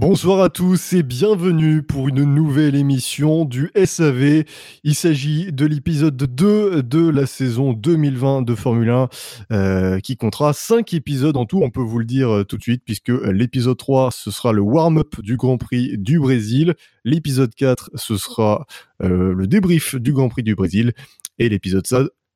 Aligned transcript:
Bonsoir 0.00 0.40
à 0.42 0.48
tous 0.48 0.92
et 0.92 1.02
bienvenue 1.02 1.82
pour 1.82 2.06
une 2.06 2.22
nouvelle 2.22 2.76
émission 2.76 3.44
du 3.44 3.72
SAV. 3.74 4.44
Il 4.84 4.94
s'agit 4.94 5.50
de 5.50 5.66
l'épisode 5.66 6.16
2 6.16 6.84
de 6.84 7.08
la 7.08 7.26
saison 7.26 7.72
2020 7.72 8.42
de 8.42 8.54
Formule 8.54 8.90
1 8.90 9.08
euh, 9.50 9.98
qui 9.98 10.16
comptera 10.16 10.52
5 10.52 10.94
épisodes 10.94 11.36
en 11.36 11.46
tout, 11.46 11.62
on 11.64 11.70
peut 11.70 11.80
vous 11.80 11.98
le 11.98 12.04
dire 12.04 12.30
euh, 12.30 12.44
tout 12.44 12.56
de 12.56 12.62
suite, 12.62 12.82
puisque 12.84 13.08
l'épisode 13.08 13.76
3 13.76 14.10
ce 14.12 14.30
sera 14.30 14.52
le 14.52 14.60
warm-up 14.60 15.20
du 15.20 15.36
Grand 15.36 15.58
Prix 15.58 15.98
du 15.98 16.20
Brésil, 16.20 16.76
l'épisode 17.04 17.52
4 17.52 17.90
ce 17.96 18.16
sera 18.16 18.66
euh, 19.02 19.34
le 19.34 19.48
débrief 19.48 19.96
du 19.96 20.12
Grand 20.12 20.28
Prix 20.28 20.44
du 20.44 20.54
Brésil 20.54 20.92
et 21.40 21.48
l'épisode 21.48 21.88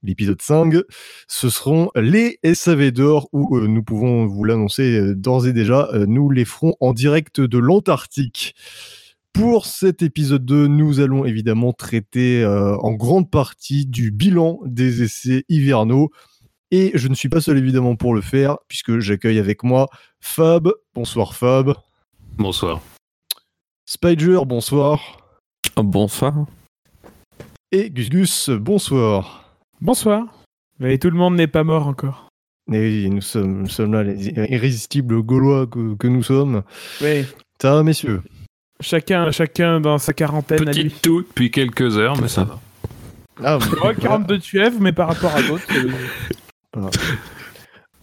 L'épisode 0.05 0.43
5, 0.43 0.75
ce 1.29 1.49
seront 1.49 1.91
les 1.95 2.41
SAV 2.43 2.91
d'or 2.91 3.29
où 3.33 3.57
euh, 3.57 3.69
nous 3.69 3.85
pouvons 3.85 4.27
vous 4.27 4.43
l'annoncer 4.43 4.99
euh, 4.99 5.15
d'ores 5.15 5.47
et 5.47 5.53
déjà, 5.53 5.89
euh, 5.93 6.07
nous 6.07 6.29
les 6.29 6.45
ferons 6.45 6.75
en 6.81 6.93
direct 6.93 7.41
de 7.41 7.59
l'Antarctique. 7.59 8.57
Pour 9.33 9.65
cet 9.65 10.03
épisode 10.03 10.45
2, 10.45 10.67
nous 10.67 11.01
allons 11.01 11.25
évidemment 11.25 11.73
traiter 11.73 12.45
en 12.45 12.93
grande 12.93 13.31
partie 13.31 13.87
du 13.87 14.11
bilan 14.11 14.61
des 14.67 15.03
essais 15.03 15.45
hivernaux. 15.49 16.11
Et 16.71 16.91
je 16.95 17.09
ne 17.09 17.15
suis 17.15 17.31
pas 17.31 17.41
seul 17.41 17.57
évidemment 17.57 17.97
pour 17.97 18.15
le 18.15 18.21
faire, 18.21 18.59
puisque 18.69 18.99
j'accueille 18.99 19.39
avec 19.39 19.63
moi 19.63 19.89
Fab. 20.21 20.71
Bonsoir 20.95 21.35
Fab. 21.35 21.73
Bonsoir. 22.37 22.83
Spider, 23.87 24.41
bonsoir. 24.45 25.01
Bonsoir. 25.77 26.45
Et 27.71 27.89
Gus 27.89 28.11
Gus, 28.11 28.51
bonsoir. 28.51 29.42
Bonsoir. 29.83 30.45
Mais 30.79 30.97
tout 30.97 31.11
le 31.11 31.17
monde 31.17 31.35
n'est 31.35 31.49
pas 31.49 31.65
mort 31.65 31.89
encore. 31.89 32.29
Et 32.73 32.79
oui, 32.79 33.11
nous 33.11 33.21
sommes, 33.21 33.67
là, 33.93 34.05
les 34.05 34.29
irrésistibles 34.29 35.21
Gaulois 35.23 35.67
que, 35.67 36.07
nous 36.07 36.23
sommes. 36.23 36.63
Oui. 37.01 37.25
Ça 37.61 37.75
va, 37.75 37.83
messieurs? 37.83 38.23
Chacun, 38.79 39.33
chacun 39.33 39.81
dans 39.81 39.99
sa 39.99 40.13
quarantaine. 40.13 40.65
Petit 40.67 40.89
tout 40.89 41.23
depuis 41.23 41.51
quelques 41.51 41.99
heures, 41.99 42.17
mais 42.23 42.29
ça 42.29 42.45
va. 42.45 42.61
Ah, 43.43 43.59
mais... 43.59 43.95
42 43.97 44.39
tuèves, 44.39 44.81
mais 44.81 44.93
par 44.93 45.09
rapport 45.09 45.35
à 45.35 45.43
d'autres. 45.43 45.67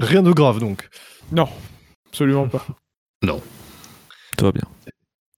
Rien 0.01 0.21
de 0.21 0.33
grave 0.33 0.59
donc. 0.59 0.85
Non, 1.31 1.47
absolument 2.09 2.49
pas. 2.49 2.65
Non. 3.23 3.41
Tout 4.37 4.43
va 4.43 4.51
bien. 4.51 4.67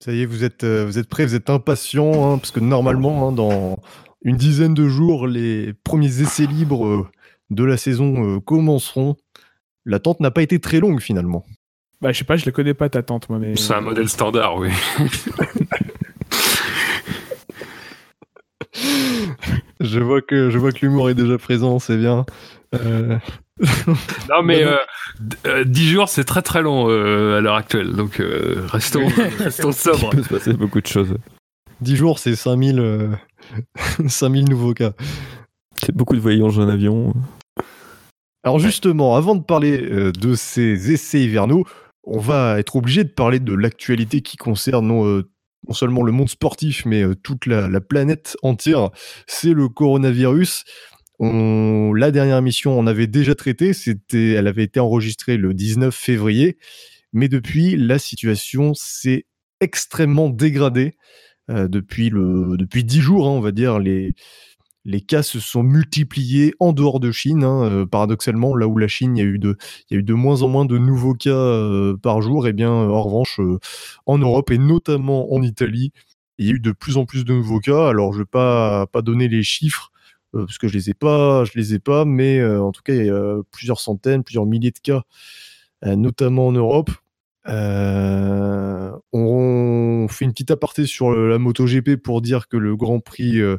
Ça 0.04 0.12
y 0.12 0.24
est, 0.24 0.26
vous 0.26 0.44
êtes, 0.44 0.64
euh, 0.64 0.88
vous 0.88 0.98
êtes 0.98 1.08
prêts, 1.08 1.24
vous 1.24 1.36
êtes 1.36 1.52
impatients, 1.52 2.34
hein, 2.34 2.38
parce 2.40 2.50
que 2.50 2.60
normalement, 2.60 3.28
hein, 3.28 3.32
dans, 3.32 3.78
une 4.24 4.38
dizaine 4.38 4.74
de 4.74 4.88
jours, 4.88 5.28
les 5.28 5.74
premiers 5.84 6.22
essais 6.22 6.46
libres 6.46 6.88
euh, 6.88 7.08
de 7.50 7.64
la 7.64 7.78
saison 7.78 8.36
euh, 8.36 8.40
commenceront. 8.40 9.16
La 9.86 10.00
tente 10.00 10.20
n'a 10.20 10.32
pas 10.32 10.44
été 10.44 10.60
très 10.60 10.80
longue 10.80 11.00
finalement. 11.00 11.44
Bah, 12.02 12.12
je 12.12 12.18
sais 12.20 12.26
pas, 12.26 12.36
je 12.36 12.46
la 12.46 12.52
connais 12.52 12.74
pas 12.74 12.90
ta 12.90 13.04
tente, 13.04 13.30
moi. 13.30 13.40
Mais... 13.40 13.56
C'est 13.56 13.74
un 13.74 13.82
modèle 13.82 14.10
standard, 14.10 14.58
oui. 14.58 14.70
je 19.80 20.00
vois 20.00 20.22
que 20.22 20.50
je 20.50 20.58
vois 20.58 20.72
que 20.72 20.80
l'humour 20.86 21.10
est 21.10 21.16
déjà 21.16 21.38
présent, 21.38 21.80
c'est 21.80 21.98
bien. 21.98 22.26
Euh, 22.74 23.18
non 24.30 24.44
mais 24.44 24.64
euh, 25.46 25.66
10 25.66 25.90
jours 25.90 26.08
c'est 26.08 26.24
très 26.24 26.42
très 26.42 26.62
long 26.62 26.88
à 26.88 27.42
l'heure 27.42 27.56
actuelle, 27.56 27.92
donc 27.92 28.22
restons, 28.72 29.08
restons 29.40 29.74
sobres. 29.74 30.12
Il 30.14 30.18
peut 30.18 30.24
se 30.24 30.30
passer 30.30 30.54
beaucoup 30.54 30.80
de 30.80 30.88
choses. 30.88 31.18
10 31.82 31.96
jours 31.98 32.18
c'est 32.18 32.36
5000 32.36 33.20
5000 34.08 34.50
nouveaux 34.50 34.74
cas. 34.74 34.94
C'est 35.78 35.96
beaucoup 35.96 36.16
de 36.16 36.22
voyages 36.22 36.60
en 36.60 36.68
avion. 36.68 37.14
Alors 38.44 38.60
justement, 38.60 39.16
avant 39.16 39.36
de 39.36 39.44
parler 39.44 39.82
euh, 39.82 40.12
de 40.12 40.36
ces 40.36 40.92
essais 40.92 41.22
hivernaux, 41.22 41.66
on 42.04 42.20
va 42.20 42.60
être 42.60 42.76
obligé 42.76 43.04
de 43.04 43.10
parler 43.10 43.40
de 43.40 43.54
l'actualité 43.54 44.22
qui 44.22 44.38
concerne 44.38 44.88
non, 44.88 45.06
euh, 45.06 45.30
seulement 45.70 46.02
le 46.02 46.12
monde 46.12 46.30
sportif, 46.30 46.86
mais 46.86 47.04
euh, 47.04 47.16
toute 47.16 47.46
la, 47.46 47.82
planète 47.82 48.36
entière. 48.42 48.90
C'est 49.28 49.54
le 49.54 49.70
coronavirus. 49.70 50.64
la 51.20 52.12
dernière 52.12 52.38
émission, 52.38 52.78
on 52.78 52.88
avait 52.88 53.08
déjà 53.08 53.36
traité, 53.36 53.74
c'était, 53.74 54.32
elle 54.32 54.48
avait 54.48 54.64
été 54.64 54.80
enregistrée 54.80 55.38
le 55.38 55.54
19 55.54 55.94
février, 55.94 56.58
mais 57.14 57.28
depuis, 57.28 57.76
la 57.78 58.00
situation 58.00 58.74
s'est 58.74 59.26
extrêmement 59.60 60.30
dégradée. 60.30 60.96
Euh, 61.52 61.68
depuis 61.68 62.10
le 62.10 62.56
depuis 62.58 62.84
dix 62.84 63.02
jours, 63.02 63.28
hein, 63.28 63.32
on 63.32 63.42
va 63.42 63.52
dire, 63.52 63.80
les 63.80 64.16
les 64.86 65.02
cas 65.02 65.24
se 65.24 65.40
sont 65.40 65.64
multipliés 65.64 66.54
en 66.60 66.74
dehors 66.74 67.00
de 67.00 67.12
Chine. 67.12 67.44
Hein, 67.44 67.64
euh, 67.66 67.86
paradoxalement, 67.86 68.56
là 68.56 68.68
où 68.68 68.78
la 68.78 68.88
Chine, 68.88 69.18
il 69.18 69.20
y 69.22 69.24
a 69.24 69.30
eu 69.30 69.40
de 69.40 69.58
y 69.92 69.96
a 69.96 69.98
eu 70.00 70.04
de 70.04 70.14
moins 70.14 70.42
en 70.44 70.48
moins 70.50 70.66
de 70.66 70.78
nouveaux 70.78 71.14
cas 71.14 71.30
euh, 71.32 71.98
par 71.98 72.22
jour, 72.22 72.48
et 72.48 72.52
eh 72.52 72.54
bien 72.54 72.72
en 72.72 73.02
revanche, 73.02 73.40
en 74.06 74.18
Europe 74.18 74.52
et 74.52 74.58
notamment 74.58 75.34
en 75.34 75.42
Italie, 75.42 75.92
il 76.38 76.48
y 76.48 76.50
a 76.52 76.54
eu 76.54 76.60
de 76.60 76.72
plus 76.72 76.98
en 76.98 77.06
plus 77.06 77.26
de 77.26 77.34
nouveaux 77.34 77.60
cas. 77.60 77.90
Alors 77.90 78.14
je 78.14 78.20
vais 78.20 78.26
pas 78.26 78.88
pas 78.88 79.02
donner 79.02 79.28
les 79.28 79.44
chiffres 79.44 79.92
parce 80.34 80.58
que 80.58 80.68
je 80.70 80.74
les 80.76 80.90
ai 80.92 80.94
pas, 80.94 81.44
je 81.46 81.52
les 81.56 81.74
ai 81.74 81.80
pas, 81.80 82.06
mais 82.06 82.44
en 82.44 82.72
tout 82.72 82.82
cas, 82.84 82.94
il 82.94 83.06
y 83.06 83.10
a 83.10 83.42
plusieurs 83.52 83.80
centaines, 83.82 84.24
plusieurs 84.24 84.46
milliers 84.46 84.72
de 84.72 84.80
cas, 84.80 85.04
notamment 85.84 86.48
en 86.48 86.52
Europe. 86.54 86.92
Euh, 87.48 88.92
on 89.14 90.08
fait 90.10 90.26
une 90.26 90.32
petite 90.32 90.52
aparté 90.52 90.86
sur 90.86 91.12
la 91.12 91.40
MotoGP 91.40 91.96
pour 91.96 92.22
dire 92.22 92.48
que 92.48 92.58
le 92.58 92.76
Grand 92.76 93.00
Prix 93.00 93.40
euh, 93.40 93.58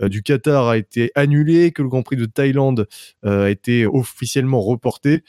du 0.00 0.22
Qatar 0.22 0.68
a 0.68 0.78
été 0.78 1.12
annulé, 1.14 1.72
que 1.72 1.82
le 1.82 1.88
Grand 1.88 2.02
Prix 2.02 2.16
de 2.16 2.26
Thaïlande 2.26 2.88
euh, 3.24 3.46
a 3.46 3.50
été 3.50 3.86
officiellement 3.86 4.60
reporté. 4.62 5.24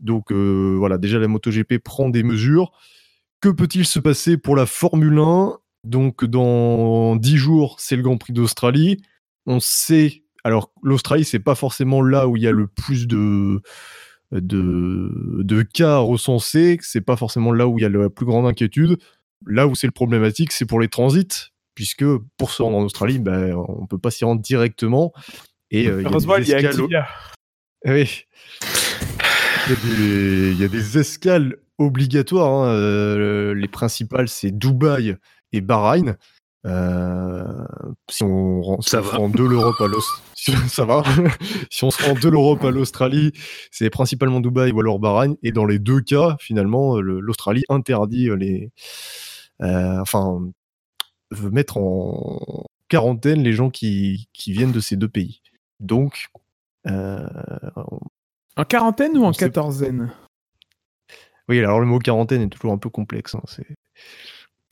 Donc 0.00 0.32
voilà, 0.32 0.98
déjà 0.98 1.18
la 1.18 1.28
MotoGP 1.28 1.78
prend 1.78 2.10
des 2.10 2.22
mesures. 2.22 2.72
Que 3.40 3.48
peut-il 3.48 3.86
se 3.86 3.98
passer 3.98 4.36
pour 4.36 4.56
la 4.56 4.66
Formule 4.66 5.18
1 5.18 5.58
Donc 5.84 6.24
dans 6.24 7.16
10 7.16 7.36
jours, 7.36 7.76
c'est 7.78 7.96
le 7.96 8.02
Grand 8.02 8.18
Prix 8.18 8.32
d'Australie. 8.32 9.00
On 9.46 9.60
sait, 9.60 10.24
alors 10.42 10.72
l'Australie, 10.82 11.24
c'est 11.24 11.38
pas 11.38 11.54
forcément 11.54 12.02
là 12.02 12.26
où 12.28 12.36
il 12.36 12.42
y 12.42 12.46
a 12.46 12.52
le 12.52 12.66
plus 12.66 13.06
de 13.06 13.62
de, 14.32 15.42
de 15.42 15.62
cas 15.62 15.98
recensés, 15.98 16.78
c'est 16.82 17.00
pas 17.00 17.16
forcément 17.16 17.52
là 17.52 17.68
où 17.68 17.78
il 17.78 17.82
y 17.82 17.84
a 17.84 17.88
la 17.88 18.10
plus 18.10 18.26
grande 18.26 18.46
inquiétude. 18.46 18.98
Là 19.46 19.66
où 19.66 19.74
c'est 19.74 19.86
le 19.86 19.92
problématique, 19.92 20.52
c'est 20.52 20.64
pour 20.64 20.80
les 20.80 20.88
transits, 20.88 21.52
puisque 21.74 22.04
pour 22.36 22.50
se 22.50 22.62
rendre 22.62 22.78
en 22.78 22.82
Australie, 22.82 23.18
ben, 23.18 23.54
on 23.54 23.86
peut 23.86 23.98
pas 23.98 24.10
s'y 24.10 24.24
rendre 24.24 24.40
directement. 24.40 25.12
Et 25.70 25.88
euh, 25.88 26.02
il 26.02 26.10
y 26.10 26.14
a 26.14 26.38
des 26.38 26.52
escales... 26.52 26.80
Oui. 27.86 28.24
Il 29.68 30.56
y, 30.58 30.64
a 30.64 30.68
des, 30.68 30.98
escales 30.98 31.56
obligatoires. 31.78 32.52
Hein. 32.52 32.68
Euh, 32.68 33.54
les 33.54 33.68
principales, 33.68 34.28
c'est 34.28 34.50
Dubaï 34.50 35.16
et 35.52 35.60
Bahreïn. 35.60 36.16
Euh, 36.66 37.44
si 38.10 38.22
on, 38.22 38.80
si 38.80 38.96
on 38.96 39.28
de 39.28 39.44
l'Europe 39.44 39.80
à 39.80 39.86
l'Australie, 39.86 40.22
ça 40.68 40.84
va. 40.84 41.02
si 41.70 41.84
on 41.84 41.90
se 41.90 42.02
rend 42.02 42.14
de 42.14 42.28
l'Europe 42.28 42.64
à 42.64 42.70
l'Australie, 42.70 43.32
c'est 43.70 43.90
principalement 43.90 44.40
Dubaï 44.40 44.72
ou 44.72 44.80
alors 44.80 44.98
Bahreïn. 44.98 45.36
Et 45.42 45.52
dans 45.52 45.64
les 45.64 45.78
deux 45.78 46.00
cas, 46.00 46.36
finalement, 46.40 47.00
l'Australie 47.00 47.64
interdit 47.68 48.28
les, 48.36 48.70
euh, 49.62 50.00
enfin, 50.00 50.42
veut 51.30 51.50
mettre 51.50 51.78
en 51.78 52.66
quarantaine 52.88 53.42
les 53.42 53.52
gens 53.52 53.70
qui, 53.70 54.28
qui 54.32 54.52
viennent 54.52 54.72
de 54.72 54.80
ces 54.80 54.96
deux 54.96 55.08
pays. 55.08 55.40
Donc, 55.80 56.28
euh, 56.86 57.26
en 58.56 58.64
quarantaine 58.64 59.16
ou 59.16 59.24
en 59.24 59.32
quatorzaine? 59.32 60.12
Oui, 61.48 61.58
alors 61.58 61.80
le 61.80 61.86
mot 61.86 61.98
quarantaine 61.98 62.42
est 62.42 62.48
toujours 62.48 62.72
un 62.72 62.78
peu 62.78 62.88
complexe. 62.88 63.34
Hein, 63.34 63.42
c'est 63.46 63.66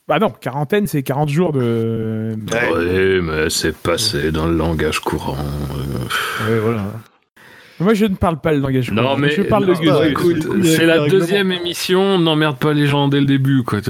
bah 0.07 0.19
non, 0.19 0.29
quarantaine, 0.29 0.85
c'est 0.85 1.01
40 1.01 1.29
jours 1.29 1.53
de. 1.53 2.35
Oui, 2.35 3.21
mais 3.21 3.49
c'est 3.49 3.75
passé 3.75 4.31
dans 4.31 4.47
le 4.47 4.55
langage 4.57 4.99
courant. 4.99 5.37
Oui, 6.47 6.59
voilà. 6.61 6.91
Moi, 7.79 7.93
je 7.93 8.05
ne 8.05 8.15
parle 8.15 8.39
pas 8.39 8.51
le 8.51 8.59
langage 8.59 8.89
courant. 8.89 9.01
Non, 9.01 9.17
mais 9.17 9.29
je 9.29 9.43
parle 9.43 9.65
de 9.65 9.73
bah, 9.73 10.07
écoute, 10.07 10.45
c'est 10.63 10.85
la 10.85 11.07
deuxième 11.07 11.51
émission, 11.51 12.19
n'emmerde 12.19 12.57
pas 12.57 12.73
les 12.73 12.87
gens 12.87 13.07
dès 13.07 13.19
le 13.19 13.25
début, 13.25 13.63
quoi. 13.63 13.79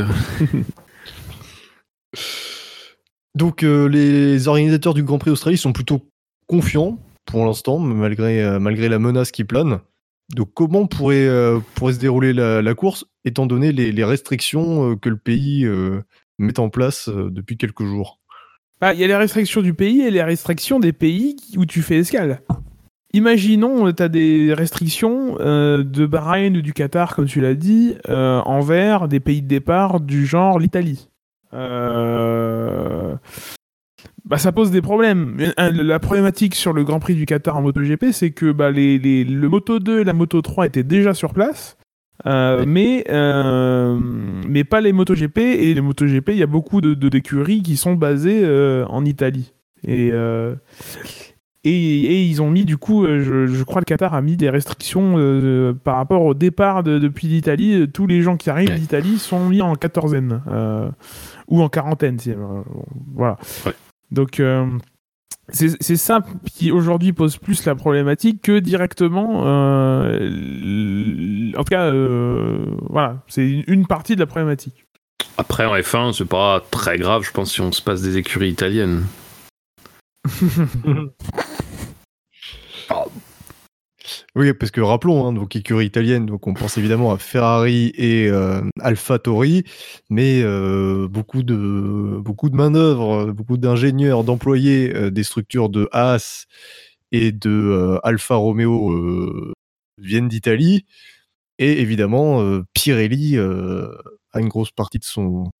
Donc, 3.35 3.63
euh, 3.63 3.87
les 3.87 4.47
organisateurs 4.47 4.93
du 4.93 5.01
Grand 5.01 5.17
Prix 5.17 5.31
Australie 5.31 5.57
sont 5.57 5.73
plutôt 5.73 6.07
confiants 6.47 6.99
pour 7.25 7.43
l'instant, 7.45 7.79
malgré, 7.79 8.43
euh, 8.43 8.59
malgré 8.59 8.87
la 8.87 8.99
menace 8.99 9.31
qui 9.31 9.43
plane. 9.43 9.79
Donc, 10.35 10.51
comment 10.53 10.85
pourrait, 10.85 11.27
euh, 11.27 11.59
pourrait 11.73 11.93
se 11.93 11.99
dérouler 11.99 12.33
la 12.33 12.73
course? 12.75 13.05
Étant 13.25 13.45
donné 13.45 13.71
les, 13.71 14.03
restrictions 14.03 14.91
euh, 14.91 14.95
que 14.95 15.09
le 15.09 15.17
pays 15.17 15.65
euh, 15.65 16.01
met 16.37 16.59
en 16.59 16.69
place 16.69 17.09
euh, 17.09 17.29
depuis 17.29 17.57
quelques 17.57 17.85
jours 17.85 18.19
bah, 18.81 18.93
Il 18.93 18.99
y 18.99 19.03
a 19.03 19.07
les 19.07 19.15
restrictions 19.15 19.61
du 19.61 19.73
pays 19.73 20.01
et 20.01 20.11
les 20.11 20.23
restrictions 20.23 20.79
des 20.79 20.93
pays 20.93 21.35
où 21.57 21.65
tu 21.65 21.81
fais 21.81 21.97
escale. 21.97 22.41
Imaginons, 23.13 23.91
tu 23.93 24.01
as 24.01 24.09
des 24.09 24.53
restrictions 24.55 25.35
de 25.35 26.05
Bahreïn 26.07 26.57
ou 26.57 26.63
du 26.63 26.73
Qatar, 26.73 27.15
comme 27.15 27.27
tu 27.27 27.41
l'as 27.41 27.53
dit, 27.53 27.93
envers 28.07 29.07
des 29.07 29.19
pays 29.19 29.43
de 29.43 29.47
départ 29.47 29.99
du 29.99 30.25
genre 30.25 30.57
l'Italie. 30.57 31.09
Bah, 31.51 33.19
ça 34.39 34.51
pose 34.51 34.71
des 34.71 34.81
problèmes. 34.81 35.37
La 35.57 35.99
problématique 35.99 36.55
sur 36.55 36.73
le 36.73 36.83
Grand 36.83 36.99
Prix 36.99 37.13
du 37.13 37.27
Qatar 37.27 37.55
en 37.55 37.61
MotoGP, 37.61 38.05
c'est 38.11 38.31
que 38.31 38.51
bah, 38.51 38.71
le 38.71 39.47
Moto 39.47 39.77
2 39.77 39.99
et 39.99 40.03
la 40.03 40.13
Moto 40.13 40.41
3 40.41 40.65
étaient 40.65 40.81
déjà 40.81 41.13
sur 41.13 41.33
place 41.33 41.77
Euh, 42.25 42.63
mais 42.67 43.03
euh, 43.09 43.99
mais 44.47 44.63
pas 44.63 44.81
les 44.81 44.93
MotoGP. 44.93 45.37
Et 45.39 45.73
les 45.73 45.81
MotoGP 45.81 46.29
il 46.29 46.37
y 46.37 46.43
a 46.43 46.47
beaucoup 46.47 46.79
de 46.81 46.93
de- 46.93 47.09
d'écuries 47.09 47.61
qui 47.63 47.75
sont 47.75 47.93
basées 47.93 48.41
euh, 48.43 48.85
en 48.87 49.03
Italie. 49.05 49.53
Et, 49.85 50.11
et 51.65 51.71
et 51.71 52.23
ils 52.23 52.41
ont 52.41 52.49
mis 52.49 52.65
du 52.65 52.77
coup 52.77 53.05
je, 53.05 53.47
je 53.47 53.63
crois 53.63 53.81
le 53.81 53.85
Qatar 53.85 54.13
a 54.13 54.21
mis 54.21 54.37
des 54.37 54.49
restrictions 54.49 55.15
par 55.83 55.95
rapport 55.97 56.21
au 56.23 56.33
départ 56.33 56.83
de- 56.83 56.99
depuis 56.99 57.27
l'Italie. 57.27 57.89
Tous 57.91 58.07
les 58.07 58.21
gens 58.21 58.37
qui 58.37 58.49
arrivent 58.49 58.69
Ouais. 58.69 58.79
d'Italie 58.79 59.17
sont 59.17 59.49
mis 59.49 59.61
en 59.61 59.75
quatorzaine 59.75 60.41
ou 61.47 61.61
en 61.61 61.69
quarantaine 61.69 62.17
voilà. 63.15 63.37
Ouais. 63.65 63.73
donc 64.11 64.41
c'est 65.49 65.97
ça 65.97 66.21
qui 66.51 66.71
aujourd'hui 66.71 67.11
pose 67.13 67.37
plus 67.37 67.65
la 67.65 67.75
problématique 67.75 68.41
que 68.41 68.59
directement. 68.59 69.43
euh, 69.45 70.29
en 71.57 71.63
tout 71.63 71.69
cas, 71.69 71.91
euh, 71.91 72.65
voilà, 72.89 73.17
c'est 73.27 73.47
une- 73.49 73.63
une 73.67 73.85
partie 73.87 74.15
de 74.15 74.19
la 74.21 74.25
problématique. 74.25 74.85
Après, 75.37 75.65
en 75.65 75.75
F1, 75.75 76.13
c'est 76.13 76.25
pas 76.25 76.61
très 76.71 76.97
grave, 76.97 77.23
je 77.23 77.31
pense, 77.31 77.51
si 77.53 77.61
on 77.61 77.71
se 77.71 77.81
passe 77.81 78.01
des 78.01 78.17
écuries 78.17 78.49
italiennes. 78.51 79.03
Oui, 84.35 84.51
parce 84.55 84.71
que 84.71 84.81
rappelons, 84.81 85.27
hein, 85.27 85.33
donc 85.33 85.55
écurie 85.55 85.85
italienne, 85.85 86.25
donc 86.25 86.47
on 86.47 86.55
pense 86.55 86.79
évidemment 86.79 87.11
à 87.13 87.19
Ferrari 87.19 87.91
et 87.95 88.27
euh, 88.29 88.61
AlphaTauri, 88.79 89.63
mais 90.09 90.41
euh, 90.41 91.07
beaucoup 91.07 91.43
de 91.43 92.17
beaucoup 92.19 92.49
de 92.49 92.55
main 92.55 92.71
d'œuvre, 92.71 93.31
beaucoup 93.31 93.57
d'ingénieurs, 93.57 94.23
d'employés 94.23 94.91
euh, 94.95 95.11
des 95.11 95.23
structures 95.23 95.69
de 95.69 95.87
Haas 95.91 96.45
et 97.11 97.31
de 97.31 97.51
euh, 97.51 97.99
Alfa 98.03 98.33
Romeo 98.33 98.91
euh, 98.91 99.53
viennent 99.99 100.29
d'Italie, 100.29 100.85
et 101.59 101.79
évidemment 101.81 102.41
euh, 102.41 102.63
Pirelli 102.73 103.37
euh, 103.37 103.87
a 104.31 104.39
une 104.39 104.49
grosse 104.49 104.71
partie 104.71 104.97
de 104.97 105.03
son 105.05 105.51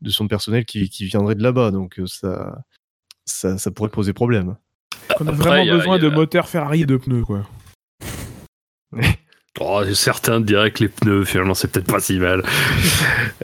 de 0.00 0.10
son 0.10 0.26
personnel 0.26 0.64
qui, 0.64 0.88
qui 0.90 1.04
viendrait 1.04 1.36
de 1.36 1.42
là-bas, 1.44 1.70
donc 1.70 2.00
ça, 2.06 2.58
ça 3.26 3.58
ça 3.58 3.70
pourrait 3.70 3.90
poser 3.90 4.12
problème. 4.12 4.56
On 5.20 5.26
a 5.28 5.30
Après, 5.30 5.34
vraiment 5.36 5.72
a- 5.72 5.76
besoin 5.76 5.94
a- 5.94 5.98
de 6.00 6.08
moteurs 6.08 6.48
Ferrari 6.48 6.82
et 6.82 6.86
de 6.86 6.96
pneus, 6.96 7.24
quoi. 7.24 7.46
Oh, 9.60 9.82
certains 9.92 10.40
diraient 10.40 10.70
que 10.70 10.84
les 10.84 10.88
pneus, 10.88 11.24
finalement, 11.24 11.54
c'est 11.54 11.68
peut-être 11.70 11.90
pas 11.90 12.00
si 12.00 12.18
mal. 12.18 12.42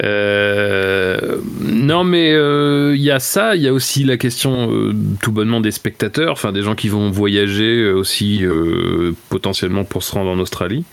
Euh, 0.02 1.38
non, 1.60 2.02
mais 2.02 2.32
euh, 2.32 2.94
il 2.96 3.02
y 3.02 3.12
a 3.12 3.20
ça, 3.20 3.54
il 3.54 3.62
y 3.62 3.68
a 3.68 3.72
aussi 3.72 4.02
la 4.02 4.16
question 4.16 4.72
euh, 4.72 4.92
tout 5.22 5.30
bonnement 5.30 5.60
des 5.60 5.70
spectateurs, 5.70 6.32
enfin 6.32 6.50
des 6.50 6.62
gens 6.62 6.74
qui 6.74 6.88
vont 6.88 7.12
voyager 7.12 7.76
euh, 7.76 7.94
aussi 7.94 8.44
euh, 8.44 9.12
potentiellement 9.30 9.84
pour 9.84 10.02
se 10.02 10.12
rendre 10.12 10.30
en 10.30 10.38
Australie. 10.40 10.84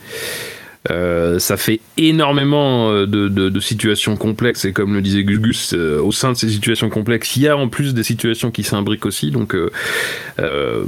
Euh, 0.89 1.37
ça 1.37 1.57
fait 1.57 1.79
énormément 1.97 2.89
euh, 2.91 3.05
de, 3.05 3.59
situations 3.59 4.17
complexes 4.17 4.65
et 4.65 4.73
comme 4.73 4.95
le 4.95 5.01
disait 5.01 5.23
Gus 5.23 5.39
Gus, 5.39 5.73
euh, 5.73 6.01
au 6.01 6.11
sein 6.11 6.31
de 6.31 6.37
ces 6.37 6.49
situations 6.49 6.89
complexes, 6.89 7.35
il 7.35 7.43
y 7.43 7.47
a 7.47 7.55
en 7.55 7.67
plus 7.67 7.93
des 7.93 8.03
situations 8.03 8.49
qui 8.49 8.63
s'imbriquent 8.63 9.05
aussi. 9.05 9.29
Donc, 9.29 9.55
euh, 9.55 10.85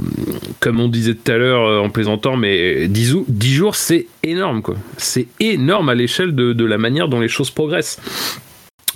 comme 0.58 0.80
on 0.80 0.88
disait 0.88 1.14
tout 1.14 1.30
à 1.30 1.36
l'heure 1.36 1.82
en 1.82 1.90
plaisantant, 1.90 2.36
mais 2.36 2.88
10, 2.88 3.10
jou- 3.10 3.24
10 3.28 3.54
jours, 3.54 3.76
c'est 3.76 4.06
énorme, 4.24 4.62
quoi. 4.62 4.74
C'est 4.96 5.28
énorme 5.38 5.88
à 5.88 5.94
l'échelle 5.94 6.34
de, 6.34 6.64
la 6.64 6.78
manière 6.78 7.08
dont 7.08 7.20
les 7.20 7.28
choses 7.28 7.50
progressent. 7.50 8.00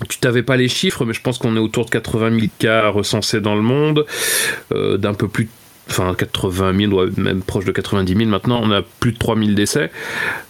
Tu 0.09 0.17
t'avais 0.19 0.43
pas 0.43 0.57
les 0.57 0.67
chiffres, 0.67 1.05
mais 1.05 1.13
je 1.13 1.21
pense 1.21 1.37
qu'on 1.37 1.55
est 1.55 1.59
autour 1.59 1.85
de 1.85 1.91
80 1.91 2.31
000 2.31 2.47
cas 2.57 2.89
recensés 2.89 3.41
dans 3.41 3.55
le 3.55 3.61
monde, 3.61 4.05
d'un 4.71 5.13
peu 5.13 5.27
plus 5.27 5.45
de 5.45 5.49
Enfin, 5.89 6.13
80 6.13 6.77
000, 6.77 6.93
ouais, 6.93 7.09
même 7.17 7.41
proche 7.41 7.65
de 7.65 7.71
90 7.71 8.15
000 8.15 8.29
maintenant, 8.29 8.61
on 8.63 8.71
a 8.71 8.81
plus 8.81 9.11
de 9.11 9.17
3 9.17 9.35
000 9.37 9.51
décès. 9.51 9.89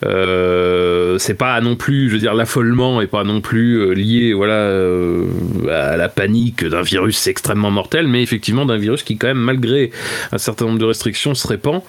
Euh, 0.06 1.18
c'est 1.18 1.33
pas 1.33 1.59
non 1.62 1.75
plus, 1.75 2.09
je 2.09 2.13
veux 2.13 2.19
dire, 2.19 2.33
l'affolement 2.33 3.01
est 3.01 3.07
pas 3.07 3.24
non 3.24 3.39
plus 3.39 3.75
euh, 3.80 3.94
lié, 3.94 4.33
voilà, 4.33 4.53
euh, 4.53 5.25
à 5.69 5.95
la 5.95 6.09
panique 6.09 6.65
d'un 6.65 6.81
virus 6.81 7.27
extrêmement 7.27 7.71
mortel, 7.71 8.07
mais 8.07 8.21
effectivement 8.21 8.65
d'un 8.65 8.77
virus 8.77 9.03
qui, 9.03 9.18
quand 9.18 9.27
même, 9.27 9.38
malgré 9.38 9.91
un 10.31 10.38
certain 10.38 10.65
nombre 10.65 10.80
de 10.80 10.86
restrictions, 10.86 11.33
se 11.33 11.47
répand 11.47 11.81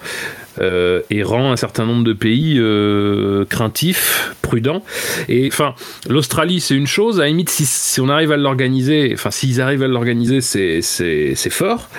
euh, 0.59 1.01
et 1.09 1.23
rend 1.23 1.51
un 1.51 1.55
certain 1.55 1.85
nombre 1.85 2.03
de 2.03 2.13
pays 2.13 2.57
euh, 2.59 3.45
craintifs, 3.45 4.35
prudents. 4.41 4.83
Et 5.29 5.47
enfin, 5.47 5.75
l'Australie, 6.09 6.59
c'est 6.59 6.75
une 6.75 6.87
chose. 6.87 7.19
À 7.19 7.23
la 7.23 7.29
limite, 7.29 7.49
si, 7.49 8.01
on 8.01 8.09
arrive 8.09 8.31
à 8.31 8.37
l'organiser, 8.37 9.11
enfin, 9.13 9.31
s'ils 9.31 9.61
arrivent 9.61 9.83
à 9.83 9.87
l'organiser, 9.87 10.41
c'est 10.41 11.49
fort. 11.49 11.89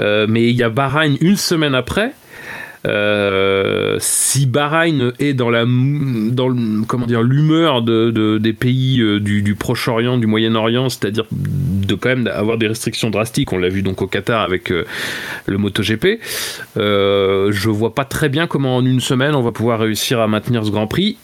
Euh, 0.00 0.26
mais 0.28 0.48
il 0.48 0.56
y 0.56 0.62
a 0.62 0.68
Bahreïn 0.68 1.16
une 1.20 1.36
semaine 1.36 1.74
après. 1.74 2.12
Euh, 2.86 3.96
si 3.98 4.46
Bahreïn 4.46 5.12
est 5.18 5.32
dans 5.32 5.48
la 5.50 5.64
dans 5.64 6.54
comment 6.86 7.06
dire 7.06 7.22
l'humeur 7.22 7.80
de, 7.82 8.10
de- 8.10 8.38
des 8.38 8.52
pays 8.52 9.00
euh, 9.00 9.20
du, 9.20 9.54
Proche-Orient, 9.54 10.18
du 10.18 10.26
Moyen-Orient, 10.26 10.88
c'est-à-dire 10.90 11.24
de 11.32 11.94
quand 11.94 12.10
même 12.10 12.26
avoir 12.26 12.58
des 12.58 12.66
restrictions 12.68 13.10
drastiques, 13.10 13.52
on 13.52 13.58
l'a 13.58 13.68
vu 13.70 13.82
donc 13.82 14.02
au 14.02 14.06
Qatar 14.06 14.42
avec 14.42 14.70
euh, 14.70 14.84
le 15.46 15.56
MotoGP, 15.58 16.20
je 16.76 17.68
vois 17.70 17.94
pas 17.94 18.04
très 18.04 18.28
bien 18.28 18.46
comment 18.46 18.76
en 18.76 18.84
une 18.84 19.00
semaine 19.00 19.34
on 19.34 19.42
va 19.42 19.52
pouvoir 19.52 19.80
réussir 19.80 20.20
à 20.20 20.26
maintenir 20.26 20.64
ce 20.64 20.70
Grand 20.70 20.86
Prix. 20.86 21.16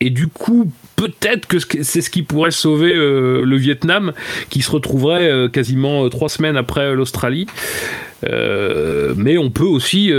Et 0.00 0.10
du 0.10 0.28
coup, 0.28 0.70
peut-être 0.98 1.46
que 1.46 1.58
ce 1.60 1.66
que- 1.66 1.82
c'est 1.84 2.00
ce 2.02 2.10
qui 2.10 2.22
pourrait 2.22 2.50
sauver 2.50 2.92
euh, 2.94 3.44
le 3.44 3.56
Vietnam, 3.56 4.12
qui 4.50 4.60
se 4.62 4.70
retrouverait 4.70 5.30
euh, 5.30 5.48
quasiment 5.48 6.04
euh, 6.04 6.08
trois 6.08 6.28
semaines 6.28 6.56
après 6.56 6.94
l'Australie. 6.94 7.46
Euh, 8.28 9.14
mais 9.16 9.38
on 9.38 9.48
peut 9.50 9.64
aussi 9.64 10.10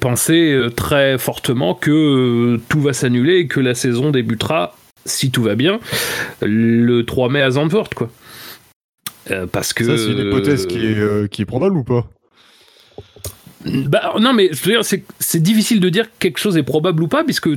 penser 0.00 0.56
très 0.76 1.18
fortement 1.18 1.74
que 1.74 2.58
tout 2.68 2.80
va 2.80 2.92
s'annuler 2.92 3.38
et 3.38 3.46
que 3.48 3.58
la 3.58 3.74
saison 3.74 4.10
débutera, 4.12 4.76
si 5.04 5.30
tout 5.32 5.42
va 5.42 5.56
bien, 5.56 5.80
le 6.40 7.02
3 7.02 7.28
mai 7.30 7.42
à 7.42 7.50
Zandvoort, 7.50 7.90
quoi. 7.90 8.10
Parce 9.52 9.72
que 9.72 9.84
Ça, 9.84 9.98
c'est 9.98 10.12
une 10.12 10.28
hypothèse 10.28 10.66
qui 10.66 10.78
est, 10.86 11.28
qui 11.30 11.42
est 11.42 11.46
probable 11.46 11.76
ou 11.78 11.84
pas? 11.84 12.06
Bah, 13.66 14.14
non, 14.20 14.32
mais 14.32 14.50
je 14.52 14.62
veux 14.64 14.70
dire, 14.72 14.84
c'est, 14.84 15.02
c'est 15.18 15.42
difficile 15.42 15.80
de 15.80 15.88
dire 15.88 16.04
que 16.06 16.14
quelque 16.20 16.38
chose 16.38 16.56
est 16.56 16.62
probable 16.62 17.02
ou 17.02 17.08
pas, 17.08 17.24
puisque 17.24 17.48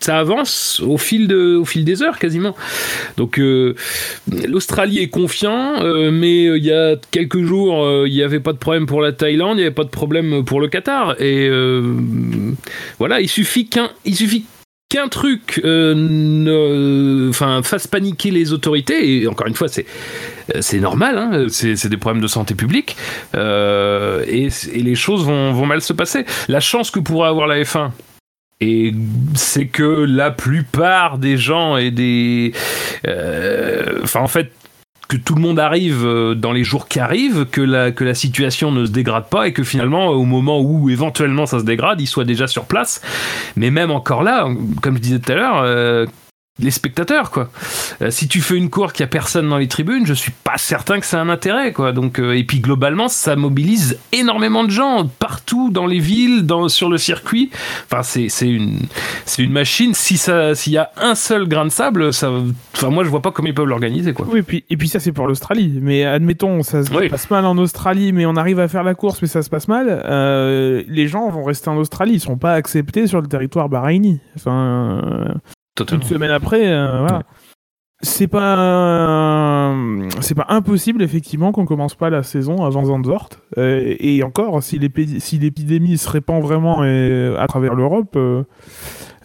ça 0.00 0.18
avance 0.18 0.82
au 0.84 0.98
fil, 0.98 1.28
de, 1.28 1.56
au 1.56 1.64
fil 1.64 1.84
des 1.84 2.02
heures 2.02 2.18
quasiment. 2.18 2.54
Donc 3.16 3.38
euh, 3.38 3.74
l'Australie 4.46 4.98
est 4.98 5.08
confiant, 5.08 5.82
euh, 5.82 6.10
mais 6.10 6.46
euh, 6.46 6.58
il 6.58 6.64
y 6.64 6.72
a 6.72 6.96
quelques 7.10 7.42
jours, 7.42 8.06
il 8.06 8.12
n'y 8.12 8.22
avait 8.22 8.40
pas 8.40 8.52
de 8.52 8.58
problème 8.58 8.86
pour 8.86 9.00
la 9.00 9.12
Thaïlande, 9.12 9.56
il 9.56 9.60
n'y 9.60 9.66
avait 9.66 9.74
pas 9.74 9.84
de 9.84 9.88
problème 9.88 10.44
pour 10.44 10.60
le 10.60 10.68
Qatar. 10.68 11.20
Et 11.20 11.50
voilà, 12.98 13.20
il 13.20 13.28
suffit 13.28 13.68
qu'un, 13.68 13.88
qu'un 14.88 15.08
truc 15.08 15.60
enfin, 15.64 17.62
fasse 17.62 17.86
paniquer 17.86 18.30
les 18.30 18.52
autorités, 18.52 19.22
et 19.22 19.26
encore 19.26 19.46
une 19.46 19.54
fois, 19.54 19.68
c'est, 19.68 19.86
c'est 20.60 20.80
normal, 20.80 21.18
hein, 21.18 21.46
c'est, 21.48 21.88
des 21.88 21.96
problèmes 21.96 22.22
de 22.22 22.28
santé 22.28 22.54
publique, 22.54 22.96
et, 23.34 24.48
les 24.74 24.94
choses 24.94 25.24
vont, 25.24 25.52
vont 25.52 25.66
mal 25.66 25.80
se 25.80 25.94
passer. 25.94 26.26
La 26.48 26.60
chance 26.60 26.90
que 26.90 27.00
pourrait 27.00 27.28
avoir 27.28 27.46
la 27.46 27.62
F1, 27.62 27.90
et 28.64 28.94
c'est 29.34 29.66
que 29.66 29.82
la 29.82 30.30
plupart 30.30 31.18
des 31.18 31.36
gens 31.36 31.76
et 31.76 31.90
des... 31.90 32.52
euh, 33.06 34.00
Enfin, 34.02 34.20
en 34.20 34.28
fait, 34.28 34.52
que 35.08 35.16
tout 35.16 35.34
le 35.34 35.42
monde 35.42 35.58
arrive 35.58 36.04
euh, 36.04 36.34
dans 36.34 36.52
les 36.52 36.64
jours 36.64 36.88
qui 36.88 36.98
arrivent, 36.98 37.44
que 37.44 37.60
la, 37.60 37.92
que 37.92 38.04
la 38.04 38.14
situation 38.14 38.72
ne 38.72 38.86
se 38.86 38.90
dégrade 38.90 39.28
pas 39.28 39.46
et 39.46 39.52
que 39.52 39.62
finalement, 39.62 40.08
au 40.08 40.24
moment 40.24 40.60
où 40.60 40.88
éventuellement 40.88 41.46
ça 41.46 41.58
se 41.58 41.64
dégrade, 41.64 42.00
ils 42.00 42.06
soient 42.06 42.24
déjà 42.24 42.46
sur 42.46 42.64
place. 42.64 43.02
Mais 43.56 43.70
même 43.70 43.90
encore 43.90 44.22
là, 44.22 44.48
comme 44.82 44.96
je 44.96 45.00
disais 45.02 45.18
tout 45.18 45.32
à 45.32 45.34
l'heure, 45.34 45.62
euh, 45.62 46.06
les 46.60 46.70
spectateurs, 46.70 47.32
quoi. 47.32 47.50
Euh, 48.00 48.10
si 48.12 48.28
tu 48.28 48.40
fais 48.40 48.56
une 48.56 48.70
cour 48.70 48.92
qu'il 48.92 49.02
y 49.02 49.04
a 49.04 49.08
personne 49.08 49.48
dans 49.48 49.58
les 49.58 49.66
tribunes, 49.66 50.06
je 50.06 50.14
suis 50.14 50.30
pas 50.30 50.56
certain 50.56 51.00
que 51.00 51.06
c'est 51.06 51.16
un 51.16 51.28
intérêt, 51.28 51.72
quoi. 51.72 51.90
Donc, 51.92 52.20
euh, 52.20 52.36
et 52.36 52.44
puis 52.44 52.60
globalement, 52.60 53.08
ça 53.08 53.34
mobilise 53.34 53.98
énormément 54.12 54.62
de 54.62 54.70
gens 54.70 55.08
partout 55.18 55.70
dans 55.70 55.86
les 55.86 55.98
villes, 55.98 56.46
dans, 56.46 56.68
sur 56.68 56.88
le 56.88 56.96
circuit. 56.96 57.50
Enfin, 57.90 58.04
c'est 58.04 58.28
c'est 58.28 58.48
une 58.48 58.78
c'est 59.24 59.42
une 59.42 59.50
machine. 59.50 59.94
Si 59.94 60.16
ça 60.16 60.54
s'il 60.54 60.74
y 60.74 60.78
a 60.78 60.90
un 60.96 61.16
seul 61.16 61.48
grain 61.48 61.64
de 61.64 61.70
sable, 61.70 62.12
ça. 62.12 62.30
Enfin, 62.76 62.90
moi, 62.90 63.02
je 63.02 63.08
vois 63.08 63.20
pas 63.22 63.32
comment 63.32 63.48
ils 63.48 63.54
peuvent 63.54 63.66
l'organiser, 63.66 64.12
quoi. 64.12 64.26
Oui, 64.30 64.38
et 64.38 64.42
puis, 64.44 64.64
et 64.70 64.76
puis 64.76 64.88
ça, 64.88 65.00
c'est 65.00 65.10
pour 65.12 65.26
l'Australie. 65.26 65.80
Mais 65.82 66.04
admettons, 66.04 66.62
ça 66.62 66.84
se 66.84 66.92
Oui. 66.92 67.08
passe 67.08 67.28
mal 67.30 67.46
en 67.46 67.58
Australie, 67.58 68.12
mais 68.12 68.26
on 68.26 68.36
arrive 68.36 68.60
à 68.60 68.68
faire 68.68 68.84
la 68.84 68.94
course, 68.94 69.20
mais 69.22 69.28
ça 69.28 69.42
se 69.42 69.50
passe 69.50 69.66
mal. 69.66 69.86
euh, 70.04 70.84
les 70.86 71.08
gens 71.08 71.28
vont 71.30 71.42
rester 71.42 71.68
en 71.68 71.76
Australie. 71.78 72.12
Ils 72.14 72.20
seront 72.20 72.38
pas 72.38 72.52
acceptés 72.54 73.08
sur 73.08 73.20
le 73.20 73.26
territoire 73.26 73.68
bahreïni. 73.68 74.20
Enfin, 74.36 75.34
euh, 75.80 75.82
une 75.82 75.86
Totalement. 75.86 76.04
semaine 76.04 76.30
après, 76.30 76.66
euh, 76.66 76.98
voilà. 77.00 77.22
C'est 78.00 78.26
pas, 78.26 79.74
c'est 80.20 80.34
pas 80.34 80.44
impossible 80.50 81.00
effectivement 81.02 81.52
qu'on 81.52 81.64
commence 81.64 81.94
pas 81.94 82.10
la 82.10 82.22
saison 82.22 82.62
avant 82.62 82.84
Zandvoort. 82.84 83.30
Euh, 83.56 83.94
et 83.98 84.22
encore, 84.22 84.62
si 84.62 84.78
l'épidémie 84.78 85.96
se 85.96 86.10
répand 86.10 86.42
vraiment 86.42 86.82
euh, 86.82 87.38
à 87.38 87.46
travers 87.46 87.74
l'Europe, 87.74 88.14
euh, 88.16 88.42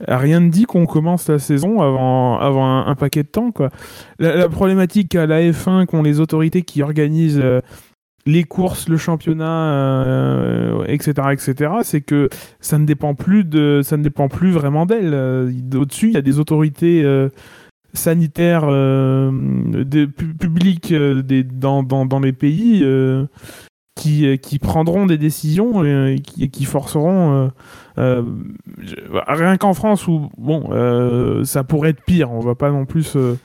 rien 0.07 0.39
ne 0.39 0.49
dit 0.49 0.63
qu'on 0.63 0.85
commence 0.85 1.27
la 1.27 1.39
saison 1.39 1.81
avant, 1.81 2.39
avant 2.39 2.65
un, 2.65 2.87
un 2.87 2.95
paquet 2.95 3.23
de 3.23 3.27
temps. 3.27 3.51
Quoi. 3.51 3.69
La, 4.17 4.35
la 4.35 4.47
problématique 4.47 5.13
à 5.15 5.25
la 5.25 5.41
F1 5.41 5.85
qu'ont 5.85 6.03
les 6.03 6.21
autorités 6.21 6.61
qui 6.61 6.81
organisent 6.81 7.41
euh, 7.43 7.59
les 8.29 8.43
courses, 8.43 8.87
le 8.87 8.97
championnat, 8.97 9.73
euh, 9.73 10.83
etc., 10.87 11.29
etc., 11.31 11.71
c'est 11.83 12.01
que 12.01 12.29
ça 12.59 12.77
ne 12.77 12.85
dépend 12.85 13.15
plus 13.15 13.43
de, 13.43 13.81
ça 13.83 13.97
ne 13.97 14.03
dépend 14.03 14.27
plus 14.27 14.51
vraiment 14.51 14.85
d'elle. 14.85 15.13
Euh, 15.13 15.51
Au-dessus, 15.75 16.09
il 16.09 16.13
y 16.13 16.17
a 16.17 16.21
des 16.21 16.39
autorités 16.39 17.03
euh, 17.03 17.29
sanitaires 17.93 18.67
publiques 20.39 20.93
dans, 20.93 22.19
les 22.21 22.33
pays 22.33 22.85
qui, 23.95 24.37
qui 24.37 24.59
prendront 24.59 25.07
des 25.07 25.17
décisions 25.17 25.83
et 25.83 26.19
qui 26.21 26.65
forceront. 26.65 27.49
Euh, 27.99 28.23
rien 29.27 29.57
qu'en 29.57 29.73
France 29.73 30.07
où 30.07 30.29
bon, 30.37 30.69
euh, 30.71 31.43
ça 31.43 31.63
pourrait 31.63 31.89
être 31.89 32.03
pire. 32.03 32.31
On 32.31 32.39
va 32.39 32.55
pas 32.55 32.71
non 32.71 32.85
plus 32.85 33.03
se, 33.03 33.35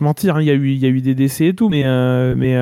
mentir. 0.00 0.36
hein, 0.36 0.42
Il 0.42 0.46
y 0.46 0.50
a 0.50 0.54
eu, 0.54 0.70
y 0.70 0.86
a 0.86 0.88
eu 0.88 1.00
des 1.00 1.14
décès 1.14 1.46
et 1.48 1.54
tout, 1.54 1.68
mais 1.68 1.82
euh, 1.84 2.34
mais 2.36 2.56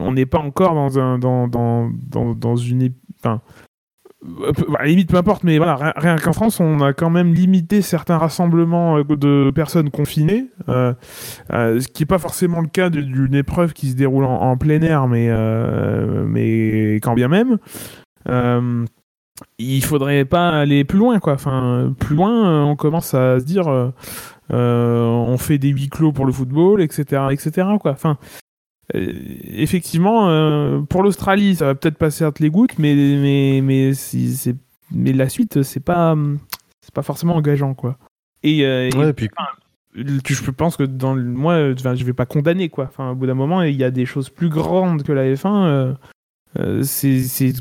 on 0.00 0.12
n'est 0.12 0.26
pas 0.26 0.38
encore 0.38 0.74
dans 0.74 0.98
un 0.98 1.18
dans 1.18 1.48
dans 1.48 1.90
dans, 2.10 2.34
dans 2.34 2.56
une 2.56 2.90
enfin 3.20 3.40
peu- 4.54 4.66
à 4.78 4.84
limite 4.86 5.08
peu 5.08 5.16
importe 5.16 5.44
mais 5.44 5.58
voilà 5.58 5.92
rien, 5.96 6.16
qu'en 6.16 6.32
France 6.32 6.58
on 6.60 6.80
a 6.80 6.92
quand 6.92 7.08
même 7.08 7.32
limité 7.32 7.82
certains 7.82 8.18
rassemblements 8.18 9.00
de 9.02 9.50
personnes 9.54 9.90
confinées 9.90 10.46
ce 10.66 11.86
qui 11.88 12.02
n'est 12.02 12.06
pas 12.06 12.18
forcément 12.18 12.60
le 12.60 12.66
cas 12.66 12.90
d'une 12.90 13.34
épreuve 13.34 13.72
qui 13.72 13.88
se 13.88 13.94
déroule 13.96 14.24
en, 14.24 14.40
en 14.40 14.56
plein 14.56 14.82
air 14.82 15.06
mais 15.06 15.30
mais 16.26 16.96
quand 16.96 17.14
bien 17.14 17.28
même 17.28 17.58
il 19.58 19.84
faudrait 19.84 20.24
pas 20.24 20.48
aller 20.50 20.84
plus 20.84 20.98
loin 20.98 21.18
quoi. 21.20 21.34
Enfin 21.34 21.94
plus 21.98 22.16
loin 22.16 22.48
euh, 22.48 22.62
on 22.62 22.76
commence 22.76 23.14
à 23.14 23.40
se 23.40 23.44
dire 23.44 23.68
euh, 23.68 23.90
euh, 24.52 25.04
on 25.06 25.36
fait 25.38 25.58
des 25.58 25.68
huis 25.68 25.88
clos 25.88 26.12
pour 26.12 26.26
le 26.26 26.32
football 26.32 26.80
etc 26.82 27.26
etc 27.30 27.66
quoi. 27.80 27.92
Enfin 27.92 28.16
euh, 28.94 29.12
effectivement 29.44 30.28
euh, 30.30 30.80
pour 30.80 31.02
l'Australie 31.02 31.56
ça 31.56 31.66
va 31.66 31.74
peut-être 31.74 31.98
passer 31.98 32.24
entre 32.24 32.42
les 32.42 32.50
gouttes 32.50 32.78
mais 32.78 32.94
mais 32.94 33.60
mais 33.62 33.94
si 33.94 34.34
c'est 34.34 34.56
mais 34.90 35.12
la 35.12 35.28
suite 35.28 35.62
c'est 35.62 35.84
pas 35.84 36.16
c'est 36.80 36.94
pas 36.94 37.02
forcément 37.02 37.36
engageant 37.36 37.74
quoi. 37.74 37.98
Et, 38.42 38.58
et 38.60 38.90
Ouais, 38.96 39.10
et 39.10 39.12
puis 39.12 39.28
tu- 40.24 40.34
je 40.34 40.50
pense 40.50 40.76
que 40.76 40.84
dans 40.84 41.14
le, 41.14 41.22
moi 41.24 41.74
je 41.74 42.04
vais 42.04 42.12
pas 42.12 42.24
condamner 42.26 42.68
quoi. 42.68 42.84
Enfin 42.88 43.10
au 43.10 43.14
bout 43.14 43.26
d'un 43.26 43.34
moment 43.34 43.62
il 43.62 43.74
y 43.76 43.84
a 43.84 43.90
des 43.90 44.06
choses 44.06 44.30
plus 44.30 44.48
grandes 44.48 45.02
que 45.02 45.12
la 45.12 45.24
F1 45.34 45.66
euh, 45.66 45.92
euh, 46.58 46.82
c'est 46.82 47.52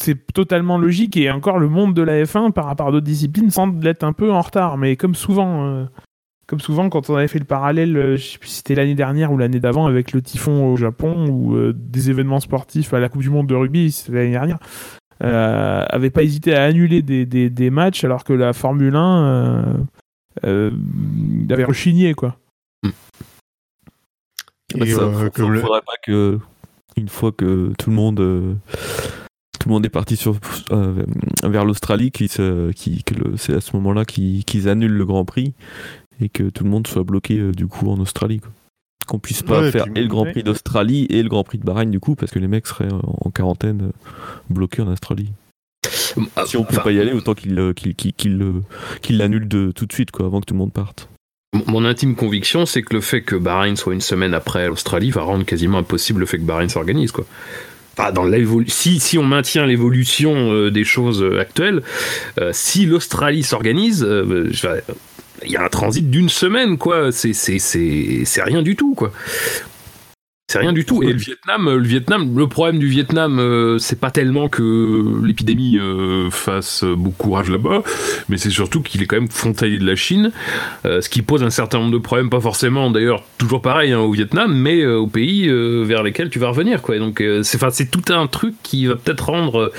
c'est 0.00 0.32
totalement 0.32 0.78
logique 0.78 1.16
et 1.16 1.30
encore 1.30 1.58
le 1.58 1.68
monde 1.68 1.92
de 1.94 2.02
la 2.02 2.22
F1 2.22 2.52
par 2.52 2.66
rapport 2.66 2.88
à 2.88 2.92
d'autres 2.92 3.04
disciplines 3.06 3.50
semble 3.50 3.84
être 3.86 4.04
un 4.04 4.12
peu 4.12 4.30
en 4.32 4.40
retard. 4.40 4.78
Mais 4.78 4.96
comme 4.96 5.14
souvent 5.14 5.66
euh, 5.66 5.84
comme 6.46 6.60
souvent 6.60 6.88
quand 6.88 7.10
on 7.10 7.16
avait 7.16 7.28
fait 7.28 7.38
le 7.40 7.44
parallèle 7.44 7.96
euh, 7.96 8.16
je 8.16 8.22
sais 8.24 8.38
plus 8.38 8.48
si 8.48 8.56
c'était 8.56 8.74
l'année 8.76 8.94
dernière 8.94 9.32
ou 9.32 9.36
l'année 9.38 9.60
d'avant 9.60 9.86
avec 9.86 10.12
le 10.12 10.22
typhon 10.22 10.72
au 10.72 10.76
Japon 10.76 11.26
ou 11.28 11.56
euh, 11.56 11.72
des 11.76 12.10
événements 12.10 12.40
sportifs 12.40 12.94
à 12.94 13.00
la 13.00 13.08
Coupe 13.08 13.22
du 13.22 13.30
Monde 13.30 13.48
de 13.48 13.54
rugby 13.54 13.90
c'était 13.90 14.12
l'année 14.18 14.30
dernière 14.30 14.58
euh, 15.24 15.84
avait 15.90 16.10
pas 16.10 16.22
hésité 16.22 16.54
à 16.54 16.62
annuler 16.64 17.02
des, 17.02 17.26
des, 17.26 17.50
des 17.50 17.70
matchs 17.70 18.04
alors 18.04 18.22
que 18.22 18.32
la 18.32 18.52
Formule 18.52 18.94
1 18.94 19.24
euh, 19.26 19.62
euh, 20.44 20.70
avait 21.50 21.64
rechigné 21.64 22.14
quoi. 22.14 22.36
Et, 24.74 24.78
Bah, 24.78 24.86
ça, 24.86 25.10
faut- 25.10 25.30
comme 25.30 25.52
le- 25.54 25.60
faudrait 25.60 25.80
pas 25.80 25.96
que 26.04 26.38
une 26.96 27.08
fois 27.08 27.32
que 27.32 27.72
tout 27.78 27.90
le 27.90 27.96
monde 27.96 28.20
euh, 28.20 28.54
tout 29.68 29.72
le 29.72 29.74
monde 29.74 29.84
est 29.84 29.90
parti 29.90 30.16
sur 30.16 30.34
euh, 30.72 31.04
vers 31.44 31.66
l'Australie 31.66 32.10
qui 32.10 32.28
se 32.28 32.72
qui 32.72 33.04
que 33.04 33.12
le- 33.12 33.36
c'est 33.36 33.52
à 33.52 33.60
ce 33.60 33.76
moment-là 33.76 34.06
qu'ils 34.06 34.42
qu'ils 34.46 34.66
annulent 34.66 34.96
le 34.96 35.04
Grand 35.04 35.26
Prix 35.26 35.52
et 36.22 36.30
que 36.30 36.44
tout 36.44 36.64
le 36.64 36.70
monde 36.70 36.86
soit 36.86 37.02
bloqué 37.04 37.38
euh, 37.38 37.52
du 37.52 37.66
coup 37.66 37.90
en 37.90 37.98
Australie 38.00 38.40
quoi. 38.40 38.50
qu'on 39.06 39.18
puisse 39.18 39.42
pas 39.42 39.60
Ouais, 39.60 39.70
faire 39.70 39.84
puis- 39.84 39.92
et 39.96 40.02
le 40.02 40.08
Grand 40.08 40.24
ouais. 40.24 40.32
Prix 40.32 40.42
d'Australie 40.42 41.06
et 41.10 41.22
le 41.22 41.28
Grand 41.28 41.44
Prix 41.44 41.58
de 41.58 41.64
Bahreïn 41.64 41.90
du 41.90 42.00
coup 42.00 42.14
parce 42.14 42.32
que 42.32 42.38
les 42.38 42.48
mecs 42.48 42.66
seraient 42.66 42.90
euh, 42.90 42.98
en 43.02 43.28
quarantaine 43.30 43.92
bloqués 44.48 44.80
en 44.80 44.88
Australie 44.88 45.28
si 46.46 46.56
on 46.56 46.64
peut 46.64 46.68
Enfin, 46.76 46.84
pas 46.84 46.92
y 46.92 46.98
aller 47.00 47.12
autant 47.12 47.34
qu'ils 47.34 47.74
qu'ils 47.76 47.94
qu'ils- 47.94 48.14
qu'ils 48.14 48.38
le- 48.38 48.62
qu'ils 49.02 49.18
l'annulent 49.18 49.48
de 49.48 49.70
tout 49.72 49.84
de 49.84 49.92
suite 49.92 50.12
quoi 50.12 50.24
avant 50.24 50.40
que 50.40 50.46
tout 50.46 50.54
le 50.54 50.58
monde 50.60 50.72
parte 50.72 51.10
Mon- 51.52 51.64
Mon 51.66 51.84
intime 51.84 52.14
conviction, 52.16 52.64
c'est 52.66 52.80
que 52.82 52.94
le 52.94 53.00
fait 53.02 53.20
que 53.22 53.36
Bahreïn 53.36 53.76
soit 53.76 53.92
une 53.94 54.00
semaine 54.00 54.32
après 54.34 54.66
l'Australie 54.68 55.10
va 55.10 55.22
rendre 55.22 55.44
quasiment 55.44 55.78
impossible 55.78 56.20
le 56.20 56.26
fait 56.26 56.38
que 56.38 56.42
Bahreïn 56.44 56.68
s'organise, 56.70 57.10
quoi. 57.12 57.24
Dans 58.12 58.24
si, 58.68 59.00
si 59.00 59.18
on 59.18 59.24
maintient 59.24 59.66
l'évolution 59.66 60.52
euh, 60.52 60.70
des 60.70 60.84
choses 60.84 61.22
euh, 61.22 61.40
actuelles, 61.40 61.82
euh, 62.40 62.50
si 62.52 62.86
l'Australie 62.86 63.42
s'organise, 63.42 64.06
il 65.44 65.50
y 65.50 65.56
a 65.56 65.64
un 65.64 65.68
transit 65.68 66.08
d'une 66.08 66.28
semaine, 66.28 66.78
quoi. 66.78 67.10
C'est 67.12 68.42
rien 68.42 68.62
du 68.62 68.76
tout, 68.76 68.94
quoi. 68.94 69.12
C'est 70.50 70.60
rien 70.60 70.72
du 70.72 70.86
tout. 70.86 71.02
Et 71.02 71.12
le 71.12 71.18
Vietnam, 71.18 71.68
euh, 71.68 71.76
le 71.76 71.86
Vietnam, 71.86 72.34
le 72.34 72.46
problème 72.46 72.78
du 72.78 72.86
Vietnam, 72.86 73.38
euh, 73.38 73.76
c'est 73.76 74.00
pas 74.00 74.10
tellement 74.10 74.48
que 74.48 75.22
l'épidémie 75.22 75.78
euh, 75.78 76.30
fasse 76.30 76.84
beaucoup 76.84 77.32
rage 77.32 77.50
là-bas, 77.50 77.82
mais 78.30 78.38
c'est 78.38 78.48
surtout 78.48 78.80
qu'il 78.80 79.02
est 79.02 79.06
quand 79.06 79.16
même 79.16 79.28
frontalier 79.28 79.76
de 79.76 79.84
la 79.84 79.94
Chine, 79.94 80.32
euh, 80.86 81.02
ce 81.02 81.10
qui 81.10 81.20
pose 81.20 81.42
un 81.42 81.50
certain 81.50 81.80
nombre 81.80 81.92
de 81.92 81.98
problèmes, 81.98 82.30
pas 82.30 82.40
forcément 82.40 82.90
d'ailleurs 82.90 83.24
toujours 83.36 83.60
pareil 83.60 83.92
hein, 83.92 83.98
au 83.98 84.10
Vietnam, 84.10 84.56
mais 84.56 84.86
aux 84.86 85.06
pays 85.06 85.50
vers 85.84 86.02
lesquels 86.02 86.30
tu 86.30 86.38
vas 86.38 86.48
revenir, 86.48 86.80
quoi. 86.80 86.96
Et 86.96 86.98
donc 86.98 87.22
c'est, 87.42 87.70
c'est 87.70 87.90
tout 87.90 88.10
un 88.10 88.26
truc 88.26 88.54
qui 88.62 88.86
va 88.86 88.96
peut-être 88.96 89.26
rendre 89.26 89.70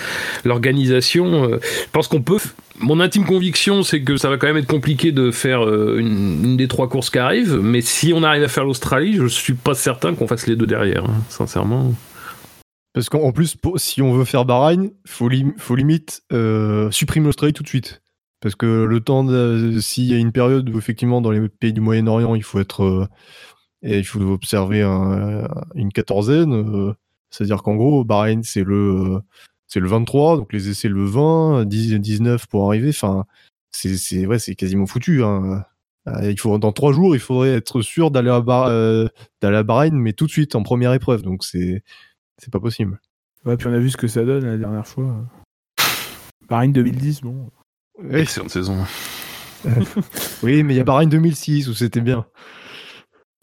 l'organisation. 0.45 1.49
je 1.49 1.89
pense 1.91 2.07
qu'on 2.07 2.21
peut. 2.21 2.37
Mon 2.81 2.99
intime 3.01 3.25
conviction, 3.25 3.83
c'est 3.83 4.01
que 4.03 4.15
ça 4.15 4.29
va 4.29 4.37
quand 4.37 4.47
même 4.47 4.57
être 4.57 4.67
compliqué 4.69 5.11
de 5.11 5.31
faire 5.31 5.65
euh, 5.65 5.97
une, 5.99 6.55
des 6.55 6.67
trois 6.69 6.87
courses 6.87 7.09
qui 7.09 7.19
arrivent, 7.19 7.59
mais 7.61 7.81
si 7.81 8.13
on 8.13 8.23
arrive 8.23 8.43
à 8.43 8.47
faire 8.47 8.63
l'Australie, 8.63 9.15
je 9.15 9.27
suis 9.27 9.53
pas 9.53 9.73
certain 9.73 10.15
qu'on 10.15 10.27
fasse 10.27 10.47
les 10.47 10.55
deux 10.55 10.65
derrière, 10.65 11.03
hein, 11.05 11.21
sincèrement. 11.27 11.93
Parce 12.93 13.09
qu'en 13.09 13.19
en 13.21 13.31
plus, 13.33 13.57
si 13.75 14.01
on 14.01 14.13
veut 14.13 14.23
faire 14.23 14.45
Bahreïn, 14.45 14.91
faut, 15.05 15.29
faut 15.57 15.75
limite 15.75 16.21
euh, 16.31 16.89
supprimer 16.91 17.25
l'Australie 17.25 17.53
tout 17.53 17.63
de 17.63 17.67
suite. 17.67 18.01
Parce 18.41 18.55
que 18.55 18.85
le 18.85 18.99
temps, 19.01 19.27
s'il 19.81 20.05
y 20.05 20.13
a 20.13 20.17
une 20.17 20.31
période 20.31 20.69
où 20.69 20.77
effectivement 20.77 21.19
dans 21.19 21.31
les 21.31 21.49
pays 21.49 21.73
du 21.73 21.81
Moyen-Orient, 21.81 22.33
il 22.35 22.43
faut 22.43 22.59
être, 22.61 22.83
euh, 22.83 23.07
et 23.83 23.97
il 23.99 24.05
faut 24.05 24.21
observer 24.21 24.81
un- 24.81 25.47
une 25.75 25.91
quatorzaine, 25.91 26.93
c'est-à-dire 27.29 27.61
qu'en 27.61 27.75
gros, 27.75 28.05
Bahreïn 28.05 28.41
c'est 28.43 28.63
le, 28.63 29.19
c'est 29.69 29.79
le 29.79 29.87
23, 29.87 30.35
donc 30.37 30.51
les 30.51 30.67
essais 30.69 30.89
le 30.89 31.05
20, 31.05 31.63
10, 31.65 31.99
19 31.99 32.47
pour 32.47 32.67
arriver. 32.67 32.89
Enfin, 32.89 33.25
c'est, 33.71 33.95
c'est, 33.97 34.25
ouais, 34.25 34.39
c'est 34.39 34.55
quasiment 34.55 34.85
foutu. 34.87 35.23
hein. 35.23 35.63
Euh, 36.07 36.31
Il 36.31 36.39
faut 36.39 36.57
dans 36.57 36.71
trois 36.73 36.91
jours, 36.91 37.15
il 37.15 37.19
faudrait 37.19 37.51
être 37.55 37.81
sûr 37.81 38.09
d'aller 38.11 38.29
à, 38.31 38.41
Bah- 38.41 38.67
euh, 38.69 39.07
d'aller 39.41 39.57
à 39.57 39.63
Bahreïn, 39.63 39.95
mais 39.95 40.11
tout 40.13 40.25
de 40.25 40.31
suite 40.31 40.55
en 40.55 40.63
première 40.63 40.93
épreuve. 40.93 41.21
Donc 41.21 41.43
c'est, 41.45 41.83
c'est 42.37 42.51
pas 42.51 42.59
possible. 42.59 42.99
ouais 43.45 43.55
puis 43.57 43.67
on 43.67 43.73
a 43.73 43.79
vu 43.79 43.89
ce 43.89 43.97
que 43.97 44.07
ça 44.07 44.25
donne 44.25 44.45
la 44.45 44.57
dernière 44.57 44.87
fois 44.87 45.15
Bahreïn 46.49 46.71
2010 46.71 47.21
bon 47.21 47.49
Oui, 48.01 48.21
Excellente 48.21 48.49
saison. 48.49 48.77
Oui, 50.43 50.63
mais 50.63 50.73
il 50.73 50.77
y 50.77 50.79
a 50.79 50.83
Bahreïn 50.85 51.09
2006 51.09 51.67
où 51.67 51.73
c'était 51.73 52.01
bien. 52.01 52.25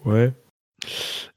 ouais 0.05 0.33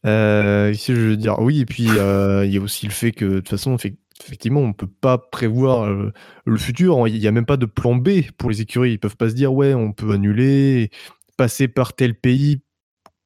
Euh, 0.06 0.72
ici, 0.74 0.96
je 0.96 1.02
veux 1.02 1.18
dire, 1.18 1.38
oui, 1.40 1.60
et 1.62 1.66
puis 1.66 1.88
euh, 1.90 2.46
il 2.46 2.54
y 2.54 2.58
a 2.58 2.62
aussi 2.62 2.86
le 2.86 2.92
fait 2.94 3.12
que, 3.12 3.26
de 3.26 3.36
toute 3.40 3.50
façon, 3.50 3.76
effec- 3.76 3.98
effectivement, 4.24 4.62
on 4.62 4.74
peut 4.74 4.88
pas 4.88 5.18
prévoir 5.18 5.84
euh, 5.86 6.12
le 6.46 6.58
futur. 6.58 7.08
Il 7.08 7.18
y 7.18 7.28
a 7.28 7.32
même 7.32 7.46
pas 7.46 7.58
de 7.58 7.66
plan 7.66 7.96
B 7.96 8.22
pour 8.38 8.50
les 8.50 8.62
écuries. 8.62 8.92
Ils 8.94 9.00
peuvent 9.00 9.18
pas 9.18 9.30
se 9.30 9.36
dire, 9.36 9.54
ouais, 9.54 9.74
on 9.74 9.92
peut 9.92 10.12
annuler, 10.12 10.90
passer 11.38 11.68
par 11.68 11.94
tel 11.94 12.16
pays 12.16 12.62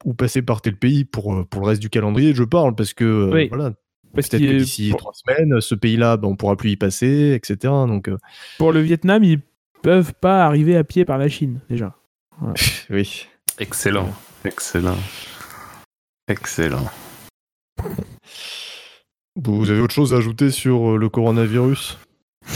ou 0.04 0.14
passer 0.14 0.42
par 0.42 0.60
tel 0.60 0.76
pays 0.76 1.04
pour, 1.04 1.34
euh, 1.34 1.44
pour 1.44 1.62
le 1.62 1.68
reste 1.68 1.80
du 1.82 1.90
calendrier. 1.90 2.34
Je 2.34 2.44
parle 2.44 2.74
parce 2.74 2.92
que, 2.94 3.04
euh, 3.04 3.30
Oui. 3.32 3.48
voilà, 3.48 3.70
peut-être 4.14 4.38
que 4.38 4.58
d'ici 4.58 4.90
pour- 4.90 4.98
trois 5.00 5.12
semaines, 5.14 5.60
ce 5.60 5.74
pays-là, 5.74 6.16
ben, 6.16 6.28
on 6.28 6.36
pourra 6.36 6.56
plus 6.56 6.70
y 6.72 6.76
passer, 6.76 7.32
etc. 7.34 7.56
Donc, 7.86 8.08
euh, 8.08 8.18
pour 8.58 8.72
le 8.72 8.80
Vietnam 8.80 9.24
ils 9.24 9.40
peuvent 9.82 10.14
pas 10.14 10.44
arriver 10.46 10.76
à 10.76 10.84
pied 10.84 11.04
par 11.04 11.18
la 11.18 11.28
Chine 11.28 11.60
déjà 11.68 11.94
oui. 12.90 13.26
Excellent. 13.58 14.12
Excellent. 14.44 14.96
Excellent. 16.28 16.84
Vous 19.36 19.70
avez 19.70 19.80
autre 19.80 19.94
chose 19.94 20.14
à 20.14 20.18
ajouter 20.18 20.50
sur 20.50 20.92
euh, 20.92 20.96
le 20.96 21.08
coronavirus? 21.08 21.98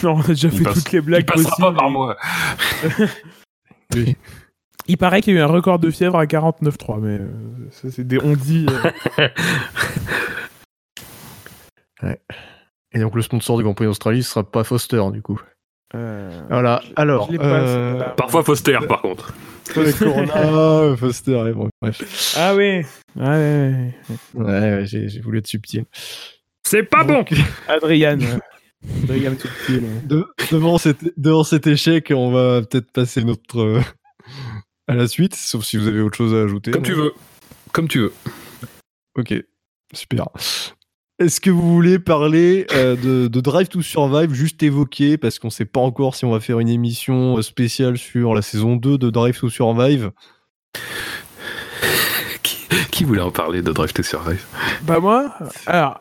Non 0.03 0.17
on 0.17 0.21
a 0.21 0.27
déjà 0.29 0.49
Il 0.49 0.59
fait 0.59 0.65
passe- 0.65 0.75
toutes 0.85 0.93
les 0.93 0.99
Il 0.99 1.03
blagues 1.05 1.25
passera 1.27 1.45
possibles 1.51 1.67
pas 1.69 1.73
par 1.73 1.91
moi. 1.91 2.17
Oui. 3.95 4.17
il 4.87 4.99
paraît 4.99 5.23
qu'il 5.23 5.33
y 5.35 5.39
a 5.39 5.41
eu 5.41 5.43
un 5.43 5.47
record 5.47 5.79
de 5.79 5.91
fièvre 5.91 6.19
à 6.19 6.27
49,3 6.27 7.01
mais 7.01 7.19
euh, 7.19 7.27
ça 7.71 7.91
c'est 7.91 8.07
des 8.07 8.19
on 8.23 8.35
dit 8.35 8.67
euh, 9.23 9.29
Et 12.93 13.01
donc, 13.01 13.15
le 13.15 13.23
sponsor 13.23 13.57
du 13.59 13.65
Grand 13.65 13.75
Prix 13.75 13.87
d'Australie 13.87 14.23
sera 14.23 14.45
pas 14.45 14.63
Foster, 14.65 15.03
du 15.13 15.21
coup. 15.23 15.41
euh, 15.95 16.43
Voilà, 16.49 16.81
alors. 16.97 17.29
pas. 17.37 18.11
Parfois 18.17 18.43
Foster, 18.45 18.79
par 18.89 19.03
contre. 19.03 19.35
Corona, 19.99 20.97
Foster, 20.97 21.35
ouais, 21.43 21.53
bon, 21.53 21.69
bref. 21.83 22.35
ah 22.39 22.55
oui 22.55 22.83
ah 23.21 23.31
ouais, 23.31 23.93
ouais, 24.35 24.43
Ouais, 24.43 24.45
ouais, 24.45 24.83
j'ai 24.87 25.21
voulu 25.21 25.39
être 25.39 25.47
subtil. 25.47 25.85
C'est 26.69 26.83
pas 26.83 27.03
bon. 27.03 27.15
Donc. 27.15 27.33
Adrian 27.69 28.19
Adrian 29.05 29.33
ouais. 29.33 29.81
de- 30.05 30.27
devant, 30.53 30.77
cet, 30.77 30.99
devant 31.19 31.43
cet 31.45 31.67
échec, 31.67 32.13
on 32.15 32.31
va 32.31 32.61
peut-être 32.63 32.93
passer 32.93 33.25
notre. 33.25 33.59
euh, 33.61 33.81
à 34.87 34.95
la 34.95 35.09
suite, 35.09 35.35
sauf 35.35 35.65
si 35.65 35.79
vous 35.79 35.89
avez 35.89 36.01
autre 36.01 36.17
chose 36.19 36.35
à 36.35 36.43
ajouter. 36.45 36.71
Comme 36.71 36.83
non 36.83 36.87
tu 36.89 36.95
veux. 36.95 37.13
Comme 37.73 37.89
tu 37.89 37.99
veux. 38.01 38.13
Ok, 39.17 39.35
super. 39.95 40.27
Est-ce 41.19 41.41
que 41.41 41.51
vous 41.51 41.73
voulez 41.75 41.99
parler 41.99 42.67
euh, 42.73 42.97
de, 42.97 43.29
de 43.29 43.41
Drive 43.41 43.69
to 43.69 43.81
Survive, 43.83 44.33
juste 44.35 44.63
évoquer, 44.63 45.17
parce 45.19 45.39
qu'on 45.39 45.51
sait 45.51 45.65
pas 45.65 45.81
encore 45.81 46.15
si 46.15 46.25
on 46.27 46.31
va 46.31 46.39
faire 46.41 46.61
une 46.61 46.69
émission 46.69 47.39
euh, 47.39 47.43
spéciale 47.43 47.97
sur 47.99 48.35
la 48.35 48.43
saison 48.43 48.77
2 48.77 48.99
de 48.99 49.11
Drive 49.11 49.39
to 49.41 49.49
Survive? 49.49 50.11
Qui, 52.43 52.59
qui 52.93 53.05
voulait 53.05 53.23
en 53.23 53.31
parler 53.31 53.63
de 53.63 53.73
Drive 53.73 53.93
to 53.95 54.03
Survive? 54.03 54.45
Bah 54.83 55.01
moi, 55.01 55.35
alors, 55.67 56.01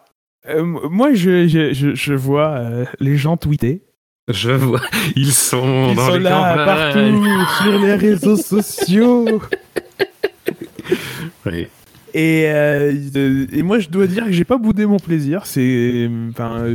euh, 0.50 0.64
moi 0.90 1.14
je, 1.14 1.48
je, 1.48 1.74
je, 1.74 1.96
je 1.96 2.14
vois 2.14 2.50
euh, 2.50 2.86
les 3.00 3.18
gens 3.18 3.38
tweeter. 3.38 3.84
Je 4.30 4.52
vois, 4.52 4.82
ils 5.16 5.32
sont 5.32 5.90
Ils 5.92 5.96
dans 5.96 6.08
sont 6.08 6.14
les 6.18 6.20
là 6.20 6.56
campagnes. 6.56 6.66
partout 6.66 7.64
sur 7.64 7.80
les 7.80 7.96
réseaux 7.96 8.36
sociaux. 8.38 9.42
Oui. 11.46 11.68
Et, 12.14 12.46
euh, 12.48 12.94
et 13.54 13.62
moi, 13.64 13.80
je 13.80 13.90
dois 13.90 14.08
dire 14.08 14.26
que 14.26 14.32
j'ai 14.32 14.44
pas 14.46 14.58
boudé 14.58 14.86
mon 14.86 14.98
plaisir. 14.98 15.46
C'est, 15.46 16.10
enfin, 16.32 16.66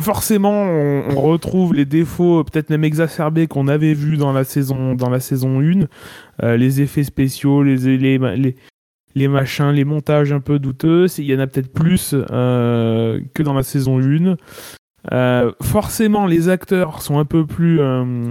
forcément, 0.00 0.64
on, 0.64 1.04
on 1.16 1.20
retrouve 1.22 1.74
les 1.74 1.84
défauts, 1.84 2.44
peut-être 2.44 2.70
même 2.70 2.84
exacerbés 2.84 3.46
qu'on 3.46 3.66
avait 3.66 3.94
vus 3.94 4.16
dans 4.16 4.32
la 4.32 4.44
saison, 4.44 4.94
dans 4.94 5.08
la 5.10 5.20
saison 5.20 5.60
1. 5.60 5.86
Euh, 6.42 6.56
les 6.56 6.80
effets 6.82 7.04
spéciaux, 7.04 7.62
les, 7.62 7.76
les, 7.96 8.18
les, 8.18 8.56
les 9.14 9.28
machins, 9.28 9.70
les 9.70 9.84
montages 9.84 10.32
un 10.32 10.40
peu 10.40 10.58
douteux. 10.58 11.06
Il 11.18 11.24
y 11.24 11.34
en 11.34 11.38
a 11.40 11.46
peut-être 11.46 11.72
plus 11.72 12.14
euh, 12.30 13.20
que 13.34 13.42
dans 13.42 13.54
la 13.54 13.62
saison 13.62 13.98
1. 14.00 14.36
Euh, 15.12 15.52
forcément, 15.62 16.26
les 16.26 16.48
acteurs 16.48 17.00
sont 17.02 17.18
un 17.18 17.24
peu 17.24 17.46
plus, 17.46 17.80
euh, 17.80 18.30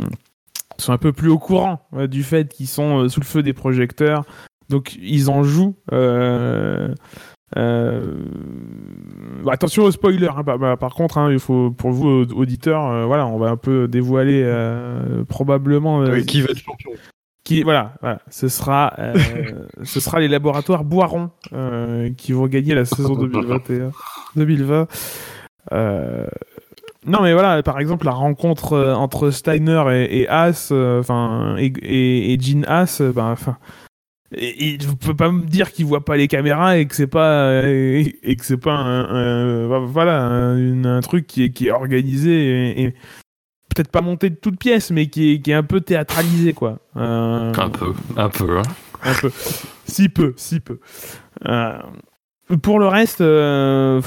sont 0.78 0.94
un 0.94 0.98
peu 0.98 1.12
plus 1.14 1.30
au 1.30 1.40
courant 1.40 1.88
euh, 1.94 2.08
du 2.08 2.24
fait 2.24 2.52
qu'ils 2.54 2.68
sont 2.68 3.04
euh, 3.04 3.10
sous 3.10 3.20
le 3.20 3.26
feu 3.26 3.42
des 3.44 3.54
projecteurs. 3.54 4.24
Donc 4.70 4.96
ils 5.02 5.30
en 5.30 5.44
jouent. 5.44 5.76
Euh, 5.94 6.94
attention 9.50 9.84
au 9.84 9.92
spoiler. 9.92 10.28
hein, 10.28 10.44
bah, 10.44 10.76
par 10.78 10.94
contre, 10.94 11.18
hein, 11.18 11.32
il 11.32 11.40
faut 11.40 11.72
pour 11.72 11.92
vous 11.92 12.08
au- 12.08 12.26
auditeurs, 12.34 13.08
voilà, 13.08 13.26
on 13.28 13.38
va 13.38 13.50
un 13.50 13.58
peu 13.58 13.88
dévoiler 13.88 14.44
probablement 15.30 16.00
Oui, 16.00 16.26
Qui 16.26 16.42
va 16.42 16.50
être 16.52 16.58
champion 16.60 16.92
qui 17.48 17.64
voilà, 17.64 17.94
voilà, 18.02 18.20
ce 18.30 18.48
sera 18.50 18.94
euh, 19.00 19.14
ce 19.84 20.00
sera 20.00 20.20
les 20.20 20.28
laboratoires 20.28 20.84
Boiron 20.84 21.30
euh, 21.54 22.10
qui 22.18 22.34
vont 22.34 22.48
gagner 22.48 22.76
la 22.76 22.84
saison 22.86 23.16
2021 23.16 23.92
2020 24.36 24.88
euh, 25.72 26.28
non 27.06 27.22
mais 27.22 27.34
voilà 27.34 27.64
par 27.64 27.80
exemple 27.80 28.06
la 28.06 28.12
rencontre 28.12 28.74
euh, 28.74 28.94
entre 28.94 29.32
Steiner 29.32 29.84
et, 29.92 30.20
et 30.22 30.28
Haas 30.28 30.70
euh, 30.72 31.00
enfin 31.00 31.56
et, 31.58 31.72
et, 31.82 32.34
et 32.34 32.40
Gene 32.40 32.66
Haas 32.68 33.00
euh, 33.02 33.14
ben 33.14 33.32
enfin 33.32 33.58
et, 34.36 34.78
vous 34.86 34.98
pouvez 34.98 35.14
pas 35.14 35.32
me 35.32 35.46
dire 35.46 35.72
qu'il 35.72 35.86
voit 35.86 36.04
pas 36.04 36.18
les 36.18 36.28
caméras 36.28 36.78
et 36.78 36.86
que 36.86 36.96
c'est 36.96 37.08
pas 37.08 37.62
et, 37.64 38.36
que 38.38 38.44
c'est 38.46 38.58
pas 38.58 38.74
un, 38.74 39.68
un- 39.72 39.86
voilà 39.86 40.22
un, 40.26 40.84
un 40.84 41.00
truc 41.00 41.28
qui 41.28 41.44
est, 41.46 41.52
qui 41.52 41.68
est 41.68 41.72
organisé 41.72 42.32
et, 42.32 42.84
et 42.84 42.94
peut-être 43.78 43.92
pas 43.92 44.02
monté 44.02 44.30
de 44.30 44.36
toutes 44.36 44.58
pièces 44.60 44.92
mais 44.92 45.08
qui 45.08 45.34
est, 45.34 45.40
qui 45.42 45.52
est 45.52 45.56
un 45.56 45.64
peu 45.64 45.80
théâtralisé 45.82 46.54
quoi 46.54 46.80
Euh, 46.98 47.54
Un 47.56 47.70
peu, 47.70 47.94
un 48.18 48.30
peu. 48.30 48.58
hein. 48.58 48.64
un 49.04 49.14
peu. 49.14 49.32
Si 49.86 50.10
peu, 50.10 50.34
si 50.36 50.60
peu. 50.60 50.80
Euh, 51.48 51.74
pour 52.64 52.80
le 52.80 52.88
reste, 52.88 53.22
euh, 53.22 54.02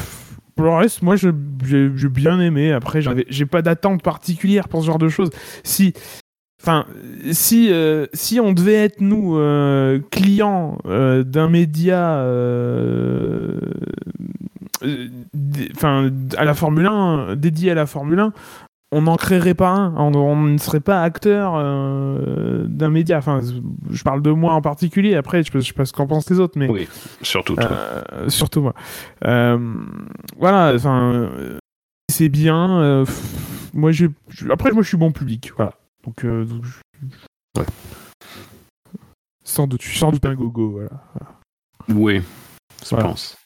pour 0.57 0.65
le 0.67 0.73
reste, 0.73 1.03
moi, 1.03 1.17
je- 1.17 1.31
j'ai 1.65 2.09
bien 2.09 2.41
aimé. 2.41 2.73
Après, 2.73 3.01
j'avais, 3.01 3.25
j'ai 3.29 3.47
pas 3.47 3.63
d'attente 3.63 4.03
particulière 4.03 4.69
pour 4.69 4.81
ce 4.83 4.87
genre 4.87 4.99
de 4.99 5.09
choses. 5.09 5.31
Si, 5.63 5.93
enfin, 6.61 6.85
si, 7.33 7.71
si 8.13 8.41
on 8.41 8.53
devait 8.53 8.75
être 8.85 9.01
nous 9.01 9.39
clients 10.11 10.77
d'un 10.87 11.49
média. 11.49 12.23
Enfin, 15.77 16.11
à 16.37 16.45
la 16.45 16.55
Formule 16.55 16.87
1, 16.87 17.37
dédié 17.37 17.71
à 17.73 17.75
la 17.75 17.87
Formule 17.87 18.19
1, 18.21 18.33
on 18.93 19.03
n'en 19.03 19.17
créerait 19.17 19.55
pas 19.55 19.71
un. 19.71 19.95
On, 19.97 20.15
on 20.15 20.37
ne 20.37 20.59
serait 20.59 20.81
pas 20.81 21.03
acteur 21.03 21.55
euh, 21.57 22.65
d'un 22.67 22.91
média. 22.91 23.19
Enfin, 23.19 23.41
je 23.91 24.03
parle 24.03 24.23
de 24.23 24.31
moi 24.31 24.53
en 24.55 24.61
particulier. 24.63 25.15
Après, 25.15 25.43
je 25.43 25.51
je 25.53 25.61
sais 25.61 25.73
pas 25.73 25.85
ce 25.85 25.93
qu'en 25.93 26.07
pensent 26.07 26.29
les 26.31 26.41
autres, 26.41 26.59
mais 26.59 26.69
Oui, 26.69 26.89
surtout 27.23 27.55
toi. 27.55 27.71
euh, 28.13 28.29
surtout 28.29 28.63
moi. 28.63 28.75
Euh, 29.25 29.59
voilà. 30.39 30.73
Enfin, 30.75 31.31
c'est 32.11 32.29
bien. 32.29 33.05
pff, 33.07 33.71
moi, 33.75 33.93
je- 33.93 34.07
Après, 34.51 34.73
moi, 34.73 34.83
je 34.83 34.89
suis 34.89 34.97
bon 34.97 35.13
public. 35.13 35.53
Voilà. 35.57 35.75
Donc, 36.05 36.25
donc, 36.27 36.65
je- 36.65 36.81
Ouais. 37.59 37.67
Sans 39.45 39.67
doute, 39.67 39.83
je 39.83 39.89
suis 39.89 39.99
sans 39.99 40.11
doute 40.13 40.25
un 40.27 40.35
gogo. 40.35 40.71
Voilà. 40.71 40.91
Oui, 41.89 42.23
je 42.85 42.89
Voilà. 42.91 43.05
pense. 43.09 43.37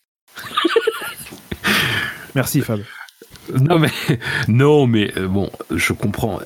Merci, 2.35 2.61
Fab. 2.63 2.81
Non 3.53 3.79
mais 3.79 3.91
non 4.49 4.87
mais 4.87 5.13
euh, 5.17 5.29
bon, 5.29 5.51
je 5.71 5.93
comprends. 5.93 6.41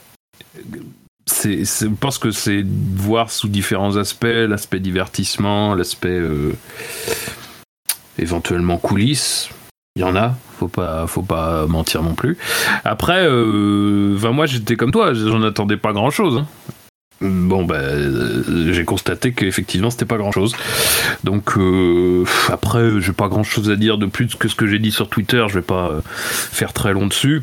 C'est, 1.27 1.65
c'est- 1.65 1.87
je 1.89 1.95
pense 1.95 2.19
que 2.19 2.31
c'est 2.31 2.65
voir 2.97 3.31
sous 3.31 3.49
différents 3.49 3.97
aspects, 3.97 4.25
l'aspect 4.27 4.81
divertissement, 4.81 5.75
l'aspect 5.75 6.09
euh, 6.19 6.53
éventuellement 8.19 8.79
coulisses. 8.79 9.51
Il 9.97 10.03
y 10.03 10.05
en 10.05 10.15
a, 10.15 10.35
faut 10.59 10.69
pas, 10.69 11.07
faut 11.09 11.23
pas 11.23 11.67
mentir 11.67 12.03
non 12.03 12.15
plus. 12.15 12.39
Après, 12.85 13.27
enfin, 13.27 14.31
moi 14.33 14.47
j'étais 14.47 14.77
comme 14.77 14.93
toi, 14.93 15.13
j'en 15.13 15.43
attendais 15.43 15.77
pas 15.77 15.93
grand 15.93 16.11
chose. 16.11 16.45
Bon 17.21 17.65
bah, 17.65 17.77
euh, 17.77 18.73
j'ai 18.73 18.85
constaté 18.85 19.33
qu'effectivement 19.33 19.91
c'était 19.91 20.05
pas 20.05 20.19
grand 20.19 20.31
chose. 20.31 20.55
Donc 21.25 21.57
euh, 21.57 22.25
après, 22.49 23.01
j'ai 23.01 23.13
pas 23.13 23.29
grand 23.29 23.43
chose 23.43 23.71
à 23.71 23.77
dire 23.77 23.99
de 23.99 24.07
plus 24.07 24.37
que 24.37 24.49
ce 24.49 24.55
que 24.55 24.67
j'ai 24.67 24.79
dit 24.79 24.93
sur 24.93 25.09
Twitter. 25.09 25.45
Je 25.49 25.55
vais 25.55 25.63
pas 25.63 25.91
euh, 25.91 26.01
faire 26.05 26.73
très 26.73 26.93
long 26.93 27.07
dessus. 27.07 27.43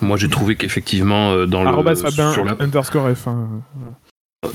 Moi, 0.00 0.16
j'ai 0.16 0.28
trouvé 0.28 0.56
qu'effectivement 0.56 1.32
euh, 1.32 1.46
dans 1.46 1.62
le 1.62 1.68
Arrobas 1.68 1.96
sur 2.32 2.44
la 2.44 2.56
underscore 2.58 3.10
F1. 3.10 3.46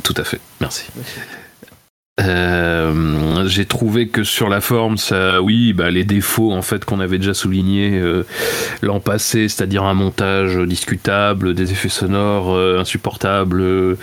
tout 0.03 0.15
à 0.17 0.23
fait, 0.23 0.41
merci. 0.59 0.89
Euh, 2.19 3.47
j'ai 3.47 3.65
trouvé 3.65 4.07
que 4.07 4.23
sur 4.23 4.49
la 4.49 4.61
forme, 4.61 4.97
ça, 4.97 5.41
oui, 5.41 5.73
bah, 5.73 5.89
les 5.89 6.03
défauts 6.03 6.51
en 6.51 6.61
fait 6.61 6.85
qu'on 6.85 6.99
avait 6.99 7.17
déjà 7.17 7.33
soulignés 7.33 7.97
euh, 7.97 8.25
l'an 8.81 8.99
passé, 8.99 9.47
c'est-à-dire 9.47 9.83
un 9.83 9.93
montage 9.93 10.57
discutable, 10.57 11.53
des 11.53 11.71
effets 11.71 11.89
sonores 11.89 12.53
euh, 12.53 12.79
insupportables. 12.79 13.97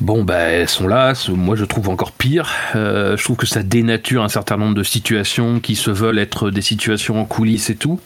Bon, 0.00 0.24
bah, 0.24 0.38
elles 0.38 0.68
sont 0.68 0.88
là. 0.88 1.14
Moi, 1.28 1.54
je 1.56 1.64
trouve 1.64 1.88
encore 1.88 2.12
pire. 2.12 2.50
Je 2.74 3.22
trouve 3.22 3.36
que 3.36 3.46
ça 3.46 3.62
dénature 3.62 4.22
un 4.22 4.28
certain 4.28 4.56
nombre 4.56 4.74
de 4.74 4.82
situations 4.82 5.60
qui 5.60 5.76
se 5.76 5.90
veulent 5.90 6.18
être 6.18 6.50
des 6.50 6.62
situations 6.62 7.20
en 7.20 7.24
coulisses 7.24 7.70
et 7.70 7.76
tout. 7.76 8.00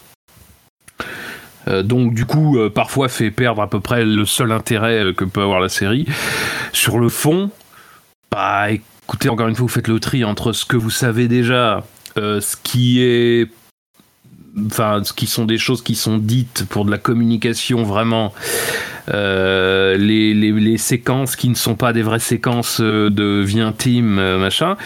Donc, 1.67 2.13
du 2.13 2.27
coup, 2.27 2.59
parfois 2.75 3.09
fait 3.09 3.31
perdre 3.31 3.63
à 3.63 3.71
peu 3.71 3.81
près 3.81 4.05
le 4.05 4.27
seul 4.27 4.53
intérêt 4.53 5.15
que 5.17 5.25
peut 5.25 5.41
avoir 5.41 5.59
la 5.59 5.71
série. 5.71 6.07
Sur 6.73 6.99
le 6.99 7.09
fond, 7.09 7.51
bah, 8.31 8.71
écoutez, 8.71 9.29
encore 9.29 9.49
une 9.49 9.55
fois, 9.55 9.63
vous 9.63 9.73
faites 9.73 9.89
le 9.89 10.01
tri 10.01 10.25
entre 10.25 10.53
ce 10.53 10.65
que 10.65 10.77
vous 10.77 10.91
savez 10.91 11.29
déjà, 11.29 11.85
euh, 12.19 12.41
ce 12.41 12.57
qui 12.63 13.01
est. 13.01 13.49
Enfin, 14.67 15.03
ce 15.05 15.13
qui 15.13 15.27
sont 15.27 15.45
des 15.45 15.59
choses 15.59 15.83
qui 15.83 15.95
sont 15.95 16.17
dites 16.17 16.65
pour 16.69 16.85
de 16.87 16.91
la 16.91 16.99
communication 16.99 17.83
vraiment. 17.83 18.33
Euh, 19.15 19.97
les, 19.97 20.77
séquences 20.79 21.37
qui 21.37 21.49
ne 21.49 21.55
sont 21.55 21.77
pas 21.77 21.93
des 21.93 22.03
vraies 22.03 22.19
séquences 22.19 22.81
euh, 22.81 23.09
de 23.09 23.41
vie 23.41 23.61
intime, 23.61 24.37
machin, 24.37 24.77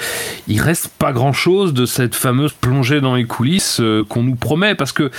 il 0.46 0.60
reste 0.60 0.88
pas 0.98 1.12
grand 1.12 1.32
chose 1.32 1.72
de 1.72 1.86
cette 1.86 2.14
fameuse 2.14 2.52
plongée 2.52 3.00
dans 3.00 3.14
les 3.14 3.24
coulisses 3.24 3.80
qu'on 4.08 4.22
nous 4.22 4.34
promet 4.34 4.74
parce 4.74 4.92
que 4.92 5.10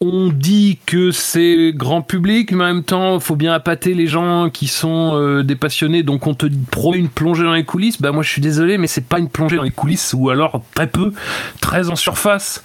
on 0.00 0.28
dit 0.28 0.78
que 0.86 1.10
c'est 1.10 1.72
grand 1.74 2.02
public, 2.02 2.52
mais 2.52 2.64
en 2.64 2.74
même 2.74 2.82
temps, 2.84 3.20
faut 3.20 3.36
bien 3.36 3.52
appâter 3.52 3.94
les 3.94 4.06
gens 4.06 4.50
qui 4.50 4.66
sont 4.66 5.12
euh, 5.14 5.42
des 5.42 5.56
passionnés. 5.56 6.02
Donc, 6.02 6.26
on 6.26 6.34
te 6.34 6.46
promet 6.70 6.98
une 6.98 7.08
plongée 7.08 7.44
dans 7.44 7.54
les 7.54 7.64
coulisses. 7.64 8.00
Bah, 8.00 8.12
moi, 8.12 8.22
je 8.22 8.30
suis 8.30 8.40
désolé, 8.40 8.76
mais 8.76 8.86
c'est 8.86 9.06
pas 9.06 9.18
une 9.18 9.28
plongée 9.28 9.56
dans 9.56 9.62
les 9.62 9.70
coulisses, 9.70 10.14
ou 10.16 10.30
alors 10.30 10.62
très 10.74 10.88
peu, 10.88 11.12
très 11.60 11.88
en 11.90 11.96
surface. 11.96 12.62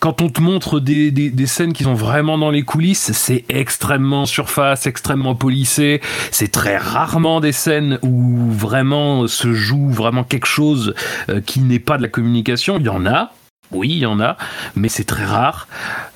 Quand 0.00 0.20
on 0.20 0.28
te 0.28 0.40
montre 0.40 0.80
des, 0.80 1.10
des, 1.10 1.30
des 1.30 1.46
scènes 1.46 1.72
qui 1.72 1.84
sont 1.84 1.94
vraiment 1.94 2.38
dans 2.38 2.50
les 2.50 2.62
coulisses, 2.62 3.12
c'est 3.12 3.44
extrêmement 3.48 4.22
en 4.22 4.26
surface, 4.26 4.86
extrêmement 4.86 5.34
polissé. 5.34 6.00
C'est 6.30 6.50
très 6.50 6.76
rarement 6.76 7.40
des 7.40 7.52
scènes 7.52 7.98
où 8.02 8.50
vraiment 8.50 9.26
se 9.26 9.52
joue 9.52 9.88
vraiment 9.90 10.24
quelque 10.24 10.46
chose 10.46 10.94
euh, 11.30 11.40
qui 11.40 11.60
n'est 11.60 11.78
pas 11.78 11.96
de 11.96 12.02
la 12.02 12.08
communication. 12.08 12.78
Il 12.78 12.84
y 12.84 12.88
en 12.88 13.06
a. 13.06 13.32
Oui, 13.74 13.88
il 13.90 13.98
y 13.98 14.06
en 14.06 14.20
a, 14.20 14.36
mais 14.76 14.88
c'est 14.88 15.04
très 15.04 15.24
rare. 15.24 15.66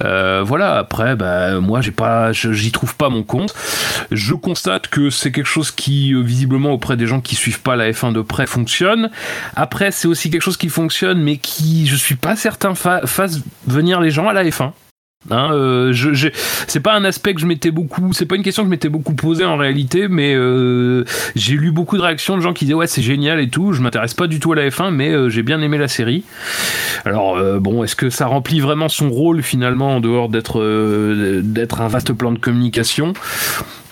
Euh, 0.04 0.42
voilà. 0.44 0.76
Après, 0.76 1.16
bah, 1.16 1.58
moi, 1.60 1.80
j'ai 1.80 1.90
pas, 1.90 2.32
j'y 2.32 2.70
trouve 2.72 2.94
pas 2.94 3.08
mon 3.08 3.22
compte. 3.24 3.52
Je 4.12 4.34
constate 4.34 4.88
que 4.88 5.10
c'est 5.10 5.32
quelque 5.32 5.46
chose 5.46 5.70
qui, 5.70 6.14
euh, 6.14 6.20
visiblement, 6.22 6.70
auprès 6.70 6.96
des 6.96 7.06
gens 7.06 7.20
qui 7.20 7.34
suivent 7.34 7.60
pas 7.62 7.76
la 7.76 7.90
F1 7.90 8.12
de 8.12 8.20
près, 8.22 8.46
fonctionne. 8.46 9.10
Après, 9.56 9.90
c'est 9.90 10.08
aussi 10.08 10.30
quelque 10.30 10.42
chose 10.42 10.56
qui 10.56 10.68
fonctionne, 10.68 11.20
mais 11.20 11.36
qui, 11.36 11.86
je 11.86 11.96
suis 11.96 12.14
pas 12.16 12.36
certain, 12.36 12.74
fa- 12.74 13.06
fasse 13.06 13.40
venir 13.66 14.00
les 14.00 14.10
gens 14.10 14.28
à 14.28 14.32
la 14.32 14.44
F1. 14.44 14.72
Hein, 15.30 15.50
euh, 15.52 15.92
c'est 16.66 16.80
pas 16.80 16.94
un 16.94 17.04
aspect 17.04 17.34
que 17.34 17.40
je 17.40 17.46
m'étais 17.46 17.70
beaucoup, 17.70 18.12
c'est 18.12 18.26
pas 18.26 18.36
une 18.36 18.42
question 18.42 18.62
que 18.62 18.68
je 18.68 18.70
m'étais 18.70 18.88
beaucoup 18.88 19.14
posée 19.14 19.44
en 19.44 19.56
réalité, 19.56 20.08
mais 20.08 20.34
euh, 20.34 21.04
j'ai 21.36 21.54
lu 21.54 21.70
beaucoup 21.70 21.96
de 21.96 22.02
réactions 22.02 22.36
de 22.36 22.42
gens 22.42 22.54
qui 22.54 22.64
disaient 22.64 22.74
ouais 22.74 22.86
c'est 22.86 23.02
génial 23.02 23.40
et 23.40 23.48
tout. 23.48 23.72
Je 23.72 23.82
m'intéresse 23.82 24.14
pas 24.14 24.26
du 24.26 24.40
tout 24.40 24.52
à 24.52 24.56
la 24.56 24.68
F1, 24.68 24.90
mais 24.90 25.10
euh, 25.10 25.28
j'ai 25.28 25.42
bien 25.42 25.60
aimé 25.60 25.76
la 25.76 25.88
série. 25.88 26.24
Alors 27.04 27.38
bon, 27.60 27.84
est-ce 27.84 27.96
que 27.96 28.10
ça 28.10 28.26
remplit 28.26 28.60
vraiment 28.60 28.88
son 28.88 29.10
rôle 29.10 29.42
finalement 29.42 29.96
en 29.96 30.00
dehors 30.00 30.28
d'être 30.28 30.60
d'être 31.42 31.80
un 31.80 31.88
vaste 31.88 32.12
plan 32.12 32.32
de 32.32 32.38
communication? 32.38 33.12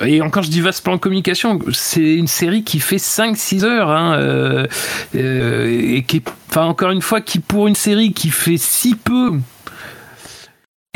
Et 0.04 0.20
encore, 0.20 0.42
je 0.42 0.50
dis 0.50 0.60
vaste 0.60 0.84
plan 0.84 0.96
de 0.96 1.00
communication, 1.00 1.58
c'est 1.72 2.14
une 2.14 2.26
série 2.26 2.64
qui 2.64 2.80
fait 2.80 2.96
5-6 2.96 3.64
heures, 3.64 3.90
hein, 3.90 4.66
et 5.14 6.04
qui 6.06 6.22
enfin, 6.50 6.64
encore 6.64 6.90
une 6.90 7.02
fois, 7.02 7.20
qui 7.20 7.38
pour 7.38 7.68
une 7.68 7.74
série 7.74 8.12
qui 8.12 8.30
fait 8.30 8.58
si 8.58 8.94
peu, 8.94 9.32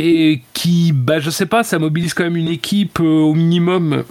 et 0.03 0.41
qui, 0.55 0.93
bah, 0.93 1.21
je 1.21 1.29
sais 1.29 1.45
pas, 1.45 1.63
ça 1.63 1.79
mobilise 1.79 2.15
quand 2.15 2.25
même 2.25 2.37
une 2.37 2.49
équipe 2.49 3.01
euh, 3.01 3.21
au 3.21 3.35
minimum 3.35 4.05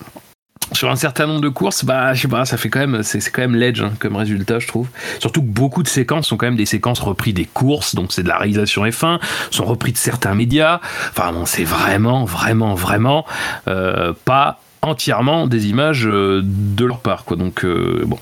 sur 0.72 0.92
un 0.92 0.96
certain 0.96 1.26
nombre 1.26 1.42
de 1.42 1.50
courses, 1.50 1.84
bah, 1.84 2.14
je 2.14 2.22
sais 2.22 2.28
pas, 2.28 2.46
ça 2.46 2.56
fait 2.56 2.70
quand 2.70 2.80
même, 2.80 3.02
c'est 3.02 3.28
quand 3.32 3.42
même 3.42 3.56
l'edge 3.56 3.82
hein, 3.82 3.94
comme 3.98 4.16
résultat, 4.16 4.60
je 4.60 4.68
trouve. 4.68 4.88
Surtout 5.20 5.42
que 5.42 5.48
beaucoup 5.48 5.82
de 5.82 5.88
séquences 5.88 6.28
sont 6.28 6.38
quand 6.38 6.46
même 6.46 6.56
des 6.56 6.68
séquences 6.68 7.00
reprises 7.00 7.34
des 7.34 7.46
courses, 7.46 7.96
donc 7.96 8.14
c'est 8.14 8.22
de 8.22 8.28
la 8.28 8.38
réalisation 8.38 8.86
F1, 8.86 9.20
sont 9.50 9.66
repris 9.66 9.92
de 9.92 9.98
certains 9.98 10.36
médias. 10.36 10.80
Enfin, 11.10 11.32
bon, 11.32 11.48
c'est 11.48 11.64
vraiment, 11.64 12.24
vraiment, 12.24 12.76
vraiment 12.76 13.26
euh, 13.68 14.14
pas 14.26 14.62
entièrement 14.84 15.48
des 15.48 15.70
images 15.70 16.06
euh, 16.06 16.42
de 16.44 16.86
leur 16.86 17.00
part, 17.00 17.26
quoi. 17.26 17.36
Donc, 17.36 17.66
bon, 17.66 18.20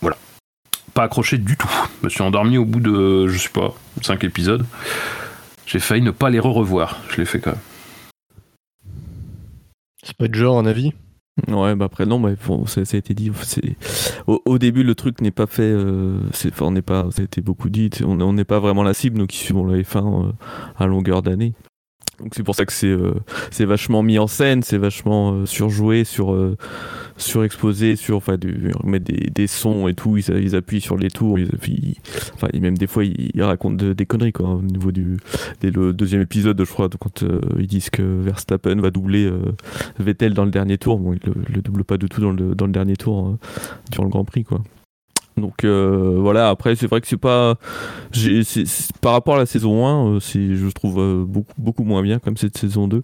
voilà. 0.00 0.16
Pas 0.94 1.02
accroché 1.02 1.38
du 1.38 1.56
tout. 1.56 1.70
Je 2.02 2.04
me 2.04 2.08
suis 2.08 2.22
endormi 2.22 2.56
au 2.56 2.64
bout 2.64 2.80
de, 2.80 3.26
je 3.26 3.36
sais 3.36 3.48
pas, 3.48 3.74
5 4.00 4.22
épisodes. 4.22 4.64
J'ai 5.70 5.78
failli 5.78 6.02
ne 6.02 6.10
pas 6.10 6.30
les 6.30 6.40
re-revoir. 6.40 6.98
Je 7.10 7.18
l'ai 7.18 7.24
fait 7.24 7.38
quand 7.38 7.52
même. 7.52 7.60
C'est 10.02 10.16
pas 10.16 10.26
de 10.26 10.34
genre 10.34 10.58
un 10.58 10.66
avis 10.66 10.92
Ouais, 11.48 11.74
bah 11.76 11.84
après, 11.84 12.06
non, 12.06 12.18
bah, 12.18 12.30
bon, 12.46 12.66
ça, 12.66 12.84
ça 12.84 12.96
a 12.96 12.98
été 12.98 13.14
dit. 13.14 13.30
Au, 14.26 14.42
au 14.44 14.58
début, 14.58 14.82
le 14.82 14.94
truc 14.96 15.20
n'est 15.20 15.30
pas 15.30 15.46
fait. 15.46 15.62
euh, 15.62 16.18
c'est- 16.32 16.50
enfin, 16.52 16.66
on 16.66 16.70
n'est 16.72 16.82
pas, 16.82 17.06
ça 17.12 17.22
a 17.22 17.24
été 17.24 17.40
beaucoup 17.40 17.70
dit. 17.70 17.88
On 18.04 18.20
on 18.20 18.32
n'est 18.32 18.44
pas 18.44 18.58
vraiment 18.58 18.82
la 18.82 18.94
cible, 18.94 19.18
nous 19.18 19.26
qui 19.28 19.36
suivons 19.38 19.64
la 19.64 19.78
F1 19.80 20.26
euh, 20.28 20.32
à 20.76 20.86
longueur 20.86 21.22
d'année. 21.22 21.54
Donc 22.20 22.34
c'est 22.34 22.42
pour 22.42 22.54
ça 22.54 22.64
que 22.66 22.72
c'est 22.72 22.86
euh, 22.88 23.14
c'est 23.50 23.64
vachement 23.64 24.02
mis 24.02 24.18
en 24.18 24.26
scène, 24.26 24.62
c'est 24.62 24.78
vachement 24.78 25.32
euh, 25.32 25.46
surjoué, 25.46 26.04
sur 26.04 26.32
euh, 26.32 26.56
surexposé, 27.16 27.96
sur 27.96 28.16
enfin 28.16 28.36
du 28.36 28.72
mettre 28.84 29.06
des, 29.06 29.30
des 29.30 29.46
sons 29.46 29.88
et 29.88 29.94
tout. 29.94 30.16
Ils, 30.18 30.28
ils 30.42 30.54
appuient 30.54 30.80
sur 30.80 30.96
les 30.96 31.10
tours, 31.10 31.38
ils 31.38 31.48
enfin 32.34 32.48
même 32.60 32.76
des 32.76 32.86
fois 32.86 33.04
ils, 33.04 33.42
racontent 33.42 33.76
de- 33.76 33.92
des 33.94 34.06
conneries 34.06 34.32
quoi. 34.32 34.50
Au 34.50 34.62
niveau 34.62 34.92
du 34.92 35.16
dès 35.60 35.70
le 35.70 35.92
deuxième 35.92 36.20
épisode, 36.22 36.62
je 36.62 36.70
crois, 36.70 36.88
quand 36.98 37.22
euh, 37.22 37.40
ils 37.58 37.66
disent 37.66 37.90
que 37.90 38.02
Verstappen 38.02 38.76
va 38.80 38.90
doubler 38.90 39.24
euh, 39.26 39.40
Vettel 39.98 40.34
dans 40.34 40.44
le 40.44 40.50
dernier 40.50 40.78
tour. 40.78 40.98
Bon, 40.98 41.14
il 41.14 41.20
le, 41.24 41.34
le 41.54 41.62
double 41.62 41.84
pas 41.84 41.96
du 41.96 42.08
tout 42.08 42.20
dans 42.20 42.32
le, 42.32 42.54
dans 42.54 42.66
le 42.66 42.72
dernier 42.72 42.96
tour 42.96 43.28
euh, 43.28 43.38
durant 43.90 44.04
le 44.04 44.10
Grand 44.10 44.24
Prix, 44.24 44.44
quoi. 44.44 44.62
Donc 45.40 45.64
euh, 45.64 46.16
voilà, 46.18 46.48
après 46.50 46.76
c'est 46.76 46.86
vrai 46.86 47.00
que 47.00 47.06
c'est 47.06 47.16
pas 47.16 47.56
par 49.00 49.12
rapport 49.12 49.36
à 49.36 49.38
la 49.38 49.46
saison 49.46 49.86
1, 49.86 50.16
euh, 50.16 50.20
je 50.20 50.70
trouve 50.70 51.00
euh, 51.00 51.24
beaucoup 51.24 51.54
beaucoup 51.58 51.84
moins 51.84 52.02
bien 52.02 52.18
comme 52.18 52.36
cette 52.36 52.56
saison 52.56 52.88
2. 52.88 53.02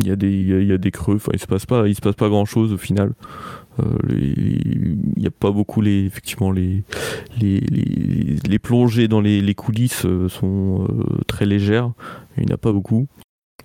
Il 0.00 0.06
y 0.06 0.12
a 0.12 0.16
des 0.16 0.30
il 0.30 0.66
y 0.66 0.72
a, 0.72 0.78
des 0.78 0.92
creux, 0.92 1.16
enfin 1.16 1.32
il 1.34 1.40
se 1.40 1.46
passe 1.46 1.66
pas 1.66 1.88
il 1.88 1.94
se 1.94 2.00
passe 2.00 2.14
pas 2.14 2.28
grand-chose 2.28 2.72
au 2.72 2.78
final. 2.78 3.14
Euh, 3.80 3.84
les- 4.06 4.34
il 4.36 4.98
n'y 5.16 5.26
a 5.26 5.30
pas 5.30 5.50
beaucoup 5.50 5.80
les 5.80 6.04
effectivement 6.04 6.50
les 6.52 6.84
les, 7.40 7.60
les, 7.60 8.36
les 8.48 8.58
plongées 8.58 9.08
dans 9.08 9.20
les, 9.20 9.40
les 9.40 9.54
coulisses 9.54 10.04
euh, 10.04 10.28
sont 10.28 10.86
euh, 10.88 11.20
très 11.26 11.46
légères, 11.46 11.90
il 12.36 12.46
n'y 12.46 12.52
en 12.52 12.54
a 12.54 12.58
pas 12.58 12.72
beaucoup 12.72 13.06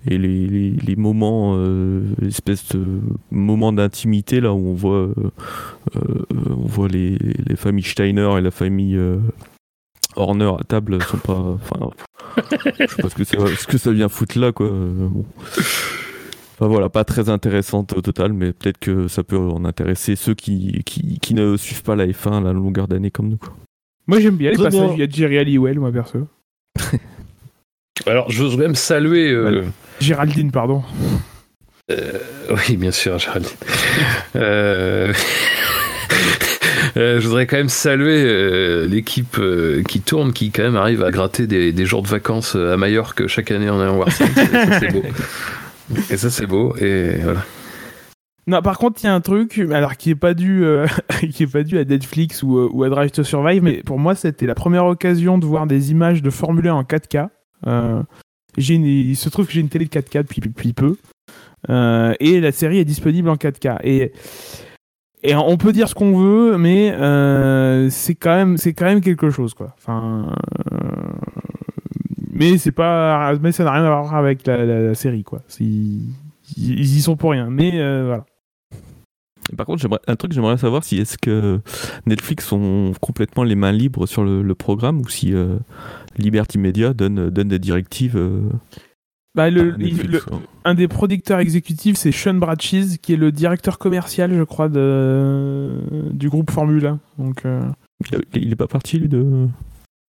et 0.06 0.18
les, 0.18 0.46
les, 0.46 0.70
les 0.70 0.96
moments 0.96 1.54
euh, 1.56 2.02
espèces 2.26 2.68
de 2.74 2.84
moments 3.30 3.72
d'intimité 3.72 4.40
là 4.40 4.52
où 4.52 4.68
on 4.68 4.74
voit 4.74 5.08
euh, 5.08 5.14
euh, 5.96 6.26
on 6.50 6.66
voit 6.66 6.88
les, 6.88 7.16
les 7.18 7.56
familles 7.56 7.84
Steiner 7.84 8.30
et 8.38 8.40
la 8.40 8.50
famille 8.50 8.96
euh, 8.96 9.18
Horner 10.16 10.52
à 10.58 10.64
table 10.64 11.02
sont 11.02 11.18
pas 11.18 11.38
enfin 11.38 11.90
je 12.36 12.86
sais 12.86 13.02
pas 13.02 13.08
ce 13.08 13.14
que, 13.14 13.24
ça, 13.24 13.36
ce 13.56 13.66
que 13.66 13.78
ça 13.78 13.92
vient 13.92 14.08
foutre 14.08 14.38
là 14.38 14.52
quoi 14.52 14.68
bon. 14.68 15.24
Enfin 16.56 16.68
voilà, 16.68 16.88
pas 16.88 17.02
très 17.02 17.30
intéressante 17.30 17.94
au 17.94 18.00
total, 18.00 18.32
mais 18.32 18.52
peut-être 18.52 18.78
que 18.78 19.08
ça 19.08 19.24
peut 19.24 19.36
en 19.36 19.64
intéresser 19.64 20.14
ceux 20.14 20.34
qui, 20.34 20.84
qui, 20.84 21.18
qui 21.18 21.34
ne 21.34 21.56
suivent 21.56 21.82
pas 21.82 21.96
la 21.96 22.06
F1 22.06 22.38
à 22.38 22.40
la 22.40 22.52
longueur 22.52 22.86
d'année 22.86 23.10
comme 23.10 23.28
nous. 23.28 23.38
Quoi. 23.38 23.56
Moi 24.06 24.20
j'aime 24.20 24.36
bien 24.36 24.50
les 24.50 24.56
Très 24.56 24.70
passages 24.70 24.90
il 24.94 25.00
y 25.00 25.02
a 25.02 25.08
Jerry 25.08 25.38
Halliwell, 25.38 25.80
moi 25.80 25.90
perso. 25.90 26.28
Alors, 28.06 28.30
je 28.30 28.42
veux 28.42 28.56
même 28.56 28.74
saluer. 28.74 29.30
euh, 29.30 29.64
Géraldine, 30.00 30.50
pardon. 30.50 30.82
Euh, 31.90 32.18
oui, 32.50 32.76
bien 32.76 32.90
sûr, 32.90 33.18
Géraldine. 33.18 33.50
Euh, 36.96 37.18
je 37.18 37.26
voudrais 37.26 37.46
quand 37.46 37.56
même 37.56 37.70
saluer 37.70 38.86
l'équipe 38.86 39.40
qui 39.88 40.00
tourne, 40.00 40.32
qui 40.32 40.52
quand 40.52 40.62
même 40.62 40.76
arrive 40.76 41.02
à 41.02 41.10
gratter 41.10 41.48
des, 41.48 41.72
des 41.72 41.86
jours 41.86 42.02
de 42.02 42.06
vacances 42.06 42.54
à 42.54 42.76
Majorque 42.76 43.26
chaque 43.26 43.50
année 43.50 43.68
en 43.68 43.80
allant 43.80 43.96
voir 43.96 44.12
ça. 44.12 44.24
Et 44.26 44.46
ça, 44.46 44.78
c'est 44.78 44.92
beau. 44.92 45.02
Et 46.10 46.16
ça, 46.16 46.30
c'est 46.30 46.46
beau. 46.46 46.76
Et 46.76 47.16
voilà. 47.22 47.44
Non, 48.46 48.62
par 48.62 48.78
contre, 48.78 49.00
il 49.02 49.06
y 49.06 49.08
a 49.08 49.14
un 49.14 49.20
truc, 49.20 49.60
alors 49.72 49.96
qui 49.96 50.10
est 50.10 50.14
pas 50.14 50.34
dû, 50.34 50.64
euh, 50.64 50.86
qui 51.32 51.44
est 51.44 51.52
pas 51.52 51.64
dû 51.64 51.78
à 51.78 51.84
Netflix 51.84 52.42
ou, 52.44 52.68
ou 52.72 52.84
à 52.84 52.88
Drive 52.90 53.10
to 53.10 53.24
Survive, 53.24 53.62
mais 53.62 53.82
pour 53.84 53.98
moi, 53.98 54.14
c'était 54.14 54.46
la 54.46 54.54
première 54.54 54.84
occasion 54.84 55.38
de 55.38 55.46
voir 55.46 55.66
des 55.66 55.90
images 55.90 56.22
de 56.22 56.30
Formule 56.30 56.68
1 56.68 56.74
en 56.74 56.82
4K. 56.82 57.28
Euh, 57.66 58.02
j'ai 58.56 58.74
une- 58.74 58.84
il 58.84 59.16
se 59.16 59.28
trouve 59.28 59.46
que 59.46 59.52
j'ai 59.52 59.60
une 59.60 59.68
télé 59.68 59.86
de 59.86 59.90
4K 59.90 60.18
depuis, 60.22 60.72
peu, 60.72 60.96
Euh, 61.70 62.12
et 62.20 62.40
la 62.40 62.52
série 62.52 62.78
est 62.78 62.84
disponible 62.84 63.30
en 63.30 63.36
4K. 63.36 63.80
Et 63.82 64.12
on 65.34 65.56
peut 65.56 65.72
dire 65.72 65.88
ce 65.88 65.94
qu'on 65.94 66.18
veut, 66.18 66.58
mais 66.58 66.92
euh, 66.92 67.88
c'est 67.88 68.14
quand 68.14 68.34
même, 68.34 68.58
quand 68.58 68.84
même 68.84 69.00
quelque 69.00 69.30
chose, 69.30 69.54
quoi. 69.54 69.74
Enfin, 69.78 70.34
mais 72.30 72.58
pas, 72.74 73.34
mais 73.40 73.52
ça 73.52 73.64
n'a 73.64 73.72
rien 73.72 73.84
à 73.84 73.88
voir 73.88 74.14
avec 74.14 74.46
la, 74.46 74.94
série, 74.94 75.24
quoi. 75.24 75.40
Ils, 75.58 76.12
y 76.58 77.00
sont 77.00 77.16
pour 77.16 77.30
rien. 77.30 77.48
Mais 77.48 77.70
voilà. 78.04 78.26
Par 79.56 79.66
contre, 79.66 79.86
un 80.06 80.16
truc, 80.16 80.32
j'aimerais 80.32 80.58
savoir 80.58 80.84
si 80.84 80.98
est-ce 80.98 81.16
que 81.16 81.60
Netflix 82.06 82.52
ont 82.52 82.92
complètement 83.00 83.44
les 83.44 83.54
mains 83.54 83.72
libres 83.72 84.06
sur 84.06 84.24
le, 84.24 84.54
programme 84.54 85.00
ou 85.00 85.08
si 85.08 85.32
Liberty 86.18 86.58
Media 86.58 86.92
donne, 86.94 87.30
donne 87.30 87.48
des 87.48 87.58
directives. 87.58 88.16
euh, 88.16 88.40
Bah, 89.34 89.50
le, 89.50 89.74
à 89.74 89.76
Netflix, 89.76 90.12
le- 90.12 90.20
quoi. 90.20 90.40
un 90.64 90.74
des 90.74 90.88
producteurs 90.88 91.38
exécutifs, 91.40 91.96
c'est 91.96 92.12
Sean 92.12 92.34
Bratches, 92.34 92.98
qui 93.02 93.12
est 93.14 93.16
le 93.16 93.32
directeur 93.32 93.78
commercial, 93.78 94.32
je 94.34 94.42
crois, 94.44 94.68
de, 94.68 95.80
du 96.12 96.28
groupe 96.28 96.50
Formule 96.50 96.86
1. 96.86 96.98
Donc, 97.18 97.44
euh, 97.44 97.66
Il, 98.34 98.42
il 98.44 98.52
est 98.52 98.56
pas 98.56 98.66
parti 98.68 98.98
lui 98.98 99.08
de. 99.08 99.48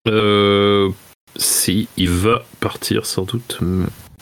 Euh, 0.07 0.89
si, 1.35 1.87
il 1.97 2.09
va 2.09 2.43
partir 2.59 3.05
sans 3.05 3.23
doute. 3.23 3.59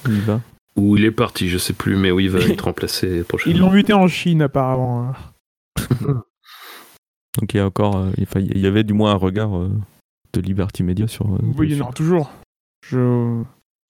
Il 0.08 0.20
va. 0.22 0.42
Ou 0.76 0.96
il 0.98 1.06
est 1.06 1.12
parti, 1.12 1.50
je 1.50 1.58
sais 1.58 1.74
plus, 1.74 1.96
mais 1.98 2.12
oui, 2.12 2.26
il 2.26 2.30
va 2.30 2.40
être 2.40 2.62
remplacé 2.66 3.24
prochainement. 3.24 3.56
ils 3.58 3.62
l'ont 3.62 3.72
muté 3.72 3.94
en 3.94 4.08
Chine, 4.08 4.42
apparemment. 4.42 5.14
Donc 7.40 7.54
il 7.54 7.58
y 7.58 7.60
a 7.60 7.66
encore, 7.66 8.08
il 8.18 8.58
y 8.58 8.66
avait 8.68 8.84
du 8.84 8.94
moins 8.94 9.12
un 9.12 9.16
regard 9.18 9.56
euh, 9.58 9.70
de 10.34 10.42
Liberty 10.42 10.84
Media 10.84 11.08
sur. 11.08 11.26
euh, 11.26 11.38
Oui, 11.58 11.76
non, 11.76 11.92
toujours. 11.92 12.32
Je... 12.88 13.42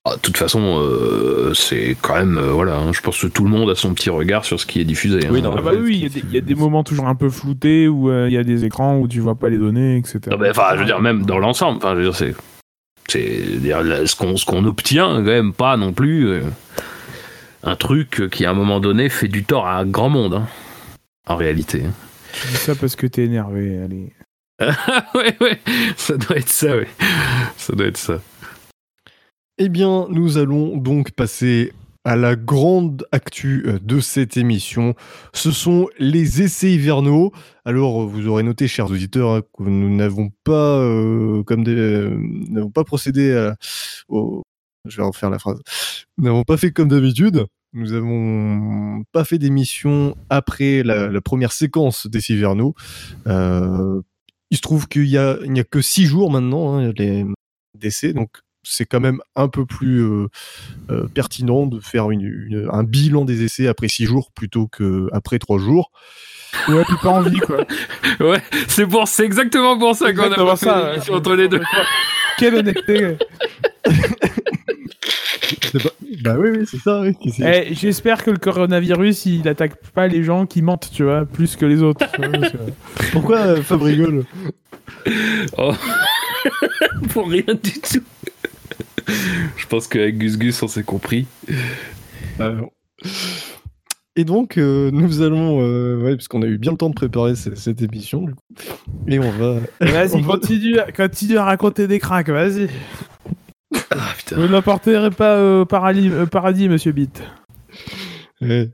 Ah, 0.06 0.15
De 0.15 0.21
toute 0.21 0.38
façon, 0.38 0.80
euh, 0.80 1.54
c'est 1.54 1.97
quand 2.02 2.15
même, 2.15 2.38
euh, 2.38 2.52
voilà, 2.52 2.78
hein, 2.78 2.93
je 2.93 3.02
pense 3.02 3.21
que 3.21 3.28
tout 3.28 3.43
le 3.43 3.49
monde 3.49 3.69
a 3.69 3.75
son 3.75 3.93
petit 3.93 4.10
regard 4.10 4.45
sur 4.45 4.60
ce 4.60 4.65
qui 4.65 4.80
est 4.80 4.86
diffusé. 4.86 5.19
Oui, 5.30 5.41
hein. 5.43 5.52
Ah 5.58 5.62
bah 5.62 5.71
il 5.75 5.95
y, 5.97 6.06
a 6.06 6.10
des- 6.10 6.19
il 6.21 6.34
y 6.34 6.38
a 6.38 6.41
des 6.41 6.56
moments 6.56 6.84
toujours 6.86 7.08
un 7.08 7.15
peu 7.15 7.30
floutés 7.30 7.88
où 7.89 8.10
euh, 8.10 8.28
il 8.30 8.34
y 8.34 8.38
a 8.38 8.43
des 8.43 8.63
écrans 8.63 8.97
où 8.97 9.08
tu 9.10 9.19
vois 9.19 9.36
pas 9.36 9.49
les 9.49 9.58
données, 9.58 9.97
etc. 9.97 10.19
Enfin, 10.49 10.69
je 10.75 10.80
veux 10.80 10.86
dire, 10.86 11.02
même 11.02 11.25
dans 11.25 11.38
l'ensemble, 11.38 11.78
enfin, 11.78 11.91
je 11.91 11.97
veux 11.97 12.04
dire, 12.04 12.15
c'est. 12.15 12.34
C'est 13.10 13.43
ce 14.06 14.15
qu'on 14.15 14.38
ce 14.38 14.45
qu'on 14.45 14.63
obtient, 14.65 15.08
quand 15.15 15.23
même 15.23 15.52
pas 15.54 15.78
non 15.78 15.93
plus 15.93 16.28
euh, 16.28 16.41
un 17.63 17.75
truc 17.75 18.30
qui, 18.32 18.45
à 18.45 18.52
un 18.52 18.54
moment 18.54 18.80
donné, 18.80 19.10
fait 19.10 19.28
du 19.28 19.43
tort 19.43 19.65
à 19.67 19.78
un 19.80 19.86
grand 19.86 20.10
monde, 20.10 20.36
hein, 20.36 20.47
en 21.28 21.36
réalité. 21.36 21.84
Je 22.34 22.47
dis 22.49 22.56
ça 22.56 22.75
parce 22.75 22.95
que 22.95 23.08
t'es 23.08 23.23
énervé. 23.25 23.80
Allez. 23.84 24.13
ouais, 25.15 25.38
ouais, 25.41 25.60
ça 25.98 26.17
doit 26.17 26.38
être 26.38 26.50
ça, 26.50 26.76
ouais. 26.76 26.88
Ça 27.58 27.74
doit 27.74 27.88
être 27.88 27.98
ça. 27.98 28.22
Eh 29.58 29.69
bien, 29.69 30.08
nous 30.10 30.38
allons 30.38 30.78
donc 30.78 31.12
passer 31.12 31.74
à 32.06 32.15
la 32.15 32.36
grande 32.36 33.06
actu 33.12 33.63
euh, 33.65 33.80
de 33.82 34.00
cette 34.00 34.38
émission. 34.38 34.95
Ce 35.34 35.52
sont 35.52 35.88
les 36.00 36.41
essais 36.41 36.72
hivernaux. 36.72 37.32
Alors, 37.65 38.08
vous 38.08 38.28
aurez 38.28 38.43
noté, 38.43 38.67
chers 38.67 38.89
auditeurs, 38.89 39.32
hein, 39.32 39.41
que 39.58 39.63
nous 39.63 39.95
n'avons 39.95 40.32
pas, 40.43 40.80
euh, 40.80 41.43
comme 41.43 41.63
des, 41.63 41.76
euh, 41.76 42.17
n'avons 42.50 42.72
pas 42.72 42.84
procédé 42.84 43.34
à-. 43.34 43.56
Je 44.86 44.98
vais 44.98 45.04
refaire 45.04 45.30
la 45.30 45.39
phrase. 45.39 45.60
Nous 46.17 46.26
n'avons 46.26 46.43
pas 46.43 46.58
fait 46.58 46.72
comme 46.72 46.88
d'habitude. 46.88 47.45
Nous 47.74 47.91
n'avons 47.91 49.04
pas 49.12 49.24
fait 49.24 49.38
d'émission 49.38 50.15
après 50.30 50.82
la, 50.84 51.22
première 51.22 51.52
séquence 51.52 52.08
d'essais 52.08 52.34
hivernaux. 52.34 52.74
Euh, 53.28 54.02
il 54.52 54.58
se 54.58 54.62
trouve 54.62 54.88
qu'il 54.88 55.06
y 55.08 55.18
a, 55.18 55.38
il 55.44 55.52
n'y 55.52 55.60
a 55.60 55.64
que 55.64 55.82
six 55.82 56.06
jours 56.06 56.32
maintenant, 56.32 56.78
hein, 56.80 56.92
les 56.98 57.26
d'essais. 57.78 58.14
Donc, 58.14 58.30
c'est 58.64 58.86
quand 58.86 59.00
même 59.00 59.20
un 59.36 59.48
peu 59.48 59.66
plus 59.66 60.02
euh, 60.04 60.28
euh, 60.90 61.08
pertinent 61.08 61.66
de 61.66 61.80
faire 61.80 62.12
une, 62.12 62.22
une- 62.22 62.68
un 62.72 62.84
bilan 62.84 63.24
des 63.26 63.44
essais 63.44 63.68
après 63.68 63.88
six 63.88 64.06
jours 64.06 64.32
plutôt 64.34 64.68
qu'après 64.68 65.40
trois 65.40 65.60
jours. 65.60 65.92
Ouais, 66.68 66.84
puis 66.84 66.96
pas 67.02 67.10
envie, 67.10 67.40
quoi. 67.40 67.66
Ouais, 68.20 68.42
c'est 68.68 68.86
pour, 68.88 69.08
c'est 69.08 69.24
exactement 69.24 69.78
pour 69.80 69.96
ça 69.96 70.12
qu'on 70.14 70.32
a 70.32 70.56
fait 70.58 70.66
ça, 70.66 70.94
ouais. 70.96 71.10
entre 71.12 71.36
les 71.36 71.48
deux. 71.48 71.62
Quelle 72.38 72.56
honnêteté. 72.56 73.16
Bah 76.23 76.36
oui, 76.39 76.49
oui, 76.51 76.65
c'est 76.69 76.77
ça. 76.79 77.01
Oui. 77.01 77.13
Eh, 77.39 77.73
J'espère 77.73 78.23
que 78.23 78.32
le 78.32 78.38
coronavirus, 78.38 79.25
il 79.27 79.47
attaque 79.47 79.75
pas 79.93 80.08
les 80.08 80.23
gens 80.23 80.45
qui 80.45 80.62
mentent, 80.62 80.89
tu 80.93 81.03
vois, 81.03 81.25
plus 81.25 81.55
que 81.55 81.65
les 81.65 81.82
autres. 81.82 82.05
tu 82.13 82.21
vois, 82.21 82.29
parce 82.32 82.51
que- 82.51 82.58
Pourquoi 83.12 83.38
euh, 83.39 83.62
Fab 83.62 83.82
rigole 83.82 84.25
Oh. 85.58 85.73
pour 87.10 87.29
rien 87.29 87.43
du 87.62 87.79
tout. 87.79 88.03
Je 89.58 89.65
pense 89.67 89.88
qu'avec 89.88 90.17
Gus 90.17 90.38
Gus, 90.38 90.62
on 90.63 90.67
s'est 90.67 90.84
compris. 90.84 91.25
Euh, 92.39 92.62
Et 94.15 94.23
donc, 94.25 94.58
euh, 94.58 94.89
nous 94.91 95.21
allons, 95.21 95.62
euh, 95.62 96.01
ouais, 96.03 96.15
parce 96.15 96.27
qu'on 96.27 96.41
a 96.41 96.45
eu 96.47 96.58
bien 96.58 96.71
le 96.71 96.77
temps 96.77 96.89
de 96.89 96.95
préparer 96.95 97.36
ce- 97.36 97.55
cette 97.55 97.82
émission, 97.82 98.23
du 98.25 98.34
coup. 98.34 98.43
Et 99.08 99.19
on 99.19 99.32
va. 99.32 99.55
Vas-y, 99.79 100.15
On 100.15 100.21
va- 100.21 100.34
continue, 100.34 100.77
continue 100.95 101.38
à 101.38 101.45
raconter 101.45 101.88
des 101.88 101.99
cracks, 101.99 102.29
vas-y. 102.29 102.67
Ah 103.91 104.13
putain. 104.17 104.36
Vous 104.38 104.47
n'apporterez 104.47 105.10
pas 105.12 105.62
au 105.62 105.65
paradis, 105.65 106.10
euh, 106.10 106.25
paradis, 106.25 106.69
monsieur 106.69 106.91
Beat. 106.91 107.23
Ouais. 108.41 108.69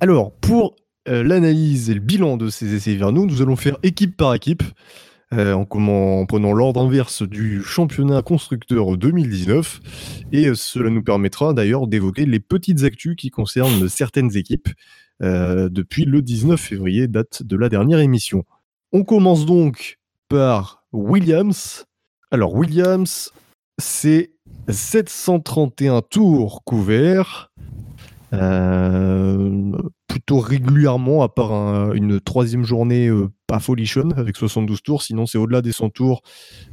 Alors, 0.00 0.32
pour 0.36 0.74
euh, 1.08 1.22
l'analyse 1.22 1.90
et 1.90 1.94
le 1.94 2.00
bilan 2.00 2.36
de 2.36 2.48
ces 2.48 2.74
essais 2.74 2.92
hivernaux, 2.92 3.26
nous 3.26 3.42
allons 3.42 3.56
faire 3.56 3.76
équipe 3.82 4.16
par 4.16 4.34
équipe, 4.34 4.62
euh, 5.34 5.52
en, 5.52 5.64
comment- 5.64 6.20
en 6.20 6.26
prenant 6.26 6.52
l'ordre 6.52 6.80
inverse 6.80 7.22
du 7.22 7.62
championnat 7.62 8.22
constructeur 8.22 8.96
2019. 8.96 9.80
Et 10.32 10.46
euh, 10.48 10.54
cela 10.54 10.88
nous 10.90 11.02
permettra 11.02 11.52
d'ailleurs 11.52 11.86
d'évoquer 11.86 12.24
les 12.24 12.40
petites 12.40 12.84
actus 12.84 13.16
qui 13.16 13.30
concernent 13.30 13.88
certaines 13.88 14.34
équipes 14.36 14.68
euh, 15.22 15.68
depuis 15.68 16.04
le 16.06 16.22
19 16.22 16.58
février, 16.60 17.06
date 17.06 17.42
de 17.42 17.56
la 17.56 17.68
dernière 17.68 17.98
émission. 18.00 18.44
On 18.92 19.04
commence 19.04 19.44
donc 19.44 19.98
par 20.28 20.84
Williams. 20.92 21.84
Alors, 22.30 22.54
Williams, 22.54 23.30
c'est 23.78 24.30
731 24.68 26.02
tours 26.02 26.62
couverts. 26.64 27.50
Euh, 28.32 29.70
plutôt 30.08 30.38
régulièrement, 30.38 31.22
à 31.22 31.28
part 31.28 31.52
un- 31.52 31.92
une 31.92 32.20
troisième 32.20 32.64
journée 32.64 33.06
euh, 33.08 33.28
pas 33.46 33.60
folichonne 33.60 34.12
avec 34.16 34.36
72 34.36 34.82
tours, 34.82 35.02
sinon 35.02 35.24
c'est 35.26 35.38
au-delà 35.38 35.62
des 35.62 35.70
100 35.70 35.90
tours, 35.90 36.22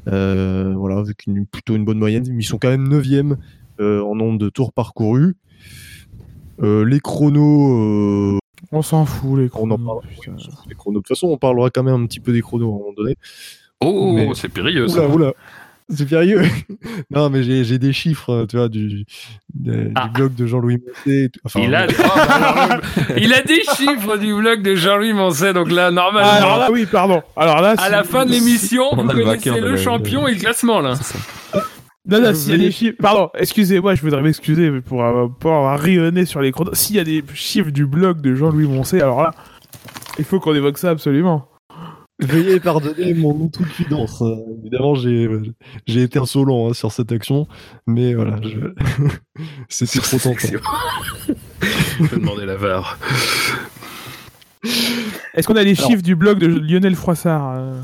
euh, 0.07 0.73
voilà, 0.75 0.97
avec 0.97 1.27
une, 1.27 1.45
plutôt 1.45 1.75
une 1.75 1.85
bonne 1.85 1.99
moyenne. 1.99 2.25
Mais 2.31 2.43
ils 2.43 2.47
sont 2.47 2.57
quand 2.57 2.69
même 2.69 2.87
9e 2.87 3.35
en 3.79 4.15
nombre 4.15 4.37
de 4.39 4.49
tours 4.49 4.73
parcourus. 4.73 5.35
Euh, 6.61 6.83
les 6.85 6.99
chronos, 6.99 8.35
euh, 8.35 8.39
On 8.71 8.81
s'en 8.83 9.05
fout, 9.05 9.39
les 9.39 9.45
on 9.55 9.71
en 9.71 9.75
chronos, 9.75 9.77
parle. 9.77 10.01
putain. 10.07 10.35
les 10.69 10.75
chronos. 10.75 10.99
De 10.99 11.03
toute 11.03 11.07
façon, 11.07 11.27
on 11.27 11.37
parlera 11.37 11.69
quand 11.71 11.81
même 11.83 11.95
un 12.01 12.05
petit 12.05 12.19
peu 12.19 12.31
des 12.31 12.41
chronos 12.41 12.71
à 12.71 12.75
un 12.75 12.77
moment 12.79 12.93
donné. 12.95 13.15
Oh, 13.83 14.13
Mais- 14.13 14.29
c'est 14.35 14.49
périlleux 14.49 14.87
ça. 14.87 15.07
Oula, 15.07 15.15
oula. 15.15 15.33
C'est 15.93 16.07
sérieux. 16.09 16.41
non, 17.11 17.29
mais 17.29 17.43
j'ai 17.43 17.63
j'ai 17.63 17.77
des 17.79 17.93
chiffres, 17.93 18.29
euh, 18.31 18.45
tu 18.45 18.57
vois, 18.57 18.69
du, 18.69 19.05
Ah. 19.95 20.05
du 20.07 20.09
blog 20.13 20.35
de 20.35 20.45
Jean-Louis 20.47 20.77
Mousset. 20.77 21.23
et 21.25 21.29
tout. 21.29 21.39
Enfin, 21.43 21.59
Il 21.61 21.75
a, 21.75 21.85
oh, 21.89 21.93
bah 22.15 22.79
il 23.17 23.33
a 23.33 23.41
des 23.41 23.61
chiffres 23.75 24.17
du 24.17 24.33
blog 24.33 24.61
de 24.61 24.75
Jean-Louis 24.75 25.13
Mancet, 25.13 25.53
donc 25.53 25.71
là, 25.71 25.87
Ah, 25.87 25.91
normalement, 25.91 26.29
alors 26.31 26.57
là, 26.57 26.69
oui, 26.71 26.85
pardon. 26.91 27.21
Alors 27.35 27.61
là, 27.61 27.75
à 27.77 27.89
la 27.89 28.03
fin 28.03 28.25
de 28.25 28.31
l'émission, 28.31 28.83
On 28.91 28.95
vous 29.03 29.07
connaissez 29.09 29.59
le 29.59 29.75
champion 29.77 30.27
et 30.27 30.33
le 30.33 30.39
classement, 30.39 30.79
là. 30.81 30.93
Non, 32.07 32.19
non, 32.19 32.33
s'il 32.33 32.51
y 32.51 32.55
a 32.55 32.57
des 32.57 32.71
chiffres. 32.71 32.97
Pardon, 32.99 33.29
excusez-moi, 33.35 33.93
je 33.95 34.01
voudrais 34.01 34.21
m'excuser 34.23 34.71
pour, 34.81 35.03
avoir- 35.03 35.29
pour 35.29 35.53
avoir 35.53 35.79
rayonné 35.79 36.25
sur 36.25 36.41
les 36.41 36.51
chronos. 36.51 36.73
S'il 36.73 36.95
y 36.95 36.99
a 36.99 37.03
des 37.03 37.23
chiffres 37.35 37.69
du 37.69 37.85
blog 37.85 38.21
de 38.21 38.33
Jean-Louis 38.33 38.67
Moncey, 38.67 38.99
alors 39.01 39.21
là, 39.21 39.31
il 40.17 40.25
faut 40.25 40.39
qu'on 40.39 40.55
évoque 40.55 40.79
ça 40.79 40.89
absolument. 40.89 41.47
Veuillez 42.21 42.59
pardonner 42.59 43.13
mon 43.13 43.31
outrecuidance. 43.33 44.21
Euh, 44.21 44.35
évidemment, 44.61 44.95
j'ai 44.95 45.27
j'ai 45.87 46.03
été 46.03 46.19
insolent 46.19 46.69
hein, 46.69 46.73
sur 46.73 46.91
cette 46.91 47.11
action, 47.11 47.47
mais 47.87 48.13
voilà, 48.13 48.39
je... 48.43 48.59
c'était 49.69 49.99
trop 49.99 50.17
tentant. 50.17 50.37
Je 51.99 52.03
vais 52.05 52.17
demander 52.17 52.45
la 52.45 52.55
VAR. 52.55 52.97
Est-ce 55.33 55.47
qu'on 55.47 55.55
a 55.55 55.63
les 55.63 55.77
Alors- 55.77 55.89
chiffres 55.89 56.01
du 56.03 56.15
blog 56.15 56.39
de 56.39 56.47
Lionel 56.47 56.95
Froissart 56.95 57.53
euh 57.57 57.79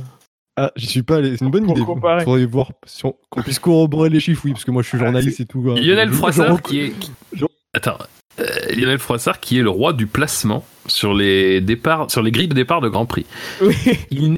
Ah, 0.56 0.72
j'y 0.76 0.88
suis 0.88 1.04
pas 1.04 1.18
allé. 1.18 1.38
C'est 1.38 1.46
une 1.46 1.52
bonne 1.52 1.66
Pour 1.66 1.78
idée. 1.78 1.86
comparer. 1.86 2.24
Faudrait 2.24 2.46
voir 2.46 2.72
si 2.86 3.06
on- 3.06 3.16
qu'on 3.30 3.42
puisse 3.44 3.60
corroborer 3.60 4.10
les 4.10 4.20
chiffres, 4.20 4.42
oui, 4.46 4.52
parce 4.54 4.66
que 4.66 4.72
moi 4.72 4.82
je 4.82 4.88
suis 4.90 4.98
journaliste 4.98 5.40
et 5.40 5.46
tout. 5.46 5.62
quoi. 5.62 5.76
Lionel 5.80 6.08
Je- 6.10 6.14
je 6.14 6.18
Froissart 6.18 6.62
qui 6.62 6.80
est. 6.80 6.94
je- 7.34 7.46
Attends. 7.74 7.98
Euh, 8.40 8.46
Lionel 8.76 9.00
Froissart 9.00 9.40
qui 9.40 9.58
est 9.60 9.64
le 9.64 9.70
roi 9.70 9.94
du 9.94 10.06
placement 10.08 10.66
sur 10.86 11.14
les 11.14 11.60
départs, 11.62 12.12
sur 12.12 12.22
les 12.22 12.32
grilles 12.32 12.48
de 12.48 12.54
départ 12.54 12.82
de 12.82 12.90
Grand 12.90 13.06
Prix. 13.06 13.26
Oui. 13.62 13.76
Il 14.12 14.38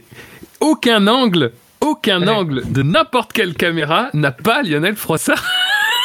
aucun 0.62 1.08
angle, 1.08 1.52
aucun 1.82 2.22
Ouais. 2.22 2.30
angle 2.30 2.72
de 2.72 2.82
n'importe 2.84 3.34
quelle 3.34 3.56
caméra 3.56 4.10
n'a 4.14 4.32
pas 4.32 4.62
Lionel 4.64 4.96
Froissart. 4.96 5.46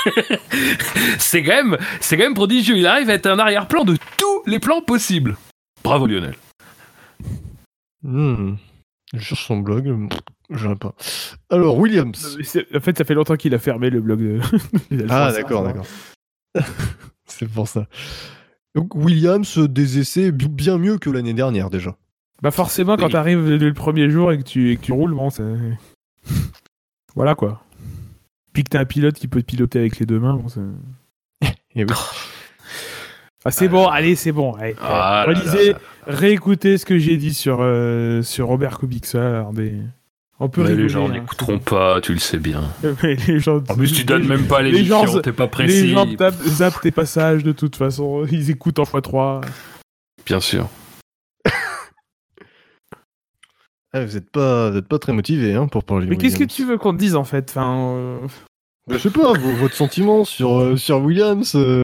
c'est 1.18 1.42
quand 1.42 1.54
même, 1.54 1.78
c'est 2.00 2.16
quand 2.16 2.24
même 2.24 2.34
prodigieux. 2.34 2.76
Il 2.76 2.86
arrive 2.86 3.10
à 3.10 3.14
être 3.14 3.26
un 3.26 3.38
arrière-plan 3.38 3.84
de 3.84 3.96
tous 4.18 4.42
les 4.46 4.58
plans 4.58 4.82
possibles. 4.82 5.36
Bravo 5.82 6.06
Lionel. 6.06 6.34
Je 8.04 9.18
cherche 9.18 9.46
son 9.46 9.58
blog, 9.58 10.08
pas. 10.80 10.94
Alors, 11.50 11.78
Williams. 11.78 12.36
En 12.74 12.80
fait, 12.80 12.98
ça 12.98 13.04
fait 13.04 13.14
longtemps 13.14 13.36
qu'il 13.36 13.54
a 13.54 13.58
fermé 13.58 13.88
le 13.90 14.00
blog 14.00 14.20
de 14.90 15.06
Ah, 15.08 15.32
d'accord, 15.32 15.62
d'accord. 15.64 15.86
C'est 17.26 17.48
pour 17.48 17.68
ça. 17.68 17.86
Donc, 18.74 18.94
Williams, 18.94 19.58
des 19.58 19.98
essais 19.98 20.32
bi- 20.32 20.48
bien 20.48 20.78
mieux 20.78 20.98
que 20.98 21.08
l'année 21.10 21.34
dernière 21.34 21.70
déjà. 21.70 21.96
Bah 22.42 22.50
forcément, 22.50 22.96
quand 22.96 23.06
Oui. 23.06 23.12
t'arrives 23.12 23.48
le, 23.48 23.56
le 23.56 23.72
premier 23.72 24.10
jour 24.10 24.32
et 24.32 24.38
que 24.38 24.42
tu, 24.42 24.70
et 24.72 24.76
que 24.76 24.82
tu 24.82 24.92
roules, 24.92 25.14
bon, 25.14 25.30
c'est... 25.30 25.44
voilà 27.14 27.34
quoi. 27.34 27.62
Puis 28.52 28.64
que 28.64 28.70
t'as 28.70 28.80
un 28.80 28.84
pilote 28.84 29.14
qui 29.14 29.28
peut 29.28 29.40
te 29.40 29.46
piloter 29.46 29.78
avec 29.80 29.98
les 29.98 30.06
deux 30.06 30.18
mains, 30.20 30.34
bon, 30.34 30.48
c'est... 30.48 30.60
Et 31.76 31.84
oui. 31.84 31.90
Ah, 33.46 33.50
c'est 33.50 33.68
bon, 33.68 33.86
allez, 33.88 34.16
c'est 34.16 34.32
bon. 34.32 34.52
Allez, 34.54 34.74
Ah 34.80 35.24
là 35.26 35.34
relisez, 35.34 35.72
là 35.72 35.78
réécoutez 36.06 36.78
ce 36.78 36.86
que 36.86 36.96
j'ai 36.98 37.16
dit 37.16 37.34
sur, 37.34 37.58
euh, 37.60 38.22
sur 38.22 38.46
Robert 38.46 38.78
Kubica. 38.78 39.40
regardez. 39.40 39.80
On 40.40 40.48
peut 40.48 40.62
Mais 40.62 40.68
rigoler. 40.68 40.82
les 40.84 40.88
gens 40.88 41.08
hein. 41.08 41.12
n'écouteront 41.12 41.58
pas, 41.60 42.00
tu 42.00 42.12
le 42.12 42.18
sais 42.18 42.38
bien. 42.38 42.62
Mais 43.02 43.14
les 43.28 43.38
gens, 43.38 43.58
En 43.68 43.76
plus, 43.76 43.92
tu 43.92 44.04
donnes 44.04 44.22
les- 44.22 44.28
même 44.28 44.46
pas 44.48 44.62
les 44.62 44.72
l'émission, 44.72 45.06
gens- 45.06 45.20
t'es 45.20 45.32
pas 45.32 45.44
Les 45.44 45.50
précis. 45.50 45.90
gens 45.90 46.06
tapent- 46.16 46.42
zappent 46.44 46.80
tes 46.80 46.90
passages 46.90 47.44
de 47.44 47.52
toute 47.52 47.76
façon. 47.76 48.26
Ils 48.30 48.50
écoutent 48.50 48.78
en 48.80 48.82
x3. 48.84 49.42
Bien 50.26 50.40
sûr. 50.40 50.68
Ah, 53.92 54.04
vous 54.04 54.16
êtes 54.16 54.30
pas, 54.30 54.70
vous 54.70 54.78
êtes 54.78 54.88
pas 54.88 54.98
très 54.98 55.12
motivé 55.12 55.54
hein, 55.54 55.66
pour 55.68 55.84
parler. 55.84 56.06
Mais 56.06 56.16
qu'est-ce 56.16 56.38
que 56.38 56.44
tu 56.44 56.64
veux 56.64 56.78
qu'on 56.78 56.92
te 56.92 56.98
dise 56.98 57.14
en 57.16 57.24
fait? 57.24 57.50
Enfin, 57.50 57.94
euh, 57.96 58.18
Bah, 58.88 58.96
Je 58.96 59.08
sais 59.08 59.10
pas, 59.10 59.32
votre 59.34 59.74
sentiment 59.74 60.24
sur, 60.24 60.58
euh, 60.58 60.76
sur 60.76 61.00
Williams. 61.00 61.52
euh, 61.54 61.80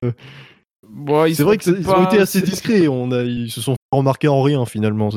bon, 0.88 1.32
C'est 1.32 1.44
vrai 1.44 1.56
qu'ils 1.56 1.82
pas- 1.84 2.00
ont 2.00 2.04
été 2.06 2.18
assez 2.18 2.40
discrets. 2.42 2.88
On 2.88 3.12
a, 3.12 3.22
ils 3.22 3.50
se 3.50 3.60
sont 3.60 3.76
remarqués 3.92 4.28
en 4.28 4.42
rien 4.42 4.66
finalement. 4.66 5.10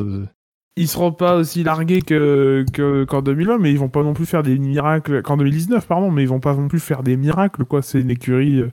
Ils 0.76 0.88
seront 0.88 1.12
pas 1.12 1.36
aussi 1.36 1.64
largués 1.64 2.02
que 2.02 2.66
que- 2.74 3.04
qu'en 3.04 3.22
2020, 3.22 3.60
mais 3.60 3.72
ils 3.72 3.78
vont 3.78 3.90
pas 3.90 4.02
non 4.04 4.14
plus 4.14 4.26
faire 4.26 4.42
des 4.42 4.58
miracles 4.58 5.22
qu'en 5.22 5.38
2019, 5.38 5.86
pardon, 5.86 6.10
mais 6.10 6.24
ils 6.24 6.28
vont 6.30 6.40
pas 6.40 6.56
non 6.56 6.68
plus 6.68 6.80
faire 6.80 7.04
des 7.04 7.16
miracles 7.16 7.64
quoi. 7.66 7.82
C'est 7.84 8.02
une 8.02 8.10
écurie 8.10 8.62
euh, 8.62 8.72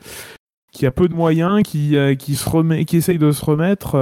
qui 0.73 0.87
a 0.87 0.93
peu 0.93 1.09
de 1.09 1.15
moyens, 1.15 1.63
qui 1.63 1.97
euh, 1.99 2.15
qui 2.15 2.37
se 2.37 2.49
remet, 2.49 2.87
qui 2.87 2.97
essaye 2.97 3.19
de 3.19 3.33
se 3.33 3.45
remettre 3.45 3.97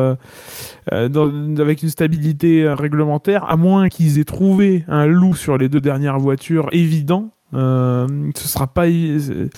euh, 0.93 1.55
avec 1.59 1.83
une 1.83 1.89
stabilité 1.89 2.69
réglementaire, 2.73 3.45
à 3.51 3.57
moins 3.57 3.89
qu'ils 3.89 4.19
aient 4.21 4.25
trouvé 4.25 4.85
un 4.87 5.07
loup 5.07 5.35
sur 5.35 5.59
les 5.59 5.69
deux 5.69 5.81
dernières 5.81 6.19
voitures 6.21 6.69
évident. 6.73 7.31
ce 7.53 8.07
sera 8.49 8.69
pas 8.69 8.87
ce 8.87 9.49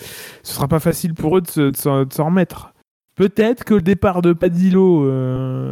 sera 0.44 0.66
pas 0.68 0.80
facile 0.80 1.12
pour 1.14 1.36
eux 1.36 1.40
de 1.42 1.48
se- 1.48 1.72
s'en 1.76 2.04
s'en 2.10 2.26
remettre. 2.26 2.72
Peut-être 3.20 3.64
que 3.64 3.74
le 3.74 3.82
départ 3.82 4.22
de 4.22 4.32
Padillo 4.32 5.04
euh, 5.04 5.68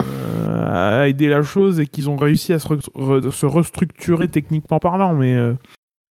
a 0.71 1.09
aidé 1.09 1.29
la 1.29 1.43
chose 1.43 1.81
et 1.81 1.87
qu'ils 1.87 2.11
ont 2.11 2.17
réussi 2.17 2.53
à 2.53 2.59
se, 2.59 2.69
re- 2.69 2.91
re- 2.95 3.31
se 3.31 3.47
restructurer 3.47 4.29
techniquement 4.29 4.79
parlant, 4.79 5.15
mais 5.15 5.35
euh, 5.35 5.55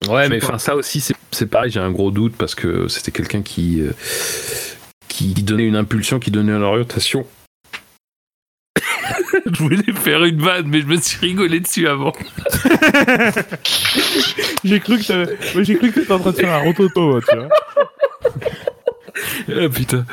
Ouais, 0.08 0.30
mais 0.30 0.42
enfin 0.42 0.58
ça 0.58 0.78
aussi 0.78 1.04
c'est 1.32 1.48
pareil, 1.48 1.72
j'ai 1.72 1.82
un 1.82 1.92
gros 1.92 2.10
doute 2.10 2.38
parce 2.38 2.56
que 2.56 2.88
c'était 2.88 3.12
quelqu'un 3.12 3.42
qui 3.42 3.82
euh, 3.82 3.92
qui 5.10 5.34
donnait 5.34 5.68
une 5.68 5.76
impulsion, 5.76 6.20
qui 6.20 6.32
donnait 6.32 6.54
une 6.54 6.64
orientation. 6.64 7.28
je 9.46 9.58
voulais 9.62 9.84
faire 9.94 10.24
une 10.24 10.40
vanne, 10.42 10.68
mais 10.70 10.80
je 10.80 10.86
me 10.88 10.96
suis 10.96 11.20
rigolé 11.20 11.60
dessus 11.60 11.86
avant. 11.90 12.14
j'ai 14.64 14.80
cru 14.80 15.00
que 15.00 15.06
t'avais- 15.06 15.38
moi, 15.54 15.64
j'ai 15.64 15.76
cru 15.76 15.92
que 15.92 16.00
t'étais 16.00 16.14
en 16.14 16.20
train 16.20 16.32
de 16.32 16.38
faire 16.38 16.54
un 16.54 16.60
rototo, 16.64 17.20
tu 17.20 17.36
vois. 17.36 17.50
ah, 19.50 19.70
putain. 19.70 20.06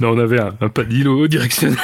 Non, 0.00 0.10
on 0.10 0.18
avait 0.18 0.40
un, 0.40 0.54
un 0.60 0.68
padillo 0.68 1.26
directionnel. 1.28 1.78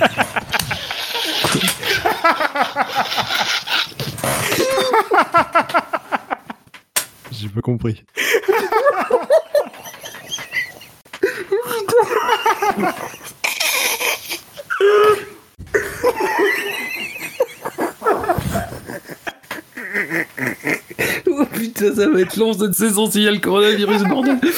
J'ai 7.32 7.48
pas 7.48 7.60
compris. 7.62 8.04
Oh 21.40 21.46
putain, 21.46 21.94
ça 21.94 22.06
va 22.06 22.20
être 22.20 22.36
long 22.36 22.52
cette 22.52 22.74
saison 22.74 23.10
s'il 23.10 23.22
y 23.22 23.28
a 23.28 23.30
le 23.30 23.38
coronavirus, 23.38 24.02
bordel. 24.04 24.38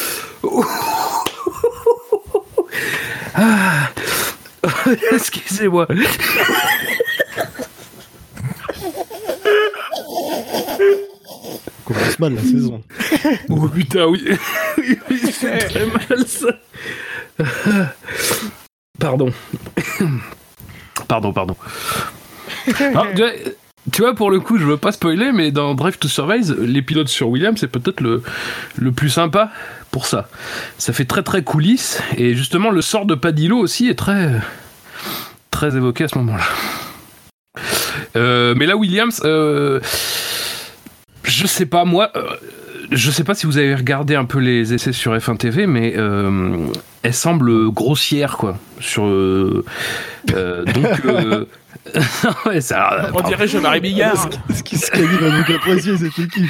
Ah. 3.34 3.88
Excusez-moi. 5.12 5.86
commence 11.84 12.18
mal 12.18 12.34
la 12.34 12.42
saison. 12.42 12.82
Oh 13.50 13.68
putain, 13.68 14.06
oui. 14.06 14.36
Oui, 14.78 15.20
c'est 15.32 15.58
très 15.68 15.86
mal 15.86 16.26
ça. 16.26 16.48
Pardon. 18.98 19.32
Pardon, 21.08 21.32
pardon. 21.32 21.56
Alors, 22.78 23.06
tu 23.92 24.02
vois- 24.02 24.14
pour 24.14 24.30
le 24.30 24.40
coup, 24.40 24.58
je 24.58 24.64
veux 24.64 24.76
pas 24.76 24.92
spoiler, 24.92 25.32
mais 25.32 25.50
dans 25.50 25.74
Drive 25.74 25.98
to 25.98 26.08
Survive, 26.08 26.56
les 26.60 26.82
pilotes 26.82 27.08
sur 27.08 27.28
Williams, 27.28 27.58
c'est 27.60 27.68
peut-être 27.68 28.00
le, 28.00 28.22
le 28.76 28.92
plus 28.92 29.10
sympa 29.10 29.50
pour 29.90 30.06
ça. 30.06 30.28
Ça 30.78 30.92
fait 30.92 31.04
très 31.04 31.22
très 31.22 31.42
coulisses, 31.42 32.00
et 32.16 32.34
justement, 32.34 32.70
le 32.70 32.82
sort 32.82 33.06
de 33.06 33.14
Padillo 33.14 33.58
aussi 33.58 33.88
est 33.88 33.94
très, 33.94 34.40
très 35.50 35.76
évoqué 35.76 36.04
à 36.04 36.08
ce 36.08 36.18
moment-là. 36.18 36.44
Euh, 38.16 38.54
mais 38.56 38.66
là, 38.66 38.76
Williams, 38.76 39.20
euh, 39.24 39.80
je 41.24 41.46
sais 41.46 41.66
pas, 41.66 41.84
moi, 41.84 42.10
euh, 42.16 42.22
je 42.90 43.10
sais 43.10 43.24
pas 43.24 43.34
si 43.34 43.46
vous 43.46 43.58
avez 43.58 43.74
regardé 43.74 44.14
un 44.14 44.24
peu 44.24 44.38
les 44.38 44.74
essais 44.74 44.92
sur 44.92 45.14
F1 45.16 45.36
TV, 45.36 45.66
mais 45.66 45.94
elle 47.02 47.14
semble 47.14 47.70
grossière, 47.70 48.36
quoi. 48.36 48.58
Sur, 48.80 49.04
donc, 49.04 49.64
ouais, 52.46 52.60
ça, 52.60 53.10
On 53.14 53.20
dirait 53.22 53.48
Jean-Marie 53.48 53.80
Bigard. 53.80 54.28
Ce 54.54 54.62
qui 54.62 54.76
se 54.76 54.90
qualifie 54.90 55.24
à 55.24 55.30
donc 55.30 55.50
apprécier 55.50 55.96
cette 55.96 56.18
équipe. 56.18 56.48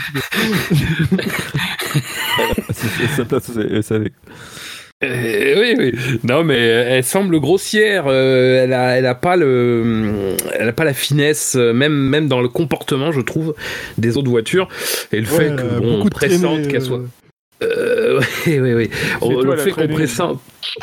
C'est- 2.72 3.82
c'est 3.82 3.94
avec. 3.94 4.12
Euh, 5.04 5.54
oui, 5.60 5.74
oui. 5.76 6.18
Non, 6.22 6.44
mais 6.44 6.60
elle 6.60 7.02
semble 7.02 7.40
grossière. 7.40 8.04
euh, 8.06 8.62
elle 8.62 8.72
a, 8.72 8.96
elle 8.96 9.06
a 9.06 9.16
pas 9.16 9.34
le, 9.34 10.36
elle 10.54 10.68
a 10.68 10.72
pas 10.72 10.84
la 10.84 10.94
finesse, 10.94 11.56
euh, 11.56 11.72
même, 11.72 11.92
même 11.92 12.28
dans 12.28 12.40
le 12.40 12.46
comportement, 12.48 13.10
je 13.10 13.20
trouve, 13.20 13.52
des 13.98 14.16
autres 14.16 14.30
voitures. 14.30 14.68
Et 15.10 15.18
le 15.18 15.26
fait 15.26 15.56
que 15.56 15.62
euh, 15.62 15.80
bon, 15.80 16.08
pressante 16.08 16.68
qu'elle 16.68 16.82
euh, 16.82 16.84
soit. 16.84 17.00
Euh, 17.62 18.20
oui, 18.46 18.60
oui, 18.60 18.74
oui. 18.74 18.90
Le 19.22 19.56
fait 19.56 19.70
qu'on 19.70 19.76
traînée. 19.76 19.94
pressente. 19.94 20.40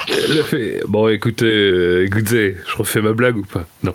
Le 0.07 0.41
fait... 0.43 0.81
Bon, 0.87 1.07
écoutez, 1.07 1.45
euh, 1.45 2.05
écoutez, 2.05 2.55
je 2.67 2.77
refais 2.77 3.01
ma 3.01 3.13
blague 3.13 3.37
ou 3.37 3.43
pas? 3.43 3.65
Non. 3.83 3.93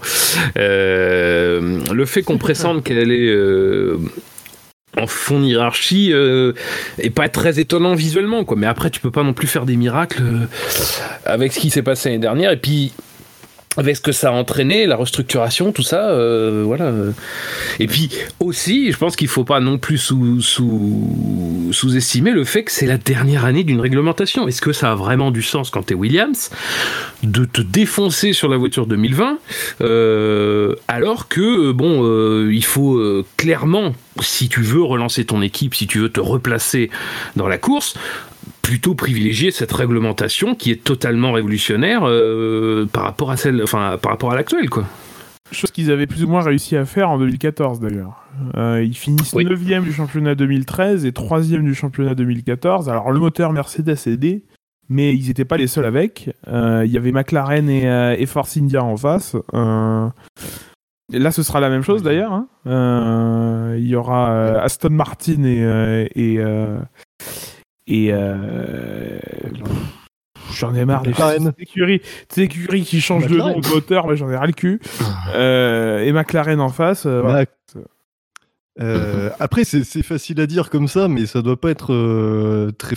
Euh, 0.56 1.80
le 1.92 2.04
fait 2.06 2.22
qu'on 2.22 2.38
pressente 2.38 2.84
qu'elle 2.84 3.12
est 3.12 3.28
euh, 3.28 3.98
en 4.96 5.06
fond 5.06 5.40
de 5.40 5.46
hiérarchie 5.46 6.10
euh, 6.12 6.52
est 6.98 7.10
pas 7.10 7.28
très 7.28 7.58
étonnant 7.60 7.94
visuellement, 7.94 8.44
quoi. 8.44 8.56
Mais 8.56 8.66
après, 8.66 8.90
tu 8.90 9.00
peux 9.00 9.10
pas 9.10 9.22
non 9.22 9.32
plus 9.32 9.46
faire 9.46 9.66
des 9.66 9.76
miracles 9.76 10.22
euh, 10.22 10.46
avec 11.24 11.52
ce 11.52 11.60
qui 11.60 11.70
s'est 11.70 11.82
passé 11.82 12.10
l'année 12.10 12.20
dernière. 12.20 12.52
Et 12.52 12.56
puis, 12.56 12.92
avec 13.76 13.96
ce 13.96 14.00
que 14.00 14.12
ça 14.12 14.28
a 14.28 14.32
entraîné, 14.32 14.86
la 14.86 14.96
restructuration, 14.96 15.72
tout 15.72 15.82
ça, 15.82 16.10
euh, 16.10 16.62
voilà. 16.64 16.92
Et 17.80 17.86
puis 17.86 18.10
aussi, 18.40 18.92
je 18.92 18.96
pense 18.96 19.16
qu'il 19.16 19.28
faut 19.28 19.44
pas 19.44 19.60
non 19.60 19.78
plus 19.78 19.98
sous, 19.98 20.40
sous, 20.40 21.70
sous-estimer 21.72 22.30
le 22.30 22.44
fait 22.44 22.64
que 22.64 22.72
c'est 22.72 22.86
la 22.86 22.98
dernière 22.98 23.44
année 23.44 23.64
d'une 23.64 23.80
réglementation. 23.80 24.46
Est-ce 24.48 24.62
que 24.62 24.72
ça 24.72 24.92
a 24.92 24.94
vraiment 24.94 25.30
du 25.30 25.42
sens 25.42 25.70
quand 25.70 25.82
t'es 25.82 25.94
Williams 25.94 26.50
de 27.22 27.44
te 27.44 27.60
défoncer 27.60 28.32
sur 28.32 28.48
la 28.48 28.56
voiture 28.56 28.86
2020 28.86 29.38
euh, 29.80 30.74
alors 30.88 31.28
que 31.28 31.72
bon, 31.72 32.04
euh, 32.04 32.50
il 32.52 32.64
faut 32.64 33.00
clairement, 33.36 33.92
si 34.20 34.48
tu 34.48 34.60
veux 34.60 34.82
relancer 34.82 35.24
ton 35.24 35.42
équipe, 35.42 35.74
si 35.74 35.86
tu 35.86 35.98
veux 35.98 36.08
te 36.08 36.20
replacer 36.20 36.90
dans 37.36 37.48
la 37.48 37.58
course, 37.58 37.94
plutôt 38.64 38.94
privilégier 38.94 39.50
cette 39.50 39.70
réglementation 39.72 40.54
qui 40.54 40.70
est 40.72 40.82
totalement 40.82 41.32
révolutionnaire 41.32 42.08
euh, 42.08 42.86
par 42.90 43.02
rapport 43.04 43.30
à 43.30 43.36
celle, 43.36 43.62
enfin 43.62 43.98
par 44.00 44.10
rapport 44.12 44.32
à 44.32 44.34
l'actuelle 44.34 44.70
quoi. 44.70 44.84
Chose 45.52 45.70
qu'ils 45.70 45.90
avaient 45.92 46.06
plus 46.06 46.24
ou 46.24 46.28
moins 46.28 46.40
réussi 46.42 46.74
à 46.74 46.86
faire 46.86 47.10
en 47.10 47.18
2014 47.18 47.78
d'ailleurs. 47.78 48.24
Euh, 48.56 48.82
ils 48.82 48.96
finissent 48.96 49.34
Oui. 49.34 49.44
9 49.44 49.84
du 49.84 49.92
championnat 49.92 50.34
2013 50.34 51.04
et 51.04 51.12
3 51.12 51.42
du 51.42 51.74
championnat 51.74 52.14
2014. 52.14 52.88
Alors 52.88 53.12
le 53.12 53.20
moteur 53.20 53.52
Mercedes 53.52 53.98
aidé, 54.06 54.44
mais 54.88 55.14
ils 55.14 55.28
n'étaient 55.28 55.44
pas 55.44 55.58
les 55.58 55.66
seuls 55.66 55.84
avec. 55.84 56.30
Euh, 56.48 56.82
Il 56.86 56.90
y 56.90 56.96
avait 56.96 57.12
McLaren 57.12 57.68
et, 57.68 58.16
et 58.18 58.26
Force 58.26 58.56
India 58.56 58.82
en 58.82 58.96
face. 58.96 59.36
Là, 61.12 61.30
ce 61.30 61.42
sera 61.42 61.60
la 61.60 61.68
même 61.68 61.82
chose 61.82 62.02
d'ailleurs. 62.02 62.32
hein. 62.32 63.74
Il 63.76 63.86
y 63.86 63.94
aura 63.94 64.58
Aston 64.62 64.90
Martin 64.90 65.44
et. 65.44 66.08
et 66.16 66.40
et 67.86 68.08
euh, 68.12 69.18
J'en 70.52 70.74
ai 70.74 70.84
marre 70.84 71.02
des 71.02 71.12
écuries, 71.58 72.00
écuries 72.36 72.82
qui 72.82 73.00
changent 73.00 73.26
de 73.26 73.36
nom 73.36 73.58
de 73.58 73.68
moteur, 73.68 74.06
mais 74.06 74.16
j'en 74.16 74.30
ai 74.30 74.36
ras 74.36 74.46
le 74.46 74.52
cul. 74.52 74.80
Euh, 75.34 76.00
et 76.00 76.12
McLaren 76.12 76.60
en 76.60 76.68
face. 76.68 77.06
euh, 77.06 77.20
voilà. 77.22 77.46
Euh, 78.80 79.30
après, 79.38 79.64
c'est 79.64 80.02
facile 80.02 80.40
à 80.40 80.46
dire 80.46 80.70
comme 80.70 80.88
ça, 80.88 81.08
mais 81.08 81.26
ça 81.26 81.42
doit 81.42 81.60
pas 81.60 81.70
être 81.70 81.92
euh, 81.92 82.70
très 82.72 82.96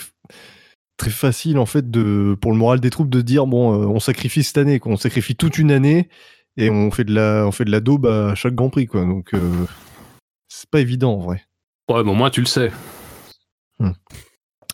très 0.96 1.10
facile 1.10 1.58
en 1.58 1.66
fait 1.66 1.92
de 1.92 2.36
pour 2.40 2.50
le 2.50 2.58
moral 2.58 2.80
des 2.80 2.90
troupes 2.90 3.08
de 3.10 3.20
dire 3.20 3.46
bon, 3.46 3.72
euh, 3.82 3.86
on 3.86 4.00
sacrifie 4.00 4.42
cette 4.42 4.58
année, 4.58 4.80
quoi. 4.80 4.90
on 4.92 4.96
sacrifie 4.96 5.36
toute 5.36 5.56
une 5.58 5.70
année 5.70 6.08
et 6.56 6.70
on 6.70 6.90
fait 6.90 7.04
de 7.04 7.14
la 7.14 7.44
on 7.46 7.52
fait 7.52 7.64
de 7.64 7.70
la 7.70 7.78
daube 7.78 8.06
à 8.06 8.34
chaque 8.34 8.56
Grand 8.56 8.68
Prix, 8.70 8.86
quoi. 8.86 9.02
Donc 9.04 9.32
euh, 9.34 9.66
c'est 10.48 10.68
pas 10.68 10.80
évident 10.80 11.14
en 11.14 11.18
vrai. 11.20 11.44
Ouais, 11.88 12.02
bon, 12.02 12.14
moi 12.14 12.30
tu 12.30 12.40
le 12.40 12.46
sais. 12.46 12.72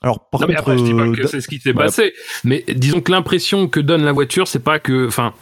Alors 0.04 0.20
par 0.30 0.40
non, 0.42 0.46
mais 0.46 0.54
contre, 0.54 0.70
après, 0.70 0.78
je 0.78 0.84
dis 0.84 0.94
pas 0.94 1.02
euh, 1.02 1.12
que 1.14 1.26
c'est 1.26 1.40
ce 1.40 1.48
qui 1.48 1.58
s'est 1.58 1.72
passé. 1.74 2.12
Mais 2.44 2.64
disons 2.68 3.00
que 3.00 3.10
l'impression 3.10 3.66
que 3.68 3.80
donne 3.80 4.04
la 4.04 4.12
voiture, 4.12 4.46
c'est 4.46 4.62
pas 4.62 4.78
que. 4.78 5.06
Enfin. 5.08 5.32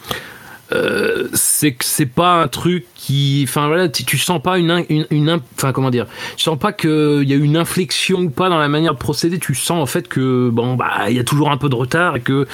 euh, 0.72 1.28
c'est 1.34 1.72
que 1.74 1.84
c'est 1.84 2.06
pas 2.06 2.42
un 2.42 2.48
truc 2.48 2.86
qui 2.94 3.44
enfin 3.46 3.66
voilà 3.66 3.90
tu, 3.90 4.04
tu 4.06 4.16
sens 4.16 4.40
pas 4.40 4.56
une 4.56 4.84
une, 4.88 5.06
une 5.10 5.28
in- 5.28 5.42
enfin 5.58 5.70
comment 5.72 5.90
dire 5.90 6.06
tu 6.36 6.44
sens 6.44 6.58
pas 6.58 6.72
qu'il 6.72 7.24
y 7.28 7.32
a 7.34 7.36
une 7.36 7.58
inflexion 7.58 8.20
ou 8.20 8.30
pas 8.30 8.48
dans 8.48 8.58
la 8.58 8.68
manière 8.70 8.94
de 8.94 8.98
procéder 8.98 9.38
tu 9.38 9.54
sens 9.54 9.82
en 9.82 9.84
fait 9.84 10.08
que 10.08 10.48
bon 10.50 10.74
bah 10.76 11.10
il 11.10 11.16
y 11.16 11.18
a 11.18 11.24
toujours 11.24 11.50
un 11.50 11.58
peu 11.58 11.68
de 11.68 11.74
retard 11.74 12.16
et 12.16 12.20
que 12.20 12.46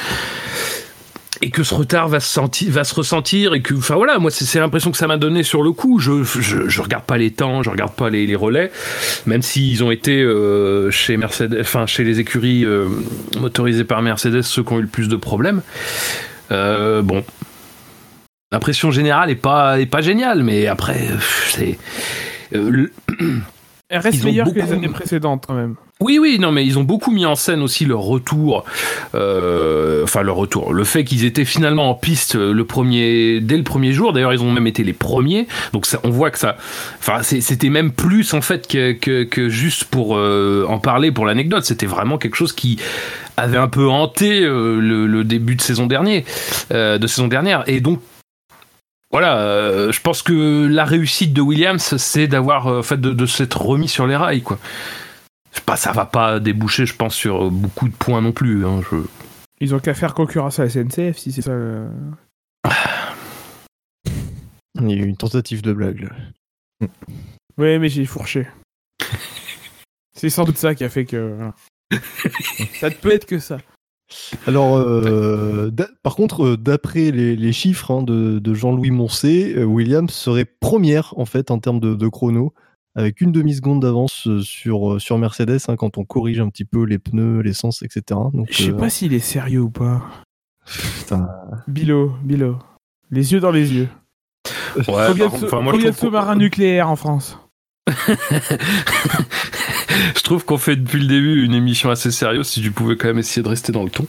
et 1.43 1.51
que 1.51 1.63
ce 1.63 1.75
retard 1.75 2.09
va 2.09 2.21
se 2.21 2.29
sentir 2.29 2.73
va 2.73 2.85
se 2.85 2.95
ressentir 2.95 3.55
et 3.55 3.63
que 3.63 3.75
enfin 3.75 3.95
voilà 3.95 4.19
moi 4.19 4.31
c'est 4.31 4.59
l'impression 4.59 4.91
que 4.91 4.97
ça 4.97 5.07
m'a 5.07 5.17
donné 5.17 5.43
sur 5.43 5.63
le 5.63 5.73
coup. 5.73 5.99
Je, 5.99 6.23
je 6.23 6.81
regarde 6.81 7.05
pas 7.05 7.19
les 7.19 7.31
temps 7.31 7.63
je 7.63 7.71
regarde 7.71 7.95
pas 7.95 8.11
les, 8.11 8.35
relais. 8.37 8.71
Même 9.27 9.43
s'ils 9.43 9.83
ont 9.83 9.91
été 9.91 10.23
euh, 10.23 10.91
chez 10.91 11.17
Mercedes 11.17 11.59
enfin 11.61 11.87
chez 11.87 12.05
les 12.05 12.21
écuries 12.21 12.65
euh, 12.65 12.89
motorisées 13.39 13.85
par 13.85 14.03
Mercedes 14.03 14.43
ceux 14.43 14.63
qui 14.63 14.73
ont 14.73 14.79
eu 14.79 14.83
le 14.83 14.89
plus 14.89 15.09
de 15.09 15.17
problèmes. 15.17 15.63
Euh, 16.51 17.03
bon. 17.03 17.25
L'impression 18.51 18.91
générale 18.91 19.31
est 19.31 19.35
pas 19.35 19.79
est 19.81 19.87
pas 19.87 20.01
géniale 20.01 20.43
mais 20.43 20.67
après 20.67 21.01
c'est 21.51 21.79
Elle 23.91 24.01
reste 24.01 24.23
meilleure 24.23 24.53
que 24.53 24.59
les 24.59 24.73
années 24.73 24.89
précédentes 24.89 25.45
quand 25.47 25.55
même. 25.55 25.77
Oui, 26.01 26.19
oui, 26.21 26.39
non, 26.39 26.53
mais 26.53 26.65
ils 26.65 26.79
ont 26.79 26.85
beaucoup 26.85 27.11
mis 27.11 27.27
en 27.27 27.35
scène 27.35 27.61
aussi 27.61 27.85
leur 27.85 28.01
retour, 28.03 28.65
euh, 29.15 30.05
enfin 30.05 30.23
leur 30.23 30.37
retour, 30.37 30.73
le 30.73 30.85
fait 30.85 31.03
qu'ils 31.05 31.25
étaient 31.25 31.47
finalement 31.47 31.91
en 31.91 31.95
piste 31.95 32.37
le 32.37 32.65
premier, 32.65 33.41
dès 33.41 33.57
le 33.57 33.65
premier 33.65 33.93
jour. 33.93 34.13
D'ailleurs, 34.13 34.33
ils 34.33 34.43
ont 34.43 34.53
même 34.53 34.67
été 34.67 34.85
les 34.85 34.93
premiers, 34.93 35.49
donc 35.73 35.87
ça, 35.87 35.99
on 36.05 36.11
voit 36.11 36.31
que 36.31 36.39
ça, 36.39 36.57
enfin, 36.99 37.23
c'était 37.23 37.71
même 37.71 37.91
plus 37.91 38.33
en 38.35 38.43
fait 38.43 38.69
que, 38.69 38.93
que, 38.93 39.25
que 39.25 39.49
juste 39.49 39.85
pour 39.85 40.17
euh, 40.17 40.67
en 40.69 40.79
parler 40.79 41.11
pour 41.11 41.27
l'anecdote. 41.27 41.65
C'était 41.65 41.87
vraiment 41.87 42.19
quelque 42.19 42.37
chose 42.37 42.53
qui 42.53 42.79
avait 43.37 43.59
un 43.59 43.69
peu 43.69 43.89
hanté 43.89 44.43
euh, 44.43 44.79
le, 44.81 45.07
le 45.07 45.25
début 45.25 45.57
de 45.57 45.63
saison 45.63 45.87
dernier, 45.87 46.25
euh, 46.73 46.99
de 46.99 47.07
saison 47.07 47.27
dernière, 47.27 47.65
et 47.67 47.81
donc. 47.81 48.01
Voilà, 49.11 49.41
euh, 49.41 49.91
je 49.91 50.01
pense 50.03 50.23
que 50.23 50.67
la 50.67 50.85
réussite 50.85 51.33
de 51.33 51.41
Williams, 51.41 51.97
c'est 51.97 52.27
d'avoir, 52.27 52.67
euh, 52.67 52.81
en 52.81 52.83
fait, 52.83 53.01
de, 53.01 53.13
de 53.13 53.27
s'être 53.27 53.61
remis 53.63 53.89
sur 53.89 54.07
les 54.07 54.17
rails, 54.17 54.43
quoi. 54.43 54.59
Pas, 55.65 55.77
ça 55.77 55.93
va 55.93 56.05
pas 56.07 56.39
déboucher, 56.41 56.85
je 56.87 56.95
pense, 56.95 57.15
sur 57.15 57.47
euh, 57.47 57.51
beaucoup 57.51 57.89
de 57.89 57.95
points 57.95 58.21
non 58.21 58.33
plus. 58.33 58.65
hein, 58.67 58.81
je- 58.91 58.97
Ils 59.61 59.75
ont 59.75 59.81
qu'à 59.81 59.95
faire 59.95 60.15
concurrence 60.15 60.59
à 60.61 60.65
la 60.65 60.71
SNCF 60.71 61.17
si 61.19 61.33
c'est 61.33 61.43
ça. 61.43 61.53
le- 61.55 61.89
il 64.81 64.91
y 64.91 64.93
a 64.93 64.97
eu 64.97 65.07
une 65.07 65.17
tentative 65.17 65.63
de 65.63 65.73
blague. 65.73 66.01
là. 66.81 66.89
Ouais, 67.57 67.79
mais 67.79 67.89
j'ai 67.89 68.05
fourché. 68.05 68.47
c'est 70.15 70.31
sans 70.31 70.45
doute 70.45 70.59
ça 70.59 70.75
qui 70.75 70.85
a 70.85 70.89
fait 70.89 71.05
que. 71.07 71.37
ça 72.81 72.89
ne 72.91 72.95
peut 72.95 73.13
être 73.13 73.27
que 73.27 73.39
ça. 73.41 73.59
Alors, 74.47 74.77
euh, 74.79 75.71
par 76.03 76.15
contre, 76.17 76.45
euh, 76.45 76.57
d'après 76.57 77.11
les, 77.11 77.37
les 77.37 77.53
chiffres 77.53 77.91
hein, 77.91 78.03
de, 78.03 78.39
de 78.39 78.55
Jean-Louis 78.55 78.91
Moncé, 78.91 79.55
euh, 79.57 79.65
Williams 79.65 80.11
serait 80.11 80.47
première 80.47 81.13
en 81.19 81.27
fait 81.27 81.51
en 81.51 81.59
termes 81.59 81.81
de, 81.81 81.95
de 81.95 82.09
chrono 82.09 82.53
avec 82.97 83.21
une 83.21 83.31
demi-seconde 83.33 83.83
d'avance 83.83 84.27
euh, 84.27 84.41
sur, 84.41 85.01
sur 85.01 85.19
Mercedes 85.19 85.59
hein, 85.69 85.77
quand 85.77 85.99
on 85.99 86.05
corrige 86.05 86.41
un 86.41 86.49
petit 86.49 86.65
peu 86.65 86.85
les 86.85 86.99
pneus, 86.99 87.43
l'essence, 87.43 87.83
etc. 87.83 88.03
Donc, 88.33 88.49
Je 88.51 88.65
sais 88.65 88.71
euh, 88.71 88.77
pas 88.77 88.89
s'il 88.91 89.13
est 89.15 89.19
sérieux 89.19 89.61
ou 89.61 89.71
pas. 89.71 90.03
putain. 90.99 91.29
Bilo, 91.69 92.13
Bilo. 92.25 92.59
Les 93.11 93.33
yeux 93.33 93.41
dans 93.41 93.51
les 93.53 93.73
yeux. 93.75 93.89
Ouais, 94.77 94.85
combien 95.09 95.29
de, 95.29 95.33
enfin, 95.35 95.61
moi, 95.61 95.73
je 95.73 95.79
combien 95.79 95.91
de 95.91 95.97
trouve 95.97 96.01
qu'on- 96.01 96.07
sous-marins 96.07 96.37
nucléaires 96.37 96.89
en 96.91 96.97
France 96.97 97.39
je 100.17 100.23
trouve 100.23 100.45
qu'on 100.45 100.59
fait 100.59 100.77
depuis 100.77 101.01
le 101.01 101.07
début 101.07 101.45
une 101.45 101.55
émission 101.55 101.91
assez 101.91 102.11
sérieuse. 102.11 102.49
Si 102.49 102.63
tu 102.63 102.71
pouvais 102.71 102.97
quand 102.97 103.09
même 103.09 103.19
essayer 103.19 103.43
de 103.43 103.49
rester 103.49 103.73
dans 103.73 103.85
le 103.85 103.91
ton. 103.91 104.07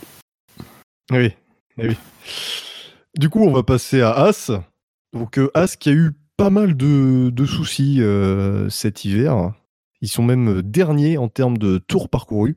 Oui, 1.11 1.33
eh 1.77 1.87
oui. 1.87 1.97
Du 3.17 3.29
coup, 3.29 3.43
on 3.43 3.51
va 3.51 3.63
passer 3.63 4.01
à 4.01 4.11
As. 4.11 4.51
Donc, 5.13 5.39
euh, 5.39 5.49
As 5.53 5.75
qui 5.75 5.89
a 5.89 5.93
eu 5.93 6.11
pas 6.37 6.49
mal 6.49 6.77
de, 6.77 7.31
de 7.31 7.45
soucis 7.45 7.97
euh, 7.99 8.69
cet 8.69 9.03
hiver. 9.03 9.53
Ils 10.01 10.07
sont 10.07 10.23
même 10.23 10.61
derniers 10.61 11.17
en 11.17 11.27
termes 11.27 11.57
de 11.57 11.77
tours 11.77 12.07
parcourus. 12.07 12.55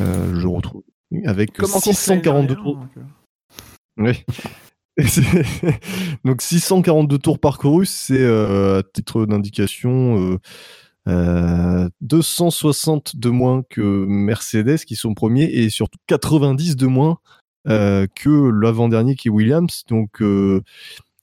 Euh, 0.00 0.38
je 0.38 0.46
retrouve 0.46 0.82
avec 1.24 1.52
Comme 1.54 1.70
en 1.70 1.80
course 1.80 1.98
642 1.98 2.54
l'année 2.54 2.62
tours. 2.62 2.86
Oui. 3.96 4.24
Donc 6.24 6.40
642 6.40 7.18
tours 7.18 7.38
parcourus, 7.38 7.90
c'est 7.90 8.20
euh, 8.20 8.78
à 8.78 8.82
titre 8.82 9.26
d'indication 9.26 10.38
euh, 11.08 11.66
euh, 11.86 11.88
260 12.00 13.16
de 13.16 13.30
moins 13.30 13.62
que 13.68 13.80
Mercedes 14.06 14.78
qui 14.78 14.96
sont 14.96 15.14
premiers 15.14 15.44
et 15.44 15.70
surtout 15.70 15.98
90 16.06 16.76
de 16.76 16.86
moins 16.86 17.18
euh, 17.68 18.06
que 18.14 18.50
l'avant-dernier 18.50 19.14
qui 19.16 19.28
est 19.28 19.30
Williams. 19.30 19.84
Donc 19.88 20.20
euh, 20.22 20.62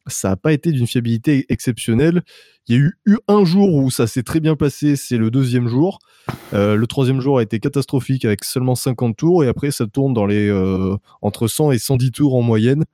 ça 0.07 0.29
n'a 0.29 0.36
pas 0.36 0.53
été 0.53 0.71
d'une 0.71 0.88
fiabilité 0.88 1.45
exceptionnelle. 1.49 2.23
Il 2.67 2.75
y 2.75 2.79
a 2.79 2.81
eu, 3.05 3.17
un 3.27 3.43
jour 3.43 3.73
où 3.73 3.91
ça 3.91 4.07
s'est 4.07 4.23
très 4.23 4.39
bien 4.39 4.55
passé, 4.55 4.95
c'est 4.95 5.17
le 5.17 5.29
deuxième 5.31 5.67
jour. 5.67 5.99
Le 6.53 6.86
troisième 6.86 7.19
jour 7.19 7.39
a 7.39 7.43
été 7.43 7.59
catastrophique 7.59 8.23
avec 8.23 8.45
seulement 8.45 8.75
50 8.75 9.17
tours 9.17 9.43
et 9.43 9.49
après 9.49 9.71
ça 9.71 9.86
tourne 9.86 10.13
dans 10.13 10.25
les 10.25 10.49
entre 11.21 11.47
100 11.47 11.73
et 11.73 11.77
110 11.77 12.11
tours 12.11 12.36
en 12.36 12.41
moyenne, 12.41 12.86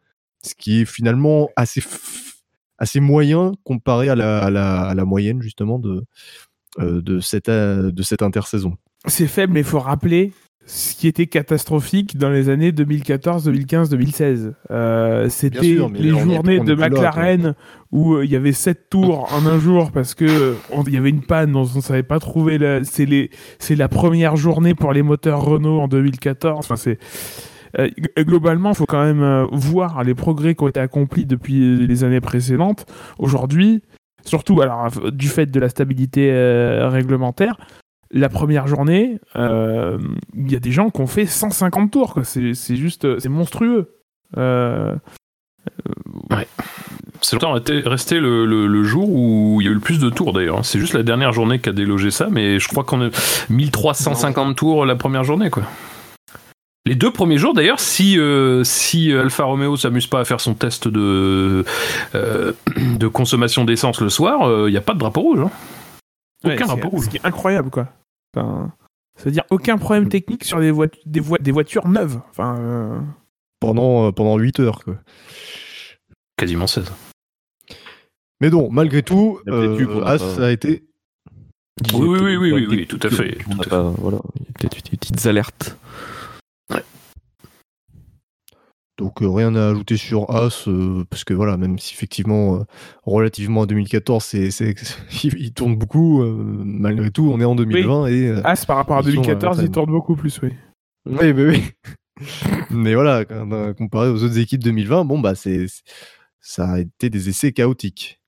ce 0.44 0.56
qui 0.56 0.82
est 0.82 0.86
finalement 0.86 1.50
assez 1.56 1.84
assez 2.80 3.00
moyen 3.00 3.52
comparé 3.64 4.10
à 4.10 4.16
la, 4.16 4.40
à 4.40 4.96
la, 4.96 5.06
moyenne 5.06 5.42
justement 5.42 5.78
de 5.78 6.04
de 6.80 7.20
cette 7.20 7.50
euh, 7.50 7.92
de 7.92 8.02
cette 8.04 8.22
intersaison. 8.22 8.74
C'est 9.06 9.28
faible, 9.28 9.54
mais 9.54 9.62
il 9.62 9.66
faut 9.66 9.80
rappeler 9.80 10.34
ce 10.66 10.94
qui 10.94 11.08
était 11.08 11.26
catastrophique 11.26 12.16
dans 12.18 12.30
les 12.30 12.48
années 12.50 12.72
2014, 12.72 13.44
2015, 13.46 13.90
2016. 13.90 14.54
Euh, 14.70 15.28
C'était 15.30 15.62
les 15.62 15.76
là, 16.12 16.20
journées 16.20 16.60
de 16.60 16.74
là, 16.74 16.90
McLaren 16.90 17.56
où 17.92 18.14
euh, 18.16 18.26
il 18.26 18.30
y 18.30 18.36
avait 18.36 18.52
7 18.52 18.88
tours 18.90 19.34
en 19.34 19.48
un 19.48 19.58
jour 19.60 19.92
parce 19.92 20.14
que 20.14 20.26
euh, 20.26 20.54
on- 20.72 20.84
il 20.84 20.94
y 20.94 20.98
avait 20.98 21.10
une 21.10 21.24
panne, 21.24 21.56
on 21.56 21.62
ne 21.64 21.82
savait 21.82 22.04
pas 22.04 22.20
trouver. 22.20 22.60
la- 22.60 22.82
C'est 22.84 23.76
la 23.76 23.88
première 23.88 24.36
journée 24.36 24.76
pour 24.76 24.94
les 24.94 25.02
moteurs 25.02 25.42
Renault 25.44 25.80
en 25.80 25.88
2014. 25.88 26.60
Enfin, 26.60 26.76
c'est 26.76 27.00
euh, 27.80 27.88
g- 27.98 28.24
globalement, 28.24 28.70
il 28.72 28.76
faut 28.76 28.86
quand 28.86 29.04
même 29.04 29.24
euh, 29.24 29.46
voir 29.52 30.04
les 30.04 30.14
progrès 30.14 30.54
qui 30.54 30.64
ont 30.64 30.68
été 30.68 30.80
accomplis 30.80 31.26
depuis 31.26 31.88
les 31.88 32.04
années 32.04 32.22
précédentes. 32.22 32.86
Aujourd'hui, 33.18 33.82
surtout 34.26 34.62
alors 34.62 34.90
du 35.12 35.28
fait 35.28 35.46
de 35.48 35.60
la 35.60 35.70
stabilité 35.70 36.32
euh, 36.32 36.90
réglementaire, 36.90 37.58
la 38.12 38.30
première 38.30 38.68
journée, 38.68 39.20
euh, 39.36 39.98
il 40.36 40.52
y 40.52 40.56
a 40.56 40.60
des 40.60 40.72
gens 40.72 40.90
qui 40.90 41.02
ont 41.02 41.08
fait 41.08 41.26
150 41.28 41.92
tours. 41.92 42.14
quoi. 42.16 42.24
C'est 42.24 42.54
juste, 42.76 43.06
euh, 43.06 43.18
c'est 43.20 43.30
monstrueux. 43.30 43.96
C'est 47.22 47.34
longtemps 47.36 47.54
resté 47.54 48.20
le, 48.20 48.46
le- 48.46 48.68
le 48.68 48.84
jour 48.84 49.10
où 49.10 49.58
il 49.60 49.66
y 49.66 49.68
a 49.68 49.72
eu 49.72 49.76
le 49.76 49.80
plus 49.82 50.00
de 50.00 50.10
tours 50.10 50.32
d'ailleurs. 50.34 50.64
C'est 50.66 50.80
juste 50.80 50.94
la 50.94 51.04
dernière 51.04 51.34
journée 51.34 51.60
qui 51.60 51.70
a 51.70 51.74
délogé 51.74 52.12
ça, 52.12 52.28
mais 52.32 52.60
je 52.60 52.68
crois 52.70 52.84
qu'on 52.84 53.02
a 53.02 53.10
1350 53.50 54.56
tours 54.56 54.86
la 54.86 54.96
première 54.96 55.24
journée 55.24 55.50
quoi. 55.50 55.64
Les 56.86 56.96
deux 56.96 57.12
premiers 57.12 57.38
jours 57.38 57.54
d'ailleurs, 57.54 57.80
si, 57.80 58.18
euh, 58.18 58.64
si 58.64 59.12
Alfa 59.12 59.44
Romeo 59.44 59.76
s'amuse 59.76 60.08
pas 60.08 60.22
à 60.22 60.26
faire 60.26 60.40
son 60.42 60.54
test 60.56 60.88
de, 60.88 61.64
euh, 62.16 62.54
de 62.98 63.08
consommation 63.08 63.66
d'essence 63.66 64.02
le 64.02 64.10
soir, 64.10 64.48
euh, 64.48 64.70
il 64.70 64.72
n'y 64.72 64.78
a 64.78 64.82
pas 64.82 64.94
de 64.94 65.00
drapeau 65.00 65.22
rouge. 65.22 65.40
hein. 65.42 65.52
ouais, 66.46 66.56
Aucun 66.56 66.66
c'est- 66.66 66.68
drapeau 66.68 66.90
rouge. 66.90 67.06
Ce 67.06 67.10
qui 67.10 67.18
est 67.18 67.26
incroyable, 67.26 67.70
quoi. 67.70 67.90
Enfin, 68.36 68.72
C'est-à-dire 69.18 69.44
aucun 69.50 69.78
problème 69.78 70.08
technique 70.08 70.44
sur 70.46 70.60
des, 70.60 70.72
voit- 70.72 70.88
des, 71.06 71.20
voi- 71.20 71.38
des 71.40 71.52
voitures 71.52 71.88
neuves. 71.88 72.22
Enfin, 72.32 72.58
euh, 72.60 73.00
pendant 73.60 74.08
euh, 74.08 74.12
pendant 74.12 74.38
8 74.38 74.60
heures 74.62 74.84
quoi. 74.84 74.96
Quasiment 76.38 76.68
16. 76.68 76.92
Mais 78.42 78.50
bon, 78.50 78.70
malgré 78.72 79.04
tout, 79.04 79.40
euh, 79.50 80.02
As 80.06 80.40
a 80.40 80.50
été 80.52 80.86
Oui, 81.94 82.08
oui, 82.08 82.20
oui, 82.22 82.38
oui, 82.38 82.52
oui, 82.54 82.68
oui, 82.70 82.88
tout 82.88 83.00
à 83.04 83.10
fait, 83.10 83.38
il 83.50 83.58
y 83.58 83.62
a 83.68 83.84
peut-être 84.58 84.78
eu 84.78 84.82
des 84.92 84.98
petites 84.98 85.26
alertes. 85.26 85.78
Donc 88.98 89.22
euh, 89.22 89.30
rien 89.30 89.56
à 89.56 89.70
ajouter 89.70 89.96
sur 89.96 90.30
As, 90.30 90.68
euh, 90.68 91.06
parce 91.10 91.24
que 91.24 91.34
voilà, 91.34 91.56
même 91.56 91.80
si 91.80 91.94
effectivement, 91.94 92.56
euh, 92.58 92.64
relativement 93.06 93.62
à 93.62 93.66
2014, 93.66 94.22
c'est, 94.22 94.52
c'est, 94.52 94.76
il, 95.24 95.36
il 95.40 95.54
tourne 95.54 95.78
beaucoup, 95.78 96.22
euh, 96.22 96.36
malgré 96.66 97.10
tout, 97.10 97.32
on 97.34 97.40
est 97.40 97.46
en 97.46 97.56
2020 97.56 98.08
et... 98.08 98.28
euh, 98.28 98.42
As 98.44 98.66
par 98.66 98.76
rapport 98.76 98.98
à 98.98 99.00
Ils 99.00 99.06
sont, 99.16 99.22
2014, 99.22 99.60
euh, 99.60 99.64
il 99.64 99.72
tourne 99.72 99.90
beaucoup 99.90 100.18
plus, 100.18 100.38
oui. 100.44 100.50
oui, 101.06 101.34
mais 101.34 101.46
oui. 101.46 101.64
mais 102.72 102.94
voilà, 102.94 103.24
quand, 103.24 103.50
euh, 103.54 103.74
comparé 103.74 104.10
aux 104.10 104.22
autres 104.22 104.38
équipes 104.38 104.64
2020, 104.66 105.06
bon 105.06 105.20
bah 105.20 105.34
c'est, 105.34 105.68
c'est- 105.70 105.84
ça 106.42 106.70
a 106.70 106.80
été 106.80 107.10
des 107.10 107.30
essais 107.30 107.54
chaotiques. 107.54 108.20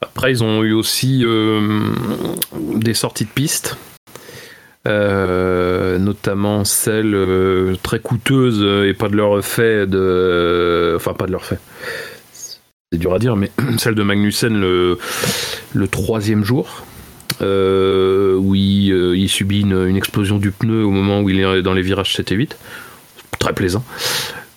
Après, 0.00 0.30
ils 0.30 0.44
ont 0.44 0.62
eu 0.62 0.72
aussi 0.72 1.24
euh, 1.24 1.92
des 2.76 2.94
sorties 2.94 3.24
de 3.24 3.30
piste, 3.30 3.76
Euh, 4.88 5.98
notamment 5.98 6.64
celle 6.64 7.14
euh, 7.14 7.76
très 7.82 7.98
coûteuse 7.98 8.64
et 8.88 8.94
pas 8.94 9.10
de 9.10 9.16
leur 9.16 9.44
fait, 9.44 9.86
de... 9.86 10.94
enfin 10.96 11.12
pas 11.12 11.26
de 11.26 11.32
leur 11.32 11.44
fait. 11.44 11.58
C'est 12.32 12.98
dur 12.98 13.12
à 13.12 13.18
dire, 13.18 13.36
mais 13.36 13.50
celle 13.78 13.94
de 13.94 14.02
Magnussen 14.02 14.58
le, 14.58 14.98
troisième 15.88 16.44
jour, 16.44 16.86
euh, 17.42 18.36
où 18.36 18.54
il, 18.54 19.28
subit 19.28 19.60
une, 19.60 19.96
explosion 19.96 20.38
du 20.38 20.50
pneu 20.50 20.82
au 20.82 20.90
moment 20.90 21.20
où 21.20 21.28
il 21.28 21.40
est 21.40 21.62
dans 21.62 21.74
les 21.74 21.82
virages 21.82 22.14
7 22.16 22.32
et 22.32 22.36
8. 22.36 22.56
Très 23.38 23.52
plaisant. 23.52 23.84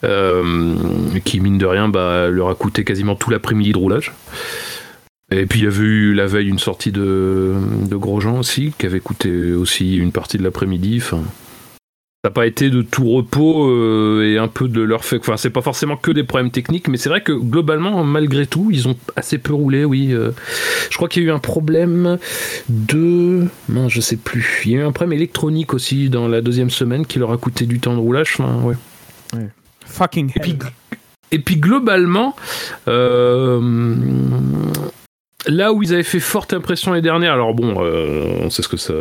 Qui, 0.01 1.39
mine 1.39 1.57
de 1.57 1.65
rien, 1.65 1.89
bah, 1.89 2.29
leur 2.29 2.49
a 2.49 2.55
coûté 2.55 2.83
quasiment 2.83 3.15
tout 3.15 3.29
l'après-midi 3.29 3.73
de 3.73 3.77
roulage. 3.77 4.13
Et 5.35 5.45
puis 5.45 5.59
il 5.59 5.63
y 5.63 5.67
avait 5.67 5.83
eu 5.83 6.13
la 6.13 6.27
veille 6.27 6.47
une 6.49 6.59
sortie 6.59 6.91
de, 6.91 7.55
de 7.89 7.95
Grosjean 7.95 8.37
aussi, 8.37 8.73
qui 8.77 8.85
avait 8.85 8.99
coûté 8.99 9.53
aussi 9.53 9.95
une 9.95 10.11
partie 10.11 10.37
de 10.37 10.43
l'après-midi. 10.43 10.99
Enfin, 11.01 11.23
ça 12.25 12.29
n'a 12.29 12.33
pas 12.35 12.45
été 12.47 12.69
de 12.69 12.81
tout 12.81 13.09
repos 13.09 13.67
euh, 13.69 14.23
et 14.31 14.37
un 14.37 14.47
peu 14.47 14.69
de 14.69 14.81
leur 14.81 15.03
fait. 15.03 15.17
Enfin, 15.17 15.35
c'est 15.35 15.49
pas 15.49 15.61
forcément 15.61 15.97
que 15.97 16.11
des 16.11 16.23
problèmes 16.23 16.51
techniques, 16.51 16.87
mais 16.87 16.97
c'est 16.97 17.09
vrai 17.09 17.21
que 17.21 17.33
globalement, 17.33 18.03
malgré 18.05 18.45
tout, 18.47 18.69
ils 18.71 18.87
ont 18.87 18.95
assez 19.15 19.37
peu 19.39 19.53
roulé, 19.53 19.83
oui. 19.83 20.13
euh. 20.13 20.31
je 20.89 20.95
crois 20.95 21.09
qu'il 21.09 21.23
y 21.23 21.25
a 21.25 21.29
eu 21.29 21.31
un 21.33 21.39
problème 21.39 22.17
de. 22.69 23.45
Non, 23.69 23.89
je 23.89 23.99
sais 23.99 24.15
plus. 24.17 24.61
Il 24.65 24.71
y 24.71 24.75
a 24.75 24.79
eu 24.79 24.83
un 24.83 24.91
problème 24.93 25.17
électronique 25.17 25.73
aussi 25.73 26.09
dans 26.09 26.27
la 26.29 26.41
deuxième 26.41 26.69
semaine 26.69 27.05
qui 27.05 27.19
leur 27.19 27.31
a 27.31 27.37
coûté 27.37 27.65
du 27.65 27.79
temps 27.79 27.93
de 27.93 27.99
roulage. 27.99 28.35
Enfin, 28.39 28.61
ouais. 28.63 28.75
Fucking 29.85 30.31
Et 30.35 30.39
puis, 30.39 30.51
hell. 30.51 30.97
et 31.31 31.39
puis 31.39 31.57
globalement, 31.57 32.35
euh, 32.87 33.59
là 35.47 35.73
où 35.73 35.83
ils 35.83 35.93
avaient 35.93 36.03
fait 36.03 36.19
forte 36.19 36.53
impression 36.53 36.91
l'année 36.91 37.01
dernière, 37.01 37.33
alors 37.33 37.53
bon, 37.53 37.75
euh, 37.83 38.25
on 38.41 38.49
sait 38.49 38.61
ce 38.61 38.67
que 38.67 38.77
ça, 38.77 38.93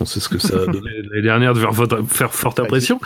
on 0.00 0.04
sait 0.04 0.20
ce 0.20 0.28
que 0.28 0.38
ça 0.38 0.56
a 0.62 0.66
donné 0.72 0.90
l'année 1.10 1.22
dernière 1.22 1.54
de 1.54 1.60
faire, 1.60 1.74
forte- 1.74 2.04
faire 2.08 2.34
forte 2.34 2.60
impression. 2.60 3.00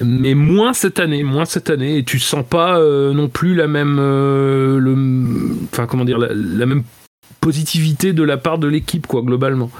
Mais 0.00 0.34
moins 0.34 0.72
cette 0.72 0.98
année, 0.98 1.22
moins 1.22 1.44
cette 1.44 1.70
année, 1.70 1.98
et 1.98 2.04
tu 2.04 2.18
sens 2.18 2.44
pas 2.44 2.78
euh, 2.78 3.12
non 3.12 3.28
plus 3.28 3.54
la 3.54 3.68
même, 3.68 3.98
euh, 4.00 4.78
le, 4.78 4.96
enfin 5.72 5.86
comment 5.86 6.04
dire, 6.04 6.18
la, 6.18 6.28
la 6.34 6.66
même 6.66 6.82
positivité 7.40 8.12
de 8.12 8.22
la 8.24 8.36
part 8.36 8.58
de 8.58 8.66
l'équipe 8.66 9.06
quoi 9.06 9.22
globalement. 9.22 9.70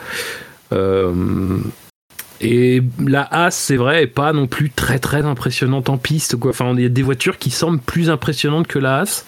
Euh, 2.43 2.47
et 2.47 2.83
la 3.05 3.23
As, 3.31 3.51
c'est 3.53 3.77
vrai, 3.77 4.03
est 4.03 4.07
pas 4.07 4.33
non 4.33 4.47
plus 4.47 4.71
très 4.71 4.99
très 4.99 5.23
impressionnante 5.23 5.89
en 5.89 5.97
piste. 5.99 6.37
Quoi. 6.37 6.51
Enfin, 6.51 6.73
il 6.77 6.83
y 6.83 6.87
a 6.87 6.89
des 6.89 7.03
voitures 7.03 7.39
qui 7.39 7.51
semblent 7.51 7.79
plus 7.81 8.11
impressionnantes 8.11 8.67
que 8.67 8.79
la 8.79 8.99
As. 9.01 9.25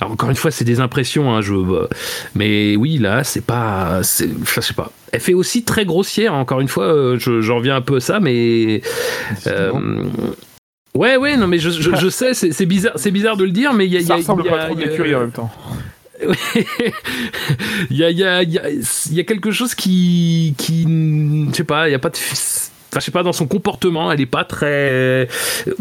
Alors, 0.00 0.12
encore 0.12 0.30
une 0.30 0.36
fois, 0.36 0.50
c'est 0.50 0.64
des 0.64 0.80
impressions. 0.80 1.34
Hein, 1.34 1.40
je... 1.40 1.54
Mais 2.34 2.76
oui, 2.76 2.98
la 2.98 3.16
As, 3.18 3.24
c'est 3.24 3.44
pas. 3.44 4.02
c'est- 4.02 4.28
enfin, 4.42 4.60
je 4.60 4.66
sais 4.68 4.74
pas. 4.74 4.90
Elle 5.12 5.20
fait 5.20 5.34
aussi 5.34 5.64
très 5.64 5.84
grossière. 5.84 6.34
Encore 6.34 6.60
une 6.60 6.68
fois, 6.68 6.84
euh, 6.86 7.18
je- 7.18 7.40
j'en 7.40 7.56
reviens 7.56 7.76
un 7.76 7.80
peu 7.82 7.96
à 7.96 8.00
ça, 8.00 8.20
mais. 8.20 8.82
euh, 9.46 9.72
Ouais, 10.96 11.16
ouais, 11.16 11.36
non, 11.36 11.48
mais 11.48 11.58
je, 11.58 11.70
je, 11.70 11.90
je 11.96 12.08
sais, 12.08 12.34
c'est 12.34 12.52
c'est 12.52 12.66
bizarre, 12.66 12.92
c'est 12.94 13.10
bizarre 13.10 13.36
de 13.36 13.42
le 13.42 13.50
dire, 13.50 13.72
mais 13.72 13.84
il 13.84 13.92
y 13.92 13.96
a, 13.96 14.00
y 14.00 14.04
Ça 14.04 14.14
a- 14.14 14.16
ressemble 14.18 14.44
y 14.44 14.48
a- 14.48 14.52
pas 14.52 14.64
trop 14.66 14.78
y 14.78 15.12
a- 15.12 15.16
en 15.16 15.20
même 15.22 15.32
temps. 15.32 15.50
Il 17.90 17.96
y 17.96 18.04
a, 18.24 19.24
quelque 19.24 19.50
chose 19.50 19.74
qui, 19.74 20.54
je 20.58 21.54
sais 21.56 21.64
pas, 21.64 21.88
il 21.88 21.92
y 21.92 21.94
a 21.94 21.98
pas 21.98 22.10
je 23.00 23.00
sais 23.00 23.10
pas 23.10 23.24
dans 23.24 23.32
son 23.32 23.48
comportement 23.48 24.12
elle 24.12 24.20
est 24.20 24.26
pas 24.26 24.44
très 24.44 25.26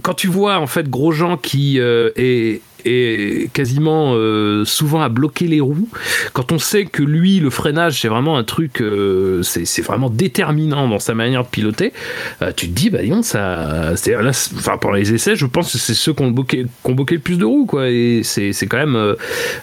quand 0.01 0.15
tu 0.15 0.27
vois 0.27 0.57
en 0.57 0.65
fait 0.65 0.89
Grosjean 0.89 1.37
qui 1.37 1.79
euh, 1.79 2.09
est 2.15 2.61
et 2.85 3.49
quasiment 3.53 4.13
euh, 4.15 4.65
souvent 4.65 5.01
à 5.01 5.09
bloquer 5.09 5.47
les 5.47 5.61
roues. 5.61 5.89
Quand 6.33 6.51
on 6.51 6.59
sait 6.59 6.85
que 6.85 7.03
lui, 7.03 7.39
le 7.39 7.49
freinage, 7.49 8.01
c'est 8.01 8.07
vraiment 8.07 8.37
un 8.37 8.43
truc, 8.43 8.81
euh, 8.81 9.41
c'est 9.43 9.81
vraiment 9.81 10.09
déterminant 10.09 10.87
dans 10.87 10.99
sa 10.99 11.13
manière 11.13 11.43
de 11.43 11.49
piloter, 11.49 11.93
euh, 12.41 12.51
tu 12.55 12.67
te 12.67 12.73
dis, 12.73 12.89
bah 12.89 13.03
non, 13.03 13.21
ça, 13.21 13.93
enfin 13.93 14.77
pour 14.77 14.93
les 14.93 15.13
essais, 15.13 15.35
je 15.35 15.45
pense 15.45 15.71
que 15.71 15.77
c'est 15.77 15.93
ceux 15.93 16.13
qui 16.13 16.23
ont 16.23 16.31
bloqué, 16.31 16.65
le 16.85 17.19
plus 17.19 17.37
de 17.37 17.45
roues, 17.45 17.65
quoi. 17.65 17.89
Et 17.89 18.21
c'est 18.23 18.53
quand 18.67 18.77
même 18.77 19.15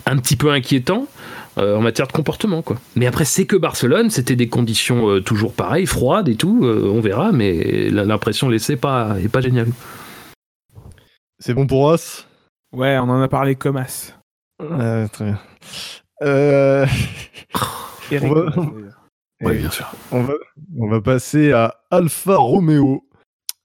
un 0.07 0.17
petit 0.17 0.37
peu 0.37 0.51
inquiétant. 0.51 1.07
en 1.57 1.81
matière 1.81 2.07
de 2.07 2.13
comportement 2.13 2.63
quoi. 2.63 2.81
Mais 2.97 3.07
après 3.07 3.27
c'est 3.27 3.45
que 3.45 3.57
Barcelone, 3.57 4.09
c'était 4.09 4.37
des 4.37 4.49
conditions 4.49 5.21
toujours 5.21 5.53
pareilles, 5.53 5.87
froides 5.87 6.29
et 6.29 6.37
tout, 6.37 6.61
on 6.65 7.01
verra, 7.01 7.33
mais 7.33 7.91
l'impression 7.91 8.49
laissée 8.49 8.77
pas 8.77 9.17
est 9.23 9.29
pas 9.29 9.41
géniale. 9.41 9.69
C'est 11.39 11.55
bon 11.55 11.67
pour 11.67 11.81
Ross 11.81 12.27
Ouais, 12.73 12.99
on 12.99 13.09
en 13.09 13.21
a 13.21 13.29
parlé 13.29 13.57
comme 13.57 13.77
as. 13.77 14.15
très 14.59 15.25
bien. 15.25 15.39
Euh... 16.23 16.87
Eric, 18.11 18.31
on 18.31 18.35
va... 18.35 18.71
Oui, 19.43 19.57
bien 19.57 19.71
sûr. 19.71 19.91
On 20.13 20.23
va, 20.23 20.35
on 20.79 20.89
va 20.89 21.01
passer 21.01 21.53
à 21.53 21.77
Alfa 21.91 22.37
Romeo. 22.37 23.09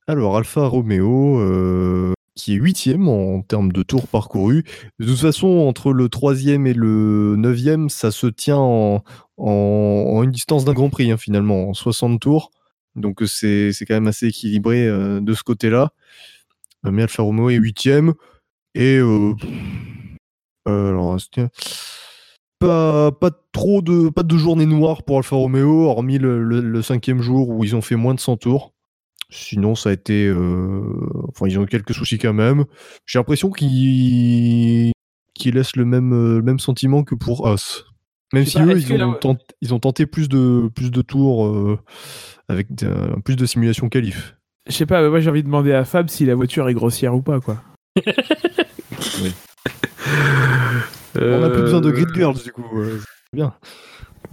Alors, 0.08 0.38
Alfa 0.38 0.68
Romeo, 0.68 1.40
euh, 1.40 2.14
qui 2.36 2.54
est 2.54 2.58
huitième 2.58 3.10
en 3.10 3.42
termes 3.42 3.72
de 3.72 3.84
tours 3.84 4.08
parcourus. 4.08 4.64
De 5.00 5.06
toute 5.06 5.20
façon, 5.20 5.48
entre 5.48 5.92
le 5.92 6.08
troisième 6.08 6.66
et 6.66 6.74
le 6.74 7.36
neuvième, 7.38 7.90
ça 7.90 8.12
se 8.12 8.28
tient 8.28 8.58
en, 8.58 9.04
en, 9.38 10.24
une 10.24 10.32
distance 10.32 10.64
d'un 10.64 10.74
Grand 10.74 10.90
Prix, 10.90 11.12
hein, 11.12 11.18
finalement, 11.18 11.70
en 11.70 11.74
60 11.74 12.22
tours. 12.22 12.52
Donc, 12.96 13.22
c'est 13.26 13.74
quand 13.82 13.96
même 13.96 14.08
assez 14.08 14.28
équilibré 14.28 14.88
euh, 14.88 15.20
de 15.20 15.34
ce 15.34 15.44
côté-là. 15.44 15.92
Mais 16.84 17.02
Alfa 17.02 17.24
Romeo 17.24 17.50
est 17.50 17.56
huitième. 17.56 18.14
Et 18.76 18.98
euh, 18.98 19.34
euh, 20.68 20.90
alors, 20.90 21.18
pas, 22.60 23.12
pas 23.12 23.32
trop 23.54 23.82
de 23.82 24.10
pas 24.10 24.24
de 24.24 24.38
journée 24.38 24.66
noire 24.66 25.04
pour 25.04 25.18
Alfa 25.18 25.38
Romeo, 25.38 25.86
hormis 25.86 26.18
le, 26.18 26.82
cinquième 26.82 27.22
jour 27.22 27.50
où 27.50 27.64
ils 27.64 27.76
ont 27.76 27.82
fait 27.82 27.96
moins 27.96 28.14
de 28.14 28.20
100 28.20 28.38
tours. 28.38 28.74
Sinon, 29.30 29.76
ça 29.76 29.90
a 29.90 29.94
été, 29.94 30.28
euh, 30.28 30.84
enfin, 31.30 31.48
ils 31.48 31.58
ont 31.58 31.64
eu 31.64 31.68
quelques 31.68 31.94
soucis 31.94 32.18
quand 32.18 32.34
même. 32.34 32.66
J'ai 33.06 33.18
l'impression 33.18 33.50
qu'ils 33.50 34.92
laissent 35.46 35.76
le 35.78 35.86
même 35.86 36.42
même 36.42 36.60
sentiment 36.60 37.04
que 37.04 37.16
pour 37.16 37.52
Us. 37.52 37.86
Même 38.34 38.46
si 38.46 38.60
eux, 38.60 38.78
ils 38.78 39.04
ont, 39.04 39.14
tenté, 39.14 39.46
ils 39.62 39.74
ont, 39.74 39.80
tenté, 39.80 40.06
plus 40.06 40.28
de 40.28 40.70
plus 40.76 40.92
de 40.92 41.02
tours 41.02 41.80
avec 42.50 42.68
plus 43.24 43.38
de 43.38 43.46
simulation 43.46 43.88
qualif. 43.88 44.36
Je 44.68 44.74
sais 44.74 44.86
pas, 44.86 45.08
moi 45.10 45.22
j'ai 45.22 45.30
envie 45.30 45.44
de 45.44 45.48
demander 45.48 45.72
à 45.72 45.86
Fab 45.86 46.10
si 46.10 46.26
la 46.26 46.36
voiture 46.36 46.68
est 46.68 46.74
grossière 46.74 47.16
ou 47.16 47.22
pas, 47.22 47.40
quoi. 47.40 47.64
On 51.16 51.40
n'a 51.40 51.50
plus 51.50 51.62
besoin 51.62 51.82
de 51.82 51.92
Grid 51.92 52.10
Girls 52.14 52.42
du 52.44 52.52
coup. 52.52 52.66
bien. 53.34 53.54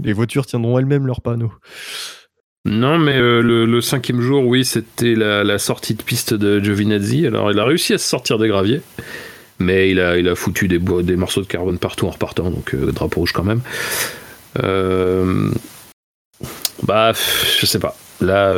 Les 0.02 0.12
voitures 0.12 0.46
tiendront 0.46 0.78
elles-mêmes 0.78 1.06
leurs 1.06 1.20
panneaux. 1.20 1.52
Non, 2.64 2.98
mais 2.98 3.16
euh, 3.16 3.40
le, 3.42 3.80
cinquième 3.80 4.20
jour, 4.20 4.46
oui, 4.46 4.64
c'était 4.64 5.14
la, 5.14 5.58
sortie 5.58 5.94
de 5.94 6.02
piste 6.02 6.32
de 6.32 6.60
Giovinazzi. 6.60 7.26
Alors, 7.26 7.50
il 7.50 7.58
a 7.58 7.64
réussi 7.64 7.92
à 7.92 7.98
se 7.98 8.08
sortir 8.08 8.38
des 8.38 8.46
graviers, 8.48 8.82
mais 9.58 9.90
il 9.90 9.98
a, 9.98 10.16
il 10.16 10.28
a 10.28 10.36
foutu 10.36 10.68
des, 10.68 10.78
des 10.78 11.16
morceaux 11.16 11.40
de 11.40 11.46
carbone 11.46 11.78
partout 11.78 12.06
en 12.06 12.10
repartant, 12.10 12.50
donc 12.50 12.74
euh, 12.74 12.92
drapeau 12.92 13.20
rouge 13.20 13.32
quand 13.32 13.42
même. 13.42 13.62
Euh, 14.62 15.50
bah, 16.84 17.12
je 17.58 17.66
sais 17.66 17.80
pas. 17.80 17.96
Là, 18.20 18.54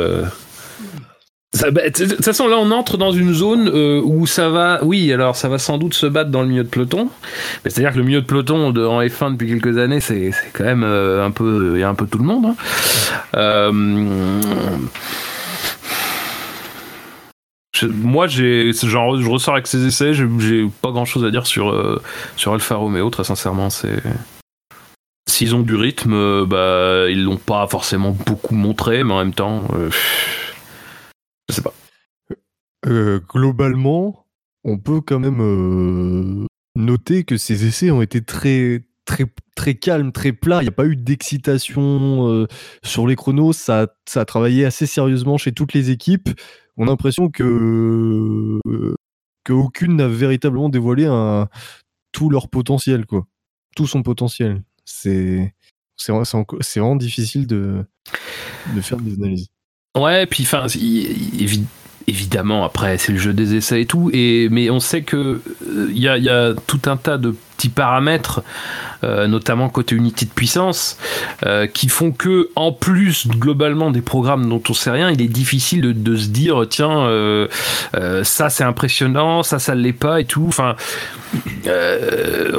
bah, 1.71 1.89
de 1.89 2.05
toute 2.05 2.25
façon, 2.25 2.47
là, 2.47 2.57
on 2.59 2.71
entre 2.71 2.97
dans 2.97 3.11
une 3.11 3.33
zone 3.33 3.69
euh, 3.69 4.01
où 4.03 4.27
ça 4.27 4.49
va. 4.49 4.79
Oui, 4.83 5.11
alors 5.13 5.35
ça 5.35 5.47
va 5.47 5.57
sans 5.57 5.77
doute 5.77 5.93
se 5.93 6.05
battre 6.05 6.29
dans 6.29 6.41
le 6.41 6.47
milieu 6.47 6.63
de 6.63 6.69
peloton. 6.69 7.09
C'est-à-dire 7.63 7.93
que 7.93 7.97
le 7.97 8.03
milieu 8.03 8.21
de 8.21 8.25
peloton 8.25 8.71
de, 8.71 8.85
en 8.85 9.01
F1 9.01 9.33
depuis 9.33 9.47
quelques 9.47 9.77
années, 9.77 9.99
c'est 9.99 10.31
quand 10.53 10.63
même 10.63 10.83
euh, 10.83 11.25
un 11.25 11.31
peu. 11.31 11.73
Il 11.75 11.79
y 11.79 11.83
a 11.83 11.89
un 11.89 11.95
peu 11.95 12.07
tout 12.07 12.17
le 12.17 12.25
monde. 12.25 12.45
Hein. 12.45 12.55
Euh, 13.35 13.71
moi, 17.83 18.27
je 18.27 19.29
ressors 19.29 19.53
avec 19.53 19.67
ces 19.67 19.85
essais, 19.85 20.13
j'ai 20.13 20.67
pas 20.81 20.91
grand 20.91 21.05
chose 21.05 21.25
à 21.25 21.31
dire 21.31 21.45
sur, 21.45 22.01
sur 22.37 22.53
Alfa 22.53 22.75
Romeo, 22.75 23.09
très 23.09 23.23
sincèrement. 23.23 23.69
C'est. 23.69 24.01
S'ils 25.27 25.55
ont 25.55 25.61
du 25.61 25.75
rythme, 25.75 26.45
bah, 26.45 27.09
ils 27.09 27.23
l'ont 27.23 27.37
pas 27.37 27.67
forcément 27.67 28.15
beaucoup 28.25 28.55
montré, 28.55 29.03
mais 29.03 29.13
en 29.13 29.19
même 29.19 29.33
temps. 29.33 29.63
Euh, 32.85 33.19
globalement, 33.27 34.25
on 34.63 34.77
peut 34.77 35.01
quand 35.01 35.19
même 35.19 35.41
euh, 35.41 36.45
noter 36.75 37.23
que 37.23 37.37
ces 37.37 37.65
essais 37.65 37.91
ont 37.91 38.01
été 38.01 38.23
très 38.23 38.85
très 39.05 39.25
très 39.55 39.75
calmes, 39.75 40.11
très 40.11 40.33
plats. 40.33 40.61
Il 40.61 40.65
n'y 40.65 40.69
a 40.69 40.73
pas 40.73 40.85
eu 40.85 40.95
d'excitation 40.95 42.27
euh, 42.29 42.47
sur 42.83 43.07
les 43.07 43.15
chronos. 43.15 43.53
Ça, 43.53 43.87
ça 44.07 44.21
a 44.21 44.25
travaillé 44.25 44.65
assez 44.65 44.85
sérieusement 44.85 45.37
chez 45.37 45.51
toutes 45.51 45.73
les 45.73 45.91
équipes. 45.91 46.29
On 46.77 46.87
a 46.87 46.91
l'impression 46.91 47.29
que 47.29 48.59
qu'aucune 49.43 49.95
n'a 49.95 50.07
véritablement 50.07 50.69
dévoilé 50.69 51.05
un, 51.05 51.47
tout 52.11 52.29
leur 52.29 52.49
potentiel, 52.49 53.05
quoi. 53.05 53.27
Tout 53.75 53.87
son 53.87 54.03
potentiel. 54.03 54.63
C'est 54.85 55.53
c'est 55.97 56.11
vraiment 56.11 56.95
difficile 56.95 57.47
de, 57.47 57.85
de 58.75 58.81
faire 58.81 58.97
des 58.97 59.13
analyses. 59.13 59.47
Ouais, 59.95 60.25
puis 60.25 60.43
enfin, 60.43 60.67
évidemment, 62.07 62.63
après, 62.63 62.97
c'est 62.97 63.11
le 63.11 63.17
jeu 63.17 63.33
des 63.33 63.55
essais 63.55 63.81
et 63.81 63.85
tout, 63.85 64.09
et, 64.13 64.47
mais 64.51 64.69
on 64.69 64.79
sait 64.79 65.01
que 65.01 65.41
il 65.93 66.07
euh, 66.07 66.17
y, 66.17 66.29
a, 66.29 66.53
tout 66.67 66.81
un 66.85 66.97
tas 66.97 67.17
de 67.17 67.35
petits 67.57 67.69
paramètres, 67.69 68.43
euh, 69.03 69.27
notamment 69.27 69.69
côté 69.69 69.95
unité 69.95 70.25
de 70.25 70.31
puissance, 70.31 70.97
euh, 71.45 71.67
qui 71.67 71.87
font 71.87 72.11
que, 72.11 72.49
en 72.55 72.71
plus, 72.71 73.27
globalement, 73.27 73.91
des 73.91 74.01
programmes 74.01 74.47
dont 74.47 74.61
on 74.69 74.73
sait 74.73 74.91
rien, 74.91 75.09
il 75.09 75.21
est 75.21 75.27
difficile 75.27 75.81
de, 76.03 76.15
se 76.15 76.27
dire, 76.27 76.65
tiens, 76.69 77.07
ça 78.23 78.49
c'est 78.49 78.63
impressionnant, 78.63 79.41
ça 79.41 79.57
ça 79.59 79.73
l'est 79.73 79.93
pas 79.93 80.19
et 80.21 80.25
tout. 80.25 80.45
Enfin, 80.47 80.75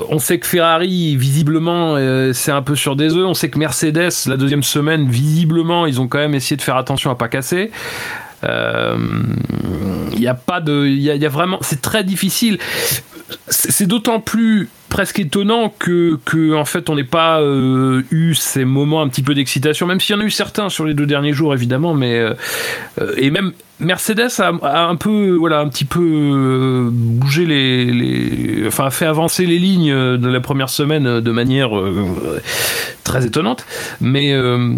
on 0.08 0.18
sait 0.18 0.38
que 0.38 0.46
Ferrari, 0.46 1.16
visiblement, 1.16 1.96
c'est 2.32 2.52
un 2.52 2.62
peu 2.62 2.74
sur 2.74 2.96
des 2.96 3.14
œufs. 3.14 3.26
On 3.26 3.34
sait 3.34 3.50
que 3.50 3.58
Mercedes, 3.58 4.10
la 4.26 4.36
deuxième 4.36 4.62
semaine, 4.62 5.08
visiblement, 5.08 5.86
ils 5.86 6.00
ont 6.00 6.08
quand 6.08 6.18
même 6.18 6.34
essayé 6.34 6.56
de 6.56 6.62
faire 6.62 6.76
attention 6.76 7.10
à 7.10 7.14
pas 7.14 7.28
casser. 7.28 7.70
Il 8.46 8.50
euh, 8.52 10.18
n'y 10.18 10.26
a 10.28 10.34
pas 10.34 10.60
de. 10.60 10.86
Il 10.86 11.00
y, 11.00 11.26
a 11.26 11.28
vraiment. 11.28 11.58
C'est 11.62 11.82
très 11.82 12.04
difficile. 12.04 12.58
C'est 13.48 13.86
d'autant 13.86 14.20
plus 14.20 14.68
presque 14.96 15.20
étonnant 15.20 15.74
que, 15.78 16.18
que 16.24 16.54
en 16.54 16.64
fait 16.64 16.88
on 16.88 16.94
n'ait 16.94 17.04
pas 17.04 17.42
euh, 17.42 18.02
eu 18.10 18.34
ces 18.34 18.64
moments 18.64 19.02
un 19.02 19.08
petit 19.08 19.20
peu 19.20 19.34
d'excitation 19.34 19.86
même 19.86 20.00
s'il 20.00 20.16
y 20.16 20.18
en 20.18 20.22
a 20.22 20.24
eu 20.24 20.30
certains 20.30 20.70
sur 20.70 20.86
les 20.86 20.94
deux 20.94 21.04
derniers 21.04 21.34
jours 21.34 21.52
évidemment 21.52 21.92
mais 21.92 22.14
euh, 22.14 22.32
et 23.18 23.30
même 23.30 23.52
Mercedes 23.78 24.30
a, 24.38 24.88
un 24.88 24.96
peu, 24.96 25.36
voilà, 25.38 25.60
un 25.60 25.68
petit 25.68 25.84
peu 25.84 26.00
euh, 26.00 26.88
bougé 26.90 27.44
les, 27.44 28.66
enfin, 28.66 28.88
fait 28.88 29.04
avancer 29.04 29.44
les 29.44 29.58
lignes 29.58 29.92
de 29.92 30.28
la 30.28 30.40
première 30.40 30.70
semaine 30.70 31.20
de 31.20 31.30
manière 31.30 31.78
euh, 31.78 32.40
très 33.04 33.26
étonnante. 33.26 33.66
Mais 34.00 34.32
euh, 34.32 34.76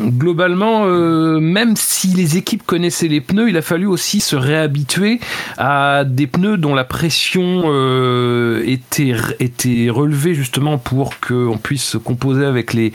globalement, 0.00 0.86
même 0.86 1.76
si 1.76 2.08
les 2.08 2.38
équipes 2.38 2.62
connaissaient 2.64 3.08
les 3.08 3.20
pneus, 3.20 3.50
il 3.50 3.56
a 3.58 3.62
fallu 3.62 3.86
aussi 3.86 4.20
se 4.20 4.34
réhabituer 4.34 5.20
à 5.58 6.04
des 6.06 6.26
pneus 6.26 6.56
dont 6.56 6.74
la 6.74 6.84
pression 6.84 7.64
était 8.64 9.14
relevée 9.90 10.34
justement 10.34 10.78
pour 10.78 11.18
qu'on 11.20 11.58
puisse 11.58 11.96
composer 12.02 12.44
avec 12.44 12.72
les, 12.72 12.92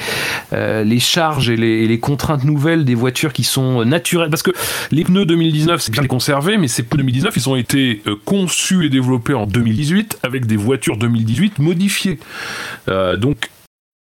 les 0.52 1.00
charges 1.00 1.50
et 1.50 1.58
les, 1.58 2.00
contraintes 2.00 2.44
nouvelles 2.44 2.86
des 2.86 2.96
voitures 2.96 3.34
qui 3.34 3.44
sont 3.44 3.86
naturelles. 3.86 4.30
Parce 4.30 4.44
que 4.44 4.52
les 4.92 5.04
pneus 5.04 5.26
2019, 5.26 5.82
c'est 5.82 5.92
bien 5.92 6.02
les 6.02 6.08
conserver, 6.08 6.58
mais 6.58 6.68
ces 6.68 6.84
pneus 6.84 7.04
2019, 7.04 7.36
ils 7.36 7.50
ont 7.50 7.56
été 7.56 8.02
euh, 8.08 8.16
conçus 8.26 8.86
et 8.86 8.90
développés 8.90 9.34
en 9.34 9.46
2018 9.46 10.20
avec 10.24 10.46
des 10.46 10.58
voitures 10.58 10.98
2018 10.98 11.60
modifiées. 11.60 12.20
Euh, 12.90 13.18
donc 13.18 13.50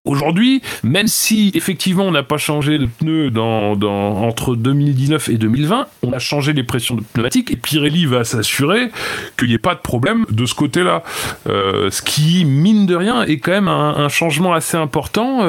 Aujourd'hui, 0.06 0.62
même 0.82 1.08
si 1.08 1.52
effectivement 1.54 2.04
on 2.04 2.10
n'a 2.10 2.22
pas 2.22 2.38
changé 2.38 2.78
de 2.78 2.86
pneus 2.86 3.30
dans, 3.30 3.74
entre 3.82 4.56
2019 4.56 5.28
et 5.28 5.36
2020, 5.36 5.86
on 6.02 6.12
a 6.14 6.18
changé 6.18 6.54
les 6.54 6.62
pressions 6.62 6.94
de 6.94 7.02
pneumatiques 7.02 7.50
et 7.50 7.56
Pirelli 7.56 8.06
va 8.06 8.24
s'assurer 8.24 8.90
qu'il 9.36 9.48
n'y 9.48 9.54
ait 9.54 9.58
pas 9.58 9.74
de 9.74 9.80
problème 9.80 10.24
de 10.30 10.46
ce 10.46 10.54
côté-là. 10.54 11.02
Euh, 11.48 11.90
ce 11.90 12.00
qui, 12.00 12.46
mine 12.46 12.86
de 12.86 12.94
rien, 12.94 13.24
est 13.24 13.38
quand 13.38 13.52
même 13.52 13.68
un, 13.68 14.08
changement 14.08 14.54
assez 14.54 14.78
important 14.78 15.40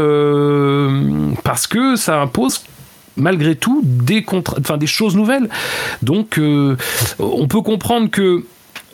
parce 1.44 1.66
que 1.66 1.96
ça 1.96 2.22
impose 2.22 2.66
malgré 3.16 3.56
tout 3.56 3.82
des, 3.84 4.26
enfin, 4.28 4.78
des 4.78 4.88
choses 4.88 5.16
nouvelles. 5.16 5.50
Donc 6.02 6.38
euh, 6.38 6.76
on 7.20 7.48
peut 7.48 7.62
comprendre 7.62 8.10
que 8.10 8.44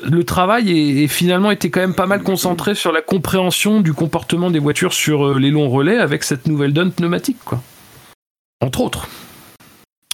le 0.04 0.24
travail 0.24 1.04
est, 1.04 1.08
finalement 1.08 1.52
été 1.52 1.70
quand 1.70 1.80
même 1.80 1.96
pas 1.96 2.06
mal 2.06 2.24
concentré 2.24 2.76
sur 2.76 2.92
la 2.92 3.02
compréhension 3.02 3.82
du 3.82 3.94
comportement 3.94 4.52
des 4.52 4.60
voitures 4.60 4.94
sur 4.94 5.28
euh, 5.28 5.40
les 5.40 5.52
longs 5.52 5.70
relais 5.70 5.98
avec 5.98 6.24
cette 6.24 6.48
nouvelle 6.48 6.74
donne 6.74 6.92
pneumatique, 6.92 7.40
quoi. 7.44 7.62
Entre 8.62 8.82
autres. 8.82 9.08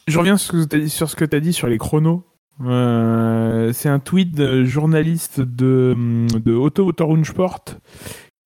Je 0.08 0.20
reviens 0.20 0.38
sur 0.38 1.10
ce 1.10 1.16
que 1.16 1.26
tu 1.26 1.36
as 1.36 1.40
dit 1.40 1.54
sur 1.54 1.68
les 1.68 1.78
chronos. 1.78 2.26
Euh, 2.62 3.72
c'est 3.74 3.90
un 3.90 4.00
tweet 4.00 4.36
de 4.36 4.64
journaliste 4.64 5.40
de, 5.40 5.96
de 6.38 6.54
Auto 6.54 6.92
Sport 7.24 7.64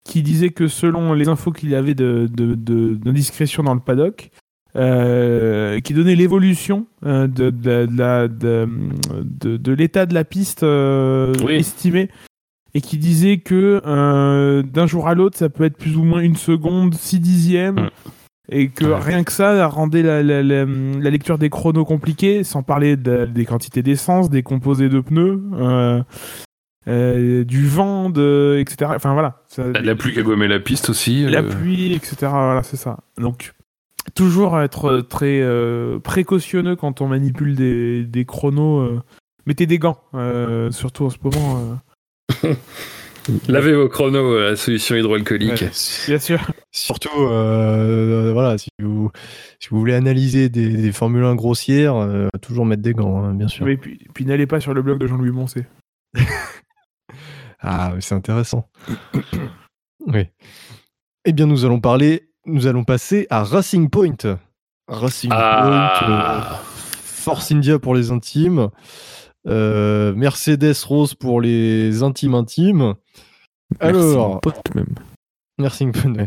qui 0.06 0.22
disait 0.22 0.52
que 0.52 0.68
selon 0.68 1.14
les 1.14 1.28
infos 1.28 1.52
qu'il 1.52 1.76
avait 1.76 1.96
de, 1.96 2.30
de, 2.32 2.56
d'indiscrétion 2.96 3.64
dans 3.64 3.74
le 3.74 3.82
paddock, 3.82 4.30
qui 4.78 5.94
donnait 5.94 6.16
l'évolution 6.16 6.86
euh, 7.06 7.28
de, 7.28 7.50
de, 7.50 7.86
de 7.88 7.98
la- 7.98 8.28
de, 8.28 8.68
de- 9.24 9.58
de 9.58 9.74
l'état 9.74 10.06
de 10.06 10.14
la 10.14 10.24
piste 10.24 10.64
euh, 10.64 11.34
Oui. 11.44 11.56
estimé 11.56 12.10
et 12.74 12.82
qui 12.82 12.98
disait 12.98 13.38
que 13.38 13.82
euh, 13.86 14.62
d'un 14.62 14.86
jour 14.88 15.08
à 15.08 15.16
l'autre 15.16 15.38
ça 15.38 15.50
peut 15.50 15.64
être 15.64 15.78
plus 15.78 15.98
ou 15.98 16.04
moins 16.04 16.20
une 16.22 16.36
seconde, 16.36 16.94
six 16.96 17.20
dixièmes 17.20 17.76
Mm. 17.76 17.90
et 18.52 18.70
que 18.70 18.86
rien 18.86 19.24
que 19.24 19.32
ça 19.32 19.66
rendait 19.68 20.04
la, 20.04 20.22
la- 20.24 20.44
la- 20.44 20.66
la 20.66 21.10
lecture 21.10 21.38
des 21.38 21.50
chronos 21.50 21.86
compliquée, 21.86 22.44
sans 22.44 22.62
parler 22.64 22.96
de- 22.96 23.26
des 23.26 23.46
quantités 23.46 23.82
d'essence, 23.84 24.30
des 24.30 24.44
composés 24.44 24.90
de 24.90 25.00
pneus, 25.02 25.42
euh, 25.56 26.02
euh, 26.88 27.44
du 27.44 27.66
vent, 27.68 28.10
de, 28.10 28.58
etc. 28.60 28.92
Enfin 28.96 29.14
voilà. 29.14 29.42
Ça- 29.48 29.68
La 29.74 29.96
pluie 29.96 30.14
qui 30.14 30.20
a 30.20 30.24
gommé 30.24 30.48
la 30.48 30.60
piste 30.60 30.90
aussi. 30.90 31.26
la 31.26 31.40
euh, 31.40 31.50
pluie, 31.50 31.94
etc. 31.94 32.16
Voilà, 32.22 32.64
c'est 32.64 32.78
ça. 32.78 33.00
Donc, 33.20 33.54
toujours 34.16 34.60
être 34.60 35.02
très 35.02 35.40
euh, 35.42 36.00
précautionneux 36.00 36.76
quand 36.76 37.02
on 37.02 37.08
manipule 37.08 37.56
des, 37.56 38.04
des 38.04 38.26
chronos. 38.26 38.80
euh. 38.82 39.02
Mettez 39.46 39.66
des 39.66 39.80
gants, 39.80 40.02
euh, 40.14 40.72
surtout 40.72 41.06
en 41.06 41.10
ce 41.10 41.18
moment. 41.24 41.80
euh. 42.44 42.54
Lavez 43.50 43.74
vos 43.76 43.90
chronos 43.90 44.38
à 44.38 44.42
la 44.52 44.56
solution 44.56 44.96
hydroalcoolique. 44.96 45.62
Ouais. 45.62 45.72
Bien 46.08 46.20
sûr. 46.20 46.40
Surtout, 46.72 47.10
euh, 47.18 48.32
voilà, 48.34 48.58
si 48.58 48.70
vous, 48.82 49.12
si 49.60 49.68
vous 49.70 49.80
voulez 49.80 49.94
analyser 49.96 50.48
des, 50.48 50.70
des 50.70 50.92
Formule 50.94 51.24
1 51.26 51.36
grossières, 51.36 51.96
euh, 51.98 52.30
toujours 52.42 52.66
mettre 52.66 52.82
des 52.84 52.94
gants, 52.94 53.22
hein, 53.24 53.34
bien 53.34 53.50
sûr. 53.50 53.66
Mais 53.66 53.76
puis, 53.76 54.00
puis 54.14 54.26
n'allez 54.26 54.48
pas 54.48 54.62
sur 54.62 54.74
le 54.74 54.82
blog 54.82 54.98
de 55.00 55.08
Jean-Louis 55.08 55.32
Moncé. 55.32 55.66
Ah, 57.60 57.92
mais 57.96 58.02
c'est 58.02 58.14
intéressant. 58.14 58.70
oui. 60.06 60.26
Eh 61.26 61.34
bien, 61.34 61.48
nous 61.48 61.66
allons 61.66 61.80
parler, 61.80 62.27
nous 62.48 62.68
allons 62.68 62.84
passer 62.84 63.28
à 63.30 63.44
Racing 63.44 63.90
Point. 63.90 64.38
Racing 64.88 65.30
Point, 65.30 65.40
Ah. 65.40 66.60
euh, 66.62 66.64
Force 67.04 67.52
India 67.52 67.78
pour 67.78 67.94
les 67.94 68.12
intimes, 68.12 68.70
euh, 69.48 70.14
Mercedes 70.16 70.74
Rose 70.86 71.14
pour 71.14 71.42
les 71.42 72.04
intimes 72.04 72.36
intimes. 72.36 72.94
Merci, 73.82 73.98
Alors, 74.00 74.30
mon 74.30 74.40
pote 74.40 74.76
même. 74.76 74.96
Point. 75.92 76.26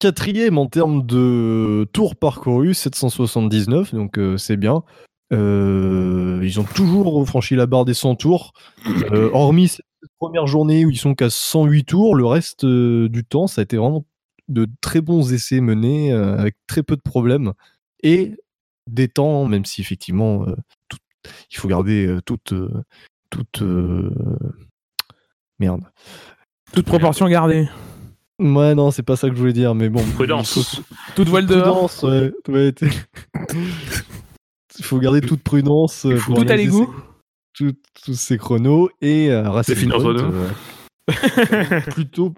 Quatrième 0.00 0.58
en 0.58 0.66
termes 0.66 1.04
de 1.06 1.86
tours 1.92 2.16
parcourus, 2.16 2.74
779, 2.74 3.94
donc 3.94 4.18
euh, 4.18 4.36
c'est 4.36 4.56
bien. 4.56 4.82
Euh, 5.32 6.40
ils 6.42 6.58
ont 6.58 6.64
toujours 6.64 7.26
franchi 7.28 7.54
la 7.56 7.66
barre 7.66 7.84
des 7.84 7.94
100 7.94 8.14
tours, 8.16 8.52
Euh, 9.12 9.30
hormis 9.32 9.68
cette 9.68 9.84
première 10.18 10.46
journée 10.46 10.84
où 10.84 10.90
ils 10.90 10.96
sont 10.98 11.14
qu'à 11.14 11.30
108 11.30 11.84
tours. 11.84 12.14
Le 12.14 12.24
reste 12.26 12.64
euh, 12.64 13.08
du 13.08 13.24
temps, 13.24 13.46
ça 13.46 13.60
a 13.60 13.64
été 13.64 13.76
vraiment 13.76 14.04
de 14.48 14.66
très 14.80 15.00
bons 15.00 15.32
essais 15.32 15.60
menés 15.60 16.12
euh, 16.12 16.36
avec 16.38 16.56
très 16.66 16.82
peu 16.82 16.96
de 16.96 17.02
problèmes 17.02 17.52
et 18.02 18.34
des 18.90 19.08
temps, 19.08 19.46
même 19.46 19.64
si 19.64 19.80
effectivement 19.80 20.46
euh, 20.48 20.54
tout- 20.88 20.98
il 21.50 21.56
faut 21.58 21.68
garder 21.68 22.06
euh, 22.06 22.20
toute 22.22 22.52
euh, 22.54 22.70
toute 23.30 23.60
euh, 23.62 24.10
merde. 25.58 25.82
Toute 26.72 26.86
proportion 26.86 27.28
gardée. 27.28 27.68
Ouais, 28.38 28.74
non, 28.74 28.90
c'est 28.92 29.02
pas 29.02 29.16
ça 29.16 29.28
que 29.28 29.34
je 29.34 29.40
voulais 29.40 29.52
dire, 29.52 29.74
mais 29.74 29.88
bon. 29.88 30.02
Prudence. 30.14 30.80
Toute 31.16 31.28
voile 31.28 31.46
dehors. 31.46 31.88
Prudence, 31.90 32.02
ouais. 32.04 32.32
Il 34.78 34.84
faut 34.84 34.98
garder 34.98 35.20
toute 35.20 35.42
prudence. 35.42 36.06
Tout 36.24 36.44
à 36.48 36.56
l'égout. 36.56 36.94
tout- 37.52 37.74
Tous 38.04 38.14
ces 38.14 38.38
chronos 38.38 38.88
et 39.02 39.30
euh, 39.30 39.42
Point, 39.42 39.92
entre 39.92 40.12
nous. 40.12 40.32
euh, 40.32 40.50
plutôt, 41.90 42.32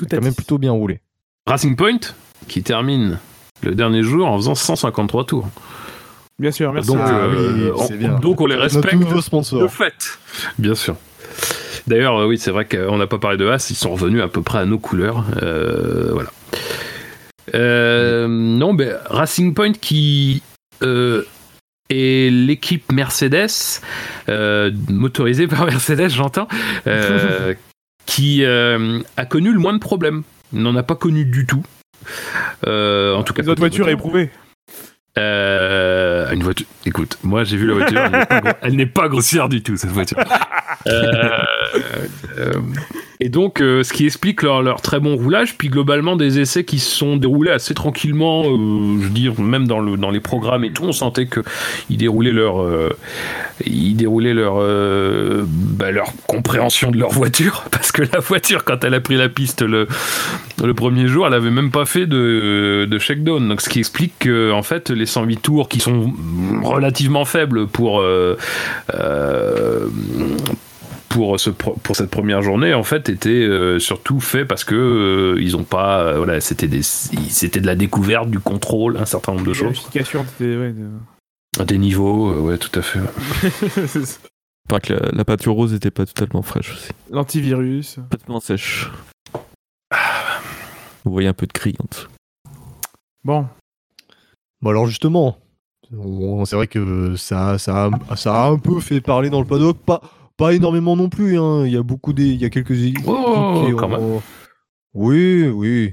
Tout 0.00 0.06
quand 0.10 0.22
même 0.22 0.34
plutôt 0.34 0.56
bien 0.56 0.72
roulé. 0.72 1.00
Racing 1.46 1.76
Point 1.76 1.98
qui 2.48 2.62
termine 2.62 3.18
le 3.62 3.74
dernier 3.74 4.02
jour 4.02 4.26
en 4.26 4.36
faisant 4.38 4.54
153 4.54 5.26
tours. 5.26 5.48
Bien 6.38 6.52
sûr, 6.52 6.72
merci. 6.72 6.88
Donc, 6.88 7.00
Ah 7.02 7.10
euh, 7.10 7.70
oui, 7.74 7.84
on, 7.92 7.96
bien. 7.96 8.18
donc 8.18 8.40
on 8.40 8.46
les 8.46 8.56
Notre 8.56 8.74
respecte 8.80 9.14
de 9.14 9.20
sponsor. 9.20 9.70
fait. 9.70 10.18
Bien 10.58 10.74
sûr. 10.74 10.96
D'ailleurs, 11.86 12.16
euh, 12.18 12.26
oui, 12.26 12.38
c'est 12.38 12.50
vrai 12.50 12.64
qu'on 12.64 12.96
n'a 12.96 13.06
pas 13.06 13.18
parlé 13.18 13.36
de 13.36 13.46
Haas, 13.46 13.66
ils 13.70 13.76
sont 13.76 13.90
revenus 13.92 14.22
à 14.22 14.28
peu 14.28 14.40
près 14.40 14.58
à 14.58 14.64
nos 14.64 14.78
couleurs. 14.78 15.26
Euh, 15.42 16.10
voilà. 16.12 16.30
Euh, 17.54 18.26
non, 18.28 18.72
mais 18.72 18.90
Racing 19.10 19.52
Point 19.52 19.72
qui 19.74 20.42
euh, 20.82 21.24
est 21.90 22.30
l'équipe 22.32 22.90
Mercedes, 22.90 23.80
euh, 24.30 24.70
motorisée 24.88 25.46
par 25.48 25.66
Mercedes, 25.66 26.08
j'entends, 26.08 26.48
euh, 26.86 27.54
qui 28.10 28.44
euh, 28.44 28.98
a 29.16 29.24
connu 29.24 29.52
le 29.52 29.58
moins 29.60 29.72
de 29.72 29.78
problèmes. 29.78 30.22
N'en 30.52 30.74
a 30.74 30.82
pas 30.82 30.96
connu 30.96 31.24
du 31.24 31.46
tout. 31.46 31.62
Euh, 32.66 33.14
en 33.14 33.22
tout 33.22 33.32
cas, 33.32 33.42
Les 33.42 33.48
autres 33.48 33.60
voitures 33.60 33.88
éprouvées. 33.88 34.30
euh, 35.16 36.28
une 36.32 36.42
voiture. 36.42 36.66
Écoute, 36.86 37.18
moi 37.22 37.44
j'ai 37.44 37.56
vu 37.56 37.66
la 37.68 37.74
voiture, 37.74 38.00
elle 38.00 38.10
n'est 38.12 38.26
pas, 38.26 38.40
gro- 38.40 38.52
elle 38.62 38.76
n'est 38.76 38.86
pas 38.86 39.08
grossière 39.08 39.48
du 39.48 39.62
tout 39.62 39.76
cette 39.76 39.90
voiture. 39.90 40.18
Euh, 40.86 41.38
euh, 42.38 42.52
et 43.22 43.28
donc, 43.28 43.60
euh, 43.60 43.82
ce 43.82 43.92
qui 43.92 44.06
explique 44.06 44.42
leur, 44.42 44.80
très 44.80 44.98
bon 44.98 45.16
roulage, 45.16 45.56
puis 45.58 45.68
globalement 45.68 46.16
des 46.16 46.40
essais 46.40 46.64
qui 46.64 46.78
se 46.78 46.90
sont 46.90 47.16
déroulés 47.16 47.50
assez 47.50 47.74
tranquillement. 47.74 48.44
je 48.44 49.04
veux 49.04 49.10
dire, 49.10 49.38
même 49.38 49.66
dans 49.66 49.80
le 49.80 49.96
dans 49.96 50.10
les 50.10 50.20
programmes 50.20 50.64
et 50.64 50.72
tout, 50.72 50.84
on 50.84 50.92
sentait 50.92 51.26
que 51.26 51.40
ils 51.90 51.98
déroulaient 51.98 52.32
leur 52.32 52.66
ils 53.66 53.94
déroulaient 53.94 54.32
leur 54.32 54.54
bah, 55.46 55.90
leur 55.90 56.12
compréhension 56.26 56.90
de 56.90 56.98
leur 56.98 57.10
voiture, 57.10 57.64
parce 57.70 57.92
que 57.92 58.02
la 58.02 58.20
voiture 58.20 58.64
quand 58.64 58.84
elle 58.84 58.94
a 58.94 59.00
pris 59.00 59.16
la 59.16 59.28
piste 59.28 59.62
le 59.62 60.74
premier 60.74 61.06
jour, 61.06 61.26
elle 61.26 61.34
avait 61.34 61.50
même 61.50 61.70
pas 61.70 61.84
fait 61.84 62.06
de, 62.06 62.86
de 62.88 62.98
shakedown. 62.98 63.48
Donc, 63.48 63.60
ce 63.60 63.68
qui 63.68 63.78
explique 63.78 64.14
que, 64.20 64.52
en 64.52 64.62
fait, 64.62 64.90
les 64.90 65.06
108 65.06 65.36
tours 65.38 65.68
qui 65.68 65.80
sont 65.80 66.12
relativement 66.62 67.24
faibles 67.24 67.66
pour, 67.66 68.02
pour, 71.10 71.38
ce, 71.38 71.50
pour 71.50 71.94
cette 71.96 72.08
première 72.10 72.40
journée, 72.40 72.72
en 72.72 72.82
fait, 72.84 73.08
étaient 73.10 73.28
euh, 73.30 73.78
surtout 73.78 74.20
faits 74.20 74.46
parce 74.48 74.64
que 74.64 74.74
euh, 74.74 75.42
ils 75.42 75.56
ont 75.56 75.64
pas, 75.64 76.00
euh, 76.00 76.16
voilà, 76.16 76.40
c'était 76.40 76.68
des, 76.68 76.82
c'était 76.82 77.60
de 77.60 77.66
la 77.66 77.74
découverte, 77.74 78.30
du 78.30 78.38
contrôle, 78.40 78.96
un 78.96 79.04
certain 79.04 79.32
nombre 79.32 79.44
de 79.46 79.52
choses, 79.52 79.86
ouais, 79.94 80.72
de- 80.72 81.64
des 81.64 81.78
niveaux, 81.78 82.30
euh, 82.30 82.40
ouais, 82.40 82.58
tout 82.58 82.78
à 82.78 82.82
fait. 82.82 83.00
Pas 84.68 84.78
que 84.78 84.92
la, 84.92 85.10
la 85.12 85.24
pâture 85.24 85.52
rose 85.54 85.74
était 85.74 85.90
pas 85.90 86.06
totalement 86.06 86.42
fraîche 86.42 86.72
aussi. 86.72 86.90
L'antivirus. 87.10 87.96
Complètement 87.96 88.38
sèche. 88.38 88.88
Vous 91.04 91.10
voyez 91.10 91.26
un 91.28 91.32
peu 91.32 91.46
de 91.46 91.52
cri 91.52 91.74
en 91.80 91.86
dessous. 91.90 92.08
Bon, 93.24 93.46
Bon 94.62 94.70
alors 94.70 94.86
justement, 94.86 95.38
c'est 96.44 96.54
vrai 96.54 96.68
que 96.68 97.16
ça, 97.16 97.58
ça, 97.58 97.90
a, 98.10 98.16
ça 98.16 98.44
a 98.44 98.48
un 98.48 98.58
peu 98.58 98.78
fait 98.78 99.00
parler 99.00 99.28
dans 99.28 99.40
le 99.40 99.46
paddock, 99.46 99.76
pas, 99.78 100.00
pas 100.40 100.54
énormément 100.54 100.96
non 100.96 101.08
plus. 101.08 101.38
hein. 101.38 101.64
Il 101.66 101.72
y 101.72 101.76
a 101.76 101.82
beaucoup 101.82 102.12
des, 102.12 102.26
il 102.26 102.40
y 102.40 102.44
a 102.44 102.50
quelques 102.50 102.82
équipes 102.82 103.04
Oh, 103.06 103.64
qui 103.66 103.74
quand 103.76 103.92
ont- 103.92 104.22
Oui, 104.94 105.46
oui. 105.46 105.92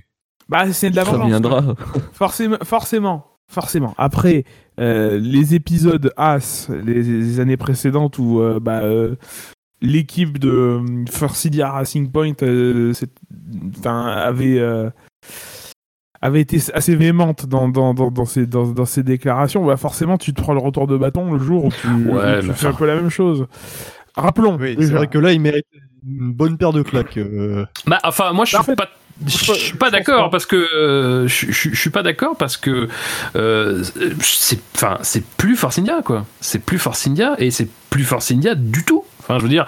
bah 0.50 0.72
c'est 0.74 0.89
de 0.89 0.95
la 0.95 1.06
Ça 1.06 1.18
viendra. 1.24 1.62
Forcément, 2.14 2.58
forcément, 2.64 3.26
forcément. 3.52 3.93
Après, 3.98 4.43
euh, 4.80 5.20
les 5.20 5.54
épisodes 5.56 6.12
As, 6.18 6.70
les, 6.70 7.04
les 7.04 7.39
années 7.39 7.58
précédentes 7.58 8.18
où 8.18 8.39
euh, 8.41 8.60
bah, 8.60 8.82
euh, 8.84 9.16
l'équipe 9.82 10.39
de 10.39 10.50
euh, 10.50 11.06
Forcidia 11.12 11.70
Racing 11.72 12.10
Point 12.12 12.34
euh, 12.41 12.93
avait, 13.86 14.58
euh, 14.60 14.89
avait 16.22 16.41
été 16.41 16.60
assez 16.74 16.95
véhémente 16.95 17.45
dans, 17.45 17.70
dans, 17.70 17.93
dans, 17.93 18.10
dans, 18.10 18.26
ses, 18.26 18.48
dans, 18.48 18.68
dans 18.68 18.86
ses 18.86 19.04
déclarations, 19.04 19.64
bah, 19.66 19.78
forcément, 19.78 20.18
tu 20.18 20.34
te 20.34 20.41
prends 20.41 20.54
le 20.54 20.60
retour 20.60 20.88
de 20.88 20.98
bâton 20.98 21.32
le 21.34 21.39
jour 21.39 21.66
où 21.66 21.70
tu, 21.72 21.88
Ouais, 21.88 22.38
où 22.38 22.41
tu 22.41 22.48
mais 22.48 22.54
fais 22.54 22.68
un 22.68 22.74
peu 22.74 22.88
la 22.88 22.95
même 22.95 23.10
chose. 23.10 23.45
Rappelons, 24.18 24.57
Oui, 24.59 24.72
c'est 24.74 24.86
déjà. 24.86 24.97
vrai 24.97 25.07
que 25.07 25.18
là, 25.18 25.32
il 25.32 25.39
mérite 25.39 25.65
une 26.07 26.34
bonne 26.34 26.57
paire 26.57 26.74
de 26.74 26.82
claques. 26.82 27.18
euh. 27.18 27.65
Bah, 27.86 27.99
enfin, 28.03 28.34
moi, 28.34 28.45
je 28.45 28.57
suis 28.57 28.76
pas. 28.76 28.89
Je 29.26 29.53
suis 29.53 29.76
pas 29.78 29.89
d'accord 29.89 30.30
parce 30.30 30.45
que 30.45 30.55
euh, 30.55 31.28
je, 31.28 31.47
je- 31.51 31.70
je 31.72 31.76
suis 31.76 31.89
pas 31.89 32.03
d'accord 32.03 32.36
parce 32.38 32.55
que 32.55 32.88
euh, 33.36 33.84
c'est 34.22 34.59
enfin 34.76 34.99
c'est 35.01 35.26
plus 35.26 35.55
Force 35.55 35.80
India 35.80 36.03
quoi 36.05 36.28
c'est 36.39 36.59
plus 36.63 36.78
Force 36.78 37.07
India 37.07 37.34
et 37.39 37.49
c'est 37.49 37.68
plus 37.89 38.03
Force 38.03 38.30
India 38.32 38.53
du 38.53 38.84
tout 38.86 39.03
Enfin, 39.28 39.39
je 39.39 39.43
veux 39.43 39.49
dire, 39.49 39.65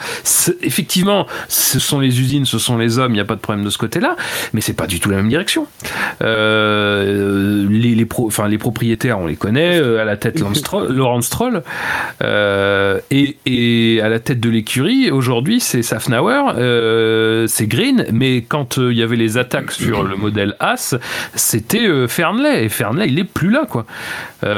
effectivement, 0.62 1.28
ce 1.50 1.80
sont 1.80 2.00
les 2.00 2.22
usines, 2.22 2.46
ce 2.46 2.58
sont 2.58 2.78
les 2.78 2.98
hommes, 2.98 3.12
il 3.12 3.16
n'y 3.16 3.20
a 3.20 3.26
pas 3.26 3.36
de 3.36 3.42
problème 3.42 3.66
de 3.66 3.70
ce 3.70 3.78
côté-là, 3.78 4.16
mais 4.54 4.62
c'est 4.62 4.74
pas 4.74 4.88
du 4.88 5.02
tout 5.02 5.10
la 5.10 5.18
même 5.18 5.28
direction. 5.28 5.68
Euh, 6.22 7.68
les, 7.70 7.94
les, 7.94 8.08
enfin, 8.20 8.48
les 8.48 8.58
propriétaires, 8.58 9.20
on 9.20 9.28
les 9.28 9.36
connaît, 9.36 9.78
euh, 9.78 10.02
à 10.02 10.06
la 10.06 10.16
tête 10.16 10.40
Laurent 10.90 11.22
Stroll, 11.22 11.62
euh, 12.24 13.00
et, 13.12 13.36
et, 13.46 14.00
à 14.02 14.08
la 14.08 14.20
tête 14.20 14.40
de 14.40 14.50
l'écurie, 14.50 15.12
aujourd'hui, 15.12 15.60
c'est 15.60 15.82
Safnauer, 15.82 16.54
euh, 16.58 17.46
c'est 17.48 17.68
Green, 17.68 18.06
mais 18.14 18.44
quand 18.44 18.78
il 18.78 18.98
y 18.98 19.04
avait 19.04 19.18
les 19.18 19.38
attaques 19.38 19.72
sur 19.72 20.04
le 20.04 20.16
modèle 20.16 20.56
As, 20.62 20.96
c'était 21.36 22.08
Fernley, 22.08 22.64
et 22.64 22.70
Fernley, 22.70 23.08
il 23.10 23.20
est 23.20 23.26
plus 23.26 23.50
là, 23.50 23.66
quoi. 23.70 23.86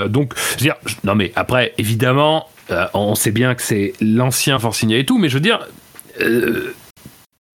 donc, 0.10 0.34
je 0.36 0.52
veux 0.52 0.58
dire, 0.58 0.76
non 1.04 1.16
mais 1.16 1.32
après, 1.36 1.74
évidemment, 1.80 2.48
euh, 2.72 2.86
on 2.94 3.16
sait 3.16 3.32
bien 3.32 3.56
que 3.56 3.62
c'est 3.62 3.94
l'ancien 4.02 4.60
Forcinia 4.60 4.98
et 4.98 5.06
tout, 5.06 5.18
mais 5.18 5.30
je 5.30 5.36
veux 5.36 5.42
dire, 5.42 5.68
euh, 6.22 6.74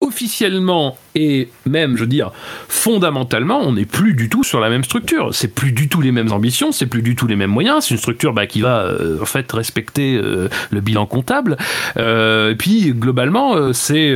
officiellement 0.01 0.97
et 1.15 1.49
même, 1.65 1.95
je 1.95 2.01
veux 2.01 2.07
dire, 2.07 2.31
fondamentalement, 2.67 3.59
on 3.59 3.73
n'est 3.73 3.85
plus 3.85 4.13
du 4.13 4.29
tout 4.29 4.43
sur 4.43 4.59
la 4.59 4.69
même 4.69 4.83
structure. 4.83 5.33
C'est 5.33 5.47
plus 5.47 5.71
du 5.71 5.89
tout 5.89 6.01
les 6.01 6.11
mêmes 6.11 6.31
ambitions, 6.31 6.71
c'est 6.71 6.85
plus 6.85 7.01
du 7.01 7.15
tout 7.15 7.27
les 7.27 7.35
mêmes 7.35 7.51
moyens. 7.51 7.85
C'est 7.85 7.91
une 7.91 7.99
structure 7.99 8.33
bah, 8.33 8.47
qui 8.47 8.61
va 8.61 8.81
euh, 8.81 9.21
en 9.21 9.25
fait 9.25 9.51
respecter 9.51 10.17
le 10.17 10.81
bilan 10.81 11.05
comptable. 11.05 11.57
et 11.97 12.55
puis 12.57 12.93
globalement, 12.93 13.73
c'est 13.73 14.11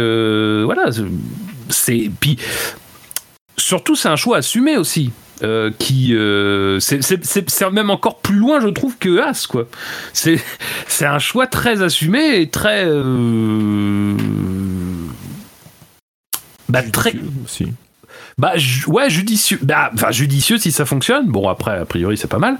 voilà, 0.63 0.91
c'est 1.69 2.11
puis 2.19 2.37
surtout 3.57 3.95
c'est 3.95 4.09
un 4.09 4.15
choix 4.15 4.37
assumé 4.37 4.77
aussi. 4.77 5.11
Euh, 5.41 5.71
qui 5.79 6.13
euh, 6.15 6.81
c'est 6.81 7.71
même 7.71 7.89
encore 7.89 8.19
plus 8.19 8.35
loin 8.35 8.59
je 8.59 8.67
trouve 8.67 8.97
que 8.97 9.21
As 9.21 9.47
quoi. 9.47 9.67
C'est 10.11 10.37
c'est 10.85 11.05
un 11.05 11.19
choix 11.19 11.47
très 11.47 11.81
assumé 11.81 12.41
et 12.41 12.49
très 12.49 12.83
euh, 12.85 14.17
bah 16.67 16.83
très 16.83 17.13
aussi 17.45 17.67
bah 18.37 18.53
ouais 18.87 19.09
judicieux. 19.09 19.59
Bah 19.61 19.91
enfin 19.93 20.11
judicieux 20.11 20.57
si 20.57 20.73
ça 20.73 20.85
fonctionne. 20.85 21.27
Bon 21.27 21.47
après 21.47 21.77
a 21.77 21.85
priori 21.85 22.17
c'est 22.17 22.27
pas 22.27 22.39
mal. 22.39 22.57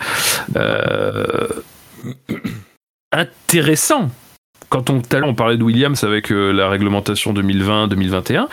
Intéressant. 3.12 4.10
Quand 4.70 4.90
on 4.90 5.02
on 5.24 5.36
parlait 5.36 5.58
de 5.58 5.64
Williams 5.64 6.02
avec 6.06 6.30
la 6.30 6.70
réglementation 6.70 7.34
2020-2021 7.34 8.48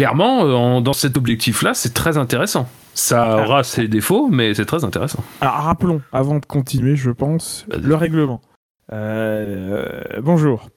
clairement 0.00 0.80
dans 0.80 0.92
cet 0.94 1.18
objectif 1.18 1.62
là 1.62 1.74
c'est 1.74 1.92
très 1.92 2.16
intéressant 2.16 2.66
ça 2.94 3.44
aura 3.44 3.62
ses 3.62 3.88
défauts, 3.88 4.28
mais 4.28 4.52
c'est 4.54 4.64
très 4.64 4.84
intéressant. 4.84 5.22
Alors 5.40 5.54
rappelons, 5.54 6.02
avant 6.12 6.38
de 6.38 6.44
continuer, 6.44 6.96
je 6.96 7.10
pense, 7.10 7.64
le 7.70 7.94
règlement. 7.94 8.40
Euh, 8.92 10.20
bonjour. 10.20 10.68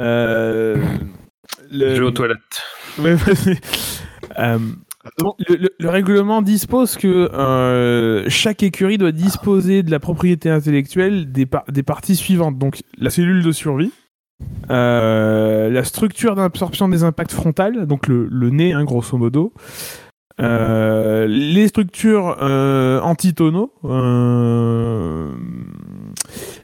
Euh, 0.00 0.82
le... 1.70 1.94
Je 1.94 2.02
aux 2.02 2.10
toilettes. 2.10 2.62
Euh, 4.38 4.58
le, 5.78 5.88
règlement 5.88 6.40
dispose 6.40 6.96
que 6.96 8.24
chaque 8.28 8.62
écurie 8.62 8.96
doit 8.96 9.12
disposer 9.12 9.82
de 9.82 9.90
la 9.90 10.00
propriété 10.00 10.48
intellectuelle 10.48 11.30
des, 11.30 11.46
des 11.68 11.82
parties 11.82 12.16
suivantes. 12.16 12.56
Donc 12.58 12.80
la 12.96 13.10
cellule 13.10 13.42
de 13.42 13.52
survie, 13.52 13.92
la 14.68 15.84
structure 15.84 16.34
d'absorption 16.34 16.88
des 16.88 17.04
impacts 17.04 17.32
frontales, 17.32 17.86
donc 17.86 18.06
le, 18.08 18.50
nez, 18.50 18.72
hein, 18.72 18.84
grosso 18.84 19.16
modo, 19.16 19.52
euh, 20.40 21.26
les 21.26 21.68
structures 21.68 22.38
euh, 22.42 23.00
antitonaux, 23.00 23.72
euh, 23.84 25.30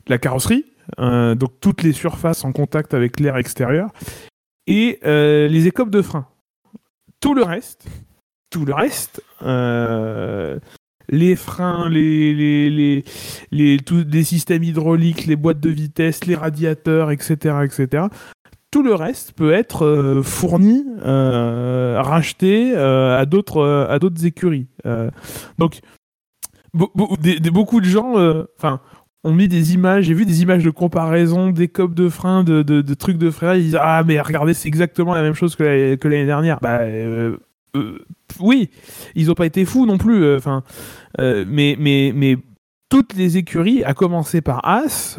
la 0.06 0.18
carrosserie, 0.18 0.64
euh, 0.98 1.34
donc 1.34 1.60
toutes 1.60 1.82
les 1.82 1.92
surfaces 1.92 2.44
en 2.44 2.52
contact 2.52 2.94
avec 2.94 3.20
l'air 3.20 3.36
extérieur, 3.36 3.90
et 4.66 4.98
les 5.02 5.66
écopes 5.66 5.90
de 5.90 6.02
frein. 6.02 6.26
Tout 7.20 7.34
le 7.34 7.42
reste, 7.42 7.86
tout 8.50 8.64
le 8.64 8.74
reste, 8.74 9.22
les 11.08 11.36
freins, 11.36 11.88
les, 11.88 12.34
les, 12.34 12.70
les, 12.70 13.04
les, 13.50 13.78
tous 13.78 14.04
des 14.04 14.24
systèmes 14.24 14.64
hydrauliques, 14.64 15.26
les 15.26 15.36
boîtes 15.36 15.60
de 15.60 15.70
vitesse, 15.70 16.26
les 16.26 16.34
radiateurs, 16.34 17.10
etc., 17.10 17.56
etc 17.64 18.08
tout 18.70 18.82
le 18.82 18.94
reste 18.94 19.32
peut 19.32 19.52
être 19.52 19.84
euh, 19.84 20.22
fourni, 20.22 20.84
euh, 21.04 22.00
racheté 22.00 22.72
euh, 22.76 23.18
à 23.18 23.26
d'autres 23.26 23.86
à 23.88 23.98
d'autres 23.98 24.24
écuries. 24.26 24.68
donc 25.58 25.80
beaucoup 26.74 27.80
de 27.80 27.86
gens, 27.86 28.14
enfin 28.58 28.80
ont 29.24 29.32
mis 29.32 29.48
des 29.48 29.74
images, 29.74 30.04
j'ai 30.04 30.14
vu 30.14 30.24
des 30.26 30.42
images 30.42 30.62
de 30.62 30.70
comparaison, 30.70 31.50
des 31.50 31.66
copes 31.66 31.94
de 31.94 32.08
frein, 32.08 32.44
de, 32.44 32.62
de, 32.62 32.94
trucs 32.94 33.18
de 33.18 33.30
frein, 33.30 33.56
ils 33.56 33.64
disent 33.64 33.78
ah 33.80 34.04
mais 34.06 34.20
regardez 34.20 34.54
c'est 34.54 34.68
exactement 34.68 35.14
la 35.14 35.22
même 35.22 35.34
chose 35.34 35.56
que 35.56 35.64
l'année 35.64 36.26
dernière. 36.26 36.58
Bah 36.60 36.80
oui, 38.40 38.70
ils 39.14 39.30
ont 39.30 39.34
pas 39.34 39.46
été 39.46 39.64
fous 39.64 39.86
non 39.86 39.98
plus. 39.98 40.34
Enfin, 40.36 40.62
mais 41.18 41.76
mais 41.78 42.12
mais 42.14 42.36
toutes 42.88 43.14
les 43.14 43.36
écuries, 43.36 43.84
à 43.84 43.94
commencer 43.94 44.40
par 44.40 44.66
As, 44.66 45.18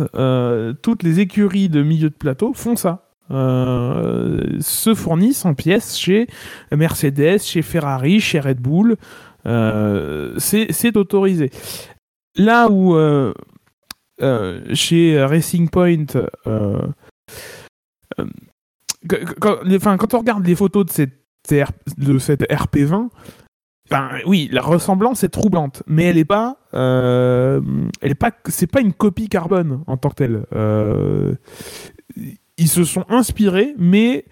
toutes 0.81 1.03
les 1.03 1.19
écuries 1.19 1.69
de 1.69 1.83
milieu 1.83 2.09
de 2.09 2.15
plateau 2.15 2.53
font 2.53 2.75
ça. 2.75 3.09
Euh, 3.31 4.57
se 4.59 4.95
fournissent 4.95 5.45
en 5.45 5.53
pièces 5.53 5.95
chez 5.97 6.25
Mercedes, 6.71 7.41
chez 7.41 7.61
Ferrari, 7.61 8.19
chez 8.19 8.39
Red 8.39 8.59
Bull. 8.59 8.95
Euh, 9.45 10.33
c'est 10.39 10.97
autorisé. 10.97 11.51
Là 12.35 12.69
où 12.69 12.95
euh, 12.95 13.33
chez 14.73 15.23
Racing 15.23 15.69
Point, 15.69 16.05
quand, 19.07 19.57
quand 19.97 20.13
on 20.13 20.19
regarde 20.19 20.45
les 20.45 20.55
photos 20.55 20.85
de 20.87 20.91
cette, 20.91 21.19
de 21.97 22.17
cette 22.19 22.41
RP20, 22.49 23.09
ben 23.91 24.09
oui, 24.27 24.49
la 24.51 24.61
ressemblance 24.61 25.23
est 25.23 25.29
troublante, 25.29 25.81
mais 25.87 26.03
elle 26.03 26.17
est 26.17 26.25
pas, 26.25 26.57
elle 26.73 27.61
est 28.03 28.15
pas, 28.15 28.31
c'est 28.45 28.67
pas 28.67 28.81
une 28.81 28.93
copie 28.93 29.29
carbone 29.29 29.83
en 29.87 29.97
tant 29.97 30.09
que 30.09 30.15
telle 30.15 30.45
ils 32.59 32.67
se 32.67 32.83
sont 32.83 33.05
inspirés, 33.09 33.73
mais 33.77 34.25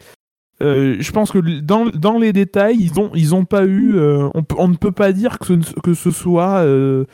euh, 0.62 0.98
je 1.00 1.12
pense 1.12 1.32
que 1.32 1.40
dans, 1.62 1.86
dans, 1.86 2.20
les 2.20 2.34
détails, 2.34 2.78
ils 2.80 3.00
ont, 3.00 3.12
ils 3.16 3.34
ont 3.34 3.46
pas 3.46 3.66
eu. 3.66 3.96
Euh, 3.96 4.30
on, 4.58 4.68
ne 4.68 4.76
peut 4.76 4.92
pas 4.92 5.14
dire 5.14 5.40
que 5.40 5.62
ce, 5.62 5.74
que 5.82 5.94
ce 5.94 6.12
soit 6.12 6.58
euh, 6.58 7.06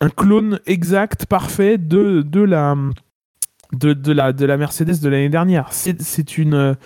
un 0.00 0.08
clone 0.08 0.58
exact, 0.66 1.26
parfait 1.26 1.78
de, 1.78 2.22
de, 2.22 2.40
la, 2.40 2.76
de, 3.72 3.92
de 3.92 4.12
la, 4.12 4.32
de 4.32 4.44
la 4.44 4.56
Mercedes 4.56 5.00
de 5.00 5.08
l'année 5.08 5.28
dernière. 5.28 5.72
C'est 5.72 6.38
une. 6.38 6.76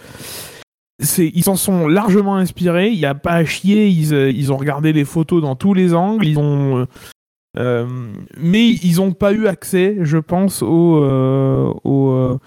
Ils 1.19 1.45
s'en 1.45 1.57
sont 1.57 1.89
largement 1.89 2.37
inspirés. 2.37 2.89
Il 2.89 2.99
n'y 2.99 3.07
a 3.07 3.15
pas 3.15 3.33
à 3.33 3.45
chier. 3.45 3.89
Ils, 3.89 4.13
ils, 4.13 4.53
ont 4.53 4.57
regardé 4.57 4.93
les 4.93 5.05
photos 5.05 5.43
dans 5.43 5.57
tous 5.57 5.75
les 5.75 5.95
angles. 5.95 6.27
Ils 6.27 6.39
ont. 6.39 6.87
mais 7.57 8.69
ils 8.69 8.97
n'ont 8.97 9.13
pas 9.13 9.33
eu 9.33 9.47
accès, 9.47 9.97
je 10.01 10.19
pense, 10.19 10.63
au, 10.63 11.05
au 11.85 12.39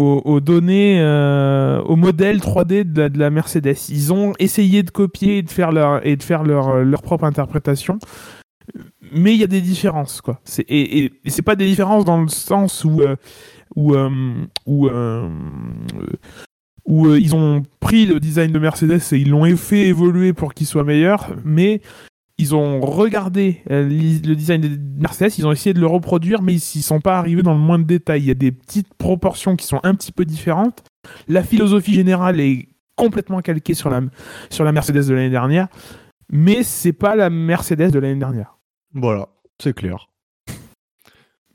aux, 0.00 0.40
données, 0.40 1.00
euh, 1.00 1.80
au 1.82 1.96
modèle 1.96 2.38
3D 2.38 2.84
de 2.84 3.18
la, 3.18 3.30
Mercedes. 3.30 3.76
Ils 3.88 4.12
ont 4.12 4.32
essayé 4.38 4.82
de 4.82 4.90
copier 4.90 5.38
et 5.38 5.42
de 5.42 5.50
faire 5.50 5.72
leur, 5.72 6.06
et 6.06 6.16
propre 7.02 7.24
interprétation. 7.24 7.98
Mais 9.12 9.34
il 9.34 9.40
y 9.40 9.44
a 9.44 9.48
des 9.48 9.60
différences, 9.60 10.20
quoi. 10.20 10.40
Et, 10.68 11.04
et, 11.04 11.12
c'est 11.26 11.42
pas 11.42 11.56
des 11.56 11.66
différences 11.66 12.04
dans 12.04 12.20
le 12.20 12.28
sens 12.28 12.84
où, 12.84 13.02
euh, 13.02 13.16
euh, 13.76 15.28
où, 16.90 17.06
où 17.06 17.14
ils 17.14 17.34
ont 17.34 17.62
pris 17.78 18.06
le 18.06 18.20
design 18.20 18.52
de 18.52 18.58
Mercedes 18.58 19.00
et 19.12 19.16
ils 19.16 19.30
l'ont 19.30 19.56
fait 19.56 19.86
évoluer 19.86 20.32
pour 20.32 20.54
qu'il 20.54 20.66
soit 20.66 20.84
meilleur, 20.84 21.34
mais 21.44 21.80
ils 22.40 22.54
ont 22.54 22.80
regardé 22.80 23.62
euh, 23.70 23.82
le 23.84 24.34
design 24.34 24.62
de 24.62 24.78
Mercedes, 24.98 25.32
ils 25.36 25.46
ont 25.46 25.52
essayé 25.52 25.74
de 25.74 25.80
le 25.80 25.86
reproduire, 25.86 26.40
mais 26.40 26.54
ils 26.54 26.78
ne 26.78 26.82
sont 26.82 27.00
pas 27.00 27.18
arrivés 27.18 27.42
dans 27.42 27.52
le 27.52 27.60
moins 27.60 27.78
de 27.78 27.84
détails. 27.84 28.22
Il 28.22 28.26
y 28.28 28.30
a 28.30 28.34
des 28.34 28.50
petites 28.50 28.94
proportions 28.94 29.56
qui 29.56 29.66
sont 29.66 29.80
un 29.82 29.94
petit 29.94 30.10
peu 30.10 30.24
différentes. 30.24 30.82
La 31.28 31.42
philosophie 31.42 31.92
générale 31.92 32.40
est 32.40 32.68
complètement 32.96 33.40
calquée 33.40 33.74
sur 33.74 33.90
la, 33.90 34.00
sur 34.48 34.64
la 34.64 34.72
Mercedes 34.72 35.06
de 35.06 35.14
l'année 35.14 35.30
dernière, 35.30 35.68
mais 36.30 36.62
c'est 36.62 36.94
pas 36.94 37.14
la 37.14 37.28
Mercedes 37.28 37.90
de 37.90 37.98
l'année 37.98 38.18
dernière. 38.18 38.56
Voilà, 38.94 39.28
c'est 39.60 39.74
clair. 39.74 40.08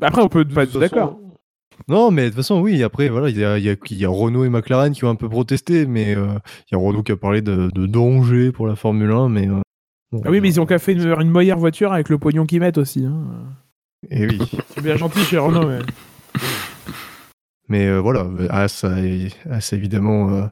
Après, 0.02 0.22
on 0.22 0.28
peut 0.28 0.46
pas 0.46 0.64
être 0.64 0.80
d'accord. 0.80 1.20
Non, 1.88 2.12
mais 2.12 2.24
de 2.24 2.28
toute 2.30 2.38
façon, 2.38 2.60
oui. 2.60 2.84
Après, 2.84 3.10
voilà, 3.10 3.30
il 3.30 3.38
y 3.38 3.46
a, 3.46 3.58
y, 3.58 4.06
Renault 4.06 4.46
et 4.46 4.50
McLaren 4.50 4.94
qui 4.94 5.06
ont 5.06 5.10
un 5.10 5.16
peu 5.16 5.30
protesté, 5.30 5.86
mais 5.86 6.16
euh, 6.16 6.28
il 6.72 6.74
y 6.74 6.76
a 6.76 6.78
Renault 6.78 7.04
qui 7.04 7.12
a 7.12 7.18
parlé 7.18 7.42
de, 7.42 7.70
danger 7.86 8.52
pour 8.52 8.68
la 8.68 8.76
Formule 8.76 9.12
1, 9.12 9.30
mais 9.30 9.48
euh, 9.48 9.62
ah 10.24 10.30
oui, 10.30 10.40
mais 10.40 10.50
ils 10.50 10.62
ont 10.62 10.66
qu'à 10.66 10.80
faire 10.80 11.20
une, 11.20 11.32
meilleure 11.32 11.60
voiture 11.60 11.92
avec 11.92 12.10
le 12.10 12.18
pognon 12.18 12.46
qu'ils 12.46 12.60
mettent 12.60 12.78
aussi. 12.78 13.06
Hein. 13.06 13.26
Et 14.10 14.24
eh 14.24 14.28
oui. 14.28 14.40
C'est 14.70 14.82
bien 14.82 14.98
gentil 14.98 15.20
chez 15.20 15.38
Renault, 15.38 15.68
mais. 15.68 15.80
Mais 17.68 17.88
euh, 17.88 17.98
voilà, 17.98 18.28
As, 18.52 18.86
As 19.50 19.74
évidemment 19.74 20.52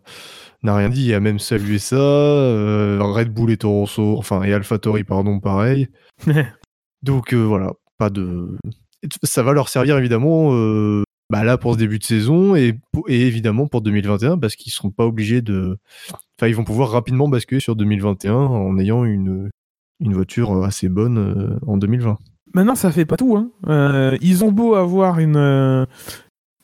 n'a 0.63 0.75
rien 0.75 0.89
dit, 0.89 1.05
il 1.05 1.13
a 1.13 1.19
même 1.19 1.37
salué 1.37 1.77
ça. 1.77 1.95
Red 1.95 3.31
Bull 3.31 3.51
et 3.51 3.57
Toro 3.57 3.87
enfin 4.17 4.41
et 4.41 4.51
AlphaTauri 4.51 5.03
pardon, 5.03 5.39
pareil. 5.39 5.89
Donc 7.03 7.35
voilà, 7.35 7.73
pas 7.99 8.09
de. 8.09 8.57
Ça 9.21 9.43
va 9.43 9.53
leur 9.53 9.69
servir 9.69 9.95
évidemment 9.99 10.49
bah 11.33 11.43
là 11.43 11.57
pour 11.57 11.73
ce 11.73 11.79
début 11.79 11.97
de 11.97 12.03
saison 12.03 12.55
et, 12.55 12.79
et 13.07 13.21
évidemment 13.25 13.65
pour 13.65 13.81
2021 13.81 14.37
parce 14.37 14.55
qu'ils 14.55 14.71
seront 14.71 14.91
pas 14.91 15.07
obligés 15.07 15.41
de. 15.41 15.79
Enfin, 16.37 16.47
ils 16.47 16.55
vont 16.55 16.63
pouvoir 16.63 16.91
rapidement 16.91 17.27
basculer 17.27 17.59
sur 17.59 17.75
2021 17.75 18.35
en 18.35 18.77
ayant 18.77 19.03
une, 19.03 19.49
une 19.99 20.13
voiture 20.13 20.63
assez 20.63 20.89
bonne 20.89 21.17
euh, 21.17 21.57
en 21.65 21.77
2020. 21.77 22.19
Maintenant, 22.53 22.75
ça 22.75 22.91
fait 22.91 23.05
pas 23.05 23.17
tout. 23.17 23.35
Hein. 23.35 23.49
Euh, 23.67 24.15
ils 24.21 24.45
ont 24.45 24.51
beau 24.51 24.75
avoir 24.75 25.17
une, 25.17 25.37
euh, 25.37 25.85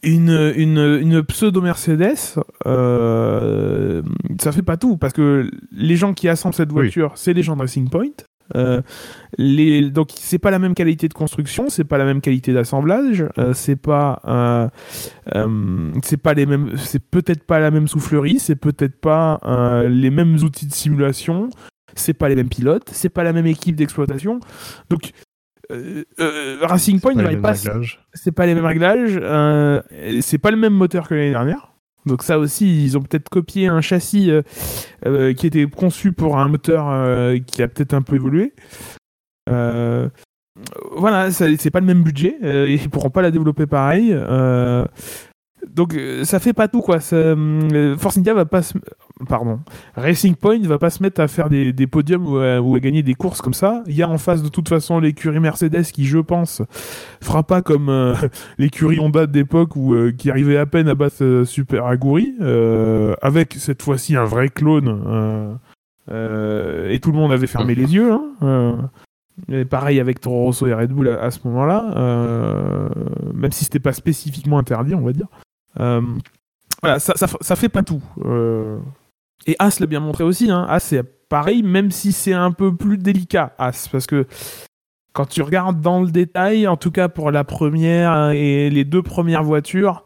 une, 0.03 0.53
une, 0.55 0.99
une 1.01 1.23
pseudo 1.23 1.61
Mercedes, 1.61 2.37
euh, 2.67 4.03
ça 4.39 4.51
fait 4.51 4.61
pas 4.61 4.77
tout 4.77 4.97
parce 4.97 5.13
que 5.13 5.49
les 5.71 5.95
gens 5.95 6.13
qui 6.13 6.29
assemblent 6.29 6.53
cette 6.53 6.71
voiture, 6.71 7.13
c'est 7.15 7.33
les 7.33 7.41
gens 7.41 7.55
de 7.55 7.61
Racing 7.61 7.89
Point. 7.89 8.23
Euh, 8.55 8.81
les, 9.37 9.89
donc 9.89 10.09
c'est 10.15 10.39
pas 10.39 10.51
la 10.51 10.59
même 10.59 10.73
qualité 10.73 11.07
de 11.07 11.13
construction, 11.13 11.69
c'est 11.69 11.83
pas 11.83 11.97
la 11.97 12.05
même 12.05 12.21
qualité 12.21 12.53
d'assemblage, 12.53 13.25
euh, 13.37 13.53
c'est 13.53 13.75
pas 13.75 14.21
euh, 14.25 14.67
euh, 15.35 15.91
c'est 16.03 16.17
pas 16.17 16.33
les 16.33 16.45
mêmes, 16.45 16.75
c'est 16.77 17.03
peut-être 17.03 17.43
pas 17.43 17.59
la 17.59 17.71
même 17.71 17.87
soufflerie, 17.87 18.39
c'est 18.39 18.55
peut-être 18.55 18.99
pas 18.99 19.39
euh, 19.45 19.87
les 19.87 20.09
mêmes 20.09 20.35
outils 20.43 20.65
de 20.67 20.73
simulation, 20.73 21.49
c'est 21.95 22.13
pas 22.13 22.29
les 22.29 22.35
mêmes 22.35 22.49
pilotes, 22.49 22.89
c'est 22.91 23.09
pas 23.09 23.23
la 23.23 23.33
même 23.33 23.47
équipe 23.47 23.75
d'exploitation. 23.75 24.39
Donc 24.89 25.11
Racing 26.61 26.99
Point 26.99 27.13
Pas 27.41 27.53
c'est 28.13 28.31
pas 28.31 28.47
les 28.47 28.55
mêmes 28.55 28.65
réglages, 28.65 29.19
c'est 30.21 30.39
pas 30.39 30.49
le 30.49 30.57
même 30.57 30.73
moteur 30.73 31.07
que 31.07 31.13
l'année 31.13 31.29
dernière. 31.29 31.73
Donc 32.09 32.23
ça 32.23 32.39
aussi, 32.39 32.83
ils 32.83 32.97
ont 32.97 33.01
peut-être 33.01 33.29
copié 33.29 33.67
un 33.67 33.81
châssis 33.81 34.31
euh, 34.31 34.41
euh, 35.05 35.33
qui 35.33 35.47
était 35.47 35.65
conçu 35.67 36.11
pour 36.11 36.37
un 36.37 36.47
moteur 36.47 36.89
euh, 36.89 37.37
qui 37.39 37.61
a 37.61 37.67
peut-être 37.67 37.93
un 37.93 38.01
peu 38.01 38.15
évolué. 38.15 38.53
Voilà, 40.91 41.31
c'est 41.31 41.71
pas 41.71 41.79
le 41.79 41.85
même 41.85 42.03
budget, 42.03 42.35
et 42.43 42.73
ils 42.73 42.89
pourront 42.89 43.09
pas 43.09 43.21
la 43.21 43.31
développer 43.31 43.65
pareil. 43.65 44.13
Donc 45.67 45.93
euh, 45.93 46.23
ça 46.23 46.39
fait 46.39 46.53
pas 46.53 46.67
tout 46.67 46.81
quoi. 46.81 46.99
Ça, 46.99 47.15
euh, 47.15 47.97
Force 47.97 48.17
India 48.17 48.33
va 48.33 48.45
pas 48.45 48.61
se... 48.61 48.73
Pardon. 49.27 49.59
Racing 49.95 50.35
Point 50.35 50.59
va 50.63 50.79
pas 50.79 50.89
se 50.89 51.03
mettre 51.03 51.19
à 51.19 51.27
faire 51.27 51.49
des, 51.49 51.87
podiums 51.87 52.25
ou 52.25 52.37
à, 52.37 52.61
ou 52.61 52.79
gagner 52.79 53.03
des 53.03 53.15
courses 53.15 53.41
comme 53.41 53.53
ça. 53.53 53.83
Il 53.87 53.95
y 53.95 54.01
a 54.01 54.09
en 54.09 54.17
face 54.17 54.41
de 54.41 54.49
toute 54.49 54.69
façon 54.69 54.99
l'écurie 54.99 55.39
Mercedes 55.39 55.83
qui, 55.91 56.05
je 56.05 56.19
pense, 56.19 56.61
fera 57.21 57.43
pas 57.43 57.61
comme 57.61 57.89
euh, 57.89 58.15
l'écurie 58.57 58.99
Honda 58.99 59.27
d'époque 59.27 59.75
euh, 59.77 60.11
qui 60.11 60.29
arrivait 60.29 60.57
à 60.57 60.65
peine 60.65 60.87
à 60.87 60.95
battre 60.95 61.43
Super 61.45 61.85
Aguri, 61.85 62.33
avec 63.21 63.53
cette 63.53 63.81
fois-ci 63.81 64.15
un 64.15 64.25
vrai 64.25 64.49
clone. 64.49 65.59
et 66.09 66.99
tout 67.01 67.11
le 67.11 67.17
monde 67.17 67.33
avait 67.33 67.47
fermé 67.47 67.75
les 67.75 67.93
yeux. 67.93 68.13
Hein, 68.41 68.89
pareil 69.69 69.99
avec 69.99 70.21
Toro 70.21 70.45
Rosso 70.45 70.65
et 70.67 70.73
Red 70.73 70.91
Bull 70.91 71.09
à, 71.09 71.23
à 71.23 71.31
ce 71.31 71.39
moment-là, 71.45 72.89
même 73.33 73.51
si 73.51 73.65
c'était 73.65 73.79
pas 73.79 73.93
spécifiquement 73.93 74.59
interdit, 74.59 74.95
on 74.95 75.01
va 75.01 75.11
dire. 75.11 75.27
Euh, 75.79 76.01
voilà, 76.81 76.99
ça, 76.99 77.13
ça, 77.15 77.27
ça 77.41 77.55
fait 77.55 77.69
pas 77.69 77.83
tout. 77.83 78.01
Euh, 78.25 78.79
et 79.45 79.55
As 79.59 79.79
l'a 79.79 79.85
bien 79.85 79.99
montré 79.99 80.23
aussi. 80.23 80.49
Hein. 80.49 80.65
As 80.69 80.79
c'est 80.79 81.03
pareil, 81.03 81.63
même 81.63 81.91
si 81.91 82.11
c'est 82.11 82.33
un 82.33 82.51
peu 82.51 82.75
plus 82.75 82.97
délicat, 82.97 83.53
As, 83.57 83.87
parce 83.91 84.07
que 84.07 84.25
quand 85.13 85.25
tu 85.25 85.41
regardes 85.41 85.81
dans 85.81 86.01
le 86.01 86.09
détail, 86.11 86.67
en 86.67 86.77
tout 86.77 86.91
cas 86.91 87.09
pour 87.09 87.31
la 87.31 87.43
première 87.43 88.29
et 88.31 88.69
les 88.69 88.85
deux 88.85 89.01
premières 89.03 89.43
voitures, 89.43 90.05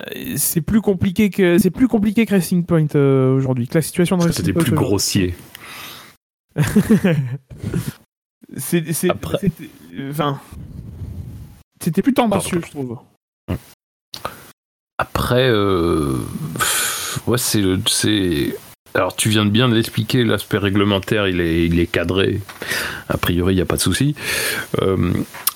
euh, 0.00 0.34
c'est 0.36 0.60
plus 0.60 0.80
compliqué 0.80 1.30
que 1.30 1.58
c'est 1.58 1.70
plus 1.70 1.88
compliqué 1.88 2.26
que 2.26 2.34
Racing 2.34 2.64
Point 2.64 2.86
euh, 2.94 3.34
aujourd'hui. 3.34 3.66
Que 3.68 3.74
la 3.78 3.82
situation 3.82 4.16
Racing 4.16 4.32
C'était 4.32 4.52
plus 4.52 4.72
grossier. 4.72 5.34
c'est, 8.56 8.92
c'est, 8.92 9.10
Après- 9.10 9.38
c'était, 9.40 9.68
enfin, 10.10 10.40
c'était 11.82 12.02
plus 12.02 12.14
tendancieux, 12.14 12.60
je 12.64 12.70
trouve. 12.70 12.98
Après, 14.98 15.48
euh, 15.48 16.16
ouais, 17.26 17.38
c'est. 17.38 17.62
Alors, 18.94 19.14
tu 19.14 19.28
viens 19.28 19.44
de 19.44 19.50
bien 19.50 19.68
l'expliquer, 19.68 20.24
l'aspect 20.24 20.56
réglementaire, 20.56 21.28
il 21.28 21.40
est, 21.40 21.66
il 21.66 21.78
est 21.78 21.86
cadré. 21.86 22.40
A 23.10 23.18
priori, 23.18 23.52
il 23.52 23.56
n'y 23.56 23.62
a 23.62 23.66
pas 23.66 23.76
de 23.76 23.80
souci. 23.82 24.14
Euh, 24.80 25.12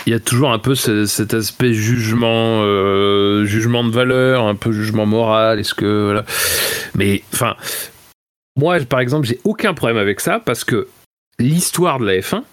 Il 0.06 0.12
y 0.12 0.16
a 0.16 0.20
toujours 0.20 0.50
un 0.50 0.58
peu 0.58 0.74
ce- 0.74 1.04
cet 1.04 1.34
aspect 1.34 1.74
jugement, 1.74 2.62
euh, 2.64 3.44
jugement 3.44 3.84
de 3.84 3.90
valeur, 3.90 4.46
un 4.46 4.54
peu 4.54 4.72
jugement 4.72 5.04
moral. 5.06 5.58
Est-ce 5.60 5.74
que 5.74 6.04
voilà. 6.04 6.24
Mais 6.94 7.22
enfin, 7.34 7.54
moi, 8.56 8.78
par 8.80 9.00
exemple, 9.00 9.26
j'ai 9.26 9.38
aucun 9.44 9.74
problème 9.74 9.98
avec 9.98 10.20
ça 10.20 10.40
parce 10.40 10.64
que 10.64 10.88
l'histoire 11.38 11.98
de 11.98 12.06
la 12.06 12.18
F1 12.20 12.44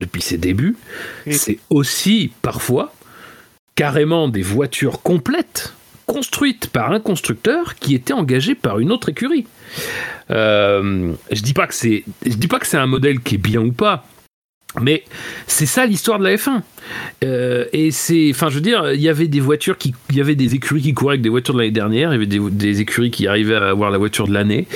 depuis 0.00 0.20
ses 0.20 0.36
débuts, 0.36 0.76
c'est 1.30 1.58
aussi 1.70 2.32
parfois 2.42 2.92
carrément 3.76 4.26
des 4.28 4.42
voitures 4.42 5.00
complètes 5.02 5.74
construites 6.06 6.68
par 6.68 6.92
un 6.92 7.00
constructeur 7.00 7.74
qui 7.74 7.94
était 7.94 8.12
engagé 8.12 8.54
par 8.54 8.78
une 8.78 8.92
autre 8.92 9.08
écurie. 9.08 9.46
Euh, 10.30 11.12
je 11.30 11.42
dis 11.42 11.52
dis 11.52 12.48
pas 12.48 12.58
que 12.58 12.66
c'est 12.66 12.76
un 12.76 12.86
modèle 12.86 13.20
qui 13.20 13.34
est 13.34 13.38
bien 13.38 13.60
ou 13.60 13.72
pas, 13.72 14.06
mais 14.80 15.04
c'est 15.46 15.66
ça 15.66 15.86
l'histoire 15.86 16.18
de 16.18 16.24
la 16.24 16.36
F1. 16.36 16.62
Euh, 17.24 17.64
et 17.72 17.90
c'est, 17.90 18.30
enfin, 18.30 18.48
il 18.50 19.00
y 19.00 19.08
avait 19.08 19.28
des 19.28 19.40
voitures 19.40 19.78
qui, 19.78 19.94
y 20.12 20.20
avait 20.20 20.34
des 20.34 20.54
écuries 20.54 20.82
qui 20.82 20.94
couraient 20.94 21.14
avec 21.14 21.22
des 21.22 21.28
voitures 21.28 21.54
de 21.54 21.60
l'année 21.60 21.70
dernière, 21.70 22.10
il 22.10 22.12
y 22.12 22.16
avait 22.16 22.26
des, 22.26 22.40
des 22.50 22.80
écuries 22.80 23.10
qui 23.10 23.26
arrivaient 23.26 23.56
à 23.56 23.68
avoir 23.68 23.90
la 23.90 23.98
voiture 23.98 24.28
de 24.28 24.32
l'année. 24.32 24.66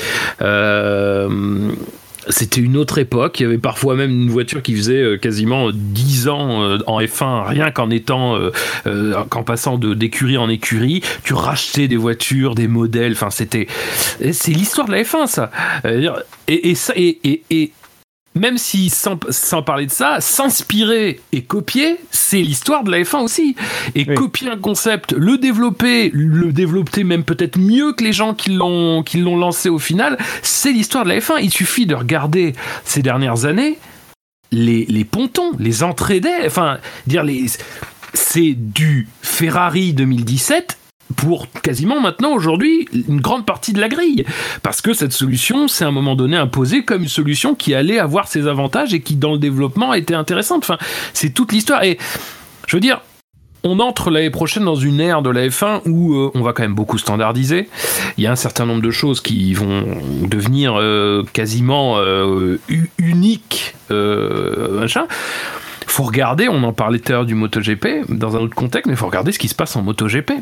Euh, 0.43 1.71
c'était 2.29 2.61
une 2.61 2.77
autre 2.77 2.99
époque. 2.99 3.41
Il 3.41 3.45
y 3.45 3.47
avait 3.47 3.59
parfois 3.59 3.95
même 3.95 4.11
une 4.11 4.31
voiture 4.31 4.63
qui 4.63 4.77
faisait 4.77 5.03
euh, 5.03 5.17
quasiment 5.17 5.71
10 5.73 6.29
ans 6.29 6.63
euh, 6.63 6.79
en 6.87 7.01
F1, 7.01 7.47
rien 7.49 7.71
qu'en 7.71 7.91
étant, 7.91 8.37
euh, 8.37 8.51
euh, 8.87 9.25
qu'en 9.29 9.43
passant 9.43 9.79
de 9.79 9.95
d'écurie 9.95 10.37
en 10.37 10.49
écurie. 10.49 11.03
Tu 11.25 11.35
rachetais 11.35 11.89
des 11.89 11.97
voitures, 11.97 12.55
des 12.55 12.69
modèles. 12.69 13.13
Enfin, 13.13 13.31
c'était, 13.31 13.67
c'est 14.33 14.53
l'histoire 14.53 14.87
de 14.87 14.93
la 14.93 15.03
F1, 15.03 15.27
ça. 15.27 15.51
Euh, 15.85 16.11
Et, 16.49 16.75
ça, 16.75 16.93
et 16.97 17.73
même 18.35 18.59
si 18.59 18.91
sans, 18.91 19.19
sans 19.31 19.63
parler 19.63 19.87
de 19.87 19.91
ça, 19.91 20.21
s'inspirer 20.21 21.21
et 21.33 21.43
copier, 21.43 21.97
c'est 22.11 22.41
l'histoire 22.41 22.85
de 22.85 22.91
la 22.91 23.01
F1 23.03 23.25
aussi. 23.25 23.57
Et 23.95 24.05
Oui. 24.09 24.15
copier 24.15 24.49
un 24.49 24.57
concept, 24.57 25.13
le 25.13 25.37
développer, 25.37 26.11
le 26.15 26.53
développer 26.53 27.03
même 27.05 27.25
peut-être 27.25 27.59
mieux 27.59 27.93
que 27.93 28.05
les 28.05 28.13
gens 28.13 28.35
qui 28.35 28.51
l'ont 28.51 29.03
qui 29.03 29.19
l'ont 29.19 29.37
lancé 29.37 29.69
au 29.69 29.79
final, 29.79 30.17
c'est 30.43 30.73
l'histoire 30.73 31.05
de 31.05 31.09
la 31.11 31.19
F1. 31.19 31.41
Il 31.43 31.51
suffit 31.51 31.87
de 31.87 31.95
regarder 31.95 32.55
ces 32.85 33.03
dernières 33.03 33.45
années 33.47 33.79
les, 34.53 34.85
les 34.87 35.05
pontons, 35.05 35.53
les 35.59 35.83
entrées 35.83 36.21
d'air, 36.21 36.43
enfin 36.47 36.79
dire 37.07 37.25
les 37.25 37.47
c'est 38.15 38.55
du 38.55 39.07
Ferrari 39.23 39.93
2017 39.93 40.79
pour 41.17 41.49
quasiment 41.63 42.01
maintenant 42.01 42.33
aujourd'hui 42.33 42.89
une 43.09 43.21
grande 43.21 43.47
partie 43.47 43.73
de 43.73 43.81
la 43.81 43.89
grille 43.89 44.25
parce 44.63 44.81
que 44.81 44.93
cette 44.93 45.13
solution 45.13 45.69
c'est 45.69 45.85
à 45.85 45.89
un 45.89 45.93
moment 45.93 46.15
donné 46.15 46.37
imposée 46.37 46.85
comme 46.85 47.03
une 47.03 47.09
solution 47.09 47.55
qui 47.55 47.75
allait 47.75 47.99
avoir 47.99 48.29
ses 48.29 48.47
avantages 48.47 48.95
et 48.95 49.01
qui 49.01 49.17
dans 49.17 49.33
le 49.33 49.39
développement 49.39 49.95
était 49.95 50.15
intéressante 50.15 50.63
enfin 50.63 50.79
c'est 51.13 51.31
toute 51.31 51.53
l'histoire 51.53 51.83
et 51.83 51.99
je 52.67 52.77
veux 52.77 52.81
dire 52.81 53.01
on 53.63 53.79
entre 53.79 54.11
l'année 54.11 54.31
prochaine 54.31 54.65
dans 54.65 54.77
une 54.77 55.01
ère 55.01 55.23
de 55.23 55.31
la 55.31 55.47
F1 55.47 55.83
où 55.87 56.15
euh, 56.15 56.31
on 56.35 56.43
va 56.43 56.53
quand 56.53 56.63
même 56.63 56.75
beaucoup 56.75 56.99
standardiser. 56.99 57.69
Il 58.17 58.25
y 58.25 58.27
a 58.27 58.33
un 58.33 58.37
certain 58.37 58.65
nombre 58.67 58.83
de 58.83 58.91
choses 58.91 59.21
qui 59.21 59.53
vont 59.55 59.85
devenir 60.27 60.79
euh, 60.79 61.25
quasiment 61.33 61.99
euh, 61.99 62.59
uniques. 62.99 63.75
Euh, 63.91 64.81
machin. 64.81 65.07
Faut 65.87 66.05
regarder, 66.05 66.49
on 66.49 66.63
en 66.63 66.73
parlait 66.73 67.01
tout 67.01 67.13
à 67.13 67.17
l'heure 67.17 67.27
du 67.27 67.35
MotoGP 67.35 68.09
dans 68.11 68.37
un 68.37 68.41
autre 68.41 68.55
contexte, 68.55 68.87
mais 68.87 68.93
il 68.93 68.97
faut 68.97 69.07
regarder 69.07 69.33
ce 69.33 69.41
qui 69.41 69.49
se 69.49 69.57
passe 69.57 69.75
en 69.75 69.83
MotoGP. 69.83 70.35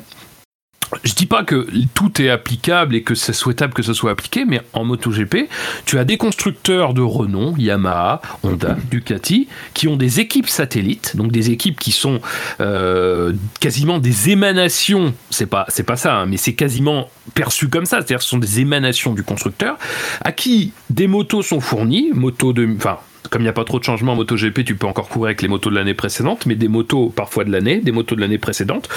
Je 1.04 1.14
dis 1.14 1.26
pas 1.26 1.44
que 1.44 1.68
tout 1.94 2.20
est 2.22 2.30
applicable 2.30 2.94
et 2.94 3.02
que 3.02 3.14
c'est 3.14 3.32
souhaitable 3.32 3.74
que 3.74 3.82
ce 3.82 3.92
soit 3.92 4.10
appliqué, 4.10 4.44
mais 4.44 4.60
en 4.72 4.84
MotoGP, 4.84 5.48
tu 5.84 5.98
as 5.98 6.04
des 6.04 6.16
constructeurs 6.16 6.94
de 6.94 7.02
renom, 7.02 7.54
Yamaha, 7.56 8.22
Honda, 8.42 8.76
Ducati, 8.90 9.48
qui 9.74 9.88
ont 9.88 9.96
des 9.96 10.20
équipes 10.20 10.48
satellites, 10.48 11.16
donc 11.16 11.30
des 11.30 11.50
équipes 11.50 11.78
qui 11.78 11.92
sont 11.92 12.20
euh, 12.60 13.32
quasiment 13.60 13.98
des 13.98 14.30
émanations. 14.30 15.14
C'est 15.30 15.46
pas, 15.46 15.66
c'est 15.68 15.82
pas 15.82 15.96
ça, 15.96 16.16
hein, 16.16 16.26
mais 16.26 16.36
c'est 16.36 16.54
quasiment 16.54 17.10
perçu 17.34 17.68
comme 17.68 17.84
ça. 17.84 17.98
C'est-à-dire, 17.98 18.22
ce 18.22 18.28
sont 18.28 18.38
des 18.38 18.60
émanations 18.60 19.12
du 19.12 19.22
constructeur, 19.22 19.76
à 20.22 20.32
qui 20.32 20.72
des 20.90 21.06
motos 21.06 21.42
sont 21.42 21.60
fournies, 21.60 22.10
motos 22.14 22.52
de, 22.52 22.68
enfin. 22.76 22.98
Comme 23.30 23.42
il 23.42 23.46
n'y 23.46 23.50
a 23.50 23.52
pas 23.52 23.64
trop 23.64 23.78
de 23.78 23.84
changements 23.84 24.12
en 24.12 24.16
MotoGP, 24.16 24.64
tu 24.64 24.74
peux 24.74 24.86
encore 24.86 25.08
courir 25.08 25.26
avec 25.26 25.42
les 25.42 25.48
motos 25.48 25.68
de 25.68 25.74
l'année 25.74 25.92
précédente, 25.92 26.46
mais 26.46 26.54
des 26.54 26.68
motos 26.68 27.10
parfois 27.10 27.44
de 27.44 27.50
l'année, 27.50 27.78
des 27.78 27.92
motos 27.92 28.14
de 28.14 28.22
l'année 28.22 28.38
précédente, 28.38 28.88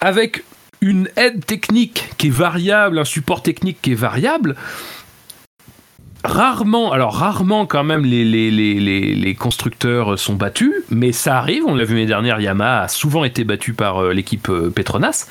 avec 0.00 0.44
une 0.82 1.08
aide 1.16 1.46
technique 1.46 2.10
qui 2.18 2.26
est 2.26 2.30
variable, 2.30 2.98
un 2.98 3.04
support 3.04 3.42
technique 3.42 3.78
qui 3.80 3.92
est 3.92 3.94
variable, 3.94 4.56
rarement, 6.24 6.92
alors 6.92 7.14
rarement 7.14 7.66
quand 7.66 7.84
même 7.84 8.04
les, 8.04 9.36
constructeurs 9.38 10.18
sont 10.18 10.34
battus, 10.34 10.74
mais 10.90 11.12
ça 11.12 11.38
arrive, 11.38 11.64
on 11.66 11.74
l'a 11.74 11.84
vu 11.84 11.94
l'année 11.94 12.06
dernière, 12.06 12.40
Yamaha 12.40 12.82
a 12.82 12.88
souvent 12.88 13.24
été 13.24 13.44
battu 13.44 13.72
par 13.72 13.98
euh, 13.98 14.12
l'équipe 14.12 14.48
euh, 14.50 14.70
Petronas. 14.70 15.26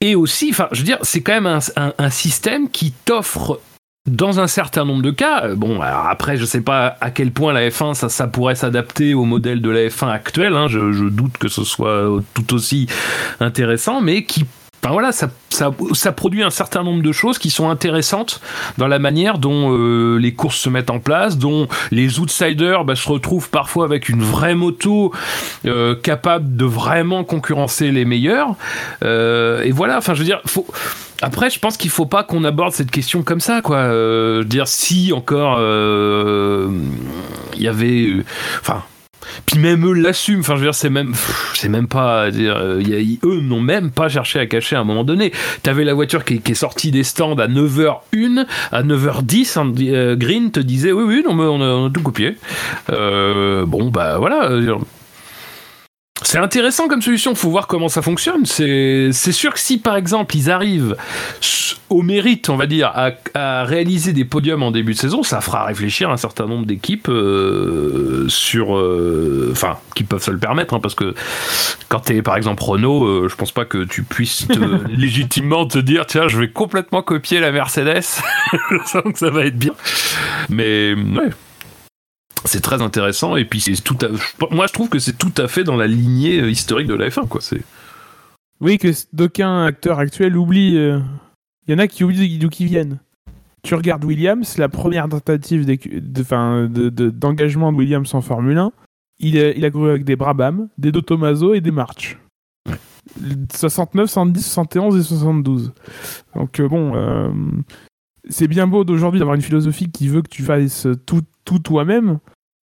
Et 0.00 0.14
aussi, 0.14 0.50
enfin, 0.50 0.68
je 0.72 0.80
veux 0.80 0.84
dire, 0.84 0.98
c'est 1.02 1.22
quand 1.22 1.32
même 1.40 1.46
un- 1.46 1.92
un 1.96 2.10
système 2.10 2.68
qui 2.70 2.92
t'offre 2.92 3.60
dans 4.06 4.40
un 4.40 4.46
certain 4.46 4.84
nombre 4.84 5.02
de 5.02 5.10
cas, 5.10 5.44
euh, 5.44 5.54
bon, 5.54 5.80
alors 5.80 6.06
après, 6.06 6.36
je 6.36 6.44
sais 6.44 6.60
pas 6.60 6.96
à 7.00 7.10
quel 7.10 7.32
point 7.32 7.52
la 7.52 7.68
F1 7.68 7.94
ça, 7.94 8.08
ça 8.08 8.26
pourrait 8.26 8.54
s'adapter 8.54 9.14
au 9.14 9.24
modèle 9.24 9.60
de 9.60 9.70
la 9.70 9.88
F1 9.88 10.10
actuelle. 10.10 10.54
Hein, 10.54 10.68
je, 10.68 10.92
je 10.92 11.04
doute 11.04 11.38
que 11.38 11.48
ce 11.48 11.64
soit 11.64 12.08
tout 12.34 12.54
aussi 12.54 12.86
intéressant, 13.40 14.00
mais 14.00 14.24
qui 14.24 14.44
Enfin 14.86 14.92
voilà, 14.92 15.10
ça, 15.10 15.30
ça, 15.50 15.72
ça, 15.94 16.12
produit 16.12 16.44
un 16.44 16.50
certain 16.50 16.84
nombre 16.84 17.02
de 17.02 17.10
choses 17.10 17.38
qui 17.38 17.50
sont 17.50 17.70
intéressantes 17.70 18.40
dans 18.78 18.86
la 18.86 19.00
manière 19.00 19.38
dont 19.38 19.76
euh, 19.76 20.16
les 20.16 20.32
courses 20.32 20.58
se 20.60 20.68
mettent 20.68 20.90
en 20.90 21.00
place, 21.00 21.38
dont 21.38 21.66
les 21.90 22.20
outsiders 22.20 22.84
bah, 22.84 22.94
se 22.94 23.08
retrouvent 23.08 23.50
parfois 23.50 23.84
avec 23.84 24.08
une 24.08 24.22
vraie 24.22 24.54
moto 24.54 25.12
euh, 25.64 25.96
capable 25.96 26.56
de 26.56 26.64
vraiment 26.64 27.24
concurrencer 27.24 27.90
les 27.90 28.04
meilleurs. 28.04 28.54
Euh, 29.02 29.62
et 29.62 29.72
voilà, 29.72 29.98
enfin 29.98 30.14
je 30.14 30.20
veux 30.20 30.24
dire, 30.24 30.40
faut... 30.46 30.66
Après, 31.22 31.50
je 31.50 31.58
pense 31.58 31.76
qu'il 31.76 31.90
faut 31.90 32.06
pas 32.06 32.22
qu'on 32.24 32.44
aborde 32.44 32.72
cette 32.72 32.90
question 32.90 33.22
comme 33.22 33.40
ça, 33.40 33.62
quoi. 33.62 33.78
Euh, 33.78 34.44
dire 34.44 34.68
si 34.68 35.12
encore 35.12 35.56
euh, 35.58 36.68
il 37.56 37.62
y 37.62 37.68
avait, 37.68 38.12
enfin, 38.60 38.82
puis 39.46 39.58
même 39.58 39.86
eux 39.86 39.94
l'assument. 39.94 40.40
Enfin, 40.40 40.54
je 40.54 40.60
veux 40.60 40.66
dire, 40.66 40.74
c'est 40.74 40.90
même, 40.90 41.14
c'est 41.54 41.68
même 41.68 41.88
pas, 41.88 42.30
dire, 42.30 42.56
euh, 42.56 42.82
eux 43.24 43.40
n'ont 43.40 43.60
même 43.60 43.90
pas 43.90 44.08
cherché 44.08 44.38
à 44.38 44.46
cacher 44.46 44.76
à 44.76 44.80
un 44.80 44.84
moment 44.84 45.04
donné. 45.04 45.32
T'avais 45.62 45.84
la 45.84 45.94
voiture 45.94 46.24
qui, 46.24 46.42
est 46.44 46.54
sortie 46.54 46.90
des 46.90 47.04
stands 47.04 47.38
à 47.38 47.48
9h01, 47.48 48.46
à 48.72 48.82
9h10, 48.82 49.58
hein, 49.58 49.72
euh, 49.80 50.16
Green 50.16 50.50
te 50.50 50.60
disait 50.60 50.92
oui, 50.92 51.04
oui, 51.06 51.22
non, 51.26 51.34
mais 51.34 51.44
on 51.44 51.86
a, 51.86 51.90
tout 51.90 52.02
copié. 52.02 52.36
Bon, 52.88 53.90
bah 53.90 54.18
voilà. 54.18 54.50
C'est 56.22 56.38
intéressant 56.38 56.88
comme 56.88 57.02
solution, 57.02 57.34
faut 57.34 57.50
voir 57.50 57.66
comment 57.66 57.88
ça 57.88 58.00
fonctionne. 58.00 58.46
C'est 58.46 59.32
sûr 59.32 59.52
que 59.52 59.60
si 59.60 59.78
par 59.78 59.96
exemple 59.96 60.34
ils 60.36 60.50
arrivent 60.50 60.96
au 61.90 62.02
mérite, 62.02 62.48
on 62.48 62.56
va 62.56 62.66
dire, 62.66 62.90
à, 62.94 63.10
à, 63.34 63.64
réaliser 63.64 64.12
des 64.12 64.24
podiums 64.24 64.62
en 64.62 64.70
début 64.70 64.94
de 64.94 64.98
saison, 64.98 65.22
ça 65.22 65.40
fera 65.40 65.64
réfléchir 65.64 66.10
un 66.10 66.16
certain 66.16 66.46
nombre 66.46 66.66
d'équipes 66.66 67.08
euh, 67.08 68.26
sur, 68.28 68.76
euh, 68.76 69.50
enfin, 69.52 69.78
qui 69.94 70.04
peuvent 70.04 70.22
se 70.22 70.30
le 70.30 70.38
permettre, 70.38 70.74
hein, 70.74 70.80
parce 70.80 70.94
que 70.94 71.14
quand 71.88 72.00
t'es 72.00 72.22
par 72.22 72.36
exemple 72.36 72.62
Renault, 72.62 73.04
euh, 73.04 73.28
je 73.28 73.36
pense 73.36 73.52
pas 73.52 73.64
que 73.64 73.84
tu 73.84 74.02
puisses 74.02 74.48
te, 74.48 74.58
légitimement 74.90 75.66
te 75.66 75.78
dire, 75.78 76.06
tiens, 76.06 76.28
je 76.28 76.38
vais 76.38 76.50
complètement 76.50 77.02
copier 77.02 77.40
la 77.40 77.52
Mercedes, 77.52 78.02
je 78.70 78.78
sens 78.86 79.02
que 79.04 79.18
ça 79.18 79.30
va 79.30 79.44
être 79.44 79.58
bien. 79.58 79.74
Mais 80.48 80.94
ouais 80.94 81.30
c'est 82.44 82.60
très 82.60 82.82
intéressant 82.82 83.36
et 83.36 83.44
puis 83.44 83.60
c'est 83.60 83.80
tout 83.82 83.98
à... 84.02 84.08
moi 84.54 84.66
je 84.66 84.72
trouve 84.72 84.88
que 84.88 84.98
c'est 84.98 85.16
tout 85.16 85.32
à 85.36 85.48
fait 85.48 85.64
dans 85.64 85.76
la 85.76 85.86
lignée 85.86 86.48
historique 86.48 86.86
de 86.86 86.94
la 86.94 87.08
F1 87.08 87.26
quoi 87.28 87.40
c'est 87.40 87.62
oui 88.60 88.78
que 88.78 88.88
d'aucuns 89.12 89.64
acteurs 89.64 89.98
actuels 89.98 90.36
oublient 90.36 90.72
il 90.72 90.78
euh... 90.78 91.00
y 91.68 91.74
en 91.74 91.78
a 91.78 91.86
qui 91.86 92.04
oublient 92.04 92.38
d'où 92.38 92.48
ils 92.58 92.66
viennent. 92.66 92.98
Tu 93.62 93.74
regardes 93.74 94.04
Williams 94.04 94.58
la 94.58 94.68
première 94.68 95.08
tentative 95.08 95.66
d'engagement 95.66 96.68
de, 96.68 96.88
de, 96.88 97.10
de, 97.10 97.10
de, 97.10 97.76
Williams 97.76 98.14
en 98.14 98.20
Formule 98.20 98.58
1 98.58 98.72
il 99.18 99.38
a, 99.38 99.50
il 99.50 99.64
a 99.64 99.70
couru 99.70 99.90
avec 99.90 100.04
des 100.04 100.14
Brabham 100.14 100.68
des 100.78 100.92
Dotomaso 100.92 101.54
et 101.54 101.60
des 101.60 101.70
March. 101.70 102.18
Ouais. 102.68 102.76
69, 103.52 104.08
70, 104.08 104.42
71 104.42 104.96
et 104.98 105.02
72 105.02 105.72
donc 106.34 106.60
euh, 106.60 106.68
bon 106.68 106.94
euh... 106.94 107.30
c'est 108.28 108.48
bien 108.48 108.66
beau 108.66 108.84
d'aujourd'hui 108.84 109.18
d'avoir 109.18 109.34
une 109.34 109.42
philosophie 109.42 109.90
qui 109.90 110.08
veut 110.08 110.22
que 110.22 110.28
tu 110.28 110.42
fasses 110.42 110.86
tout 111.06 111.22
tout 111.46 111.60
toi-même. 111.60 112.18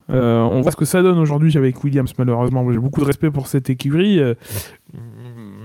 Euh, 0.09 0.39
on 0.39 0.61
voit 0.61 0.71
ce 0.71 0.77
que 0.77 0.85
ça 0.85 1.01
donne 1.01 1.17
aujourd'hui 1.17 1.57
avec 1.57 1.83
Williams, 1.83 2.13
malheureusement. 2.17 2.71
J'ai 2.71 2.79
beaucoup 2.79 3.01
de 3.01 3.05
respect 3.05 3.31
pour 3.31 3.47
cette 3.47 3.69
écurie. 3.69 4.19
Euh, 4.19 4.35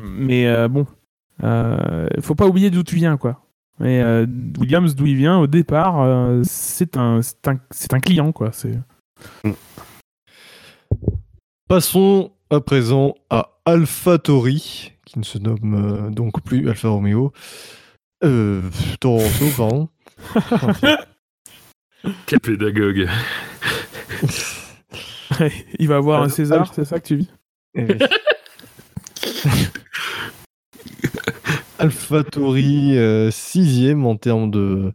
mais 0.04 0.48
euh, 0.48 0.66
bon, 0.66 0.86
il 1.42 2.22
faut 2.22 2.34
pas 2.34 2.46
oublier 2.46 2.70
d'où 2.70 2.82
tu 2.82 2.96
viens, 2.96 3.16
quoi. 3.16 3.44
Mais 3.78 4.02
Williams, 4.58 4.94
d'où 4.94 5.06
il 5.06 5.16
vient, 5.16 5.38
au 5.38 5.46
départ, 5.46 6.06
c'est 6.44 6.96
un, 6.96 7.20
un, 7.46 7.56
un, 7.92 8.00
client, 8.00 8.32
quoi. 8.32 8.50
Passons 11.68 12.32
à 12.50 12.60
présent 12.60 13.14
à 13.30 13.50
AlphaTauri, 13.64 14.92
qui 15.04 15.18
ne 15.18 15.24
se 15.24 15.38
nomme 15.38 16.10
donc 16.14 16.42
plus 16.42 16.68
Alfa 16.68 16.88
Romeo. 16.88 17.32
Toronto, 19.00 19.46
pardon. 19.56 19.88
Quel 22.26 22.40
pédagogue. 22.40 23.08
Il 25.78 25.88
va 25.88 25.96
avoir 25.96 26.22
un 26.22 26.28
César, 26.28 26.72
c'est 26.74 26.84
ça 26.84 27.00
que 27.00 27.06
tu 27.06 27.16
dis 27.16 27.30
AlphaTauri, 31.78 32.98
euh, 32.98 33.30
sixième 33.30 34.04
en 34.06 34.16
termes 34.16 34.50
de, 34.50 34.92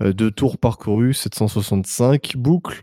euh, 0.00 0.12
de 0.12 0.28
tours 0.30 0.58
parcourus, 0.58 1.14
765 1.14 2.36
boucles. 2.36 2.80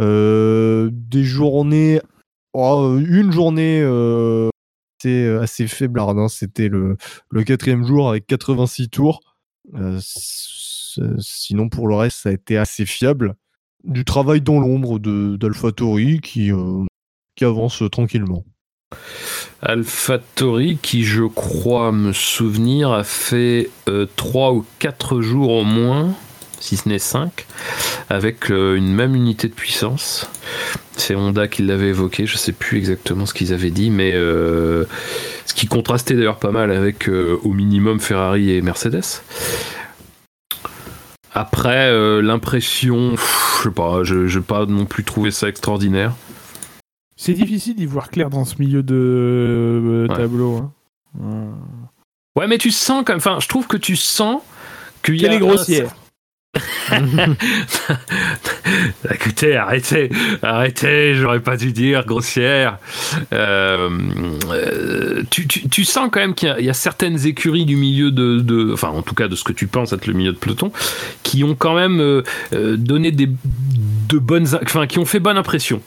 Euh, 0.00 0.90
des 0.92 1.24
journées, 1.24 2.00
oh, 2.52 2.98
une 2.98 3.32
journée 3.32 3.80
euh, 3.82 4.48
assez, 5.00 5.26
assez 5.28 5.66
faiblarde. 5.66 6.18
Hein. 6.18 6.28
C'était 6.28 6.68
le, 6.68 6.96
le 7.30 7.42
quatrième 7.42 7.84
jour 7.84 8.10
avec 8.10 8.26
86 8.26 8.90
tours. 8.90 9.20
Euh, 10.98 11.16
sinon, 11.18 11.68
pour 11.68 11.88
le 11.88 11.94
reste, 11.94 12.18
ça 12.22 12.28
a 12.30 12.32
été 12.32 12.56
assez 12.56 12.86
fiable. 12.86 13.34
Du 13.84 14.04
travail 14.04 14.40
dans 14.40 14.60
l'ombre 14.60 14.98
d'AlphaTauri 14.98 16.20
qui, 16.20 16.52
euh, 16.52 16.84
qui 17.34 17.44
avance 17.44 17.82
tranquillement. 17.90 18.44
AlphaTauri 19.62 20.78
qui, 20.80 21.04
je 21.04 21.24
crois 21.24 21.92
me 21.92 22.12
souvenir, 22.12 22.92
a 22.92 23.04
fait 23.04 23.70
euh, 23.88 24.06
3 24.16 24.52
ou 24.52 24.64
4 24.78 25.20
jours 25.20 25.50
au 25.50 25.64
moins, 25.64 26.14
si 26.60 26.76
ce 26.76 26.88
n'est 26.88 26.98
5, 26.98 27.46
avec 28.08 28.50
euh, 28.50 28.76
une 28.76 28.92
même 28.92 29.14
unité 29.14 29.48
de 29.48 29.54
puissance. 29.54 30.30
C'est 30.96 31.14
Honda 31.14 31.48
qui 31.48 31.62
l'avait 31.62 31.88
évoqué, 31.88 32.26
je 32.26 32.36
sais 32.36 32.52
plus 32.52 32.78
exactement 32.78 33.26
ce 33.26 33.34
qu'ils 33.34 33.52
avaient 33.52 33.70
dit, 33.70 33.90
mais 33.90 34.12
euh, 34.14 34.84
ce 35.46 35.54
qui 35.54 35.66
contrastait 35.66 36.14
d'ailleurs 36.14 36.38
pas 36.38 36.50
mal 36.50 36.70
avec 36.70 37.08
euh, 37.08 37.38
au 37.42 37.52
minimum 37.52 38.00
Ferrari 38.00 38.50
et 38.50 38.60
Mercedes. 38.60 39.22
Après, 41.32 41.90
euh, 41.90 42.20
l'impression, 42.20 43.14
je 43.16 43.62
sais 43.62 43.70
pas, 43.70 44.02
je 44.02 44.36
n'ai 44.36 44.44
pas 44.44 44.66
non 44.66 44.84
plus 44.84 45.04
trouvé 45.04 45.30
ça 45.30 45.48
extraordinaire. 45.48 46.14
C'est 47.16 47.34
difficile 47.34 47.76
d'y 47.76 47.86
voir 47.86 48.10
clair 48.10 48.30
dans 48.30 48.44
ce 48.44 48.56
milieu 48.58 48.82
de 48.82 48.94
euh, 48.94 50.08
tableau. 50.08 50.56
Hein. 50.56 50.72
Ouais. 51.18 52.42
ouais. 52.42 52.46
mais 52.48 52.58
tu 52.58 52.70
sens 52.70 53.04
comme, 53.04 53.18
enfin, 53.18 53.38
je 53.40 53.48
trouve 53.48 53.66
que 53.66 53.76
tu 53.76 53.94
sens 53.94 54.40
qu'il 55.02 55.16
y 55.16 55.26
a. 55.26 55.28
Quelle 55.28 55.36
est 55.36 55.40
grossière. 55.40 55.94
Écoutez, 59.12 59.56
arrêtez, 59.56 60.10
arrêtez, 60.42 61.14
j'aurais 61.14 61.40
pas 61.40 61.56
dû 61.56 61.72
dire 61.72 62.04
grossière. 62.04 62.78
Euh, 63.32 63.88
euh, 64.50 65.22
tu, 65.30 65.84
sens 65.84 66.08
quand 66.10 66.20
même 66.20 66.34
qu'il 66.34 66.54
y, 66.58 66.70
a 66.70 66.74
certaines 66.74 67.26
écuries 67.26 67.66
du 67.66 67.76
milieu 67.76 68.10
de, 68.10 68.40
de, 68.40 68.72
enfin 68.72 68.88
en 68.88 69.02
tout 69.02 69.14
cas 69.14 69.28
de 69.28 69.36
ce 69.36 69.44
que 69.44 69.52
tu 69.52 69.68
penses 69.68 69.92
être 69.92 70.06
le 70.06 70.14
milieu 70.14 70.32
de 70.32 70.38
peloton, 70.38 70.72
qui 71.22 71.44
ont 71.44 71.54
quand 71.54 71.74
même 71.74 72.00
euh, 72.00 72.22
donné 72.76 73.12
des 73.12 73.28
de 74.08 74.18
bonnes, 74.18 74.46
enfin 74.62 74.86
qui 74.86 74.98
ont 74.98 75.04
fait 75.04 75.20
bonne 75.20 75.36
impression 75.36 75.82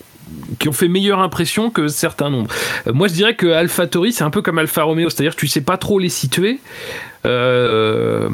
qui 0.60 0.70
ont 0.70 0.74
fait 0.74 0.88
meilleure 0.88 1.20
impression 1.20 1.70
que 1.70 1.88
certains 1.88 2.30
nombres. 2.30 2.54
Euh, 2.88 2.94
moi, 2.94 3.08
je 3.08 3.14
dirais 3.14 3.36
que 3.36 3.48
AlphaTauri, 3.48 4.14
c'est 4.14 4.24
un 4.24 4.30
peu 4.30 4.42
comme 4.42 4.58
Alfa 4.58 4.84
Romeo, 4.84 5.10
c'est-à-dire 5.10 5.36
que 5.36 5.40
tu 5.40 5.48
sais 5.48 5.62
pas 5.62 5.78
trop 5.78 6.00
les 6.00 6.10
situer. 6.10 6.60
Euh, 7.26 8.30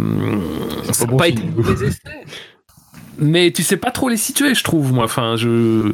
ça 0.92 1.06
n'a 1.06 1.12
bon 1.12 1.18
pas 1.18 1.28
été 1.28 1.44
des 1.44 1.84
essais. 1.86 2.00
Mais 3.18 3.52
tu 3.52 3.64
sais 3.64 3.78
pas 3.78 3.92
trop 3.92 4.10
les 4.10 4.18
situer, 4.18 4.56
je 4.56 4.64
trouve, 4.64 4.94
moi. 4.94 5.04
Enfin, 5.06 5.36
je. 5.36 5.94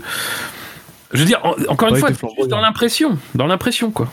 Je 1.12 1.20
veux 1.20 1.26
dire, 1.26 1.40
en, 1.44 1.56
encore 1.70 1.90
une 1.90 1.98
fois, 1.98 2.10
juste 2.10 2.50
dans 2.50 2.62
l'impression. 2.62 3.18
Dans 3.36 3.48
l'impression, 3.48 3.92
quoi. 3.92 4.12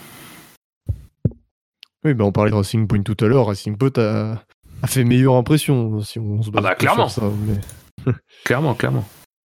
Oui, 2.04 2.14
ben 2.14 2.24
on 2.24 2.32
parlait 2.32 2.50
de 2.50 2.56
Racing 2.56 2.86
Point 2.86 3.02
tout 3.02 3.16
à 3.24 3.28
l'heure. 3.28 3.46
Racing 3.46 3.76
Point 3.76 3.92
a, 3.96 4.42
a, 4.82 4.86
fait 4.86 5.04
meilleure 5.04 5.34
impression, 5.34 6.00
si 6.00 6.18
on 6.18 6.42
se 6.42 6.50
base 6.50 6.64
ah 6.64 6.68
bah, 6.70 6.74
clairement. 6.74 7.08
sur 7.08 7.22
ça. 7.22 7.30
Mais... 7.46 8.12
clairement, 8.44 8.74
clairement. 8.74 9.04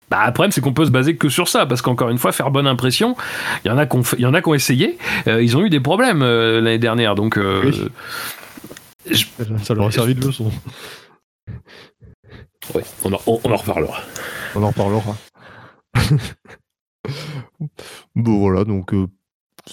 Bah, 0.10 0.26
le 0.28 0.34
problème, 0.34 0.52
c'est 0.52 0.62
qu'on 0.62 0.74
peut 0.74 0.86
se 0.86 0.92
baser 0.92 1.16
que 1.16 1.30
sur 1.30 1.48
ça, 1.48 1.66
parce 1.66 1.82
qu'encore 1.82 2.10
une 2.10 2.18
fois, 2.20 2.32
faire 2.32 2.52
bonne 2.52 2.68
impression, 2.68 3.16
il 3.64 3.70
y 3.70 3.72
en 3.72 3.78
a 3.78 3.86
qui 3.86 3.98
ont, 3.98 4.04
y 4.18 4.26
en 4.26 4.34
a 4.34 4.42
qui 4.42 4.50
ont 4.50 4.54
essayé, 4.54 4.98
euh, 5.28 5.42
ils 5.42 5.58
ont 5.58 5.66
eu 5.66 5.70
des 5.70 5.80
problèmes 5.80 6.22
euh, 6.22 6.62
l'année 6.62 6.78
dernière, 6.78 7.16
donc. 7.16 7.38
Euh, 7.38 7.62
oui. 7.66 7.90
je... 9.10 9.26
Ça 9.64 9.74
leur 9.74 9.88
a 9.88 9.92
servi 9.92 10.16
de 10.16 10.26
leçon. 10.26 10.52
Oui, 12.74 12.82
on, 13.04 13.14
en, 13.14 13.20
on, 13.28 13.40
on 13.44 13.52
en 13.52 13.56
reparlera. 13.56 14.00
On 14.56 14.64
en 14.64 14.68
reparlera. 14.68 15.16
bon, 18.16 18.40
voilà, 18.40 18.64
donc 18.64 18.94
vous 18.94 19.10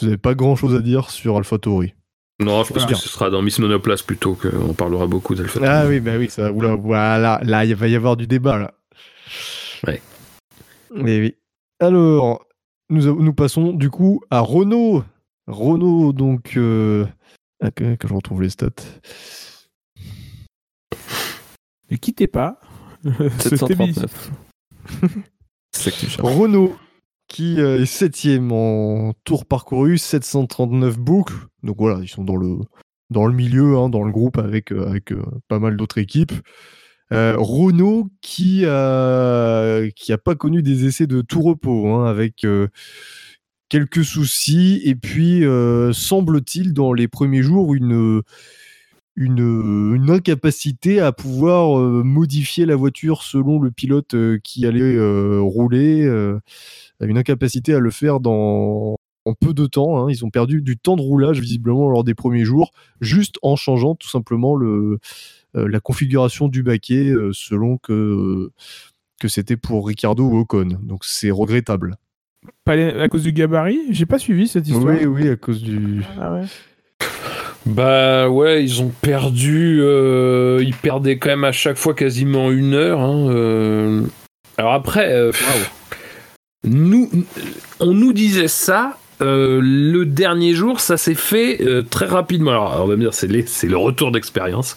n'avez 0.02 0.18
pas 0.18 0.34
grand 0.34 0.56
chose 0.56 0.74
à 0.74 0.80
dire 0.80 1.10
sur 1.10 1.36
AlphaTauri. 1.36 1.94
Non, 2.40 2.64
je 2.64 2.72
pense 2.72 2.86
que 2.86 2.94
ce 2.94 3.08
sera 3.08 3.30
dans 3.30 3.42
Miss 3.42 3.58
Monoplace 3.58 4.02
plutôt 4.02 4.34
qu'on 4.34 4.72
parlera 4.74 5.06
beaucoup 5.06 5.34
d'AlphaTauri. 5.34 5.66
Ah 5.70 5.84
oui, 5.86 6.00
bah 6.00 6.12
oui, 6.18 6.28
ça, 6.30 6.50
oula, 6.52 6.74
voilà, 6.74 7.40
là, 7.42 7.64
il 7.64 7.74
va 7.74 7.88
y 7.88 7.96
avoir 7.96 8.16
du 8.16 8.26
débat, 8.26 8.58
là. 8.58 8.74
Ouais. 9.86 10.00
Mais 10.94 11.20
oui. 11.20 11.36
Alors, 11.80 12.44
nous, 12.90 13.20
nous 13.20 13.34
passons 13.34 13.72
du 13.72 13.90
coup 13.90 14.20
à 14.30 14.40
Renault. 14.40 15.04
Renault, 15.46 16.12
donc. 16.12 16.56
Euh... 16.56 17.06
que, 17.74 17.94
que, 17.94 18.08
je 18.08 18.14
retrouve 18.14 18.42
les 18.42 18.50
stats. 18.50 18.70
Ne 21.90 21.96
quittez 21.96 22.26
pas. 22.26 22.60
C'était 23.38 23.76
mis. 23.76 23.94
739. 23.94 24.30
C'est 25.72 25.82
ça 25.82 25.90
que 25.90 25.96
tu 25.96 26.06
cherches. 26.06 26.26
Renault, 26.26 26.76
qui 27.28 27.60
euh, 27.60 27.80
est 27.80 27.86
septième 27.86 28.52
en 28.52 29.14
tour 29.24 29.46
parcouru, 29.46 29.98
739 29.98 30.98
boucles. 30.98 31.46
Donc 31.62 31.76
voilà, 31.78 32.00
ils 32.02 32.08
sont 32.08 32.24
dans 32.24 32.36
le, 32.36 32.58
dans 33.10 33.26
le 33.26 33.34
milieu, 33.34 33.76
hein, 33.78 33.88
dans 33.88 34.02
le 34.02 34.12
groupe 34.12 34.38
avec, 34.38 34.72
euh, 34.72 34.86
avec 34.86 35.12
euh, 35.12 35.22
pas 35.48 35.58
mal 35.58 35.76
d'autres 35.76 35.98
équipes. 35.98 36.32
Euh, 37.12 37.34
Renault 37.38 38.08
qui 38.22 38.64
a, 38.66 39.82
qui 39.94 40.12
a 40.12 40.18
pas 40.18 40.34
connu 40.34 40.62
des 40.62 40.86
essais 40.86 41.06
de 41.06 41.20
tout 41.20 41.42
repos, 41.42 41.88
hein, 41.88 42.06
avec 42.06 42.44
euh, 42.44 42.68
quelques 43.68 44.04
soucis. 44.04 44.80
Et 44.84 44.94
puis, 44.94 45.44
euh, 45.44 45.92
semble-t-il, 45.92 46.72
dans 46.72 46.92
les 46.92 47.08
premiers 47.08 47.42
jours, 47.42 47.74
une, 47.74 48.22
une, 49.16 50.10
incapacité 50.10 51.00
à 51.00 51.12
pouvoir 51.12 51.78
euh, 51.78 52.02
modifier 52.02 52.66
la 52.66 52.76
voiture 52.76 53.22
selon 53.22 53.60
le 53.60 53.70
pilote 53.70 54.14
euh, 54.14 54.38
qui 54.42 54.66
allait 54.66 54.80
euh, 54.82 55.40
rouler. 55.40 56.02
euh, 56.02 56.38
une 57.00 57.18
incapacité 57.18 57.74
à 57.74 57.80
le 57.80 57.90
faire 57.90 58.20
dans 58.20 58.96
en 59.24 59.34
peu 59.34 59.54
de 59.54 59.66
temps. 59.66 59.98
hein. 60.04 60.10
Ils 60.10 60.24
ont 60.24 60.30
perdu 60.30 60.62
du 60.62 60.78
temps 60.78 60.96
de 60.96 61.02
roulage 61.02 61.40
visiblement 61.40 61.88
lors 61.90 62.04
des 62.04 62.14
premiers 62.14 62.44
jours, 62.44 62.72
juste 63.00 63.36
en 63.42 63.56
changeant 63.56 63.94
tout 63.94 64.08
simplement 64.08 64.56
le, 64.56 64.66
euh, 64.66 64.98
la 65.54 65.80
configuration 65.80 66.48
du 66.48 66.62
baquet 66.62 67.08
euh, 67.10 67.30
selon 67.32 67.76
que, 67.78 68.50
que 69.20 69.28
c'était 69.28 69.56
pour 69.56 69.86
Ricardo 69.86 70.24
ou 70.24 70.38
Ocon. 70.38 70.78
Donc 70.82 71.04
c'est 71.04 71.30
regrettable. 71.30 71.96
Pas 72.64 72.74
les- 72.76 72.90
à 73.00 73.08
cause 73.08 73.22
du 73.22 73.32
gabarit? 73.32 73.80
J'ai 73.90 74.06
pas 74.06 74.18
suivi 74.18 74.48
cette 74.48 74.66
histoire. 74.66 74.96
Oui, 74.98 75.04
oui, 75.06 75.28
à 75.28 75.36
cause 75.36 75.62
du. 75.62 76.02
Ah 76.20 76.32
ouais. 76.34 76.44
Bah 77.66 78.28
ouais, 78.28 78.64
ils 78.64 78.82
ont 78.82 78.88
perdu. 78.88 79.78
euh, 79.80 80.60
ils 80.62 80.74
perdaient 80.74 81.18
quand 81.18 81.28
même 81.28 81.44
à 81.44 81.52
chaque 81.52 81.76
fois 81.76 81.94
quasiment 81.94 82.50
une 82.50 82.74
heure. 82.74 83.00
hein, 83.00 83.28
euh. 83.30 84.02
Alors 84.58 84.72
après, 84.72 85.12
euh, 85.12 85.30
nous, 86.64 87.08
on 87.78 87.94
nous 87.94 88.12
disait 88.12 88.48
ça. 88.48 88.98
Euh, 89.22 89.60
le 89.62 90.04
dernier 90.04 90.54
jour, 90.54 90.80
ça 90.80 90.96
s'est 90.96 91.14
fait 91.14 91.62
euh, 91.62 91.82
très 91.82 92.06
rapidement. 92.06 92.50
Alors, 92.50 92.80
on 92.84 92.86
va 92.86 92.96
me 92.96 93.02
dire, 93.02 93.14
c'est 93.14 93.28
le 93.28 93.76
retour 93.76 94.10
d'expérience. 94.10 94.76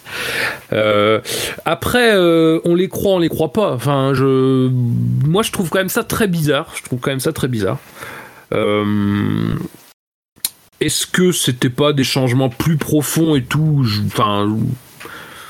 Euh, 0.72 1.20
après, 1.64 2.16
on 2.16 2.74
les 2.74 2.88
croit, 2.88 3.14
on 3.14 3.18
les 3.18 3.28
croit 3.28 3.52
pas. 3.52 3.72
Enfin, 3.72 4.12
je, 4.14 4.68
moi, 5.26 5.42
je 5.42 5.52
trouve 5.52 5.68
quand 5.68 5.78
même 5.78 5.88
ça 5.88 6.04
très 6.04 6.28
bizarre. 6.28 6.72
Je 6.76 6.82
trouve 6.82 7.00
quand 7.00 7.10
même 7.10 7.20
ça 7.20 7.32
très 7.32 7.48
bizarre. 7.48 7.78
Est-ce 10.80 11.06
que 11.06 11.32
c'était 11.32 11.70
pas 11.70 11.92
des 11.92 12.04
changements 12.04 12.50
plus 12.50 12.76
profonds 12.76 13.34
et 13.34 13.42
tout? 13.42 13.84
Enfin, 14.06 14.48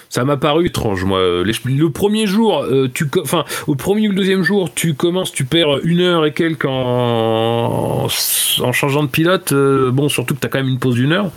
ça 0.08 0.24
m'a 0.24 0.36
paru 0.36 0.66
étrange, 0.66 1.04
moi. 1.04 1.20
Les- 1.44 1.52
Le 1.64 1.90
premier 1.90 2.26
jour, 2.26 2.62
euh, 2.62 2.88
tu, 2.92 3.06
enfin, 3.22 3.44
au 3.66 3.74
premier 3.74 4.08
ou 4.08 4.12
le 4.12 4.16
deuxième 4.16 4.42
jour, 4.42 4.72
tu 4.74 4.94
commences, 4.94 5.32
tu 5.32 5.44
perds 5.44 5.78
une 5.84 6.00
heure 6.00 6.24
et 6.26 6.32
quelques 6.32 6.64
en, 6.66 8.06
en 8.06 8.72
changeant 8.72 9.02
de 9.02 9.08
pilote. 9.08 9.52
euh, 9.52 9.90
bon, 9.90 10.08
surtout 10.08 10.34
que 10.34 10.40
t'as 10.40 10.48
quand 10.48 10.58
même 10.58 10.68
une 10.68 10.78
pause 10.78 10.94
d'une 10.94 11.12
heure. 11.12 11.30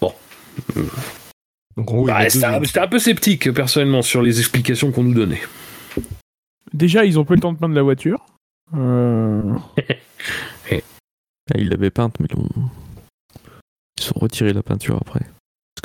Donc, 0.00 0.12
en 1.76 1.82
gros, 1.82 2.06
Bah, 2.06 2.28
C'était 2.30 2.46
un, 2.46 2.62
j'étais 2.62 2.80
un 2.80 2.88
peu 2.88 2.98
sceptique, 2.98 3.52
personnellement, 3.52 4.02
sur 4.02 4.22
les 4.22 4.38
explications 4.38 4.90
qu'on 4.92 5.02
nous 5.04 5.14
donnait. 5.14 5.42
Déjà, 6.72 7.04
ils 7.04 7.18
ont 7.18 7.24
pas 7.24 7.34
eu 7.34 7.36
le 7.36 7.42
temps 7.42 7.52
de 7.52 7.58
peindre 7.58 7.74
la 7.74 7.82
voiture. 7.82 8.24
Euh, 8.76 9.42
Ah, 11.54 11.58
ils 11.58 11.68
l'avaient 11.68 11.90
peinte, 11.90 12.16
mais 12.18 12.26
ils 12.28 12.42
ils 13.98 14.02
se 14.02 14.08
sont 14.08 14.18
retirés 14.18 14.52
la 14.52 14.64
peinture 14.64 14.96
après. 15.00 15.20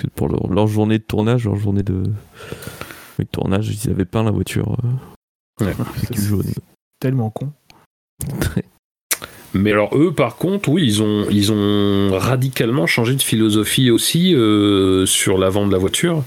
Que 0.01 0.07
pour 0.07 0.29
leur, 0.29 0.47
leur 0.51 0.65
journée 0.65 0.97
de 0.97 1.03
tournage, 1.03 1.45
leur 1.45 1.57
journée 1.57 1.83
de, 1.83 2.03
tournage, 3.31 3.69
ils 3.69 3.91
avaient 3.91 4.05
peint 4.05 4.23
la 4.23 4.31
voiture 4.31 4.75
euh, 4.83 5.65
Ouais. 5.65 5.75
avec 5.95 6.11
du 6.11 6.21
jaune. 6.21 6.43
tellement 6.99 7.29
con. 7.29 7.51
Mais 9.53 9.71
alors 9.71 9.95
eux, 9.95 10.11
par 10.11 10.37
contre, 10.37 10.69
oui, 10.69 10.83
ils 10.85 11.03
ont, 11.03 11.27
ils 11.29 11.51
ont 11.51 12.17
radicalement 12.17 12.87
changé 12.87 13.13
de 13.13 13.21
philosophie 13.21 13.91
aussi 13.91 14.33
euh, 14.33 15.05
sur 15.05 15.37
l'avant 15.37 15.67
de 15.67 15.71
la 15.71 15.77
voiture. 15.77 16.23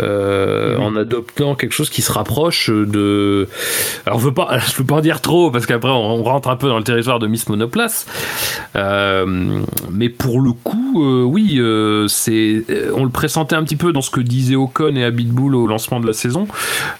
Euh, 0.00 0.76
Mhm. 0.76 0.82
en 0.82 0.96
adoptant 0.96 1.54
quelque 1.54 1.72
chose 1.72 1.90
qui 1.90 2.00
se 2.00 2.10
rapproche 2.12 2.70
de. 2.70 3.46
Alors, 4.06 4.20
je 4.20 4.24
veux 4.24 4.32
pas, 4.34 4.58
je 4.66 4.76
veux 4.76 4.86
pas 4.86 5.02
dire 5.02 5.20
trop 5.20 5.50
parce 5.50 5.66
qu'après 5.66 5.90
on, 5.90 6.20
on 6.20 6.22
rentre 6.22 6.48
un 6.48 6.56
peu 6.56 6.68
dans 6.68 6.78
le 6.78 6.84
territoire 6.84 7.18
de 7.18 7.26
Miss 7.26 7.48
Monoplace. 7.48 8.06
Euh, 8.74 9.60
mais 9.90 10.08
pour 10.08 10.40
le 10.40 10.52
coup, 10.52 11.04
euh, 11.04 11.22
oui, 11.24 11.60
c'est, 12.08 12.64
on 12.94 13.04
le 13.04 13.10
pressentait 13.10 13.54
un 13.54 13.64
petit 13.64 13.76
peu 13.76 13.92
dans 13.92 14.00
ce 14.00 14.10
que 14.10 14.20
disaient 14.20 14.56
Ocon 14.56 14.96
et 14.96 15.04
Abitbull 15.04 15.54
au 15.54 15.66
lancement 15.66 16.00
de 16.00 16.06
la 16.06 16.12
saison. 16.14 16.46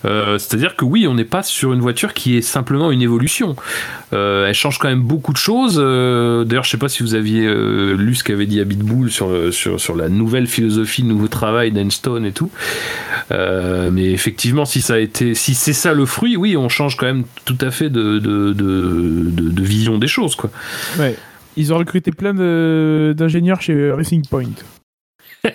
C'est-à-dire 0.03 0.76
que 0.76 0.84
oui, 0.84 1.07
on 1.09 1.14
n'est 1.14 1.24
pas 1.24 1.43
sur 1.43 1.72
une 1.72 1.80
voiture 1.80 2.12
qui 2.14 2.36
est 2.36 2.43
simplement 2.43 2.90
une 2.90 3.03
évolution. 3.03 3.57
Elle 4.12 4.53
change 4.55 4.78
quand 4.78 4.88
même 4.88 5.03
beaucoup 5.03 5.32
de 5.32 5.38
choses. 5.38 5.76
D'ailleurs, 5.76 6.64
je 6.64 6.70
sais 6.70 6.76
pas 6.76 6.88
si 6.88 7.03
vous 7.03 7.14
aviez 7.14 7.43
lu 7.95 8.14
ce 8.14 8.24
qu'avait 8.24 8.47
dit 8.47 8.61
Abitbull 8.61 9.11
sur, 9.11 9.30
sur, 9.53 9.80
sur 9.80 9.97
la 9.97 10.09
nouvelle 10.09 10.47
philosophie, 10.47 11.03
le 11.03 11.09
nouveau 11.09 11.28
travail 11.28 11.72
d'Enstone 11.72 12.26
et 12.26 12.32
tout. 12.32 12.51
Euh, 13.30 13.90
mais 13.90 14.10
effectivement, 14.12 14.64
si 14.64 14.80
ça 14.80 14.94
a 14.94 14.98
été, 14.98 15.34
si 15.34 15.54
c'est 15.54 15.72
ça 15.72 15.92
le 15.94 16.06
fruit, 16.06 16.36
oui, 16.36 16.56
on 16.56 16.68
change 16.68 16.96
quand 16.96 17.06
même 17.06 17.24
tout 17.44 17.58
à 17.60 17.70
fait 17.70 17.90
de, 17.90 18.18
de, 18.18 18.52
de, 18.52 18.52
de- 18.54 19.48
de 19.50 19.62
vision 19.62 19.98
des 19.98 20.08
choses, 20.08 20.34
quoi. 20.36 20.50
Ouais. 20.98 21.16
Ils 21.56 21.72
ont 21.72 21.78
recruté 21.78 22.10
plein 22.12 22.32
d'ingénieurs 23.14 23.60
chez 23.60 23.90
Racing 23.92 24.26
Point. 24.28 24.50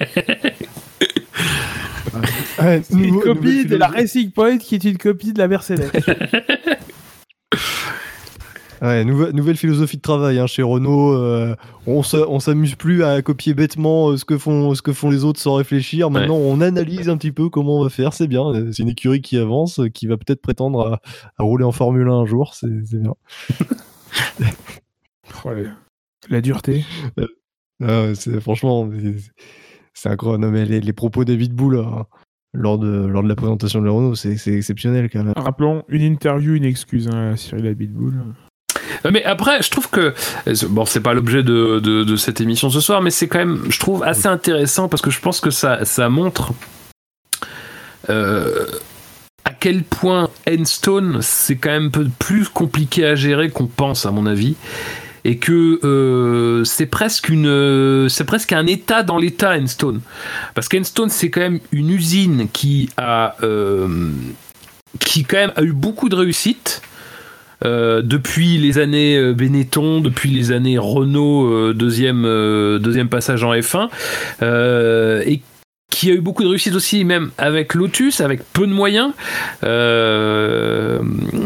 Ouais, 2.59 2.82
C'est 2.84 2.95
une 2.97 3.19
copie 3.19 3.65
de 3.65 3.75
la. 3.75 3.88
Racing 3.88 4.32
Point 4.32 4.57
qui 4.57 4.73
est 4.75 4.84
une 4.84 4.97
copie 4.97 5.32
de 5.34 5.38
la 5.38 5.47
Mercedes. 5.47 5.91
Ouais, 8.82 9.03
nouvelle, 9.03 9.34
nouvelle 9.34 9.57
philosophie 9.57 9.97
de 9.97 10.01
travail 10.01 10.38
hein, 10.39 10.45
chez 10.47 10.61
Renault. 10.61 11.13
euh, 11.13 11.55
on 11.88 12.03
s'a- 12.03 12.28
on 12.30 12.39
s'amuse 12.39 12.75
plus 12.75 13.03
à 13.03 13.21
copier 13.21 13.53
bêtement 13.53 14.09
euh, 14.11 14.17
ce 14.17 14.25
que 14.25 14.38
font 14.38 14.75
ce 14.75 14.82
que 14.84 14.93
font 14.93 15.09
les 15.09 15.23
autres 15.23 15.39
sans 15.39 15.55
réfléchir. 15.55 16.09
Maintenant, 16.11 16.36
on 16.38 16.61
analyse 16.61 17.09
un 17.09 17.17
petit 17.17 17.32
peu 17.32 17.49
comment 17.49 17.80
on 17.80 17.84
va 17.84 17.89
faire. 17.89 18.13
C'est 18.13 18.28
bien. 18.28 18.45
euh, 18.53 18.71
C'est 18.71 18.84
une 18.84 18.89
écurie 18.89 19.21
qui 19.21 19.38
avance, 19.38 19.80
euh, 19.80 19.89
qui 19.89 20.05
va 20.07 20.17
peut-être 20.17 20.41
prétendre 20.41 20.82
à, 20.93 21.01
à 21.38 21.43
rouler 21.43 21.63
en 21.63 21.71
Formule 21.71 22.07
1 22.07 22.11
un 22.13 22.25
jour. 22.25 22.53
C'est 22.53 22.67
c'est 22.86 22.99
bien. 22.99 23.15
La- 26.30 26.41
dureté. 26.41 26.86
Ah 27.84 28.03
ouais, 28.03 28.15
c'est- 28.15 28.39
franchement, 28.41 28.89
c'est- 28.99 29.32
c'est 29.93 30.09
incroyable. 30.09 30.43
Non, 30.45 30.51
mais 30.51 30.65
les, 30.65 30.82
les 30.82 30.93
propos 30.93 31.25
David 31.25 31.53
Bull 31.53 31.78
hein, 31.80 32.05
lors 32.53 32.78
de 32.80 32.88
lors 32.88 33.23
de 33.23 33.28
la 33.28 33.36
présentation 33.36 33.82
de 33.82 33.86
la 33.86 33.91
Renault, 33.91 34.15
c'est 34.15 34.38
c'est 34.38 34.53
exceptionnel 34.53 35.09
quand 35.09 35.23
même. 35.23 35.34
Rappelons, 35.36 35.84
une 35.89 36.01
interview, 36.01 36.53
une 36.55 36.63
excuse 36.63 37.07
hein, 37.07 37.32
à 37.34 37.38
Cyril 37.38 37.67
Abitboul. 37.67 38.13
Mais 39.12 39.24
après, 39.24 39.62
je 39.62 39.70
trouve 39.70 39.89
que 39.89 40.14
bon, 40.68 40.86
c'est 40.86 41.02
pas 41.02 41.14
l'objet 41.14 41.43
de, 41.43 42.16
cette 42.18 42.41
émission 42.41 42.70
ce 42.70 42.80
soir, 42.80 43.02
mais 43.02 43.12
c'est 43.12 43.28
quand 43.28 43.39
même, 43.39 43.64
je 43.70 43.80
trouve 43.80 44.04
assez 44.04 44.28
intéressant 44.28 44.88
parce 44.88 45.02
que 45.02 45.12
je 45.12 45.20
pense 45.20 45.39
que 45.39 45.52
ça, 45.52 45.80
montre 46.10 46.54
euh, 48.10 48.66
à 49.43 49.52
quel 49.52 49.84
point 49.84 50.30
Enstone 50.50 51.20
c'est 51.22 51.58
quand 51.58 51.70
même 51.70 51.91
plus 52.20 52.48
compliqué 52.48 53.06
à 53.06 53.16
gérer 53.16 53.50
qu'on 53.50 53.68
pense, 53.68 54.06
à 54.06 54.12
mon 54.12 54.26
avis, 54.26 54.56
et 55.26 55.38
que 55.38 55.80
euh, 55.84 56.64
c'est 56.64 56.86
presque 56.86 57.30
une, 57.30 58.08
c'est 58.10 58.24
presque 58.24 58.54
un 58.54 58.66
état 58.66 59.04
dans 59.04 59.18
l'état 59.18 59.58
Enstone, 59.58 60.02
parce 60.56 60.70
qu'Enstone 60.70 61.09
c'est 61.09 61.30
quand 61.30 61.42
même 61.42 61.59
une 61.71 61.89
usine 61.89 62.47
qui 62.51 62.89
a, 62.97 63.36
euh, 63.43 64.09
qui 65.00 65.26
quand 65.26 65.38
même 65.38 65.54
a 65.55 65.63
eu 65.63 65.74
beaucoup 65.74 66.09
de 66.09 66.16
réussite. 66.16 66.82
Euh, 67.66 68.01
depuis 68.04 68.58
les 68.58 68.78
années 68.78 69.17
euh, 69.17 69.34
Benetton, 69.34 70.01
depuis 70.01 70.29
les 70.29 70.51
années 70.51 70.78
Renault, 70.78 71.47
euh, 71.47 71.74
deuxième, 71.74 72.24
deuxième 72.79 73.09
passage 73.09 73.43
en 73.43 73.54
F1, 73.54 73.89
euh, 74.42 75.24
et 75.25 75.42
qui 75.89 76.12
a 76.12 76.13
eu 76.13 76.21
beaucoup 76.21 76.43
de 76.43 76.50
réussite 76.50 76.75
aussi, 76.75 77.05
même 77.05 77.32
avec 77.38 77.74
Lotus, 77.74 78.21
avec 78.21 78.42
peu 78.54 78.67
de 78.67 78.74
moyens, 78.74 79.13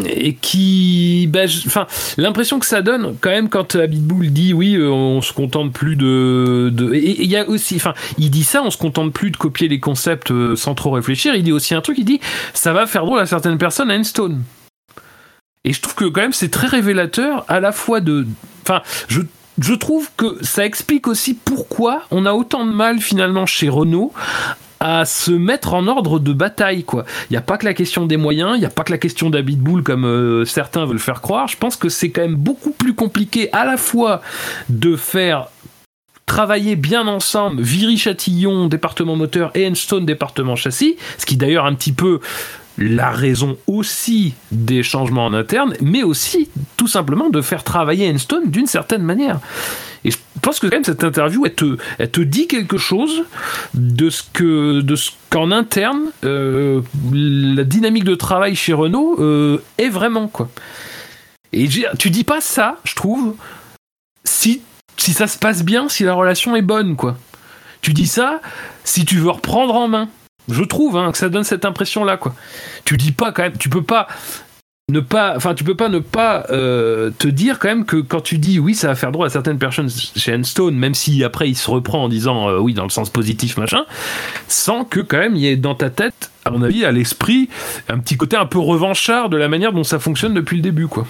et 0.10 0.34
qui, 0.34 1.30
bah, 1.32 1.44
enfin, 1.68 1.88
l'impression 2.18 2.60
que 2.60 2.66
ça 2.66 2.82
donne 2.82 3.16
quand 3.22 3.30
même 3.30 3.48
quand 3.50 3.76
Abitbull 3.76 4.32
dit 4.32 4.54
oui, 4.54 4.78
on 4.82 5.22
se 5.22 5.32
contente 5.32 5.72
plus 5.72 5.96
de, 5.96 6.74
il 6.94 7.28
y 7.28 7.38
a 7.38 7.48
aussi, 7.48 7.76
enfin, 7.76 7.94
il 8.18 8.30
dit 8.32 8.44
ça, 8.44 8.62
on 8.64 8.72
se 8.72 8.78
contente 8.78 9.14
plus 9.14 9.32
de 9.32 9.38
copier 9.38 9.70
les 9.70 9.80
concepts 9.80 10.34
sans 10.56 10.76
trop 10.76 10.92
réfléchir. 10.92 11.36
Il 11.36 11.44
dit 11.44 11.54
aussi 11.54 11.74
un 11.74 11.82
truc, 11.82 11.98
il 12.00 12.06
dit 12.06 12.20
ça 12.54 12.74
va 12.74 12.88
faire 12.88 13.06
drôle 13.06 13.20
à 13.20 13.28
certaines 13.28 13.60
personnes 13.60 13.92
à 13.92 13.96
Enstone. 13.96 14.44
Et 15.64 15.74
je 15.74 15.82
trouve 15.82 15.96
que 15.96 16.06
quand 16.06 16.22
même 16.22 16.34
c'est 16.34 16.50
très 16.50 16.68
révélateur 16.68 17.46
à 17.48 17.60
la 17.60 17.72
fois 17.72 18.00
de. 18.00 18.28
Enfin, 18.64 18.82
je, 19.08 19.74
trouve 19.74 20.10
que 20.18 20.38
ça 20.44 20.66
explique 20.66 21.08
aussi 21.08 21.34
pourquoi 21.34 22.04
on 22.10 22.26
a 22.26 22.34
autant 22.34 22.66
de 22.66 22.72
mal 22.72 23.00
finalement 23.00 23.46
chez 23.46 23.70
Renault 23.70 24.12
à 24.80 25.06
se 25.06 25.32
mettre 25.32 25.76
en 25.76 25.88
ordre 25.88 26.18
de 26.18 26.34
bataille 26.34 26.84
quoi. 26.84 27.06
Il 27.30 27.34
n'y 27.34 27.38
a 27.38 27.42
pas 27.42 27.60
que 27.60 27.66
la 27.66 27.76
question 27.76 28.08
des 28.08 28.18
moyens, 28.18 28.54
il 28.56 28.60
n'y 28.60 28.66
a 28.66 28.72
pas 28.72 28.84
que 28.84 28.92
la 28.92 28.98
question 28.98 29.30
d'Habitbull 29.30 29.84
comme 29.84 30.06
euh, 30.06 30.46
certains 30.46 30.86
veulent 30.86 31.00
faire 31.00 31.22
croire. 31.22 31.48
Je 31.48 31.58
pense 31.58 31.76
que 31.76 31.90
c'est 31.90 32.10
quand 32.10 32.22
même 32.22 32.36
beaucoup 32.36 32.72
plus 32.72 32.96
compliqué 32.96 33.50
à 33.54 33.66
la 33.66 33.78
fois 33.78 34.22
de 34.70 34.96
faire 34.96 35.50
travailler 36.26 36.78
bien 36.78 37.08
ensemble 37.08 37.62
Viry-Châtillon, 37.62 38.68
département 38.68 39.18
moteur, 39.18 39.52
et 39.54 39.68
Enstone, 39.68 40.06
département 40.06 40.56
châssis, 40.56 40.96
ce 41.18 41.26
qui 41.26 41.36
d'ailleurs 41.36 41.66
un 41.66 41.76
petit 41.76 41.92
peu 41.92 42.22
la 42.78 43.12
raison 43.12 43.58
aussi 43.68 44.34
des 44.52 44.84
changements 44.84 45.26
en 45.26 45.34
interne, 45.34 45.74
mais 45.82 46.04
aussi 46.04 46.50
tout 46.78 46.88
simplement 46.88 47.30
de 47.30 47.42
faire 47.42 47.64
travailler 47.64 48.10
Enstone 48.10 48.50
d'une 48.50 48.68
certaine 48.68 49.04
manière. 49.04 49.40
Et 50.04 50.12
je 50.12 50.18
pense 50.42 50.60
que 50.60 50.68
quand 50.68 50.78
même 50.78 50.84
cette 50.84 51.04
interview, 51.04 51.46
elle 51.46 52.10
te, 52.12 52.22
dit 52.22 52.48
quelque 52.48 52.78
chose 52.78 53.24
de 53.74 54.10
ce 54.10 54.24
que, 54.34 54.82
de 54.82 54.96
ce 54.96 55.12
qu'en 55.30 55.52
interne, 55.52 56.06
euh, 56.24 56.82
la 57.14 57.64
dynamique 57.64 58.04
de 58.04 58.16
travail 58.16 58.56
chez 58.56 58.74
Renault 58.74 59.18
euh, 59.20 59.62
est 59.78 59.90
vraiment 59.90 60.28
quoi. 60.28 60.50
Et 61.54 61.68
tu 62.00 62.10
dis 62.10 62.24
pas 62.24 62.40
ça, 62.40 62.80
je 62.86 62.96
trouve, 62.96 63.36
si 64.24 64.62
si 64.98 65.14
ça 65.14 65.28
se 65.28 65.38
passe 65.38 65.64
bien, 65.64 65.90
si 65.90 66.04
la 66.04 66.14
relation 66.14 66.56
est 66.56 66.62
bonne 66.62 66.96
quoi. 66.96 67.18
Tu 67.82 67.94
dis 67.94 68.08
ça 68.08 68.42
si 68.84 69.06
tu 69.06 69.18
veux 69.18 69.32
reprendre 69.32 69.76
en 69.76 69.88
main. 69.88 70.10
Je 70.50 70.64
trouve 70.64 70.98
hein, 70.98 71.12
que 71.12 71.18
ça 71.18 71.30
donne 71.30 71.44
cette 71.44 71.66
impression-là, 71.66 72.18
quoi. 72.18 72.34
Tu 72.86 72.98
dis 72.98 73.12
pas 73.12 73.32
quand 73.32 73.44
même, 73.44 73.58
tu 73.58 73.70
peux 73.70 73.84
pas 73.84 74.08
ne 74.92 75.00
pas, 75.00 75.36
enfin, 75.36 75.54
tu 75.54 75.64
peux 75.64 75.76
pas 75.76 75.90
ne 75.90 76.00
pas 76.00 76.46
euh, 76.50 77.12
te 77.18 77.28
dire 77.28 77.60
quand 77.60 77.70
même 77.70 77.86
que 77.86 77.98
quand 77.98 78.22
tu 78.22 78.38
dis 78.38 78.60
oui, 78.60 78.76
ça 78.76 78.88
va 78.88 78.96
faire 78.96 79.12
droit 79.12 79.26
à 79.26 79.30
certaines 79.30 79.58
personnes 79.58 79.90
chez 79.90 80.36
Enstone, 80.36 80.76
même 80.76 80.94
si 80.94 81.24
après 81.24 81.50
il 81.50 81.56
se 81.56 81.70
reprend 81.70 82.04
en 82.04 82.10
disant 82.10 82.50
euh, 82.50 82.60
oui 82.60 82.74
dans 82.74 82.84
le 82.84 82.90
sens 82.90 83.10
positif 83.10 83.58
machin, 83.58 83.86
sans 84.48 84.84
que 84.84 85.00
quand 85.00 85.18
même 85.18 85.36
il 85.36 85.42
y 85.42 85.48
ait 85.48 85.56
dans 85.56 85.76
ta 85.76 85.90
tête, 85.90 86.32
à 86.46 86.52
mon 86.52 86.62
avis, 86.62 86.84
à 86.84 86.92
l'esprit, 86.92 87.50
un 87.88 88.00
petit 88.00 88.18
côté 88.18 88.36
un 88.36 88.46
peu 88.46 88.60
revanchard 88.60 89.30
de 89.30 89.38
la 89.38 89.48
manière 89.48 89.72
dont 89.72 89.84
ça 89.84 90.00
fonctionne 90.00 90.34
depuis 90.34 90.58
le 90.58 90.64
début, 90.64 90.88
quoi. 90.88 91.08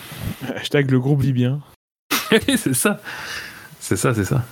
Hashtag 0.56 0.92
le 0.92 1.00
groupe 1.00 1.22
dit 1.22 1.34
bien. 1.34 1.60
c'est 2.56 2.76
ça, 2.76 3.00
c'est 3.80 3.98
ça, 3.98 4.14
c'est 4.14 4.26
ça. 4.26 4.44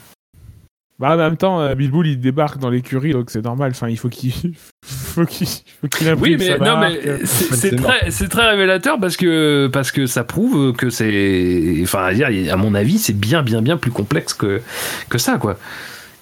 Bah, 0.99 1.13
en 1.13 1.17
même 1.17 1.37
temps, 1.37 1.61
euh, 1.61 1.75
Bilboul 1.75 2.07
il 2.07 2.19
débarque 2.19 2.59
dans 2.59 2.69
l'écurie, 2.69 3.13
donc 3.13 3.29
c'est 3.29 3.43
normal. 3.43 3.71
Enfin, 3.71 3.87
il 3.87 3.97
faut 3.97 4.09
qu'il, 4.09 4.33
faut 4.83 5.25
qu'il, 5.25 5.47
faut 5.47 5.87
qu'il 5.87 6.13
Oui, 6.15 6.35
mais 6.37 6.57
non, 6.57 6.77
mais 6.79 7.25
c'est 7.25 7.75
très, 7.75 8.11
c'est 8.11 8.27
très 8.27 8.49
révélateur 8.49 8.99
parce 8.99 9.15
que 9.15 9.69
parce 9.71 9.91
que 9.91 10.05
ça 10.05 10.25
prouve 10.25 10.73
que 10.73 10.89
c'est, 10.89 11.79
enfin, 11.83 12.09
à 12.19 12.55
mon 12.57 12.75
avis, 12.75 12.97
c'est 12.97 13.17
bien, 13.17 13.43
bien, 13.43 13.61
bien 13.61 13.77
plus 13.77 13.91
complexe 13.91 14.33
que 14.33 14.61
que 15.07 15.17
ça, 15.17 15.37
quoi 15.37 15.57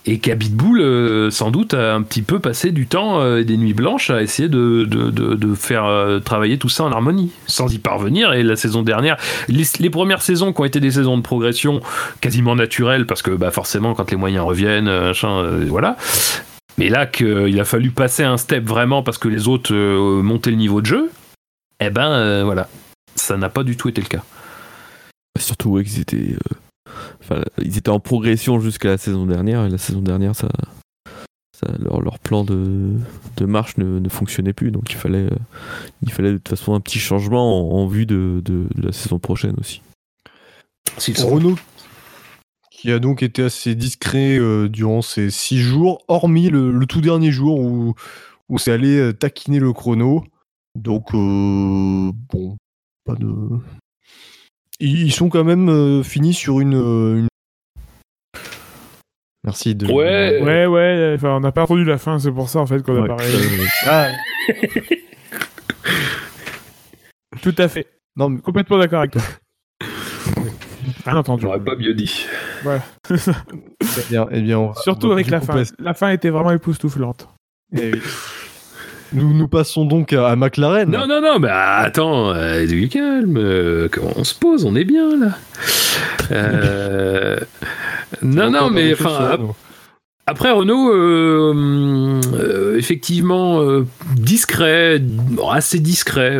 et 0.08 0.20
qu'Habitbull, 0.20 0.80
euh, 0.80 1.30
sans 1.32 1.52
doute, 1.52 1.74
a 1.74 1.94
un 1.94 2.02
petit 2.02 2.22
peu 2.22 2.40
passé 2.40 2.72
du 2.72 2.88
temps 2.88 3.20
euh, 3.20 3.42
et 3.42 3.44
des 3.44 3.58
nuits 3.58 3.74
blanches 3.74 4.10
à 4.10 4.22
essayer 4.22 4.48
de, 4.48 4.88
faire 5.56 5.84
euh, 5.84 6.20
travailler 6.20 6.58
tout 6.58 6.70
ça 6.70 6.86
en 6.86 6.92
harmonie, 6.94 7.32
sans 7.46 7.74
y 7.74 7.78
parvenir. 7.78 8.32
Et 8.32 8.42
la 8.42 8.56
saison 8.56 8.84
dernière, 8.84 9.18
les, 9.50 9.90
premières 9.90 10.22
saisons 10.22 10.54
qui 10.54 10.62
ont 10.62 10.66
été 10.66 10.80
des 10.80 10.92
saisons 10.92 11.18
de 11.18 11.24
progression 11.24 11.82
quasiment 12.22 12.56
naturelles, 12.56 13.06
parce 13.06 13.22
que 13.22 13.32
bah, 13.32 13.52
forcément, 13.52 13.94
quand 13.96 14.10
les 14.10 14.18
moyens 14.18 14.46
reviennent, 14.46 14.86
machin, 14.86 15.44
voilà. 15.68 15.98
Mais 16.78 16.88
là, 16.88 17.06
qu'il 17.06 17.60
a 17.60 17.66
fallu 17.66 17.92
passer 17.92 18.24
un 18.24 18.38
step 18.38 18.66
vraiment 18.66 19.04
parce 19.04 19.18
que 19.18 19.28
les 19.28 19.48
autres 19.48 19.74
montaient 20.22 20.52
le 20.52 20.58
niveau 20.58 20.80
de 20.80 20.86
jeu, 20.86 21.10
eh 21.80 21.90
ben 21.90 22.44
voilà, 22.44 22.70
ça 23.16 23.36
n'a 23.36 23.50
pas 23.50 23.64
du 23.64 23.76
tout 23.76 23.90
été 23.90 24.00
le 24.00 24.08
cas. 24.08 24.24
Surtout 25.40 25.82
qu'ils 25.84 26.00
étaient 26.02 26.36
ils 27.61 27.77
étaient 27.77 27.89
en 27.89 27.99
progression 27.99 28.60
jusqu'à 28.60 28.89
la 28.89 28.98
saison 28.98 29.26
dernière, 29.26 29.65
et 29.65 29.69
la 29.69 29.77
saison 29.77 30.02
dernière, 30.02 30.35
ça, 30.35 30.48
leur, 31.80 32.19
plan 32.19 32.44
de, 32.44 32.99
marche 33.41 33.77
ne, 33.77 34.07
fonctionnait 34.10 34.53
plus, 34.53 34.72
donc 34.72 34.91
il 34.91 34.95
fallait, 34.95 35.30
il 36.03 36.11
fallait 36.11 36.31
de 36.31 36.38
toute 36.38 36.49
façon 36.49 36.73
un 36.73 36.80
petit 36.80 36.99
changement 36.99 37.73
en, 37.73 37.88
vue 37.88 38.06
de, 38.06 38.41
la 38.76 38.91
saison 38.91 39.19
prochaine 39.19 39.56
aussi. 39.60 39.81
Renault, 41.19 41.57
qui 42.72 42.91
a 42.91 42.99
donc 42.99 43.23
été 43.23 43.44
assez 43.44 43.76
discret 43.76 44.38
euh, 44.38 44.69
durant 44.69 45.02
ces 45.02 45.31
six 45.31 45.60
jours, 45.60 46.03
hormis 46.07 46.49
le, 46.49 46.85
tout 46.85 47.02
dernier 47.02 47.31
jour 47.31 47.60
où, 47.60 47.95
où 48.49 48.57
c'est 48.60 48.72
allé 48.72 48.98
euh, 48.98 49.14
taquiner 49.14 49.60
le 49.60 49.73
chrono. 49.73 50.23
Donc, 50.76 51.14
euh, 51.15 52.11
ils 54.80 55.12
sont 55.12 55.30
quand 55.30 55.44
même 55.44 55.70
euh, 55.70 56.04
finis 56.04 56.34
sur 56.34 56.60
une, 56.60 56.76
euh, 56.76 57.28
Merci 59.48 59.76
de. 59.76 59.88
Ouais, 59.88 60.41
ouais, 60.41 60.66
ouais. 60.66 61.14
Enfin, 61.16 61.38
on 61.38 61.40
n'a 61.40 61.54
pas 61.54 61.64
entendu 61.64 61.86
la 61.86 61.98
fin, 61.98 62.20
c'est 62.20 62.34
pour 62.34 62.49
ça 62.49 62.60
en 62.60 62.66
fait 62.66 62.84
qu'on 62.84 63.02
a 63.02 63.08
parlé. 63.08 63.24
Ah. 63.86 64.10
Tout 67.41 67.56
à 67.58 67.70
fait. 67.70 67.88
Non, 68.18 68.28
mais... 68.28 68.41
Complètement 68.41 68.78
d'accord 68.78 68.99
avec 68.99 69.12
toi. 69.12 69.22
Rien 71.06 71.16
entendu. 71.16 71.44
J'aurais 71.44 71.64
pas 71.64 71.78
mieux 71.78 71.94
dit. 71.94 72.26
Ouais. 72.66 72.80
eh 73.10 73.16
bien, 74.10 74.28
eh 74.32 74.41
bien 74.41 74.74
Surtout 74.84 75.14
avec 75.14 75.30
la 75.30 75.40
fin. 75.40 75.64
La 75.80 75.94
fin 75.94 76.10
était 76.10 76.30
vraiment 76.30 76.52
époustouflante. 76.52 77.30
Eh 77.74 77.94
oui. 77.94 78.02
Nous, 79.14 79.34
nous 79.34 79.48
passons 79.48 79.86
donc 79.86 80.14
à, 80.14 80.36
McLaren. 80.36 80.90
Non, 80.90 81.08
non, 81.08 81.22
non, 81.22 81.40
mais 81.40 81.50
attends, 81.50 82.34
euh, 82.34 82.66
du 82.66 82.90
calme. 82.90 83.38
Euh, 83.38 83.90
on 84.16 84.24
se 84.24 84.36
pose, 84.36 84.66
on 84.66 84.76
est 84.76 84.84
bien 84.84 85.18
là. 85.18 85.38
Euh, 86.32 87.38
non, 88.22 88.52
non, 88.52 88.70
mais 88.70 88.94
enfin. 88.94 89.38
Après 90.30 90.52
Renault, 90.52 90.91
euh, 90.91 92.20
euh, 92.34 92.78
effectivement 92.78 93.62
euh, 93.62 93.86
discret, 94.18 95.02
assez 95.49 95.80
discret, 95.80 96.38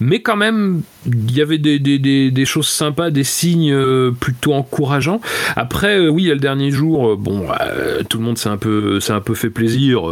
mais 0.00 0.22
quand 0.22 0.34
même 0.34 0.82
il 1.06 1.30
y 1.30 1.40
avait 1.40 1.58
des, 1.58 2.44
choses 2.44 2.66
sympas, 2.66 3.10
des 3.10 3.22
signes 3.22 4.12
plutôt 4.18 4.54
encourageants. 4.54 5.20
Après, 5.54 6.08
oui, 6.08 6.24
il 6.24 6.28
y 6.28 6.30
a 6.32 6.34
le 6.34 6.40
dernier 6.40 6.72
jour, 6.72 7.16
bon, 7.16 7.46
tout 8.08 8.18
le 8.18 8.24
monde 8.24 8.38
s'est 8.38 8.48
un 8.48 8.56
peu, 8.56 8.98
un 9.08 9.20
peu 9.20 9.34
fait 9.34 9.50
plaisir 9.50 10.02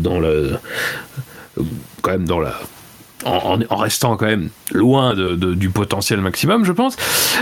dans 0.00 0.20
le, 0.20 0.52
quand 2.02 2.12
même 2.12 2.24
dans 2.24 2.38
la 2.38 2.54
en, 3.24 3.76
restant 3.76 4.16
quand 4.16 4.26
même 4.26 4.50
loin 4.72 5.14
du 5.14 5.70
potentiel 5.70 6.20
maximum, 6.20 6.64
je 6.64 6.72
pense. 6.72 6.96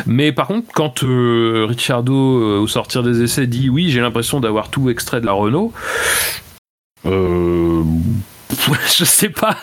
Mais 0.07 0.33
par 0.33 0.49
contre, 0.49 0.69
quand 0.73 1.05
euh, 1.05 1.67
Ricciardo, 1.69 2.15
euh, 2.15 2.59
au 2.59 2.67
sortir 2.67 3.03
des 3.03 3.23
essais, 3.23 3.47
dit 3.47 3.69
oui, 3.69 3.91
j'ai 3.91 4.01
l'impression 4.01 4.41
d'avoir 4.41 4.71
tout 4.71 4.91
extrait 4.91 5.21
de 5.21 5.27
la 5.27 5.33
Renault. 5.33 5.73
Euh, 7.05 7.83
je 8.97 9.05
sais 9.05 9.29
pas. 9.29 9.57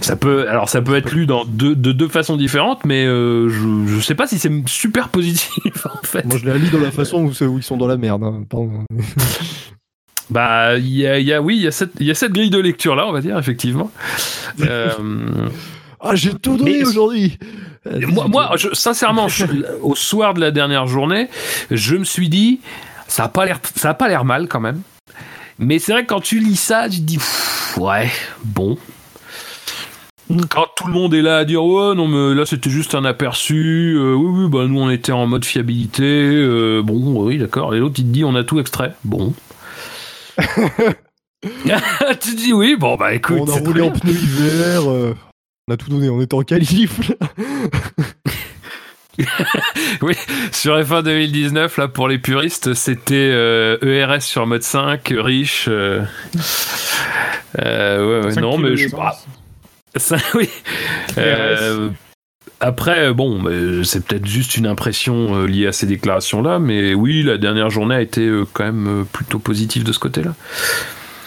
ça 0.00 0.16
peut, 0.16 0.48
alors 0.48 0.68
ça 0.68 0.80
peut 0.80 0.96
être 0.96 1.12
lu 1.12 1.26
dans 1.26 1.44
de 1.44 1.74
deux 1.74 2.08
façons 2.08 2.36
différentes, 2.36 2.84
mais 2.84 3.04
je, 3.04 3.84
je 3.86 4.00
sais 4.00 4.14
pas 4.14 4.26
si 4.26 4.38
c'est 4.38 4.50
super 4.66 5.08
positif 5.08 5.86
en 5.86 6.02
fait. 6.02 6.24
Moi, 6.24 6.38
je 6.38 6.48
l'ai 6.48 6.58
lu 6.58 6.68
dans 6.68 6.80
la 6.80 6.90
façon 6.90 7.24
où, 7.24 7.58
ils 7.58 7.62
sont 7.62 7.76
dans 7.76 7.86
la 7.86 7.96
merde. 7.96 8.24
Hein. 8.24 8.44
Bah, 10.30 10.78
il 10.78 10.88
y 10.88 11.32
a, 11.32 11.42
oui, 11.42 11.56
il 11.56 11.62
y, 11.62 11.66
a 11.66 11.72
cette, 11.72 11.92
y 12.00 12.10
a 12.10 12.14
cette 12.14 12.32
grille 12.32 12.50
de 12.50 12.58
lecture 12.58 12.94
là, 12.94 13.06
on 13.06 13.12
va 13.12 13.20
dire, 13.20 13.38
effectivement. 13.38 13.90
Euh, 14.60 14.90
ah, 15.98 16.14
j'ai 16.14 16.34
tout 16.34 16.58
donné 16.58 16.84
aujourd'hui. 16.84 17.38
Moi, 17.86 18.28
moi 18.28 18.54
sincèrement, 18.74 19.28
au 19.80 19.94
soir 19.94 20.34
de 20.34 20.40
la 20.40 20.50
dernière 20.50 20.86
journée, 20.86 21.28
je 21.70 21.96
me 21.96 22.04
suis 22.04 22.28
dit, 22.28 22.60
ça 23.08 23.24
a 23.24 23.28
pas 23.28 23.46
l'air, 23.46 23.60
ça 23.76 23.90
a 23.90 23.94
pas 23.94 24.08
l'air 24.08 24.24
mal 24.24 24.46
quand 24.46 24.60
même. 24.60 24.82
Mais 25.58 25.78
c'est 25.78 25.92
vrai 25.92 26.02
que 26.02 26.08
quand 26.08 26.20
tu 26.20 26.38
lis 26.38 26.56
ça, 26.56 26.88
tu 26.88 26.98
te 26.98 27.02
dis, 27.02 27.18
ouais, 27.78 28.10
bon. 28.44 28.76
Quand 30.48 30.66
tout 30.76 30.86
le 30.86 30.92
monde 30.92 31.14
est 31.14 31.22
là 31.22 31.38
à 31.38 31.44
dire 31.44 31.62
ouais 31.62 31.94
non 31.94 32.08
mais 32.08 32.34
là 32.34 32.46
c'était 32.46 32.70
juste 32.70 32.94
un 32.94 33.04
aperçu 33.04 33.94
euh, 33.98 34.14
oui 34.14 34.44
oui 34.44 34.48
bah 34.48 34.66
nous 34.66 34.80
on 34.80 34.88
était 34.88 35.12
en 35.12 35.26
mode 35.26 35.44
fiabilité 35.44 36.04
euh, 36.04 36.80
bon 36.82 37.24
oui 37.24 37.36
d'accord 37.36 37.74
et 37.74 37.78
l'autre 37.78 37.96
il 37.98 38.04
te 38.04 38.08
dit 38.08 38.24
on 38.24 38.34
a 38.34 38.42
tout 38.42 38.58
extrait 38.58 38.94
bon 39.04 39.34
tu 42.20 42.34
dis 42.34 42.52
oui, 42.52 42.76
bon 42.76 42.96
bah 42.96 43.14
écoute. 43.14 43.40
On 43.40 43.50
a 43.50 43.58
roulé 43.58 43.82
en 43.82 43.90
pneu 43.90 44.12
hiver, 44.12 44.90
euh, 44.90 45.16
on 45.68 45.74
a 45.74 45.76
tout 45.76 45.90
donné, 45.90 46.08
on 46.08 46.20
était 46.20 46.34
en 46.34 46.42
qualif. 46.42 47.12
oui, 50.02 50.14
sur 50.52 50.78
F1 50.78 51.02
2019, 51.02 51.76
là 51.76 51.88
pour 51.88 52.08
les 52.08 52.18
puristes, 52.18 52.74
c'était 52.74 53.28
ERS 53.28 53.82
euh, 53.82 54.16
e 54.16 54.20
sur 54.20 54.46
mode 54.46 54.62
5, 54.62 55.12
riche. 55.16 55.68
Euh, 55.68 56.04
ouais, 57.58 58.26
ouais, 58.26 58.34
non, 58.40 58.58
mais 58.58 58.76
je 58.76 58.88
sais 58.88 58.96
pas. 58.96 59.18
Ça, 59.96 60.16
oui. 60.34 60.48
Après, 62.62 63.12
bon, 63.12 63.42
c'est 63.82 64.06
peut-être 64.06 64.24
juste 64.24 64.56
une 64.56 64.66
impression 64.66 65.44
liée 65.44 65.66
à 65.66 65.72
ces 65.72 65.86
déclarations-là, 65.86 66.60
mais 66.60 66.94
oui, 66.94 67.24
la 67.24 67.36
dernière 67.36 67.70
journée 67.70 67.96
a 67.96 68.00
été 68.00 68.30
quand 68.52 68.64
même 68.64 69.04
plutôt 69.12 69.40
positive 69.40 69.82
de 69.82 69.92
ce 69.92 69.98
côté-là. 69.98 70.34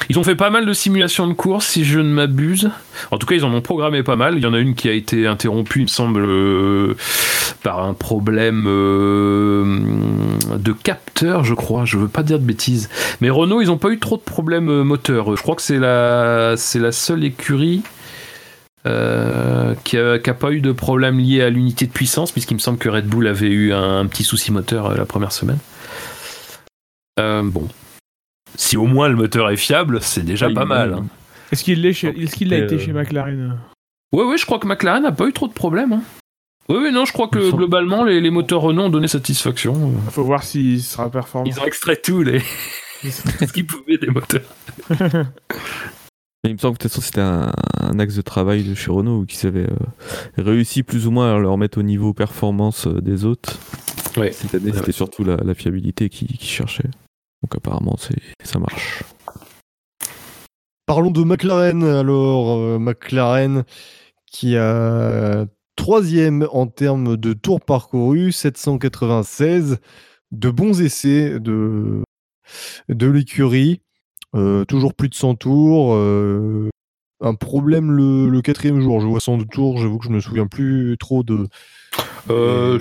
Ils 0.09 0.19
ont 0.19 0.23
fait 0.23 0.35
pas 0.35 0.49
mal 0.49 0.65
de 0.65 0.73
simulations 0.73 1.27
de 1.27 1.33
course, 1.33 1.65
si 1.65 1.83
je 1.83 1.99
ne 1.99 2.09
m'abuse. 2.09 2.69
En 3.11 3.17
tout 3.17 3.25
cas, 3.25 3.35
ils 3.35 3.43
en 3.43 3.53
ont 3.53 3.61
programmé 3.61 4.03
pas 4.03 4.15
mal. 4.15 4.35
Il 4.37 4.43
y 4.43 4.45
en 4.45 4.53
a 4.53 4.59
une 4.59 4.75
qui 4.75 4.87
a 4.87 4.91
été 4.91 5.25
interrompue, 5.25 5.79
il 5.79 5.83
me 5.83 5.87
semble, 5.87 6.23
euh, 6.25 6.95
par 7.63 7.83
un 7.83 7.93
problème 7.93 8.65
euh, 8.67 9.79
de 10.57 10.71
capteur, 10.73 11.43
je 11.43 11.55
crois. 11.55 11.85
Je 11.85 11.97
veux 11.97 12.07
pas 12.07 12.23
dire 12.23 12.39
de 12.39 12.45
bêtises. 12.45 12.89
Mais 13.21 13.29
Renault, 13.29 13.61
ils 13.61 13.67
n'ont 13.67 13.77
pas 13.77 13.89
eu 13.89 13.99
trop 13.99 14.17
de 14.17 14.21
problèmes 14.21 14.69
euh, 14.69 14.83
moteurs. 14.83 15.35
Je 15.35 15.41
crois 15.41 15.55
que 15.55 15.63
c'est 15.63 15.79
la 15.79 16.91
seule 16.91 17.23
écurie. 17.23 17.81
Qui, 19.83 19.97
n'a 19.97 20.33
pas 20.33 20.51
eu 20.51 20.61
de 20.61 20.71
problème 20.71 21.19
lié 21.19 21.41
à 21.41 21.49
l'unité 21.49 21.87
de 21.87 21.91
puissance, 21.91 22.31
puisqu'il 22.31 22.55
me 22.55 22.59
semble 22.59 22.77
que 22.77 22.89
Red 22.89 23.07
Bull 23.07 23.27
avait 23.27 23.49
eu 23.49 23.73
un, 23.73 24.05
petit 24.05 24.23
souci 24.23 24.51
moteur 24.51 24.95
la 24.95 25.05
première 25.05 25.31
semaine. 25.31 25.59
bon, 27.17 27.67
si 28.57 28.77
au 28.77 28.85
moins 28.85 29.09
le 29.09 29.15
moteur 29.15 29.49
est 29.49 29.57
fiable, 29.57 30.01
c'est 30.01 30.23
déjà 30.23 30.49
pas 30.49 30.65
mal. 30.65 30.93
Hein. 30.93 31.05
Est-ce 31.51 31.63
qu'il 31.63 31.85
est, 31.85 32.03
est, 32.03 32.33
qu'il 32.33 32.53
a 32.53 32.57
été 32.57 32.79
chez 32.79 32.93
McLaren 32.93 33.59
Ouais, 34.11 34.23
ouais, 34.23 34.37
je 34.37 34.45
crois 34.45 34.59
que 34.59 34.67
McLaren 34.67 35.03
n'a 35.03 35.11
pas 35.11 35.27
eu 35.27 35.33
trop 35.33 35.47
de 35.47 35.53
problèmes. 35.53 35.93
Hein. 35.93 36.01
Oui, 36.69 36.91
non, 36.91 37.05
je 37.05 37.13
crois 37.13 37.27
que 37.27 37.39
Il 37.39 37.51
globalement, 37.51 38.03
les, 38.03 38.21
les 38.21 38.29
moteurs 38.31 38.61
Renault 38.61 38.83
ont 38.83 38.89
donné 38.89 39.07
satisfaction. 39.07 39.93
Faut 40.09 40.23
voir 40.23 40.43
s'il 40.43 40.81
sera 40.81 41.11
performant. 41.11 41.45
Ils 41.45 41.59
ont 41.59 41.65
extrait 41.65 41.97
tout, 41.97 42.23
les... 42.23 42.39
ce 43.03 43.51
qu'ils 43.53 43.67
pouvaient 43.67 43.97
des 43.97 44.07
moteurs. 44.07 44.41
Il 46.45 46.53
me 46.53 46.57
semble 46.57 46.77
que 46.77 46.83
de 46.83 46.89
toute 46.89 46.91
façon 46.91 47.01
c'était 47.01 47.21
un, 47.21 47.51
un 47.81 47.99
axe 47.99 48.15
de 48.15 48.21
travail 48.21 48.63
de 48.63 48.75
chez 48.75 48.91
Renault 48.91 49.25
qu'ils 49.25 49.47
avaient 49.47 49.69
euh, 49.69 49.75
réussi 50.37 50.83
plus 50.83 51.07
ou 51.07 51.11
moins 51.11 51.35
à 51.35 51.39
leur 51.39 51.57
mettre 51.57 51.79
au 51.79 51.83
niveau 51.83 52.13
performance 52.13 52.85
euh, 52.87 53.01
des 53.01 53.25
autres. 53.25 53.57
Ouais. 54.15 54.31
Cette 54.31 54.53
année 54.55 54.71
c'était 54.73 54.91
surtout 54.91 55.23
la, 55.23 55.37
la 55.37 55.55
fiabilité 55.55 56.09
qu'ils 56.09 56.39
cherchaient. 56.39 56.89
Donc 57.41 57.55
apparemment 57.55 57.95
c'est 57.97 58.21
ça 58.43 58.59
marche. 58.59 59.03
Parlons 60.85 61.11
de 61.11 61.23
McLaren 61.23 61.83
alors. 61.83 62.57
euh, 62.57 62.77
McLaren 62.79 63.63
qui 64.31 64.55
a 64.55 65.45
troisième 65.75 66.47
en 66.51 66.67
termes 66.67 67.17
de 67.17 67.33
tours 67.33 67.61
parcourus, 67.61 68.33
796, 68.33 69.77
de 70.31 70.49
bons 70.49 70.81
essais 70.81 71.39
de, 71.39 72.03
de 72.89 73.07
l'écurie, 73.07 73.81
Euh, 73.81 73.81
toujours 74.67 74.93
plus 74.93 75.09
de 75.09 75.15
100 75.15 75.35
tours. 75.35 75.93
euh, 75.95 76.69
un 77.21 77.33
problème 77.33 77.91
le, 77.91 78.29
le 78.29 78.41
quatrième 78.41 78.81
jour, 78.81 78.99
je 78.99 79.07
vois 79.07 79.19
100 79.21 79.45
tours, 79.45 79.77
j'avoue 79.77 79.97
que 79.99 80.05
je 80.05 80.09
me 80.09 80.19
souviens 80.19 80.47
plus 80.47 80.97
trop 80.99 81.23
de... 81.23 81.47
Euh, 82.29 82.77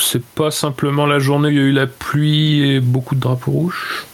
c'est 0.00 0.22
pas 0.24 0.50
simplement 0.50 1.06
la 1.06 1.18
journée 1.18 1.48
où 1.48 1.50
il 1.52 1.56
y 1.56 1.60
a 1.60 1.62
eu 1.64 1.72
la 1.72 1.86
pluie 1.86 2.62
et 2.62 2.80
beaucoup 2.80 3.14
de 3.14 3.20
drapeaux 3.20 3.50
rouges 3.52 4.06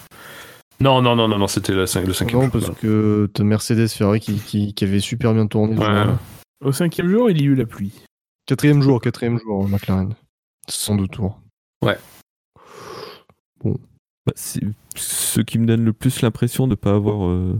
Non, 0.81 1.01
non, 1.01 1.15
non, 1.15 1.29
non, 1.29 1.39
non 1.39 1.47
c'était 1.47 1.73
le 1.73 1.87
cinquième 1.87 2.13
Non, 2.33 2.43
jour. 2.43 2.51
parce 2.51 2.71
que 2.79 3.31
t'as 3.33 3.45
Mercedes 3.45 3.89
Ferrari 3.89 4.21
qui, 4.21 4.35
qui, 4.41 4.75
qui 4.75 4.85
avait 4.85 5.01
super 5.01 5.33
bien 5.33 5.47
tourné. 5.47 5.77
Ouais. 5.79 6.05
Au 6.65 6.73
cinquième 6.73 7.09
jour, 7.09 7.31
il 7.31 7.41
y 7.41 7.45
a 7.45 7.47
eu 7.47 7.55
la 7.55 7.67
pluie. 7.67 7.93
Quatrième 8.47 8.83
jour, 8.83 9.01
quatrième 9.01 9.39
jour, 9.39 9.69
McLaren. 9.69 10.15
102 10.69 11.07
tours. 11.09 11.41
Bah, 14.27 14.33
c'est 14.37 14.61
ce 14.97 15.41
qui 15.41 15.59
me 15.59 15.67
donne 15.67 15.85
le 15.85 15.93
plus 15.93 16.21
l'impression 16.23 16.67
de 16.67 16.75
pas 16.75 16.95
avoir, 16.95 17.27
euh, 17.27 17.57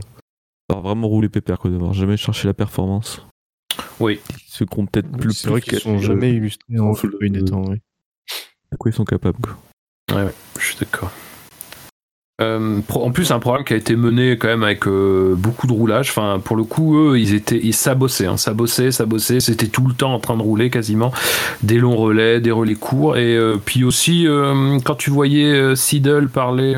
avoir 0.69 0.83
vraiment 0.83 1.07
roulé 1.07 1.29
pépère, 1.29 1.59
quoi, 1.59 1.71
d'avoir 1.71 1.93
jamais 1.93 2.17
cherché 2.17 2.47
la 2.47 2.53
performance. 2.53 3.25
Oui. 3.99 4.19
Ceux 4.47 4.65
qui 4.65 4.79
ont 4.79 4.85
peut-être 4.85 5.11
plus 5.11 5.33
C'est 5.33 5.49
vrai 5.49 5.61
qu'ils 5.61 5.79
sont 5.79 5.97
jamais 5.97 6.31
illustrés 6.31 6.79
en 6.79 6.93
full 6.93 7.17
des 7.19 7.43
temps, 7.43 7.63
oui. 7.67 7.77
de 8.71 8.77
quoi 8.77 8.91
ils 8.91 8.93
sont 8.93 9.05
capables. 9.05 9.39
Quoi. 9.39 10.31
Je 10.59 10.65
suis 10.65 10.77
d'accord. 10.77 11.11
Euh, 12.41 12.81
en 12.89 13.11
plus, 13.11 13.31
un 13.31 13.39
programme 13.39 13.63
qui 13.63 13.73
a 13.73 13.77
été 13.77 13.95
mené 13.95 14.37
quand 14.37 14.47
même 14.47 14.63
avec 14.63 14.87
euh, 14.87 15.35
beaucoup 15.37 15.67
de 15.67 15.73
roulage. 15.73 16.09
Enfin, 16.09 16.41
pour 16.43 16.55
le 16.55 16.63
coup, 16.63 16.97
eux, 16.97 17.19
ils 17.19 17.33
étaient, 17.33 17.59
ils 17.61 17.73
sabossaient, 17.73 18.25
hein, 18.25 18.37
sabossaient. 18.37 18.91
C'était 18.91 19.67
tout 19.67 19.85
le 19.87 19.93
temps 19.93 20.13
en 20.13 20.19
train 20.19 20.35
de 20.35 20.41
rouler 20.41 20.69
quasiment. 20.69 21.11
Des 21.63 21.77
longs 21.77 21.95
relais, 21.95 22.39
des 22.39 22.51
relais 22.51 22.75
courts. 22.75 23.17
Et 23.17 23.35
euh, 23.37 23.57
puis 23.63 23.83
aussi, 23.83 24.27
quand 24.83 24.95
tu 24.95 25.11
voyais 25.11 25.75
Seidel 25.75 26.27
parler. 26.27 26.75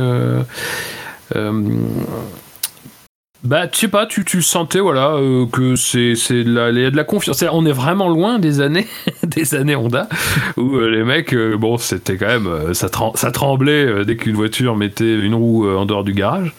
Bah, 3.44 3.68
tu 3.68 3.80
sais 3.80 3.88
pas, 3.90 4.06
tu, 4.06 4.24
tu 4.24 4.42
sentais 4.42 4.80
voilà 4.80 5.16
euh, 5.16 5.46
que 5.46 5.76
c'est 5.76 6.14
de 6.44 6.54
la, 6.54 6.72
de 6.72 6.96
la 6.96 7.04
confiance. 7.04 7.44
On 7.52 7.66
est 7.66 7.72
vraiment 7.74 8.08
loin 8.10 8.40
des 8.40 8.62
années 8.62 8.88
des 9.24 9.54
années 9.56 9.76
Honda 9.76 10.08
où 10.58 10.76
euh, 10.78 10.90
les 10.90 11.04
mecs, 11.04 11.34
euh, 11.34 11.58
bon, 11.58 11.78
c'était 11.78 12.18
quand 12.18 12.28
même 12.28 12.74
ça, 12.74 12.90
trem- 12.90 13.12
ça 13.16 13.32
tremblait 13.32 14.06
dès 14.06 14.16
qu'une 14.16 14.36
voiture 14.36 14.76
mettait 14.76 15.14
une 15.20 15.36
roue 15.36 15.68
en 15.70 15.86
dehors 15.86 16.04
du 16.04 16.14
garage. 16.14 16.54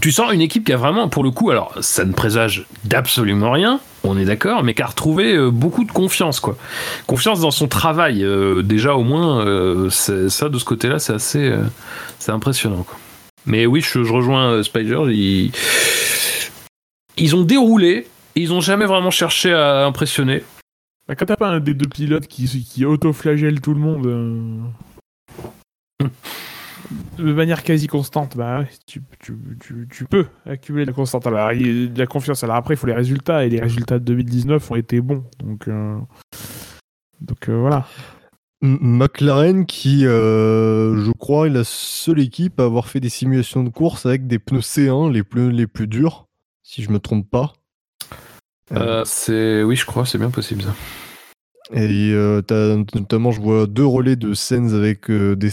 Tu 0.00 0.12
sens 0.12 0.32
une 0.32 0.40
équipe 0.40 0.64
qui 0.64 0.72
a 0.72 0.76
vraiment, 0.76 1.08
pour 1.08 1.24
le 1.24 1.32
coup, 1.32 1.50
alors 1.50 1.74
ça 1.80 2.04
ne 2.04 2.12
présage 2.12 2.64
d'absolument 2.84 3.50
rien, 3.50 3.80
on 4.04 4.16
est 4.16 4.24
d'accord, 4.24 4.62
mais 4.62 4.72
qui 4.72 4.82
a 4.82 4.86
retrouvé 4.86 5.36
beaucoup 5.50 5.82
de 5.84 5.90
confiance, 5.90 6.38
quoi. 6.38 6.56
Confiance 7.08 7.40
dans 7.40 7.50
son 7.50 7.66
travail, 7.66 8.24
déjà 8.62 8.94
au 8.94 9.02
moins, 9.02 9.44
ça 9.90 10.48
de 10.48 10.58
ce 10.58 10.64
côté-là, 10.64 11.00
c'est 11.00 11.12
assez, 11.14 11.52
c'est 12.20 12.30
impressionnant, 12.30 12.84
quoi. 12.84 12.96
Mais 13.46 13.66
oui, 13.66 13.80
je, 13.80 13.98
rejoins 13.98 14.52
euh, 14.52 14.62
Spider, 14.62 15.02
ils, 15.08 15.52
ils 17.16 17.36
ont 17.36 17.42
déroulé, 17.42 18.06
ils 18.34 18.52
ont 18.52 18.60
jamais 18.60 18.86
vraiment 18.86 19.10
cherché 19.10 19.52
à 19.52 19.84
impressionner. 19.86 20.42
Bah, 21.08 21.14
quand 21.16 21.26
t'as 21.26 21.36
pas 21.36 21.48
un 21.48 21.60
des 21.60 21.74
deux 21.74 21.88
pilotes 21.88 22.26
qui, 22.26 22.46
qui 22.46 22.84
auto-flagelle 22.84 23.60
tout 23.60 23.74
le 23.74 23.80
monde 23.80 24.06
euh, 24.06 24.60
de 27.18 27.32
manière 27.32 27.62
quasi 27.62 27.86
constante, 27.86 28.36
bah 28.36 28.64
tu, 28.86 29.02
tu, 29.18 29.36
tu, 29.60 29.88
tu 29.90 30.04
peux 30.04 30.26
accumuler 30.46 30.84
la 30.84 30.92
constante. 30.92 31.26
Alors, 31.26 31.50
de 31.50 31.98
la 31.98 32.06
confiance. 32.06 32.44
Alors 32.44 32.56
après, 32.56 32.74
il 32.74 32.76
faut 32.76 32.86
les 32.86 32.94
résultats, 32.94 33.44
et 33.44 33.48
les 33.48 33.60
résultats 33.60 33.98
de 33.98 34.04
2019 34.04 34.70
ont 34.70 34.76
été 34.76 35.00
bons. 35.00 35.24
Donc, 35.38 35.66
euh, 35.66 35.98
donc 37.20 37.48
voilà. 37.48 37.86
McLaren 38.62 39.64
qui, 39.64 40.06
euh, 40.06 41.02
je 41.04 41.10
crois, 41.12 41.46
est 41.46 41.50
la 41.50 41.64
seule 41.64 42.20
équipe 42.20 42.60
à 42.60 42.64
avoir 42.64 42.88
fait 42.88 43.00
des 43.00 43.08
simulations 43.08 43.64
de 43.64 43.70
course 43.70 44.04
avec 44.06 44.26
des 44.26 44.38
pneus 44.38 44.60
C1, 44.60 45.10
les 45.10 45.22
pneus 45.22 45.48
les 45.48 45.66
plus 45.66 45.86
durs, 45.86 46.26
si 46.62 46.82
je 46.82 46.90
me 46.90 46.98
trompe 46.98 47.28
pas. 47.30 47.54
Euh, 48.72 49.02
c'est, 49.04 49.62
oui, 49.62 49.76
je 49.76 49.86
crois, 49.86 50.04
c'est 50.04 50.18
bien 50.18 50.30
possible 50.30 50.62
ça. 50.62 50.74
Et 51.72 52.12
euh, 52.12 52.42
notamment, 52.94 53.30
je 53.30 53.40
vois 53.40 53.66
deux 53.66 53.86
relais 53.86 54.16
de 54.16 54.34
Sens 54.34 54.74
avec 54.74 55.08
euh, 55.10 55.36
des. 55.36 55.50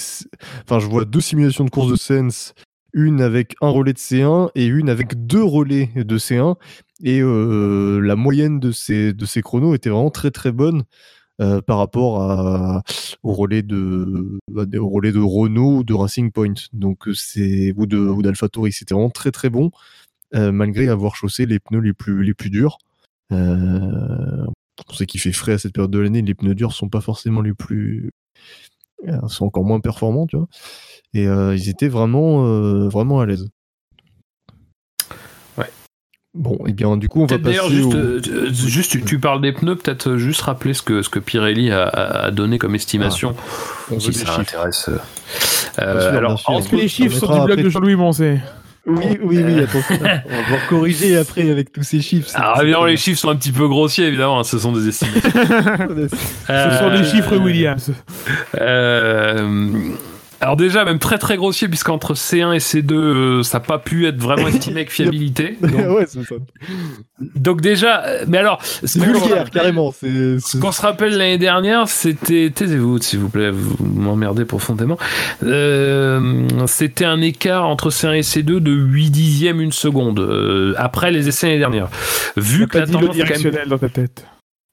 Enfin, 0.64 0.80
je 0.80 0.88
vois 0.88 1.06
deux 1.06 1.22
simulations 1.22 1.64
de 1.64 1.70
course 1.70 1.92
de 1.92 1.96
Sens, 1.96 2.56
une 2.94 3.22
avec 3.22 3.56
un 3.62 3.70
relais 3.70 3.94
de 3.94 4.00
C1 4.00 4.50
et 4.56 4.66
une 4.66 4.90
avec 4.90 5.28
deux 5.28 5.44
relais 5.44 5.92
de 5.96 6.18
C1. 6.18 6.56
Et 7.04 7.22
euh, 7.22 8.00
la 8.00 8.16
moyenne 8.16 8.60
de 8.60 8.72
ces, 8.72 9.14
de 9.14 9.26
ces 9.26 9.44
chronos 9.44 9.76
était 9.76 9.90
vraiment 9.90 10.10
très 10.10 10.32
très 10.32 10.52
bonne 10.52 10.84
euh, 11.40 11.62
par 11.62 11.78
rapport 11.78 12.84
au 13.22 13.34
relais 13.34 13.62
de, 13.62 14.40
bah, 14.52 14.66
au 14.80 14.90
relais 14.90 15.12
de 15.12 15.20
Renault 15.20 15.78
ou 15.78 15.84
de 15.84 15.94
Racing 15.94 16.32
Point. 16.32 16.56
Donc, 16.74 17.08
euh, 17.08 17.14
c'est 17.14 17.74
ou 17.78 17.86
de 17.86 17.98
ou 17.98 18.24
d'AlphaTauri. 18.24 18.72
C'était 18.72 18.96
vraiment 18.96 19.12
très 19.12 19.32
très 19.32 19.50
bon, 19.52 19.70
euh, 20.36 20.52
malgré 20.52 20.88
avoir 20.90 21.16
chaussé 21.16 21.46
les 21.46 21.60
pneus 21.60 21.82
les 21.82 21.94
plus, 21.94 22.24
les 22.24 22.34
plus 22.34 22.50
durs. 22.50 22.80
On 23.32 24.94
sait 24.94 25.06
qu'il 25.06 25.22
fait 25.22 25.32
frais 25.32 25.54
à 25.54 25.58
cette 25.60 25.74
période 25.74 25.92
de 25.92 26.00
l'année, 26.00 26.22
les 26.22 26.36
pneus 26.36 26.56
durs 26.56 26.74
sont 26.74 26.90
pas 26.90 27.02
forcément 27.02 27.42
les 27.42 27.54
plus. 27.54 28.12
sont 29.28 29.46
encore 29.46 29.64
moins 29.64 29.80
performants, 29.80 30.28
tu 30.28 30.38
vois. 30.38 30.48
Et 31.14 31.26
ils 31.26 31.70
étaient 31.70 31.88
vraiment, 31.88 32.44
vraiment 32.90 33.20
à 33.20 33.26
l'aise. 33.26 33.48
Bon, 36.40 36.60
et 36.68 36.72
bien 36.72 36.96
du 36.98 37.10
coup, 37.10 37.22
on 37.22 37.26
va 37.26 37.38
Peut-être 37.38 37.42
passer. 37.44 37.56
d'ailleurs, 37.58 37.70
juste, 37.72 37.94
au- 37.94 37.98
euh, 37.98 38.22
euh, 38.30 38.54
juste 38.54 38.92
tu, 38.92 39.02
tu 39.04 39.18
parles 39.20 39.42
des 39.42 39.52
pneus, 39.54 39.76
peut-être 39.76 40.10
euh, 40.12 40.18
juste 40.20 40.42
rappeler 40.42 40.74
ce 40.76 40.84
que, 40.84 41.02
ce 41.02 41.10
que 41.10 41.18
Pirelli 41.20 41.72
a, 41.72 41.86
a 41.88 42.32
donné 42.32 42.60
comme 42.60 42.76
estimation, 42.76 43.36
on 43.90 43.96
veut 43.96 44.00
si 44.00 44.14
ça 44.14 44.26
chiffres. 44.26 44.40
intéresse. 44.42 44.88
euh. 44.90 44.98
Euh, 45.80 46.10
sûr, 46.10 46.18
alors, 46.20 46.40
sûr. 46.40 46.50
en- 46.52 46.60
Est-ce 46.60 46.70
que 46.70 46.76
les 46.76 46.88
chiffres 46.88 47.16
on 47.18 47.20
sont 47.20 47.26
mettra 47.28 47.40
du 47.48 47.54
blog 47.54 47.64
de 47.66 47.70
Jean-Louis 47.70 47.96
Moncey 47.96 48.40
Oui, 48.86 49.18
oui, 49.24 49.42
oui, 49.44 49.60
attention. 49.62 49.96
on 50.00 50.04
va 50.04 50.44
devoir 50.44 50.68
corriger 50.70 51.18
après 51.18 51.50
avec 51.50 51.72
tous 51.74 51.84
ces 51.84 52.02
chiffres. 52.02 52.30
alors 52.36 52.58
c'est 52.58 52.64
évidemment, 52.64 52.86
les 52.86 52.98
chiffres 52.98 53.20
sont 53.20 53.30
un 53.30 53.36
petit 53.36 53.52
peu 53.52 53.68
grossiers, 53.68 54.06
évidemment, 54.06 54.40
hein, 54.40 54.44
ce 54.44 54.60
sont 54.60 54.72
des 54.72 54.88
estimations. 54.88 55.20
Ce 56.48 56.78
sont 56.80 56.92
des 56.92 57.04
chiffres 57.04 57.36
Williams. 57.38 57.92
Euh, 58.62 59.90
alors 60.40 60.56
déjà, 60.56 60.86
même 60.86 61.00
très 61.00 61.18
très 61.18 61.36
grossier, 61.36 61.68
puisqu'entre 61.68 62.14
C1 62.14 62.54
et 62.54 62.60
C2, 62.60 62.94
euh, 62.94 63.44
ça 63.44 63.58
n'a 63.58 63.66
pas 63.66 63.80
pu 63.80 64.06
être 64.08 64.18
vraiment 64.18 64.48
estimé 64.48 64.78
avec 64.78 64.92
fiabilité. 64.92 65.58
Donc, 65.62 65.72
ouais, 65.74 66.06
c'est 66.08 66.24
ça. 66.24 66.36
donc 67.36 67.62
déjà, 67.62 68.04
euh, 68.06 68.26
mais 68.28 68.38
alors, 68.38 68.62
C'est 68.64 69.02
vulgaire, 69.02 69.50
carrément. 69.50 69.92
C'est. 69.92 70.40
Ce 70.40 70.58
qu'on 70.58 70.72
se 70.72 70.82
rappelle 70.82 71.18
l'année 71.18 71.40
dernière, 71.40 71.88
c'était. 71.88 72.52
Taisez-vous, 72.54 73.00
s'il 73.02 73.20
vous 73.20 73.30
plaît, 73.30 73.50
vous 73.50 73.76
m'emmerdez 73.84 74.46
profondément. 74.46 74.98
Euh, 75.44 76.48
c'était 76.68 77.06
un 77.06 77.22
écart 77.22 77.66
entre 77.66 77.90
C1 77.90 78.14
et 78.18 78.22
C2 78.22 78.60
de 78.60 78.72
8 78.72 79.10
dixièmes 79.10 79.62
une 79.62 79.72
seconde, 79.72 80.20
euh, 80.20 80.74
après 80.78 81.12
les 81.12 81.28
essais 81.28 81.48
l'année 81.48 81.60
dernière. 81.60 81.90
Vu 82.36 82.68
que 82.68 82.74
T'as 82.74 82.80
la 82.82 82.86
dit 82.86 82.92
le 82.94 83.00
tendance 83.00 83.18
quand 83.18 83.44
même 83.44 83.68
dans 83.68 83.78
ta 83.78 83.90
tête. 83.90 84.26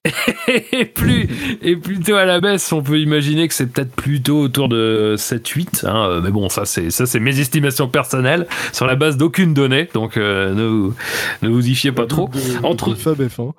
et, 0.72 0.84
plus, 0.84 1.28
et 1.62 1.76
plutôt 1.76 2.14
à 2.16 2.24
la 2.26 2.38
baisse, 2.40 2.70
on 2.72 2.82
peut 2.82 2.98
imaginer 3.00 3.48
que 3.48 3.54
c'est 3.54 3.66
peut-être 3.66 3.94
plutôt 3.94 4.38
autour 4.40 4.68
de 4.68 5.14
7-8. 5.16 5.86
Hein, 5.86 6.08
euh, 6.08 6.20
mais 6.22 6.30
bon, 6.30 6.48
ça 6.50 6.64
c'est 6.66 6.90
ça 6.90 7.06
c'est 7.06 7.20
mes 7.20 7.40
estimations 7.40 7.88
personnelles 7.88 8.46
sur 8.72 8.86
la 8.86 8.96
base 8.96 9.16
d'aucune 9.16 9.54
donnée, 9.54 9.88
donc 9.94 10.16
euh, 10.16 10.52
ne, 10.54 10.64
vous- 10.66 10.94
ne 11.42 11.48
vous 11.48 11.66
y 11.68 11.74
fiez 11.74 11.92
pas 11.92 12.06
trop. 12.06 12.30
Entre- 12.62 12.90
de 12.90 12.94
Fab 12.96 13.18
F1. 13.20 13.52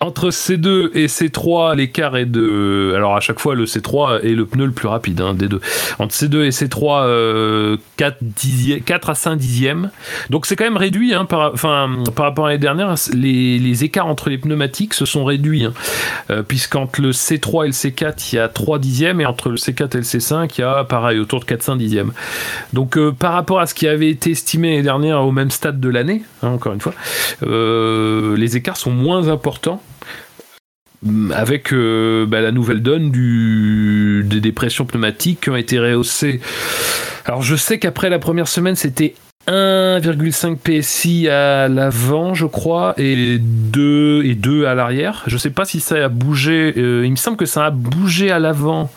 Entre 0.00 0.30
C2 0.30 0.90
et 0.94 1.06
C3, 1.06 1.76
l'écart 1.76 2.16
est 2.16 2.26
de. 2.26 2.92
Alors 2.94 3.16
à 3.16 3.20
chaque 3.20 3.40
fois, 3.40 3.54
le 3.54 3.64
C3 3.64 4.20
est 4.22 4.34
le 4.34 4.46
pneu 4.46 4.66
le 4.66 4.72
plus 4.72 4.88
rapide 4.88 5.20
hein, 5.20 5.34
des 5.34 5.48
deux. 5.48 5.60
Entre 5.98 6.14
C2 6.14 6.44
et 6.44 6.50
C3, 6.50 7.02
euh, 7.04 7.76
4, 7.96 8.16
dixièmes, 8.20 8.80
4 8.82 9.10
à 9.10 9.14
5 9.14 9.36
dixièmes. 9.36 9.90
Donc 10.30 10.46
c'est 10.46 10.56
quand 10.56 10.64
même 10.64 10.76
réduit. 10.76 11.14
Hein, 11.14 11.24
par, 11.24 11.52
enfin, 11.52 11.90
par 12.14 12.26
rapport 12.26 12.46
à 12.46 12.48
l'année 12.50 12.60
dernière, 12.60 12.94
les, 13.12 13.58
les, 13.58 13.84
écarts 13.84 14.06
entre 14.06 14.30
les 14.30 14.38
pneumatiques 14.38 14.94
se 14.94 15.04
sont 15.04 15.24
réduits. 15.24 15.64
Hein, 15.64 15.72
euh, 16.30 16.42
Puisqu'entre 16.42 17.00
le 17.00 17.10
C3 17.10 17.64
et 17.64 17.66
le 17.68 17.72
C4, 17.72 18.32
il 18.32 18.36
y 18.36 18.38
a 18.38 18.48
3 18.48 18.78
dixièmes. 18.78 19.20
Et 19.20 19.26
entre 19.26 19.48
le 19.50 19.56
C4 19.56 19.94
et 19.94 19.98
le 19.98 20.02
C5, 20.02 20.50
il 20.56 20.60
y 20.60 20.64
a 20.64 20.84
pareil, 20.84 21.18
autour 21.18 21.40
de 21.40 21.44
4-5 21.44 21.76
dixièmes. 21.76 22.12
Donc 22.72 22.96
euh, 22.96 23.12
par 23.12 23.32
rapport 23.32 23.60
à 23.60 23.66
ce 23.66 23.74
qui 23.74 23.86
avait 23.88 24.10
été 24.10 24.30
estimé 24.30 24.70
l'année 24.70 24.82
dernière 24.82 25.24
au 25.24 25.32
même 25.32 25.50
stade 25.50 25.80
de 25.80 25.88
l'année, 25.88 26.22
hein, 26.42 26.48
encore 26.48 26.72
une 26.72 26.80
fois, 26.80 26.94
euh, 27.42 28.36
les 28.36 28.56
écarts 28.56 28.76
sont 28.76 28.90
moins 28.90 29.28
importants 29.28 29.67
avec 31.32 31.72
euh, 31.72 32.26
bah, 32.26 32.40
la 32.40 32.50
nouvelle 32.50 32.82
donne 32.82 33.10
du, 33.10 34.24
des 34.26 34.40
dépressions 34.40 34.84
pneumatiques 34.84 35.42
qui 35.42 35.50
ont 35.50 35.56
été 35.56 35.78
rehaussées. 35.78 36.40
Alors 37.24 37.42
je 37.42 37.56
sais 37.56 37.78
qu'après 37.78 38.10
la 38.10 38.18
première 38.18 38.48
semaine 38.48 38.74
c'était 38.74 39.14
1,5 39.46 40.56
PSI 40.56 41.28
à 41.28 41.68
l'avant, 41.68 42.34
je 42.34 42.44
crois, 42.44 42.94
et 42.98 43.38
2 43.38 44.24
et 44.24 44.34
2 44.34 44.66
à 44.66 44.74
l'arrière. 44.74 45.22
Je 45.26 45.38
sais 45.38 45.50
pas 45.50 45.64
si 45.64 45.80
ça 45.80 46.04
a 46.04 46.08
bougé. 46.08 46.74
Euh, 46.76 47.06
il 47.06 47.10
me 47.10 47.16
semble 47.16 47.36
que 47.36 47.46
ça 47.46 47.64
a 47.64 47.70
bougé 47.70 48.30
à 48.30 48.38
l'avant 48.38 48.90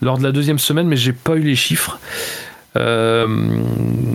lors 0.00 0.18
de 0.18 0.22
la 0.22 0.32
deuxième 0.32 0.58
semaine, 0.58 0.86
mais 0.86 0.96
j'ai 0.96 1.12
pas 1.12 1.34
eu 1.34 1.40
les 1.40 1.56
chiffres. 1.56 1.98
Euh, 2.76 3.26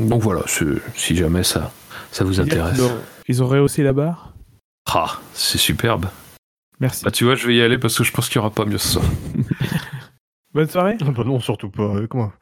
donc 0.08 0.22
voilà, 0.22 0.42
si 0.48 1.16
jamais 1.16 1.44
ça, 1.44 1.74
ça 2.12 2.24
vous 2.24 2.40
intéresse. 2.40 2.80
Ils 3.28 3.44
ont 3.44 3.48
rehaussé 3.48 3.84
la 3.84 3.92
barre? 3.92 4.35
Ah, 4.88 5.20
c'est 5.34 5.58
superbe. 5.58 6.08
Merci. 6.80 7.04
Bah, 7.04 7.12
tu 7.12 7.24
vois, 7.26 7.36
je 7.36 7.48
vais 7.48 7.56
y 7.56 7.62
aller 7.62 7.78
parce 7.78 7.98
que 7.98 8.04
je 8.04 8.12
pense 8.12 8.30
qu'il 8.30 8.40
n'y 8.40 8.46
aura 8.46 8.54
pas 8.54 8.66
mieux 8.66 8.78
ce 8.78 8.94
soir. 8.94 9.06
Bonne 10.54 10.70
soirée 10.70 10.96
Bah 11.02 11.24
non, 11.26 11.40
surtout 11.40 11.70
pas 11.70 11.92
avec 11.98 12.14
moi. 12.14 12.34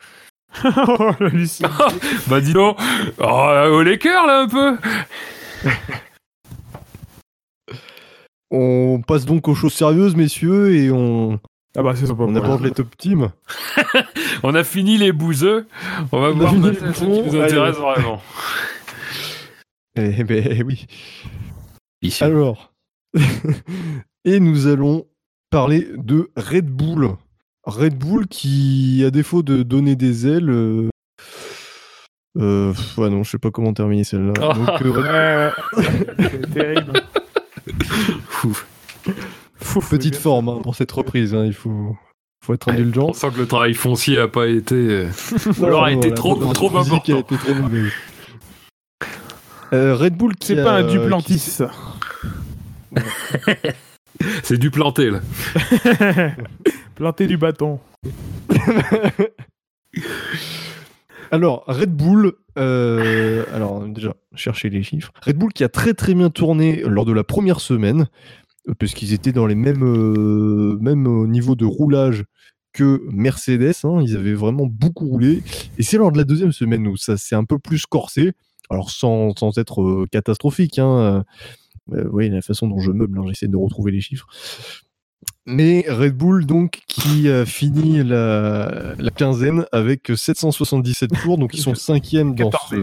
oh, 0.66 1.12
bah 2.28 2.42
dis 2.42 2.54
donc 2.54 2.78
Oh, 3.18 3.82
les 3.84 3.98
cœurs 3.98 4.28
là 4.28 4.42
un 4.42 4.48
peu 4.48 4.78
On 8.52 9.02
passe 9.02 9.26
donc 9.26 9.48
aux 9.48 9.56
choses 9.56 9.74
sérieuses, 9.74 10.16
messieurs, 10.16 10.76
et 10.76 10.92
on. 10.92 11.40
Ah 11.76 11.82
bah 11.82 11.96
c'est 11.96 12.12
On 12.12 12.36
aborde 12.36 12.64
les 12.64 12.70
top 12.70 12.96
teams. 12.98 13.32
on 14.44 14.54
a 14.54 14.64
fini 14.64 15.00
les 15.00 15.12
bouseux. 15.12 15.66
On 16.12 16.22
va 16.22 16.30
On 16.30 16.34
voir 16.34 16.54
ce 16.54 17.04
qui 17.04 17.08
nous 17.10 17.42
intéresse 17.42 17.78
vraiment. 17.78 18.22
Eh 19.96 20.24
ben 20.24 20.64
oui. 20.68 20.86
Ici. 22.04 22.24
Alors. 22.24 22.74
et 24.26 24.40
nous 24.40 24.68
allons 24.68 25.06
parler 25.50 25.88
de 25.96 26.30
Red 26.36 26.68
Bull. 26.68 27.10
Red 27.64 27.98
Bull 27.98 28.28
qui, 28.28 29.04
à 29.06 29.12
défaut 29.12 29.42
de 29.42 29.64
donner 29.64 29.96
des 29.96 30.28
ailes. 30.28 30.50
Euh... 30.50 30.90
euh, 32.40 32.74
ouais, 32.98 33.10
non, 33.10 33.24
je 33.24 33.32
sais 33.32 33.38
pas 33.38 33.52
comment 33.52 33.74
terminer 33.74 34.04
celle-là. 34.04 34.34
Oh. 34.42 34.54
Donc, 34.54 34.82
euh, 34.82 35.52
terrible. 36.54 36.94
Ouf. 38.44 38.68
Fouf, 39.56 39.90
petite 39.90 40.18
forme 40.18 40.50
hein, 40.50 40.60
pour 40.62 40.76
cette 40.76 40.92
reprise, 40.92 41.34
hein, 41.34 41.46
il 41.46 41.54
faut, 41.54 41.96
faut 42.44 42.54
être 42.54 42.70
indulgent. 42.70 43.08
On 43.10 43.14
sent 43.14 43.32
que 43.34 43.40
le 43.40 43.48
travail 43.48 43.74
foncier 43.74 44.18
a 44.18 44.28
pas 44.28 44.48
été. 44.48 44.76
euh, 44.76 45.08
alors 45.62 45.86
a 45.86 45.92
été 45.92 46.14
trop, 46.14 46.36
trop 46.54 46.76
a 46.76 46.82
important. 46.82 47.20
été 47.20 47.38
trop. 47.38 47.54
Euh, 49.74 49.96
Red 49.96 50.16
Bull 50.16 50.36
qui 50.36 50.48
C'est 50.48 50.64
pas 50.64 50.74
un 50.74 50.84
Duplantis. 50.84 51.60
C'est 54.44 54.58
du 54.58 54.72
planté 54.72 55.10
là. 55.10 55.22
Planter 56.96 57.28
du 57.28 57.38
bâton. 57.38 57.80
Alors, 61.32 61.64
Red 61.66 61.96
Bull, 61.96 62.34
euh, 62.60 63.44
alors 63.52 63.88
déjà, 63.88 64.14
chercher 64.36 64.70
les 64.70 64.84
chiffres. 64.84 65.12
Red 65.26 65.36
Bull 65.36 65.52
qui 65.52 65.64
a 65.64 65.70
très 65.70 65.96
très 65.96 66.14
bien 66.14 66.30
tourné 66.30 66.84
lors 66.84 67.06
de 67.06 67.12
la 67.12 67.24
première 67.24 67.60
semaine, 67.60 68.08
euh, 68.70 68.74
parce 68.78 68.94
qu'ils 68.94 69.14
étaient 69.14 69.32
dans 69.32 69.48
les 69.48 69.56
mêmes, 69.56 69.84
euh, 69.84 70.78
mêmes 70.80 71.26
niveaux 71.28 71.56
de 71.56 71.66
roulage 71.66 72.26
que 72.72 73.02
Mercedes, 73.12 73.74
hein, 73.84 74.00
ils 74.04 74.16
avaient 74.16 74.34
vraiment 74.36 74.68
beaucoup 74.68 75.08
roulé. 75.08 75.42
Et 75.80 75.84
c'est 75.84 75.98
lors 75.98 76.12
de 76.12 76.18
la 76.18 76.24
deuxième 76.24 76.52
semaine 76.52 76.88
où 76.88 76.98
ça 76.98 77.18
s'est 77.18 77.36
un 77.36 77.46
peu 77.46 77.58
plus 77.58 77.88
corsé, 77.88 78.34
alors 78.70 78.92
sans, 78.92 79.36
sans 79.36 79.58
être 79.58 79.82
euh, 79.82 80.06
catastrophique. 80.12 80.78
Hein, 80.78 81.24
euh, 81.92 82.08
oui, 82.12 82.30
la 82.30 82.42
façon 82.42 82.68
dont 82.68 82.80
je 82.80 82.92
meuble, 82.92 83.20
hein, 83.20 83.24
j'essaie 83.28 83.48
de 83.48 83.58
retrouver 83.58 83.92
les 83.92 84.02
chiffres. 84.02 84.28
Mais 85.46 85.86
Red 85.88 86.16
Bull, 86.16 86.46
donc, 86.46 86.82
qui 86.88 87.30
a 87.30 87.46
fini 87.46 88.04
la, 88.04 88.96
la 88.98 89.10
quinzaine 89.12 89.66
avec 89.72 90.12
777 90.16 91.12
tours, 91.22 91.38
donc 91.38 91.54
ils 91.54 91.62
sont 91.62 91.76
cinquièmes 91.76 92.36
dans 92.36 92.52
ce, 92.70 92.76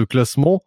dans- 0.00 0.04
classement, 0.06 0.64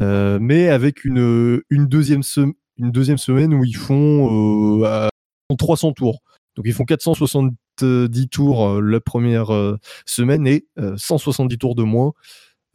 euh, 0.00 0.38
mais 0.40 0.68
avec 0.68 1.04
une, 1.04 1.60
une, 1.70 1.86
deuxième 1.86 2.22
sem- 2.22 2.52
une 2.78 2.90
deuxième 2.90 3.18
semaine 3.18 3.54
où 3.54 3.64
ils 3.64 3.76
font, 3.76 4.80
euh, 4.80 4.84
à- 4.86 5.08
font 5.50 5.56
300 5.56 5.92
tours. 5.92 6.20
Donc 6.56 6.66
ils 6.66 6.74
font 6.74 6.84
470 6.84 8.28
tours 8.30 8.66
euh, 8.68 8.80
la 8.82 9.00
première 9.00 9.52
euh, 9.54 9.76
semaine 10.04 10.46
et 10.46 10.66
euh, 10.78 10.94
170 10.98 11.56
tours 11.58 11.74
de 11.74 11.82
moins 11.82 12.12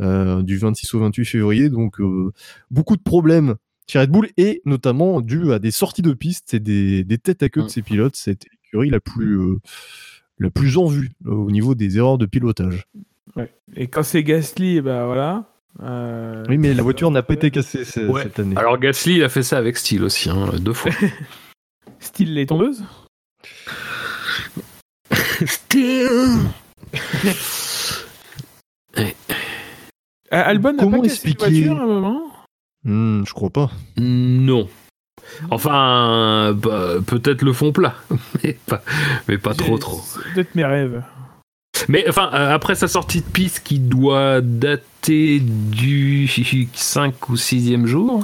euh, 0.02 0.42
du 0.42 0.58
26 0.58 0.94
au 0.96 1.00
28 1.00 1.26
février. 1.26 1.70
Donc 1.70 2.00
euh, 2.02 2.32
beaucoup 2.72 2.98
de 2.98 3.02
problèmes 3.04 3.56
chez 3.90 4.00
Red 4.00 4.10
Bull 4.12 4.30
et 4.38 4.62
notamment 4.66 5.22
dû 5.22 5.52
à 5.54 5.60
des 5.60 5.72
sorties 5.72 6.02
de 6.02 6.14
piste 6.14 6.54
et 6.54 6.60
des, 6.60 7.04
des 7.04 7.18
têtes 7.18 7.42
à 7.44 7.50
queue 7.50 7.62
de 7.62 7.66
Mm. 7.66 7.70
ces 7.70 7.82
pilotes. 7.82 8.16
C'était 8.16 8.50
l'écurie 8.64 8.90
la 8.90 9.00
plus 9.00 9.40
euh, 9.40 9.56
la 10.40 10.50
plus 10.50 10.78
en 10.78 10.86
vue 10.88 11.12
euh, 11.26 11.32
au 11.32 11.52
niveau 11.52 11.74
des 11.76 11.98
erreurs 11.98 12.18
de 12.18 12.26
pilotage. 12.26 12.86
Et 13.76 13.88
quand 13.88 14.04
c'est 14.04 14.24
Gasly, 14.24 14.82
bah 14.82 15.06
voilà. 15.06 15.46
Euh, 15.84 16.44
Oui, 16.50 16.58
mais 16.58 16.74
la 16.74 16.82
voiture 16.84 17.12
n'a 17.12 17.22
pas 17.24 17.36
été 17.36 17.52
cassée 17.52 17.84
Ouais. 18.08 18.24
cette 18.24 18.40
année. 18.40 18.56
Alors 18.58 18.78
Gasly, 18.80 19.16
il 19.18 19.24
a 19.24 19.30
fait 19.30 19.44
ça 19.44 19.58
avec 19.58 19.78
style 19.78 20.04
aussi, 20.04 20.30
hein, 20.30 20.50
deux 20.60 20.74
fois. 20.74 20.92
Style 22.00 22.34
les 22.36 22.46
tondeuses? 22.46 22.84
Euh, 28.98 29.06
Albon 30.32 30.74
n'a 30.74 30.84
Comment 30.84 30.98
pas 30.98 31.04
cassé 31.08 31.22
une 31.28 31.32
expliquer- 31.34 31.64
voiture 31.66 31.80
à 31.80 31.84
un 31.84 31.88
moment? 31.88 32.22
Hmm, 32.84 33.24
je 33.26 33.34
crois 33.34 33.50
pas. 33.50 33.72
Non. 33.98 34.68
Enfin, 35.52 36.54
bah, 36.54 36.94
peut-être 37.06 37.42
le 37.42 37.54
fond 37.54 37.72
plat, 37.72 37.96
mais 38.44 38.58
pas, 38.66 38.82
mais 39.28 39.38
pas 39.38 39.54
trop 39.54 39.78
trop. 39.78 40.02
c'est 40.04 40.34
Peut-être 40.34 40.56
mes 40.56 40.66
rêves. 40.66 41.04
Mais 41.88 42.06
enfin, 42.08 42.30
euh, 42.34 42.54
après 42.54 42.76
sa 42.76 42.88
sortie 42.88 43.22
de 43.22 43.26
piste 43.26 43.62
qui 43.64 43.80
doit 43.80 44.42
dater 44.42 45.40
du 45.42 46.30
5 46.74 47.30
ou 47.30 47.36
6e 47.36 47.86
jour, 47.86 48.24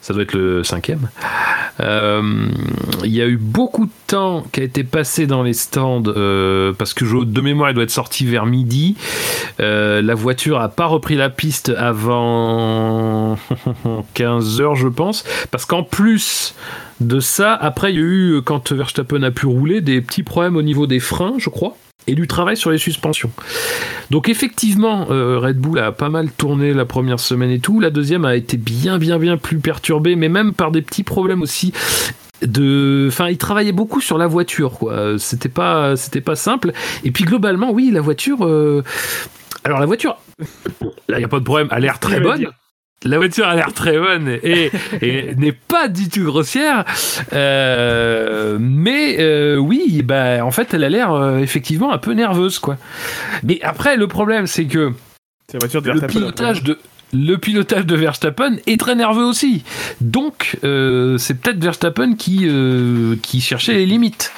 ça 0.00 0.14
doit 0.14 0.22
être 0.22 0.34
le 0.34 0.62
5e, 0.62 0.96
euh, 1.80 2.48
il 3.04 3.12
y 3.12 3.20
a 3.20 3.26
eu 3.26 3.36
beaucoup 3.36 3.86
de 3.86 3.90
temps 4.06 4.46
qui 4.52 4.60
a 4.60 4.62
été 4.62 4.84
passé 4.84 5.26
dans 5.26 5.42
les 5.42 5.52
stands 5.52 6.02
euh, 6.06 6.72
parce 6.72 6.94
que 6.94 7.24
de 7.24 7.40
mémoire, 7.40 7.68
elle 7.68 7.74
doit 7.74 7.84
être 7.84 7.90
sortie 7.90 8.24
vers 8.24 8.46
midi. 8.46 8.96
La 9.58 10.14
voiture 10.14 10.60
a 10.60 10.68
pas 10.68 10.86
repris 10.86 11.16
la 11.16 11.28
piste 11.28 11.70
avant 11.76 13.36
15 14.14 14.60
heures, 14.60 14.76
je 14.76 14.88
pense, 14.88 15.24
parce 15.50 15.66
qu'en 15.66 15.82
plus 15.82 16.54
de 17.00 17.20
ça, 17.20 17.54
après, 17.54 17.92
il 17.92 17.96
y 17.96 17.98
a 17.98 18.02
eu, 18.02 18.40
quand 18.42 18.72
Verstappen 18.72 19.22
a 19.22 19.30
pu 19.30 19.46
rouler, 19.46 19.82
des 19.82 20.00
petits 20.00 20.22
problèmes 20.22 20.56
au 20.56 20.62
niveau 20.62 20.86
des 20.86 21.00
freins, 21.00 21.34
je 21.38 21.50
crois 21.50 21.76
et 22.06 22.14
du 22.14 22.26
travail 22.28 22.56
sur 22.56 22.70
les 22.70 22.78
suspensions. 22.78 23.30
Donc 24.10 24.28
effectivement, 24.28 25.08
euh, 25.10 25.38
Red 25.38 25.58
Bull 25.58 25.78
a 25.78 25.92
pas 25.92 26.08
mal 26.08 26.30
tourné 26.30 26.72
la 26.72 26.84
première 26.84 27.18
semaine 27.18 27.50
et 27.50 27.58
tout. 27.58 27.80
La 27.80 27.90
deuxième 27.90 28.24
a 28.24 28.36
été 28.36 28.56
bien, 28.56 28.98
bien, 28.98 29.18
bien 29.18 29.36
plus 29.36 29.58
perturbée, 29.58 30.14
mais 30.14 30.28
même 30.28 30.52
par 30.52 30.70
des 30.70 30.82
petits 30.82 31.02
problèmes 31.02 31.42
aussi. 31.42 31.72
De, 32.42 33.06
enfin, 33.08 33.28
il 33.30 33.38
travaillait 33.38 33.72
beaucoup 33.72 34.02
sur 34.02 34.18
la 34.18 34.26
voiture, 34.26 34.72
quoi. 34.72 35.18
C'était 35.18 35.48
pas, 35.48 35.96
c'était 35.96 36.20
pas 36.20 36.36
simple. 36.36 36.72
Et 37.02 37.10
puis 37.10 37.24
globalement, 37.24 37.70
oui, 37.72 37.90
la 37.90 38.02
voiture. 38.02 38.44
euh, 38.44 38.84
Alors 39.64 39.80
la 39.80 39.86
voiture, 39.86 40.18
là, 41.08 41.18
il 41.18 41.22
y 41.22 41.24
a 41.24 41.28
pas 41.28 41.38
de 41.40 41.44
problème. 41.44 41.68
Elle 41.70 41.78
a 41.78 41.80
l'air 41.80 41.98
très 41.98 42.20
bonne. 42.20 42.46
La 43.06 43.18
voiture 43.18 43.46
a 43.46 43.54
l'air 43.54 43.72
très 43.72 43.98
bonne 43.98 44.38
et, 44.42 44.70
et 45.00 45.34
n'est 45.36 45.52
pas 45.52 45.88
du 45.88 46.08
tout 46.08 46.24
grossière. 46.24 46.84
Euh, 47.32 48.58
mais 48.60 49.16
euh, 49.20 49.56
oui, 49.56 50.02
bah, 50.02 50.44
en 50.44 50.50
fait, 50.50 50.74
elle 50.74 50.84
a 50.84 50.88
l'air 50.88 51.12
euh, 51.12 51.38
effectivement 51.38 51.92
un 51.92 51.98
peu 51.98 52.12
nerveuse, 52.12 52.58
quoi. 52.58 52.76
Mais 53.42 53.60
après, 53.62 53.96
le 53.96 54.08
problème, 54.08 54.46
c'est 54.46 54.66
que 54.66 54.92
C'est 55.48 55.54
la 55.54 55.60
voiture 55.60 55.82
de 55.82 55.90
le 55.90 56.00
pilotage 56.06 56.62
de 56.62 56.78
le 57.12 57.36
pilotage 57.36 57.86
de 57.86 57.94
Verstappen 57.94 58.56
est 58.66 58.80
très 58.80 58.96
nerveux 58.96 59.24
aussi. 59.24 59.62
Donc, 60.00 60.58
euh, 60.64 61.16
c'est 61.18 61.34
peut-être 61.40 61.62
Verstappen 61.62 62.16
qui 62.16 62.38
qui, 62.38 63.20
qui 63.22 63.40
cherchait 63.40 63.74
les 63.74 63.86
limites. 63.86 64.32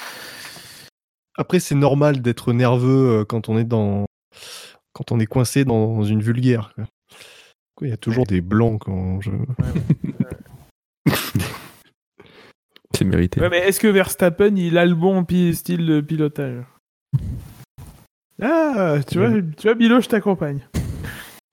Après, 1.37 1.61
c'est 1.61 1.75
normal 1.75 2.21
d'être 2.21 2.53
nerveux 2.53 3.25
quand 3.27 3.49
on 3.49 3.57
est 3.59 3.65
dans 3.65 4.05
quand 4.93 5.13
on 5.13 5.19
est 5.19 5.27
coincé 5.27 5.65
dans 5.65 6.03
une 6.03 6.21
vulgaire. 6.21 6.73
quoi. 6.75 6.85
Quoi, 7.79 7.87
Il 7.87 7.91
y 7.91 7.95
a 7.95 7.97
toujours 7.97 8.27
des 8.27 8.41
blancs 8.41 8.81
quand 8.85 9.21
je. 9.21 9.31
C'est 12.93 13.05
mérité. 13.05 13.41
Ouais, 13.41 13.49
mais 13.49 13.59
est-ce 13.59 13.79
que 13.79 13.87
Verstappen, 13.87 14.57
il 14.57 14.77
a 14.77 14.85
le 14.85 14.97
bon 14.97 15.25
style 15.53 15.87
de 15.87 16.01
pilotage? 16.01 16.65
Ah, 18.43 18.97
tu 19.09 19.19
vois, 19.19 19.31
tu 19.57 19.63
vois, 19.69 19.75
Bilo, 19.75 20.01
je 20.01 20.09
t'accompagne. 20.09 20.67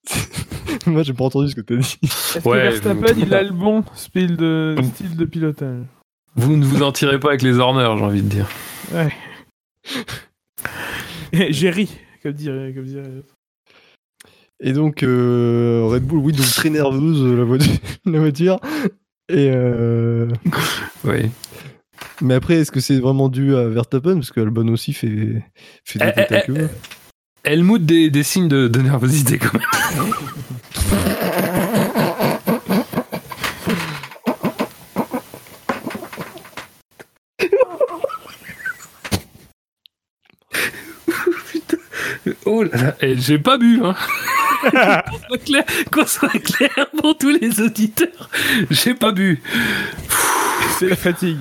Moi, 0.87 1.03
j'ai 1.03 1.13
pas 1.13 1.25
entendu 1.25 1.49
ce 1.51 1.55
que 1.55 1.61
t'as 1.61 1.75
dit. 1.75 1.99
Est-ce 2.01 2.47
Ouais, 2.47 2.57
que 2.57 2.63
Verstappen, 2.63 3.13
vous- 3.13 3.21
il 3.21 3.33
a 3.35 3.43
le 3.43 3.51
bon 3.51 3.83
style 3.93 4.35
de, 4.37 4.75
style 4.95 5.15
de 5.15 5.25
pilotage? 5.25 5.83
Vous 6.35 6.57
ne 6.57 6.65
vous 6.65 6.81
en 6.81 6.91
tirez 6.91 7.19
pas 7.19 7.29
avec 7.29 7.43
les 7.43 7.59
Horners, 7.59 7.95
j'ai 7.99 8.03
envie 8.03 8.23
de 8.23 8.29
dire. 8.29 8.49
Ouais. 8.91 9.13
J'ai 11.51 11.69
ri, 11.69 11.95
comme 12.23 12.33
dirait. 12.33 12.73
Comme 12.73 12.85
dirait. 12.85 13.21
Et 14.67 14.73
donc, 14.73 15.03
euh, 15.03 15.83
Red 15.85 16.03
Bull, 16.07 16.17
oui, 16.17 16.33
donc 16.33 16.47
très 16.47 16.71
nerveuse, 16.71 17.23
la 17.37 17.43
voiture. 17.43 17.71
la 18.07 18.19
voiture. 18.19 18.59
Et 19.29 19.51
euh, 19.53 20.27
Oui. 21.03 21.29
Mais 22.21 22.33
après, 22.33 22.55
est-ce 22.55 22.71
que 22.71 22.79
c'est 22.79 22.97
vraiment 22.99 23.29
dû 23.29 23.55
à 23.55 23.67
Verstappen? 23.67 24.15
Parce 24.15 24.31
qu'Albon 24.31 24.67
aussi 24.69 24.93
fait, 24.93 25.43
fait 25.83 25.99
des 25.99 26.11
Eh, 26.17 26.25
eh, 26.31 26.41
queue. 26.47 26.69
Elle 27.43 27.63
moute 27.63 27.85
des, 27.85 28.09
des 28.09 28.23
signes 28.23 28.47
de, 28.47 28.67
de 28.67 28.81
nervosité 28.81 29.37
quand 29.37 29.53
même. 29.53 30.11
Putain. 41.51 41.77
Oh 42.45 42.63
là 42.63 42.69
là, 42.73 42.95
Eh, 43.01 43.15
j'ai 43.17 43.39
pas 43.39 43.57
bu, 43.57 43.81
hein. 43.83 43.95
Qu'on, 44.61 45.17
soit 45.27 45.37
clair, 45.45 45.63
qu'on 45.91 46.05
soit 46.05 46.39
clair 46.39 46.87
pour 46.97 47.17
tous 47.17 47.29
les 47.31 47.59
auditeurs, 47.61 48.29
j'ai 48.69 48.93
pas 48.93 49.11
bu. 49.11 49.41
C'est 50.79 50.87
la 50.89 50.95
fatigue. 50.95 51.39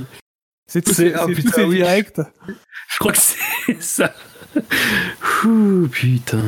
C'est 0.66 0.82
tout, 0.82 0.92
C'est- 0.94 1.10
c'est, 1.10 1.14
ah, 1.14 1.24
c'est 1.26 1.34
putain, 1.34 1.50
tout 1.50 1.54
c'est 1.56 1.64
oui. 1.64 1.76
direct. 1.76 2.20
Je 2.48 2.98
crois 2.98 3.12
que 3.12 3.18
c'est 3.18 3.80
ça. 3.82 4.12
Ouh, 5.44 5.88
putain. 5.90 6.40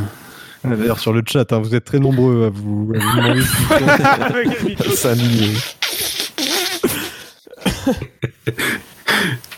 Ah, 0.64 0.68
D'ailleurs, 0.76 0.98
sur 1.00 1.12
le 1.12 1.22
chat, 1.26 1.52
hein, 1.52 1.58
vous 1.58 1.74
êtes 1.74 1.84
très 1.84 1.98
nombreux 1.98 2.46
à 2.46 2.50
vous, 2.50 2.92
à 2.94 2.98
vous 2.98 3.16
demander 3.16 3.42
ça 4.94 5.12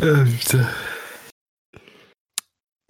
Ah, 0.02 0.24
putain. 0.38 0.66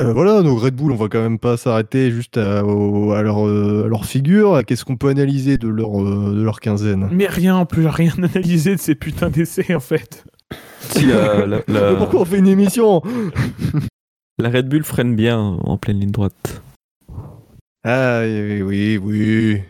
Euh, 0.01 0.13
voilà, 0.13 0.43
donc 0.43 0.61
Red 0.61 0.77
Bull, 0.77 0.93
on 0.93 0.97
va 0.97 1.09
quand 1.09 1.21
même 1.21 1.41
pas 1.41 1.57
s'arrêter 1.57 2.13
juste 2.13 2.37
à, 2.37 2.65
au- 2.65 3.11
à 3.13 3.23
leur, 3.23 3.45
euh, 3.47 3.85
à 3.87 3.89
leur 3.89 4.05
figure. 4.05 4.63
Qu'est-ce 4.65 4.85
qu'on 4.85 4.97
peut 4.97 5.09
analyser 5.09 5.59
de 5.59 5.67
leur, 5.67 6.01
euh, 6.01 6.35
de 6.37 6.43
leur 6.43 6.61
quinzaine? 6.61 7.09
Mais 7.11 7.27
rien, 7.27 7.59
on 7.59 7.67
peut 7.67 7.85
rien 7.87 8.13
analyser 8.23 8.77
de 8.77 8.81
ces 8.81 8.95
putains 8.95 9.29
d'essais 9.31 9.75
en 9.75 9.81
fait. 9.81 10.25
Si 10.81 11.05
la, 11.07 11.45
la, 11.47 11.63
la- 11.69 11.91
Mais 11.93 11.97
Pourquoi 11.99 12.21
on 12.21 12.25
fait 12.25 12.39
une 12.39 12.47
émission? 12.49 13.03
La 14.41 14.51
Red 14.51 14.69
Bull 14.69 14.85
freine 14.85 15.17
bien 15.17 15.37
en 15.41 15.79
pleine 15.79 15.99
ligne 15.99 16.13
droite. 16.13 16.63
Ah 17.83 18.21
oui, 18.23 18.63
oui, 18.63 18.97
oui. 19.03 19.61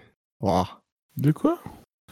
De 1.17 1.33
quoi? 1.33 1.59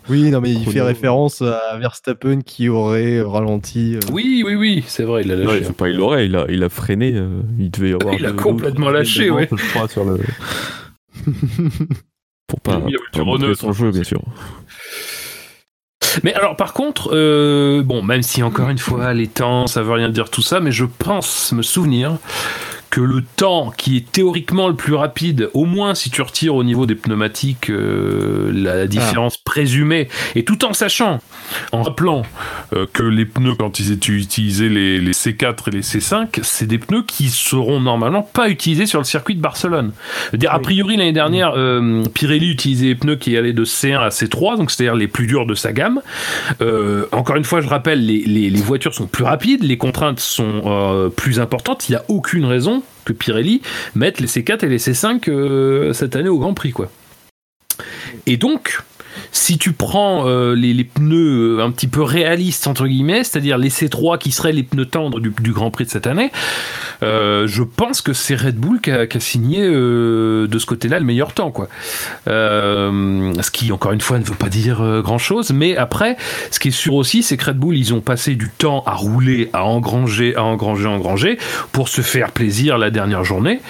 Oui, 0.09 0.31
non, 0.31 0.41
mais 0.41 0.51
il 0.51 0.57
Chrono. 0.63 0.71
fait 0.73 0.83
référence 0.83 1.43
à 1.43 1.77
Verstappen 1.79 2.41
qui 2.41 2.69
aurait 2.69 3.21
ralenti. 3.21 3.97
euh, 3.97 4.01
Oui, 4.13 4.43
oui, 4.47 4.55
oui, 4.55 4.85
c'est 4.87 5.03
vrai, 5.05 5.23
il 5.25 5.33
a 5.33 5.37
Non, 5.37 5.45
lâché. 5.47 5.59
il, 5.59 5.65
faut 5.65 5.73
pas, 5.73 5.89
il 5.89 5.97
l'aurait, 5.97 6.27
il 6.27 6.37
a, 6.37 6.47
il 6.49 6.63
a 6.63 6.69
freiné. 6.69 7.13
euh, 7.15 7.43
il 7.59 7.71
devait 7.71 7.91
y 7.91 7.93
avoir. 7.95 8.15
Il 8.15 8.25
a 8.27 8.33
complètement 8.33 8.91
lâché, 8.91 9.31
ouais. 9.31 9.47
bandes, 9.47 9.59
je 9.59 9.69
crois, 9.71 9.89
sur 9.89 10.05
le... 10.05 10.19
Pour 12.47 12.61
pas, 12.61 12.81
Renault, 13.15 13.55
son 13.55 13.73
jeu, 13.73 13.91
bien 13.91 14.05
sûr. 14.05 14.21
Mais 16.23 16.33
alors, 16.35 16.57
par 16.57 16.73
contre, 16.73 17.11
euh, 17.13 17.83
bon, 17.83 18.03
même 18.03 18.23
si 18.23 18.43
encore 18.43 18.71
une 18.71 18.79
fois, 18.79 19.13
les 19.13 19.27
temps, 19.27 19.67
ça 19.67 19.83
veut 19.83 19.93
rien 19.93 20.09
dire 20.09 20.31
tout 20.31 20.43
ça, 20.43 20.61
mais 20.61 20.71
je 20.71 20.85
pense 20.85 21.53
me 21.53 21.63
souvenir 21.63 22.17
que 22.91 23.01
le 23.01 23.23
temps 23.37 23.73
qui 23.77 23.97
est 23.97 24.11
théoriquement 24.13 24.69
le 24.69 24.75
plus 24.75 24.95
rapide, 24.95 25.51
au 25.55 25.65
moins 25.65 25.95
si 25.95 26.09
tu 26.11 26.23
retires 26.23 26.55
au 26.55 26.65
niveau 26.65 26.87
des 26.87 26.95
pneumatiques 26.95 27.69
euh, 27.71 28.51
la 28.55 28.87
différence 28.87 29.37
présumée, 29.37 30.09
et 30.35 30.45
tout 30.45 30.65
en 30.65 30.73
sachant, 30.73 31.21
en 31.73 31.83
rappelant 31.83 32.23
euh, 32.75 32.87
que 32.93 33.03
les 33.03 33.25
pneus, 33.27 33.55
quand 33.59 33.79
ils 33.81 33.93
étaient 33.93 34.13
utilisés, 34.13 34.69
les, 34.69 35.01
les 35.01 35.13
C4 35.13 35.69
et 35.69 35.71
les 35.73 35.81
C5, 35.83 36.39
c'est 36.43 36.67
des 36.67 36.79
pneus 36.79 37.03
qui 37.07 37.29
seront 37.29 37.81
normalement 37.81 38.23
pas 38.23 38.49
utilisés 38.49 38.87
sur 38.87 38.99
le 39.01 39.05
circuit 39.05 39.35
de 39.35 39.41
Barcelone. 39.41 39.93
C'est-à-dire, 40.31 40.53
a 40.53 40.59
priori, 40.61 40.97
l'année 40.97 41.13
dernière, 41.13 41.53
euh, 41.57 42.05
Pirelli 42.15 42.51
utilisait 42.51 42.87
des 42.87 42.95
pneus 42.95 43.17
qui 43.17 43.37
allaient 43.37 43.53
de 43.53 43.65
C1 43.65 43.99
à 43.99 44.09
C3, 44.09 44.57
donc 44.57 44.71
c'est-à-dire 44.71 44.95
les 44.95 45.09
plus 45.09 45.27
durs 45.27 45.47
de 45.47 45.55
sa 45.55 45.73
gamme. 45.73 46.01
Encore 47.13 47.37
une 47.37 47.45
fois, 47.45 47.61
je 47.61 47.69
rappelle, 47.69 48.05
les, 48.05 48.23
les- 48.25 48.51
les 48.51 48.61
voitures 48.63 48.95
sont 48.95 49.07
plus 49.07 49.25
rapides, 49.25 49.63
les 49.65 49.77
contraintes 49.77 50.21
sont 50.21 51.11
plus 51.17 51.41
importantes. 51.41 51.89
Il 51.89 51.93
n'y 51.93 51.97
a 51.97 52.05
aucune 52.09 52.45
raison 52.45 52.76
que 53.05 53.13
Pirelli 53.13 53.63
mette 53.95 54.21
les 54.21 54.27
C4 54.27 54.65
et 54.65 54.69
les 54.69 54.79
C5 54.79 55.29
euh, 55.29 55.93
cette 55.93 56.17
année 56.17 56.29
au 56.29 56.39
Grand 56.39 56.55
Prix, 56.55 56.73
quoi. 56.73 56.91
Et 58.27 58.37
donc, 58.37 58.81
si 59.33 59.59
tu 59.59 59.73
prends 59.73 60.27
euh, 60.27 60.55
les, 60.55 60.85
pneus 60.85 61.59
euh, 61.59 61.65
un 61.65 61.71
petit 61.71 61.87
peu 61.87 62.03
réalistes 62.03 62.67
entre 62.67 62.87
guillemets, 62.87 63.23
c'est-à-dire 63.23 63.59
les 63.59 63.69
C3 63.69 64.19
qui 64.19 64.33
seraient 64.33 64.53
les 64.53 64.63
pneus 64.63 64.87
tendres 64.87 65.21
du, 65.21 65.53
Grand 65.53 65.71
Prix 65.71 65.85
de 65.85 65.91
cette 65.91 66.07
année, 66.07 66.33
euh, 67.03 67.47
je 67.47 67.63
pense 67.63 68.01
que 68.01 68.13
c'est 68.13 68.35
Red 68.35 68.57
Bull 68.57 68.81
qui 68.81 68.91
a, 68.91 69.07
signé 69.21 69.67
de 69.67 70.59
ce 70.59 70.67
côté-là 70.67 70.99
le 70.99 71.05
meilleur 71.05 71.33
temps, 71.33 71.51
quoi. 71.51 71.69
Ce 72.27 73.51
qui, 73.51 73.73
encore 73.73 73.93
une 73.93 74.01
fois, 74.01 74.19
ne 74.19 74.25
veut 74.25 74.35
pas 74.35 74.49
dire 74.49 75.01
grand-chose, 75.03 75.53
mais 75.53 75.77
après, 75.77 76.17
ce 76.51 76.59
qui 76.59 76.69
est 76.69 76.73
sûr 76.73 76.95
aussi, 76.95 77.23
c'est 77.23 77.37
que 77.37 77.47
Red 77.47 77.57
Bull, 77.57 77.77
ils 77.77 77.95
ont 77.95 78.01
passé 78.01 78.35
du 78.35 78.51
temps 78.51 78.83
à 78.85 78.95
rouler, 78.95 79.49
à 79.53 79.65
engranger, 79.65 80.37
à 80.37 80.43
engranger, 80.43 80.87
engranger, 80.87 81.39
pour 81.73 81.89
se 81.89 82.03
faire 82.03 82.33
plaisir 82.33 82.79
la 82.79 82.91
dernière 82.91 83.25
journée, 83.25 83.61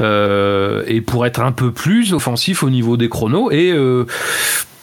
et 0.00 1.00
pour 1.00 1.26
être 1.26 1.40
un 1.40 1.52
peu 1.52 1.72
plus 1.72 2.12
offensif 2.12 2.62
au 2.62 2.70
niveau 2.70 2.96
des 2.96 3.08
chronos, 3.08 3.50
et 3.50 3.72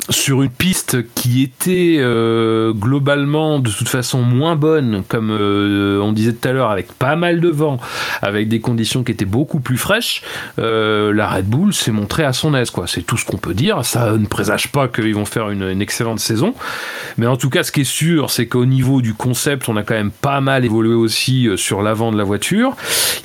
sur 0.09 0.41
une 0.41 0.49
piste 0.49 1.13
qui 1.13 1.43
était 1.43 1.97
euh, 1.99 2.73
globalement 2.73 3.59
de 3.59 3.69
toute 3.69 3.89
façon 3.89 4.21
moins 4.21 4.55
bonne, 4.55 5.03
comme 5.07 5.29
euh, 5.31 5.99
on 6.01 6.13
disait 6.13 6.33
tout 6.33 6.47
à 6.47 6.51
l'heure, 6.51 6.71
avec 6.71 6.93
pas 6.93 7.15
mal 7.15 7.39
de 7.41 7.49
vent, 7.49 7.79
avec 8.21 8.47
des 8.47 8.59
conditions 8.59 9.03
qui 9.03 9.11
étaient 9.11 9.25
beaucoup 9.25 9.59
plus 9.59 9.77
fraîches, 9.77 10.23
euh, 10.57 11.13
la 11.13 11.27
Red 11.27 11.45
Bull 11.45 11.73
s'est 11.73 11.91
montrée 11.91 12.23
à 12.23 12.33
son 12.33 12.55
aise. 12.55 12.71
quoi. 12.71 12.87
C'est 12.87 13.01
tout 13.01 13.17
ce 13.17 13.25
qu'on 13.25 13.37
peut 13.37 13.53
dire. 13.53 13.85
Ça 13.85 14.13
ne 14.13 14.25
présage 14.25 14.71
pas 14.71 14.87
qu'ils 14.87 15.15
vont 15.15 15.25
faire 15.25 15.49
une, 15.49 15.79
excellente 15.79 16.19
saison. 16.19 16.55
Mais 17.17 17.27
en 17.27 17.37
tout 17.37 17.49
cas, 17.49 17.63
ce 17.63 17.71
qui 17.71 17.81
est 17.81 17.83
sûr, 17.83 18.31
c'est 18.31 18.47
qu'au 18.47 18.65
niveau 18.65 19.01
du 19.01 19.13
concept, 19.13 19.69
on 19.69 19.77
a 19.77 19.83
quand 19.83 19.93
même 19.93 20.11
pas 20.11 20.41
mal 20.41 20.65
évolué 20.65 20.93
aussi 20.93 21.47
sur 21.55 21.81
l'avant 21.81 22.11
de 22.11 22.17
la 22.17 22.23
voiture. 22.23 22.75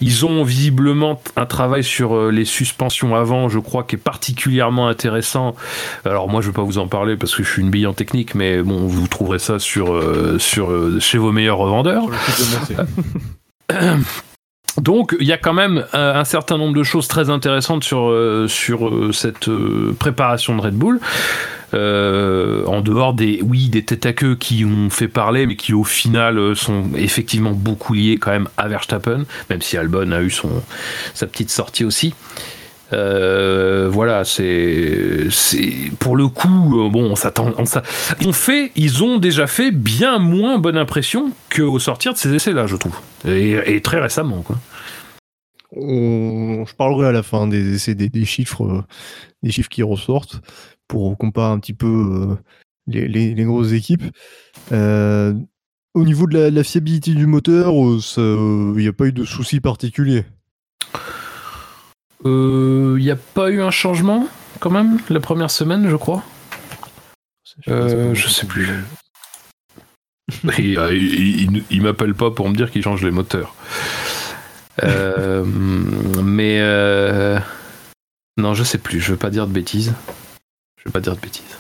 Ils 0.01 0.25
ont 0.27 0.45
visiblement 0.45 1.21
un 1.37 1.47
travail 1.47 1.83
sur 1.83 2.31
les 2.31 2.45
suspensions 2.45 3.17
avant, 3.17 3.49
je 3.49 3.59
crois, 3.59 3.85
qui 3.85 3.97
est 3.97 3.99
particulièrement 3.99 4.89
intéressant. 4.89 5.57
Alors 6.05 6.29
moi, 6.29 6.43
je 6.43 6.49
vais 6.49 6.53
pas 6.53 6.64
vous 6.65 6.78
en 6.78 6.89
parler 6.89 7.16
parce 7.16 7.35
que 7.35 7.43
je 7.43 7.51
suis 7.51 7.62
une 7.62 7.70
bille 7.70 7.86
en 7.86 7.95
technique, 7.95 8.35
mais 8.35 8.62
bon, 8.62 8.86
vous 8.86 9.07
trouverez 9.09 9.39
ça 9.39 9.59
sur, 9.59 9.95
euh, 9.95 10.39
sur, 10.39 10.70
euh, 10.70 10.99
chez 11.01 11.19
vos 11.19 11.32
meilleurs 11.32 11.59
revendeurs. 11.59 12.05
Donc 14.81 15.15
il 15.20 15.27
y 15.27 15.32
a 15.32 15.39
quand 15.39 15.53
même 15.53 15.85
un, 15.93 16.01
un 16.16 16.24
certain 16.24 16.59
nombre 16.59 16.74
de 16.74 16.82
choses 16.82 17.07
très 17.07 17.31
intéressantes 17.31 17.85
sur, 17.85 18.09
euh, 18.09 18.49
sur 18.49 18.89
euh, 18.89 19.12
cette 19.12 19.49
euh, 19.49 19.95
préparation 19.99 20.57
de 20.57 20.62
Red 20.62 20.74
Bull. 20.74 21.01
Euh, 21.73 22.65
en 22.66 22.82
dehors 22.82 23.15
des 23.15 23.41
oui 23.43 23.69
des 23.69 23.85
têtes 23.85 24.07
à 24.07 24.12
queue 24.12 24.36
qui 24.36 24.65
ont 24.65 24.91
fait 24.91 25.09
parler 25.09 25.45
mais 25.47 25.57
qui 25.57 25.73
au 25.73 25.82
final 25.82 26.39
euh, 26.39 26.55
sont 26.55 26.85
effectivement 26.95 27.51
beaucoup 27.51 27.95
liés 27.95 28.16
quand 28.16 28.31
même 28.31 28.49
à 28.57 28.69
Verstappen 28.69 29.24
même 29.51 29.61
si 29.61 29.77
Albon 29.77 30.12
a 30.12 30.20
eu 30.20 30.31
son 30.31 30.62
sa 31.15 31.27
petite 31.27 31.51
sortie 31.51 31.85
aussi 31.85 32.15
Euh, 32.93 33.89
voilà 33.90 34.24
c'est 34.24 35.28
pour 35.98 36.16
le 36.16 36.28
coup 36.28 36.85
euh, 36.85 36.90
bon 36.90 37.05
on 37.05 37.16
s'attend 37.16 37.55
on 37.56 38.32
fait 38.35 38.73
ils 38.77 39.02
ont 39.02 39.19
déjà 39.19 39.47
fait 39.47 39.70
bien 39.70 40.19
moins 40.19 40.59
bonne 40.59 40.77
impression 40.77 41.32
qu'au 41.55 41.78
sortir 41.78 42.12
de 42.12 42.19
ces 42.19 42.35
essais 42.35 42.52
là 42.52 42.66
je 42.66 42.77
trouve 42.77 42.94
et, 43.24 43.81
très 43.81 44.01
récemment 44.01 44.43
quoi 44.43 44.59
Je 45.73 46.74
parlerai 46.74 47.09
à 47.09 47.12
la 47.12 47.23
fin 47.23 47.47
des 47.47 47.74
essais, 47.74 47.94
des, 47.94 48.24
chiffres, 48.27 48.66
euh, 48.66 48.82
des 49.43 49.51
chiffres 49.51 49.70
qui 49.70 49.82
ressortent 49.82 50.43
pour 50.86 51.16
comparer 51.16 51.52
un 51.52 51.61
petit 51.61 51.73
peu 51.73 52.36
les, 52.86 53.35
grosses 53.47 53.73
équipes. 53.73 54.05
Au 54.70 56.05
niveau 56.05 56.27
de 56.27 56.39
la, 56.39 56.51
de 56.51 56.56
la 56.56 56.65
fiabilité 56.65 57.15
du 57.15 57.27
moteur, 57.27 57.73
il 57.73 58.77
n'y 58.77 58.89
a 58.89 58.93
pas 58.93 59.06
eu 59.06 59.12
de 59.12 59.24
soucis 59.24 59.61
particuliers. 59.61 60.24
Il 62.25 62.97
n'y 63.03 63.11
a 63.11 63.17
pas 63.17 63.51
eu 63.51 63.61
un 63.63 63.71
changement 63.71 64.27
quand 64.61 64.71
même 64.71 64.99
la 65.11 65.21
première 65.21 65.51
semaine, 65.51 65.89
je 65.89 65.97
crois. 65.97 66.23
Euh, 67.69 68.15
je 68.15 68.29
sais 68.29 68.47
plus. 68.47 68.69
il, 70.59 70.79
euh, 70.79 70.95
il- 70.95 71.43
il- 71.57 71.65
il 71.71 71.83
m'appelle 71.83 72.15
pas 72.15 72.31
pour 72.31 72.49
me 72.49 72.55
dire 72.57 72.71
qu'il 72.71 72.83
change 72.83 73.05
les 73.05 73.11
moteurs. 73.11 73.55
Euh, 74.83 75.45
mais 76.25 76.59
euh, 76.61 77.39
non, 78.39 78.55
je 78.55 78.65
sais 78.65 78.79
plus. 78.79 79.01
Je 79.01 79.13
veux 79.13 79.19
pas 79.19 79.31
dire 79.31 79.47
de 79.47 79.53
bêtises. 79.53 79.93
Je 80.79 80.85
veux 80.87 80.93
pas 80.93 81.01
dire 81.01 81.15
de 81.15 81.21
bêtises. 81.21 81.59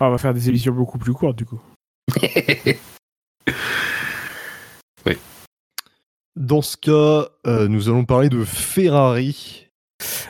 Ah, 0.00 0.06
on 0.08 0.10
va 0.12 0.18
faire 0.18 0.34
des 0.34 0.48
émissions 0.48 0.72
beaucoup 0.72 0.98
plus 0.98 1.12
courtes 1.12 1.36
du 1.36 1.44
coup. 1.46 1.60
Oui. 5.06 5.18
Dans 6.36 6.62
ce 6.62 6.76
cas, 6.78 7.28
euh, 7.46 7.68
nous 7.68 7.88
allons 7.90 8.06
parler 8.06 8.30
de 8.30 8.42
Ferrari. 8.44 9.63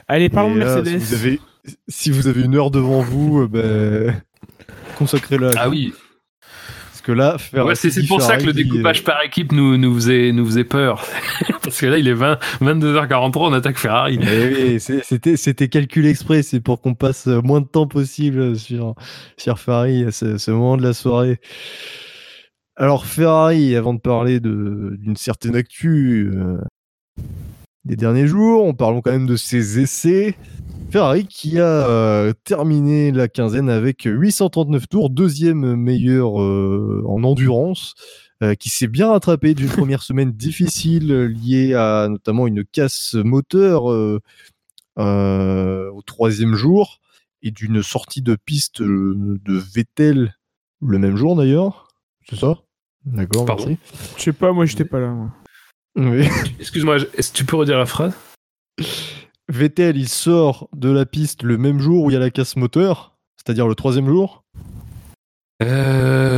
Allez, 0.08 0.28
parlons 0.28 0.54
de 0.54 0.58
Mercedes. 0.58 0.98
Si 1.00 1.04
vous, 1.04 1.14
avez, 1.14 1.40
si 1.88 2.10
vous 2.10 2.28
avez 2.28 2.42
une 2.42 2.54
heure 2.54 2.70
devant 2.70 3.00
vous, 3.00 3.42
euh, 3.42 3.48
ben, 3.48 4.22
consacrez-la. 4.96 5.50
Ah 5.56 5.68
oui, 5.68 5.92
Parce 6.90 7.00
que 7.02 7.12
là, 7.12 7.38
Ferrari. 7.38 7.68
Ouais, 7.68 7.74
c'est 7.74 8.06
pour 8.06 8.20
ça 8.22 8.36
que 8.36 8.44
le 8.44 8.52
découpage 8.52 9.04
par 9.04 9.22
équipe 9.22 9.52
nous, 9.52 9.76
nous, 9.76 9.94
faisait, 9.94 10.32
nous 10.32 10.46
faisait 10.46 10.64
peur. 10.64 11.04
Parce 11.62 11.80
que 11.80 11.86
là, 11.86 11.98
il 11.98 12.08
est 12.08 12.14
20, 12.14 12.38
22h43, 12.60 13.32
on 13.36 13.52
attaque 13.52 13.78
Ferrari. 13.78 14.18
Eh 14.20 14.76
oui, 14.76 14.80
c'était 15.36 15.68
calculé 15.68 16.10
exprès, 16.10 16.42
c'est 16.42 16.60
pour 16.60 16.80
qu'on 16.80 16.94
passe 16.94 17.26
moins 17.26 17.60
de 17.60 17.66
temps 17.66 17.86
possible 17.86 18.56
sur, 18.56 18.94
sur 19.36 19.58
Ferrari 19.58 20.04
à 20.04 20.12
ce, 20.12 20.38
ce 20.38 20.50
moment 20.50 20.76
de 20.76 20.82
la 20.82 20.92
soirée. 20.92 21.40
Alors 22.76 23.06
Ferrari, 23.06 23.76
avant 23.76 23.94
de 23.94 24.00
parler 24.00 24.40
d'une 24.40 25.16
certaine 25.16 25.54
actu 25.54 26.30
euh, 26.34 26.58
des 27.84 27.96
derniers 27.96 28.26
jours, 28.26 28.64
on 28.64 28.74
parlons 28.74 29.00
quand 29.00 29.12
même 29.12 29.26
de 29.26 29.36
ses 29.36 29.78
essais. 29.78 30.36
Ferrari 30.90 31.26
qui 31.26 31.58
a 31.58 31.88
euh, 31.88 32.32
terminé 32.44 33.10
la 33.10 33.28
quinzaine 33.28 33.68
avec 33.68 34.02
839 34.04 34.88
tours, 34.88 35.10
deuxième 35.10 35.76
meilleur 35.76 36.40
euh, 36.40 37.02
en 37.06 37.24
endurance, 37.24 37.94
euh, 38.42 38.54
qui 38.54 38.68
s'est 38.68 38.88
bien 38.88 39.10
rattrapé 39.10 39.54
d'une 39.54 39.68
première 39.82 40.02
semaine 40.02 40.32
difficile 40.32 41.12
liée 41.26 41.74
à 41.74 42.08
notamment 42.08 42.46
une 42.46 42.64
casse 42.64 43.14
moteur 43.14 43.90
euh, 43.92 44.20
euh, 44.98 45.90
au 45.92 46.02
troisième 46.02 46.54
jour 46.54 47.00
et 47.42 47.50
d'une 47.50 47.82
sortie 47.82 48.22
de 48.22 48.36
piste 48.36 48.82
de 48.82 49.58
Vettel 49.58 50.34
le 50.80 50.98
même 50.98 51.16
jour 51.16 51.36
d'ailleurs. 51.36 51.88
C'est 52.28 52.36
ça? 52.36 52.58
D'accord, 53.04 53.44
merci. 53.46 53.78
Je 54.16 54.22
sais 54.22 54.32
pas, 54.32 54.52
moi 54.52 54.66
j'étais 54.66 54.84
pas 54.84 54.98
là. 54.98 55.10
moi. 55.10 55.30
Oui. 55.96 56.26
Excuse-moi, 56.60 56.96
est-ce 57.16 57.32
que 57.32 57.36
tu 57.36 57.44
peux 57.44 57.56
redire 57.56 57.78
la 57.78 57.86
phrase? 57.86 58.12
Vettel, 59.48 59.96
il 59.96 60.08
sort 60.08 60.68
de 60.74 60.90
la 60.90 61.06
piste 61.06 61.42
le 61.42 61.58
même 61.58 61.78
jour 61.78 62.04
où 62.04 62.10
il 62.10 62.14
y 62.14 62.16
a 62.16 62.20
la 62.20 62.30
casse 62.30 62.56
moteur, 62.56 63.12
c'est-à-dire 63.36 63.68
le 63.68 63.74
troisième 63.74 64.08
jour? 64.08 64.42
Euh... 65.62 66.34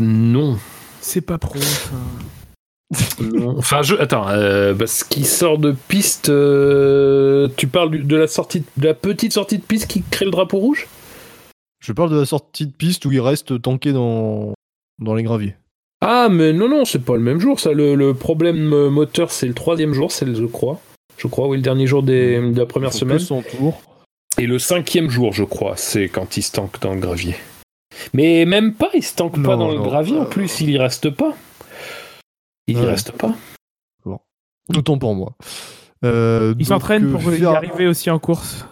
Non. 0.00 0.58
C'est 1.00 1.20
pas 1.20 1.38
pro. 1.38 1.58
Enfin, 3.56 3.82
je... 3.82 3.94
attends, 3.96 4.28
euh, 4.28 4.74
parce 4.74 5.02
qu'il 5.04 5.26
sort 5.26 5.58
de 5.58 5.72
piste. 5.88 6.28
euh, 6.28 7.48
Tu 7.56 7.66
parles 7.66 7.90
du- 7.90 8.04
de 8.04 8.16
la 8.16 8.26
sortie, 8.26 8.64
de 8.76 8.84
la 8.86 8.94
petite 8.94 9.32
sortie 9.32 9.58
de 9.58 9.64
piste 9.64 9.88
qui 9.88 10.02
crée 10.02 10.24
le 10.24 10.30
drapeau 10.30 10.58
rouge? 10.58 10.86
Je 11.80 11.92
parle 11.92 12.10
de 12.10 12.18
la 12.20 12.26
sortie 12.26 12.66
de 12.66 12.72
piste 12.72 13.04
où 13.06 13.12
il 13.12 13.20
reste 13.20 13.60
tanké 13.60 13.92
dans, 13.92 14.52
dans 15.00 15.14
les 15.14 15.24
graviers. 15.24 15.56
Ah, 16.04 16.28
mais 16.30 16.52
non, 16.52 16.68
non, 16.68 16.84
c'est 16.84 16.98
pas 17.04 17.14
le 17.14 17.20
même 17.22 17.38
jour. 17.38 17.60
Ça, 17.60 17.72
le, 17.72 17.94
le 17.94 18.12
problème 18.12 18.72
euh, 18.72 18.90
moteur, 18.90 19.30
c'est 19.30 19.46
le 19.46 19.54
troisième 19.54 19.92
jour, 19.94 20.10
c'est 20.10 20.24
le- 20.24 20.34
je 20.34 20.44
crois. 20.46 20.80
Je 21.16 21.28
crois, 21.28 21.46
oui, 21.46 21.56
le 21.58 21.62
dernier 21.62 21.86
jour 21.86 22.02
des, 22.02 22.40
de 22.40 22.58
la 22.58 22.66
première 22.66 22.92
semaine. 22.92 23.20
100 23.20 23.42
tours. 23.42 23.80
Et 24.38 24.46
le 24.46 24.58
cinquième 24.58 25.10
jour, 25.10 25.32
je 25.32 25.44
crois, 25.44 25.76
c'est 25.76 26.08
quand 26.08 26.36
il 26.36 26.42
se 26.42 26.50
tanque 26.52 26.80
dans 26.80 26.94
le 26.94 27.00
gravier. 27.00 27.36
Mais 28.14 28.44
même 28.46 28.72
pas, 28.74 28.90
il 28.94 29.02
se 29.04 29.14
tanque 29.14 29.34
pas 29.42 29.56
Non, 29.56 29.68
dans 29.68 29.70
le 29.70 29.78
gravier 29.80 30.18
en 30.18 30.24
plus, 30.24 30.60
il 30.60 30.70
y 30.70 30.78
reste 30.78 31.10
pas. 31.10 31.34
Il 32.66 32.76
y 32.78 32.80
Ouais. 32.80 32.86
reste 32.86 33.12
pas. 33.12 33.34
Autant 34.74 34.96
pour 34.98 35.14
moi. 35.14 35.34
Euh, 36.04 36.54
Il 36.58 36.64
s'entraîne 36.66 37.04
euh, 37.14 37.18
pour 37.18 37.32
y 37.34 37.44
arriver 37.44 37.86
aussi 37.86 38.10
en 38.10 38.18
course. 38.18 38.64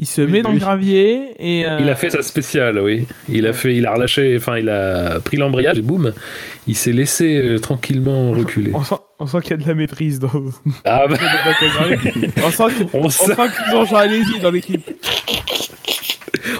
Il 0.00 0.06
se 0.06 0.22
Oui, 0.22 0.30
met 0.30 0.42
dans 0.42 0.50
oui. 0.50 0.54
le 0.56 0.60
gravier 0.60 1.32
et. 1.40 1.66
euh, 1.66 1.78
Il 1.80 1.88
a 1.90 1.96
fait 1.96 2.10
sa 2.10 2.22
spéciale, 2.22 2.78
oui. 2.78 3.06
Il 3.28 3.46
a 3.48 3.52
fait, 3.52 3.74
il 3.74 3.84
a 3.84 3.94
relâché, 3.94 4.36
enfin, 4.36 4.56
il 4.56 4.68
a 4.68 5.18
pris 5.18 5.36
l'embrayage 5.36 5.78
et 5.78 5.82
boum, 5.82 6.12
il 6.68 6.76
s'est 6.76 6.92
laissé 6.92 7.36
euh, 7.36 7.58
tranquillement 7.58 8.30
reculer. 8.30 8.70
On 8.74 8.84
sent, 8.84 8.94
on 9.18 9.26
sent 9.26 9.40
qu'il 9.42 9.50
y 9.50 9.54
a 9.54 9.56
de 9.56 9.66
la 9.66 9.74
maîtrise 9.74 10.20
dans. 10.20 10.30
Ah 10.84 11.06
bah, 11.08 11.16
on 12.44 12.50
sent 12.50 12.64
qu'ils 12.76 12.86
on 12.92 13.04
on 13.06 13.08
sent, 13.08 13.34
qu'ils 13.34 13.74
ont 13.76 13.84
dans 14.42 14.50
l'équipe. 14.52 14.88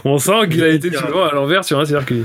on 0.04 0.18
sent 0.18 0.48
qu'il 0.50 0.64
a 0.64 0.68
été 0.70 0.90
souvent 0.92 1.24
à 1.24 1.32
l'envers 1.32 1.64
sur 1.64 1.78
un 1.78 1.84
circuit. 1.84 2.24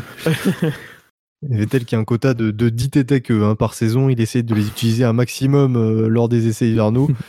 Vettel 1.47 1.85
qui 1.85 1.95
a 1.95 1.99
un 1.99 2.05
quota 2.05 2.33
de, 2.33 2.51
de 2.51 2.69
10 2.69 2.89
TTEC 2.89 3.29
hein, 3.31 3.55
par 3.55 3.73
saison, 3.73 4.09
il 4.09 4.19
essaie 4.21 4.43
de 4.43 4.55
les 4.55 4.65
utiliser 4.65 5.03
un 5.03 5.13
maximum 5.13 5.75
euh, 5.75 6.07
lors 6.07 6.29
des 6.29 6.47
essais 6.47 6.67
hivernaux. 6.69 7.09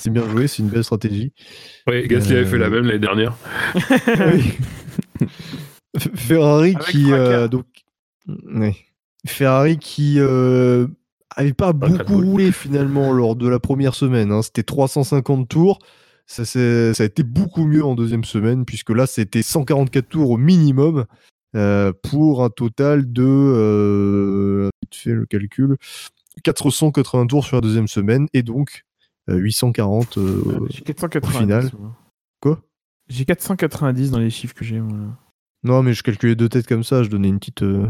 c'est 0.00 0.10
bien 0.10 0.28
joué, 0.28 0.46
c'est 0.48 0.62
une 0.62 0.68
belle 0.68 0.84
stratégie. 0.84 1.32
Oui, 1.86 2.06
Gasly 2.08 2.32
avait 2.34 2.42
Euh, 2.42 2.46
fait 2.46 2.58
la 2.58 2.70
même 2.70 2.84
l'année 2.84 2.98
dernière. 2.98 3.36
Oui. 4.34 5.28
Ferrari 6.14 6.74
Avec 6.76 6.86
qui 6.88 7.12
euh, 7.12 7.48
donc 7.48 7.66
ouais. 8.54 8.76
Ferrari 9.26 9.76
qui 9.78 10.14
euh, 10.18 10.86
avait 11.36 11.52
pas 11.52 11.72
beaucoup 11.72 12.20
roulé 12.20 12.52
finalement 12.52 13.12
lors 13.12 13.36
de 13.36 13.48
la 13.48 13.58
première 13.58 13.94
semaine. 13.94 14.30
hein. 14.32 14.42
C'était 14.42 14.62
350 14.62 15.48
tours. 15.48 15.78
Ça, 16.26 16.44
ça 16.44 16.58
a 16.60 17.04
été 17.04 17.24
beaucoup 17.24 17.64
mieux 17.64 17.84
en 17.84 17.96
deuxième 17.96 18.22
semaine 18.24 18.64
puisque 18.64 18.90
là 18.90 19.06
c'était 19.06 19.42
144 19.42 20.08
tours 20.08 20.30
au 20.30 20.36
minimum 20.36 21.06
euh, 21.56 21.92
pour 22.04 22.44
un 22.44 22.50
total 22.50 23.12
de 23.12 23.24
euh, 23.26 24.68
vite 24.80 24.94
fait 24.94 25.10
le 25.10 25.26
calcul 25.26 25.76
480 26.44 27.26
tours 27.26 27.44
sur 27.44 27.56
la 27.56 27.60
deuxième 27.62 27.88
semaine 27.88 28.28
et 28.32 28.42
donc 28.44 28.84
euh, 28.84 28.89
840 29.36 30.18
euh, 30.18 30.66
J'ai 30.70 30.82
490. 30.82 31.38
final. 31.38 31.70
moi. 31.78 31.96
Quoi? 32.40 32.60
J'ai 33.08 33.24
490 33.24 34.10
dans 34.10 34.18
les 34.18 34.30
chiffres 34.30 34.54
que 34.54 34.64
j'ai. 34.64 34.80
moi. 34.80 34.96
non 35.64 35.82
mais 35.82 35.92
je 35.94 36.02
calculais 36.02 36.34
deux 36.36 36.48
têtes 36.48 36.66
comme 36.66 36.84
ça 36.84 37.02
je 37.02 37.08
donnais 37.08 37.28
une 37.28 37.38
petite 37.38 37.62
euh, 37.62 37.86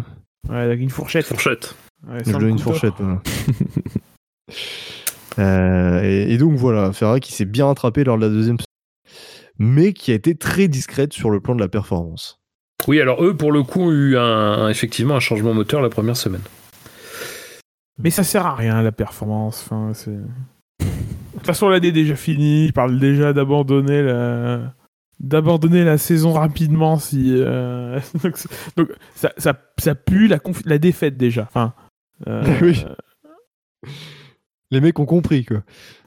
Ouais, 0.49 0.57
avec 0.57 0.81
une 0.81 0.91
fourchette. 0.91 1.27
Fourchette. 1.27 1.75
Ouais, 2.09 2.19
Je 2.25 2.33
donne 2.33 2.49
une 2.49 2.59
fourchette. 2.59 2.95
Voilà. 2.99 3.21
Euh, 5.39 6.03
et, 6.03 6.33
et 6.35 6.39
donc 6.39 6.55
voilà, 6.55 6.93
Ferrari 6.93 7.21
qui 7.21 7.33
s'est 7.33 7.45
bien 7.45 7.67
rattrapé 7.67 8.03
lors 8.05 8.17
de 8.17 8.23
la 8.23 8.29
deuxième 8.29 8.57
semaine, 8.59 9.17
mais 9.59 9.93
qui 9.93 10.11
a 10.11 10.15
été 10.15 10.35
très 10.35 10.67
discrète 10.69 11.13
sur 11.13 11.31
le 11.31 11.41
plan 11.41 11.55
de 11.55 11.61
la 11.61 11.69
performance. 11.69 12.41
Oui, 12.89 13.01
alors 13.01 13.23
eux, 13.25 13.37
pour 13.37 13.53
le 13.53 13.63
coup, 13.63 13.81
ont 13.81 13.93
eu 13.93 14.17
un, 14.17 14.23
un- 14.23 14.69
effectivement 14.69 15.15
un 15.15 15.21
changement 15.21 15.55
moteur 15.55 15.81
la 15.83 15.89
première 15.89 16.17
semaine. 16.17 16.43
Mais 18.03 18.11
ça 18.11 18.25
sert 18.25 18.45
à 18.45 18.55
rien 18.57 18.83
la 18.83 18.93
performance. 18.93 19.63
Enfin, 19.65 19.93
toute 21.41 21.47
façon, 21.47 21.69
l'année 21.69 21.89
est 21.89 21.93
déjà 21.93 22.15
finie. 22.17 22.67
Il 22.67 22.73
parle 22.73 22.99
déjà 22.99 23.33
d'abandonner 23.33 24.03
la 24.03 24.75
d'abandonner 25.19 25.85
la 25.85 25.99
saison 25.99 26.33
rapidement 26.33 26.99
si 26.99 27.35
euh, 27.37 27.99
donc, 28.25 28.37
c'est- 28.39 28.49
donc, 28.77 28.89
ça, 29.15 29.33
ça, 29.37 29.55
ça 29.77 29.95
pue 29.95 30.29
la, 30.29 30.39
conf- 30.39 30.63
la 30.65 30.79
défaite 30.79 31.19
déjà 31.19 31.43
enfin 31.43 31.75
euh, 32.27 32.43
Oui. 32.63 32.85
Les 34.73 34.81
mecs 34.81 34.99
ont 35.01 35.05
compris 35.07 35.45
quoi. 35.45 35.63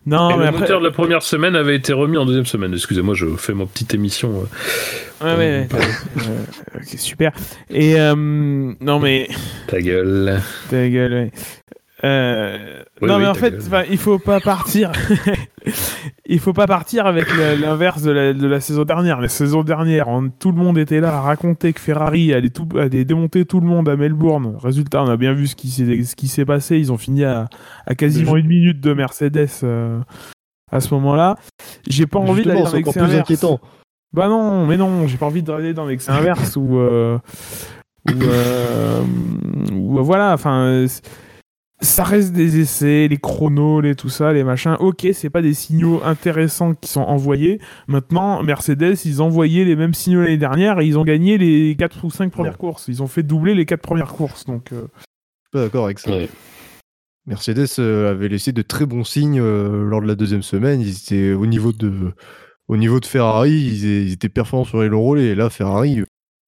non 0.05 0.29
Et 0.29 0.33
mais 0.33 0.39
le 0.43 0.47
après 0.47 0.61
moteur 0.61 0.79
de 0.79 0.85
la 0.85 0.91
première 0.91 1.21
semaine 1.21 1.55
avait 1.55 1.75
été 1.75 1.91
remis 1.91 2.17
en 2.17 2.25
deuxième 2.25 2.45
semaine. 2.45 2.73
Excusez-moi, 2.73 3.13
je 3.13 3.25
fais 3.35 3.53
ma 3.53 3.65
petite 3.65 3.93
émission. 3.93 4.47
euh, 5.21 5.37
ouais, 5.37 5.37
ouais, 5.37 5.67
ouais. 5.71 5.79
Euh, 6.75 6.79
super 6.97 7.33
et 7.69 7.99
euh, 7.99 8.15
non 8.15 8.99
mais 8.99 9.27
Ta 9.67 9.81
gueule. 9.81 10.39
Ta 10.69 10.87
gueule, 10.89 11.13
ouais. 11.13 11.31
Euh, 12.05 12.83
Oui, 13.01 13.07
non 13.07 13.15
oui, 13.15 13.21
mais 13.21 13.27
en 13.27 13.33
fait, 13.33 13.53
il 13.89 13.97
faut 13.97 14.19
pas 14.19 14.39
partir. 14.41 14.91
il 16.25 16.39
faut 16.39 16.51
pas 16.53 16.67
partir 16.67 17.05
avec 17.05 17.25
l'inverse 17.37 18.01
de 18.01 18.11
la, 18.11 18.33
de 18.33 18.45
la 18.47 18.59
saison 18.59 18.83
dernière. 18.83 19.21
La 19.21 19.29
saison 19.29 19.63
dernière, 19.63 20.07
on- 20.09 20.29
tout 20.29 20.51
le 20.51 20.57
monde 20.57 20.77
était 20.77 20.99
là 20.99 21.15
à 21.15 21.21
raconter 21.21 21.71
que 21.73 21.79
Ferrari 21.79 22.33
allait, 22.33 22.49
tout, 22.49 22.67
allait 22.77 23.05
démonter 23.05 23.45
tout 23.45 23.59
le 23.61 23.67
monde 23.67 23.87
à 23.87 23.95
Melbourne. 23.95 24.55
Résultat, 24.61 25.01
on 25.03 25.09
a 25.09 25.15
bien 25.17 25.33
vu 25.33 25.47
ce 25.47 25.55
qui 25.55 26.27
s'est 26.27 26.45
passé. 26.45 26.77
Ils 26.77 26.91
ont 26.91 26.97
fini 26.97 27.23
à, 27.23 27.47
à 27.85 27.95
quasiment 27.95 28.35
une 28.35 28.47
minute 28.47 28.81
de 28.81 28.93
Mercedes 28.93 29.47
euh, 29.63 29.99
à 30.71 30.79
ce 30.81 30.93
moment-là. 30.95 31.37
J'ai 31.87 32.05
pas 32.05 32.19
envie 32.19 32.43
d'aller 32.43 32.59
dans 32.61 32.65
c'est 32.65 32.77
encore 32.79 32.93
l'excès 32.93 32.99
plus 32.99 33.05
inverse. 33.05 33.21
inquiétant. 33.21 33.59
Bah 34.11 34.27
non, 34.27 34.65
mais 34.67 34.77
non, 34.77 35.07
j'ai 35.07 35.17
pas 35.17 35.25
envie 35.27 35.41
d'aller 35.41 35.73
dans 35.73 35.85
l'excès 35.85 36.11
inverse 36.11 36.55
ou 36.57 36.77
euh, 36.77 37.17
ou, 38.11 38.21
euh, 38.23 39.01
voilà, 39.71 40.33
enfin 40.33 40.85
ça 41.83 42.03
reste 42.03 42.33
des 42.33 42.59
essais, 42.59 43.07
les 43.07 43.17
chronos, 43.17 43.81
les 43.81 43.95
tout 43.95 44.09
ça, 44.09 44.33
les 44.33 44.43
machins. 44.43 44.75
Ok, 44.79 45.07
c'est 45.13 45.29
pas 45.29 45.41
des 45.41 45.53
signaux 45.53 46.01
intéressants 46.03 46.73
qui 46.73 46.89
sont 46.89 47.01
envoyés. 47.01 47.59
Maintenant, 47.87 48.41
Mercedes, 48.43 48.95
ils 49.05 49.21
envoyaient 49.21 49.65
les 49.65 49.75
mêmes 49.75 49.93
signaux 49.93 50.21
l'année 50.21 50.37
dernière 50.37 50.79
et 50.79 50.87
ils 50.87 50.97
ont 50.97 51.03
gagné 51.03 51.37
les 51.37 51.75
4 51.77 52.05
ou 52.05 52.09
5 52.09 52.31
premières 52.31 52.57
courses. 52.57 52.85
Ils 52.87 53.03
ont 53.03 53.07
fait 53.07 53.23
doubler 53.23 53.53
les 53.53 53.65
4 53.65 53.81
premières 53.81 54.13
courses. 54.13 54.45
Donc, 54.45 54.71
euh, 54.71 54.87
Je 54.95 55.01
suis 55.01 55.51
pas 55.51 55.61
d'accord 55.61 55.85
avec 55.85 55.99
ça. 55.99 56.11
Ouais. 56.11 56.29
Mercedes 57.25 57.79
euh, 57.79 58.11
avait 58.11 58.27
laissé 58.27 58.51
de 58.51 58.61
très 58.61 58.85
bons 58.85 59.03
signes 59.03 59.39
euh, 59.39 59.83
lors 59.87 60.01
de 60.01 60.07
la 60.07 60.15
deuxième 60.15 60.43
semaine. 60.43 60.81
Ils 60.81 60.97
étaient 60.97 61.33
au 61.33 61.45
niveau 61.45 61.71
de 61.71 62.13
au 62.69 62.77
niveau 62.77 63.01
de 63.01 63.05
Ferrari, 63.05 63.51
ils, 63.51 64.13
étaient 64.13 64.29
performants 64.29 64.63
sur 64.63 64.81
les 64.81 64.87
longs 64.87 65.03
relais. 65.03 65.27
Et 65.27 65.35
là, 65.35 65.49
Ferrari, 65.49 66.03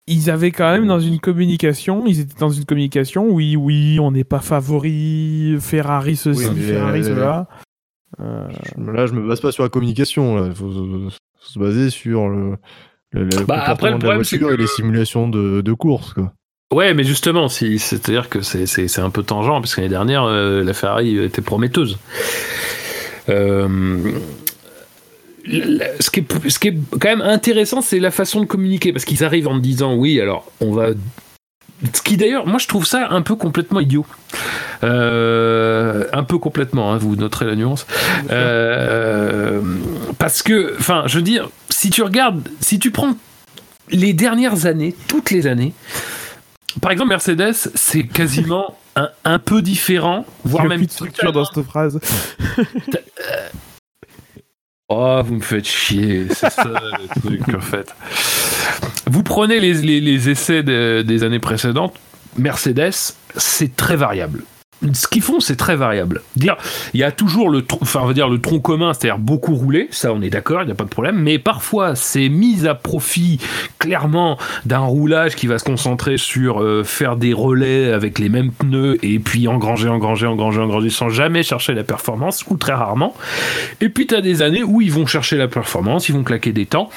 ils 0.07 0.29
avaient 0.29 0.51
quand 0.51 0.71
même 0.71 0.87
dans 0.87 0.99
une 0.99 1.19
communication, 1.19 2.05
ils 2.05 2.19
étaient 2.21 2.39
dans 2.39 2.49
une 2.49 2.65
communication, 2.65 3.27
oui, 3.29 3.55
oui, 3.55 3.99
on 3.99 4.11
n'est 4.11 4.23
pas 4.23 4.39
favori, 4.39 5.55
Ferrari 5.59 6.15
ceci, 6.15 6.47
Oui, 6.47 6.53
mais, 6.55 6.61
Ferrari 6.61 6.99
euh, 7.01 7.03
cela. 7.03 7.47
Euh, 8.21 8.47
je- 8.77 8.91
là, 8.91 9.07
je 9.07 9.13
me 9.13 9.27
base 9.27 9.41
pas 9.41 9.51
sur 9.51 9.63
la 9.63 9.69
communication. 9.69 10.45
Il 10.45 10.53
faut, 10.55 10.71
faut 10.71 11.09
se 11.41 11.59
baser 11.59 11.89
sur 11.89 12.29
le, 12.29 12.55
le, 13.11 13.23
le 13.25 13.45
Bah, 13.45 13.63
après, 13.65 13.89
le 13.91 13.95
comportement 13.95 13.97
de 13.97 14.03
la 14.03 14.09
problème, 14.09 14.23
c'est 14.23 14.37
voiture 14.37 14.49
que- 14.49 14.53
et 14.53 14.57
les 14.63 14.67
simulations 14.67 15.27
de, 15.27 15.61
de 15.61 15.73
course. 15.73 16.13
Quoi. 16.13 16.31
Ouais, 16.73 16.93
mais 16.93 17.03
justement, 17.03 17.47
si, 17.49 17.77
c'est-à-dire 17.79 18.29
que 18.29 18.41
c'est, 18.41 18.65
c'est, 18.67 18.87
c'est 18.87 19.01
un 19.01 19.09
peu 19.09 19.23
tangent, 19.23 19.47
parce 19.61 19.75
que 19.75 19.81
l'année 19.81 19.89
dernière, 19.91 20.23
euh, 20.23 20.63
la 20.63 20.73
Ferrari 20.73 21.17
était 21.19 21.41
prometteuse. 21.41 21.97
Euh, 23.29 23.97
ce, 25.47 26.09
qui 26.09 26.21
est, 26.21 26.49
ce 26.49 26.59
qui 26.59 26.69
est 26.69 26.77
quand 26.91 27.09
même 27.09 27.21
intéressant, 27.21 27.81
c'est 27.81 27.99
la 27.99 28.11
façon 28.11 28.41
de 28.41 28.45
communiquer, 28.45 28.91
parce 28.91 29.05
qu'ils 29.05 29.23
arrivent 29.23 29.47
en 29.47 29.57
disant 29.57 29.95
oui, 29.95 30.19
alors 30.19 30.51
on 30.61 30.71
va 30.71 30.89
ce 31.93 32.01
qui 32.01 32.17
d'ailleurs, 32.17 32.47
moi 32.47 32.57
je 32.57 32.67
trouve 32.67 32.85
ça 32.85 33.09
un 33.09 33.21
peu 33.21 33.35
complètement 33.35 33.79
idiot. 33.79 34.05
Euh, 34.83 36.05
un 36.13 36.23
peu 36.23 36.37
complètement, 36.37 36.93
hein, 36.93 36.97
vous 36.97 37.15
noterez 37.15 37.45
la 37.45 37.55
nuance. 37.55 37.85
Euh, 38.31 39.61
parce 40.17 40.41
que, 40.41 40.75
enfin, 40.79 41.03
je 41.07 41.17
veux 41.17 41.23
dire, 41.23 41.49
si 41.69 41.89
tu 41.89 42.01
regardes, 42.01 42.47
si 42.59 42.79
tu 42.79 42.91
prends 42.91 43.15
les 43.89 44.13
dernières 44.13 44.65
années, 44.65 44.95
toutes 45.07 45.31
les 45.31 45.47
années, 45.47 45.73
par 46.81 46.91
exemple, 46.91 47.09
Mercedes, 47.09 47.71
c'est 47.73 48.03
quasiment 48.03 48.77
un, 48.95 49.09
un, 49.23 49.39
peu 49.39 49.61
différent, 49.61 50.25
voire 50.43 50.65
même. 50.65 50.85
de 50.85 50.91
structure 50.91 51.31
dans 51.31 51.45
cette 51.45 51.63
phrase. 51.63 51.99
Oh, 54.87 55.19
vous 55.25 55.35
me 55.35 55.41
faites 55.41 55.67
chier, 55.67 56.27
c'est 56.29 56.51
ça 56.51 56.63
le 56.63 57.07
truc 57.21 57.55
en 57.55 57.59
fait. 57.59 57.95
Vous 59.07 59.23
prenez 59.23 59.59
les, 59.59 59.73
les, 59.73 59.99
les 59.99 60.29
essais 60.29 60.61
de, 60.61 61.01
des 61.01 61.23
années 61.23 61.39
précédentes, 61.39 61.95
Mercedes, 62.37 62.91
c'est 63.35 63.75
très 63.75 63.95
variable 63.95 64.43
ce 64.93 65.07
qu'ils 65.07 65.21
font, 65.21 65.39
c'est 65.39 65.55
très 65.55 65.75
variable. 65.75 66.21
Dire, 66.35 66.57
il 66.93 66.99
y 66.99 67.03
a 67.03 67.11
toujours 67.11 67.49
le, 67.49 67.63
enfin, 67.81 68.01
on 68.03 68.07
va 68.07 68.13
dire 68.13 68.27
le 68.27 68.39
tronc 68.39 68.59
commun, 68.59 68.93
c'est-à-dire 68.93 69.17
beaucoup 69.17 69.55
rouler, 69.55 69.87
ça, 69.91 70.11
on 70.13 70.21
est 70.21 70.29
d'accord, 70.29 70.61
il 70.61 70.65
n'y 70.65 70.71
a 70.71 70.75
pas 70.75 70.83
de 70.83 70.89
problème. 70.89 71.17
Mais 71.17 71.39
parfois, 71.39 71.95
c'est 71.95 72.29
mis 72.29 72.67
à 72.67 72.75
profit 72.75 73.39
clairement 73.79 74.37
d'un 74.65 74.79
roulage 74.79 75.35
qui 75.35 75.47
va 75.47 75.57
se 75.59 75.63
concentrer 75.63 76.17
sur 76.17 76.61
euh, 76.61 76.83
faire 76.83 77.15
des 77.15 77.33
relais 77.33 77.91
avec 77.91 78.19
les 78.19 78.29
mêmes 78.29 78.51
pneus 78.51 78.97
et 79.03 79.19
puis 79.19 79.47
engranger, 79.47 79.89
engranger, 79.89 80.27
engranger, 80.27 80.59
engranger, 80.59 80.89
sans 80.89 81.09
jamais 81.09 81.43
chercher 81.43 81.73
la 81.73 81.83
performance 81.83 82.43
ou 82.49 82.57
très 82.57 82.73
rarement. 82.73 83.15
Et 83.81 83.89
puis, 83.89 84.07
tu 84.07 84.15
as 84.15 84.21
des 84.21 84.41
années 84.41 84.63
où 84.63 84.81
ils 84.81 84.91
vont 84.91 85.05
chercher 85.05 85.37
la 85.37 85.47
performance, 85.47 86.09
ils 86.09 86.15
vont 86.15 86.23
claquer 86.23 86.51
des 86.51 86.65
temps 86.65 86.89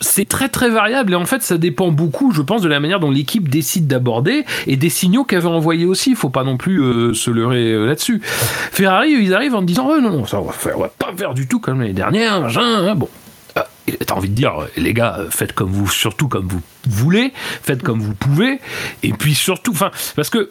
c'est 0.00 0.28
très 0.28 0.48
très 0.48 0.70
variable 0.70 1.12
et 1.12 1.16
en 1.16 1.26
fait 1.26 1.42
ça 1.42 1.58
dépend 1.58 1.90
beaucoup, 1.90 2.32
je 2.32 2.42
pense, 2.42 2.62
de 2.62 2.68
la 2.68 2.80
manière 2.80 3.00
dont 3.00 3.10
l'équipe 3.10 3.48
décide 3.48 3.86
d'aborder 3.86 4.44
et 4.66 4.76
des 4.76 4.90
signaux 4.90 5.24
qu'elle 5.24 5.40
veut 5.40 5.48
envoyer 5.48 5.84
aussi. 5.84 6.10
Il 6.10 6.16
faut 6.16 6.30
pas 6.30 6.44
non 6.44 6.56
plus 6.56 6.82
euh, 6.82 7.14
se 7.14 7.30
leurrer 7.30 7.72
euh, 7.72 7.86
là-dessus. 7.86 8.20
Ferrari, 8.22 9.12
ils 9.12 9.34
arrivent 9.34 9.54
en 9.54 9.62
disant 9.62 9.88
oh, 9.90 10.00
non 10.00 10.10
non 10.10 10.26
ça 10.26 10.40
on 10.40 10.44
va, 10.80 10.88
pas 10.88 11.12
faire 11.16 11.34
du 11.34 11.46
tout 11.46 11.60
comme 11.60 11.80
l'année 11.80 11.92
dernière. 11.92 12.44
Hein, 12.58 12.94
bon, 12.94 13.08
ah, 13.56 13.66
t'as 14.06 14.14
envie 14.14 14.28
de 14.28 14.34
dire 14.34 14.54
les 14.76 14.94
gars, 14.94 15.20
faites 15.30 15.52
comme 15.52 15.70
vous, 15.70 15.88
surtout 15.88 16.28
comme 16.28 16.48
vous 16.48 16.62
voulez, 16.86 17.32
faites 17.34 17.82
comme 17.82 18.00
vous 18.00 18.14
pouvez 18.14 18.60
et 19.02 19.12
puis 19.12 19.34
surtout, 19.34 19.72
enfin 19.72 19.90
parce 20.16 20.30
que 20.30 20.50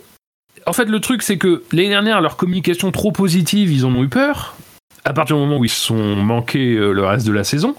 en 0.65 0.73
fait, 0.73 0.85
le 0.85 0.99
truc, 0.99 1.22
c'est 1.22 1.38
que 1.38 1.64
l'année 1.72 1.88
dernière, 1.88 2.19
leur 2.19 2.35
communication 2.35 2.91
trop 2.91 3.14
positive, 3.14 3.72
ils 3.72 3.85
en 3.85 3.95
ont 3.95 4.03
eu 4.03 4.10
peur 4.10 4.57
à 5.07 5.13
partir 5.13 5.38
du 5.38 5.41
moment 5.41 5.57
où 5.57 5.63
ils 5.63 5.69
se 5.69 5.85
sont 5.85 6.15
manqués 6.17 6.73
euh, 6.73 6.91
le 6.91 7.05
reste 7.05 7.25
de 7.25 7.31
la 7.31 7.45
saison. 7.45 7.75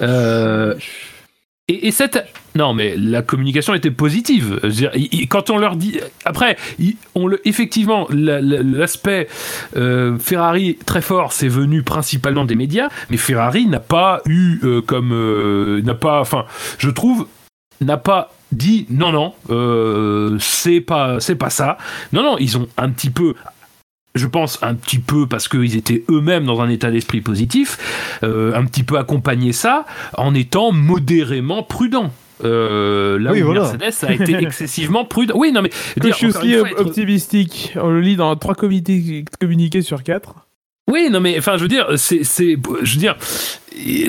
Euh, 0.00 0.74
et, 1.68 1.92
cette. 1.92 2.26
Non, 2.56 2.74
mais 2.74 2.96
la 2.96 3.22
communication 3.22 3.74
était 3.74 3.90
positive. 3.90 4.58
Quand 5.28 5.50
on 5.50 5.58
leur 5.58 5.76
dit. 5.76 6.00
Après, 6.24 6.56
on 7.14 7.26
le, 7.26 7.46
effectivement, 7.46 8.08
l'aspect 8.10 9.28
euh, 9.76 10.18
Ferrari 10.18 10.78
très 10.84 11.02
fort, 11.02 11.32
c'est 11.32 11.48
venu 11.48 11.82
principalement 11.82 12.46
des 12.46 12.56
médias, 12.56 12.88
mais 13.10 13.18
Ferrari 13.18 13.66
n'a 13.66 13.80
pas 13.80 14.22
eu 14.24 14.60
comme. 14.86 15.82
n'a 15.84 15.94
pas. 15.94 16.20
Enfin, 16.20 16.46
je 16.78 16.88
trouve, 16.88 17.28
n'a 17.82 17.98
pas 17.98 18.32
dit 18.50 18.86
non, 18.88 19.12
non, 19.12 20.38
c'est 20.40 20.80
pas, 20.80 21.20
c'est 21.20 21.36
pas 21.36 21.50
ça. 21.50 21.76
Non, 22.14 22.22
non, 22.22 22.38
ils 22.38 22.56
ont 22.56 22.66
un 22.78 22.88
petit 22.88 23.10
peu 23.10 23.34
je 24.14 24.26
pense 24.26 24.58
un 24.62 24.74
petit 24.74 24.98
peu 24.98 25.26
parce 25.26 25.48
qu'ils 25.48 25.76
étaient 25.76 26.04
eux-mêmes 26.10 26.44
dans 26.44 26.60
un 26.60 26.68
état 26.68 26.90
d'esprit 26.90 27.20
positif, 27.20 27.78
euh, 28.22 28.54
un 28.54 28.64
petit 28.64 28.82
peu 28.82 28.98
accompagner 28.98 29.52
ça 29.52 29.86
en 30.16 30.34
étant 30.34 30.72
modérément 30.72 31.62
prudent. 31.62 32.12
Euh, 32.44 33.18
là 33.18 33.32
où 33.32 33.52
Mercedes 33.52 34.06
a 34.06 34.12
été 34.12 34.34
excessivement 34.42 35.04
prudent. 35.04 35.34
Oui, 35.36 35.50
non 35.52 35.62
mais 35.62 35.70
je 36.02 36.10
suis 36.12 36.26
aussi 36.26 36.56
optimistique. 36.56 37.72
On 37.76 37.90
le 37.90 38.00
lit 38.00 38.16
dans 38.16 38.34
trois 38.36 38.54
communiqués 38.54 39.82
sur 39.82 40.02
quatre. 40.02 40.47
Oui, 40.88 41.08
non 41.10 41.20
mais 41.20 41.36
enfin, 41.38 41.56
je 41.56 41.62
veux 41.62 41.68
dire, 41.68 41.86
c'est, 41.96 42.24
c'est, 42.24 42.56
je 42.82 42.94
veux 42.94 42.98
dire, 42.98 43.16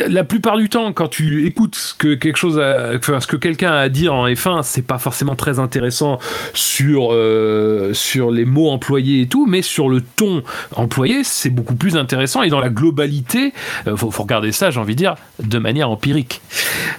la 0.08 0.24
plupart 0.24 0.58
du 0.58 0.70
temps, 0.70 0.94
quand 0.94 1.10
tu 1.10 1.46
écoutes 1.46 1.76
ce 1.76 1.94
que 1.94 2.16
quelque 2.16 2.38
chose, 2.38 2.58
a, 2.58 2.94
ce 3.02 3.28
que 3.28 3.36
quelqu'un 3.36 3.72
a 3.72 3.80
à 3.80 3.90
dire 3.90 4.14
en 4.14 4.28
F1, 4.28 4.64
c'est 4.64 4.82
pas 4.82 4.98
forcément 4.98 5.36
très 5.36 5.60
intéressant 5.60 6.20
sur 6.54 7.10
euh, 7.12 7.94
sur 7.94 8.32
les 8.32 8.46
mots 8.46 8.70
employés 8.70 9.22
et 9.22 9.28
tout, 9.28 9.46
mais 9.46 9.62
sur 9.62 9.90
le 9.90 10.02
ton 10.02 10.42
employé, 10.76 11.24
c'est 11.24 11.50
beaucoup 11.50 11.76
plus 11.76 11.98
intéressant 11.98 12.42
et 12.44 12.50
dans 12.50 12.62
la 12.62 12.70
globalité, 12.70 13.54
euh, 13.88 13.96
faut, 13.96 14.10
faut 14.10 14.24
regarder 14.24 14.52
ça, 14.52 14.72
j'ai 14.72 14.80
envie 14.80 14.96
de 14.96 15.00
dire, 15.00 15.16
de 15.44 15.60
manière 15.60 15.90
empirique. 15.90 16.42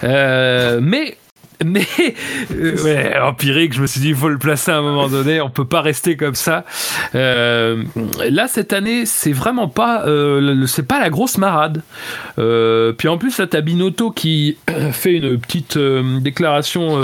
Euh, 0.05 0.81
mais 0.82 1.16
mais 1.65 1.87
euh, 2.53 2.82
ouais, 2.82 3.19
empirique, 3.19 3.74
je 3.74 3.82
me 3.82 3.87
suis 3.87 4.01
dit 4.01 4.09
il 4.11 4.15
faut 4.15 4.28
le 4.28 4.39
placer 4.39 4.70
à 4.70 4.78
un 4.78 4.82
moment 4.82 5.09
donné, 5.09 5.41
on 5.41 5.51
peut 5.51 5.65
pas 5.65 5.81
rester 5.81 6.16
comme 6.16 6.35
ça. 6.35 6.65
Euh, 7.15 7.82
là 8.28 8.49
cette 8.49 8.73
année, 8.73 9.07
c'est 9.07 9.32
vraiment 9.32 9.69
pas, 9.69 10.07
euh, 10.07 10.66
c'est 10.66 10.87
pas 10.87 11.01
la 11.01 11.11
grosse 11.11 11.39
marade. 11.39 11.82
Euh, 12.39 12.93
puis 12.93 13.09
en 13.09 13.19
plus 13.19 13.39
là 13.39 13.47
t'as 13.47 13.61
Binotto 13.61 14.11
qui 14.11 14.57
fait 14.93 15.15
une 15.15 15.39
petite 15.39 15.78
déclaration 15.78 16.99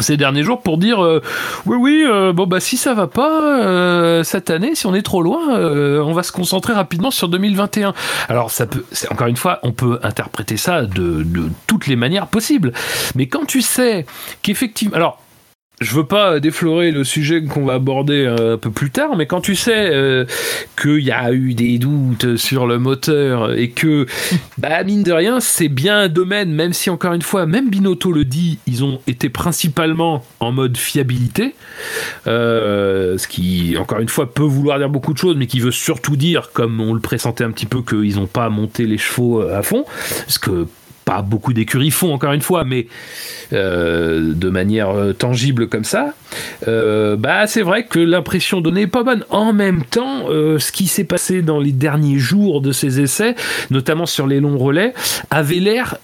ces 0.00 0.16
derniers 0.16 0.42
jours 0.42 0.60
pour 0.62 0.78
dire 0.78 1.02
euh, 1.02 1.22
oui 1.66 1.76
oui 1.76 2.04
euh, 2.06 2.32
bon 2.32 2.46
bah 2.46 2.60
si 2.60 2.76
ça 2.76 2.94
va 2.94 3.06
pas 3.06 3.62
euh, 3.62 4.22
cette 4.22 4.50
année 4.50 4.74
si 4.74 4.86
on 4.86 4.94
est 4.94 5.02
trop 5.02 5.22
loin 5.22 5.58
on 5.58 6.12
va 6.12 6.22
se 6.22 6.32
concentrer 6.32 6.72
rapidement 6.72 7.10
sur 7.10 7.28
2021 7.28 7.94
alors 8.28 8.50
ça 8.50 8.66
peut 8.66 8.84
encore 9.10 9.26
une 9.26 9.36
fois 9.36 9.60
on 9.62 9.72
peut 9.72 9.98
interpréter 10.02 10.56
ça 10.56 10.82
de, 10.82 11.22
de 11.22 11.48
toutes 11.66 11.86
les 11.86 11.96
manières 11.96 12.26
possibles. 12.26 12.72
Mais 13.14 13.26
quand 13.26 13.46
tu 13.46 13.62
sais 13.62 14.06
qu'effectivement 14.42 14.96
alors 14.96 15.20
je 15.80 15.94
veux 15.94 16.06
pas 16.06 16.40
déflorer 16.40 16.90
le 16.90 17.04
sujet 17.04 17.44
qu'on 17.44 17.66
va 17.66 17.74
aborder 17.74 18.24
euh, 18.24 18.54
un 18.54 18.56
peu 18.56 18.70
plus 18.70 18.90
tard, 18.90 19.14
mais 19.14 19.26
quand 19.26 19.42
tu 19.42 19.54
sais 19.54 19.90
euh, 19.92 20.24
qu'il 20.80 21.00
y 21.00 21.10
a 21.10 21.32
eu 21.32 21.52
des 21.52 21.76
doutes 21.78 22.36
sur 22.36 22.66
le 22.66 22.78
moteur 22.78 23.52
et 23.52 23.68
que, 23.70 24.06
bah, 24.58 24.82
mine 24.84 25.02
de 25.02 25.12
rien, 25.12 25.38
c'est 25.38 25.68
bien 25.68 25.98
un 26.00 26.08
domaine, 26.08 26.50
même 26.50 26.72
si 26.72 26.88
encore 26.88 27.12
une 27.12 27.20
fois, 27.22 27.44
même 27.44 27.68
Binotto 27.68 28.10
le 28.10 28.24
dit, 28.24 28.58
ils 28.66 28.84
ont 28.84 29.00
été 29.06 29.28
principalement 29.28 30.24
en 30.40 30.50
mode 30.50 30.78
fiabilité, 30.78 31.54
euh, 32.26 33.18
ce 33.18 33.28
qui, 33.28 33.76
encore 33.78 34.00
une 34.00 34.08
fois, 34.08 34.32
peut 34.32 34.42
vouloir 34.42 34.78
dire 34.78 34.88
beaucoup 34.88 35.12
de 35.12 35.18
choses, 35.18 35.36
mais 35.36 35.46
qui 35.46 35.60
veut 35.60 35.72
surtout 35.72 36.16
dire, 36.16 36.52
comme 36.54 36.80
on 36.80 36.94
le 36.94 37.00
pressentait 37.00 37.44
un 37.44 37.50
petit 37.50 37.66
peu, 37.66 37.82
qu'ils 37.82 38.16
n'ont 38.16 38.26
pas 38.26 38.48
monté 38.48 38.86
les 38.86 38.98
chevaux 38.98 39.42
à 39.42 39.62
fond, 39.62 39.84
parce 40.24 40.38
que 40.38 40.66
pas 41.06 41.22
beaucoup 41.22 41.52
d'écuries 41.52 41.92
font 41.92 42.12
encore 42.12 42.32
une 42.32 42.42
fois, 42.42 42.64
mais 42.64 42.88
euh, 43.52 44.34
de 44.34 44.50
manière 44.50 44.90
euh, 44.90 45.12
tangible 45.12 45.68
comme 45.68 45.84
ça, 45.84 46.14
euh, 46.66 47.16
bah 47.16 47.46
c'est 47.46 47.62
vrai 47.62 47.86
que 47.86 48.00
l'impression 48.00 48.60
donnée 48.60 48.82
est 48.82 48.86
pas 48.88 49.04
bonne. 49.04 49.24
En 49.30 49.52
même 49.54 49.84
temps, 49.84 50.26
ce 50.26 50.72
qui 50.72 50.88
s'est 50.88 51.04
passé 51.04 51.40
dans 51.40 51.60
les 51.60 51.72
derniers 51.72 52.18
jours 52.18 52.60
de 52.60 52.72
ces 52.72 53.00
essais, 53.00 53.36
notamment 53.70 54.04
sur 54.04 54.26
les 54.26 54.40
longs 54.40 54.58
relais, 54.58 54.92
avait 55.30 55.60
l'air 55.60 55.96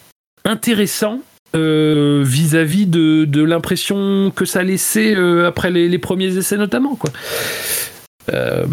intéressant 0.44 1.18
vis-à-vis 1.54 2.86
de, 2.86 3.42
l'impression 3.42 4.32
que 4.34 4.44
ça 4.44 4.62
laissait 4.62 5.16
après 5.44 5.70
les, 5.70 5.88
les, 5.88 5.98
premiers 5.98 6.36
essais 6.36 6.56
notamment 6.56 6.94
quoi. 6.94 7.10
Euh, 8.32 8.66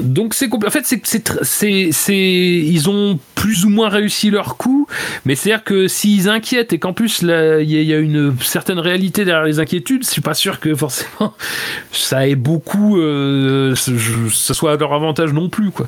donc 0.00 0.34
c'est 0.34 0.52
en 0.52 0.70
fait 0.70 0.84
c'est 0.84 1.92
c'est 1.92 2.22
ils 2.22 2.90
ont 2.90 3.20
plus 3.36 3.64
ou 3.64 3.68
moins 3.68 3.88
réussi 3.88 4.30
leur 4.30 4.56
coup 4.56 4.88
mais 5.24 5.36
c'est 5.36 5.52
à 5.52 5.58
dire 5.58 5.64
que 5.64 5.86
s'ils 5.86 6.28
inquiètent 6.28 6.72
et 6.72 6.80
qu'en 6.80 6.92
plus 6.92 7.22
il 7.22 7.70
y, 7.70 7.94
a 7.94 7.98
une 7.98 8.34
certaine 8.40 8.80
réalité 8.80 9.24
derrière 9.24 9.44
les 9.44 9.60
inquiétudes 9.60 10.04
je 10.04 10.10
suis 10.10 10.20
pas 10.20 10.34
sûr 10.34 10.58
que 10.58 10.74
forcément 10.74 11.34
ça 11.92 12.26
ait 12.26 12.34
beaucoup 12.34 12.98
euh, 12.98 13.76
ça 13.76 14.54
soit 14.54 14.72
à 14.72 14.76
leur 14.76 14.92
avantage 14.92 15.32
non 15.32 15.48
plus 15.48 15.70
quoi. 15.70 15.86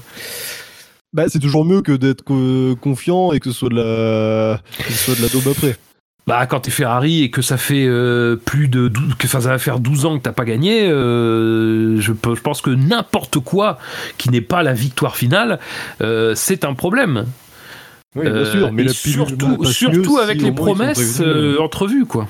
Bah 1.12 1.24
c'est 1.26 1.40
toujours 1.40 1.64
mieux 1.64 1.82
que 1.82 1.92
d'être 1.92 2.22
confiant 2.76 3.32
et 3.32 3.40
que 3.40 3.50
ce 3.50 3.58
soit 3.58 3.68
de 3.68 3.74
la 3.74 4.60
que 4.78 4.92
ce 4.92 5.06
soit 5.06 5.16
de 5.16 5.22
la 5.22 5.28
daube 5.28 5.48
après 5.50 5.76
bah, 6.30 6.46
quand 6.46 6.60
t'es 6.60 6.70
Ferrari 6.70 7.24
et 7.24 7.30
que 7.32 7.42
ça 7.42 7.56
fait 7.56 7.86
euh, 7.88 8.36
plus 8.36 8.68
de 8.68 8.86
12, 8.86 9.16
que 9.16 9.26
ça 9.26 9.40
va 9.40 9.58
faire 9.58 9.80
12 9.80 10.06
ans 10.06 10.16
que 10.16 10.22
t'as 10.22 10.30
pas 10.30 10.44
gagné, 10.44 10.88
euh, 10.88 11.96
je, 12.00 12.12
je, 12.12 12.40
pense 12.40 12.62
que 12.62 12.70
n'importe 12.70 13.40
quoi 13.40 13.78
qui 14.16 14.30
n'est 14.30 14.40
pas 14.40 14.62
la 14.62 14.72
victoire 14.72 15.16
finale, 15.16 15.58
euh, 16.02 16.36
c'est 16.36 16.64
un 16.64 16.74
problème. 16.74 17.26
Oui, 18.14 18.30
bien 18.30 18.44
sûr, 18.44 18.70
mais 18.72 18.86
surtout, 18.86 19.64
surtout 19.64 20.18
avec 20.18 20.40
les 20.40 20.52
promesses 20.52 21.20
entrevues, 21.58 22.06
quoi. 22.06 22.28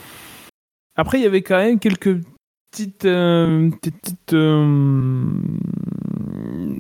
Après, 0.97 1.19
il 1.19 1.23
y 1.23 1.27
avait 1.27 1.43
quand 1.43 1.59
même 1.59 1.79
quelques 1.79 2.17
petites, 2.71 3.03
petites 3.03 4.35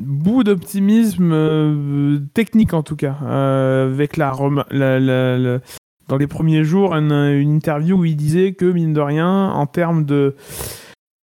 bouts 0.07 0.43
d'optimisme 0.43 2.29
technique 2.33 2.73
en 2.73 2.83
tout 2.83 2.97
cas, 2.97 3.13
avec 3.13 4.17
la, 4.17 4.33
la, 4.71 4.99
la 4.99 5.61
dans 6.11 6.17
les 6.17 6.27
premiers 6.27 6.65
jours 6.65 6.95
une, 6.95 7.13
une 7.13 7.55
interview 7.55 7.97
où 8.01 8.05
il 8.05 8.17
disait 8.17 8.53
que, 8.53 8.65
mine 8.65 8.93
de 8.93 9.01
rien, 9.01 9.51
en 9.51 9.67
termes 9.67 10.05
de, 10.05 10.35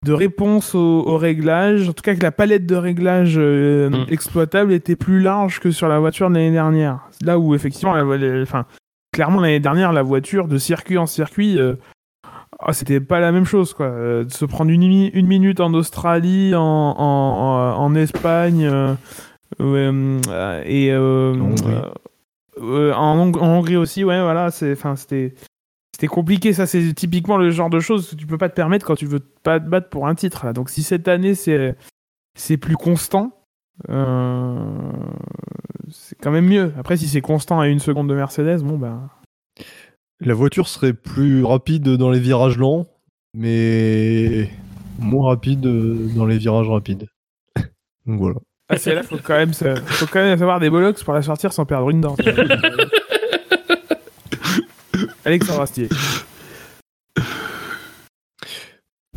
de 0.05 0.13
réponse 0.13 0.75
aux, 0.75 1.03
aux 1.07 1.17
réglages, 1.17 1.89
en 1.89 1.93
tout 1.95 2.03
cas 2.03 2.15
que 2.15 2.23
la 2.23 2.31
palette 2.33 2.67
de 2.67 2.77
réglages 2.77 3.37
euh, 3.39 3.89
Mm. 3.89 4.07
exploitables 4.11 4.73
était 4.73 4.95
plus 4.97 5.21
large 5.21 5.59
que 5.61 5.71
sur 5.71 5.89
la 5.89 5.99
voiture 5.99 6.29
de 6.29 6.35
l'année 6.35 6.51
dernière. 6.53 6.99
Là 7.23 7.39
où, 7.39 7.55
effectivement, 7.55 7.95
la- 7.95 8.05
la- 8.19 8.43
enfin, 8.43 8.67
clairement, 9.13 9.41
l'année 9.41 9.59
dernière, 9.61 9.93
la 9.93 10.03
voiture 10.03 10.49
de 10.49 10.59
circuit 10.59 10.99
en 10.99 11.07
circuit, 11.07 11.59
euh, 11.59 11.75
ah, 12.61 12.73
c'était 12.75 13.01
pas 13.01 13.21
la 13.21 13.33
même 13.33 13.45
chose, 13.47 13.73
quoi. 13.75 13.87
Euh, 13.87 14.25
de 14.25 14.33
se 14.33 14.45
prendre 14.45 14.71
une, 14.71 14.83
une 14.83 15.27
minute 15.27 15.61
en 15.61 15.73
Australie, 15.75 16.55
en, 16.55 16.61
en, 16.63 16.95
en, 16.99 17.83
en 17.85 17.95
Espagne, 17.95 18.65
euh, 18.71 18.95
et 20.67 20.91
euh, 20.93 21.35
En 21.35 21.41
Hongrie. 21.41 21.75
Euh, 22.61 22.93
en, 22.95 23.19
Hong- 23.19 23.37
en 23.37 23.57
Hongrie 23.59 23.77
aussi, 23.77 24.05
ouais, 24.05 24.21
voilà, 24.21 24.51
c'était, 24.51 25.35
compliqué. 26.09 26.53
Ça, 26.53 26.67
c'est 26.67 26.93
typiquement 26.93 27.37
le 27.37 27.51
genre 27.51 27.71
de 27.71 27.81
choses 27.81 28.11
que 28.11 28.17
tu 28.17 28.27
peux 28.27 28.39
pas 28.39 28.49
te 28.49 28.55
permettre 28.55 28.85
quand 28.87 28.97
tu 28.97 29.07
veux 29.07 29.21
pas 29.21 29.61
te 29.61 29.69
battre 29.69 29.89
pour 29.89 30.07
un 30.07 30.15
titre. 30.15 30.53
Donc, 30.53 30.69
si 30.71 30.83
cette 30.83 31.09
année 31.09 31.35
c'est, 31.35 31.77
c'est 32.37 32.57
plus 32.57 32.77
constant, 32.77 33.47
euh, 33.89 34.93
c'est 35.91 36.17
quand 36.21 36.31
même 36.31 36.47
mieux. 36.47 36.73
Après, 36.79 36.97
si 36.97 37.09
c'est 37.09 37.21
constant 37.21 37.61
à 37.61 37.69
une 37.69 37.79
seconde 37.81 38.09
de 38.09 38.15
Mercedes, 38.15 38.63
bon 38.63 38.79
ben. 38.79 39.09
La 40.21 40.35
voiture 40.35 40.69
serait 40.69 40.93
plus 40.95 41.45
rapide 41.45 41.89
dans 41.89 42.11
les 42.11 42.21
virages 42.21 42.59
lents, 42.59 42.87
mais 43.35 44.49
moins 44.99 45.29
rapide 45.29 45.67
euh, 45.67 46.09
dans 46.15 46.27
les 46.27 46.39
virages 46.39 46.69
rapides. 46.69 47.09
Donc 48.07 48.19
voilà. 48.21 48.37
Ah, 48.69 48.79
c'est 48.79 48.95
là, 48.95 49.03
faut 49.03 49.19
quand 49.23 49.37
même, 49.37 49.53
faut 49.53 50.07
quand 50.07 50.21
même 50.21 50.41
avoir 50.43 50.59
des 50.59 50.71
bollocks 50.71 51.05
pour 51.05 51.13
la 51.13 51.21
sortir 51.23 51.53
sans 51.53 51.67
perdre 51.67 51.91
une 51.91 52.01
dent. 52.01 52.17
Alexandre 55.25 55.61
Astier. 55.63 55.89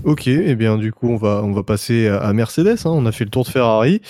Ok, 0.03 0.27
et 0.27 0.55
bien 0.55 0.77
du 0.77 0.91
coup 0.93 1.09
on 1.09 1.17
va 1.17 1.41
on 1.43 1.51
va 1.53 1.63
passer 1.63 2.07
à, 2.07 2.31
Mercedes. 2.33 2.85
hein. 2.85 2.91
On 2.91 3.05
a 3.05 3.11
fait 3.11 3.25
le 3.25 3.29
tour 3.29 3.43
de 3.43 3.49
Ferrari 3.49 4.01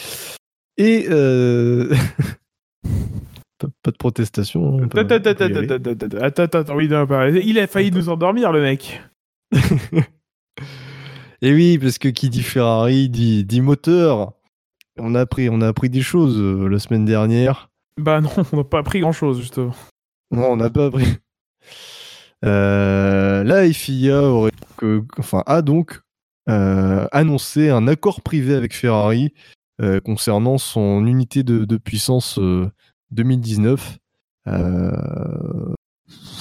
et 0.77 1.07
euh... 1.09 1.93
pas, 3.57 3.67
pas 3.83 3.91
de 3.91 3.97
protestation. 3.97 4.79
hein, 4.79 4.83
Attends, 4.85 5.15
attends, 5.15 5.15
attends, 5.15 5.45
attends, 5.45 5.75
attends, 5.75 6.17
attends, 6.21 6.43
attends, 6.43 6.59
attends, 6.59 6.75
oui, 6.75 6.87
non, 6.87 7.07
il 7.43 7.57
a 7.59 7.67
failli 7.67 7.91
nous 7.91 8.09
endormir, 8.09 8.51
le 8.51 8.61
mec. 8.61 9.01
Et 11.41 11.53
oui, 11.53 11.77
parce 11.77 11.99
que 11.99 12.07
qui 12.09 12.29
dit 12.29 12.41
Ferrari 12.43 13.09
dit, 13.09 13.43
dit 13.45 13.61
moteur. 13.61 14.33
On 14.99 15.15
a 15.15 15.21
appris 15.21 15.49
on 15.49 15.61
a 15.61 15.67
appris 15.67 15.89
des 15.89 16.01
choses 16.01 16.37
euh, 16.39 16.67
la 16.67 16.79
semaine 16.79 17.05
dernière. 17.05 17.69
Bah 17.99 18.21
non, 18.21 18.29
on 18.53 18.57
n'a 18.57 18.63
pas 18.63 18.79
appris 18.79 18.99
grand 18.99 19.11
chose, 19.11 19.39
justement. 19.39 19.73
Non, 20.31 20.51
on 20.51 20.55
n'a 20.57 20.69
pas 20.69 20.85
appris. 20.87 21.05
Euh, 22.45 23.43
la 23.43 23.71
FIA 23.71 24.21
aurait 24.21 24.51
que- 24.77 25.03
enfin, 25.17 25.43
a 25.47 25.61
donc 25.61 26.01
euh, 26.49 27.07
annoncé 27.11 27.69
un 27.69 27.87
accord 27.87 28.21
privé 28.21 28.53
avec 28.55 28.73
Ferrari 28.75 29.33
concernant 30.03 30.57
son 30.57 31.05
unité 31.05 31.43
de, 31.43 31.63
de 31.63 31.77
puissance 31.77 32.39
euh, 32.39 32.67
2019. 33.11 33.99
Euh, 34.47 35.73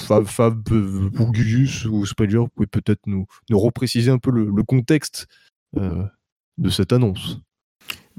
Fab, 0.07 0.25
Fab 0.25 0.67
ou 0.71 1.31
Gugus 1.31 1.85
ou 1.85 2.03
Spider, 2.07 2.37
vous 2.37 2.47
pouvez 2.47 2.65
peut-être 2.67 3.01
nous, 3.05 3.27
nous 3.51 3.59
repréciser 3.59 4.09
un 4.09 4.17
peu 4.17 4.31
le, 4.31 4.45
le 4.45 4.63
contexte 4.63 5.27
de 5.75 6.69
cette 6.69 6.93
annonce. 6.93 7.39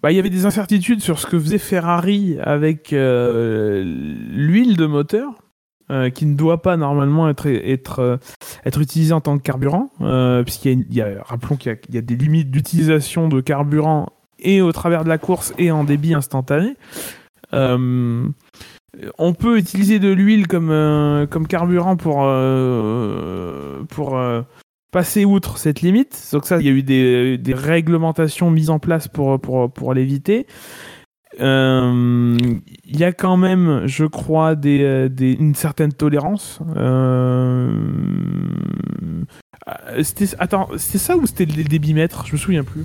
Bah, 0.03 0.13
il 0.13 0.17
y 0.17 0.19
avait 0.21 0.31
des 0.31 0.47
incertitudes 0.47 1.01
sur 1.01 1.19
ce 1.19 1.27
que 1.27 1.39
faisait 1.39 1.59
Ferrari 1.59 2.39
avec 2.41 2.93
euh, 2.93 3.83
l'huile 4.31 4.77
de 4.77 4.87
moteur, 4.87 5.33
euh, 5.91 6.09
qui 6.11 6.25
ne 6.27 6.37
doit 6.37 6.63
pas 6.63 6.77
normalement 6.77 7.29
être, 7.29 7.47
être, 7.49 7.99
euh, 7.99 8.17
être 8.65 8.81
utilisée 8.81 9.13
en 9.13 9.21
tant 9.21 9.37
que 9.37 9.43
carburant, 9.43 9.91
puisqu'il 10.45 10.87
y 10.95 11.01
a, 11.01 11.25
rappelons 11.25 11.57
qu'il 11.57 11.77
y 11.91 11.99
a, 11.99 12.01
des 12.01 12.17
limites 12.17 12.51
d'utilisation 12.51 13.29
de 13.29 13.41
carburant 13.41 14.11
et 14.39 14.63
au 14.63 14.71
travers 14.71 15.03
de 15.03 15.09
la 15.09 15.19
course 15.19 15.53
et 15.59 15.73
en 15.73 15.83
débit 15.83 16.15
instantané. 16.15 16.77
On 17.53 19.33
peut 19.35 19.59
utiliser 19.59 19.99
de 19.99 20.09
l'huile 20.09 20.47
comme, 20.47 21.27
comme 21.31 21.49
carburant 21.49 21.97
pour, 21.97 22.19
pour 23.89 24.21
passer 24.91 25.25
outre 25.25 25.59
cette 25.59 25.81
limite. 25.83 26.29
Donc 26.33 26.45
ça, 26.47 26.59
il 26.59 26.67
y 26.67 26.69
a 26.69 26.73
eu 26.73 26.83
des, 26.83 27.39
des 27.39 27.55
réglementations 27.55 28.51
mises 28.51 28.71
en 28.71 28.79
place 28.79 29.09
pour, 29.09 29.41
pour, 29.41 29.71
pour 29.73 29.95
l'éviter. 29.95 30.47
Euh, 31.41 32.37
Il 32.85 32.99
y 32.99 33.05
a 33.05 33.13
quand 33.13 33.37
même, 33.37 33.83
je 33.87 34.07
crois, 34.07 34.55
des, 34.55 35.09
des- 35.11 35.35
une 35.35 35.55
certaine 35.55 35.93
tolérance. 35.93 36.61
Euh, 36.77 37.71
attends, 40.39 40.69
c'était 40.77 40.99
ça 40.99 41.17
ou 41.17 41.27
c'était 41.27 41.45
le 41.45 41.65
débitmètre 41.65 42.25
Je 42.27 42.33
me 42.33 42.39
souviens 42.39 42.65
plus. 42.65 42.85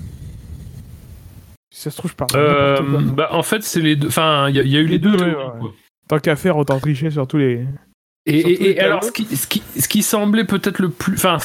Si 1.73 1.81
ça 1.81 1.89
se 1.89 1.97
trouve, 1.97 2.11
je 2.11 2.15
parle. 2.15 2.29
Euh, 2.35 2.77
bah, 3.15 3.29
en 3.31 3.43
fait, 3.43 3.63
c'est 3.63 3.81
les 3.81 3.95
deux. 3.95 4.07
Enfin, 4.09 4.47
il 4.49 4.55
y, 4.55 4.59
a- 4.59 4.63
il 4.63 4.69
y 4.71 4.77
a 4.77 4.79
eu 4.81 4.85
les, 4.85 4.91
Les 4.93 4.99
deux, 4.99 5.11
deux. 5.11 5.23
ouais, 5.23 5.31
théories, 5.31 5.45
ouais. 5.53 5.59
quoi. 5.59 5.71
Tant 6.09 6.19
qu'à 6.19 6.35
faire, 6.35 6.57
autant 6.57 6.79
tricher 6.79 7.09
sur 7.09 7.25
tous 7.27 7.37
les. 7.37 7.65
Et, 8.25 8.39
et- 8.39 8.69
et 8.71 8.79
alors, 8.79 9.03
ce 9.03 9.11
qui, 9.11 9.25
ce, 9.35 9.47
qui, 9.47 9.61
ce 9.79 9.87
qui 9.87 10.01
semblait 10.03 10.45
peut-être 10.45 10.79
le 10.79 10.89
plus. 10.89 11.15
Enfin. 11.15 11.37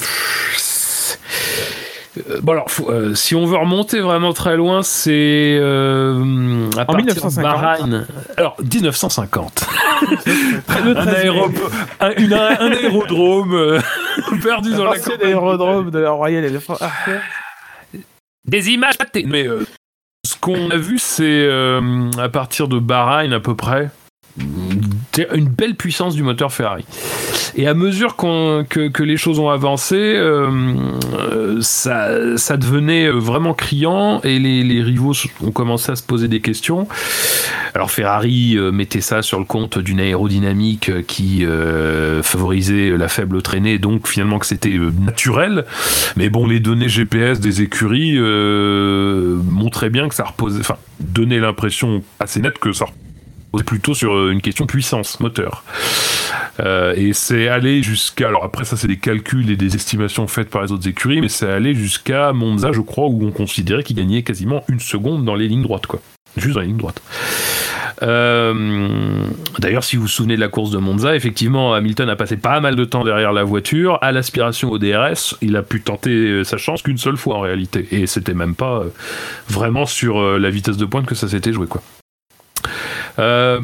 Bon 2.43 2.53
alors, 2.53 2.69
faut, 2.71 2.91
euh, 2.91 3.15
si 3.15 3.37
on 3.37 3.47
veut 3.47 3.57
remonter 3.59 4.01
vraiment 4.01 4.33
très 4.33 4.57
loin, 4.57 4.83
c'est 4.83 5.57
euh, 5.61 6.69
à 6.77 6.83
En 6.83 6.87
partir 6.87 6.97
1950. 7.15 7.37
de 7.37 7.43
Bahreïn. 7.43 8.07
Alors 8.37 8.57
1950. 8.61 9.55
Très 10.67 10.83
le 10.83 10.97
un, 10.99 11.05
13 11.05 11.07
mai. 11.07 11.15
aéro- 11.21 11.51
un, 12.01 12.11
une- 12.17 12.33
un 12.35 12.73
aérodrome 12.73 13.55
euh, 13.55 13.81
perdu 14.43 14.73
dans 14.75 14.85
la 14.85 14.99
campagne. 14.99 15.27
aérodrome 15.29 15.91
de 15.93 15.99
la 16.01 16.11
Royal 16.11 16.45
Elephant. 16.45 16.77
Ah, 16.81 16.91
Des 18.47 18.71
images. 18.71 18.95
Mais 19.27 19.47
euh, 19.47 19.65
ce 20.27 20.35
qu'on 20.41 20.71
a 20.71 20.77
vu, 20.77 20.99
c'est 20.99 21.23
euh, 21.25 22.11
à 22.19 22.29
partir 22.29 22.67
de 22.67 22.81
Bahreïn 22.81 23.33
à 23.33 23.39
peu 23.41 23.55
près 23.55 23.91
une 25.35 25.49
belle 25.49 25.75
puissance 25.75 26.15
du 26.15 26.23
moteur 26.23 26.53
Ferrari. 26.53 26.85
Et 27.57 27.67
à 27.67 27.75
mesure 27.75 28.17
que, 28.17 28.89
que 28.89 29.03
les 29.03 29.17
choses 29.17 29.39
ont 29.39 29.49
avancé, 29.49 29.97
euh, 29.97 30.51
euh, 31.19 31.59
ça, 31.61 32.37
ça 32.37 32.57
devenait 32.57 33.09
vraiment 33.11 33.55
criant 33.55 34.21
et 34.23 34.39
les, 34.39 34.63
les 34.63 34.83
rivaux 34.83 35.15
ont 35.43 35.51
commencé 35.51 35.91
à 35.93 35.97
se 35.97 36.03
poser 36.03 36.29
des 36.29 36.41
questions. 36.41 36.87
Alors 37.75 37.91
Ferrari 37.91 38.57
euh, 38.57 38.71
mettait 38.71 39.01
ça 39.01 39.23
sur 39.23 39.39
le 39.39 39.45
compte 39.45 39.79
d'une 39.79 40.01
aérodynamique 40.01 40.89
euh, 40.89 41.03
qui 41.03 41.45
euh, 41.45 42.23
favorisait 42.23 42.91
la 42.97 43.09
faible 43.09 43.43
traînée, 43.43 43.79
donc 43.79 44.09
finalement 44.09 44.39
que 44.39 44.47
c'était 44.47 44.77
euh, 44.77 44.91
naturel. 45.01 45.65
Mais 46.17 46.29
bon, 46.29 46.47
les 46.47 46.61
données 46.61 46.89
GPS 46.89 47.41
des 47.41 47.63
écuries 47.63 48.15
euh, 48.17 49.37
montraient 49.51 49.91
bien 49.91 50.09
que 50.09 50.15
ça 50.15 50.25
reposait, 50.25 50.61
enfin, 50.61 50.77
donnaient 51.01 51.41
l'impression 51.41 52.03
assez 52.21 52.41
nette 52.41 52.59
que 52.59 52.73
ça 52.73 52.87
reposait 52.87 53.08
plutôt 53.65 53.95
sur 53.95 54.15
euh, 54.15 54.31
une 54.31 54.41
question 54.41 54.67
puissance, 54.67 55.21
moteur. 55.21 55.65
Euh, 56.61 56.95
et 56.97 57.13
c'est 57.13 57.49
allé 57.49 57.83
jusqu'à. 57.83 58.29
Alors 58.29 58.45
après, 58.45 58.65
ça, 58.65 58.77
c'est 58.77 58.89
des 58.89 58.99
calculs 58.99 59.51
et 59.51 59.57
des 59.57 59.75
estimations 59.75 60.27
faites 60.27 60.51
par 60.51 60.63
les 60.63 60.73
autres 60.73 60.89
écuries, 60.89 61.21
mais 61.21 61.29
c'est 61.29 61.51
allé 61.51 61.75
jusqu'à 61.75 62.33
Monza, 62.33 62.73
je 62.73 62.81
crois, 62.81 63.07
où 63.07 63.25
on 63.27 63.31
considérait 63.31 63.83
qu'il 63.83 63.97
gagnait 63.97 64.23
quasiment 64.23 64.65
une 64.69 64.81
seconde 64.81 65.25
dans 65.25 65.35
les 65.35 65.49
lignes 65.49 65.63
droites, 65.63 65.87
quoi. 65.87 66.01
Juste 66.37 66.55
dans 66.55 66.61
les 66.61 66.67
lignes 66.67 66.77
droites. 66.77 67.03
Euh, 68.03 69.25
D'ailleurs, 69.59 69.83
si 69.83 69.97
vous 69.97 70.03
vous 70.03 70.09
souvenez 70.09 70.37
de 70.37 70.41
la 70.41 70.49
course 70.49 70.71
de 70.71 70.79
Monza, 70.79 71.17
effectivement, 71.17 71.75
Hamilton 71.75 72.09
a 72.11 72.17
passé 72.17 72.37
pas 72.37 72.61
mal 72.61 72.77
de 72.77 72.85
temps 72.85 73.03
derrière 73.03 73.33
la 73.33 73.43
voiture. 73.43 73.99
À 74.03 74.13
l'aspiration 74.13 74.71
au 74.71 74.79
DRS, 74.79 75.37
il 75.41 75.57
a 75.57 75.63
pu 75.63 75.81
tenter 75.81 76.45
sa 76.45 76.59
chance 76.59 76.83
qu'une 76.83 76.99
seule 76.99 77.17
fois 77.17 77.37
en 77.37 77.41
réalité. 77.41 77.89
Et 77.91 78.07
c'était 78.07 78.35
même 78.35 78.55
pas 78.55 78.85
vraiment 79.49 79.87
sur 79.87 80.39
la 80.39 80.51
vitesse 80.51 80.77
de 80.77 80.85
pointe 80.85 81.07
que 81.07 81.17
ça 81.17 81.27
s'était 81.27 81.53
joué, 81.53 81.67
quoi. 81.67 81.83
Euh, 83.19 83.61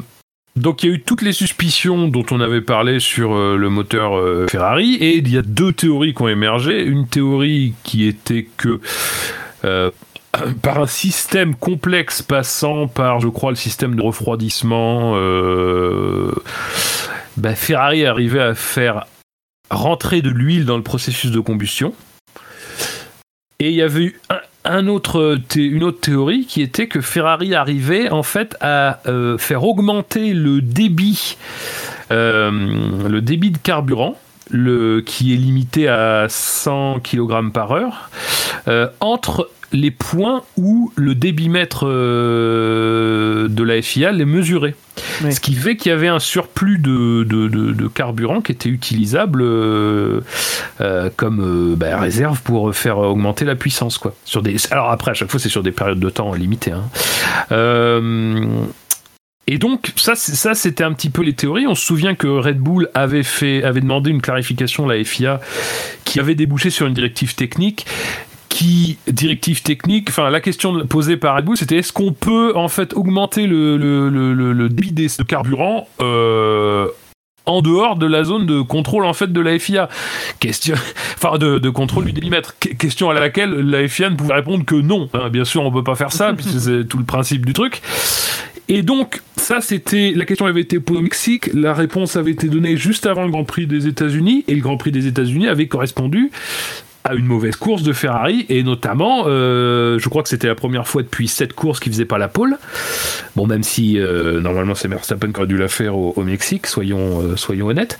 donc 0.56 0.82
il 0.82 0.88
y 0.88 0.92
a 0.92 0.94
eu 0.96 1.02
toutes 1.02 1.22
les 1.22 1.32
suspicions 1.32 2.08
dont 2.08 2.24
on 2.30 2.40
avait 2.40 2.60
parlé 2.60 3.00
sur 3.00 3.34
euh, 3.34 3.56
le 3.56 3.68
moteur 3.70 4.16
euh, 4.16 4.46
Ferrari 4.48 4.94
et 4.94 5.16
il 5.16 5.28
y 5.28 5.36
a 5.36 5.42
deux 5.42 5.72
théories 5.72 6.14
qui 6.14 6.22
ont 6.22 6.28
émergé. 6.28 6.84
Une 6.84 7.06
théorie 7.06 7.74
qui 7.82 8.06
était 8.06 8.48
que 8.56 8.80
par 10.62 10.80
un 10.80 10.86
système 10.86 11.54
complexe 11.54 12.22
passant 12.22 12.86
par, 12.88 13.20
je 13.20 13.28
crois, 13.28 13.50
le 13.50 13.56
système 13.56 13.94
de 13.94 14.02
refroidissement, 14.02 15.12
bah, 17.36 17.54
Ferrari 17.54 18.04
arrivait 18.04 18.42
à 18.42 18.54
faire 18.54 19.06
rentrer 19.70 20.22
de 20.22 20.28
l'huile 20.28 20.66
dans 20.66 20.76
le 20.76 20.82
processus 20.82 21.30
de 21.30 21.40
combustion. 21.40 21.94
Et 23.58 23.70
il 23.70 23.74
y 23.74 23.82
avait 23.82 24.04
eu 24.04 24.20
un, 24.28 24.40
un 24.64 24.86
autre 24.88 25.38
une 25.56 25.84
autre 25.84 26.00
théorie 26.00 26.46
qui 26.46 26.62
était 26.62 26.86
que 26.86 27.00
Ferrari 27.00 27.54
arrivait 27.54 28.10
en 28.10 28.22
fait 28.22 28.56
à 28.60 29.00
euh, 29.06 29.38
faire 29.38 29.64
augmenter 29.64 30.32
le 30.32 30.60
débit, 30.60 31.36
euh, 32.10 32.50
le 33.08 33.20
débit 33.20 33.50
de 33.50 33.58
carburant, 33.58 34.16
le, 34.50 35.00
qui 35.00 35.32
est 35.32 35.36
limité 35.36 35.88
à 35.88 36.26
100 36.28 37.00
kg 37.00 37.50
par 37.52 37.72
heure, 37.72 38.10
euh, 38.68 38.88
entre 39.00 39.50
les 39.74 39.90
points 39.90 40.42
où 40.56 40.92
le 40.94 41.14
débitmètre 41.16 41.84
euh, 41.86 43.48
de 43.48 43.62
la 43.64 43.82
FIA 43.82 44.12
les 44.12 44.24
mesurait. 44.24 44.74
Ce 45.30 45.40
qui 45.40 45.54
fait 45.54 45.76
qu'il 45.76 45.90
y 45.90 45.92
avait 45.92 46.06
un 46.08 46.20
surplus 46.20 46.78
de, 46.78 47.24
de, 47.24 47.48
de- 47.48 47.72
de 47.72 47.86
carburant 47.88 48.40
qui 48.40 48.52
était 48.52 48.68
utilisable 48.68 49.42
euh, 49.42 50.20
euh, 50.80 51.10
comme 51.16 51.72
euh, 51.72 51.76
bah, 51.76 51.98
réserve 51.98 52.40
pour 52.42 52.72
faire 52.74 52.98
augmenter 52.98 53.44
la 53.44 53.56
puissance. 53.56 53.98
Quoi. 53.98 54.14
Sur 54.24 54.42
des, 54.42 54.56
alors 54.70 54.90
après, 54.90 55.10
à 55.10 55.14
chaque 55.14 55.30
fois, 55.30 55.40
c'est 55.40 55.48
sur 55.48 55.62
des 55.64 55.72
périodes 55.72 55.98
de 56.00 56.10
temps 56.10 56.32
limitées. 56.34 56.72
hein. 56.72 56.84
Et 59.46 59.58
donc, 59.58 59.92
ça, 59.96 60.14
ça, 60.14 60.54
c'était 60.54 60.84
un 60.84 60.92
petit 60.94 61.10
peu 61.10 61.22
les 61.22 61.34
théories. 61.34 61.66
On 61.66 61.74
se 61.74 61.84
souvient 61.84 62.14
que 62.14 62.26
Red 62.28 62.58
Bull 62.58 62.88
avait, 62.94 63.22
fait, 63.22 63.62
avait 63.62 63.82
demandé 63.82 64.10
une 64.10 64.22
clarification 64.22 64.88
à 64.88 64.94
la 64.96 65.04
FIA 65.04 65.38
qui 66.04 66.18
avait 66.18 66.34
débouché 66.34 66.70
sur 66.70 66.86
une 66.86 66.94
directive 66.94 67.34
technique 67.34 67.84
qui 68.54 68.98
directive 69.08 69.62
technique 69.62 70.10
enfin 70.10 70.30
la 70.30 70.40
question 70.40 70.86
posée 70.86 71.16
par 71.16 71.34
Red 71.36 71.44
Bull 71.44 71.56
c'était 71.56 71.78
est-ce 71.78 71.92
qu'on 71.92 72.12
peut 72.12 72.52
en 72.54 72.68
fait 72.68 72.94
augmenter 72.94 73.48
le, 73.48 73.76
le, 73.76 74.08
le, 74.08 74.32
le- 74.32 74.52
le 74.52 74.68
débit 74.68 74.92
des- 74.92 75.08
de 75.08 75.22
carburant 75.24 75.88
euh, 76.00 76.86
en 77.46 77.62
dehors 77.62 77.96
de 77.96 78.06
la 78.06 78.22
zone 78.22 78.46
de 78.46 78.60
contrôle 78.60 79.06
en 79.06 79.12
fait 79.12 79.32
de 79.32 79.40
la 79.40 79.58
FIA 79.58 79.88
question 80.38 80.76
enfin 81.16 81.36
de, 81.36 81.58
de 81.58 81.68
contrôle 81.68 82.04
du 82.04 82.12
débitmètre 82.12 82.54
Que- 82.60 82.68
question 82.74 83.10
à 83.10 83.14
laquelle 83.14 83.50
la 83.50 83.88
FIA 83.88 84.10
ne 84.10 84.14
pouvait 84.14 84.34
répondre 84.34 84.64
que 84.64 84.76
non 84.76 85.10
Hein, 85.14 85.30
bien 85.30 85.44
sûr 85.44 85.64
on 85.64 85.72
peut 85.72 85.82
pas 85.82 85.96
faire 85.96 86.12
ça 86.12 86.32
puisque 86.36 86.60
c'est 86.60 86.86
tout 86.88 86.98
le 86.98 87.04
principe 87.04 87.44
du 87.44 87.54
truc. 87.54 87.82
Et 88.66 88.80
donc, 88.80 89.20
ça, 89.36 89.60
c'était. 89.60 90.12
La 90.16 90.24
question 90.24 90.46
avait 90.46 90.62
été 90.62 90.80
posée 90.80 90.98
au 91.00 91.02
Mexique, 91.02 91.50
la 91.52 91.74
réponse 91.74 92.16
avait 92.16 92.30
été 92.30 92.48
donnée 92.48 92.78
juste 92.78 93.04
avant 93.04 93.24
le 93.26 93.30
Grand 93.30 93.44
Prix 93.44 93.66
des 93.66 93.86
États-Unis, 93.86 94.42
et 94.48 94.54
le 94.54 94.62
Grand 94.62 94.78
Prix 94.78 94.90
des 94.90 95.06
États-Unis 95.06 95.48
avait 95.48 95.68
correspondu 95.68 96.30
à 97.06 97.14
une 97.14 97.26
mauvaise 97.26 97.56
course 97.56 97.82
de 97.82 97.92
Ferrari, 97.92 98.46
et 98.48 98.62
notamment, 98.62 99.24
euh, 99.26 99.98
je 99.98 100.08
crois 100.08 100.22
que 100.22 100.28
c'était 100.30 100.46
la 100.46 100.54
première 100.54 100.88
fois 100.88 101.02
depuis 101.02 101.28
cette 101.28 101.52
course 101.52 101.78
qu'ils 101.78 101.92
faisaient 101.92 102.06
pas 102.06 102.16
la 102.16 102.28
pole. 102.28 102.56
Bon, 103.36 103.46
même 103.46 103.62
si 103.62 103.98
euh, 103.98 104.40
normalement 104.40 104.74
c'est 104.74 104.88
Verstappen 104.88 105.30
qui 105.30 105.36
aurait 105.38 105.46
dû 105.46 105.58
la 105.58 105.68
faire 105.68 105.96
au, 105.96 106.22
Mexique, 106.24 106.66
soyons, 106.66 107.20
euh, 107.20 107.36
soyons 107.36 107.66
honnêtes. 107.66 107.98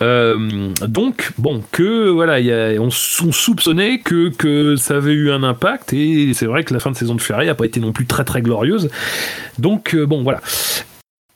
Donc, 0.00 1.32
bon, 1.36 1.62
que 1.72 2.08
voilà, 2.08 2.34
a- 2.36 2.78
on, 2.80 2.86
on 2.86 3.32
soupçonnait 3.32 3.98
que, 3.98 4.30
que 4.30 4.76
ça 4.76 4.96
avait 4.96 5.12
eu 5.12 5.30
un 5.30 5.42
impact, 5.42 5.92
et 5.92 6.32
c'est 6.32 6.46
vrai 6.46 6.64
que 6.64 6.72
la 6.72 6.80
fin 6.80 6.90
de 6.90 6.96
saison 6.96 7.14
de 7.14 7.20
Ferrari 7.20 7.46
n'a 7.46 7.54
pas 7.54 7.66
été 7.66 7.80
non 7.80 7.92
plus 7.92 8.06
très 8.06 8.24
très 8.24 8.40
glorieuse. 8.40 8.88
Donc, 9.58 9.94
bon, 9.94 10.22
voilà. 10.22 10.40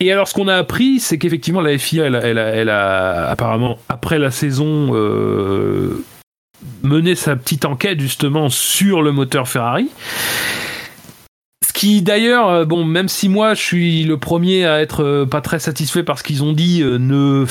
Et 0.01 0.11
alors, 0.11 0.27
ce 0.27 0.35
qu'on 0.35 0.49
a 0.49 0.57
appris, 0.57 0.99
c'est 0.99 1.19
qu'effectivement, 1.19 1.61
la 1.61 1.77
FIA, 1.77 2.07
elle, 2.07 2.17
a- 2.17 2.21
elle 2.27 2.69
a, 2.71 3.27
a 3.27 3.31
apparemment, 3.31 3.79
après 3.91 4.19
la 4.19 4.31
saison, 4.31 4.95
mené 6.83 7.15
sa 7.15 7.37
petite 7.37 7.65
enquête 7.65 8.01
justement 8.01 8.49
sur 8.49 9.03
le 9.03 9.13
moteur 9.13 9.49
Ferrari. 9.49 9.89
Ce 11.65 11.73
qui 11.73 12.03
d'ailleurs, 12.03 12.49
euh, 12.49 12.65
bon, 12.65 12.85
même 12.85 13.09
si 13.09 13.29
moi 13.29 13.55
je 13.55 13.61
suis 13.61 14.05
le 14.05 14.17
premier 14.19 14.67
à 14.67 14.83
être 14.83 15.03
euh, 15.03 15.27
pas 15.27 15.41
très 15.41 15.59
satisfait 15.59 16.03
par 16.03 16.19
ce 16.19 16.23
qu'ils 16.23 16.43
ont 16.45 16.53
dit, 16.53 16.83
euh, 16.83 16.99
ne 16.99 17.47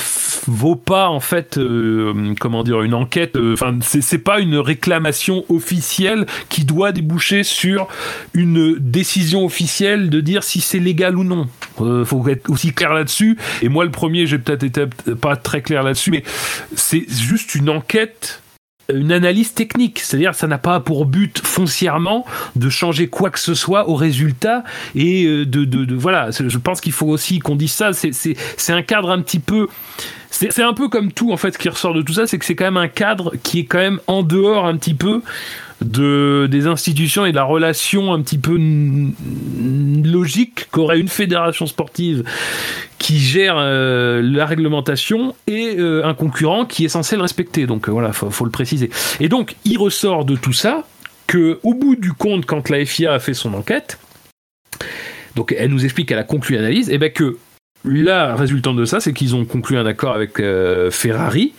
vaut 0.46 0.76
pas 0.76 1.08
en 1.08 1.18
fait, 1.18 1.58
euh, 1.58 2.34
comment 2.38 2.62
dire, 2.62 2.82
une 2.82 2.94
enquête. 2.94 3.36
euh, 3.36 3.54
Enfin, 3.54 3.76
c'est 3.80 4.00
c'est 4.02 4.18
pas 4.18 4.38
une 4.38 4.56
réclamation 4.58 5.44
officielle 5.48 6.26
qui 6.50 6.64
doit 6.64 6.92
déboucher 6.92 7.42
sur 7.42 7.88
une 8.32 8.76
décision 8.78 9.44
officielle 9.44 10.08
de 10.08 10.20
dire 10.20 10.44
si 10.44 10.60
c'est 10.60 10.78
légal 10.78 11.16
ou 11.16 11.24
non. 11.24 11.48
Euh, 11.80 12.04
faut 12.04 12.26
être 12.28 12.48
aussi 12.48 12.72
clair 12.72 12.92
là-dessus. 12.92 13.38
Et 13.60 13.68
moi, 13.68 13.84
le 13.84 13.90
premier, 13.90 14.26
j'ai 14.26 14.38
peut-être 14.38 14.62
été 14.62 14.84
pas 15.20 15.36
très 15.36 15.62
clair 15.62 15.82
là-dessus, 15.82 16.10
mais 16.10 16.22
c'est 16.76 17.04
juste 17.08 17.54
une 17.54 17.70
enquête 17.70 18.41
une 18.92 19.12
analyse 19.12 19.54
technique, 19.54 20.00
c'est-à-dire 20.00 20.34
ça 20.34 20.46
n'a 20.46 20.58
pas 20.58 20.80
pour 20.80 21.06
but 21.06 21.40
foncièrement 21.44 22.24
de 22.56 22.68
changer 22.68 23.08
quoi 23.08 23.30
que 23.30 23.38
ce 23.38 23.54
soit 23.54 23.88
au 23.88 23.94
résultat 23.94 24.64
et 24.94 25.24
euh, 25.24 25.46
de, 25.46 25.64
de, 25.64 25.94
voilà, 25.94 26.30
je 26.30 26.58
pense 26.58 26.80
qu'il 26.80 26.92
faut 26.92 27.06
aussi 27.06 27.38
qu'on 27.38 27.56
dise 27.56 27.72
ça, 27.72 27.92
c'est- 27.92 28.72
un 28.72 28.82
cadre 28.82 29.10
un 29.10 29.20
petit 29.20 29.38
peu 29.38 29.68
c'est 30.30 30.50
c'est 30.50 30.62
un 30.62 30.72
peu 30.72 30.88
comme 30.88 31.12
tout 31.12 31.30
en 31.32 31.36
fait 31.36 31.58
qui 31.58 31.68
ressort 31.68 31.92
de 31.94 32.00
tout 32.02 32.14
ça, 32.14 32.26
c'est 32.26 32.38
que 32.38 32.44
c'est 32.44 32.54
quand 32.54 32.64
même 32.64 32.78
un 32.78 32.88
cadre 32.88 33.34
qui 33.42 33.60
est 33.60 33.64
quand 33.66 33.78
même 33.78 34.00
en 34.06 34.22
dehors 34.22 34.66
un 34.66 34.76
petit 34.78 34.94
peu 34.94 35.20
de 35.84 36.48
des 36.50 36.66
institutions 36.66 37.26
et 37.26 37.30
de 37.30 37.36
la 37.36 37.44
relation 37.44 38.12
un 38.12 38.20
petit 38.22 38.38
peu 38.38 38.58
logique 40.04 40.68
qu'aurait 40.70 41.00
une 41.00 41.08
fédération 41.08 41.66
sportive 41.66 42.24
qui 42.98 43.18
gère 43.18 43.56
euh, 43.58 44.22
la 44.22 44.46
réglementation 44.46 45.34
et 45.46 45.76
euh, 45.76 46.06
un 46.06 46.14
concurrent 46.14 46.64
qui 46.64 46.84
est 46.84 46.88
censé 46.88 47.16
le 47.16 47.22
respecter. 47.22 47.66
Donc 47.66 47.88
euh, 47.88 47.92
voilà, 47.92 48.12
faut, 48.12 48.30
faut 48.30 48.44
le 48.44 48.50
préciser. 48.50 48.90
Et 49.20 49.28
donc 49.28 49.56
il 49.64 49.76
ressort 49.76 50.24
de 50.24 50.36
tout 50.36 50.52
ça 50.52 50.86
que 51.26 51.58
au 51.62 51.74
bout 51.74 51.96
du 51.96 52.12
compte, 52.12 52.46
quand 52.46 52.68
la 52.68 52.84
FIA 52.84 53.14
a 53.14 53.18
fait 53.18 53.34
son 53.34 53.54
enquête, 53.54 53.98
donc 55.34 55.54
elle 55.58 55.70
nous 55.70 55.84
explique 55.84 56.08
qu'elle 56.08 56.18
a 56.18 56.24
conclu 56.24 56.56
l'analyse, 56.56 56.90
et 56.90 56.98
ben 56.98 57.10
que 57.10 57.38
la 57.84 58.36
résultante 58.36 58.76
de 58.76 58.84
ça, 58.84 59.00
c'est 59.00 59.12
qu'ils 59.12 59.34
ont 59.34 59.44
conclu 59.44 59.76
un 59.76 59.86
accord 59.86 60.14
avec 60.14 60.40
Ferrari 60.90 61.52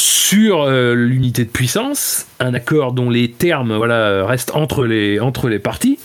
sur 0.00 0.62
euh, 0.62 0.94
l'unité 0.94 1.44
de 1.44 1.50
puissance, 1.50 2.26
un 2.40 2.54
accord 2.54 2.92
dont 2.92 3.10
les 3.10 3.30
termes 3.30 3.76
voilà 3.76 4.26
restent 4.26 4.54
entre 4.54 4.84
les 4.84 5.20
entre 5.20 5.48
les 5.48 5.58
parties. 5.58 5.98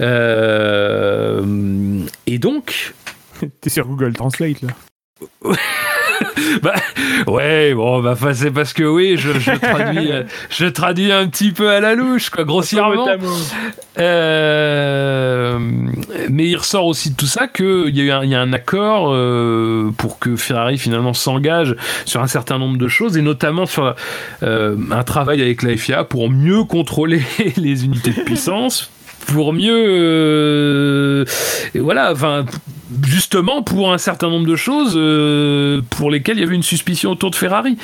Euh, 0.00 2.00
et 2.26 2.38
donc 2.38 2.94
T'es 3.60 3.70
sur 3.70 3.86
Google 3.86 4.12
Translate 4.12 4.62
là. 4.62 4.70
bah, 6.62 6.74
ouais, 7.26 7.74
bon, 7.74 8.00
bah, 8.02 8.16
c'est 8.32 8.50
parce 8.50 8.72
que 8.72 8.82
oui, 8.84 9.16
je, 9.16 9.32
je 9.38 9.52
traduis, 9.52 10.12
euh, 10.12 10.22
je 10.50 10.66
traduis 10.66 11.12
un 11.12 11.26
petit 11.28 11.52
peu 11.52 11.70
à 11.70 11.80
la 11.80 11.94
louche, 11.94 12.30
quoi, 12.30 12.44
grossièrement. 12.44 13.06
Euh, 13.98 15.58
mais 16.30 16.48
il 16.48 16.56
ressort 16.56 16.86
aussi 16.86 17.10
de 17.10 17.16
tout 17.16 17.26
ça 17.26 17.46
qu'il 17.46 17.90
y, 17.96 18.00
a 18.00 18.04
eu 18.04 18.10
un- 18.10 18.24
y 18.24 18.34
a 18.34 18.40
un 18.40 18.52
accord 18.52 19.12
euh, 19.12 19.90
pour 19.96 20.18
que 20.18 20.36
Ferrari 20.36 20.78
finalement 20.78 21.14
s'engage 21.14 21.76
sur 22.04 22.20
un 22.20 22.26
certain 22.26 22.58
nombre 22.58 22.76
de 22.78 22.88
choses 22.88 23.16
et 23.16 23.22
notamment 23.22 23.66
sur 23.66 23.94
euh, 24.42 24.76
un 24.90 25.02
travail 25.04 25.40
avec 25.42 25.62
la 25.62 25.76
FIA 25.76 26.04
pour 26.04 26.30
mieux 26.30 26.64
contrôler 26.64 27.22
les 27.56 27.84
unités 27.84 28.10
de 28.10 28.20
puissance 28.22 28.90
pour 29.26 29.52
mieux 29.52 29.84
euh, 29.86 31.24
et 31.74 31.80
voilà 31.80 32.12
enfin 32.12 32.44
justement 33.04 33.62
pour 33.62 33.92
un 33.92 33.98
certain 33.98 34.28
nombre 34.28 34.46
de 34.46 34.56
choses 34.56 34.94
euh, 34.96 35.80
pour 35.90 36.10
lesquelles 36.10 36.38
il 36.38 36.40
y 36.40 36.44
avait 36.44 36.54
une 36.54 36.62
suspicion 36.62 37.10
autour 37.10 37.30
de 37.30 37.36
Ferrari 37.36 37.76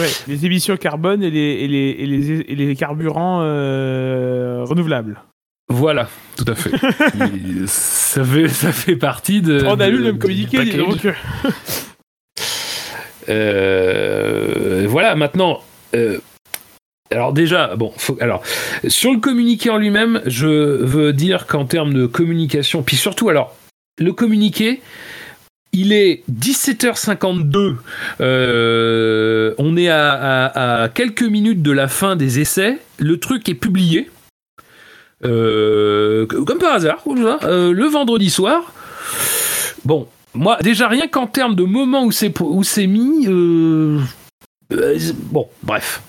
Ouais, 0.00 0.08
les 0.26 0.46
émissions 0.46 0.76
carbone 0.76 1.22
et 1.22 1.30
les, 1.30 1.38
et 1.40 1.68
les, 1.68 1.96
et 1.98 2.06
les, 2.06 2.30
et 2.40 2.54
les 2.54 2.76
carburants 2.76 3.40
euh, 3.42 4.64
renouvelables. 4.64 5.20
voilà 5.68 6.08
tout 6.36 6.44
à 6.46 6.54
fait 6.54 6.70
ça 7.66 8.24
fait 8.24 8.48
ça 8.48 8.72
fait 8.72 8.96
partie 8.96 9.40
de 9.40 9.62
On 9.66 9.80
a 9.80 9.88
lu 9.88 9.98
le 9.98 10.14
communiqué, 10.14 10.64
donc. 10.76 11.06
Voilà, 14.88 15.14
maintenant. 15.16 15.60
Alors 17.10 17.32
déjà, 17.32 17.74
bon, 17.76 17.92
alors 18.20 18.42
sur 18.86 19.12
le 19.12 19.18
communiqué 19.18 19.70
en 19.70 19.78
lui-même, 19.78 20.20
je 20.26 20.46
veux 20.46 21.12
dire 21.12 21.46
qu'en 21.46 21.64
termes 21.64 21.94
de 21.94 22.06
communication, 22.06 22.82
puis 22.82 22.96
surtout, 22.96 23.28
alors 23.28 23.56
le 23.98 24.12
communiqué, 24.12 24.80
il 25.72 25.92
est 25.92 26.22
17h52. 26.30 27.76
euh, 28.20 29.54
on 29.58 29.76
est 29.76 29.88
à, 29.88 30.90
quelques 30.94 31.22
minutes 31.22 31.62
de 31.62 31.72
la 31.72 31.88
fin 31.88 32.16
des 32.16 32.40
essais. 32.40 32.78
Le 32.98 33.18
truc 33.18 33.48
est 33.48 33.54
publié. 33.54 34.10
euh, 35.24 36.26
comme 36.26 36.58
par 36.58 36.74
hasard, 36.74 37.02
euh, 37.42 37.72
le 37.72 37.84
vendredi 37.86 38.30
soir. 38.30 38.72
Bon, 39.84 40.06
moi, 40.34 40.58
déjà, 40.62 40.88
rien 40.88 41.08
qu'en 41.08 41.26
termes 41.26 41.54
de 41.54 41.64
moment 41.64 42.04
où 42.04 42.12
c'est 42.12 42.32
où 42.40 42.62
c'est 42.62 42.86
mis, 42.86 43.26
bon, 44.70 45.48
bref, 45.62 46.02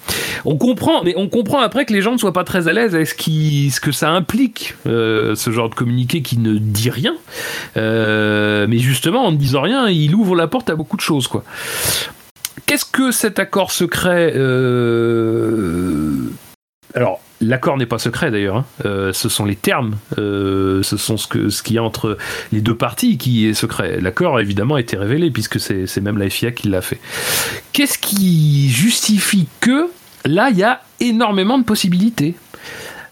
on 0.46 0.58
comprend, 0.58 1.04
mais 1.04 1.14
on 1.16 1.30
comprend 1.30 1.60
après 1.60 1.86
que 1.86 1.94
les 1.94 2.02
gens 2.02 2.14
ne 2.14 2.18
soient 2.18 2.34
pas 2.34 2.44
très 2.44 2.68
à 2.68 2.74
l'aise 2.74 2.94
avec 2.96 3.08
ce 3.08 3.80
que 3.80 3.92
ça 3.92 4.10
implique, 4.10 4.76
euh, 4.86 5.36
ce 5.36 5.52
genre 5.52 5.70
de 5.70 5.76
communiqué 5.76 6.22
qui 6.22 6.38
ne 6.38 6.58
dit 6.58 6.90
rien. 6.90 7.16
Euh, 7.78 8.68
mais 8.68 8.80
justement, 8.80 9.26
en 9.26 9.32
ne 9.32 9.38
disant 9.38 9.62
rien, 9.62 9.88
il 9.88 10.14
ouvre 10.16 10.36
la 10.36 10.48
porte 10.48 10.70
à 10.70 10.76
beaucoup 10.76 10.98
de 10.98 11.02
choses, 11.02 11.28
quoi. 11.28 11.44
Qu'est-ce 12.66 12.86
que 12.86 13.12
cet 13.12 13.40
accord 13.40 13.72
secret 13.72 14.34
euh, 14.36 16.30
Alors, 16.94 17.20
l'accord 17.42 17.78
n'est 17.78 17.86
pas 17.86 18.00
secret 18.00 18.32
d'ailleurs. 18.32 18.58
hein. 18.58 18.66
Euh, 18.86 19.14
ce 19.14 19.30
sont 19.30 19.46
les 19.46 19.56
termes, 19.56 19.96
euh, 20.18 20.84
ce 20.84 20.98
sont 20.98 21.18
ce 21.18 21.50
ce 21.50 21.64
qu'il 21.64 21.76
y 21.76 21.80
a 21.80 21.84
entre 21.84 22.18
les 22.52 22.62
deux 22.62 22.76
parties 22.76 23.18
qui 23.18 23.48
est 23.48 23.54
secret. 23.54 24.00
L'accord 24.02 24.40
évidemment 24.40 24.76
a 24.76 24.80
été 24.82 24.98
révélé 24.98 25.32
puisque 25.32 25.60
c'est 25.60 26.02
même 26.02 26.18
la 26.18 26.30
FIA 26.30 26.52
qui 26.52 26.68
l'a 26.70 26.82
fait. 26.82 27.00
Qu'est-ce 27.74 27.98
qui 27.98 28.70
justifie 28.70 29.48
que 29.62 29.90
là 30.26 30.50
il 30.52 30.58
y 30.58 30.64
a 30.64 30.82
énormément 31.00 31.58
de 31.58 31.64
possibilités 31.64 32.36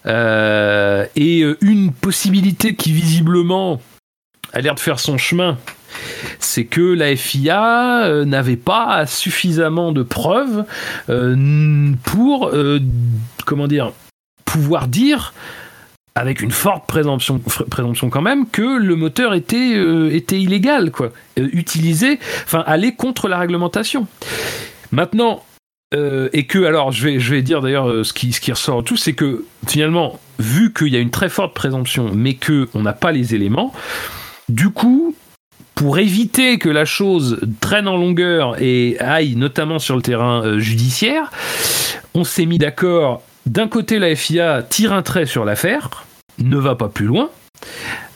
Euh, 0.06 1.04
et 1.16 1.44
une 1.60 1.92
possibilité 1.92 2.74
qui 2.74 2.92
visiblement 2.92 3.80
a 4.52 4.60
l'air 4.60 4.74
de 4.74 4.80
faire 4.80 5.00
son 5.00 5.18
chemin 5.18 5.58
c'est 6.38 6.64
que 6.64 6.80
la 6.80 7.16
FIA 7.16 8.24
n'avait 8.24 8.56
pas 8.56 9.06
suffisamment 9.06 9.90
de 9.92 10.02
preuves 10.02 10.64
pour, 12.04 12.52
comment 13.44 13.66
dire, 13.66 13.92
pouvoir 14.48 14.88
dire 14.88 15.34
avec 16.14 16.42
une 16.42 16.50
forte 16.50 16.86
présomption, 16.86 17.38
présomption 17.70 18.10
quand 18.10 18.22
même 18.22 18.48
que 18.48 18.78
le 18.78 18.96
moteur 18.96 19.34
était, 19.34 19.74
euh, 19.76 20.12
était 20.12 20.40
illégal, 20.40 20.90
quoi. 20.90 21.12
Euh, 21.38 21.48
utilisé, 21.52 22.18
enfin, 22.44 22.64
aller 22.66 22.94
contre 22.94 23.28
la 23.28 23.38
réglementation. 23.38 24.08
Maintenant, 24.90 25.44
euh, 25.94 26.28
et 26.32 26.46
que, 26.46 26.64
alors, 26.64 26.90
je 26.90 27.04
vais, 27.04 27.20
je 27.20 27.34
vais 27.34 27.42
dire 27.42 27.60
d'ailleurs 27.60 28.04
ce 28.04 28.12
qui, 28.12 28.32
ce 28.32 28.40
qui 28.40 28.50
ressort 28.50 28.82
tout, 28.82 28.96
c'est 28.96 29.12
que 29.12 29.44
finalement, 29.66 30.18
vu 30.38 30.72
qu'il 30.72 30.88
y 30.88 30.96
a 30.96 31.00
une 31.00 31.10
très 31.10 31.28
forte 31.28 31.54
présomption, 31.54 32.10
mais 32.12 32.34
qu'on 32.34 32.82
n'a 32.82 32.92
pas 32.94 33.12
les 33.12 33.34
éléments, 33.34 33.72
du 34.48 34.70
coup, 34.70 35.14
pour 35.76 35.98
éviter 36.00 36.58
que 36.58 36.68
la 36.68 36.84
chose 36.84 37.40
traîne 37.60 37.86
en 37.86 37.96
longueur 37.96 38.60
et 38.60 38.98
aille 38.98 39.36
notamment 39.36 39.78
sur 39.78 39.94
le 39.94 40.02
terrain 40.02 40.58
judiciaire, 40.58 41.30
on 42.14 42.24
s'est 42.24 42.46
mis 42.46 42.58
d'accord. 42.58 43.22
D'un 43.48 43.66
côté, 43.66 43.98
la 43.98 44.14
FIA 44.14 44.62
tire 44.62 44.92
un 44.92 45.00
trait 45.00 45.24
sur 45.24 45.46
l'affaire, 45.46 46.04
ne 46.38 46.58
va 46.58 46.74
pas 46.74 46.88
plus 46.88 47.06
loin. 47.06 47.30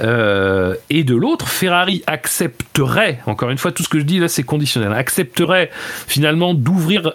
Euh, 0.03 0.75
et 0.91 1.05
de 1.05 1.17
l'autre, 1.17 1.49
Ferrari 1.49 2.03
accepterait, 2.07 3.21
encore 3.25 3.49
une 3.49 3.57
fois, 3.57 3.73
tout 3.73 3.83
ce 3.83 3.89
que 3.89 3.99
je 3.99 4.05
dis 4.05 4.19
là 4.19 4.29
c'est 4.29 4.43
conditionnel, 4.43 4.93
accepterait 4.93 5.71
finalement 6.07 6.53
d'ouvrir, 6.53 7.15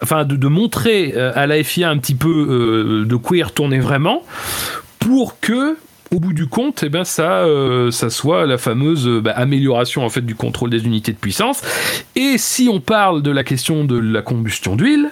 enfin 0.00 0.24
de, 0.24 0.46
montrer 0.46 1.14
euh, 1.16 1.32
à 1.34 1.48
la 1.48 1.62
FIA 1.64 1.90
un 1.90 1.98
petit 1.98 2.14
peu 2.14 2.28
euh, 2.28 3.04
de 3.04 3.16
quoi 3.16 3.36
y 3.36 3.42
retourner 3.42 3.80
vraiment, 3.80 4.22
pour 5.00 5.40
que 5.40 5.76
au 6.12 6.20
bout 6.20 6.32
du 6.32 6.46
compte, 6.46 6.84
eh 6.84 6.88
ben 6.88 7.02
ça, 7.02 7.44
ça 7.90 8.10
soit 8.10 8.46
la 8.46 8.58
fameuse 8.58 9.08
bah, 9.08 9.32
amélioration 9.32 10.04
en 10.04 10.08
fait 10.08 10.20
du 10.20 10.36
contrôle 10.36 10.70
des 10.70 10.84
unités 10.84 11.10
de 11.10 11.18
puissance. 11.18 11.62
Et 12.14 12.38
si 12.38 12.68
on 12.72 12.78
parle 12.78 13.22
de 13.22 13.32
la 13.32 13.42
question 13.42 13.84
de 13.84 13.98
la 13.98 14.22
combustion 14.22 14.76
d'huile, 14.76 15.10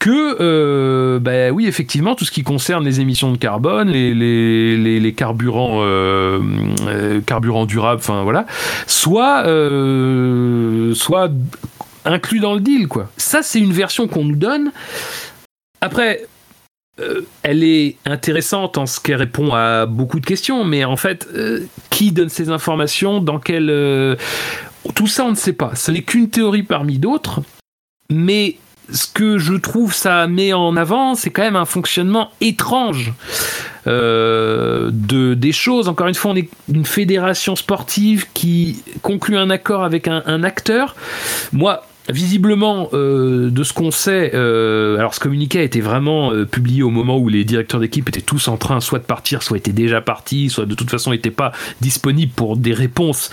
que, 0.00 0.36
euh, 0.40 1.20
bah 1.20 1.50
oui, 1.50 1.66
effectivement, 1.66 2.14
tout 2.14 2.24
ce 2.24 2.30
qui 2.30 2.42
concerne 2.42 2.84
les 2.84 3.00
émissions 3.00 3.30
de 3.30 3.36
carbone, 3.36 3.90
les, 3.90 4.14
les, 4.14 4.98
les, 4.98 5.12
carburants, 5.12 5.80
euh, 5.82 6.40
euh, 6.86 7.20
carburants 7.20 7.66
durables, 7.66 8.00
enfin 8.00 8.24
voilà, 8.24 8.46
soit, 8.86 9.44
euh, 9.46 10.94
soit 10.94 11.30
inclus 12.06 12.40
dans 12.40 12.54
le 12.54 12.60
deal, 12.60 12.88
quoi. 12.88 13.10
Ça, 13.18 13.42
c'est 13.42 13.60
une 13.60 13.74
version 13.74 14.08
qu'on 14.08 14.24
nous 14.24 14.36
donne. 14.36 14.72
Après, 15.82 16.26
elle 17.42 17.62
est 17.62 17.96
intéressante 18.06 18.78
en 18.78 18.86
ce 18.86 19.00
qu'elle 19.00 19.16
répond 19.16 19.52
à 19.54 19.84
beaucoup 19.84 20.18
de 20.18 20.26
questions, 20.26 20.64
mais 20.64 20.84
en 20.84 20.96
fait, 20.96 21.28
qui 21.90 22.12
donne 22.12 22.28
ces 22.30 22.50
informations 22.50 23.20
Dans 23.20 23.38
quel. 23.38 23.66
tout 24.94 25.06
ça, 25.06 25.24
on 25.24 25.30
ne 25.30 25.36
sait 25.36 25.52
pas. 25.52 25.74
Ce 25.74 25.90
n'est 25.90 26.02
qu'une 26.02 26.30
théorie 26.30 26.62
parmi 26.62 26.98
d'autres, 26.98 27.40
mais 28.10 28.56
ce 28.92 29.06
que 29.06 29.38
je 29.38 29.54
trouve 29.54 29.94
ça 29.94 30.26
met 30.26 30.52
en 30.52 30.76
avant, 30.76 31.14
c'est 31.14 31.30
quand 31.30 31.42
même 31.42 31.56
un 31.56 31.64
fonctionnement 31.64 32.30
étrange 32.40 33.12
euh, 33.86 34.90
de 34.92 35.34
des 35.34 35.52
choses. 35.52 35.88
Encore 35.88 36.08
une 36.08 36.14
fois, 36.14 36.32
on 36.32 36.36
est 36.36 36.48
une 36.72 36.84
fédération 36.84 37.56
sportive 37.56 38.26
qui 38.34 38.82
conclut 39.02 39.36
un 39.36 39.50
accord 39.50 39.84
avec 39.84 40.08
un, 40.08 40.42
acteur. 40.42 40.96
Moi, 41.52 41.82
visiblement, 42.08 42.88
euh, 42.92 43.50
de 43.50 43.62
ce 43.62 43.72
qu'on 43.72 43.90
sait, 43.90 44.32
euh, 44.34 44.98
alors 44.98 45.14
ce 45.14 45.20
communiqué 45.20 45.60
a 45.60 45.62
été 45.62 45.80
vraiment 45.80 46.32
publié 46.44 46.82
au 46.82 46.90
moment 46.90 47.18
où 47.18 47.28
les 47.28 47.44
directeurs 47.44 47.80
d'équipe 47.80 48.08
étaient 48.08 48.20
tous 48.20 48.48
en 48.48 48.56
train 48.56 48.80
soit 48.80 48.98
de 48.98 49.04
partir, 49.04 49.42
soit 49.42 49.56
étaient 49.56 49.72
déjà 49.72 50.00
partis, 50.00 50.50
soit 50.50 50.66
de 50.66 50.74
toute 50.74 50.90
façon 50.90 51.12
n'étaient 51.12 51.30
pas 51.30 51.52
disponibles 51.80 52.32
pour 52.32 52.56
des 52.56 52.74
réponses 52.74 53.30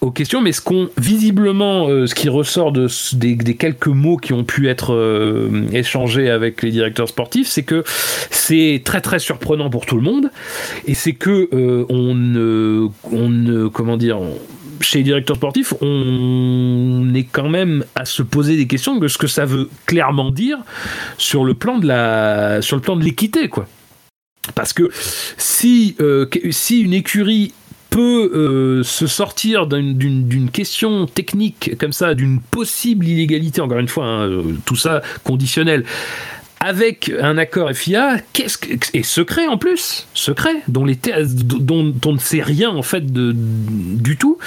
aux 0.00 0.10
questions, 0.10 0.40
mais 0.40 0.52
ce 0.52 0.60
qu'on 0.60 0.88
visiblement, 0.96 1.88
euh, 1.88 2.06
ce 2.06 2.14
qui 2.14 2.28
ressort 2.28 2.72
de, 2.72 2.88
des, 3.14 3.56
quelques 3.56 3.88
mots 3.88 4.16
qui 4.16 4.32
ont 4.32 4.44
pu 4.44 4.68
être 4.68 4.94
euh, 4.94 5.66
échangés 5.72 6.30
avec 6.30 6.62
les 6.62 6.70
directeurs 6.70 7.08
sportifs, 7.08 7.48
c'est 7.48 7.64
que 7.64 7.82
c'est 8.30 8.82
très 8.84 9.00
très 9.00 9.18
surprenant 9.18 9.70
pour 9.70 9.86
tout 9.86 9.96
le 9.96 10.02
monde, 10.02 10.30
et 10.86 10.94
c'est 10.94 11.14
que 11.14 11.48
euh, 11.52 11.84
on 11.88 12.14
ne, 12.14 12.88
on 13.04 13.28
ne, 13.28 13.66
comment 13.66 13.96
dire, 13.96 14.20
chez 14.80 14.98
les 14.98 15.04
directeurs 15.04 15.36
sportifs, 15.36 15.74
on 15.80 17.12
est 17.14 17.24
quand 17.24 17.48
même 17.48 17.84
à 17.96 18.04
se 18.04 18.22
poser 18.22 18.56
des 18.56 18.68
questions 18.68 18.96
de 18.96 19.08
ce 19.08 19.18
que 19.18 19.26
ça 19.26 19.44
veut 19.44 19.68
clairement 19.86 20.30
dire 20.30 20.58
sur 21.16 21.44
le 21.44 21.54
plan 21.54 21.78
de 21.78 21.86
la, 21.86 22.62
sur 22.62 22.76
le 22.76 22.82
plan 22.82 22.96
de 22.96 23.02
l'équité, 23.02 23.48
quoi. 23.48 23.66
Parce 24.54 24.72
que 24.72 24.88
si, 25.36 25.94
si 26.50 26.80
une 26.80 26.94
écurie 26.94 27.52
peut 27.90 28.30
euh, 28.34 28.82
se 28.82 29.06
sortir 29.06 29.66
d'une 29.66 30.50
question 30.50 31.06
technique 31.06 31.76
comme 31.78 31.92
ça, 31.92 32.14
d'une 32.14 32.40
possible 32.40 33.06
illégalité, 33.06 33.60
encore 33.60 33.78
une 33.78 33.88
fois, 33.88 34.04
hein, 34.04 34.28
euh, 34.28 34.42
tout 34.64 34.76
ça 34.76 35.02
conditionnel, 35.24 35.84
avec 36.60 37.12
un 37.20 37.38
accord 37.38 37.70
FIA, 37.72 38.16
qu'est-ce 38.32 38.58
que, 38.58 38.68
et 38.92 39.02
secret 39.02 39.46
en 39.46 39.58
plus, 39.58 40.06
secret, 40.14 40.56
dont, 40.66 40.84
on 42.06 42.12
ne 42.12 42.18
sait 42.18 42.42
rien 42.42 42.70
en 42.70 42.82
fait 42.82 43.04
du 43.12 44.16
tout. 44.16 44.38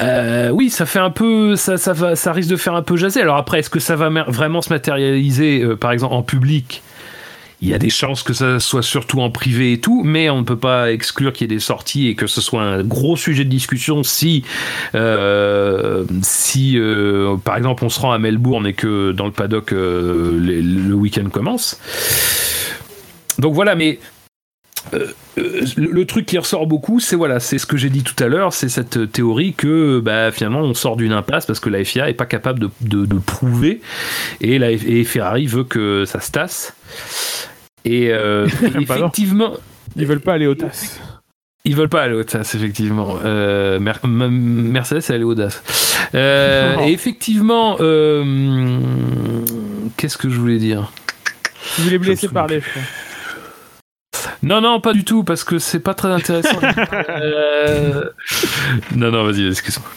Euh, 0.00 0.50
oui, 0.50 0.70
ça 0.70 0.86
fait 0.86 1.00
un 1.00 1.10
peu, 1.10 1.56
ça 1.56 2.32
risque 2.32 2.48
de 2.48 2.56
faire 2.56 2.74
un 2.74 2.82
peu 2.82 2.96
jaser. 2.96 3.20
Alors 3.20 3.36
après, 3.36 3.58
est-ce 3.58 3.70
que 3.70 3.80
ça 3.80 3.96
va 3.96 4.08
vraiment 4.28 4.62
se 4.62 4.70
matérialiser, 4.70 5.64
par 5.80 5.92
exemple, 5.92 6.14
en 6.14 6.22
public? 6.22 6.82
Il 7.60 7.68
y 7.68 7.74
a 7.74 7.78
des 7.78 7.90
chances 7.90 8.22
que 8.22 8.32
ça 8.32 8.60
soit 8.60 8.82
surtout 8.82 9.20
en 9.20 9.30
privé 9.30 9.72
et 9.72 9.80
tout, 9.80 10.02
mais 10.04 10.30
on 10.30 10.38
ne 10.38 10.44
peut 10.44 10.58
pas 10.58 10.92
exclure 10.92 11.32
qu'il 11.32 11.50
y 11.50 11.52
ait 11.52 11.56
des 11.56 11.60
sorties 11.60 12.08
et 12.08 12.14
que 12.14 12.26
ce 12.26 12.40
soit 12.40 12.62
un 12.62 12.84
gros 12.84 13.16
sujet 13.16 13.44
de 13.44 13.50
discussion 13.50 14.04
si, 14.04 14.44
euh, 14.94 16.04
si 16.22 16.78
euh, 16.78 17.36
par 17.36 17.56
exemple, 17.56 17.84
on 17.84 17.88
se 17.88 17.98
rend 17.98 18.12
à 18.12 18.18
Melbourne 18.18 18.66
et 18.66 18.74
que 18.74 19.10
dans 19.10 19.26
le 19.26 19.32
paddock 19.32 19.72
euh, 19.72 20.38
le 20.38 20.94
week-end 20.94 21.28
commence. 21.30 21.80
Donc 23.38 23.54
voilà, 23.54 23.74
mais 23.74 23.98
le, 25.36 26.04
truc 26.04 26.26
qui 26.26 26.38
ressort 26.38 26.66
beaucoup, 26.66 27.00
c'est 27.00 27.16
voilà, 27.16 27.40
c'est 27.40 27.58
ce 27.58 27.66
que 27.66 27.76
j'ai 27.76 27.90
dit 27.90 28.02
tout 28.02 28.22
à 28.22 28.28
l'heure, 28.28 28.52
c'est 28.52 28.68
cette 28.68 29.12
théorie 29.12 29.52
que 29.52 30.00
bah, 30.00 30.30
finalement 30.32 30.60
on 30.60 30.74
sort 30.74 30.96
d'une 30.96 31.12
impasse 31.12 31.46
parce 31.46 31.60
que 31.60 31.70
la 31.70 31.84
FIA 31.84 32.08
est 32.08 32.14
pas 32.14 32.26
capable 32.26 32.60
de, 32.60 33.06
de, 33.06 33.18
prouver 33.18 33.80
et, 34.40 34.58
la, 34.58 34.70
et 34.70 35.04
Ferrari 35.04 35.46
veut 35.46 35.64
que 35.64 36.04
ça 36.04 36.20
se 36.20 36.30
tasse. 36.30 36.74
Et, 37.84 38.10
euh, 38.12 38.46
effectivement. 38.80 39.54
Ils 39.96 40.06
veulent 40.06 40.20
pas 40.20 40.34
aller 40.34 40.46
au 40.46 40.54
TAS. 40.54 41.00
Ils 41.64 41.74
veulent 41.74 41.88
pas 41.88 42.02
aller 42.02 42.14
au 42.14 42.24
TAS, 42.24 42.52
effectivement. 42.54 43.18
Euh, 43.24 43.78
Mercedes, 43.80 45.02
elle 45.08 45.22
est 45.22 45.24
audace. 45.24 45.62
Euh, 46.14 46.76
et 46.86 46.92
effectivement, 46.92 47.76
qu'est-ce 49.96 50.18
que 50.18 50.28
je 50.28 50.38
voulais 50.38 50.58
dire? 50.58 50.92
Vous 51.76 51.84
voulez 51.84 51.98
me 51.98 52.04
laisser 52.04 52.28
parler, 52.28 52.60
Non, 54.42 54.60
non, 54.60 54.80
pas 54.80 54.92
du 54.92 55.04
tout, 55.04 55.24
parce 55.24 55.44
que 55.44 55.58
c'est 55.58 55.80
pas 55.80 55.94
très 55.94 56.08
intéressant. 56.08 56.58
Non, 58.94 59.10
non, 59.10 59.24
vas-y, 59.24 59.46
excuse-moi. 59.46 59.88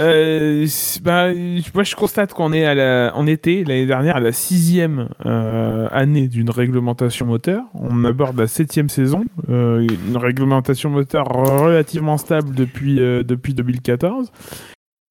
Euh, 0.00 0.66
bah, 1.02 1.32
moi, 1.74 1.82
je 1.82 1.96
constate 1.96 2.32
qu'on 2.32 2.52
est 2.52 2.64
à 2.64 2.74
la, 2.74 3.12
en 3.14 3.26
été 3.26 3.64
l'année 3.64 3.86
dernière 3.86 4.16
à 4.16 4.20
la 4.20 4.32
sixième 4.32 5.08
euh, 5.26 5.88
année 5.90 6.28
d'une 6.28 6.50
réglementation 6.50 7.26
moteur. 7.26 7.64
On 7.74 8.04
aborde 8.04 8.38
la 8.38 8.46
septième 8.46 8.88
saison, 8.88 9.24
euh, 9.48 9.86
une 10.08 10.16
réglementation 10.16 10.90
moteur 10.90 11.26
relativement 11.26 12.16
stable 12.16 12.54
depuis 12.54 13.00
euh, 13.00 13.22
depuis 13.24 13.54
2014, 13.54 14.30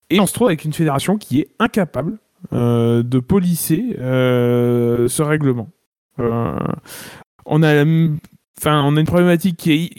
et 0.10 0.20
on 0.20 0.26
se 0.26 0.34
trouve 0.34 0.48
avec 0.48 0.64
une 0.64 0.74
fédération 0.74 1.18
qui 1.18 1.42
est 1.42 1.50
incapable 1.60 2.18
euh, 2.54 3.04
de 3.04 3.20
polisser 3.20 3.96
ce 3.98 5.22
règlement. 5.22 5.70
on 6.18 7.64
a 7.64 7.86
Enfin, 8.60 8.84
on 8.86 8.98
a 8.98 9.00
une 9.00 9.06
problématique 9.06 9.58
qui 9.58 9.72
est 9.72 9.90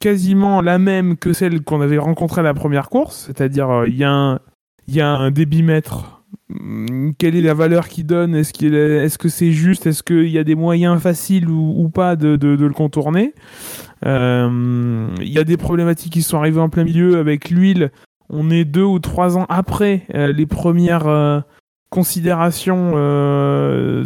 quasiment 0.00 0.60
la 0.60 0.78
même 0.78 1.16
que 1.16 1.32
celle 1.32 1.62
qu'on 1.62 1.80
avait 1.80 1.98
rencontrée 1.98 2.40
à 2.40 2.44
la 2.44 2.54
première 2.54 2.88
course, 2.88 3.26
c'est-à-dire 3.26 3.70
euh, 3.70 3.88
il 3.88 3.96
y, 3.96 4.04
a 4.04 5.08
un 5.08 5.30
débitmètre. 5.30 6.22
Hum, 6.50 7.12
quelle 7.18 7.36
est 7.36 7.42
la 7.42 7.54
valeur 7.54 7.88
qu'il 7.88 8.06
donne? 8.06 8.34
Est-ce 8.34 9.18
que 9.18 9.28
c'est 9.28 9.52
juste? 9.52 9.86
Est-ce 9.86 10.02
qu'il 10.02 10.28
y 10.28 10.38
a 10.38 10.44
des 10.44 10.54
moyens 10.54 11.00
faciles 11.00 11.48
ou, 11.48 11.88
pas 11.88 12.16
de, 12.16 12.36
le 12.40 12.70
contourner? 12.70 13.34
Euh, 14.04 15.08
Il 15.20 15.28
y 15.32 15.38
a 15.38 15.44
des 15.44 15.56
problématiques 15.56 16.12
qui 16.12 16.22
sont 16.22 16.38
arrivées 16.38 16.60
en 16.60 16.68
plein 16.68 16.84
milieu 16.84 17.18
avec 17.18 17.50
l'huile. 17.50 17.90
On 18.30 18.50
est 18.50 18.64
deux 18.64 18.84
ou 18.84 18.98
trois 18.98 19.38
ans 19.38 19.46
après 19.48 20.02
euh, 20.14 20.32
les 20.32 20.46
premières 20.46 21.44
considérations 21.90 22.92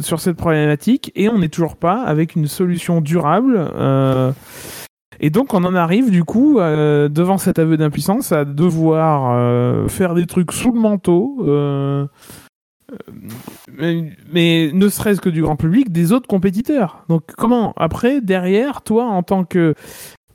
sur 0.00 0.20
cette 0.20 0.36
problématique 0.36 1.12
et 1.14 1.28
on 1.28 1.38
n'est 1.38 1.48
toujours 1.48 1.76
pas 1.76 2.02
avec 2.02 2.36
une 2.36 2.46
solution 2.46 3.00
durable. 3.00 3.70
Et 5.22 5.30
donc 5.30 5.54
on 5.54 5.62
en 5.64 5.74
arrive 5.74 6.10
du 6.10 6.24
coup 6.24 6.58
euh, 6.58 7.08
devant 7.08 7.38
cet 7.38 7.60
aveu 7.60 7.76
d'impuissance 7.76 8.32
à 8.32 8.44
devoir 8.44 9.32
euh, 9.32 9.86
faire 9.86 10.14
des 10.14 10.26
trucs 10.26 10.50
sous 10.52 10.72
le 10.72 10.80
manteau, 10.80 11.44
euh, 11.46 12.06
mais, 14.32 14.70
ne 14.72 14.88
serait-ce 14.88 15.20
que 15.20 15.30
du 15.30 15.42
grand 15.42 15.56
public, 15.56 15.92
des 15.92 16.12
autres 16.12 16.26
compétiteurs. 16.26 17.04
Donc 17.08 17.22
comment 17.38 17.72
après 17.76 18.20
derrière 18.20 18.82
toi 18.82 19.04
en 19.04 19.22
tant 19.22 19.44
que 19.44 19.74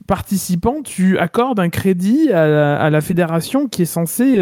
participant 0.07 0.81
tu 0.81 1.19
accordes 1.19 1.59
un 1.59 1.69
crédit 1.69 2.31
à 2.31 2.89
la, 2.89 3.01
fédération 3.01 3.67
qui 3.67 3.81
est 3.81 3.85
censée 3.85 4.39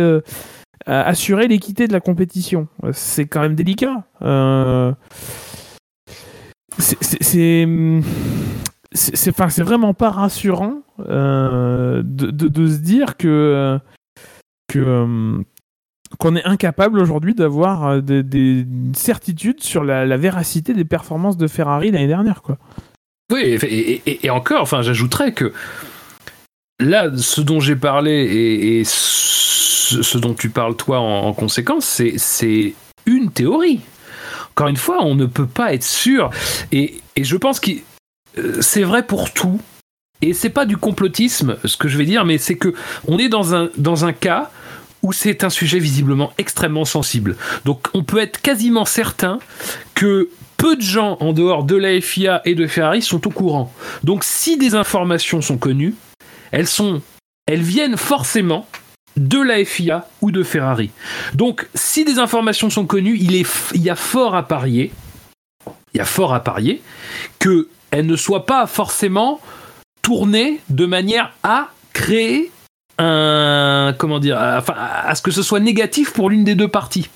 assurer 0.86 1.48
l'équité 1.48 1.88
de 1.88 1.94
la 1.94 1.99
compétition 1.99 2.68
C'est 2.91 3.26
quand 3.26 3.41
même 3.41 3.56
délicat. 3.56 4.03
c'est 6.78 6.98
c'est 7.24 7.68
c'est 8.95 9.64
vraiment 9.64 9.94
pas 9.94 10.10
rassurant 10.10 10.82
euh, 11.10 12.02
de, 12.06 12.68
se 12.68 12.78
dire 12.78 13.18
que 13.18 13.78
que 14.70 14.80
euh, 14.80 15.38
qu'on 16.20 16.36
est 16.36 16.45
incapable 16.45 16.99
aujourd'hui 16.99 17.34
d'avoir 17.34 17.88
euh, 17.88 18.02
des, 18.02 18.24
des 18.24 18.66
certitudes 18.94 19.62
sur 19.62 19.84
la, 19.84 20.18
véracité 20.18 20.74
des 20.74 20.86
performances 20.86 21.38
de 21.38 21.48
Ferrari 21.48 21.91
l'année 21.91 22.07
dernière 22.07 22.41
quoi. 22.41 22.57
Oui, 23.32 23.57
et, 23.64 24.30
encore, 24.30 24.62
enfin, 24.62 24.84
j'ajouterais 24.84 25.34
que 25.34 25.52
là, 26.80 27.10
ce 27.18 27.41
dont 27.41 27.60
j'ai 27.60 27.76
parlé 27.76 28.12
et, 28.12 28.80
et 28.80 28.84
ce, 29.86 30.18
dont 30.18 30.34
tu 30.34 30.49
parles 30.49 30.76
toi 30.76 30.99
en, 30.99 31.28
en 31.28 31.34
conséquence, 31.34 32.02
c'est, 32.18 32.74
une 33.06 33.32
théorie. 33.32 33.82
Encore 34.52 34.68
une 34.68 34.78
fois, 34.78 35.03
on 35.03 35.14
ne 35.14 35.28
peut 35.28 35.45
pas 35.45 35.74
être 35.74 35.84
sûr. 35.84 36.32
Et, 36.72 37.02
je 37.16 37.38
pense 37.38 37.60
que 37.60 37.72
euh, 38.38 38.62
c'est 38.62 38.84
vrai 38.84 39.06
pour 39.06 39.32
tout. 39.32 39.62
Et 40.22 40.34
c'est 40.34 40.49
pas 40.49 40.66
du 40.66 40.78
complotisme, 40.78 41.57
ce 41.66 41.78
que 41.78 41.88
je 41.88 41.98
vais 41.98 42.06
dire, 42.06 42.26
mais 42.26 42.38
c'est 42.38 42.56
que 42.56 42.74
on 43.07 43.20
est 43.20 43.30
dans 43.30 43.53
un, 43.53 43.70
dans 43.78 44.06
un 44.06 44.14
cas 44.14 44.49
où 45.03 45.14
c'est 45.14 45.44
un 45.44 45.52
sujet 45.52 45.78
visiblement 45.78 46.34
extrêmement 46.40 46.86
sensible. 46.86 47.36
Donc 47.64 47.88
on 47.94 48.03
peut 48.03 48.18
être 48.18 48.41
quasiment 48.41 48.86
certain 48.86 49.40
que 49.94 50.30
peu 50.57 50.76
de 50.76 50.82
gens 50.82 51.18
en 51.20 51.32
dehors 51.32 51.64
de 51.64 51.76
la 51.76 51.99
FIA 52.02 52.41
et 52.45 52.56
de 52.56 52.66
Ferrari 52.66 53.03
sont 53.03 53.28
au 53.28 53.30
courant. 53.30 53.72
Donc 54.03 54.24
si 54.24 54.57
des 54.57 54.74
informations 54.74 55.41
sont 55.41 55.57
connues, 55.57 55.94
elles 56.52 56.68
sont 56.68 57.02
elles 57.45 57.62
viennent 57.62 57.98
forcément 57.98 58.66
de 59.18 59.42
la 59.42 59.64
FIA 59.64 60.08
ou 60.22 60.32
de 60.32 60.44
Ferrari. 60.44 60.92
Donc 61.34 61.68
si 61.74 62.06
des 62.06 62.20
informations 62.20 62.70
sont 62.70 62.86
connues, 62.86 63.18
il, 63.20 63.36
est, 63.36 63.48
y 63.76 63.90
a 63.90 63.96
fort 63.96 64.36
à 64.36 64.48
parier, 64.48 64.92
il 65.94 65.98
y 65.98 66.02
a 66.02 66.06
fort 66.06 66.34
à 66.34 66.44
parier 66.44 66.82
que 67.40 67.70
elles 67.92 68.06
ne 68.06 68.16
soient 68.16 68.46
pas 68.46 68.68
forcément 68.68 69.40
tournées 70.02 70.60
de 70.70 70.86
manière 70.86 71.34
à 71.44 71.70
créer 71.94 72.52
un 72.98 73.94
comment 73.98 74.20
dire 74.20 74.38
enfin 74.38 74.76
à 74.78 75.16
ce 75.16 75.22
que 75.22 75.32
ce 75.32 75.42
soit 75.42 75.60
négatif 75.60 76.14
pour 76.14 76.30
l'une 76.30 76.44
des 76.44 76.56
deux 76.56 76.68
parties. 76.68 77.10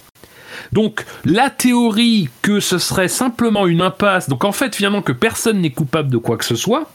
Donc 0.71 1.05
la 1.25 1.49
théorie 1.49 2.29
que 2.41 2.59
ce 2.59 2.77
serait 2.77 3.07
simplement 3.07 3.67
une 3.67 3.81
impasse, 3.81 4.29
donc 4.29 4.43
en 4.43 4.51
fait 4.51 4.75
finalement 4.75 5.01
que 5.01 5.11
personne 5.11 5.61
n'est 5.61 5.71
coupable 5.71 6.09
de 6.09 6.17
quoi 6.17 6.37
que 6.37 6.45
ce 6.45 6.55
soit, 6.55 6.89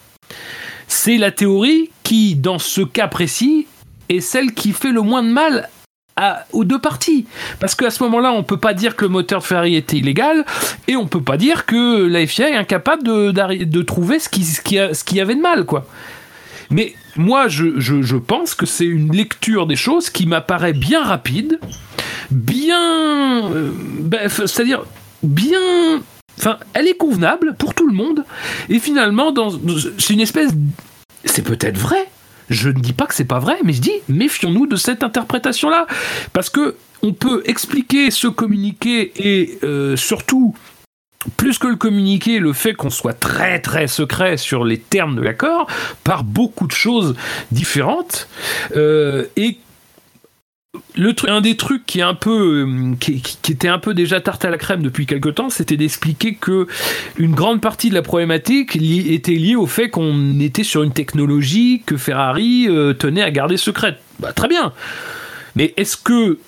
c'est 0.89 1.17
la 1.17 1.31
théorie 1.31 1.91
qui, 2.03 2.37
dans 2.37 2.59
ce 2.59 2.83
cas 2.83 3.09
précis, 3.09 3.67
est 4.09 4.21
celle 4.21 4.53
qui 4.53 4.73
fait 4.73 4.93
le 4.93 5.03
moins 5.03 5.23
de 5.23 5.31
mal 5.31 5.69
aux 6.53 6.65
deux 6.65 6.79
parties. 6.79 7.27
Parce 7.61 7.75
qu'à 7.75 7.91
ce 7.91 8.03
moment-là, 8.05 8.33
on 8.33 8.43
peut 8.43 8.59
pas 8.59 8.75
dire 8.75 8.97
que 8.97 9.05
le 9.05 9.11
moteur 9.11 9.41
de 9.41 9.47
Ferrari 9.47 9.77
était 9.77 9.97
illégal, 9.97 10.45
et 10.87 10.97
on 10.97 11.07
peut 11.07 11.23
pas 11.23 11.37
dire 11.37 11.67
que 11.67 12.07
la 12.07 12.27
FIA 12.27 12.51
est 12.51 12.57
incapable 12.57 13.03
de, 13.03 13.83
trouver 13.83 14.19
ce 14.19 14.29
qui, 14.29 14.45
ce, 14.45 14.61
qui 15.05 15.21
avait 15.21 15.35
de 15.35 15.41
mal, 15.41 15.65
quoi. 15.65 15.87
Mais 16.71 16.95
moi, 17.17 17.49
je, 17.49 18.17
pense 18.17 18.55
que 18.55 18.67
c'est 18.67 18.87
une 18.87 19.13
lecture 19.13 19.67
des 19.67 19.77
choses 19.77 20.11
qui 20.11 20.27
m'apparaît 20.27 20.73
bien 20.73 21.03
rapide, 21.03 21.59
bien. 22.31 23.51
euh, 23.51 23.71
ben, 24.01 24.29
c'est-à-dire 24.29 24.85
bien. 25.23 26.01
Enfin, 26.39 26.59
elle 26.75 26.89
est 26.89 26.97
convenable 26.97 27.55
pour 27.57 27.75
tout 27.75 27.87
le 27.87 27.95
monde, 27.95 28.25
et 28.69 28.79
finalement, 28.79 29.33
c'est 29.99 30.13
une 30.13 30.21
espèce. 30.21 30.51
C'est 31.25 31.43
peut-être 31.43 31.79
vrai. 31.79 32.09
Je 32.51 32.69
ne 32.69 32.81
dis 32.81 32.93
pas 32.93 33.07
que 33.07 33.15
c'est 33.15 33.25
pas 33.25 33.39
vrai, 33.39 33.57
mais 33.65 33.73
je 33.73 33.81
dis 33.81 33.93
méfions-nous 34.09 34.67
de 34.67 34.77
cette 34.77 35.03
interprétation-là, 35.03 35.87
parce 36.33 36.51
que 36.51 36.77
on 37.03 37.13
peut 37.13 37.43
expliquer 37.45 38.11
ce 38.11 38.29
communiqué 38.29 39.13
et 39.17 39.59
euh, 39.63 39.95
surtout 39.97 40.55
plus 41.37 41.59
que 41.59 41.67
le 41.67 41.77
communiqué, 41.77 42.39
le 42.39 42.53
fait 42.53 42.75
qu'on 42.75 42.91
soit 42.91 43.15
très 43.15 43.61
très 43.61 43.87
secret 43.87 44.37
sur 44.37 44.65
les 44.65 44.79
termes 44.79 45.17
de 45.17 45.23
l'accord 45.23 45.67
par 46.03 46.25
beaucoup 46.25 46.67
de 46.67 46.73
choses 46.73 47.15
différentes 47.51 48.29
Euh, 48.77 49.27
un 51.29 51.41
des 51.41 51.57
trucs 51.57 51.97
euh, 51.97 52.95
qui, 53.01 53.23
était 53.51 53.69
un 53.69 53.79
peu 53.79 53.95
déjà 53.95 54.21
tarte 54.21 54.45
à 54.45 54.51
la 54.51 54.59
crème 54.59 54.83
depuis 54.83 55.07
quelque 55.07 55.29
temps, 55.29 55.51
c'était 55.51 55.77
d'expliquer 55.77 56.35
que 56.35 56.67
une 57.17 57.35
grande 57.35 57.61
partie 57.61 57.91
de 57.91 57.95
la 57.95 58.03
problématique 58.03 58.77
était 58.77 59.33
liée 59.33 59.57
au 59.57 59.67
fait 59.67 59.91
qu'on 59.91 60.39
était 60.41 60.65
sur 60.65 60.83
une 60.83 60.93
technologie 60.93 61.83
que 61.87 61.97
Ferrari 61.97 62.67
euh, 62.69 62.93
tenait 62.93 63.23
à 63.23 63.31
garder 63.31 63.57
secrète. 63.57 63.99
Bah, 64.21 64.33
très 64.33 64.49
bien. 64.49 64.73
Mais 65.57 65.75
est-ce 65.77 65.97
que 65.97 66.39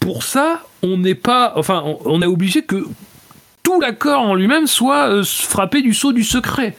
pour 0.00 0.22
ça, 0.22 0.62
on 0.82 0.98
n'est 0.98 1.14
pas, 1.14 1.52
enfin, 1.56 1.84
on, 2.04 2.22
est 2.22 2.26
obligé 2.26 2.62
que 2.62 2.84
tout 3.62 3.80
l'accord 3.80 4.22
en 4.22 4.34
lui-même 4.34 4.66
soit 4.66 5.08
euh, 5.10 5.24
frappé 5.24 5.82
du 5.82 5.94
sceau 5.94 6.12
du 6.12 6.24
secret? 6.24 6.76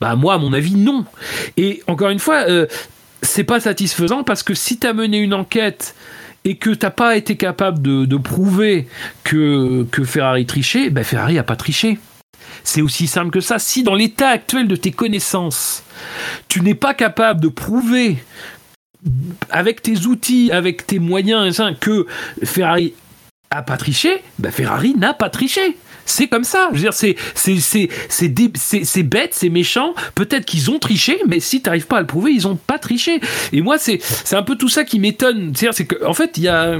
Bah 0.00 0.16
moi, 0.16 0.34
à 0.34 0.38
mon 0.38 0.52
avis, 0.52 0.74
non. 0.74 1.04
Et 1.56 1.82
encore 1.86 2.10
une 2.10 2.18
fois, 2.18 2.44
c'est 3.22 3.44
pas 3.44 3.60
satisfaisant 3.60 4.24
parce 4.24 4.42
que 4.42 4.52
si 4.52 4.78
tu 4.78 4.86
as 4.86 4.92
mené 4.92 5.18
une 5.18 5.32
enquête 5.32 5.94
et 6.44 6.56
que 6.56 6.70
t'as 6.70 6.90
pas 6.90 7.16
été 7.16 7.36
capable 7.36 7.80
de, 7.80 8.16
prouver 8.16 8.86
que, 9.22 9.86
Ferrari 10.04 10.44
trichait, 10.44 10.90
ben 10.90 11.02
Ferrari 11.02 11.38
a 11.38 11.42
pas 11.42 11.56
triché. 11.56 11.98
C'est 12.62 12.82
aussi 12.82 13.06
simple 13.06 13.30
que 13.30 13.40
ça. 13.40 13.58
Si 13.58 13.82
dans 13.82 13.94
l'état 13.94 14.28
actuel 14.28 14.68
de 14.68 14.76
tes 14.76 14.90
connaissances, 14.90 15.82
tu 16.48 16.60
n'es 16.60 16.74
pas 16.74 16.94
capable 16.94 17.40
de 17.40 17.48
prouver 17.48 18.18
avec 19.50 19.82
tes 19.82 20.06
outils, 20.06 20.50
avec 20.52 20.86
tes 20.86 20.98
moyens, 20.98 21.62
que 21.80 22.06
Ferrari 22.42 22.94
a 23.50 23.62
pas 23.62 23.76
triché, 23.76 24.22
ben 24.38 24.50
Ferrari 24.50 24.94
n'a 24.96 25.14
pas 25.14 25.30
triché. 25.30 25.76
C'est 26.06 26.28
comme 26.28 26.44
ça. 26.44 26.68
Je 26.72 26.76
veux 26.76 26.82
dire, 26.82 26.92
c'est 26.92 27.16
c'est 27.34 27.58
c'est 27.58 27.88
c'est 28.84 29.02
bête, 29.02 29.34
c'est 29.34 29.48
méchant. 29.48 29.94
Peut-être 30.14 30.44
qu'ils 30.44 30.70
ont 30.70 30.78
triché, 30.78 31.18
mais 31.26 31.40
si 31.40 31.62
t'arrives 31.62 31.86
pas 31.86 31.98
à 31.98 32.00
le 32.00 32.06
prouver, 32.06 32.32
ils 32.32 32.46
ont 32.46 32.56
pas 32.56 32.78
triché. 32.78 33.20
Et 33.52 33.60
moi, 33.60 33.78
c'est 33.78 34.00
c'est 34.02 34.36
un 34.36 34.42
peu 34.42 34.56
tout 34.56 34.68
ça 34.68 34.84
qui 34.84 34.98
m'étonne. 34.98 35.52
C'est-à-dire, 35.54 35.74
c'est 35.74 35.86
que 35.86 36.04
en 36.04 36.14
fait, 36.14 36.36
il 36.36 36.44
y 36.44 36.48
a 36.48 36.78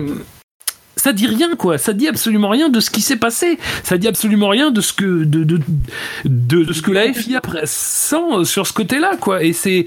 ça 0.97 1.13
dit 1.13 1.27
rien 1.27 1.55
quoi, 1.57 1.77
ça 1.77 1.93
dit 1.93 2.09
absolument 2.09 2.49
rien 2.49 2.71
de 2.71 2.81
ce 2.81 2.91
qui 2.91 3.03
s'est 3.03 3.17
passé, 3.17 3.59
ça 3.83 3.99
dit 3.99 4.09
absolument 4.09 4.49
rien 4.49 4.71
de 4.71 4.81
ce 4.81 4.93
que 4.93 5.25
de 5.25 5.45
de, 5.45 5.61
de, 6.25 6.73
ce 6.73 6.81
que 6.81 6.93
la 6.93 7.13
FIA 7.13 7.43
sent 7.65 8.45
sur 8.45 8.67
ce 8.67 8.73
côté-là 8.73 9.17
quoi. 9.21 9.43
Et 9.43 9.53
c'est 9.53 9.87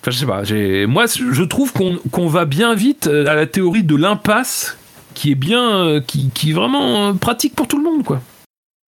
Enfin, 0.00 0.10
je 0.10 0.18
sais 0.18 0.26
pas. 0.26 0.86
Moi, 0.86 1.06
je 1.06 1.42
trouve 1.44 1.72
qu'on 1.72 1.98
qu'on 2.10 2.28
va 2.28 2.44
bien 2.44 2.74
vite 2.74 3.06
euh, 3.06 3.26
à 3.26 3.34
la 3.34 3.46
théorie 3.46 3.84
de 3.84 3.96
l'impasse, 3.96 4.76
qui 5.14 5.32
est 5.32 5.34
bien, 5.34 5.86
euh, 5.86 6.00
qui, 6.02 6.28
qui 6.34 6.50
est 6.50 6.52
vraiment 6.52 7.08
euh, 7.08 7.12
pratique 7.14 7.56
pour 7.56 7.66
tout 7.66 7.78
le 7.78 7.84
monde, 7.84 8.04
quoi. 8.04 8.20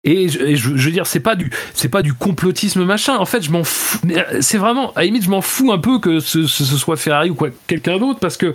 Et 0.04 0.28
je, 0.28 0.54
je- 0.54 0.76
je 0.76 0.84
veux 0.86 0.90
dire, 0.92 1.06
c'est 1.06 1.20
pas 1.20 1.34
du, 1.34 1.50
c'est 1.72 1.88
pas 1.88 2.02
du 2.02 2.12
complotisme 2.12 2.84
machin. 2.84 3.16
En 3.16 3.24
fait, 3.26 3.42
je 3.42 3.50
m'en 3.50 3.64
fous. 3.64 3.98
euh, 4.10 4.38
C'est 4.40 4.58
vraiment, 4.58 4.92
à 4.92 5.00
la 5.00 5.06
limite, 5.06 5.24
je 5.24 5.30
m'en 5.30 5.40
fous 5.40 5.72
un 5.72 5.78
peu 5.78 5.98
que 5.98 6.20
ce, 6.20 6.46
ce- 6.46 6.64
ce 6.64 6.76
soit 6.76 6.96
Ferrari 6.96 7.30
ou 7.30 7.34
quoi, 7.34 7.48
quelqu'un 7.66 7.98
d'autre, 7.98 8.18
parce 8.20 8.36
que 8.36 8.54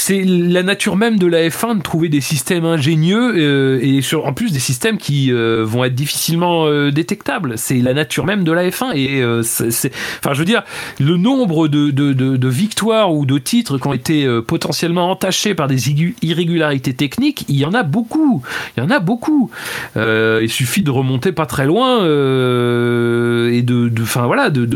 c'est 0.00 0.24
la 0.24 0.62
nature 0.62 0.96
même 0.96 1.18
de 1.18 1.26
la 1.26 1.46
F1 1.46 1.76
de 1.76 1.82
trouver 1.82 2.08
des 2.08 2.22
systèmes 2.22 2.64
ingénieux 2.64 3.34
euh, 3.36 3.78
et 3.82 4.00
sur, 4.00 4.24
en 4.24 4.32
plus 4.32 4.50
des 4.50 4.58
systèmes 4.58 4.96
qui 4.96 5.30
euh, 5.30 5.62
vont 5.62 5.84
être 5.84 5.94
difficilement 5.94 6.66
euh, 6.66 6.90
détectables. 6.90 7.58
C'est 7.58 7.76
la 7.76 7.92
nature 7.92 8.24
même 8.24 8.42
de 8.42 8.50
la 8.50 8.70
F1 8.70 8.94
et 8.94 9.20
euh, 9.20 9.42
c'est, 9.42 9.92
enfin, 10.18 10.32
je 10.32 10.38
veux 10.38 10.46
dire, 10.46 10.62
le 10.98 11.18
nombre 11.18 11.68
de, 11.68 11.90
de, 11.90 12.14
de, 12.14 12.38
de 12.38 12.48
victoires 12.48 13.12
ou 13.12 13.26
de 13.26 13.36
titres 13.36 13.76
qui 13.76 13.86
ont 13.88 13.92
été 13.92 14.24
euh, 14.24 14.40
potentiellement 14.40 15.10
entachés 15.10 15.54
par 15.54 15.68
des 15.68 15.90
irrégularités 16.22 16.94
techniques, 16.94 17.44
il 17.48 17.56
y 17.56 17.66
en 17.66 17.74
a 17.74 17.82
beaucoup. 17.82 18.42
Il 18.76 18.82
y 18.82 18.86
en 18.86 18.90
a 18.90 19.00
beaucoup. 19.00 19.50
Euh, 19.98 20.40
il 20.42 20.50
suffit 20.50 20.82
de 20.82 20.90
remonter 20.90 21.32
pas 21.32 21.44
très 21.44 21.66
loin 21.66 21.98
et 22.00 23.62
de, 23.62 23.92
enfin 24.00 24.26
voilà, 24.26 24.48
de, 24.48 24.66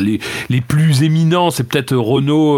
les, 0.00 0.18
les 0.50 0.60
plus 0.60 1.04
éminents, 1.04 1.50
c'est 1.52 1.68
peut-être 1.68 1.94
Renault, 1.94 2.56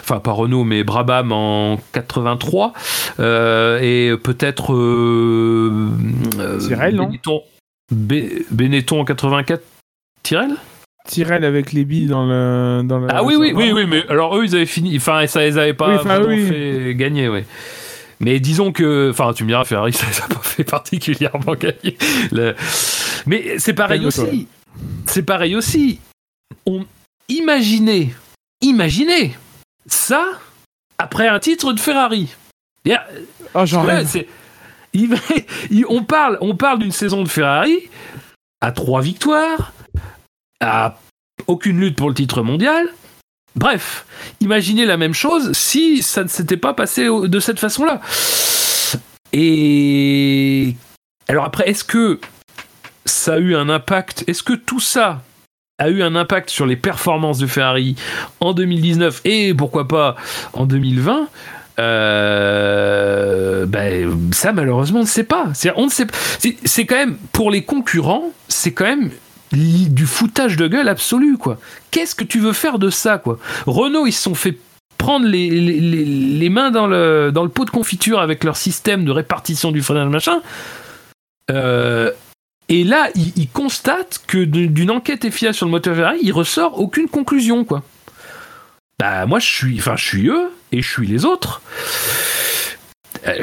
enfin 0.00 0.20
pas 0.20 0.33
Renault, 0.34 0.64
mais 0.64 0.84
Brabham 0.84 1.32
en 1.32 1.80
83 1.92 2.72
euh, 3.20 3.78
et 3.80 4.16
peut-être 4.18 4.74
euh, 4.74 5.88
euh, 6.38 6.90
non 6.92 7.06
Benetton, 7.06 7.42
Be- 7.94 8.44
Benetton 8.50 9.00
en 9.00 9.04
84. 9.04 9.62
Tyrell 10.22 10.54
Tyrell 11.06 11.44
avec 11.44 11.72
les 11.72 11.84
billes 11.84 12.06
dans 12.06 12.24
le 12.26 12.82
dans 12.84 12.98
le. 12.98 13.08
Ah 13.10 13.22
oui, 13.22 13.34
oui, 13.36 13.52
oui, 13.54 13.72
oui, 13.72 13.84
mais 13.86 14.04
alors 14.08 14.36
eux, 14.38 14.44
ils 14.46 14.54
avaient 14.54 14.64
fini, 14.64 14.96
enfin, 14.96 15.26
ça 15.26 15.40
les 15.40 15.58
avait 15.58 15.74
pas 15.74 16.02
Oui, 16.02 16.26
oui. 16.26 16.46
fait 16.46 16.94
gagner, 16.94 17.28
ouais. 17.28 17.44
Mais 18.20 18.40
disons 18.40 18.72
que, 18.72 19.10
enfin, 19.10 19.32
tu 19.34 19.42
me 19.44 19.48
diras, 19.48 19.64
Ferrari, 19.64 19.92
ça 19.92 20.06
les 20.06 20.20
a 20.22 20.26
pas 20.34 20.40
fait 20.42 20.64
particulièrement 20.64 21.54
gagner. 21.56 21.98
Le- 22.32 22.54
Mais 23.26 23.58
c'est 23.58 23.74
pareil 23.74 24.06
aussi. 24.06 24.48
C'est 25.04 25.24
pareil 25.24 25.54
aussi. 25.56 26.00
On 26.64 26.86
imaginez, 27.28 28.14
imaginez 28.62 29.34
ça 29.86 30.24
après 30.98 31.28
un 31.28 31.38
titre 31.38 31.72
de 31.72 31.80
Ferrari. 31.80 32.34
Oh, 33.54 33.64
il- 34.92 35.16
il- 35.70 35.86
on 35.88 36.04
parle, 36.04 36.38
on 36.40 36.56
parle 36.56 36.78
d'une 36.78 36.92
saison 36.92 37.22
de 37.22 37.28
Ferrari 37.28 37.88
à 38.60 38.72
trois 38.72 39.00
victoires, 39.02 39.72
à 40.60 40.98
aucune 41.46 41.78
lutte 41.80 41.96
pour 41.96 42.08
le 42.08 42.14
titre 42.14 42.42
mondial. 42.42 42.88
Bref, 43.56 44.06
imaginez 44.40 44.84
la 44.86 44.96
même 44.96 45.14
chose 45.14 45.52
si 45.52 46.02
ça 46.02 46.22
ne 46.24 46.28
s'était 46.28 46.56
pas 46.56 46.74
passé 46.74 47.06
de 47.06 47.40
cette 47.40 47.58
façon-là. 47.60 48.00
Et 49.32 50.74
alors 51.28 51.44
après, 51.44 51.68
est-ce 51.68 51.84
que 51.84 52.20
ça 53.04 53.34
a 53.34 53.38
eu 53.38 53.54
un 53.56 53.68
impact? 53.68 54.24
Est-ce 54.26 54.42
que 54.42 54.52
tout 54.54 54.80
ça 54.80 55.22
a 55.78 55.88
eu 55.88 56.02
un 56.02 56.14
impact 56.14 56.50
sur 56.50 56.66
les 56.66 56.76
performances 56.76 57.38
de 57.38 57.46
Ferrari 57.46 57.96
en 58.40 58.52
2019 58.52 59.22
et 59.24 59.54
pourquoi 59.54 59.88
pas 59.88 60.16
en 60.52 60.66
2020 60.66 61.28
euh, 61.80 63.66
ben, 63.66 64.30
ça 64.32 64.52
malheureusement 64.52 65.00
on 65.00 65.02
ne 65.02 65.08
sait 65.08 65.24
pas. 65.24 65.46
On 65.74 65.86
ne 65.86 65.90
sait 65.90 66.06
C'est 66.64 66.86
quand 66.86 66.94
même 66.94 67.16
pour 67.32 67.50
les 67.50 67.62
concurrents, 67.62 68.30
c'est 68.46 68.72
quand 68.72 68.84
même 68.84 69.10
du 69.50 70.06
foutage 70.06 70.56
de 70.56 70.68
gueule 70.68 70.88
absolu 70.88 71.36
quoi. 71.36 71.58
Qu'est-ce 71.90 72.14
que 72.14 72.24
tu 72.24 72.38
veux 72.38 72.52
faire 72.52 72.78
de 72.78 72.90
ça 72.90 73.18
quoi? 73.18 73.38
Renault 73.66 74.06
ils 74.06 74.12
se 74.12 74.22
sont 74.22 74.34
fait 74.36 74.56
prendre 74.98 75.26
les, 75.26 75.50
les, 75.50 76.48
mains 76.48 76.70
dans 76.70 76.86
le, 76.86 77.30
dans 77.32 77.42
le 77.42 77.48
pot 77.48 77.64
de 77.64 77.70
confiture 77.70 78.20
avec 78.20 78.44
leur 78.44 78.56
système 78.56 79.04
de 79.04 79.10
répartition 79.10 79.72
du 79.72 79.82
freinage 79.82 80.08
machin. 80.08 80.40
Euh, 81.50 82.10
et 82.68 82.84
là, 82.84 83.10
ils, 83.14 83.48
constatent 83.48 84.22
que 84.26 84.38
d'une 84.44 84.90
enquête 84.90 85.28
FIA 85.30 85.52
sur 85.52 85.66
le 85.66 85.70
moteur 85.70 85.94
Ferrari, 85.94 86.18
il 86.22 86.32
ressort 86.32 86.80
aucune 86.80 87.08
conclusion 87.08 87.64
quoi. 87.64 87.82
Bah 88.98 89.26
moi 89.26 89.38
je 89.38 89.46
suis, 89.46 89.78
enfin 89.78 89.96
je 89.96 90.04
suis 90.04 90.28
eux 90.28 90.50
et 90.72 90.80
je 90.80 90.88
suis 90.88 91.06
les 91.06 91.24
autres. 91.24 91.60
Euh, 93.26 93.42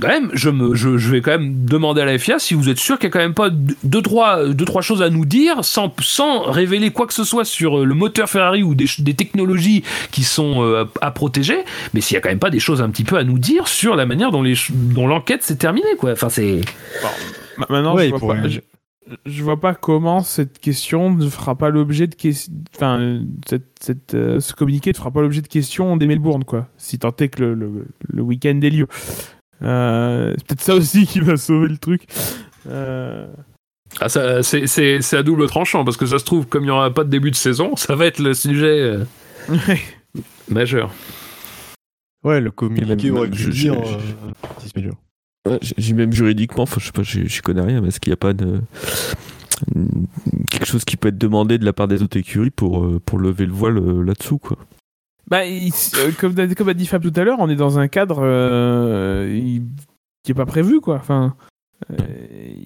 quand 0.00 0.08
même, 0.08 0.30
je, 0.32 0.50
me, 0.50 0.74
je, 0.74 1.10
vais 1.10 1.20
quand 1.20 1.30
même 1.30 1.64
demander 1.64 2.00
à 2.00 2.04
la 2.04 2.18
FIA 2.18 2.38
si 2.38 2.54
vous 2.54 2.68
êtes 2.68 2.78
sûr 2.78 2.98
qu'il 2.98 3.08
n'y 3.08 3.10
a 3.10 3.12
quand 3.12 3.20
même 3.20 3.34
pas 3.34 3.50
deux 3.50 4.02
trois, 4.02 4.44
deux, 4.48 4.64
trois 4.64 4.82
choses 4.82 5.00
à 5.00 5.10
nous 5.10 5.24
dire 5.24 5.64
sans, 5.64 5.94
sans 6.00 6.42
révéler 6.42 6.90
quoi 6.90 7.06
que 7.06 7.14
ce 7.14 7.24
soit 7.24 7.44
sur 7.44 7.78
euh, 7.78 7.84
le 7.84 7.94
moteur 7.94 8.28
Ferrari 8.28 8.62
ou 8.62 8.74
des, 8.74 8.86
des 8.98 9.14
technologies 9.14 9.84
qui 10.10 10.24
sont 10.24 10.62
euh, 10.62 10.84
à 11.00 11.10
protéger, 11.12 11.58
mais 11.94 12.00
s'il 12.00 12.14
n'y 12.14 12.18
a 12.18 12.20
quand 12.20 12.28
même 12.28 12.38
pas 12.38 12.50
des 12.50 12.58
choses 12.58 12.82
un 12.82 12.90
petit 12.90 13.04
peu 13.04 13.16
à 13.16 13.24
nous 13.24 13.38
dire 13.38 13.68
sur 13.68 13.94
la 13.94 14.06
manière 14.06 14.32
dont 14.32 14.42
l'enquête 14.42 15.40
dont 15.40 15.46
s'est 15.46 15.56
terminée. 15.56 15.86
Quoi. 15.98 16.12
Enfin, 16.12 16.28
c'est... 16.28 16.60
maintenant, 17.68 17.96
je, 17.96 18.08
vois 18.08 18.34
pas, 18.34 18.48
je, 19.24 19.42
vois 19.42 19.60
pas 19.60 19.74
comment 19.74 20.20
cette 20.20 20.58
question 20.58 21.10
ne 21.10 21.28
fera 21.28 21.54
pas 21.54 21.70
l'objet 21.70 22.08
de 22.08 22.16
enfin 22.74 23.20
cette, 23.48 23.66
cette 23.80 24.12
ce 24.12 24.52
communiqué 24.52 24.90
ne 24.90 24.96
fera 24.96 25.12
pas 25.12 25.22
l'objet 25.22 25.42
de 25.42 25.46
questions 25.46 25.96
des 25.96 26.06
Melbourne 26.06 26.44
quoi 26.44 26.66
si 26.76 26.98
tant 26.98 27.14
est 27.20 27.28
que 27.28 27.42
le, 27.42 27.54
le, 27.54 27.86
le 28.08 28.22
week-end 28.22 28.60
ait 28.62 28.70
lieu 28.70 28.88
euh, 29.62 30.34
c'est 30.36 30.46
peut-être 30.46 30.60
ça 30.60 30.74
aussi 30.74 31.06
qui 31.06 31.20
va 31.20 31.36
sauver 31.36 31.68
le 31.68 31.78
truc. 31.78 32.06
Euh... 32.68 33.26
Ah, 34.00 34.08
c'est 34.08 35.14
à 35.14 35.22
double 35.22 35.46
tranchant 35.46 35.84
parce 35.84 35.96
que 35.96 36.06
ça 36.06 36.18
se 36.18 36.24
trouve, 36.24 36.46
comme 36.46 36.64
il 36.64 36.66
n'y 36.66 36.72
aura 36.72 36.92
pas 36.92 37.04
de 37.04 37.08
début 37.08 37.30
de 37.30 37.36
saison, 37.36 37.76
ça 37.76 37.94
va 37.94 38.06
être 38.06 38.18
le 38.18 38.34
sujet 38.34 38.80
euh, 38.80 39.04
majeur. 40.48 40.92
Ouais, 42.24 42.40
le 42.40 42.50
communiqué 42.50 43.10
aurait 43.10 43.30
pu 43.30 43.50
dire. 43.50 43.74
Euh, 45.46 45.58
j'ai 45.60 45.94
même 45.94 46.12
juridiquement, 46.12 46.66
je 46.66 46.86
sais 46.86 46.92
pas, 46.92 47.02
je 47.02 47.40
connais 47.40 47.62
rien, 47.62 47.80
mais 47.80 47.88
est-ce 47.88 48.00
qu'il 48.00 48.10
n'y 48.10 48.14
a 48.14 48.18
pas 48.18 48.32
de 48.32 48.60
quelque 50.50 50.66
chose 50.66 50.84
qui 50.84 50.98
peut 50.98 51.08
être 51.08 51.16
demandé 51.16 51.56
de 51.56 51.64
la 51.64 51.72
part 51.72 51.88
des 51.88 52.02
autres 52.02 52.18
écuries 52.18 52.50
pour, 52.50 53.00
pour 53.06 53.18
lever 53.18 53.46
le 53.46 53.52
voile 53.52 53.78
là-dessous, 54.02 54.38
quoi? 54.38 54.58
Bah, 55.28 55.42
euh, 55.44 56.12
comme, 56.18 56.68
a 56.68 56.74
dit 56.74 56.86
Fab 56.86 57.02
tout 57.02 57.12
à 57.20 57.24
l'heure, 57.24 57.38
on 57.40 57.48
est 57.48 57.56
dans 57.56 57.78
un 57.78 57.88
cadre 57.88 58.20
euh, 58.22 59.40
qui 60.22 60.30
est 60.30 60.34
pas 60.34 60.46
prévu, 60.46 60.80
quoi. 60.80 60.96
Enfin, 60.96 61.34
euh, 61.90 61.96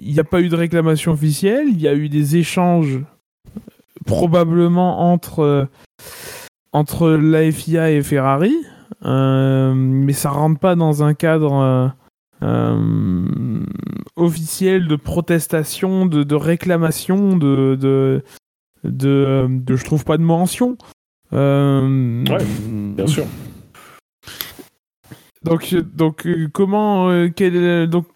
il 0.03 0.12
n'y 0.12 0.20
a 0.20 0.24
pas 0.24 0.41
eu 0.41 0.49
de 0.49 0.57
réclamation 0.57 1.12
officielle, 1.12 1.69
il 1.69 1.81
y 1.81 1.89
a 1.89 1.95
eu 1.95 2.09
des 2.09 2.37
échanges 2.37 3.01
probablement 4.07 5.12
entre 5.12 5.69
entre 6.73 7.11
la 7.11 7.51
FIA 7.51 7.91
et 7.91 8.03
Ferrari, 8.03 8.55
mais 9.03 10.12
ça 10.12 10.31
rentre 10.31 10.61
pas 10.61 10.77
dans 10.77 11.03
un 11.03 11.15
cadre 11.15 11.95
officiel 14.16 14.87
de 14.87 14.97
protestation, 14.97 16.07
de, 16.07 16.23
de 16.23 16.35
réclamation, 16.35 17.37
de, 17.37 17.74
de, 17.74 18.23
de, 18.85 19.47
de, 19.49 19.77
je 19.77 19.85
trouve 19.85 20.05
pas 20.05 20.16
de 20.16 20.23
mention. 20.23 20.77
Euh, 21.32 22.24
ouais, 22.24 22.44
bien 22.94 23.07
sûr. 23.07 23.24
Donc, 25.43 25.74
donc 25.74 26.27
euh, 26.27 26.48
comment, 26.52 27.09
euh, 27.11 27.28
quel, 27.35 27.89
donc 27.89 28.07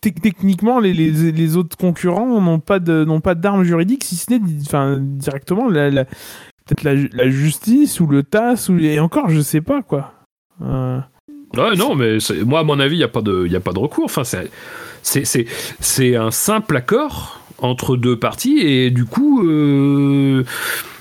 techniquement, 0.00 0.78
les, 0.78 0.92
les, 0.92 1.32
les, 1.32 1.56
autres 1.56 1.76
concurrents 1.76 2.40
n'ont 2.40 2.60
pas 2.60 2.78
de 2.78 3.04
n'ont 3.04 3.20
pas 3.20 3.34
d'armes 3.34 3.64
juridiques, 3.64 4.04
si 4.04 4.16
ce 4.16 4.30
n'est, 4.32 4.40
enfin, 4.62 4.98
directement 5.00 5.68
la, 5.68 6.04
peut-être 6.04 6.82
la, 6.82 6.94
la, 6.94 7.30
justice 7.30 8.00
ou 8.00 8.06
le 8.06 8.22
TAS 8.22 8.68
ou 8.68 8.78
et 8.78 9.00
encore, 9.00 9.30
je 9.30 9.40
sais 9.40 9.60
pas 9.60 9.82
quoi. 9.82 10.12
Ouais, 10.60 11.76
non, 11.76 11.94
mais 11.94 12.18
moi, 12.44 12.60
à 12.60 12.62
mon 12.64 12.78
avis, 12.78 12.96
il 12.96 12.98
n'y 12.98 13.04
a 13.04 13.08
pas 13.08 13.22
de, 13.22 13.54
a 13.54 13.60
pas 13.60 13.72
de 13.72 13.78
recours. 13.78 14.04
Enfin, 14.04 14.22
c'est, 15.02 16.16
un 16.16 16.30
simple 16.30 16.76
accord 16.76 17.40
entre 17.58 17.96
deux 17.96 18.18
parties 18.18 18.58
et 18.58 18.90
du 18.90 19.04
coup. 19.06 19.42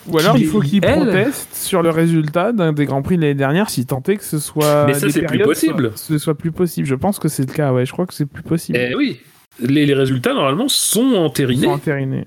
Ou 0.10 0.20
alors 0.20 0.38
il 0.38 0.46
faut 0.46 0.62
qu'ils 0.62 0.82
protestent 0.82 1.54
sur 1.54 1.82
le 1.82 1.90
résultat 1.90 2.52
d'un 2.52 2.74
des 2.74 2.86
Grands 2.86 3.02
Prix 3.02 3.18
de 3.18 3.22
l'année 3.22 3.34
dernière, 3.34 3.70
si 3.70 3.86
tant 3.86 4.02
est 4.08 4.18
que 4.18 4.24
ce 4.24 4.40
soit. 4.40 4.86
Mais 4.86 4.94
ça, 4.94 5.10
c'est 5.10 5.24
plus 5.24 5.40
possible. 5.40 5.92
Ce 5.96 6.18
soit 6.18 6.36
plus 6.36 6.52
possible. 6.52 6.88
Je 6.88 6.96
pense 6.96 7.20
que 7.20 7.28
c'est 7.28 7.48
le 7.48 7.54
cas, 7.54 7.74
ouais. 7.74 7.86
Je 7.86 7.92
crois 7.92 8.06
que 8.06 8.14
c'est 8.14 8.26
plus 8.26 8.44
possible. 8.44 8.78
Eh 8.78 8.96
oui. 8.96 9.20
Les, 9.60 9.86
les, 9.86 9.94
résultats, 9.94 10.34
normalement, 10.34 10.68
sont 10.68 11.16
entérinés. 11.16 11.66
Sont 11.66 11.72
entérinés. 11.72 12.26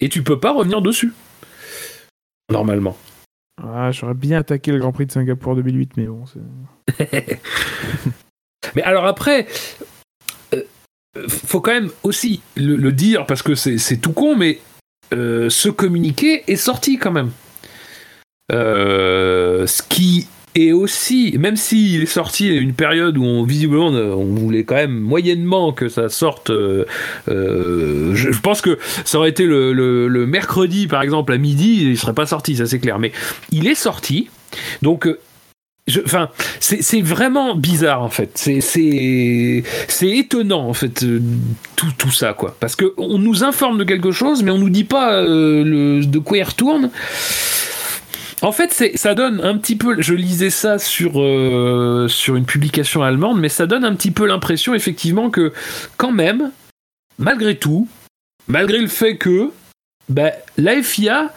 Et 0.00 0.08
tu 0.08 0.22
peux 0.22 0.40
pas 0.40 0.52
revenir 0.52 0.80
dessus. 0.80 1.12
Normalement. 2.50 2.96
Ah, 3.62 3.90
j'aurais 3.92 4.14
bien 4.14 4.38
attaqué 4.38 4.72
le 4.72 4.78
Grand 4.78 4.92
Prix 4.92 5.06
de 5.06 5.12
Singapour 5.12 5.54
2008, 5.56 5.92
mais 5.96 6.06
bon. 6.06 6.24
mais 8.74 8.82
alors 8.82 9.04
après, 9.04 9.46
euh, 10.54 10.62
faut 11.28 11.60
quand 11.60 11.72
même 11.72 11.90
aussi 12.02 12.40
le, 12.56 12.76
le 12.76 12.92
dire 12.92 13.26
parce 13.26 13.42
que 13.42 13.54
c'est 13.54 13.98
tout 13.98 14.12
con, 14.12 14.34
mais 14.36 14.60
euh, 15.12 15.50
ce 15.50 15.68
communiqué 15.68 16.44
est 16.46 16.56
sorti 16.56 16.98
quand 16.98 17.12
même. 17.12 17.30
Euh, 18.52 19.66
ce 19.66 19.82
qui 19.82 20.26
est 20.56 20.72
aussi, 20.72 21.36
même 21.38 21.56
s'il 21.56 22.02
est 22.02 22.06
sorti 22.06 22.50
à 22.50 22.54
une 22.54 22.74
période 22.74 23.16
où 23.16 23.24
on, 23.24 23.44
visiblement 23.44 23.88
on 23.88 24.24
voulait 24.24 24.64
quand 24.64 24.74
même 24.74 24.98
moyennement 24.98 25.72
que 25.72 25.88
ça 25.88 26.08
sorte, 26.08 26.50
euh, 26.50 26.84
je, 27.28 28.40
pense 28.40 28.60
que 28.60 28.78
ça 29.04 29.18
aurait 29.18 29.30
été 29.30 29.44
le, 29.44 30.26
mercredi 30.26 30.88
par 30.88 31.02
exemple 31.02 31.32
à 31.32 31.38
midi, 31.38 31.90
il 31.90 31.98
serait 31.98 32.14
pas 32.14 32.26
sorti, 32.26 32.56
ça 32.56 32.66
c'est 32.66 32.80
clair. 32.80 32.98
Mais 32.98 33.12
il 33.52 33.68
est 33.68 33.76
sorti, 33.76 34.28
donc 34.82 35.08
enfin, 36.04 36.28
c'est 36.60 37.00
vraiment 37.00 37.54
bizarre 37.54 38.02
en 38.02 38.10
fait. 38.10 38.30
C'est 38.36 39.62
étonnant 40.02 40.68
en 40.68 40.74
fait 40.74 41.02
euh, 41.02 41.20
tout, 41.76 41.92
tout 41.96 42.10
ça 42.10 42.32
quoi, 42.32 42.56
parce 42.60 42.76
que 42.76 42.94
on 42.96 43.18
nous 43.18 43.44
informe 43.44 43.78
de 43.78 43.84
quelque 43.84 44.12
chose, 44.12 44.42
mais 44.42 44.50
on 44.50 44.58
nous 44.58 44.70
dit 44.70 44.84
pas 44.84 45.14
euh, 45.14 46.02
de 46.04 46.18
quoi 46.18 46.38
il 46.38 46.42
retourne. 46.42 46.90
En 48.42 48.52
fait, 48.52 48.92
ça 48.94 49.14
donne 49.14 49.40
un 49.42 49.58
petit 49.58 49.76
peu. 49.76 50.00
Je 50.00 50.14
lisais 50.14 50.48
ça 50.50 50.78
sur 50.78 51.20
euh, 51.20 52.08
sur 52.08 52.36
une 52.36 52.46
publication 52.46 53.02
allemande, 53.02 53.38
mais 53.38 53.50
ça 53.50 53.66
donne 53.66 53.84
un 53.84 53.94
petit 53.94 54.10
peu 54.10 54.26
l'impression 54.26 54.74
effectivement 54.74 55.28
que 55.28 55.52
quand 55.98 56.12
même, 56.12 56.50
malgré 57.18 57.56
tout, 57.56 57.86
malgré 58.48 58.78
le 58.78 58.88
fait 58.88 59.16
que 59.16 59.50
bah, 60.08 60.32
la 60.56 60.82
FIA 60.82 61.32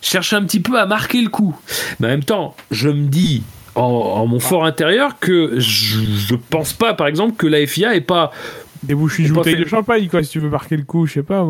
cherche 0.00 0.32
un 0.32 0.44
petit 0.44 0.60
peu 0.60 0.78
à 0.78 0.86
marquer 0.86 1.20
le 1.20 1.28
coup. 1.28 1.54
Mais 2.00 2.06
en 2.06 2.10
même 2.10 2.24
temps, 2.24 2.56
je 2.70 2.88
me 2.88 3.06
dis, 3.06 3.42
en, 3.76 4.26
mon 4.26 4.40
fort 4.40 4.64
intérieur 4.64 5.18
que 5.18 5.58
je, 5.58 5.98
je, 6.00 6.34
pense 6.34 6.72
pas, 6.72 6.94
par 6.94 7.06
exemple, 7.06 7.36
que 7.36 7.46
la 7.46 7.66
FIA 7.66 7.94
est 7.94 8.00
pas 8.00 8.32
des 8.82 8.94
bouches 8.94 9.20
bouteilles 9.30 9.56
de 9.56 9.64
champagne, 9.64 10.08
quoi, 10.08 10.22
si 10.22 10.30
tu 10.30 10.40
veux 10.40 10.48
marquer 10.48 10.76
le 10.76 10.84
coup, 10.84 11.06
je 11.06 11.14
sais 11.14 11.22
pas, 11.22 11.46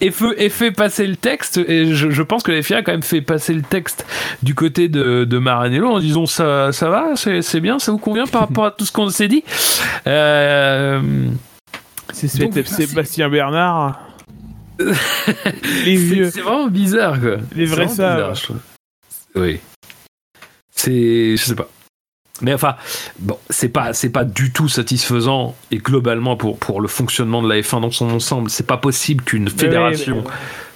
Et, 0.00 0.10
fait, 0.10 0.34
et 0.38 0.48
fait 0.48 0.70
passer 0.70 1.06
le 1.06 1.16
texte, 1.16 1.58
et 1.58 1.94
je, 1.94 2.22
pense 2.22 2.42
que 2.42 2.52
la 2.52 2.62
FIA 2.62 2.78
a 2.78 2.82
quand 2.82 2.92
même 2.92 3.02
fait 3.02 3.20
passer 3.20 3.52
le 3.52 3.62
texte 3.62 4.06
du 4.42 4.54
côté 4.54 4.88
de, 4.88 5.24
de 5.24 5.38
Maranello 5.38 5.88
en 5.88 6.00
disant 6.00 6.26
ça, 6.26 6.72
ça 6.72 6.88
va, 6.88 7.14
c'est 7.16 7.60
bien, 7.60 7.78
ça 7.78 7.92
vous 7.92 7.98
convient 7.98 8.26
par 8.26 8.42
rapport 8.42 8.64
à 8.64 8.70
tout 8.70 8.84
ce 8.84 8.92
qu'on 8.92 9.08
s'est 9.10 9.28
dit. 9.28 9.44
Euh... 10.06 11.00
C'est 12.12 12.28
Sébastien 12.28 13.28
Bernard. 13.28 14.00
c'est 14.80 16.40
vraiment 16.40 16.68
bizarre, 16.68 17.20
quoi. 17.20 17.36
Les 17.54 17.66
vrais 17.66 17.88
ça. 17.88 18.32
Oui. 19.34 19.60
C'est, 20.82 21.36
je 21.36 21.44
sais 21.44 21.54
pas. 21.54 21.68
Mais 22.42 22.54
enfin, 22.54 22.76
bon, 23.18 23.36
c'est 23.50 23.68
pas, 23.68 23.92
c'est 23.92 24.08
pas 24.08 24.24
du 24.24 24.50
tout 24.50 24.68
satisfaisant 24.68 25.54
et 25.70 25.76
globalement 25.76 26.36
pour, 26.36 26.58
pour 26.58 26.80
le 26.80 26.88
fonctionnement 26.88 27.42
de 27.42 27.48
la 27.48 27.60
F1 27.60 27.82
dans 27.82 27.90
son 27.90 28.10
ensemble, 28.10 28.48
c'est 28.48 28.66
pas 28.66 28.78
possible 28.78 29.22
qu'une 29.22 29.50
fédération 29.50 30.24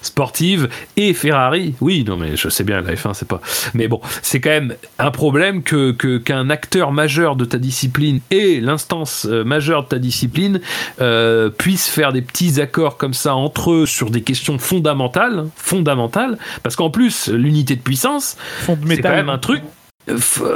sportive 0.03 0.69
et 0.99 1.15
Ferrari, 1.15 1.75
oui, 1.81 2.05
non 2.07 2.19
mais 2.19 2.37
je 2.37 2.51
sais 2.51 2.63
bien 2.63 2.83
la 2.83 2.93
F1 2.93 3.15
c'est 3.15 3.27
pas, 3.27 3.41
mais 3.73 3.89
bon, 3.89 4.03
c'est 4.21 4.39
quand 4.39 4.51
même 4.51 4.75
un 4.99 5.11
problème 5.11 5.63
que 5.63 5.93
qu'un 6.19 6.51
acteur 6.51 6.93
majeur 6.93 7.37
de 7.37 7.47
ta 7.47 7.57
discipline 7.57 8.21
et 8.31 8.61
l'instance 8.61 9.27
euh, 9.27 9.45
majeure 9.45 9.85
de 9.85 9.89
ta 9.89 9.99
discipline 9.99 10.61
euh, 11.01 11.49
puissent 11.49 11.89
faire 11.89 12.13
des 12.13 12.21
petits 12.21 12.61
accords 12.61 12.99
comme 12.99 13.15
ça 13.15 13.35
entre 13.35 13.73
eux 13.73 13.87
sur 13.87 14.11
des 14.11 14.21
questions 14.21 14.59
fondamentales, 14.59 15.47
fondamentales, 15.57 16.37
parce 16.63 16.77
qu'en 16.77 16.91
plus 16.91 17.29
l'unité 17.29 17.75
de 17.75 17.81
puissance, 17.81 18.37
c'est 18.67 19.01
quand 19.01 19.09
même 19.09 19.31
un 19.31 19.39
truc 19.39 19.63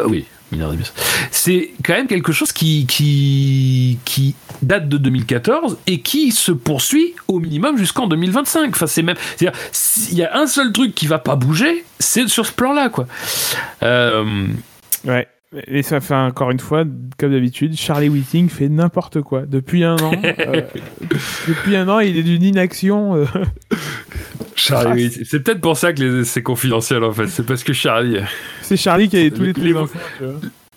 oui, 0.06 0.26
mineur 0.52 0.70
d'émission. 0.70 0.94
C'est 1.30 1.70
quand 1.84 1.94
même 1.94 2.06
quelque 2.06 2.32
chose 2.32 2.52
qui, 2.52 2.86
qui, 2.86 3.98
qui 4.04 4.34
date 4.62 4.88
de 4.88 4.98
2014 4.98 5.78
et 5.86 6.00
qui 6.00 6.32
se 6.32 6.52
poursuit 6.52 7.14
au 7.28 7.38
minimum 7.38 7.76
jusqu'en 7.78 8.06
2025. 8.06 8.70
Enfin, 8.70 8.86
c'est 8.86 9.02
même, 9.02 9.16
c'est-à-dire, 9.36 9.58
s'il 9.72 10.18
y 10.18 10.22
a 10.24 10.36
un 10.36 10.46
seul 10.46 10.72
truc 10.72 10.94
qui 10.94 11.06
va 11.06 11.18
pas 11.18 11.36
bouger, 11.36 11.84
c'est 11.98 12.28
sur 12.28 12.46
ce 12.46 12.52
plan-là, 12.52 12.88
quoi. 12.88 13.06
Euh, 13.82 14.46
Ouais. 15.06 15.28
Et 15.66 15.82
ça 15.82 16.00
fait 16.00 16.14
encore 16.14 16.50
une 16.50 16.60
fois, 16.60 16.84
comme 17.18 17.32
d'habitude, 17.32 17.74
Charlie 17.74 18.10
Whiting 18.10 18.50
fait 18.50 18.68
n'importe 18.68 19.22
quoi. 19.22 19.46
Depuis 19.46 19.82
un 19.82 19.96
an, 19.96 20.12
euh, 20.24 20.60
depuis 21.48 21.74
un 21.74 21.88
an, 21.88 22.00
il 22.00 22.18
est 22.18 22.22
d'une 22.22 22.42
inaction. 22.42 23.14
euh, 23.16 23.24
Charlie, 24.54 25.08
oui, 25.08 25.24
c'est 25.24 25.40
peut-être 25.42 25.60
pour 25.60 25.76
ça 25.76 25.92
que 25.92 26.02
les- 26.02 26.24
c'est 26.24 26.42
confidentiel 26.42 27.04
en 27.04 27.12
fait. 27.12 27.26
C'est 27.28 27.44
parce 27.46 27.62
que 27.64 27.72
Charlie, 27.72 28.18
c'est 28.62 28.76
Charlie 28.76 29.08
qui 29.08 29.16
a 29.18 29.30
tous 29.30 29.42
les, 29.42 29.52
Les- 29.52 29.74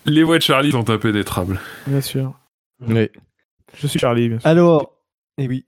les- 0.06 0.22
voix 0.22 0.38
de 0.38 0.42
Charlie 0.42 0.70
sont 0.72 0.88
impénétrables. 0.90 1.60
Bien 1.86 2.00
sûr. 2.00 2.34
Ouais. 2.86 3.10
Je 3.80 3.86
suis 3.86 3.98
Charlie, 3.98 4.28
bien 4.28 4.38
sûr. 4.40 4.46
Alors, 4.48 4.92
eh 5.38 5.46
oui, 5.48 5.64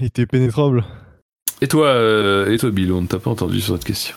il 0.00 0.06
était 0.06 0.26
pénétrable. 0.26 0.84
Et 1.60 1.68
toi, 1.68 1.86
euh, 1.88 2.50
et 2.52 2.58
toi, 2.58 2.70
Bill, 2.70 2.92
on 2.92 3.02
ne 3.02 3.06
t'a 3.06 3.18
pas 3.18 3.30
entendu 3.30 3.60
sur 3.60 3.74
cette 3.74 3.84
question. 3.84 4.16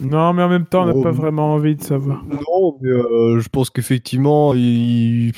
Non, 0.00 0.32
mais 0.34 0.42
en 0.42 0.48
même 0.48 0.66
temps, 0.66 0.82
on 0.82 0.86
n'a 0.86 0.92
Oh. 0.94 1.02
pas 1.02 1.10
vraiment 1.10 1.54
envie 1.54 1.74
de 1.76 1.82
savoir. 1.82 2.22
Non, 2.24 2.76
mais 2.82 2.90
euh, 2.90 3.40
je 3.40 3.48
pense 3.48 3.70
qu'effectivement, 3.70 4.52
ils, 4.54 5.32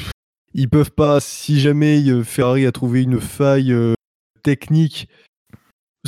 ils 0.55 0.69
peuvent 0.69 0.91
pas, 0.91 1.21
si 1.21 1.61
jamais 1.61 2.03
euh, 2.09 2.25
Ferrari 2.25 2.67
a 2.67 2.73
trouvé 2.73 3.03
une 3.03 3.21
faille 3.21 3.73
euh, 3.73 3.95
technique 4.43 5.09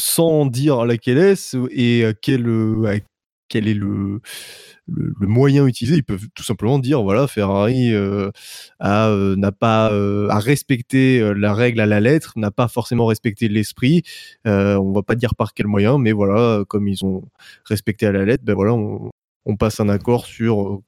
sans 0.01 0.47
dire 0.47 0.85
laquelle 0.85 1.19
est 1.19 1.57
et 1.71 2.05
à 2.07 2.13
quel, 2.15 2.49
euh, 2.49 3.01
quel 3.49 3.69
est 3.69 3.75
le, 3.75 4.21
le, 4.89 5.27
moyen 5.27 5.67
utilisé, 5.67 5.97
ils 5.97 6.05
peuvent 6.05 6.29
tout 6.35 6.43
simplement 6.43 6.79
dire 6.79 7.03
voilà, 7.03 7.27
Ferrari 7.27 7.93
euh, 7.93 8.31
a, 8.79 9.09
euh, 9.09 9.37
n'a 9.37 9.53
pas 9.53 9.93
euh, 9.93 10.29
euh, 10.31 11.35
la 11.35 11.55
règle 11.55 11.81
à 11.81 11.87
la 11.87 12.01
lettre, 12.01 12.33
n'a 12.37 12.51
pas 12.51 12.69
forcément 12.69 13.07
respecté 13.07 13.49
l'esprit. 13.49 14.03
Euh, 14.47 14.77
on 14.77 14.93
va 14.93 15.03
pas 15.03 15.15
dire 15.15 15.35
par 15.35 15.55
quel 15.55 15.67
moyen, 15.67 15.99
mais 15.99 16.13
voilà, 16.13 16.65
comme 16.69 16.89
ils 16.89 17.05
ont 17.05 17.25
respecté 17.65 18.07
à 18.07 18.13
la 18.13 18.25
lettre, 18.25 18.45
ben 18.45 18.55
voilà, 18.55 18.75
on, 18.75 19.11
passe 19.59 19.81
un 19.81 19.89
accord 19.89 20.27
sur 20.27 20.63
euh, 20.63 20.83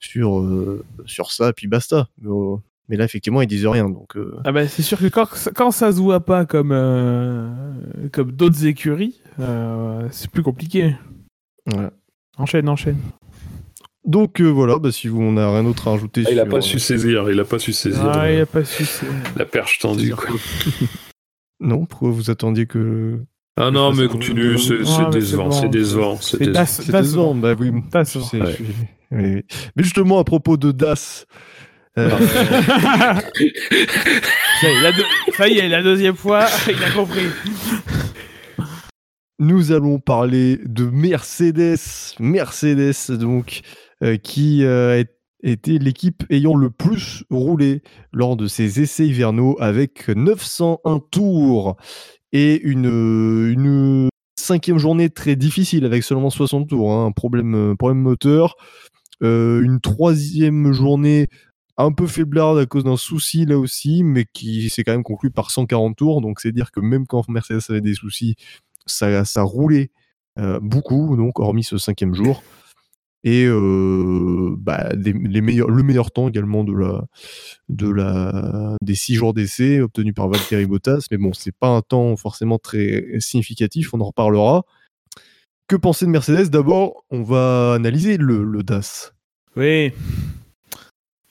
sur 0.00 0.40
euh, 0.40 0.84
sur 1.06 1.30
ça, 1.30 1.52
puis 1.52 1.68
basta. 1.68 2.08
Mais, 2.88 2.96
là, 2.96 3.04
effectivement, 3.04 3.40
ils 3.40 3.46
disent 3.46 3.66
rien, 3.66 3.88
donc. 3.88 4.16
euh, 4.16 4.36
Ah 4.44 4.52
bah, 4.52 4.68
c'est 4.68 4.82
sûr 4.82 4.98
que 4.98 5.06
quand, 5.06 5.26
quand 5.54 5.70
ça 5.70 5.90
se 5.92 5.98
voit 5.98 6.20
pas 6.24 6.44
comme, 6.44 6.70
euh, 6.72 7.48
comme 8.12 8.32
d'autres 8.32 8.66
écuries, 8.66 9.20
euh, 9.40 10.06
c'est 10.10 10.30
plus 10.30 10.42
compliqué. 10.42 10.94
voilà. 11.66 11.92
Enchaîne, 12.36 12.68
enchaîne. 12.68 12.98
Donc 14.04 14.40
euh, 14.42 14.48
voilà, 14.48 14.78
bah, 14.78 14.92
si 14.92 15.08
vous 15.08 15.22
on 15.22 15.36
a 15.38 15.50
rien 15.50 15.64
d'autre 15.64 15.88
à 15.88 15.92
rajouter. 15.92 16.24
Ah, 16.26 16.30
il 16.32 16.38
a 16.38 16.42
sur, 16.42 16.50
pas 16.50 16.60
su 16.60 16.78
saisir, 16.78 17.30
il 17.30 17.40
a 17.40 17.44
pas 17.44 17.58
su 17.58 17.72
saisir 17.72 18.02
Ah, 18.04 18.24
euh, 18.24 18.34
il 18.34 18.40
a 18.40 18.46
pas 18.46 18.64
su. 18.64 18.84
la 19.36 19.46
perche 19.46 19.78
tendue. 19.78 20.14
Quoi. 20.14 20.28
Non, 21.60 21.86
pourquoi 21.86 22.10
vous 22.10 22.28
attendiez 22.30 22.66
que 22.66 23.18
Ah 23.56 23.70
non, 23.70 23.94
mais 23.94 24.06
continue, 24.08 24.58
c'est 24.58 24.74
Ah, 24.98 25.08
décevant, 25.10 25.44
bon. 25.44 25.52
c'est 25.52 25.68
décevant. 25.70 26.16
c'est 26.20 26.36
C'est 26.36 26.50
décevant. 26.52 27.00
Décevant 27.00 27.34
Bah 27.36 27.54
oui, 27.58 27.70
ouais. 27.70 29.44
Mais 29.76 29.82
justement 29.82 30.18
à 30.18 30.24
propos 30.24 30.56
de 30.58 30.72
Das. 30.72 31.24
Euh, 31.98 32.10
ça, 34.60 34.68
y 34.68 34.72
est, 34.76 34.80
la 34.82 34.92
deux- 34.92 35.04
ça 35.36 35.48
y 35.48 35.58
est, 35.58 35.68
la 35.68 35.82
deuxième 35.82 36.16
fois, 36.16 36.46
il 36.68 36.82
a 36.82 36.90
compris. 36.90 37.26
nous 39.38 39.72
allons 39.72 39.98
parler 39.98 40.58
de 40.64 40.84
Mercedes. 40.84 41.78
Mercedes, 42.18 43.10
donc, 43.18 43.60
euh, 44.02 44.16
qui 44.16 44.64
euh, 44.64 45.02
était 45.42 45.78
l'équipe 45.78 46.24
ayant 46.30 46.54
le 46.56 46.70
plus 46.70 47.24
roulé 47.30 47.82
lors 48.12 48.36
de 48.36 48.46
ses 48.46 48.80
essais 48.80 49.06
hivernaux 49.06 49.56
avec 49.60 50.08
901 50.08 51.00
tours 51.10 51.76
et 52.32 52.60
une, 52.62 52.86
une 52.86 54.08
cinquième 54.38 54.78
journée 54.78 55.10
très 55.10 55.36
difficile 55.36 55.84
avec 55.84 56.02
seulement 56.02 56.30
60 56.30 56.68
tours. 56.68 56.92
hein, 56.92 57.06
un 57.06 57.12
problème, 57.12 57.76
problème 57.78 58.00
moteur. 58.00 58.56
Euh, 59.22 59.62
une 59.62 59.80
troisième 59.80 60.72
journée 60.72 61.28
un 61.76 61.92
peu 61.92 62.06
faiblarde 62.06 62.58
à 62.58 62.66
cause 62.66 62.84
d'un 62.84 62.96
souci 62.96 63.46
là 63.46 63.58
aussi, 63.58 64.04
mais 64.04 64.26
qui 64.32 64.70
s'est 64.70 64.84
quand 64.84 64.92
même 64.92 65.02
conclu 65.02 65.30
par 65.30 65.50
140 65.50 65.96
tours. 65.96 66.20
Donc 66.20 66.40
c'est 66.40 66.52
dire 66.52 66.70
que 66.70 66.80
même 66.80 67.06
quand 67.06 67.28
Mercedes 67.28 67.62
avait 67.68 67.80
des 67.80 67.94
soucis, 67.94 68.36
ça, 68.86 69.24
ça 69.24 69.42
roulait 69.42 69.90
euh, 70.38 70.60
beaucoup, 70.60 71.16
donc 71.16 71.38
hormis 71.38 71.64
ce 71.64 71.78
cinquième 71.78 72.14
jour. 72.14 72.42
Et 73.26 73.46
euh, 73.46 74.54
bah, 74.58 74.90
le 74.94 75.82
meilleur 75.82 76.10
temps 76.10 76.28
également 76.28 76.62
de 76.62 76.74
la, 76.74 77.06
de 77.70 77.88
la, 77.88 78.76
des 78.82 78.94
six 78.94 79.14
jours 79.14 79.32
d'essai 79.32 79.80
obtenus 79.80 80.12
par 80.14 80.28
Valtteri 80.28 80.66
Bottas. 80.66 81.06
Mais 81.10 81.16
bon, 81.16 81.32
c'est 81.32 81.56
pas 81.56 81.68
un 81.68 81.80
temps 81.80 82.16
forcément 82.16 82.58
très 82.58 83.18
significatif, 83.20 83.94
on 83.94 84.00
en 84.02 84.06
reparlera. 84.06 84.64
Que 85.68 85.76
penser 85.76 86.04
de 86.04 86.10
Mercedes? 86.10 86.50
D'abord, 86.50 87.04
on 87.10 87.22
va 87.22 87.72
analyser 87.72 88.18
le 88.18 88.62
DAS. 88.62 89.14
Oui. 89.56 89.92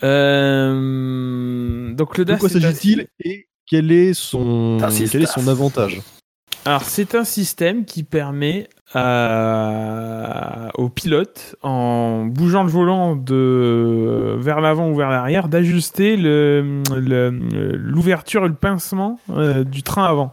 Euh, 0.03 1.93
Donc 1.93 2.17
le 2.17 2.25
De 2.25 2.35
quoi 2.35 2.49
c'est 2.49 2.57
un- 2.57 2.61
s'agit-il 2.61 3.07
et 3.23 3.47
quel 3.65 3.91
est 3.91 4.13
son, 4.13 4.77
quel 5.11 5.23
est 5.23 5.47
avantage 5.47 6.01
Alors 6.65 6.83
c'est 6.83 7.15
un 7.15 7.23
système 7.23 7.85
qui 7.85 8.03
permet 8.03 8.67
à... 8.93 10.69
aux 10.75 10.89
pilotes, 10.89 11.55
en 11.63 12.25
bougeant 12.25 12.63
le 12.63 12.69
volant 12.69 13.15
de 13.15 14.35
vers 14.39 14.61
l'avant 14.61 14.89
ou 14.89 14.95
vers 14.95 15.09
l'arrière, 15.09 15.47
d'ajuster 15.47 16.15
le- 16.17 16.83
le- 16.95 17.29
l'ouverture 17.75 18.45
et 18.45 18.49
le 18.49 18.53
pincement 18.55 19.19
euh, 19.31 19.63
du 19.63 19.81
train 19.83 20.05
avant. 20.05 20.31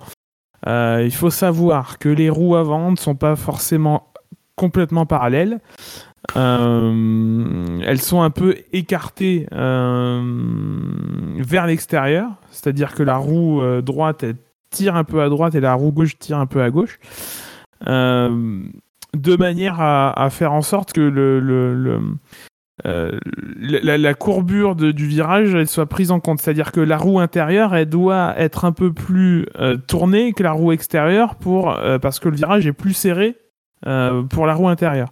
Euh, 0.67 1.03
il 1.05 1.15
faut 1.15 1.31
savoir 1.31 1.99
que 1.99 2.09
les 2.11 2.29
roues 2.29 2.57
avant 2.57 2.91
ne 2.91 2.97
sont 2.97 3.15
pas 3.15 3.35
forcément 3.37 4.13
complètement 4.57 5.07
parallèles. 5.07 5.61
Euh, 6.37 7.81
elles 7.85 8.01
sont 8.01 8.23
un 8.23 8.31
peu 8.31 8.57
écartées 8.73 9.47
euh, 9.53 10.23
vers 11.39 11.67
l'extérieur, 11.67 12.31
c'est-à-dire 12.51 12.95
que 12.95 13.03
la 13.03 13.17
roue 13.17 13.63
euh, 13.63 13.81
droite 13.83 14.25
tire 14.71 14.97
un 14.97 15.05
peu 15.05 15.23
à 15.23 15.29
droite 15.29 15.55
et 15.55 15.61
la 15.61 15.75
roue 15.75 15.93
gauche 15.93 16.19
tire 16.19 16.39
un 16.39 16.47
peu 16.47 16.63
à 16.63 16.71
gauche, 16.71 16.99
de 17.85 19.37
manière 19.37 19.81
à, 19.81 20.29
faire 20.31 20.53
en 20.53 20.63
sorte 20.63 20.93
que 20.93 21.01
la, 22.85 24.15
courbure 24.15 24.77
du 24.77 25.07
virage 25.09 25.65
soit 25.65 25.87
prise 25.87 26.13
en 26.13 26.21
compte. 26.21 26.41
C'est-à-dire 26.41 26.71
que 26.71 26.81
la 26.81 26.99
roue 26.99 27.19
intérieure 27.19 27.85
doit 27.87 28.35
être 28.39 28.65
un 28.65 28.71
peu 28.71 28.93
plus 28.93 29.47
tournée 29.89 30.33
que 30.35 30.45
la 30.45 30.53
roue 30.53 30.71
extérieure 30.71 31.35
parce 32.01 32.21
que 32.21 32.29
le 32.29 32.37
virage 32.37 32.65
est 32.69 32.73
plus 32.73 32.95
serré 32.95 33.37
pour 33.83 34.47
la 34.47 34.55
roue 34.55 34.69
intérieure. 34.69 35.11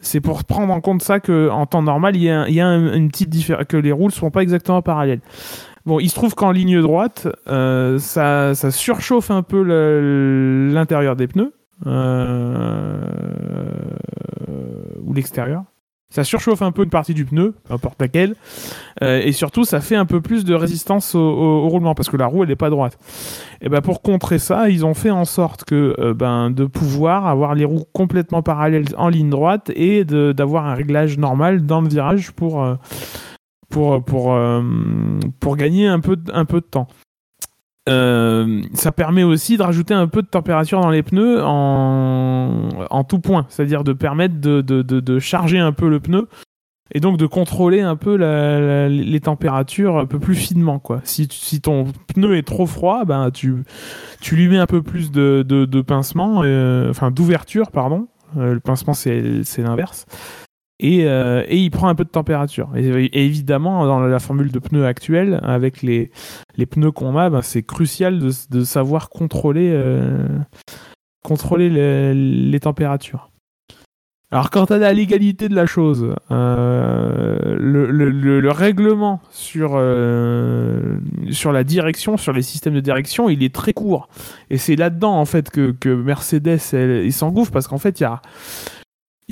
C'est 0.00 0.20
pour 0.20 0.44
prendre 0.44 0.72
en 0.72 0.80
compte 0.80 1.02
ça 1.02 1.20
que 1.20 1.50
en 1.50 1.66
temps 1.66 1.82
normal, 1.82 2.16
il 2.16 2.22
y 2.22 2.30
a, 2.30 2.46
une 2.48 3.08
petite 3.08 3.28
différence, 3.28 3.66
que 3.66 3.76
les 3.76 3.92
roues 3.92 4.06
ne 4.06 4.12
sont 4.12 4.30
pas 4.30 4.42
exactement 4.42 4.80
parallèles. 4.82 5.20
Bon, 5.86 5.98
il 5.98 6.08
se 6.08 6.14
trouve 6.14 6.34
qu'en 6.34 6.52
ligne 6.52 6.80
droite, 6.80 7.28
euh, 7.48 7.98
ça, 7.98 8.54
surchauffe 8.70 9.30
un 9.30 9.42
peu 9.42 9.62
l'intérieur 10.72 11.16
des 11.16 11.26
pneus 11.26 11.52
euh, 11.86 13.02
ou 15.04 15.12
l'extérieur. 15.12 15.64
Ça 16.10 16.24
surchauffe 16.24 16.60
un 16.62 16.72
peu 16.72 16.82
une 16.82 16.90
partie 16.90 17.14
du 17.14 17.24
pneu, 17.24 17.54
peu 17.68 17.74
importe 17.74 18.00
laquelle, 18.00 18.34
Euh, 19.02 19.20
et 19.24 19.32
surtout 19.32 19.64
ça 19.64 19.80
fait 19.80 19.94
un 19.96 20.04
peu 20.06 20.20
plus 20.20 20.44
de 20.44 20.54
résistance 20.54 21.14
au, 21.14 21.20
au- 21.20 21.64
au 21.64 21.68
roulement 21.68 21.94
parce 21.94 22.10
que 22.10 22.16
la 22.16 22.26
roue 22.26 22.42
elle 22.42 22.48
n'est 22.50 22.56
pas 22.56 22.68
droite. 22.68 22.98
Et 23.62 23.68
ben 23.68 23.80
pour 23.80 24.02
contrer 24.02 24.38
ça, 24.38 24.68
ils 24.68 24.84
ont 24.84 24.94
fait 24.94 25.10
en 25.10 25.24
sorte 25.24 25.64
que 25.64 25.94
euh, 25.98 26.12
ben 26.12 26.50
de 26.50 26.64
pouvoir 26.66 27.26
avoir 27.26 27.54
les 27.54 27.64
roues 27.64 27.84
complètement 27.92 28.42
parallèles 28.42 28.86
en 28.98 29.08
ligne 29.08 29.30
droite 29.30 29.70
et 29.74 30.04
d'avoir 30.04 30.66
un 30.66 30.74
réglage 30.74 31.16
normal 31.16 31.64
dans 31.64 31.80
le 31.80 31.88
virage 31.88 32.32
pour 32.32 32.62
euh, 32.62 32.74
pour 33.70 34.04
pour 34.04 34.34
euh, 34.34 34.62
pour 35.38 35.56
gagner 35.56 35.86
un 35.86 36.00
peu 36.00 36.16
un 36.34 36.44
peu 36.44 36.60
de 36.60 36.66
temps. 36.66 36.88
Euh, 37.88 38.62
ça 38.74 38.92
permet 38.92 39.22
aussi 39.22 39.56
de 39.56 39.62
rajouter 39.62 39.94
un 39.94 40.06
peu 40.06 40.22
de 40.22 40.26
température 40.26 40.80
dans 40.80 40.90
les 40.90 41.02
pneus 41.02 41.42
en, 41.42 42.68
en 42.90 43.04
tout 43.04 43.18
point, 43.20 43.46
c'est-à-dire 43.48 43.84
de 43.84 43.92
permettre 43.94 44.38
de, 44.40 44.60
de, 44.60 44.82
de, 44.82 45.00
de 45.00 45.18
charger 45.18 45.58
un 45.58 45.72
peu 45.72 45.88
le 45.88 45.98
pneu 45.98 46.28
et 46.92 47.00
donc 47.00 47.16
de 47.16 47.26
contrôler 47.26 47.80
un 47.80 47.96
peu 47.96 48.16
la- 48.16 48.60
la- 48.60 48.88
les 48.88 49.20
températures 49.20 49.96
un 49.98 50.06
peu 50.06 50.18
plus 50.18 50.34
finement. 50.34 50.78
Quoi. 50.78 51.00
Si, 51.04 51.26
si 51.30 51.60
ton 51.60 51.86
pneu 52.14 52.36
est 52.36 52.46
trop 52.46 52.66
froid, 52.66 53.04
ben, 53.04 53.30
tu, 53.30 53.54
tu 54.20 54.36
lui 54.36 54.48
mets 54.48 54.58
un 54.58 54.66
peu 54.66 54.82
plus 54.82 55.10
de, 55.10 55.42
de, 55.48 55.80
pincement, 55.80 56.42
euh, 56.44 56.90
enfin 56.90 57.10
d'ouverture, 57.10 57.70
pardon. 57.70 58.08
Euh, 58.36 58.54
le 58.54 58.60
pincement, 58.60 58.92
c'est 58.92 59.42
l'inverse. 59.58 60.04
Et, 60.82 61.04
euh, 61.04 61.44
et 61.46 61.58
il 61.58 61.70
prend 61.70 61.88
un 61.88 61.94
peu 61.94 62.04
de 62.04 62.08
température. 62.08 62.70
Et, 62.74 63.24
évidemment, 63.24 63.84
dans 63.84 64.00
la 64.00 64.18
formule 64.18 64.50
de 64.50 64.58
pneus 64.58 64.86
actuelle, 64.86 65.38
avec 65.42 65.82
les, 65.82 66.10
les 66.56 66.64
pneus 66.64 66.90
qu'on 66.90 67.18
a, 67.18 67.28
ben, 67.28 67.42
c'est 67.42 67.62
crucial 67.62 68.18
de, 68.18 68.30
de 68.50 68.64
savoir 68.64 69.10
contrôler, 69.10 69.70
euh, 69.74 70.26
contrôler 71.22 71.68
les, 71.68 72.60
températures. 72.60 73.30
Alors, 74.32 74.48
quant 74.48 74.64
à 74.64 74.78
la 74.78 74.94
légalité 74.94 75.48
de 75.50 75.54
la 75.54 75.66
chose, 75.66 76.14
euh, 76.30 77.56
le, 77.58 77.90
le- 77.90 78.10
le- 78.10 78.40
le 78.40 78.50
règlement 78.50 79.20
sur, 79.30 79.70
sur 81.30 81.52
la 81.52 81.64
direction, 81.64 82.16
sur 82.16 82.32
les 82.32 82.42
systèmes 82.42 82.74
de 82.74 82.80
direction, 82.80 83.28
il 83.28 83.42
est 83.42 83.54
très 83.54 83.72
court. 83.74 84.08
Et 84.48 84.56
c'est 84.56 84.76
là-dedans, 84.76 85.14
en 85.18 85.24
fait, 85.26 85.50
que, 85.50 85.72
que 85.72 85.90
Mercedes 85.90 86.58
s'engouffre, 87.10 87.50
parce 87.52 87.66
qu'en 87.68 87.78
fait, 87.78 88.00
il 88.00 88.04
y 88.04 88.06
a. 88.06 88.22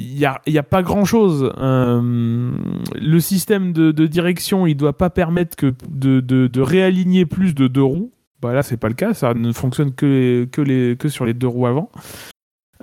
Il 0.01 0.15
n'y 0.15 0.59
a, 0.59 0.63
pas 0.63 0.83
grand 0.83 1.05
chose. 1.05 1.53
le 1.59 3.21
système 3.21 3.73
de, 3.73 4.07
direction, 4.07 4.67
il 4.67 4.77
doit 4.77 4.97
pas 4.97 5.11
permettre 5.11 5.57
de, 5.89 6.61
réaligner 6.61 7.27
plus 7.27 7.55
de 7.55 7.67
deux 7.67 7.83
roues. 7.83 8.13
Bah 8.41 8.53
là, 8.53 8.63
c'est 8.63 8.77
pas 8.77 8.89
le 8.89 8.95
cas. 8.95 9.15
Ça 9.15 9.35
ne 9.35 9.53
fonctionne 9.53 9.93
que, 9.93 10.47
sur 11.09 11.25
les 11.25 11.35
deux 11.35 11.49
roues 11.49 11.67
avant. 11.67 11.91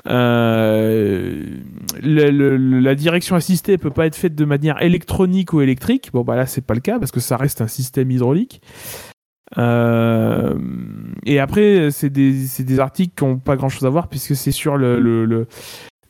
Euh, 0.08 1.62
la 2.02 2.96
direction 2.96 3.38
assistée 3.38 3.78
peut 3.78 3.92
pas 3.92 4.08
être 4.08 4.18
faite 4.18 4.36
de 4.36 4.44
manière 4.44 4.82
électronique 4.82 5.54
ou 5.54 5.62
électrique. 5.62 6.10
Bon, 6.12 6.24
bah 6.24 6.36
là, 6.36 6.46
c'est 6.46 6.66
pas 6.66 6.74
le 6.74 6.82
cas 6.82 7.00
parce 7.00 7.12
que 7.12 7.22
ça 7.22 7.38
reste 7.38 7.62
un 7.62 7.68
système 7.68 8.12
hydraulique. 8.12 8.62
Euh, 9.58 10.58
et 11.26 11.40
après, 11.40 11.92
c'est 11.92 12.10
des, 12.10 12.80
articles 12.80 13.14
qui 13.16 13.24
ont 13.24 13.38
pas 13.38 13.56
grand 13.56 13.70
chose 13.70 13.86
à 13.86 13.90
voir 13.90 14.10
puisque 14.10 14.36
c'est 14.36 14.52
sur 14.52 14.76
le, 14.76 15.48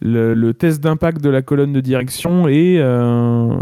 le, 0.01 0.51
test 0.53 0.81
d'impact 0.81 1.22
de 1.22 1.30
la 1.30 1.41
colonne 1.41 1.73
de 1.73 1.81
direction 1.81 2.47
et, 2.47 2.77
euh, 2.80 3.55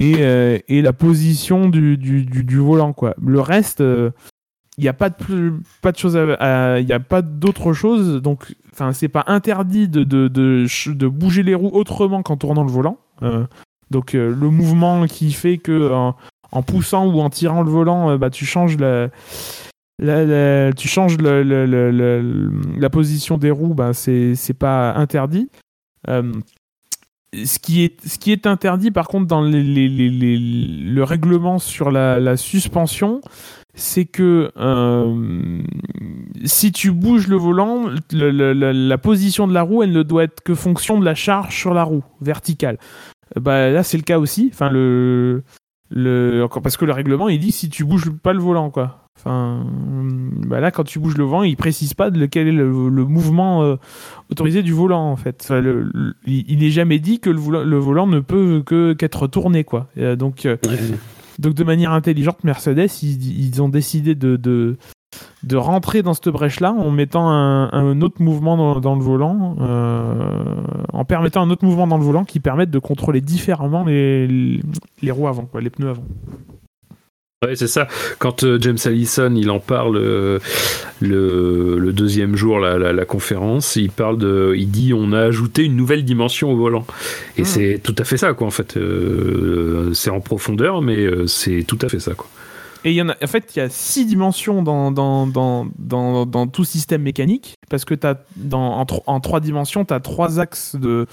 euh, 0.00 0.58
et 0.68 0.82
la 0.82 0.92
position 0.92 1.68
du, 1.68 2.58
volant. 2.58 2.92
Quoi. 2.92 3.14
Le 3.20 3.40
reste, 3.40 3.82
il 4.80 4.84
n'y 4.84 4.88
a 4.88 4.94
pas 4.94 5.10
de, 5.10 5.14
plus, 5.14 5.52
pas 5.82 5.92
de 5.92 5.98
choses 5.98 6.16
à- 6.16 6.34
à- 6.34 6.78
il 6.80 6.88
y 6.88 6.92
a 6.92 7.00
pas 7.00 7.20
d'autre 7.22 7.72
chose. 7.72 8.22
Donc, 8.22 8.54
enfin, 8.72 8.92
c'est 8.92 9.08
pas 9.08 9.24
interdit 9.26 9.88
de, 9.88 10.04
de, 10.04 10.28
de, 10.28 11.06
bouger 11.08 11.42
les 11.42 11.54
roues 11.54 11.70
autrement 11.72 12.22
qu'en 12.22 12.36
tournant 12.38 12.64
le 12.64 12.70
volant. 12.70 12.96
Euh, 13.22 13.44
donc, 13.90 14.14
euh, 14.14 14.34
le 14.34 14.48
mouvement 14.48 15.06
qui 15.06 15.32
fait 15.32 15.58
que 15.58 15.92
en, 15.92 16.62
poussant 16.62 17.06
ou 17.06 17.20
en 17.20 17.28
tirant 17.28 17.62
le 17.62 17.70
volant, 17.70 18.10
euh, 18.10 18.16
bah, 18.16 18.30
tu 18.30 18.46
changes 18.46 18.78
la, 18.78 19.10
la- 20.00 20.24
la- 20.24 20.72
tu 20.72 20.88
changes 20.88 21.16
la 21.18 22.90
position 22.90 23.38
des 23.38 23.50
roues, 23.50 23.74
bah, 23.74 23.92
c'est 23.92 24.58
pas 24.58 24.94
interdit. 24.94 25.48
Euh, 26.08 26.32
ce 27.32 27.58
qui 27.60 27.84
est 27.84 28.04
ce 28.06 28.18
qui 28.18 28.32
est 28.32 28.46
interdit 28.46 28.90
par 28.90 29.06
contre 29.06 29.26
dans 29.26 29.42
le 29.42 31.02
règlement 31.02 31.58
sur 31.58 31.90
la, 31.90 32.36
suspension, 32.36 33.20
c'est 33.74 34.04
que 34.04 34.50
euh, 34.56 35.62
si 36.44 36.72
tu 36.72 36.90
bouges 36.90 37.28
le 37.28 37.36
volant, 37.36 37.88
la 38.12 38.98
position 38.98 39.46
de 39.46 39.54
la 39.54 39.62
roue, 39.62 39.82
elle 39.82 39.92
ne 39.92 40.02
doit 40.02 40.24
être 40.24 40.40
que 40.42 40.54
fonction 40.54 40.98
de 40.98 41.04
la 41.04 41.14
charge 41.14 41.54
sur 41.56 41.74
la 41.74 41.84
roue 41.84 42.02
verticale. 42.20 42.78
Euh, 43.36 43.40
Bah, 43.40 43.70
là, 43.70 43.82
c'est 43.84 43.96
le 43.96 44.02
cas 44.02 44.18
aussi. 44.18 44.50
Enfin, 44.52 44.70
le, 44.70 45.44
le, 45.90 46.42
encore 46.44 46.62
parce 46.62 46.76
que 46.76 46.84
le 46.84 46.92
règlement, 46.92 47.28
il 47.28 47.38
dit 47.40 47.52
si 47.52 47.68
tu 47.68 47.84
bouges 47.84 48.10
pas 48.10 48.32
le 48.32 48.38
volant, 48.40 48.70
quoi. 48.70 48.96
Enfin, 49.18 49.66
bah 50.46 50.60
là, 50.60 50.70
quand 50.70 50.84
tu 50.84 50.98
bouges 50.98 51.16
le 51.18 51.24
volant, 51.24 51.42
il 51.42 51.56
précise 51.56 51.92
pas 51.92 52.10
de 52.10 52.18
lequel 52.18 52.48
est 52.48 52.52
le, 52.52 52.88
le 52.88 53.04
mouvement 53.04 53.62
euh, 53.62 53.76
autorisé 54.30 54.62
du 54.62 54.72
volant, 54.72 55.10
en 55.10 55.16
fait. 55.16 55.40
Enfin, 55.44 55.60
le- 55.60 55.90
le- 55.92 56.14
il 56.26 56.58
n'est 56.60 56.70
jamais 56.70 56.98
dit 57.00 57.20
que 57.20 57.28
le 57.28 57.38
volant, 57.38 57.62
le 57.64 57.76
volant 57.76 58.06
ne 58.06 58.20
peut 58.20 58.62
que 58.64 58.94
qu'être 58.94 59.26
tourné, 59.26 59.62
quoi. 59.64 59.88
Euh, 59.98 60.16
donc, 60.16 60.46
euh, 60.46 60.56
donc 61.38 61.54
de 61.54 61.64
manière 61.64 61.92
intelligente, 61.92 62.44
Mercedes, 62.44 62.88
ils, 63.02 63.46
ils 63.48 63.60
ont 63.62 63.68
décidé 63.68 64.14
de, 64.14 64.36
de, 64.36 64.76
de 65.42 65.56
rentrer 65.56 66.02
dans 66.02 66.14
cette 66.14 66.28
brèche-là 66.28 66.72
en 66.72 66.90
mettant 66.90 67.30
un, 67.30 67.70
un 67.72 68.00
autre 68.02 68.20
mouvement 68.20 68.56
dans, 68.56 68.80
dans 68.80 68.94
le 68.94 69.02
volant, 69.02 69.56
euh, 69.60 70.12
en 70.92 71.04
permettant 71.04 71.42
un 71.42 71.50
autre 71.50 71.64
mouvement 71.64 71.86
dans 71.86 71.98
le 71.98 72.04
volant 72.04 72.24
qui 72.24 72.40
permette 72.40 72.70
de 72.70 72.78
contrôler 72.78 73.20
différemment 73.20 73.84
les, 73.84 74.60
les 75.02 75.10
roues 75.10 75.28
avant, 75.28 75.44
quoi, 75.44 75.60
les 75.60 75.70
pneus 75.70 75.90
avant. 75.90 76.04
Ouais, 77.42 77.56
c'est 77.56 77.68
ça. 77.68 77.88
Quand 78.18 78.44
euh, 78.44 78.58
James 78.60 78.76
Allison 78.84 79.34
il 79.34 79.48
en 79.48 79.60
parle 79.60 79.96
euh, 79.96 80.38
le, 81.00 81.78
le 81.78 81.92
deuxième 81.94 82.36
jour 82.36 82.58
la, 82.58 82.76
la, 82.76 82.92
la 82.92 83.04
conférence, 83.06 83.76
il 83.76 83.88
parle 83.90 84.18
de, 84.18 84.52
il 84.58 84.70
dit 84.70 84.92
on 84.94 85.12
a 85.12 85.20
ajouté 85.20 85.64
une 85.64 85.74
nouvelle 85.74 86.04
dimension 86.04 86.52
au 86.52 86.56
volant. 86.56 86.84
Et 87.38 87.42
Hmm. 87.42 87.44
c'est 87.46 87.80
tout 87.82 87.94
à 87.96 88.04
fait 88.04 88.18
ça 88.18 88.34
quoi 88.34 88.46
en 88.46 88.50
fait. 88.50 88.76
Euh, 88.76 89.94
c'est 89.94 90.10
en 90.10 90.20
profondeur, 90.20 90.82
mais 90.82 91.06
c'est 91.26 91.64
tout 91.66 91.78
à 91.80 91.88
fait 91.88 91.98
ça 92.00 92.12
quoi. 92.12 92.28
Et 92.84 92.92
il 92.92 92.94
y 92.94 93.02
en 93.02 93.10
a, 93.10 93.16
en 93.22 93.26
fait, 93.26 93.54
il 93.54 93.58
y 93.58 93.62
a 93.62 93.68
six 93.68 94.06
dimensions 94.06 94.62
dans, 94.62 94.90
dans, 94.90 95.26
dans, 95.26 95.66
dans, 96.26 96.46
tout 96.46 96.64
système 96.64 97.02
mécanique, 97.02 97.56
parce 97.68 97.84
que 97.84 97.94
as 98.06 98.16
dans, 98.36 98.80
en, 98.80 98.86
en 99.06 99.20
trois 99.20 99.40
dimensions, 99.40 99.84
tu 99.84 99.92
as 99.92 100.00
trois 100.00 100.40
axes 100.40 100.76
de, 100.76 101.06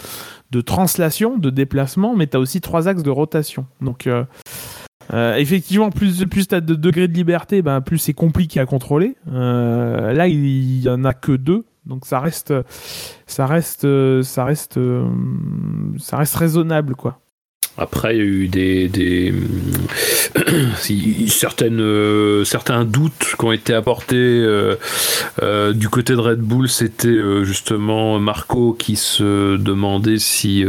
de 0.52 0.62
translation, 0.62 1.38
de 1.38 1.50
déplacement, 1.50 2.16
mais 2.16 2.28
tu 2.28 2.38
as 2.38 2.40
aussi 2.40 2.62
trois 2.62 2.88
axes 2.88 3.04
de 3.04 3.10
rotation. 3.10 3.66
Donc, 3.82 4.08
euh, 4.08 4.24
euh, 5.14 5.36
effectivement, 5.36 5.90
plus, 5.90 6.26
plus 6.26 6.48
tu 6.48 6.56
as 6.56 6.62
de 6.62 6.76
degrés 6.76 7.10
de 7.10 7.14
liberté, 7.14 7.62
ben, 7.62 7.82
plus 7.82 7.98
c'est 7.98 8.14
compliqué 8.14 8.60
à 8.62 8.66
contrôler. 8.66 9.16
Euh, 9.32 10.14
là, 10.14 10.28
il 10.28 10.82
y 10.82 10.90
en 10.90 11.04
a 11.04 11.14
que 11.14 11.34
deux. 11.34 11.66
Donc 11.86 12.06
ça 12.06 12.20
reste, 12.20 12.54
ça 13.28 13.46
reste, 13.46 13.88
ça 14.22 14.44
reste, 14.44 14.78
ça 16.00 16.18
reste 16.18 16.36
raisonnable, 16.36 16.96
quoi. 16.96 17.22
Après, 17.80 18.16
il 18.16 18.18
y 18.18 18.22
a 18.22 18.26
eu 18.26 18.48
des, 18.48 18.88
des 18.88 19.34
certaines, 21.28 21.80
euh, 21.80 22.44
certains 22.44 22.86
doutes 22.86 23.36
qui 23.38 23.46
ont 23.46 23.52
été 23.52 23.74
apportés 23.74 24.16
euh, 24.16 24.76
euh, 25.44 25.74
du 25.74 25.88
côté 25.88 26.14
de 26.14 26.20
Red 26.20 26.40
Bull. 26.40 26.70
C'était 26.70 27.16
justement 27.44 28.20
Marco 28.20 28.74
qui 28.74 28.96
se 28.96 29.58
demandait 29.58 30.18
si 30.18 30.66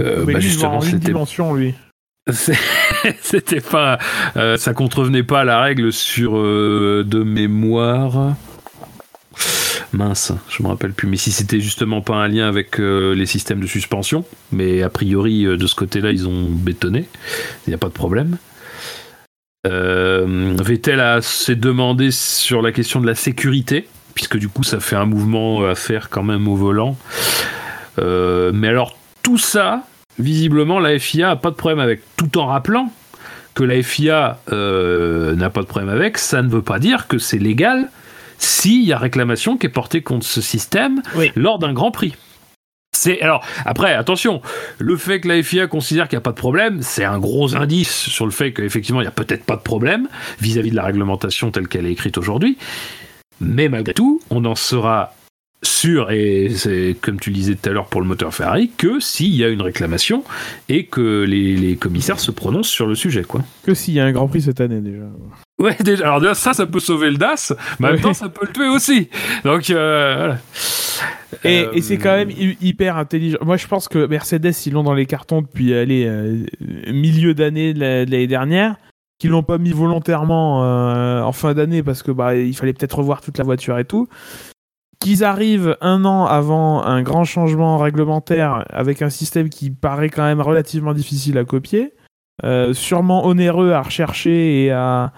mais 0.00 0.32
bah, 0.32 0.40
justement 0.40 0.80
c'était 0.80 0.98
dimension, 0.98 1.54
lui. 1.54 1.74
c'était 3.20 3.60
pas 3.60 3.98
ça 4.34 4.72
contrevenait 4.72 5.22
pas 5.22 5.40
à 5.40 5.44
la 5.44 5.60
règle 5.60 5.92
sur 5.92 6.32
de 6.32 7.22
mémoire 7.22 8.34
mince 9.94 10.32
je 10.48 10.62
me 10.62 10.68
rappelle 10.68 10.92
plus. 10.92 11.08
Mais 11.08 11.16
si 11.16 11.32
c'était 11.32 11.60
justement 11.60 12.00
pas 12.00 12.16
un 12.16 12.28
lien 12.28 12.48
avec 12.48 12.78
euh, 12.80 13.14
les 13.14 13.26
systèmes 13.26 13.60
de 13.60 13.66
suspension 13.66 14.24
mais 14.52 14.82
a 14.82 14.88
priori 14.88 15.46
euh, 15.46 15.56
de 15.56 15.66
ce 15.66 15.74
côté 15.74 16.00
là 16.00 16.10
ils 16.10 16.28
ont 16.28 16.48
bétonné 16.48 17.06
il 17.66 17.70
n'y 17.70 17.74
a 17.74 17.78
pas 17.78 17.88
de 17.88 17.92
problème. 17.92 18.36
Euh, 19.66 20.54
Vettel 20.62 21.22
s'est 21.22 21.56
demandé 21.56 22.10
sur 22.10 22.60
la 22.60 22.70
question 22.70 23.00
de 23.00 23.06
la 23.06 23.14
sécurité 23.14 23.88
puisque 24.14 24.36
du 24.36 24.48
coup 24.48 24.62
ça 24.62 24.80
fait 24.80 24.96
un 24.96 25.06
mouvement 25.06 25.64
à 25.64 25.74
faire 25.74 26.10
quand 26.10 26.22
même 26.22 26.48
au 26.48 26.56
volant. 26.56 26.96
Mais 27.98 28.68
alors 28.68 28.96
tout 29.22 29.38
ça 29.38 29.84
visiblement 30.18 30.78
la 30.78 30.98
FIA 30.98 31.30
a 31.30 31.36
pas 31.36 31.50
de 31.50 31.56
problème 31.56 31.80
avec, 31.80 32.02
tout 32.16 32.38
en 32.38 32.46
rappelant 32.46 32.92
que 33.54 33.64
la 33.64 33.82
FIA 33.82 34.38
n'a 34.50 35.50
pas 35.50 35.62
de 35.62 35.66
problème 35.66 35.88
avec, 35.88 36.18
ça 36.18 36.42
ne 36.42 36.48
veut 36.48 36.62
pas 36.62 36.78
dire 36.78 37.06
que 37.06 37.18
c'est 37.18 37.38
légal 37.38 37.88
s'il 38.44 38.82
y 38.84 38.92
a 38.92 38.98
réclamation 38.98 39.56
qui 39.56 39.66
est 39.66 39.70
portée 39.70 40.02
contre 40.02 40.26
ce 40.26 40.40
système 40.40 41.02
Oui. 41.16 41.32
lors 41.34 41.58
d'un 41.58 41.72
Grand 41.72 41.90
Prix. 41.90 42.14
C'est 42.96 43.20
alors 43.22 43.44
après 43.66 43.92
attention, 43.92 44.40
le 44.78 44.96
fait 44.96 45.20
que 45.20 45.28
la 45.28 45.42
FIA 45.42 45.66
considère 45.66 46.08
qu'il 46.08 46.16
n'y 46.16 46.20
a 46.20 46.22
pas 46.22 46.30
de 46.30 46.36
problème, 46.36 46.80
c'est 46.80 47.04
un 47.04 47.18
gros 47.18 47.56
indice 47.56 47.90
sur 47.92 48.24
le 48.24 48.30
fait 48.30 48.52
qu'effectivement 48.52 49.00
il 49.00 49.04
n'y 49.04 49.08
a 49.08 49.12
peut-être 49.12 49.44
pas 49.44 49.56
de 49.56 49.62
problème 49.62 50.08
vis-à-vis 50.40 50.70
de 50.70 50.76
la 50.76 50.84
réglementation 50.84 51.50
telle 51.50 51.66
qu'elle 51.68 51.86
est 51.86 51.92
écrite 51.92 52.18
aujourd'hui. 52.18 52.56
Mais 53.40 53.68
malgré 53.68 53.94
tout, 53.94 54.20
on 54.30 54.44
en 54.44 54.54
sera 54.54 55.12
sûr, 55.66 56.10
et 56.10 56.48
c'est 56.54 56.96
comme 57.00 57.18
tu 57.20 57.30
le 57.30 57.34
disais 57.34 57.54
tout 57.54 57.68
à 57.68 57.72
l'heure 57.72 57.86
pour 57.86 58.00
le 58.00 58.06
moteur 58.06 58.34
Ferrari, 58.34 58.70
que 58.76 59.00
s'il 59.00 59.34
y 59.34 59.44
a 59.44 59.48
une 59.48 59.62
réclamation 59.62 60.24
et 60.68 60.86
que 60.86 61.22
les, 61.24 61.56
les 61.56 61.76
commissaires 61.76 62.20
se 62.20 62.30
prononcent 62.30 62.68
sur 62.70 62.86
le 62.86 62.94
sujet, 62.94 63.22
quoi. 63.22 63.42
Que 63.64 63.74
s'il 63.74 63.94
y 63.94 64.00
a 64.00 64.04
un 64.04 64.12
Grand 64.12 64.28
Prix 64.28 64.42
cette 64.42 64.60
année 64.60 64.80
déjà. 64.80 65.04
Ouais, 65.58 65.76
déjà, 65.80 66.04
alors 66.06 66.20
déjà, 66.20 66.34
ça, 66.34 66.52
ça 66.52 66.66
peut 66.66 66.80
sauver 66.80 67.10
le 67.10 67.16
DAS, 67.16 67.52
mais 67.78 67.88
en 67.88 67.92
même 67.92 68.00
temps, 68.00 68.14
ça 68.14 68.28
peut 68.28 68.46
le 68.46 68.52
tuer 68.52 68.68
aussi. 68.68 69.08
Donc, 69.44 69.70
euh, 69.70 70.14
voilà. 70.16 70.38
Et, 71.44 71.64
Euh, 71.64 71.72
et 71.72 71.80
c'est 71.82 71.96
quand 71.98 72.14
même 72.14 72.30
hy- 72.30 72.56
hyper 72.60 72.96
intelligent. 72.96 73.38
Moi, 73.42 73.56
je 73.56 73.66
pense 73.66 73.88
que 73.88 74.06
Mercedes, 74.06 74.52
ils 74.66 74.72
l'ont 74.72 74.82
dans 74.84 74.94
les 74.94 75.06
cartons 75.06 75.42
depuis 75.42 75.74
allez, 75.74 76.04
euh, 76.06 76.44
milieu 76.92 77.34
d'année 77.34 77.74
de 77.74 77.80
l'année 77.80 78.26
dernière, 78.26 78.76
qu'ils 79.18 79.30
l'ont 79.30 79.42
pas 79.42 79.58
mis 79.58 79.72
volontairement 79.72 80.64
euh, 80.64 81.20
en 81.22 81.32
fin 81.32 81.54
d'année 81.54 81.82
parce 81.82 82.02
que 82.02 82.10
bah 82.12 82.34
il 82.36 82.54
fallait 82.54 82.72
peut-être 82.72 82.98
revoir 82.98 83.20
toute 83.20 83.38
la 83.38 83.44
voiture 83.44 83.78
et 83.78 83.84
tout. 83.84 84.08
Qu'ils 85.04 85.22
arrivent 85.22 85.76
un 85.80 86.04
an 86.04 86.26
avant 86.26 86.82
un 86.82 87.02
grand 87.02 87.24
changement 87.24 87.78
réglementaire 87.78 88.64
avec 88.70 89.02
un 89.02 89.10
système 89.10 89.48
qui 89.48 89.70
paraît 89.70 90.08
quand 90.08 90.24
même 90.24 90.40
relativement 90.40 90.94
difficile 90.94 91.38
à 91.38 91.44
copier, 91.44 91.92
euh, 92.42 92.72
sûrement 92.72 93.26
onéreux 93.26 93.72
à 93.72 93.82
rechercher 93.82 94.64
et 94.64 94.70
à 94.70 95.12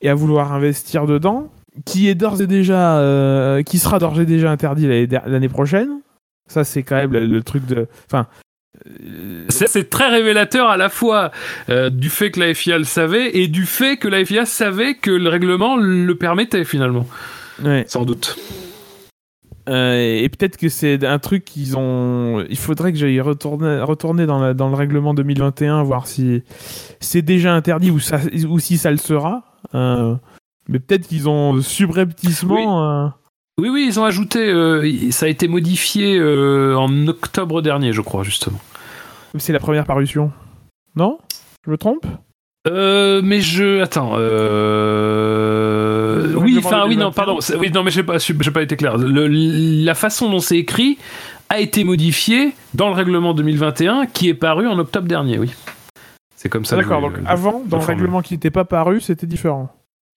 et 0.00 0.08
à 0.08 0.14
vouloir 0.14 0.52
investir 0.52 1.06
dedans 1.06 1.50
qui 1.84 2.08
est 2.08 2.14
d'ores 2.14 2.40
et 2.40 2.46
déjà 2.46 2.98
euh, 2.98 3.62
qui 3.62 3.78
sera 3.78 3.98
d'ores 3.98 4.20
et 4.20 4.26
déjà 4.26 4.50
interdit 4.50 5.06
l'année 5.26 5.48
prochaine 5.48 6.00
ça 6.48 6.64
c'est 6.64 6.82
quand 6.82 6.96
même 6.96 7.12
le, 7.12 7.26
le 7.26 7.42
truc 7.42 7.66
de 7.66 7.88
enfin 8.06 8.26
euh, 8.86 9.44
C'est 9.48 9.68
c'est 9.68 9.90
très 9.90 10.08
révélateur 10.08 10.68
à 10.68 10.76
la 10.76 10.88
fois 10.88 11.30
euh, 11.68 11.90
du 11.90 12.10
fait 12.10 12.30
que 12.30 12.40
la 12.40 12.54
FIA 12.54 12.78
le 12.78 12.84
savait 12.84 13.36
et 13.36 13.48
du 13.48 13.66
fait 13.66 13.96
que 13.96 14.08
la 14.08 14.24
FIA 14.24 14.46
savait 14.46 14.94
que 14.94 15.10
le 15.10 15.28
règlement 15.28 15.76
le 15.76 16.14
permettait 16.14 16.64
finalement, 16.64 17.06
ouais. 17.64 17.84
sans 17.88 18.04
doute. 18.04 18.38
Euh, 19.68 19.94
et 20.22 20.28
peut-être 20.28 20.56
que 20.56 20.68
c'est 20.68 21.04
un 21.04 21.18
truc 21.18 21.44
qu'ils 21.44 21.76
ont. 21.76 22.44
Il 22.48 22.56
faudrait 22.56 22.92
que 22.92 22.98
j'aille 22.98 23.20
retourner, 23.20 23.80
retourner 23.80 24.24
dans, 24.26 24.38
la- 24.40 24.54
dans 24.54 24.68
le 24.68 24.74
règlement 24.74 25.12
2021, 25.14 25.82
voir 25.82 26.06
si 26.06 26.42
c'est 27.00 27.22
déjà 27.22 27.54
interdit 27.54 27.90
ou, 27.90 28.00
ça, 28.00 28.18
ou 28.48 28.58
si 28.58 28.78
ça 28.78 28.90
le 28.90 28.96
sera. 28.96 29.42
Euh, 29.74 30.14
mais 30.68 30.78
peut-être 30.78 31.06
qu'ils 31.06 31.28
ont 31.28 31.60
subrepticement. 31.60 32.84
euh, 33.04 33.08
Oui, 33.58 33.68
oui, 33.68 33.84
ils 33.88 34.00
ont 34.00 34.04
ajouté. 34.04 34.50
ça 35.10 35.26
a 35.26 35.28
été 35.28 35.48
modifié 35.48 36.18
en 36.74 37.06
octobre 37.08 37.60
dernier, 37.62 37.92
je 37.92 38.00
crois, 38.00 38.22
justement. 38.22 38.58
c'est 39.36 39.52
la 39.52 39.60
première 39.60 39.84
parution. 39.84 40.32
Non? 40.96 41.18
Je 41.66 41.70
me 41.70 41.76
trompe? 41.76 42.06
Euh, 42.66 43.20
mais 43.22 43.40
je. 43.40 43.80
Attends. 43.82 44.12
Euh... 44.16 45.57
Le 46.16 46.36
Oui, 46.38 46.56
enfin, 46.58 46.84
oui, 46.86 46.96
non, 46.96 47.10
2021. 47.10 47.10
pardon. 47.12 47.38
Oui, 47.60 47.70
non, 47.72 47.82
mais 47.82 47.90
j'ai 47.90 48.02
pas, 48.02 48.18
j'ai 48.18 48.50
pas 48.50 48.62
été 48.62 48.76
clair. 48.76 48.96
Le- 48.98 49.26
la 49.28 49.94
façon 49.94 50.30
dont 50.30 50.40
c'est 50.40 50.58
écrit 50.58 50.98
a 51.50 51.60
été 51.60 51.84
modifiée 51.84 52.52
dans 52.74 52.88
le 52.88 52.94
règlement 52.94 53.32
2021 53.34 54.06
qui 54.06 54.28
est 54.28 54.34
paru 54.34 54.66
en 54.68 54.78
octobre 54.78 55.06
dernier, 55.08 55.38
oui. 55.38 55.50
C'est 56.36 56.48
comme 56.48 56.64
ça. 56.64 56.76
Ah, 56.76 56.82
D'accord, 56.82 57.00
donc 57.00 57.14
avant, 57.26 57.62
dans 57.66 57.78
le 57.78 57.84
règlement 57.84 58.20
qui 58.22 58.34
n'était 58.34 58.50
pas 58.50 58.64
paru, 58.64 59.00
c'était 59.00 59.26
différent. 59.26 59.70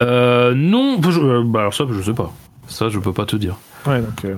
Euh, 0.03 0.53
non, 0.55 0.99
je- 1.09 1.19
euh, 1.19 1.43
bah 1.45 1.61
alors 1.61 1.73
ça, 1.73 1.85
je 1.91 2.01
sais 2.01 2.13
pas. 2.13 2.31
Ça, 2.67 2.89
je 2.89 2.99
peux 2.99 3.13
pas 3.13 3.25
te 3.25 3.35
dire. 3.35 3.57
Ouais, 3.87 3.99
donc. 4.01 4.25
euh, 4.25 4.35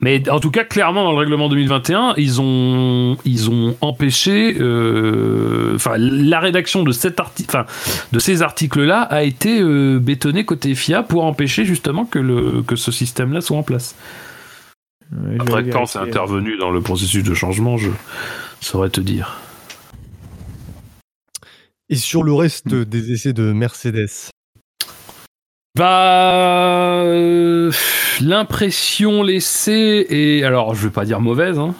Mais 0.00 0.28
en 0.28 0.40
tout 0.40 0.50
cas, 0.50 0.64
clairement, 0.64 1.04
dans 1.04 1.12
le 1.12 1.18
règlement 1.18 1.48
2021, 1.48 2.14
ils 2.16 2.40
ont, 2.40 3.16
ils 3.24 3.48
ont 3.48 3.76
empêché, 3.80 4.56
euh, 4.58 5.74
enfin, 5.76 5.94
la 5.96 6.40
rédaction 6.40 6.82
de 6.82 6.90
cet 6.90 7.20
article, 7.20 7.48
enfin, 7.56 7.66
de 8.10 8.18
ces 8.18 8.42
articles-là 8.42 9.02
a 9.02 9.22
été 9.22 9.60
euh, 9.60 10.00
bétonnée 10.00 10.44
côté 10.44 10.74
FIA 10.74 11.04
pour 11.04 11.24
empêcher 11.24 11.64
justement 11.64 12.06
que 12.06 12.18
le, 12.18 12.62
que 12.66 12.74
ce 12.74 12.90
système-là 12.90 13.40
soit 13.40 13.56
en 13.56 13.62
place. 13.62 13.94
euh, 15.12 15.36
Après, 15.38 15.68
quand 15.68 15.86
c'est 15.86 16.00
vérifier. 16.00 16.00
intervenu 16.20 16.56
dans 16.58 16.70
le 16.70 16.80
processus 16.80 17.22
de 17.22 17.34
changement, 17.34 17.76
je 17.76 17.90
saurais 18.60 18.90
te 18.90 19.00
dire. 19.00 19.36
Et 21.88 21.96
sur 21.96 22.24
le 22.24 22.32
reste 22.32 22.74
des 22.74 23.12
essais 23.12 23.32
de 23.32 23.52
Mercedes 23.52 24.08
Bah, 25.76 27.02
euh, 27.02 27.72
l'impression 28.20 29.24
laissée 29.24 30.06
est, 30.08 30.44
alors, 30.44 30.76
je 30.76 30.84
vais 30.86 30.92
pas 30.92 31.04
dire 31.04 31.20
mauvaise, 31.20 31.58
hein. 31.58 31.74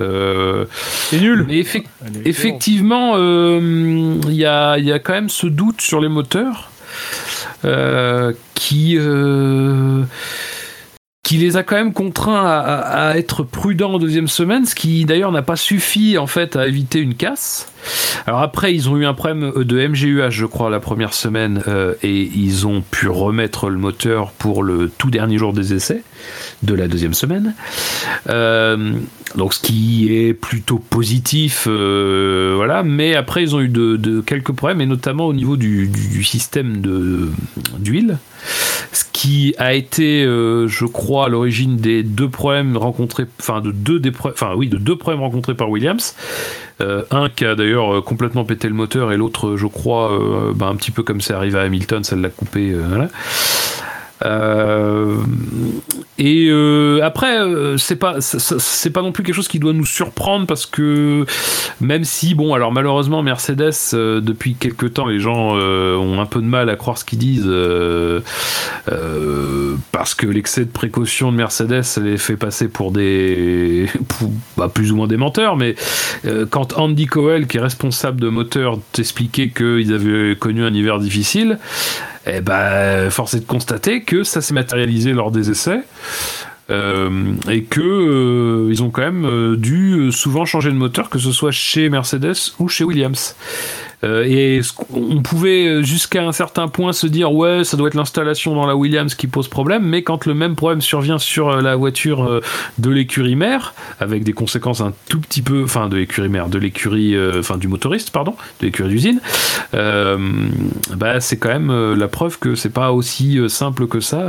Euh, 0.00 0.64
C'est 1.10 1.20
nul 1.20 1.44
mais 1.48 1.58
effectivement. 1.58 2.20
Effectivement, 2.24 3.12
euh, 3.16 3.60
il 4.28 4.34
y, 4.34 4.46
a, 4.46 4.78
il 4.78 4.84
y 4.84 4.92
a 4.92 5.00
quand 5.00 5.12
même 5.12 5.28
ce 5.28 5.48
doute 5.48 5.80
sur 5.80 6.00
les 6.00 6.08
moteurs 6.08 6.70
euh, 7.64 8.32
qui, 8.54 8.94
euh, 8.96 10.04
qui 11.24 11.36
les 11.36 11.56
a 11.56 11.64
quand 11.64 11.74
même 11.76 11.92
contraints 11.92 12.46
à, 12.46 12.58
à- 12.60 13.08
à 13.10 13.16
être 13.16 13.42
prudents 13.42 13.94
en 13.94 13.98
deuxième 13.98 14.28
semaine, 14.28 14.66
ce 14.66 14.76
qui 14.76 15.04
d'ailleurs 15.04 15.32
n'a 15.32 15.42
pas 15.42 15.56
suffi 15.56 16.16
en 16.16 16.28
fait 16.28 16.54
à 16.54 16.68
éviter 16.68 17.00
une 17.00 17.14
casse. 17.14 17.71
Alors 18.26 18.40
après, 18.40 18.74
ils 18.74 18.88
ont 18.88 18.96
eu 18.96 19.06
un 19.06 19.14
problème 19.14 19.52
de 19.56 19.88
MGUH, 19.88 20.30
je 20.30 20.46
crois, 20.46 20.70
la 20.70 20.80
première 20.80 21.14
semaine, 21.14 21.62
euh, 21.68 21.94
et 22.02 22.30
ils 22.34 22.66
ont 22.66 22.82
pu 22.82 23.08
remettre 23.08 23.68
le 23.68 23.78
moteur 23.78 24.30
pour 24.32 24.62
le 24.62 24.90
tout 24.96 25.10
dernier 25.10 25.38
jour 25.38 25.52
des 25.52 25.74
essais 25.74 26.02
de 26.62 26.74
la 26.74 26.88
deuxième 26.88 27.14
semaine. 27.14 27.54
Euh, 28.28 28.92
donc 29.36 29.54
ce 29.54 29.60
qui 29.60 30.12
est 30.12 30.34
plutôt 30.34 30.78
positif, 30.78 31.66
euh, 31.68 32.52
voilà. 32.56 32.82
Mais 32.82 33.14
après, 33.14 33.42
ils 33.42 33.56
ont 33.56 33.60
eu 33.60 33.68
de, 33.68 34.20
quelques 34.20 34.52
problèmes, 34.52 34.80
et 34.80 34.86
notamment 34.86 35.26
au 35.26 35.32
niveau 35.32 35.56
du, 35.56 35.90
système 36.22 36.82
d'huile, 37.78 38.18
ce 38.92 39.04
qui 39.12 39.54
a 39.58 39.74
été, 39.74 40.24
euh, 40.24 40.68
je 40.68 40.84
crois, 40.84 41.26
à 41.26 41.28
l'origine 41.28 41.76
des 41.76 42.02
deux 42.02 42.28
problèmes 42.28 42.76
rencontrés, 42.76 43.26
enfin 43.40 43.60
de 43.60 43.70
deux 43.70 43.98
des, 43.98 44.12
enfin 44.24 44.54
oui, 44.56 44.68
de 44.68 44.76
deux 44.76 44.96
problèmes 44.96 45.22
rencontrés 45.22 45.54
par 45.54 45.70
Williams. 45.70 46.14
Euh, 46.80 47.04
un 47.10 47.28
qui 47.28 47.44
a 47.44 47.54
d'ailleurs 47.54 47.94
euh, 47.94 48.00
complètement 48.00 48.44
pété 48.44 48.68
le 48.68 48.74
moteur 48.74 49.12
et 49.12 49.16
l'autre, 49.16 49.56
je 49.56 49.66
crois, 49.66 50.12
euh, 50.12 50.52
bah, 50.54 50.66
un 50.66 50.76
petit 50.76 50.90
peu 50.90 51.02
comme 51.02 51.20
c'est 51.20 51.34
arrivé 51.34 51.58
à 51.58 51.62
Hamilton, 51.62 52.02
ça 52.02 52.16
l'a 52.16 52.30
coupé. 52.30 52.74
Euh, 54.24 55.16
et 56.18 56.48
euh, 56.50 57.00
après, 57.02 57.38
euh, 57.40 57.76
c'est 57.76 57.96
pas 57.96 58.20
c'est 58.20 58.90
pas 58.90 59.02
non 59.02 59.12
plus 59.12 59.22
quelque 59.22 59.34
chose 59.34 59.48
qui 59.48 59.58
doit 59.58 59.72
nous 59.72 59.86
surprendre 59.86 60.46
parce 60.46 60.66
que 60.66 61.26
même 61.80 62.04
si 62.04 62.34
bon, 62.34 62.54
alors 62.54 62.72
malheureusement 62.72 63.22
Mercedes 63.22 63.72
depuis 63.92 64.54
quelques 64.54 64.94
temps 64.94 65.06
les 65.06 65.20
gens 65.20 65.56
ont 65.56 66.20
un 66.20 66.26
peu 66.26 66.40
de 66.40 66.46
mal 66.46 66.68
à 66.68 66.76
croire 66.76 66.98
ce 66.98 67.04
qu'ils 67.04 67.18
disent 67.18 67.50
parce 69.92 70.14
que 70.14 70.26
l'excès 70.26 70.64
de 70.64 70.70
précaution 70.70 71.32
de 71.32 71.36
Mercedes 71.36 71.84
les 72.02 72.18
fait 72.18 72.36
passer 72.36 72.68
pour 72.68 72.92
des 72.92 73.86
bah, 74.56 74.70
plus 74.72 74.92
ou 74.92 74.96
moins 74.96 75.06
des 75.06 75.16
menteurs, 75.16 75.56
mais 75.56 75.74
quand 76.50 76.78
Andy 76.78 77.06
Cowell 77.06 77.46
qui 77.46 77.56
est 77.56 77.60
responsable 77.60 78.20
de 78.20 78.28
moteur 78.28 78.78
t'expliquait 78.92 79.48
qu'ils 79.48 79.92
avaient 79.92 80.36
connu 80.36 80.64
un 80.64 80.72
hiver 80.72 80.98
difficile, 80.98 81.58
eh 82.26 82.40
ben, 82.40 83.10
force 83.10 83.34
est 83.34 83.40
de 83.40 83.46
constater 83.46 84.02
que 84.02 84.22
ça 84.22 84.40
s'est 84.40 84.54
matérialisé 84.54 85.12
lors 85.12 85.30
des 85.30 85.50
essais. 85.50 85.80
Euh, 86.72 87.34
et 87.50 87.64
que 87.64 87.80
euh, 87.80 88.68
ils 88.70 88.82
ont 88.82 88.90
quand 88.90 89.02
même 89.02 89.26
euh, 89.26 89.56
dû 89.56 90.10
souvent 90.10 90.44
changer 90.44 90.70
de 90.70 90.76
moteur, 90.76 91.10
que 91.10 91.18
ce 91.18 91.30
soit 91.30 91.50
chez 91.50 91.90
Mercedes 91.90 92.52
ou 92.58 92.68
chez 92.68 92.84
Williams. 92.84 93.36
Et 94.04 94.62
on 94.92 95.22
pouvait 95.22 95.84
jusqu'à 95.84 96.24
un 96.24 96.32
certain 96.32 96.66
point 96.66 96.92
se 96.92 97.06
dire 97.06 97.32
ouais 97.32 97.62
ça 97.62 97.76
doit 97.76 97.86
être 97.86 97.94
l'installation 97.94 98.52
dans 98.52 98.66
la 98.66 98.74
Williams 98.74 99.14
qui 99.14 99.28
pose 99.28 99.46
problème, 99.46 99.84
mais 99.84 100.02
quand 100.02 100.26
le 100.26 100.34
même 100.34 100.56
problème 100.56 100.80
survient 100.80 101.20
sur 101.20 101.62
la 101.62 101.76
voiture 101.76 102.40
de 102.78 102.90
l'écurie 102.90 103.36
mère, 103.36 103.74
avec 104.00 104.24
des 104.24 104.32
conséquences 104.32 104.80
un 104.80 104.92
tout 105.08 105.20
petit 105.20 105.40
peu, 105.40 105.62
enfin 105.62 105.88
de 105.88 105.98
l'écurie 105.98 106.28
mère, 106.28 106.48
de 106.48 106.58
l'écurie, 106.58 107.14
enfin 107.38 107.58
du 107.58 107.68
motoriste 107.68 108.10
pardon, 108.10 108.34
de 108.58 108.66
l'écurie 108.66 108.88
d'usine, 108.88 109.20
bah, 109.72 111.20
c'est 111.20 111.36
quand 111.36 111.50
même 111.50 111.94
la 111.94 112.08
preuve 112.08 112.40
que 112.40 112.56
c'est 112.56 112.72
pas 112.72 112.90
aussi 112.90 113.38
simple 113.48 113.86
que 113.86 114.00
ça. 114.00 114.26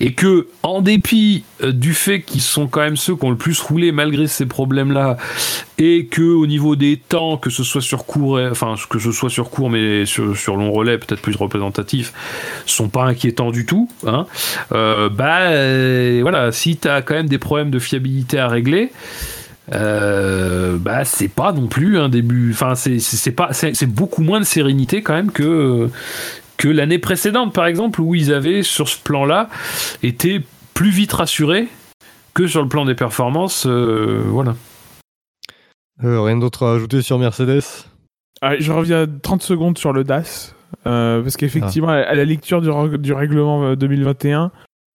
Et 0.00 0.14
que, 0.14 0.48
en 0.62 0.80
dépit 0.80 1.44
euh, 1.62 1.72
du 1.72 1.94
fait 1.94 2.22
qu'ils 2.22 2.40
sont 2.40 2.66
quand 2.66 2.80
même 2.80 2.96
ceux 2.96 3.14
qui 3.14 3.24
ont 3.24 3.30
le 3.30 3.36
plus 3.36 3.60
roulé 3.60 3.92
malgré 3.92 4.26
ces 4.26 4.46
problèmes-là, 4.46 5.18
et 5.78 6.06
que 6.06 6.22
au 6.22 6.46
niveau 6.46 6.76
des 6.76 6.96
temps, 6.96 7.36
que 7.36 7.50
ce 7.50 7.62
soit 7.62 7.80
sur 7.80 8.04
court, 8.04 8.40
enfin 8.50 8.74
que 8.88 8.98
ce 8.98 9.12
soit 9.12 9.30
sur 9.30 9.50
court 9.50 9.70
mais 9.70 10.06
sur, 10.06 10.36
sur 10.36 10.56
long 10.56 10.72
relais, 10.72 10.98
peut-être 10.98 11.22
plus 11.22 11.36
représentatif, 11.36 12.12
sont 12.66 12.88
pas 12.88 13.04
inquiétants 13.04 13.50
du 13.50 13.66
tout. 13.66 13.88
Hein, 14.06 14.26
euh, 14.72 15.08
bah 15.08 15.40
euh, 15.50 16.18
voilà, 16.22 16.52
si 16.52 16.76
t'as 16.76 17.02
quand 17.02 17.14
même 17.14 17.28
des 17.28 17.38
problèmes 17.38 17.70
de 17.70 17.78
fiabilité 17.78 18.38
à 18.38 18.48
régler. 18.48 18.92
Euh, 19.72 20.78
bah 20.78 21.04
c'est 21.04 21.28
pas 21.28 21.52
non 21.52 21.68
plus 21.68 21.96
un 21.96 22.08
début 22.08 22.50
enfin 22.52 22.74
c'est 22.74 23.30
pas 23.30 23.52
c'est 23.52 23.86
beaucoup 23.86 24.22
moins 24.22 24.40
de 24.40 24.44
sérénité 24.44 25.00
quand 25.00 25.12
même 25.12 25.30
que 25.30 25.88
que 26.60 26.68
l'année 26.68 26.98
précédente 26.98 27.54
par 27.54 27.66
exemple 27.66 28.00
où 28.02 28.14
ils 28.14 28.32
avaient 28.32 28.62
sur 28.62 28.86
ce 28.88 28.98
plan 29.02 29.24
là 29.24 29.48
été 30.02 30.42
plus 30.74 30.90
vite 30.90 31.12
rassurés 31.12 31.68
que 32.34 32.46
sur 32.46 32.62
le 32.62 32.68
plan 32.68 32.84
des 32.84 32.94
performances 32.94 33.66
euh, 33.66 34.22
voilà 34.26 34.54
Euh, 36.04 36.20
Rien 36.22 36.36
d'autre 36.38 36.66
à 36.66 36.74
ajouter 36.74 37.02
sur 37.02 37.18
Mercedes? 37.18 37.62
Ah, 38.42 38.56
je 38.58 38.72
reviens 38.72 39.06
30 39.06 39.42
secondes 39.42 39.76
sur 39.78 39.92
le 39.92 40.04
DAS. 40.04 40.54
euh, 40.86 41.20
parce 41.22 41.36
qu'effectivement, 41.36 41.88
à 41.88 41.96
à 41.96 42.14
la 42.14 42.24
lecture 42.24 42.62
du, 42.62 43.12
règlement 43.12 43.64
euh, 43.64 43.76
2021, 43.76 44.50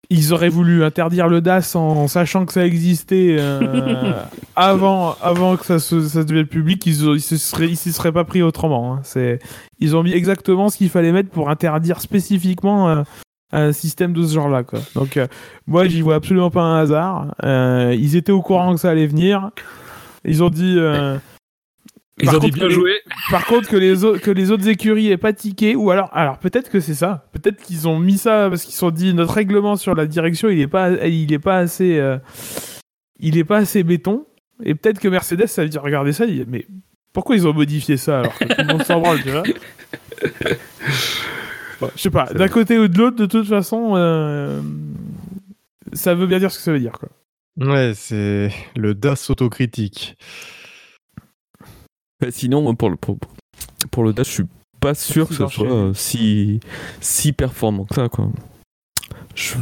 ils 0.09 0.34
auraient 0.34 0.50
voulu 0.50 0.84
interdire 0.84 1.27
le 1.27 1.42
DAS 1.42 1.75
en, 1.75 1.80
en 1.82 2.08
sachant 2.08 2.45
que 2.45 2.53
ça 2.53 2.66
existait 2.66 3.38
euh, 3.40 4.14
avant, 4.56 5.16
avant 5.22 5.58
que 5.58 5.66
ça, 5.66 5.80
se, 5.80 6.01
ça 6.01 6.24
devienne 6.24 6.48
public. 6.48 6.85
Ils, 6.85 7.01
ils 7.16 7.22
se 7.22 7.38
seraient, 7.38 7.69
ils 7.69 7.77
s'y 7.77 7.92
seraient 7.92 8.11
pas 8.11 8.24
pris 8.24 8.42
autrement. 8.42 8.95
hein. 8.95 9.00
C'est, 9.03 9.40
ils 9.80 9.95
ont 9.95 10.03
mis 10.03 10.14
exactement 10.14 10.69
ce 10.69 10.77
qu'il 10.77 10.90
fallait 10.90 11.11
mettre 11.11 11.30
pour 11.30 11.50
interdire 11.50 12.01
spécifiquement 12.01 12.90
euh, 12.90 13.03
un 13.51 13.72
système 13.72 14.14
de 14.14 14.25
ce 14.25 14.34
genre-là. 14.34 14.64
Quoi. 14.64 14.80
Donc, 14.95 15.17
euh, 15.17 15.27
moi, 15.67 15.88
j'y 15.88 16.01
vois 16.01 16.16
absolument 16.16 16.51
pas 16.51 16.61
un 16.61 16.82
hasard. 16.82 17.35
Euh, 17.43 17.95
ils 17.98 18.16
étaient 18.16 18.32
au 18.32 18.42
courant 18.42 18.74
que 18.74 18.80
ça 18.80 18.90
allait 18.92 19.08
venir. 19.08 19.50
Ils 20.24 20.43
ont 20.43 20.50
dit. 20.50 20.77
Ils 22.25 22.31
Par 22.31 22.35
ont 22.35 22.39
dit 22.39 22.47
contre, 22.47 22.57
bien 22.59 22.67
les- 22.67 22.73
joué 22.73 22.91
par 23.31 23.45
contre, 23.45 23.69
que 23.69 23.75
les, 23.77 24.03
au- 24.03 24.17
que 24.19 24.31
les 24.31 24.51
autres 24.51 24.67
écuries 24.67 25.09
aient 25.11 25.17
pas 25.17 25.33
tiqué, 25.33 25.75
ou 25.75 25.91
alors, 25.91 26.09
alors 26.13 26.37
peut-être 26.39 26.69
que 26.69 26.79
c'est 26.79 26.93
ça. 26.93 27.27
Peut-être 27.31 27.61
qu'ils 27.63 27.87
ont 27.87 27.99
mis 27.99 28.17
ça 28.17 28.47
parce 28.49 28.63
qu'ils 28.63 28.73
se 28.73 28.79
sont 28.79 28.91
dit 28.91 29.13
notre 29.13 29.33
règlement 29.33 29.75
sur 29.75 29.95
la 29.95 30.05
direction, 30.05 30.49
il 30.49 30.59
est 30.59 30.67
pas, 30.67 30.91
il 31.07 31.31
est 31.31 31.39
pas 31.39 31.57
assez, 31.57 31.97
euh, 31.99 32.17
il 33.19 33.37
est 33.37 33.43
pas 33.43 33.57
assez 33.57 33.83
béton. 33.83 34.25
Et 34.63 34.75
peut-être 34.75 34.99
que 34.99 35.07
Mercedes, 35.07 35.47
ça 35.47 35.63
veut 35.63 35.69
dire 35.69 35.81
regarder 35.81 36.11
ça, 36.13 36.25
il 36.25 36.35
dit, 36.37 36.45
mais 36.47 36.65
pourquoi 37.13 37.35
ils 37.35 37.47
ont 37.47 37.53
modifié 37.53 37.97
ça 37.97 38.19
alors 38.19 38.37
que 38.37 38.45
tout 38.45 38.55
le 38.57 38.65
monde 38.67 38.83
s'en 38.83 38.99
branle, 38.99 39.21
tu 39.21 39.29
vois? 39.31 39.43
Bon, 41.81 41.89
Je 41.95 42.01
sais 42.01 42.09
pas. 42.09 42.25
D'un 42.33 42.47
côté 42.47 42.77
ou 42.79 42.87
de 42.87 42.97
l'autre, 42.97 43.17
de 43.17 43.25
toute 43.25 43.47
façon, 43.47 43.93
euh, 43.95 44.61
ça 45.93 46.15
veut 46.15 46.25
bien 46.27 46.39
dire 46.39 46.51
ce 46.51 46.57
que 46.57 46.63
ça 46.63 46.71
veut 46.71 46.79
dire, 46.79 46.93
quoi. 46.93 47.09
Ouais, 47.57 47.93
c'est 47.95 48.49
le 48.75 48.93
DAS 48.95 49.29
autocritique. 49.29 50.17
Bah, 52.21 52.27
sinon, 52.31 52.61
moi, 52.61 52.73
pour 52.73 52.89
le, 52.89 52.95
pour, 52.95 53.17
pour 53.91 54.03
le 54.03 54.13
dash, 54.13 54.27
je 54.27 54.31
suis 54.33 54.43
pas 54.79 54.93
sûr 54.93 55.27
que 55.27 55.33
ce 55.35 55.47
soit 55.47 55.71
euh, 55.71 55.93
si, 55.93 56.59
si 57.01 57.33
performant 57.33 57.85
que 57.85 57.95
ça, 57.95 58.07
quoi. 58.09 58.29
je, 59.35 59.55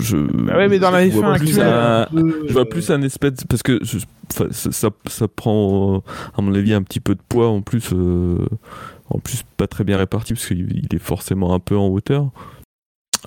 je, 0.00 0.16
Bah 0.16 0.56
ouais, 0.56 0.68
mais 0.68 0.78
dans 0.78 0.90
la 0.90 1.08
je 1.08 1.12
vois 1.12 1.34
F1 1.34 1.38
plus 1.38 1.48
actuelle, 1.60 1.66
un- 1.72 2.02
un 2.02 2.06
peu, 2.06 2.44
je 2.48 2.52
vois 2.52 2.68
plus 2.68 2.90
un 2.90 3.02
espèce 3.02 3.44
parce 3.48 3.62
que 3.62 3.78
je- 3.84 3.98
enfin, 4.32 4.46
ça, 4.50 4.72
ça, 4.72 4.90
ça 5.06 5.28
prend 5.28 5.96
euh, 5.96 6.00
à 6.36 6.42
mon 6.42 6.54
avis 6.54 6.72
un 6.74 6.82
petit 6.82 7.00
peu 7.00 7.14
de 7.14 7.20
poids 7.28 7.48
en 7.48 7.62
plus 7.62 7.90
euh, 7.92 8.38
en 9.08 9.18
plus 9.20 9.44
pas 9.56 9.66
très 9.68 9.84
bien 9.84 9.96
réparti 9.96 10.34
parce 10.34 10.46
qu'il 10.46 10.66
il 10.90 10.94
est 10.94 10.98
forcément 11.00 11.54
un 11.54 11.60
peu 11.60 11.76
en 11.76 11.86
hauteur 11.88 12.30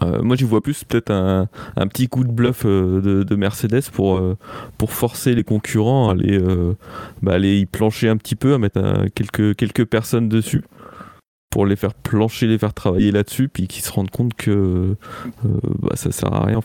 Euh, 0.02 0.22
moi 0.22 0.36
j'y 0.36 0.44
vois 0.44 0.62
plus 0.62 0.84
peut-être 0.84 1.12
un, 1.12 1.48
un 1.76 1.88
petit 1.88 2.08
coup 2.08 2.24
de 2.24 2.32
bluff 2.32 2.64
euh, 2.66 3.02
de, 3.02 3.24
de 3.24 3.36
Mercedes 3.36 3.90
pour, 3.92 4.18
euh, 4.18 4.38
pour 4.78 4.92
forcer 4.94 5.36
les 5.36 5.44
concurrents 5.44 6.10
à 6.10 6.14
aller, 6.14 6.40
bah, 7.22 7.34
aller 7.34 7.60
y 7.60 7.66
plancher 7.66 8.10
un 8.10 8.18
petit 8.18 8.36
peu 8.36 8.54
à 8.54 8.58
mettre 8.58 9.06
quelques, 9.16 9.56
quelques 9.56 9.86
personnes 9.86 10.30
dessus 10.30 10.64
pour 11.52 11.66
les 11.66 11.76
faire 11.76 11.96
plancher, 11.96 12.46
les 12.46 12.60
faire 12.60 12.76
travailler 12.76 13.12
là-dessus, 13.12 13.50
puis 13.50 13.68
qu'ils 13.68 13.84
se 13.84 13.92
rendent 13.92 14.12
compte 14.12 14.36
que 14.36 14.96
bah, 15.44 15.96
ça 15.96 16.12
sert 16.12 16.32
à 16.32 16.46
rien. 16.46 16.60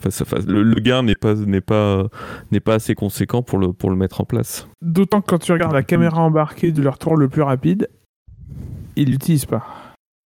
Le, 0.45 0.61
le 0.61 0.75
gain 0.75 1.01
n'est 1.01 1.15
pas, 1.15 1.33
n'est 1.33 1.61
pas, 1.61 2.07
n'est 2.51 2.59
pas 2.59 2.75
assez 2.75 2.93
conséquent 2.93 3.41
pour 3.41 3.57
le, 3.57 3.73
pour 3.73 3.89
le 3.89 3.95
mettre 3.95 4.21
en 4.21 4.25
place. 4.25 4.67
D'autant 4.83 5.21
que 5.21 5.27
quand 5.27 5.39
tu 5.39 5.51
regardes 5.51 5.73
la 5.73 5.81
caméra 5.81 6.21
embarquée 6.21 6.71
de 6.71 6.83
leur 6.83 6.99
tour 6.99 7.17
le 7.17 7.27
plus 7.29 7.41
rapide, 7.41 7.89
ils 8.95 9.09
l'utilisent 9.09 9.45
pas. 9.47 9.65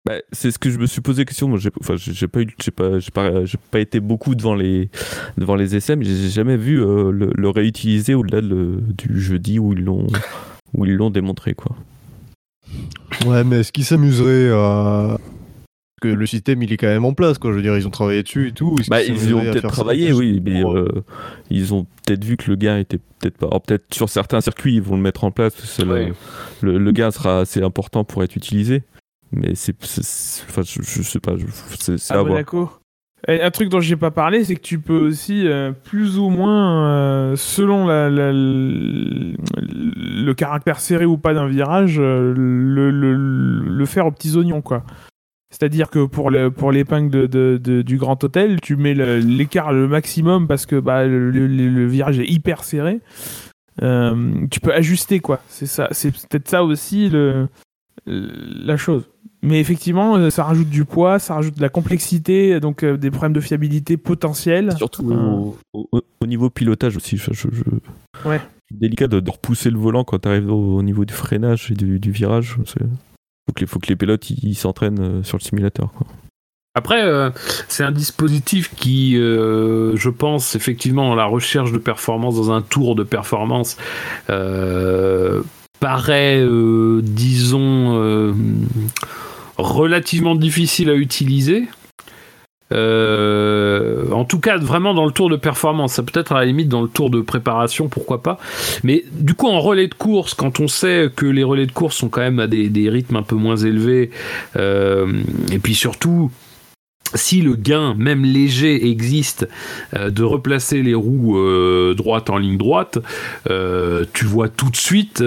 Bah, 0.07 0.17
c'est 0.33 0.51
ce 0.51 0.59
que 0.59 0.69
je 0.71 0.79
me 0.79 0.85
suis 0.87 1.01
posé 1.01 1.25
question. 1.25 1.49
Moi, 1.49 1.59
j'ai, 1.59 1.71
enfin, 1.81 1.97
j'ai 1.97 2.13
j'ai 2.13 2.29
pas 2.29 2.41
eu, 2.43 2.49
j'ai 2.63 2.71
pas, 2.71 2.99
j'ai 2.99 3.11
pas, 3.11 3.45
j'ai 3.47 3.57
pas 3.71 3.81
été 3.81 4.01
beaucoup 4.01 4.35
devant 4.35 4.55
les, 4.55 4.91
devant 5.39 5.55
les 5.55 5.75
essais, 5.77 5.97
mais 5.97 6.05
j'ai 6.05 6.29
jamais 6.29 6.59
vu 6.59 6.79
euh, 6.83 7.11
le, 7.11 7.31
le 7.35 7.49
réutiliser 7.49 8.13
au-delà 8.15 8.43
de 8.43 8.81
du 8.99 9.19
jeudi 9.19 9.59
où 9.59 9.73
ils 9.73 9.83
l'ont, 9.83 10.07
où 10.77 10.85
ils 10.85 10.95
l'ont 10.95 11.09
démontré, 11.11 11.55
quoi. 11.55 11.75
Ouais, 13.27 13.45
mais 13.45 13.61
est-ce 13.61 13.73
qu'ils 13.73 13.85
s'amuseraient 13.87 14.51
à. 14.51 15.17
Parce 16.01 16.13
que 16.13 16.19
le 16.19 16.27
système, 16.27 16.63
il 16.63 16.71
est 16.71 16.77
quand 16.77 16.89
même 16.89 17.07
en 17.07 17.15
place, 17.15 17.39
quoi. 17.39 17.53
Je 17.53 17.57
veux 17.57 17.63
dire, 17.63 17.75
ils 17.79 17.87
ont 17.87 17.91
travaillé 17.91 18.23
dessus 18.23 18.49
et 18.49 18.53
tout. 18.53 18.77
Bah, 18.89 19.03
ils 19.03 19.31
y 19.31 19.33
ont 19.33 19.41
peut-être 19.41 19.69
travaillé, 19.69 20.13
oui, 20.13 20.43
mais 20.45 20.63
euh, 20.63 20.85
euh, 20.97 21.03
ils 21.49 21.73
ont 21.73 21.87
peut-être 22.05 22.25
vu 22.25 22.37
que 22.37 22.51
le 22.51 22.57
gain 22.57 22.77
était 22.79 22.99
peut-être 23.21 23.39
pas. 23.39 23.49
Peut-être 23.61 23.87
sur 23.95 24.11
certains 24.11 24.43
circuits, 24.43 24.75
ils 24.75 24.83
vont 24.83 24.97
le 24.97 25.03
mettre 25.03 25.25
en 25.25 25.31
place, 25.31 25.55
parce 25.55 25.79
que 25.79 25.83
le- 25.83 25.93
Ouais. 25.95 26.13
le, 26.61 26.77
le 26.77 26.93
gain 26.93 27.11
sera 27.11 27.41
assez 27.41 27.63
important 27.63 28.05
pour 28.05 28.23
être 28.23 28.37
utilisé. 28.37 28.83
Mais 29.37 29.55
c'est. 29.55 29.75
Enfin, 30.49 30.63
je, 30.63 30.81
je 30.83 31.03
sais 31.03 31.21
pas, 31.21 31.33
c'est 31.79 31.95
à 32.13 32.15
voir. 32.23 32.27
Monaco. 32.27 32.71
Et 33.27 33.41
un 33.41 33.51
truc 33.51 33.71
dont 33.71 33.81
j'ai 33.81 33.97
pas 33.97 34.11
parlé, 34.11 34.45
c'est 34.45 34.55
que 34.55 34.61
tu 34.61 34.79
peux 34.79 34.99
aussi, 34.99 35.49
euh, 35.49 35.73
plus 35.73 36.19
ou 36.19 36.29
moins, 36.29 36.89
euh, 36.91 37.37
selon 37.37 37.87
la, 37.87 38.11
la- 38.11 38.33
le, 38.33 39.33
le 39.57 40.35
caractère 40.35 40.79
serré 40.79 41.07
ou 41.07 41.17
pas 41.17 41.33
d'un 41.33 41.47
virage, 41.47 41.97
euh, 41.99 42.35
le, 42.37 42.91
le- 42.91 43.15
le 43.17 43.87
faire 43.87 44.07
aux 44.07 44.11
petits 44.11 44.37
oignons, 44.37 44.61
quoi. 44.61 44.85
C'est-à-dire 45.51 45.89
que 45.89 46.05
pour 46.05 46.31
le- 46.31 46.51
pour 46.51 46.71
l'épingle 46.71 47.09
de, 47.11 47.27
de- 47.27 47.59
de- 47.63 47.81
du 47.81 47.97
Grand 47.97 48.23
Hôtel, 48.23 48.61
tu 48.61 48.77
mets 48.77 48.93
l'écart 48.93 49.73
le 49.73 49.89
maximum 49.89 50.47
parce 50.47 50.67
que 50.67 50.79
bah, 50.79 51.07
le, 51.07 51.87
virage 51.87 52.19
est 52.19 52.29
hyper 52.31 52.63
serré. 52.63 53.01
Tu 53.81 54.61
peux 54.61 54.73
ajuster, 54.75 55.21
quoi. 55.21 55.41
C'est 55.49 55.67
ça, 55.67 55.89
c'est 55.93 56.11
peut-être 56.11 56.49
ça 56.49 56.63
aussi 56.63 57.09
le, 57.09 57.49
la 58.07 58.77
chose. 58.77 59.05
Mais 59.43 59.61
effectivement, 59.61 60.17
euh, 60.17 60.31
ça 60.31 60.45
rajoute 60.45 60.71
du 60.71 60.85
poids, 60.85 61.19
ça 61.19 61.35
rajoute 61.35 61.57
de 61.57 61.61
la 61.63 61.69
complexité, 61.69 62.61
donc 62.61 62.83
euh, 62.83 62.97
des 62.97 63.11
problèmes 63.11 63.35
de 63.35 63.41
fiabilité 63.41 63.97
potentiels. 63.97 64.73
Surtout 64.77 65.11
Euh, 65.11 65.53
au, 65.75 65.89
au- 65.93 66.03
au 66.21 66.27
niveau 66.27 66.49
pilotage 66.51 66.97
aussi. 66.97 67.17
Je, 67.19 67.33
je- 67.33 67.49
je- 67.53 68.29
Ouais. 68.29 68.41
C'est 68.71 68.79
délicat 68.79 69.07
de, 69.07 69.21
de 69.21 69.31
repousser 69.31 69.71
le 69.71 69.79
volant 69.79 70.05
quand 70.05 70.21
tu 70.21 70.29
arrives 70.29 70.51
au, 70.51 70.77
au 70.79 70.83
niveau 70.83 71.05
du 71.05 71.13
freinage 71.13 71.71
et 71.71 71.75
du, 71.75 71.99
du 72.01 72.11
virage. 72.11 72.57
Il 72.59 72.65
faut 73.47 73.53
que, 73.55 73.61
les- 73.61 73.67
faut 73.67 73.79
que 73.79 73.89
les 73.89 73.97
pilotes 73.97 74.31
ils 74.31 74.55
s'entraînent 74.55 75.01
euh, 75.01 75.23
sur 75.23 75.37
le 75.37 75.43
simulateur. 75.43 75.93
Quoi. 75.93 76.07
Après, 76.77 77.05
euh, 77.05 77.31
c'est 77.69 77.85
un 77.85 77.93
dispositif 77.93 78.75
qui, 78.75 79.17
euh, 79.19 79.95
je 79.97 80.09
pense, 80.09 80.57
effectivement, 80.57 81.15
la 81.15 81.27
recherche 81.27 81.71
de 81.71 81.79
performance, 81.79 82.35
dans 82.37 82.51
un 82.51 82.63
tour 82.63 82.97
de 82.97 83.05
performance, 83.05 83.77
euh, 84.31 85.43
paraît, 85.81 86.41
euh, 86.41 87.01
disons, 87.03 87.99
euh, 87.99 88.33
relativement 89.59 90.35
difficile 90.35 90.91
à 90.91 90.95
utiliser. 90.95 91.65
Euh, 92.73 94.11
en 94.11 94.25
tout 94.25 94.41
cas, 94.41 94.57
vraiment 94.57 94.95
dans 94.95 95.05
le 95.05 95.13
tour 95.13 95.29
de 95.31 95.37
performance, 95.37 95.93
ça 95.93 96.03
peut 96.03 96.19
être 96.19 96.33
à 96.33 96.41
la 96.41 96.47
limite 96.47 96.69
dans 96.69 96.83
le 96.83 96.89
tour 96.89 97.11
de 97.11 97.21
préparation, 97.21 97.89
pourquoi 97.89 98.23
pas. 98.23 98.39
Mais 98.83 99.05
du 99.13 99.35
coup, 99.35 99.49
en 99.49 99.61
relais 99.61 99.87
de 99.87 99.95
course, 99.95 100.35
quand 100.35 100.61
on 100.61 100.67
sait 100.67 101.11
que 101.15 101.27
les 101.27 101.45
relais 101.45 101.67
de 101.67 101.73
course 101.73 101.97
sont 101.97 102.09
quand 102.09 102.23
même 102.23 102.41
à 102.41 102.47
des, 102.47 102.89
rythmes 102.89 103.17
un 103.17 103.23
peu 103.23 103.37
moins 103.37 103.57
élevés, 103.57 104.11
et 104.57 105.59
puis 105.63 105.75
surtout, 105.75 106.31
si 107.15 107.41
le 107.41 107.55
gain, 107.55 107.95
même 107.95 108.25
léger, 108.25 108.89
existe 108.89 109.49
euh, 109.95 110.11
de 110.11 110.23
replacer 110.23 110.83
les 110.83 110.95
roues 110.95 111.39
euh, 111.39 111.95
droites 111.95 112.31
en 112.31 112.39
ligne 112.39 112.59
droite, 112.59 112.99
euh, 113.51 114.05
tu 114.13 114.25
vois 114.25 114.49
tout 114.49 114.71
de 114.71 114.77
suite, 114.77 115.23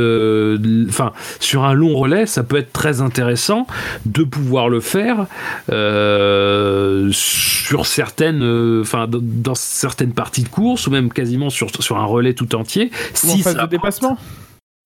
enfin, 0.90 1.14
sur 1.40 1.64
un 1.64 1.74
long 1.74 1.96
relais, 1.96 2.26
ça 2.26 2.44
peut 2.44 2.58
être 2.58 2.74
très 2.74 3.02
intéressant 3.02 3.68
de 4.06 4.24
pouvoir 4.24 4.70
le 4.70 4.80
faire 4.80 5.28
euh, 5.72 7.10
sur 7.12 7.86
certaines, 7.86 8.82
enfin, 8.82 9.08
dans, 9.08 9.20
dans 9.22 9.56
certaines 9.56 10.14
parties 10.14 10.44
de 10.44 10.50
course 10.50 10.88
ou 10.88 10.92
même 10.92 11.12
quasiment 11.12 11.50
sur, 11.50 11.70
sur 11.82 11.98
un 11.98 12.06
relais 12.06 12.34
tout 12.34 12.56
entier. 12.56 12.92
Ou 12.94 13.16
Si 13.16 13.32
en 13.32 13.38
phase 13.38 13.56
ça 13.56 13.66
de 13.66 13.70
dépassement. 13.70 14.18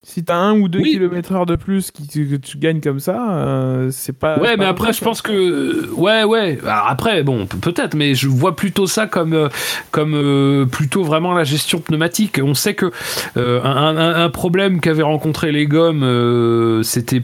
Si 0.04 0.24
t'as 0.26 0.36
un 0.36 0.60
ou 0.60 0.68
deux 0.68 0.80
Oui. 0.80 0.92
kilomètres 0.94 1.32
heure 1.32 1.46
de 1.46 1.56
plus 1.56 1.92
qui, 1.92 2.08
que 2.08 2.36
tu 2.36 2.58
gagnes 2.58 2.82
comme 2.82 3.00
ça, 3.00 3.38
euh, 3.38 3.90
c'est 3.92 4.18
pas. 4.18 4.40
Ouais, 4.40 4.58
mais 4.58 4.66
après, 4.66 4.94
je 4.94 5.04
pense 5.04 5.22
que. 5.22 5.92
Ouais, 5.94 6.24
ouais. 6.24 6.58
Alors 6.64 6.88
après, 6.90 7.22
bon, 7.22 7.46
pe- 7.46 7.58
peut-être, 7.58 7.94
mais 7.96 8.16
je 8.16 8.28
vois 8.28 8.56
plutôt 8.56 8.88
ça 8.88 9.06
comme, 9.06 9.34
euh, 9.34 9.48
comme 9.92 10.16
euh, 10.16 10.66
plutôt 10.66 11.04
vraiment 11.04 11.34
la 11.36 11.44
gestion 11.44 11.80
pneumatique. 11.80 12.40
On 12.44 12.56
sait 12.56 12.74
que 12.74 12.92
euh, 13.38 13.62
un, 13.64 13.96
un- 13.96 14.24
un 14.24 14.30
problème 14.32 14.82
qu'avaient 14.82 15.04
rencontré 15.04 15.52
les 15.52 15.68
gommes, 15.68 16.02
euh, 16.04 16.82
c'était. 16.82 17.22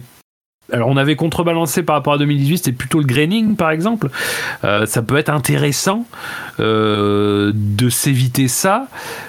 Alors, 0.74 0.90
on 0.90 0.98
avait 0.98 1.16
contrebalancé 1.16 1.82
par 1.82 1.96
rapport 1.96 2.14
à 2.14 2.18
2018, 2.18 2.58
c'était 2.58 2.72
plutôt 2.74 3.00
le 3.00 3.06
graining, 3.06 3.56
par 3.56 3.72
exemple. 3.72 4.10
Euh, 4.66 4.86
ça 4.86 5.02
peut 5.02 5.16
être 5.16 5.30
intéressant 5.30 6.06
euh, 6.60 7.52
de 7.56 7.90
s'éviter 7.90 8.50
ça 8.50 8.88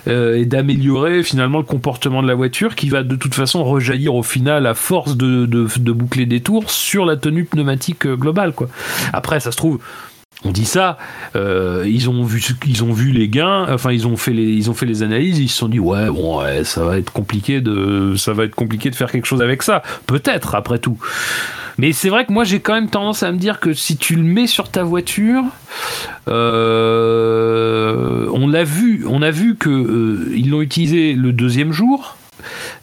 euh, 0.08 0.36
et 0.36 0.46
d'améliorer 0.46 1.22
finalement 1.22 1.58
le 1.58 1.64
comportement 1.64 2.22
de 2.22 2.28
la 2.28 2.34
voiture 2.34 2.74
qui 2.74 2.88
va 2.88 3.04
de 3.04 3.14
toute 3.14 3.34
façon 3.34 3.62
rejaillir 3.62 4.14
au 4.14 4.22
final 4.22 4.66
à 4.66 4.74
force 4.74 5.16
de, 5.16 5.46
de, 5.46 5.92
boucler 5.92 6.26
des 6.26 6.40
tours 6.40 6.70
sur 6.70 7.04
la 7.04 7.16
tenue 7.16 7.44
pneumatique 7.44 8.06
globale 8.06 8.52
quoi. 8.52 8.68
Après 9.12 9.40
ça 9.40 9.52
se 9.52 9.56
trouve 9.56 9.78
on 10.44 10.52
dit 10.52 10.66
ça, 10.66 10.98
euh, 11.34 11.84
ils 11.86 12.08
ont 12.08 12.22
vu, 12.22 12.40
ils 12.66 12.84
ont 12.84 12.92
vu 12.92 13.10
les 13.10 13.28
gains, 13.28 13.66
enfin 13.72 13.90
ils 13.90 14.06
ont 14.06 14.16
fait 14.16 14.32
les, 14.32 14.44
ils 14.44 14.70
ont 14.70 14.74
fait 14.74 14.86
les 14.86 15.02
analyses, 15.02 15.40
ils 15.40 15.48
se 15.48 15.58
sont 15.58 15.68
dit 15.68 15.80
ouais 15.80 16.08
bon 16.08 16.40
ouais, 16.40 16.62
ça 16.62 16.84
va 16.84 16.98
être 16.98 17.12
compliqué 17.12 17.60
de, 17.60 18.14
ça 18.16 18.34
va 18.34 18.44
être 18.44 18.54
compliqué 18.54 18.90
de 18.90 18.94
faire 18.94 19.10
quelque 19.10 19.26
chose 19.26 19.42
avec 19.42 19.64
ça, 19.64 19.82
peut-être 20.06 20.54
après 20.54 20.78
tout. 20.78 20.98
Mais 21.76 21.92
c'est 21.92 22.08
vrai 22.08 22.26
que 22.26 22.32
moi 22.32 22.44
j'ai 22.44 22.60
quand 22.60 22.74
même 22.74 22.90
tendance 22.90 23.22
à 23.22 23.32
me 23.32 23.38
dire 23.38 23.60
que 23.60 23.72
si 23.72 23.96
tu 23.96 24.16
le 24.16 24.22
mets 24.22 24.46
sur 24.46 24.70
ta 24.70 24.84
voiture, 24.84 25.44
euh, 26.28 28.28
on 28.32 28.48
l'a 28.48 28.64
vu, 28.64 29.04
on 29.08 29.22
a 29.22 29.30
vu 29.30 29.56
que 29.56 29.70
euh, 29.70 30.48
l'ont 30.48 30.60
utilisé 30.60 31.14
le 31.14 31.32
deuxième 31.32 31.72
jour. 31.72 32.17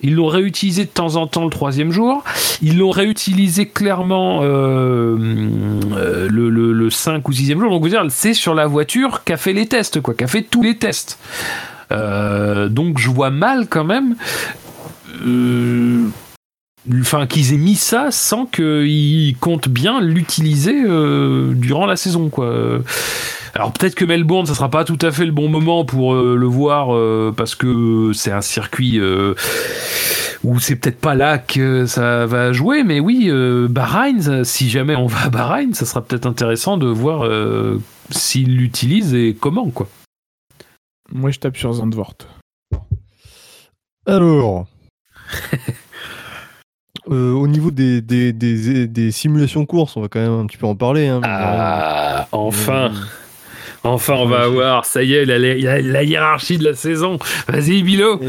Ils 0.01 0.16
l'ont 0.16 0.27
réutilisé 0.27 0.85
de 0.85 0.90
temps 0.90 1.16
en 1.16 1.27
temps 1.27 1.43
le 1.43 1.50
troisième 1.50 1.92
jour. 1.92 2.24
Ils 2.61 2.77
l'ont 2.77 2.92
réutilisé 2.92 3.67
clairement 3.67 4.42
euh, 4.43 5.17
euh, 5.98 6.27
le, 6.30 6.50
le, 6.50 6.74
le 6.74 6.90
5 6.90 7.27
ou 7.27 7.32
6e 7.32 7.59
jour. 7.59 7.69
Donc, 7.69 7.82
vous 7.82 7.90
dire, 7.90 8.06
c'est 8.09 8.34
sur 8.34 8.53
la 8.53 8.67
voiture 8.67 9.24
qu'a 9.24 9.38
fait 9.38 9.53
les 9.53 9.67
tests, 9.67 10.01
quoi, 10.01 10.14
qu'a 10.14 10.27
fait 10.27 10.43
tous 10.43 10.61
les 10.61 10.77
tests. 10.77 11.19
Euh, 11.92 12.69
donc, 12.69 13.00
je 13.00 13.09
vois 13.09 13.30
mal 13.30 13.67
quand 13.67 13.85
même. 13.85 14.16
Enfin, 17.01 17.25
qu'ils 17.25 17.53
aient 17.53 17.58
mis 17.58 17.75
ça 17.75 18.11
sans 18.11 18.45
qu'ils 18.45 19.35
comptent 19.40 19.69
bien 19.69 20.01
l'utiliser 20.01 20.84
durant 21.56 21.85
la 21.85 21.95
saison, 21.95 22.30
quoi. 22.30 22.82
Alors 23.56 23.72
peut-être 23.72 23.95
que 23.95 24.03
Melbourne, 24.03 24.45
ça 24.45 24.53
sera 24.53 24.69
pas 24.69 24.84
tout 24.84 24.98
à 25.01 25.11
fait 25.11 25.25
le 25.25 25.32
bon 25.32 25.48
moment 25.48 25.85
pour 25.85 26.14
euh, 26.14 26.35
le 26.35 26.45
voir 26.45 26.93
euh, 26.93 27.34
parce 27.35 27.56
que 27.56 28.11
c'est 28.14 28.32
un 28.32 28.42
circuit 28.42 29.00
euh, 29.00 29.34
où 30.43 30.59
c'est 30.59 30.75
peut-être 30.75 31.00
pas 31.00 31.16
là 31.16 31.38
que 31.38 31.85
ça 31.85 32.25
va 32.25 32.51
jouer, 32.51 32.84
mais 32.84 33.00
oui, 33.00 33.27
euh, 33.30 33.67
Bahreïn, 33.69 34.43
si 34.43 34.69
jamais 34.69 34.95
on 34.98 35.08
va 35.08 35.24
à 35.24 35.30
Bahreïn, 35.30 35.74
ça 35.74 35.85
sera 35.85 36.01
peut-être 36.03 36.25
intéressant 36.25 36.77
de 36.77 36.88
voir 36.88 37.24
euh, 37.25 37.82
s'il 38.11 38.58
l'utilise 38.58 39.14
et 39.16 39.38
comment, 39.40 39.69
quoi. 39.69 39.88
Moi, 41.14 41.32
je 41.32 41.40
tape 41.40 41.56
sur 41.56 41.72
Zandvoort. 41.74 42.16
Alors. 44.06 44.67
Euh, 47.11 47.34
au 47.34 47.48
niveau 47.48 47.69
des, 47.69 48.01
des, 48.01 48.34
des, 48.34 48.88
des 48.88 49.11
simulations 49.11 49.61
de 49.61 49.67
course, 49.67 49.95
on 49.95 50.01
va 50.01 50.08
quand 50.08 50.19
même 50.19 50.32
un 50.32 50.48
petit 50.48 50.58
peu 50.58 50.66
en 50.66 50.74
parler. 50.75 51.06
Hein, 51.08 51.22
Ah, 51.24 52.27
enfin, 52.32 52.92
Euh, 52.92 53.00
enfin, 53.85 54.15
on 54.17 54.25
va 54.25 54.41
avoir, 54.43 54.85
ça 54.85 55.03
y 55.03 55.14
est, 55.14 55.25
la, 55.25 55.38
la- 55.39 55.81
la 55.81 56.03
hiérarchie 56.03 56.57
de 56.57 56.64
la 56.65 56.73
saison. 56.73 57.17
Vas-y, 57.47 57.83
Bilo. 57.83 58.19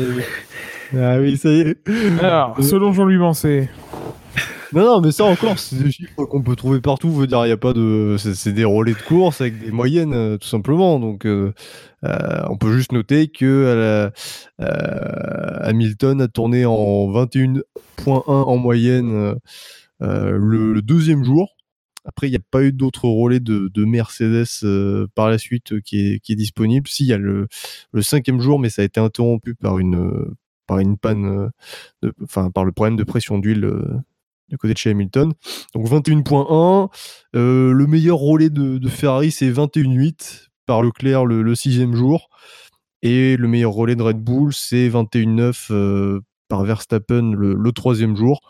Ah 0.96 1.18
oui, 1.18 1.36
ça 1.36 1.48
y 1.50 1.60
est. 1.60 1.76
Alors, 2.22 2.56
selon 2.62 2.92
Jean-Louis 2.92 3.16
Mancé, 3.18 3.68
Non, 4.72 4.84
non, 4.84 5.00
mais 5.00 5.10
ça 5.12 5.24
encore, 5.24 5.58
c'est 5.58 5.76
des 5.82 5.90
chiffres 5.90 6.24
qu'on 6.26 6.42
peut 6.42 6.54
trouver 6.56 6.80
partout. 6.80 7.10
Veut 7.10 7.26
dire, 7.26 7.44
il 7.46 7.48
y 7.48 7.52
a 7.52 7.56
pas 7.56 7.72
de, 7.72 8.16
c'est 8.18 8.34
c'est 8.34 8.52
des 8.52 8.64
relais 8.64 8.92
de 8.92 9.02
course 9.02 9.40
avec 9.40 9.58
des 9.64 9.70
moyennes, 9.72 10.12
euh, 10.14 10.36
tout 10.38 10.48
simplement. 10.48 10.98
Donc, 11.00 11.24
euh, 11.26 11.52
euh, 12.04 12.16
on 12.50 12.56
peut 12.56 12.72
juste 12.72 12.92
noter 12.92 13.28
que 13.28 13.44
euh, 13.44 14.10
euh, 14.60 15.58
Hamilton 15.62 16.20
a 16.20 16.28
tourné 16.28 16.66
en 16.66 16.74
21.1 17.12 17.62
en 18.26 18.56
moyenne 18.56 19.10
euh, 19.12 19.34
euh, 20.02 20.36
le, 20.38 20.72
le 20.74 20.82
deuxième 20.82 21.24
jour. 21.24 21.55
Après, 22.06 22.28
il 22.28 22.30
n'y 22.30 22.36
a 22.36 22.40
pas 22.50 22.62
eu 22.62 22.72
d'autres 22.72 23.08
relais 23.08 23.40
de, 23.40 23.68
de 23.74 23.84
Mercedes 23.84 24.46
euh, 24.62 25.06
par 25.14 25.28
la 25.28 25.38
suite 25.38 25.72
euh, 25.72 25.80
qui, 25.80 25.98
est, 26.14 26.20
qui 26.20 26.32
est 26.32 26.36
disponible. 26.36 26.88
Si, 26.88 27.04
il 27.04 27.08
y 27.08 27.12
a 27.12 27.18
le, 27.18 27.48
le 27.92 28.02
cinquième 28.02 28.40
jour, 28.40 28.58
mais 28.58 28.70
ça 28.70 28.82
a 28.82 28.84
été 28.84 29.00
interrompu 29.00 29.54
par 29.54 29.78
une, 29.78 29.96
euh, 29.96 30.34
par 30.66 30.78
une 30.78 30.96
panne, 30.96 31.50
de- 32.02 32.12
enfin, 32.22 32.50
par 32.50 32.64
le 32.64 32.72
problème 32.72 32.96
de 32.96 33.04
pression 33.04 33.38
d'huile 33.38 33.68
du 34.48 34.56
côté 34.58 34.74
de 34.74 34.78
chez 34.78 34.90
Hamilton. 34.90 35.32
Donc 35.74 35.86
21.1. 35.88 36.88
Euh, 37.34 37.72
le 37.72 37.86
meilleur 37.86 38.18
relais 38.18 38.50
de, 38.50 38.78
de 38.78 38.88
Ferrari, 38.88 39.30
c'est 39.32 39.50
21.8 39.50 40.46
par 40.66 40.82
Leclerc 40.82 41.24
le, 41.26 41.42
le 41.42 41.54
sixième 41.54 41.94
jour. 41.94 42.28
Et 43.02 43.36
le 43.36 43.48
meilleur 43.48 43.72
relais 43.72 43.96
de 43.96 44.02
Red 44.02 44.18
Bull, 44.18 44.52
c'est 44.52 44.88
21.9 44.88 45.66
euh, 45.70 46.20
par 46.48 46.64
Verstappen 46.64 47.32
le, 47.34 47.54
le 47.54 47.72
troisième 47.72 48.16
jour. 48.16 48.40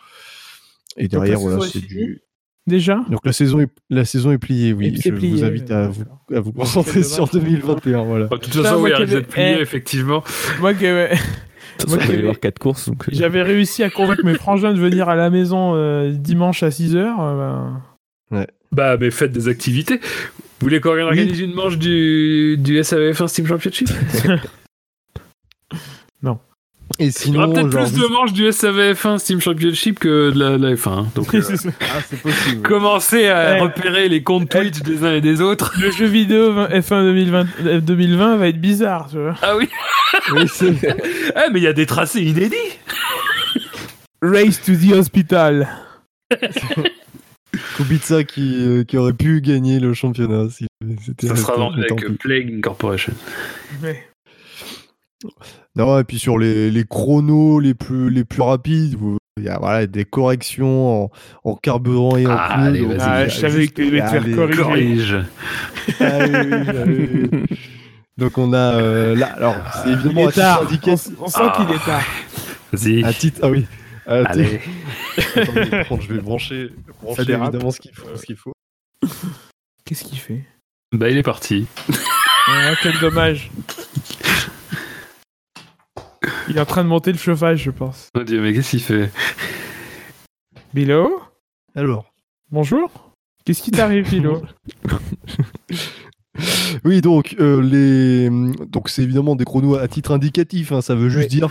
Et 0.97 1.09
derrière, 1.09 1.39
voilà, 1.41 1.57
est 1.67 1.71
c'est 1.71 1.81
du. 1.81 2.23
Déjà 2.67 3.05
Donc 3.09 3.21
la 3.25 3.33
saison 3.33 3.61
est, 3.61 3.69
la 3.91 4.05
saison 4.05 4.33
est 4.33 4.39
pliée, 4.39 4.73
oui. 4.73 4.99
Je 5.03 5.11
plié, 5.11 5.31
vous 5.31 5.45
invite 5.45 5.71
à 5.71 5.87
vous, 5.89 6.03
à 6.35 6.41
vous 6.41 6.53
concentrer 6.53 7.05
sur 7.05 7.29
dommage. 7.29 7.49
2021. 7.49 8.03
Voilà. 8.05 8.27
De 8.27 8.37
toute 8.37 8.53
façon, 8.55 8.83
oui, 8.83 8.91
elle 8.97 9.13
est 9.13 9.23
pliée, 9.23 9.55
eh. 9.59 9.63
effectivement. 9.63 10.25
Moi 10.61 10.75
qui 10.75 10.87
avais- 10.87 11.11
De 11.11 11.15
toute 11.83 11.91
façon, 11.91 11.97
Moi, 11.97 11.99
il 12.05 12.07
va 12.09 12.13
y 12.13 12.17
qui- 12.17 12.23
avoir 12.23 12.41
4 12.41 12.59
courses. 12.59 12.89
Donc, 12.89 13.05
euh, 13.09 13.13
j'avais 13.13 13.43
réussi 13.43 13.83
à 13.85 13.91
convaincre 13.91 14.25
mes 14.25 14.35
frangins 14.35 14.73
de 14.75 14.81
venir 14.81 15.09
à 15.09 15.15
la 15.15 15.31
maison 15.31 15.75
euh, 15.77 16.11
dimanche 16.11 16.63
à 16.65 16.71
6h. 16.71 17.07
Bah, 18.73 18.97
mais 18.99 19.11
faites 19.13 19.31
des 19.33 19.47
activités. 19.49 19.99
Vous 19.99 20.65
voulez 20.67 20.81
qu'on 20.81 20.99
organise 20.99 21.39
une 21.39 21.55
manche 21.55 21.79
du, 21.79 22.57
du 22.59 22.81
SAVF1 22.81 23.29
Steam 23.29 23.47
Championship? 23.47 23.89
Et 26.99 27.09
Il 27.27 27.35
y 27.35 27.37
aura 27.37 27.49
peut-être 27.53 27.69
plus 27.69 27.93
de 27.93 28.07
manches 28.07 28.33
du 28.33 28.45
SAVF1 28.49 29.19
Steam 29.19 29.41
Championship 29.41 29.99
que 29.99 30.31
de 30.31 30.39
la, 30.39 30.57
la 30.57 30.75
F1. 30.75 30.89
hein. 30.91 31.07
Donc, 31.15 31.35
euh, 31.35 31.43
Ah, 31.81 32.01
c'est 32.09 32.21
possible. 32.23 32.63
commencez 32.63 33.29
à 33.29 33.57
repérer 33.63 34.09
les 34.09 34.23
comptes 34.23 34.49
Twitch 34.49 34.81
des 34.83 35.05
uns 35.05 35.15
et 35.15 35.21
des 35.21 35.41
autres. 35.41 35.75
Le 35.81 35.91
jeu 35.91 36.07
vidéo 36.07 36.53
F1 36.55 37.03
2020, 37.05 37.47
euh, 37.67 37.81
2020 37.81 38.37
va 38.37 38.49
être 38.49 38.61
bizarre, 38.61 39.09
tu 39.11 39.19
vois. 39.19 39.35
Ah 39.43 39.57
oui 39.57 39.69
Eh, 40.63 41.51
mais 41.53 41.59
il 41.61 41.63
y 41.63 41.67
a 41.67 41.73
des 41.73 41.87
tracés 41.87 42.23
inédits 42.23 42.55
Race 44.23 44.63
to 44.63 44.73
the 44.75 44.93
hospital. 44.93 45.69
Kubica 47.77 48.25
qui, 48.25 48.55
euh, 48.65 48.85
qui 48.85 48.97
aurait 48.97 49.13
pu 49.13 49.41
gagner 49.41 49.81
le 49.81 49.93
championnat. 49.95 50.49
Si 50.51 50.67
Ça 51.23 51.37
sera 51.37 51.57
vendu 51.57 51.81
avec 51.83 52.19
Plague 52.19 52.53
Incorporation. 52.57 53.13
Mais- 53.83 54.07
Non, 55.77 55.99
et 55.99 56.05
puis 56.05 56.19
sur 56.19 56.39
les, 56.39 56.71
les 56.71 56.85
chronos 56.85 57.61
les 57.61 57.75
plus, 57.75 58.09
les 58.11 58.25
plus 58.25 58.41
rapides, 58.43 58.97
il 59.39 59.45
y 59.45 59.49
a 59.49 59.59
voilà, 59.59 59.87
des 59.87 60.07
corrections 60.07 61.05
en, 61.05 61.11
en 61.45 61.55
carburant 61.55 62.17
et 62.17 62.27
en 62.27 62.31
Ah, 62.31 62.55
pneus. 62.57 62.67
allez, 62.67 62.81
donc 62.81 62.99
a 63.01 63.05
Ah, 63.13 63.29
je 63.29 63.37
savais 63.39 63.69
que 63.69 63.75
tu 63.75 63.87
devais 63.87 64.01
te 64.01 64.07
faire 64.09 64.23
allez, 64.23 64.35
corriger. 64.35 64.63
Corrige. 64.63 65.17
ah 66.01 66.85
oui. 66.87 67.47
Donc 68.17 68.39
on 68.39 68.55
a 68.55 68.75
euh, 68.81 69.15
là, 69.15 69.27
alors 69.37 69.57
c'est 69.83 69.91
Il 69.91 69.93
évidemment 69.93 70.21
à 70.23 70.25
est 70.25 70.33
titre 70.33 70.37
tard. 70.43 70.59
On, 70.63 70.65
indicatif. 70.65 71.13
on 71.21 71.27
sent 71.29 71.39
Ah. 71.43 71.53
qu'il 71.67 71.77
est 71.77 71.85
tard. 71.85 72.03
Vas-y. 72.73 73.05
À 73.05 73.13
titre, 73.13 73.41
ah 73.43 73.49
oui. 73.51 73.67
Allez. 74.07 74.61
Attendez, 75.37 75.71
je 76.01 76.13
vais 76.15 76.21
brancher, 76.21 76.71
brancher 77.03 77.25
dérape. 77.27 77.49
évidemment 77.53 77.71
ce 77.73 77.81
qu'il 77.81 77.93
faut. 77.93 78.07
Ce 78.17 78.23
qu'il 78.25 78.37
faut. 78.37 78.53
Qu'est-ce 79.85 80.05
qu'il 80.05 80.19
fait? 80.19 80.43
Bah, 80.93 81.11
il 81.11 81.19
est 81.19 81.23
parti. 81.23 81.67
ah, 82.49 82.73
Quel 82.83 82.99
dommage. 83.01 83.51
Il 86.49 86.57
est 86.57 86.61
en 86.61 86.65
train 86.67 86.85
de 86.85 86.89
monter 86.89 87.13
le 87.13 87.19
chauffage, 87.19 87.63
je 87.63 87.71
pense. 87.71 88.09
Mon 88.15 88.23
Dieu, 88.23 88.41
mais 88.41 88.53
qu'est-ce 88.53 88.71
qu'il 88.71 88.83
fait 88.83 89.11
Bilo 90.75 91.21
Alors, 91.75 92.13
Bonjour 92.51 93.13
Qu'est-ce 93.45 93.63
qui 93.63 93.71
t'arrive, 93.71 94.09
Bilo 94.11 94.43
oui, 96.85 97.01
donc 97.01 97.35
euh, 97.41 97.63
les, 97.63 98.29
donc 98.67 98.89
c'est 98.89 99.03
évidemment 99.03 99.37
des 99.37 99.45
chronos 99.45 99.77
à 99.77 99.89
titre 99.89 100.13
indicatif. 100.13 100.73
hein, 100.73 100.81
ça 100.83 100.95
veut 100.95 101.09
juste 101.09 101.31
dire. 101.31 101.49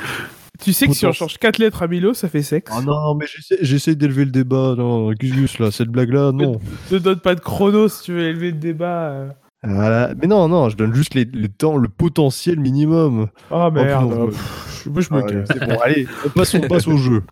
Tu 0.61 0.71
sais 0.73 0.87
que 0.87 0.93
si 0.93 1.05
on 1.05 1.11
change 1.11 1.37
4 1.37 1.57
lettres 1.57 1.83
à 1.83 1.87
Bilo, 1.87 2.13
ça 2.13 2.29
fait 2.29 2.43
sexe. 2.43 2.71
Ah 2.73 2.81
non, 2.81 3.15
mais 3.15 3.25
j'essaie- 3.61 3.95
d'élever 3.95 4.23
le 4.25 4.31
débat. 4.31 4.75
Non, 4.77 5.11
Gus, 5.11 5.59
là, 5.59 5.71
cette 5.71 5.89
blague-là, 5.89 6.31
non. 6.31 6.59
Ne 6.91 6.97
donne 6.99 7.19
pas 7.19 7.35
de 7.35 7.41
chrono 7.41 7.87
si 7.89 8.03
tu 8.03 8.13
veux 8.13 8.23
élever 8.23 8.51
le 8.51 8.57
débat. 8.57 9.35
Voilà. 9.67 10.11
Mais 10.21 10.27
non, 10.27 10.47
non, 10.47 10.69
je 10.69 10.77
donne 10.77 10.93
juste 10.93 11.13
les, 11.15 11.25
les 11.31 11.49
temps, 11.49 11.77
le 11.77 11.87
potentiel 11.89 12.59
minimum. 12.59 13.27
Oh 13.51 13.69
merde. 13.71 14.29
Pff, 14.29 14.87
moi, 14.91 15.01
je 15.01 15.13
me 15.13 15.19
Ah, 15.19 15.23
casse. 15.23 15.47
c'est 15.51 15.67
bon, 15.67 15.77
allez, 15.83 16.07
on 16.25 16.29
passe, 16.29 16.53
on 16.55 16.61
passe 16.61 16.87
au 16.87 16.97
jeu. 16.97 17.23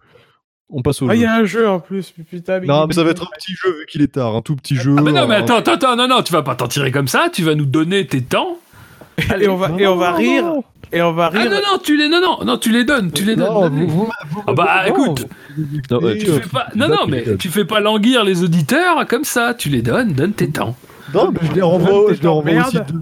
On 0.75 0.81
passe 0.81 1.01
au 1.03 1.09
Ah, 1.09 1.13
il 1.15 1.19
jeu. 1.19 1.23
y 1.23 1.27
a 1.27 1.35
un 1.35 1.45
jeu 1.45 1.69
en 1.69 1.79
plus, 1.79 2.11
putain. 2.29 2.59
Non, 2.61 2.87
mais 2.87 2.93
ça 2.95 3.03
va 3.03 3.11
être 3.11 3.21
un 3.23 3.29
petit 3.37 3.53
jeu 3.53 3.69
vu 3.77 3.85
qu'il 3.87 4.01
est 4.01 4.13
tard, 4.13 4.35
un 4.35 4.41
tout 4.41 4.55
petit 4.55 4.75
jeu. 4.75 4.95
Ah, 4.97 5.01
mais 5.01 5.11
non, 5.11 5.27
mais 5.27 5.35
un- 5.35 5.43
attends, 5.43 5.57
attends, 5.57 5.73
attends, 5.73 5.95
non, 5.95 6.07
non, 6.07 6.23
tu 6.23 6.33
vas 6.33 6.41
pas 6.41 6.55
t'en 6.55 6.67
tirer 6.67 6.91
comme 6.91 7.07
ça, 7.07 7.27
tu 7.31 7.43
vas 7.43 7.53
nous 7.55 7.65
donner 7.67 8.07
tes 8.07 8.21
temps. 8.21 8.57
Et 9.39 9.47
on 9.47 9.55
va, 9.57 9.69
Non, 9.69 9.77
et 9.77 9.87
on 9.87 9.95
va 9.97 10.11
non, 10.11 10.17
rire. 10.17 10.43
non. 10.45 10.63
Et 10.91 11.01
on 11.01 11.11
va 11.13 11.25
Ah 11.33 11.37
rire. 11.37 11.51
non, 11.51 11.57
non, 11.57 11.77
tu 11.83 11.95
les, 11.97 12.07
non, 12.09 12.19
non, 12.21 12.43
non, 12.45 12.57
tu 12.57 12.71
les 12.71 12.83
donnes, 12.85 13.11
tu 13.11 13.23
les 13.23 13.35
donnes. 13.35 13.47
Non, 13.53 13.61
donne-les. 13.61 13.85
vous, 13.85 14.05
vous, 14.05 14.11
vous- 14.31 14.43
Ah 14.47 14.53
bah, 14.53 14.83
non, 14.87 14.93
écoute. 14.95 15.27
Non, 15.91 15.99
ouais, 15.99 16.17
Tu 16.17 16.25
fais 16.27 16.49
pas, 16.49 16.67
non, 16.75 16.87
il 17.05 17.11
mais 17.11 17.37
tu 17.37 17.49
fais 17.49 17.65
pas 17.65 17.79
languir 17.79 18.23
les 18.23 18.43
auditeurs 18.43 19.05
comme 19.07 19.23
ça, 19.23 19.53
tu 19.53 19.69
les 19.69 19.81
donnes, 19.83 20.13
donne 20.13 20.33
tes 20.33 20.49
temps. 20.49 20.75
Non, 21.13 21.31
mais 21.31 21.39
je 21.47 21.53
les 21.53 21.61
renvoie, 21.61 22.13
je 22.13 22.21
les 22.21 22.27
en 22.27 22.35
renvoie 22.35 22.67
aussi. 22.67 22.77
deux- 22.87 23.01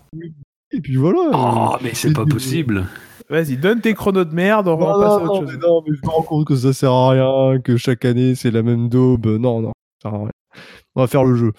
Et 0.71 0.81
puis 0.81 0.95
voilà. 0.95 1.19
Oh, 1.33 1.75
mais 1.81 1.91
c'est 1.93 2.13
pas 2.13 2.25
possible. 2.25 2.85
Vas-y, 3.29 3.57
donne 3.57 3.79
tes 3.81 3.93
chronos 3.93 4.25
de 4.25 4.33
merde, 4.35 4.67
on 4.67 4.75
va 4.75 4.85
passer 4.87 5.03
à 5.03 5.15
autre 5.15 5.25
non, 5.25 5.35
chose. 5.41 5.51
mais 5.53 5.57
non, 5.67 5.81
mais 5.87 5.95
je 5.95 6.01
me 6.05 6.09
rends 6.11 6.23
compte 6.23 6.47
que 6.47 6.55
ça 6.55 6.73
sert 6.73 6.91
à 6.91 7.09
rien, 7.11 7.59
que 7.61 7.77
chaque 7.77 8.03
année 8.05 8.35
c'est 8.35 8.51
la 8.51 8.61
même 8.63 8.89
daube. 8.89 9.25
Non, 9.25 9.61
non, 9.61 9.71
ça 10.03 10.09
sert 10.09 10.19
à 10.19 10.23
rien. 10.23 10.31
On 10.95 11.01
va 11.01 11.07
faire 11.07 11.23
le 11.23 11.35
jeu. 11.37 11.51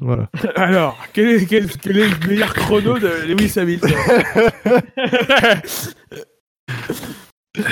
Voilà. 0.00 0.28
Alors, 0.56 0.96
quel 1.12 1.28
est, 1.28 1.46
quel, 1.46 1.68
quel 1.68 1.98
est 1.98 2.08
le 2.08 2.28
meilleur 2.28 2.54
chrono 2.54 2.98
de 2.98 3.08
Lewis 3.26 3.58
Hamilton 3.58 3.90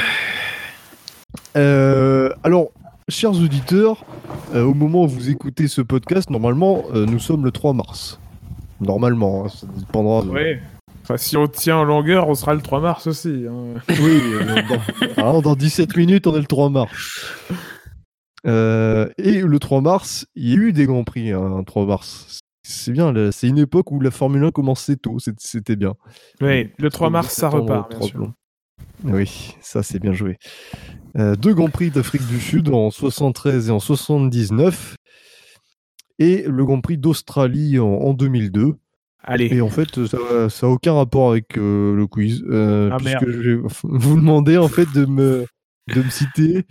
Euh, 1.56 2.30
alors, 2.44 2.70
chers 3.08 3.32
auditeurs, 3.32 4.04
euh, 4.54 4.62
au 4.64 4.74
moment 4.74 5.04
où 5.04 5.08
vous 5.08 5.30
écoutez 5.30 5.68
ce 5.68 5.80
podcast, 5.80 6.30
normalement, 6.30 6.84
euh, 6.94 7.06
nous 7.06 7.18
sommes 7.18 7.44
le 7.44 7.50
3 7.50 7.72
mars. 7.74 8.20
Normalement, 8.80 9.44
hein, 9.44 9.48
ça 9.48 9.66
dépendra. 9.66 10.22
de- 10.22 10.30
Ouais. 10.30 10.60
Enfin, 11.02 11.16
si 11.16 11.36
on 11.36 11.48
tient 11.48 11.78
en 11.78 11.84
longueur, 11.84 12.28
on 12.28 12.34
sera 12.34 12.54
le 12.54 12.60
3 12.60 12.80
mars 12.80 13.06
aussi. 13.08 13.44
hein. 13.48 13.74
Oui, 13.88 14.20
euh, 14.34 14.62
dans, 14.68 15.22
alors, 15.22 15.42
dans 15.42 15.56
17 15.56 15.96
minutes, 15.96 16.26
on 16.26 16.34
est 16.36 16.40
le 16.40 16.46
3 16.46 16.70
mars. 16.70 17.42
Euh, 18.46 19.08
et 19.18 19.40
le 19.40 19.58
3 19.58 19.80
mars, 19.80 20.26
il 20.34 20.48
y 20.48 20.52
a 20.52 20.56
eu 20.56 20.72
des 20.72 20.86
grands 20.86 21.04
prix, 21.04 21.30
hein, 21.32 21.42
un 21.58 21.64
3 21.64 21.86
mars. 21.86 22.40
C'est 22.64 22.92
bien, 22.92 23.12
c'est 23.32 23.48
une 23.48 23.58
époque 23.58 23.90
où 23.90 24.00
la 24.00 24.10
Formule 24.12 24.44
1 24.44 24.50
commençait 24.52 24.96
tôt, 24.96 25.16
c'était 25.38 25.76
bien. 25.76 25.94
Ouais, 26.40 26.72
le 26.78 26.90
3 26.90 27.10
mars, 27.10 27.32
ça 27.34 27.48
repart, 27.48 27.90
bien 27.90 28.00
sûr. 28.06 28.32
Oui, 29.04 29.56
ça 29.60 29.82
c'est 29.82 29.98
bien 29.98 30.12
joué. 30.12 30.38
Euh, 31.16 31.34
deux 31.36 31.54
Grands 31.54 31.68
Prix 31.70 31.90
d'Afrique 31.90 32.26
du 32.26 32.40
Sud 32.40 32.68
en 32.70 32.90
73 32.90 33.68
et 33.68 33.70
en 33.70 33.80
79. 33.80 34.96
Et 36.18 36.44
le 36.46 36.64
Grand 36.64 36.80
Prix 36.80 36.98
d'Australie 36.98 37.78
en, 37.78 37.86
en 37.88 38.14
2002. 38.14 38.74
Allez. 39.24 39.46
Et 39.54 39.60
en 39.60 39.68
fait, 39.68 40.04
ça 40.06 40.18
n'a 40.18 40.68
aucun 40.72 40.94
rapport 40.94 41.30
avec 41.30 41.56
euh, 41.58 41.94
le 41.94 42.06
quiz. 42.06 42.42
euh, 42.48 42.90
Ah, 42.92 42.96
puisque 42.96 43.22
merde. 43.22 43.30
je 43.30 43.50
vais 43.50 43.60
vous 43.84 44.16
demander 44.16 44.56
en 44.58 44.68
fait 44.68 44.86
de 44.94 45.04
me, 45.06 45.46
de 45.94 46.02
me 46.02 46.10
citer. 46.10 46.64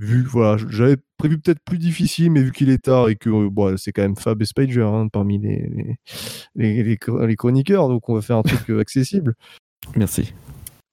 Vu, 0.00 0.22
voilà, 0.22 0.56
j'avais 0.70 0.96
prévu 1.16 1.38
peut-être 1.40 1.58
plus 1.64 1.78
difficile, 1.78 2.30
mais 2.30 2.40
vu 2.42 2.52
qu'il 2.52 2.70
est 2.70 2.78
tard 2.84 3.08
et 3.08 3.16
que 3.16 3.28
euh, 3.30 3.48
bon, 3.50 3.76
c'est 3.76 3.90
quand 3.90 4.02
même 4.02 4.14
Fab 4.16 4.40
et 4.40 4.44
Spider 4.44 4.82
hein, 4.82 5.08
parmi 5.12 5.38
les, 5.40 5.68
les, 5.74 5.96
les, 6.54 6.82
les 6.84 6.96
chro- 6.96 7.26
les 7.26 7.34
chroniqueurs, 7.34 7.88
donc 7.88 8.08
on 8.08 8.14
va 8.14 8.20
faire 8.22 8.36
un 8.36 8.42
truc 8.42 8.70
accessible. 8.78 9.34
Merci. 9.96 10.32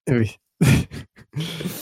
Eh 0.08 0.18
Oui. 0.18 0.38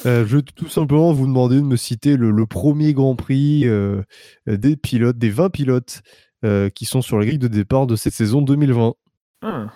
Euh, 0.05 0.25
je 0.25 0.37
vais 0.37 0.41
tout 0.43 0.67
simplement 0.67 1.13
vous 1.13 1.25
demander 1.27 1.57
de 1.57 1.61
me 1.61 1.75
citer 1.75 2.17
le, 2.17 2.31
le 2.31 2.45
premier 2.45 2.93
Grand 2.93 3.15
Prix 3.15 3.67
euh, 3.67 4.01
des 4.47 4.75
pilotes, 4.75 5.17
des 5.17 5.29
20 5.29 5.49
pilotes 5.49 6.01
euh, 6.43 6.69
qui 6.69 6.85
sont 6.85 7.01
sur 7.01 7.17
la 7.19 7.25
grille 7.25 7.37
de 7.39 7.47
départ 7.47 7.87
de 7.87 7.95
cette 7.95 8.13
saison 8.13 8.41
2020. 8.41 8.93
Ah, 9.43 9.67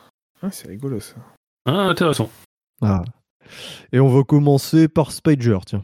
Ah, 0.41 0.51
c'est 0.51 0.67
rigolo 0.67 0.99
ça. 0.99 1.15
Ah, 1.65 1.83
intéressant. 1.83 2.29
Ah. 2.81 3.03
Et 3.93 3.99
on 3.99 4.09
va 4.09 4.23
commencer 4.23 4.87
par 4.87 5.11
Spider, 5.11 5.57
tiens. 5.65 5.83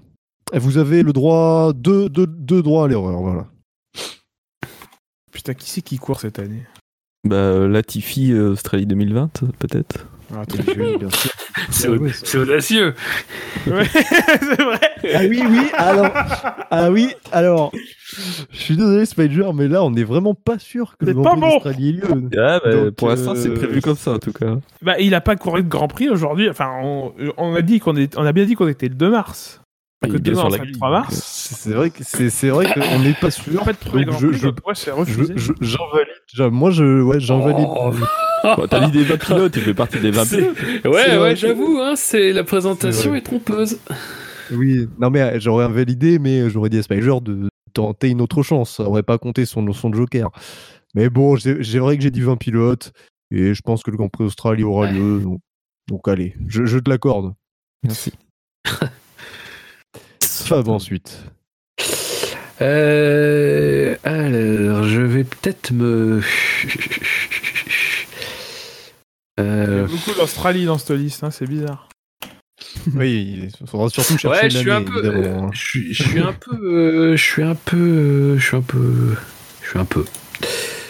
Et 0.51 0.59
vous 0.59 0.77
avez 0.77 1.03
le 1.03 1.13
droit, 1.13 1.73
deux, 1.73 2.09
deux, 2.09 2.27
deux 2.27 2.61
droits 2.61 2.85
à 2.85 2.87
l'erreur, 2.87 3.21
voilà. 3.21 3.47
Putain, 5.31 5.53
qui 5.53 5.69
c'est 5.69 5.81
qui 5.81 5.97
court 5.97 6.19
cette 6.19 6.39
année? 6.39 6.63
Bah, 7.27 7.67
Latifi, 7.67 8.33
Australie 8.33 8.85
2020, 8.85 9.45
peut-être 9.57 10.07
Ah. 10.35 10.43
C'est 11.69 11.87
au- 11.87 12.41
audacieux. 12.41 12.93
Ouais, 13.67 13.85
c'est 13.93 14.61
vrai. 14.61 14.79
Ah 15.13 15.19
oui, 15.29 15.41
oui, 15.47 15.59
alors. 15.73 16.09
Ah 16.71 16.91
oui, 16.91 17.09
alors. 17.31 17.71
Je 18.51 18.57
suis 18.57 18.75
désolé, 18.75 19.05
Spider, 19.05 19.45
mais 19.53 19.67
là, 19.67 19.83
on 19.83 19.91
n'est 19.91 20.03
vraiment 20.03 20.33
pas 20.33 20.59
sûr 20.59 20.95
que 20.97 21.05
le 21.05 21.13
Grand 21.13 21.31
Prix 21.31 21.39
bon. 21.39 21.49
d'Australie 21.49 21.89
ait 21.89 21.91
lieu. 21.93 22.29
Ah, 22.37 22.59
bah, 22.63 22.71
Donc, 22.71 22.91
pour 22.95 23.09
l'instant, 23.09 23.33
c'est 23.35 23.49
euh, 23.49 23.53
prévu 23.55 23.81
comme 23.81 23.95
ça 23.95 24.11
en 24.13 24.19
tout 24.19 24.33
cas. 24.33 24.57
Bah, 24.81 24.99
il 24.99 25.13
a 25.15 25.21
pas 25.21 25.35
couru 25.35 25.63
de 25.63 25.69
Grand 25.69 25.87
Prix 25.87 26.09
aujourd'hui. 26.09 26.49
Enfin, 26.49 26.69
on, 26.83 27.13
on 27.37 27.55
a 27.55 27.61
dit 27.61 27.79
qu'on 27.79 27.95
est, 27.95 28.17
on 28.17 28.25
a 28.25 28.31
bien 28.33 28.45
dit 28.45 28.55
qu'on 28.55 28.67
était 28.67 28.87
le 28.89 28.95
2 28.95 29.09
mars. 29.09 29.61
Pas 30.03 30.07
que 30.09 30.13
Il 30.13 30.17
est 30.17 30.21
bien 30.21 30.31
demain, 30.33 30.41
sur 30.41 30.47
on 30.47 30.49
la 30.49 30.55
sera 30.57 30.63
le 30.65 30.69
grille, 30.71 30.79
3 30.79 30.89
donc, 30.89 30.99
mars. 30.99 31.55
C'est 31.59 31.73
vrai 31.73 31.89
que 31.89 32.03
c'est 32.03 32.29
c'est 32.29 32.49
vrai 32.49 32.65
qu'on 32.73 32.99
n'est 32.99 33.13
pas 33.13 33.31
sûr. 33.31 33.61
En 33.61 33.65
fait, 33.65 33.77
premier 33.77 34.05
Donc, 34.05 34.15
Grand 34.15 34.19
je- 34.19 34.27
c'est 34.37 34.41
valide. 35.91 36.53
Moi, 36.53 36.71
je, 36.71 37.01
ouais, 37.01 37.19
j'en 37.19 37.39
valide. 37.39 37.67
Oh, 37.69 37.91
Bon, 38.57 38.67
T'as 38.67 38.85
dit 38.87 38.91
des 38.91 39.03
20 39.05 39.17
pilotes, 39.17 39.55
il 39.55 39.61
fait 39.61 39.73
partie 39.73 39.99
des 39.99 40.11
20 40.11 40.25
C'est- 40.25 40.37
pilotes. 40.37 40.57
Ouais, 40.93 41.03
C'est 41.05 41.17
ouais, 41.17 41.35
j'avoue, 41.37 41.79
hein, 41.79 41.93
c'est 41.95 42.33
la 42.33 42.43
présentation 42.43 43.11
C'est 43.13 43.17
est 43.17 43.21
trompeuse. 43.21 43.79
Oui, 44.51 44.87
non 44.99 45.09
mais 45.09 45.21
euh, 45.21 45.39
j'aurais 45.39 45.63
invalidé, 45.63 46.19
mais 46.19 46.49
j'aurais 46.49 46.69
dit 46.69 46.77
à 46.77 46.83
Spider 46.83 47.13
de 47.21 47.47
tenter 47.73 48.09
une 48.09 48.19
autre 48.19 48.43
chance. 48.43 48.75
Ça 48.75 48.83
aurait 48.83 49.01
pas 49.03 49.17
compté 49.17 49.45
son, 49.45 49.71
son 49.71 49.93
joker. 49.93 50.29
Mais 50.95 51.09
bon, 51.09 51.37
j'ai 51.37 51.63
j'ai 51.63 51.79
vrai 51.79 51.95
que 51.97 52.03
j'ai 52.03 52.11
dit 52.11 52.19
20 52.21 52.35
pilotes, 52.35 52.91
et 53.31 53.53
je 53.53 53.61
pense 53.63 53.81
que 53.81 53.89
le 53.91 53.97
Grand 53.97 54.09
Prix 54.09 54.25
Australie 54.25 54.63
aura 54.63 54.91
lieu. 54.91 55.21
Donc, 55.21 55.39
donc 55.87 56.07
allez, 56.09 56.35
je, 56.49 56.65
je 56.65 56.77
te 56.79 56.89
l'accorde. 56.89 57.33
Merci. 57.83 58.11
Fab 60.41 60.67
ensuite. 60.69 61.19
Euh, 62.61 63.95
alors, 64.03 64.83
je 64.85 65.01
vais 65.01 65.23
peut-être 65.23 65.71
me. 65.71 66.21
Il 69.37 69.43
y 69.43 69.47
a 69.47 69.49
Euh, 69.49 69.87
beaucoup 69.87 70.13
d'Australie 70.17 70.65
dans 70.65 70.77
cette 70.77 70.91
liste, 70.97 71.23
hein, 71.23 71.31
c'est 71.31 71.47
bizarre. 71.47 71.89
Oui, 72.95 73.49
il 73.61 73.67
faudra 73.67 73.87
surtout 73.89 74.17
chercher 74.17 74.43
ouais, 74.45 74.49
je 74.49 74.57
suis 74.57 74.71
un 74.71 74.81
peu. 74.83 75.25
hein. 75.27 75.49
Je 75.53 75.59
suis, 75.59 75.93
je 75.93 76.03
suis 76.03 76.19
un 76.19 76.33
peu. 76.33 76.55
euh, 76.55 77.15
je 77.15 77.23
suis 77.23 77.43
un 77.43 77.55
peu. 77.55 78.37
Je 78.37 78.43
suis 78.45 78.57
un 78.57 78.61
peu. 78.61 79.15
Je 79.61 79.69
suis 79.69 79.79
un 79.79 79.85
peu. 79.85 80.03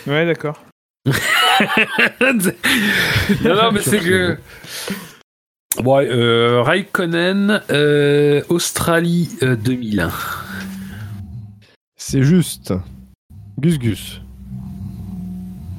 Ouais, 0.07 0.25
d'accord. 0.25 0.63
non, 1.05 1.13
non, 3.55 3.71
mais 3.71 3.81
c'est 3.81 3.99
que. 3.99 4.37
Bon, 5.81 5.97
euh, 5.99 6.61
Raikkonen, 6.61 7.61
euh, 7.71 8.43
Australie 8.49 9.29
euh, 9.41 9.55
2001. 9.55 10.11
C'est 11.95 12.21
juste. 12.21 12.73
Gus 13.59 13.79
Gus. 13.79 14.21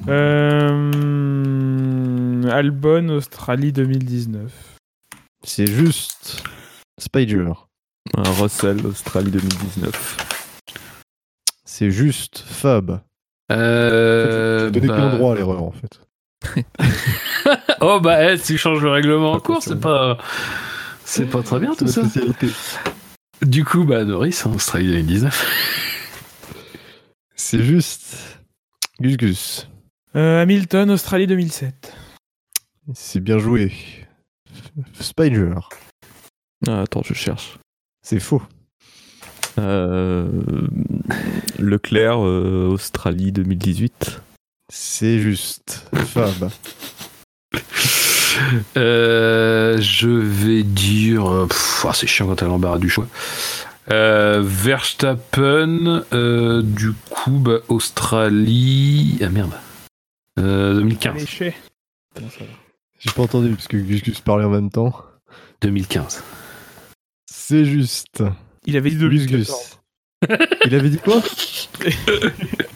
Euh... 0.07 0.91
Albon, 2.51 3.09
Australie 3.09 3.71
2019. 3.71 4.51
C'est 5.43 5.67
juste. 5.67 6.43
Spider. 6.99 7.45
Russell, 8.17 8.85
Australie 8.85 9.31
2019. 9.31 10.17
C'est 11.63 11.91
juste. 11.91 12.43
Fab. 12.45 13.01
Euh, 13.51 14.65
Je 14.67 14.69
donnais 14.71 14.87
bah- 14.87 14.95
plus 14.95 15.03
le 15.11 15.17
droit 15.17 15.33
à 15.33 15.35
l'erreur 15.35 15.63
en 15.63 15.71
fait. 15.71 16.01
Oh 17.81 17.99
bah 17.99 18.33
eh, 18.33 18.39
tu 18.39 18.57
changes 18.57 18.81
le 18.81 18.89
règlement 18.89 19.33
en 19.33 19.39
cours, 19.39 19.61
c'est 19.61 19.79
pas 19.79 20.17
c'est 21.03 21.25
pas 21.25 21.43
très 21.43 21.59
bien 21.59 21.75
tout 21.75 21.87
ça. 21.87 22.01
spécialité. 22.07 22.47
Du 23.41 23.65
coup 23.65 23.83
bah 23.83 24.03
Norris 24.03 24.41
en 24.45 24.53
Australie 24.53 24.87
2019. 24.87 25.95
C'est 27.35 27.63
juste. 27.63 28.39
Gus 28.99 29.17
Gus. 29.17 29.69
Euh, 30.15 30.41
Hamilton, 30.41 30.89
Australie 30.91 31.27
2007. 31.27 31.93
C'est 32.93 33.19
bien 33.19 33.37
joué. 33.37 33.71
Spider. 34.99 35.53
Ah, 36.67 36.81
attends, 36.81 37.03
je 37.03 37.13
cherche. 37.13 37.59
C'est 38.01 38.19
faux. 38.19 38.41
Euh, 39.59 40.27
Leclerc, 41.59 42.25
euh, 42.25 42.69
Australie 42.71 43.31
2018. 43.31 44.21
C'est 44.71 45.19
juste. 45.19 45.87
Fab. 45.93 46.49
Euh, 48.75 49.79
je 49.79 50.09
vais 50.09 50.63
dire 50.63 51.25
euh, 51.31 51.47
pff, 51.47 51.85
ah, 51.87 51.93
c'est 51.93 52.05
chiant 52.05 52.27
quand 52.27 52.35
t'as 52.35 52.47
l'embarras 52.47 52.79
du 52.79 52.89
choix. 52.89 53.07
Euh, 53.91 54.41
Verstappen 54.43 56.03
euh, 56.11 56.61
du 56.61 56.91
coup 57.09 57.39
bah, 57.39 57.59
Australie 57.69 59.17
ah 59.21 59.29
merde. 59.29 59.53
Euh, 60.37 60.75
2015. 60.75 61.15
Léché. 61.15 61.55
J'ai 62.99 63.11
pas 63.11 63.21
entendu 63.21 63.51
parce 63.51 63.69
que 63.69 63.77
Gus 63.77 64.03
Gus 64.03 64.19
parlait 64.19 64.43
en 64.43 64.49
même 64.49 64.69
temps. 64.69 64.93
2015. 65.61 66.21
C'est 67.31 67.63
juste. 67.63 68.21
Il 68.65 68.75
avait 68.75 68.89
dit 68.89 68.97
Gus 68.97 69.27
2014. 69.27 69.79
Gus. 70.27 70.37
Il 70.65 70.75
avait 70.75 70.89
dit 70.89 70.97
quoi 70.97 71.21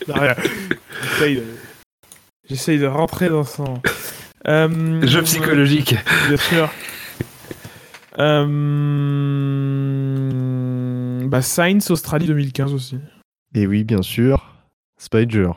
Non, 0.08 0.14
rien. 0.16 0.36
J'essaye 1.04 1.36
de- 1.36 1.44
J'essaye 2.50 2.80
de 2.80 2.88
rentrer 2.88 3.28
dans 3.30 3.44
son. 3.44 3.82
Euh, 4.48 5.06
Jeu 5.06 5.22
psychologique. 5.24 5.96
Bien 6.28 6.38
sûr. 6.38 6.70
Euh... 10.20 11.28
Bah, 11.28 11.42
Sainz, 11.42 11.90
Australie 11.92 12.28
2015 12.28 12.74
aussi. 12.74 12.98
Et 13.54 13.68
oui, 13.68 13.84
bien 13.84 14.02
sûr. 14.02 14.46
Spider. 15.00 15.50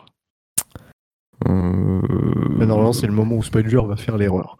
Euh, 1.49 2.01
Mais 2.59 2.67
normalement, 2.67 2.93
c'est 2.93 3.07
le 3.07 3.13
moment 3.13 3.37
où 3.37 3.43
Spider 3.43 3.81
va 3.87 3.97
faire 3.97 4.17
l'erreur. 4.19 4.57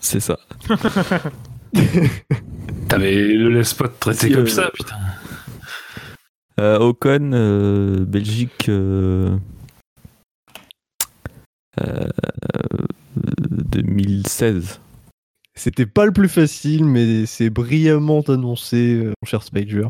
C'est 0.00 0.20
ça. 0.20 0.38
T'avais 2.88 3.14
le 3.14 3.48
laisse 3.50 3.74
pas 3.74 3.88
te 3.88 3.98
traiter 3.98 4.28
Si, 4.28 4.32
comme 4.32 4.44
euh, 4.44 4.48
ça 4.48 4.70
putain. 4.72 4.96
Euh, 6.60 6.78
Ocon, 6.78 7.32
euh, 7.32 8.04
Belgique. 8.04 8.68
euh, 8.68 9.36
euh, 11.80 12.08
2016. 13.82 14.80
C'était 15.54 15.86
pas 15.86 16.06
le 16.06 16.12
plus 16.12 16.28
facile, 16.28 16.84
mais 16.84 17.26
c'est 17.26 17.50
brillamment 17.50 18.22
annoncé, 18.22 18.94
euh, 18.94 19.12
mon 19.22 19.26
cher 19.26 19.42
Spider. 19.42 19.86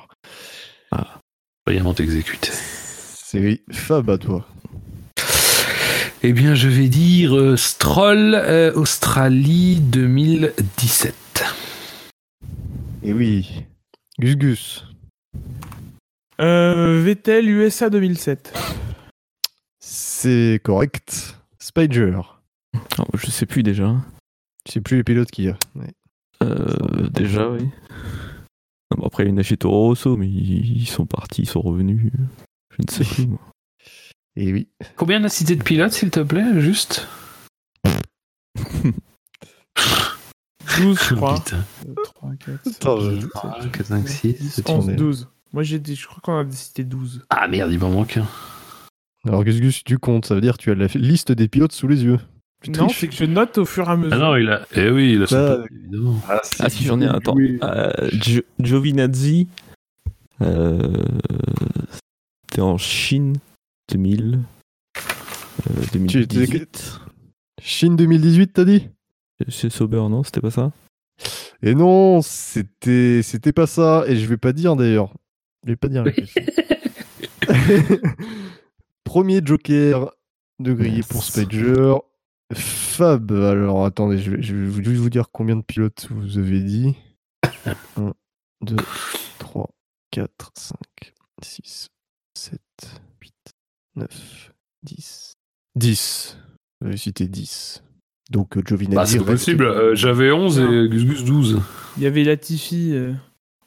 Brillamment 1.67 1.95
exécuté. 1.95 2.51
C'est 2.53 3.63
Fab 3.73 4.11
à 4.11 4.19
toi. 4.19 4.47
Eh 6.23 6.33
bien, 6.33 6.55
je 6.55 6.69
vais 6.69 6.89
dire 6.89 7.37
euh, 7.37 7.57
Stroll, 7.57 8.35
euh, 8.35 8.73
Australie 8.75 9.81
2017. 9.81 11.15
Et 13.03 13.13
oui. 13.13 13.65
Gus 14.19 14.37
Gus. 14.37 14.85
Euh, 16.41 17.03
Vettel, 17.03 17.49
USA 17.49 17.91
2007. 17.91 18.59
C'est 19.81 20.61
correct. 20.65 21.37
Spider. 21.59 22.21
Oh, 22.99 23.05
je 23.15 23.27
sais 23.31 23.47
plus 23.47 23.63
déjà. 23.63 23.95
Je 24.67 24.73
sais 24.73 24.81
plus 24.81 24.97
les 24.99 25.05
pilotes 25.05 25.31
qu'il 25.31 25.45
y 25.45 25.49
a. 25.49 25.57
Ouais. 25.75 25.93
Euh, 26.43 27.09
déjà, 27.11 27.49
oui. 27.51 27.63
Non, 28.91 28.99
bon, 28.99 29.07
après, 29.07 29.25
il 29.25 29.31
y 29.31 29.33
en 29.33 29.37
a 29.37 29.43
chez 29.43 29.57
Toro 29.57 29.89
Rosso, 29.89 30.17
mais 30.17 30.29
ils 30.29 30.87
sont 30.87 31.07
partis, 31.07 31.43
ils 31.43 31.49
sont 31.49 31.61
revenus. 31.61 32.11
Je 32.71 32.77
ne 32.87 32.91
sais 32.91 33.05
plus, 33.15 33.27
moi. 33.27 33.41
Et 34.37 34.53
oui. 34.53 34.69
Combien 34.97 35.21
de 35.21 35.29
cité 35.29 35.55
de 35.57 35.63
pilotes, 35.63 35.93
s'il 35.93 36.11
te 36.11 36.21
plaît, 36.21 36.61
juste? 36.61 37.07
12, 40.79 40.99
je 41.09 41.15
crois. 41.15 41.35
Putain. 41.41 41.65
3, 42.05 42.31
4, 42.45 42.69
Attends, 42.69 43.01
je- 43.01 43.27
4, 43.69 43.85
5, 43.87 44.09
6. 44.09 44.51
7, 44.51 44.69
11, 44.69 44.87
on 44.87 44.91
est- 44.91 44.97
12. 44.97 45.29
Moi, 45.53 45.63
j'ai 45.63 45.79
dit, 45.79 45.95
je 45.95 46.07
crois 46.07 46.21
qu'on 46.21 46.37
a 46.49 46.51
cité 46.51 46.83
12. 46.83 47.25
Ah 47.31 47.47
merde, 47.47 47.71
il 47.71 47.79
m'en 47.79 47.91
manque 47.91 48.17
un. 48.17 48.27
Alors 49.27 49.45
Gus 49.45 49.61
Gus, 49.61 49.85
tu 49.85 49.99
comptes, 49.99 50.27
ça 50.27 50.35
veut 50.35 50.41
dire 50.41 50.57
que 50.59 50.63
tu 50.63 50.71
as 50.71 50.75
la 50.75 50.87
liste 50.95 51.31
des 51.33 51.49
pilotes 51.49 51.73
sous 51.73 51.87
les 51.89 52.03
yeux. 52.05 52.19
Non, 52.69 52.89
c'est 52.89 53.09
que 53.09 53.15
je 53.15 53.25
note 53.25 53.59
au 53.59 53.65
fur 53.65 53.89
et 53.89 53.93
à 53.93 53.97
mesure. 53.97 54.15
Ah 54.15 54.19
non, 54.19 54.37
il 54.37 54.49
a. 54.51 54.67
Eh 54.75 54.91
oui, 54.91 55.15
il 55.15 55.23
a 55.23 55.27
Ça, 55.27 55.57
papier, 55.59 55.77
évidemment. 55.81 56.17
Ah, 56.29 56.69
si 56.69 56.85
j'en 56.85 57.01
ai 57.01 57.07
un, 57.07 57.15
attends. 57.15 57.37
Euh, 57.39 57.93
Gio- 58.21 58.45
Giovinazzi. 58.61 59.49
Euh, 60.43 60.93
C'était 62.49 62.63
en 62.63 62.79
Chine 62.79 63.37
2000. 63.91 64.41
Euh, 64.97 65.71
2018. 65.93 67.01
Chine 67.61 67.97
2018, 67.97 68.53
t'as 68.53 68.65
dit? 68.65 68.89
C'est 69.49 69.71
Sauber, 69.71 69.97
non 70.11 70.23
C'était 70.23 70.41
pas 70.41 70.51
ça? 70.51 70.73
Et 71.63 71.75
non, 71.75 72.21
c'était 72.23 73.21
c'était 73.23 73.53
pas 73.53 73.67
ça. 73.67 74.05
Et 74.07 74.17
je 74.17 74.27
vais 74.27 74.37
pas 74.37 74.53
dire 74.53 74.77
d'ailleurs. 74.77 75.13
Je 75.65 75.71
vais 75.73 75.77
pas 75.77 75.89
dire. 75.89 76.05
Premier 79.05 79.41
Joker 79.45 80.11
de 80.61 80.73
grillé 80.73 81.03
pour 81.03 81.23
Yes. 81.23 81.33
Fab, 82.55 83.33
alors 83.33 83.85
attendez, 83.85 84.19
je 84.19 84.31
vais, 84.31 84.43
je 84.43 84.55
vais 84.55 84.67
vous- 84.67 84.83
juste 84.83 85.01
vous 85.01 85.11
dire 85.11 85.27
combien 85.33 85.57
de 85.57 85.63
pilotes 85.63 86.07
vous 86.11 86.39
avez 86.39 86.61
dit. 86.61 86.95
1, 87.97 88.13
2, 88.63 88.77
3, 89.39 89.71
4, 90.11 90.51
5, 90.57 90.77
6, 91.43 91.89
7, 92.37 92.61
8, 93.23 93.33
9, 93.97 94.53
10. 94.83 95.35
10. 95.77 96.39
Vous 96.81 96.89
avez 96.89 96.97
cité 96.97 97.27
10. 97.29 97.83
Donc 98.31 98.57
euh, 98.57 98.63
Giovinazzi. 98.65 98.95
Bah, 98.97 99.07
c'est 99.07 99.19
reste- 99.19 99.27
possible. 99.31 99.65
Euh, 99.65 99.95
J'avais 99.95 100.31
11 100.33 100.59
et 100.61 100.89
Gus 100.89 101.05
Gus 101.05 101.25
12. 101.25 101.61
Il 101.97 102.03
y 102.03 102.07
avait 102.07 102.25
Latifi. 102.25 102.93
euh, 102.95 103.13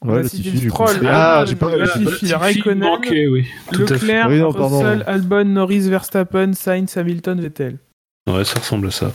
Ouais, 0.05 0.21
Latifi, 0.23 0.57
Stroll, 0.69 0.71
compris. 0.71 0.95
Albon, 1.07 1.09
Ah, 1.11 1.45
j'ai 1.47 1.55
pas- 1.55 1.75
Latifi, 1.75 2.05
Latifi 2.05 2.33
Raikkonen, 2.33 2.99
oui. 3.31 3.47
Tout 3.73 3.81
à 3.83 3.87
fait. 3.87 3.93
Leclerc, 3.95 4.27
Oui, 4.29 4.39
non, 4.39 4.53
pardon. 4.53 4.77
Russell, 4.79 5.03
Albon, 5.07 5.45
Norris, 5.45 5.89
Verstappen, 5.89 6.53
Sainz, 6.53 6.95
Hamilton, 6.97 7.41
Vettel. 7.41 7.79
Ouais, 8.27 8.43
ça 8.43 8.59
ressemble 8.59 8.87
à 8.87 8.91
ça. 8.91 9.11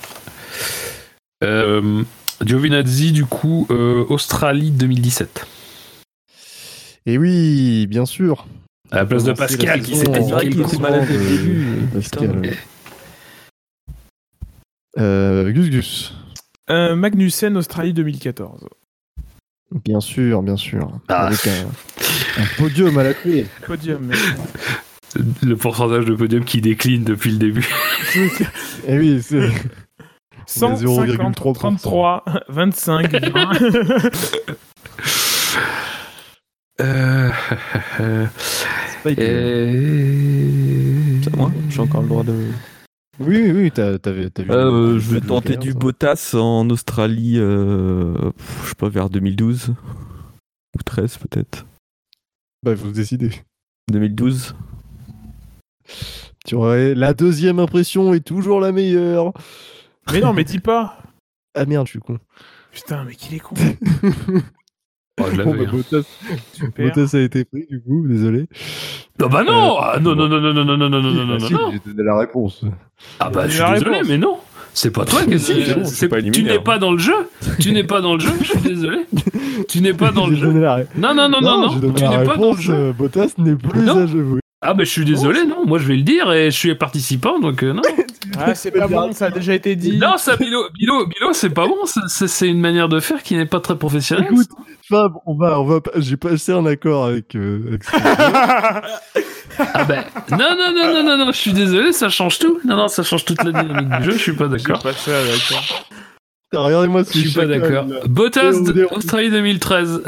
Euh, 1.45 2.03
Giovinazzi, 2.45 3.13
du 3.13 3.25
coup, 3.27 3.67
euh, 3.71 4.05
Australie 4.09 4.71
2017. 4.71 5.47
Et 7.07 7.19
oui, 7.19 7.87
bien 7.89 8.07
sûr. 8.07 8.47
À 8.91 8.97
la 8.99 9.07
place 9.07 9.25
de 9.25 9.33
Pascal, 9.33 9.83
qui 9.83 9.95
était 9.95 10.19
remplaçant 10.19 10.81
malade 10.81 11.09
de- 11.09 11.19
début. 11.19 11.89
Pascal. 11.95 12.51
Euh, 14.99 15.51
Gus 15.51 15.71
Gus. 15.71 16.15
Euh, 16.71 16.95
Magnussen, 16.95 17.57
Australie 17.57 17.93
2014. 17.93 18.67
Bien 19.85 20.01
sûr, 20.01 20.43
bien 20.43 20.57
sûr. 20.57 20.91
Ah. 21.09 21.27
Avec 21.29 21.47
un, 21.47 21.67
un 22.43 22.47
podium 22.59 22.97
à 22.99 23.03
la 23.05 23.15
clé. 23.15 23.47
Podium. 23.67 24.11
Le 25.43 25.57
pourcentage 25.57 26.05
de 26.05 26.15
podium 26.15 26.45
qui 26.45 26.61
décline 26.61 27.05
depuis 27.05 27.33
le 27.33 27.39
début. 27.39 27.69
Et 28.87 28.99
oui, 28.99 29.21
c'est. 29.23 29.51
150, 30.47 31.35
0,3%. 31.37 31.55
33, 31.55 32.25
25, 32.49 33.13
20. 33.13 33.53
Euh, 36.81 37.31
C'est 41.25 41.37
moi 41.37 41.53
J'ai 41.69 41.81
encore 41.81 42.03
le 42.03 42.09
droit 42.09 42.25
de. 42.25 42.33
Oui, 43.21 43.43
oui, 43.43 43.51
oui, 43.53 43.71
t'as 43.71 43.99
vu. 44.11 44.29
Euh, 44.51 44.99
je 44.99 45.11
vais 45.15 45.21
tenter 45.21 45.57
du 45.57 45.73
ça. 45.73 45.79
Bottas 45.79 46.35
en 46.35 46.69
Australie, 46.71 47.39
euh, 47.39 48.15
je 48.63 48.69
sais 48.71 48.75
pas, 48.75 48.89
vers 48.89 49.11
2012 49.11 49.75
ou 50.75 50.83
13 50.83 51.19
peut-être. 51.19 51.67
Bah, 52.65 52.75
faut 52.75 52.89
se 52.89 52.95
décider. 52.95 53.31
2012. 53.91 54.55
Tu 56.45 56.55
aurais... 56.55 56.95
La 56.95 57.15
deuxième 57.15 57.59
impression 57.59 58.13
est 58.15 58.21
toujours 58.21 58.61
la 58.61 58.73
meilleure. 58.73 59.33
mais 60.13 60.21
non, 60.21 60.33
mais 60.33 60.45
dis 60.45 60.59
pas. 60.59 60.99
Ah 61.55 61.65
merde, 61.67 61.87
je 61.87 61.93
suis 61.93 61.99
con. 62.01 62.19
Putain, 62.73 63.05
mais 63.05 63.15
qu'il 63.15 63.35
est 63.37 63.41
con. 63.41 63.55
Oh, 65.21 65.25
je 65.31 65.43
Bon, 65.43 65.53
l'avais. 65.53 65.67
bah, 65.67 65.71
hein. 65.73 65.77
Bottas, 65.77 66.09
Super. 66.55 66.87
Bottas 66.95 67.17
a 67.17 67.21
été 67.21 67.45
pris, 67.45 67.67
du 67.71 67.83
coup, 67.83 68.07
désolé. 68.09 68.47
Ah 69.23 69.29
bah 69.29 69.45
non 69.45 69.77
Euh, 69.77 69.81
Ah 69.83 69.99
non, 70.01 70.17
non, 70.17 70.27
non, 70.27 70.41
non, 70.41 70.55
non, 70.55 70.65
non, 70.65 70.77
non, 70.79 70.89
non, 70.89 71.01
non, 71.01 71.13
non, 71.13 71.25
non, 71.27 71.39
Ah, 71.39 71.49
non. 71.53 71.71
J'ai 71.71 71.93
donné 71.93 72.03
la 72.03 72.19
réponse. 72.19 72.65
Ah 73.21 73.29
bah 73.29 73.47
je 73.47 73.53
suis 73.53 73.61
La 73.61 73.75
désolé, 73.75 73.91
réponse. 73.97 74.09
mais 74.09 74.19
non 74.19 74.39
c'est 74.75 74.91
pas 74.91 75.05
toi 75.05 75.21
qui 75.23 75.29
non, 75.29 76.09
pas 76.09 76.23
Tu 76.23 76.43
n'es 76.45 76.57
hein. 76.57 76.63
pas 76.65 76.79
dans 76.79 76.93
le 76.93 76.99
jeu 76.99 77.13
Tu 77.61 77.73
n'es 77.73 77.85
pas 77.85 78.01
dans 78.01 78.15
le 78.15 78.21
jeu, 78.21 78.31
je 78.41 78.45
suis 78.53 78.61
désolé. 78.61 79.05
Tu 79.69 79.83
n'es 79.83 79.93
pas 79.93 80.13
dans 80.13 80.27
le 80.29 80.35
jeu. 80.35 80.51
Non, 80.51 81.15
non, 81.15 81.29
non, 81.29 81.43
non, 81.43 81.61
non. 81.61 81.93
Tu 81.93 82.05
n'es 82.09 82.25
pas 82.25 82.39
dans 82.39 82.55
le 82.55 82.59
jeu. 82.59 82.73
euh, 82.73 82.93
Bottas 82.95 83.35
n'est 83.37 83.55
plus 83.55 83.83
Non. 83.83 83.99
à 83.99 84.07
jouer. 84.07 84.41
Ah 84.65 84.75
bah 84.75 84.85
je 84.85 84.91
suis 84.91 85.05
désolé, 85.05 85.45
non. 85.45 85.67
Moi 85.67 85.79
je 85.79 85.87
vais 85.89 85.97
le 85.97 86.03
dire 86.03 86.33
et 86.33 86.51
je 86.51 86.57
suis 86.57 86.75
participant, 86.77 87.41
donc 87.41 87.63
euh, 87.63 87.73
non. 87.73 87.83
Ah, 88.39 88.55
c'est 88.55 88.71
pas 88.71 88.87
bon, 88.87 89.13
ça 89.13 89.27
a 89.27 89.31
déjà 89.31 89.53
été 89.53 89.77
dit. 89.77 89.99
Non, 89.99 90.17
ça, 90.17 90.37
Bilo, 90.37 90.65
Bilo, 90.79 91.07
Bilo, 91.07 91.33
c'est 91.35 91.51
pas 91.51 91.67
bon. 91.67 91.77
C'est 92.07 92.49
une 92.49 92.61
manière 92.61 92.89
de 92.89 92.99
faire 92.99 93.23
qui 93.23 93.37
n'est 93.37 93.45
pas 93.47 93.61
très 93.61 93.77
professionnelle. 93.77 94.29
Écoute, 94.31 94.49
Fab, 94.89 95.13
on 95.27 95.35
va, 95.35 95.61
on 95.61 95.65
va, 95.65 95.81
j'ai 95.97 96.17
passé 96.17 96.53
un 96.53 96.65
accord 96.65 97.05
avec, 97.05 97.37
euh, 97.37 97.61
avec 97.69 97.83
Ah 97.95 99.85
ben, 99.85 100.05
non, 100.31 100.39
non, 100.39 100.73
non, 100.75 100.95
non, 100.95 101.03
non, 101.05 101.19
non, 101.27 101.33
je 101.33 101.37
suis 101.37 101.53
désolé, 101.53 101.93
ça 101.93 102.09
change 102.09 102.39
tout. 102.39 102.59
Non, 102.65 102.77
non, 102.77 102.89
ça 102.89 103.03
change 103.03 103.25
toute 103.27 103.43
la 103.45 103.53
dynamique 103.53 103.89
du 103.99 104.05
jeu, 104.05 104.13
je 104.13 104.19
suis 104.19 104.33
pas 104.33 104.49
d'accord. 104.49 104.83
Pas 104.83 104.93
d'accord. 104.93 105.87
Regardez-moi 106.55 107.05
ce 107.05 107.13
Je 107.19 107.29
suis 107.29 107.39
pas 107.39 107.47
d'accord. 107.47 107.87
Bottas, 108.09 108.53
Et 108.53 108.57
on 108.57 108.65
est- 108.77 108.93
Australie 108.95 109.31
2013. 109.31 110.03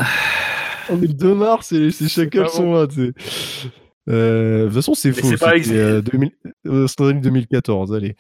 On 0.89 0.97
est 0.99 1.08
le 1.08 1.12
2 1.15 1.34
mars 1.34 1.73
et 1.73 1.91
ces 1.91 2.08
chacals 2.08 2.44
pas 2.44 2.49
sont 2.49 2.73
là, 2.74 2.86
tu 2.86 3.12
sais. 3.15 3.68
Euh, 4.08 4.62
de 4.62 4.65
toute 4.66 4.74
façon, 4.74 4.94
c'est 4.94 5.12
faux. 5.12 5.26
c'est 5.28 5.39
pas 5.39 5.55
euh, 5.55 6.02
2000 6.02 6.31
euh, 6.66 6.84
Australie 6.84 7.20
2014, 7.20 7.94
allez. 7.94 8.16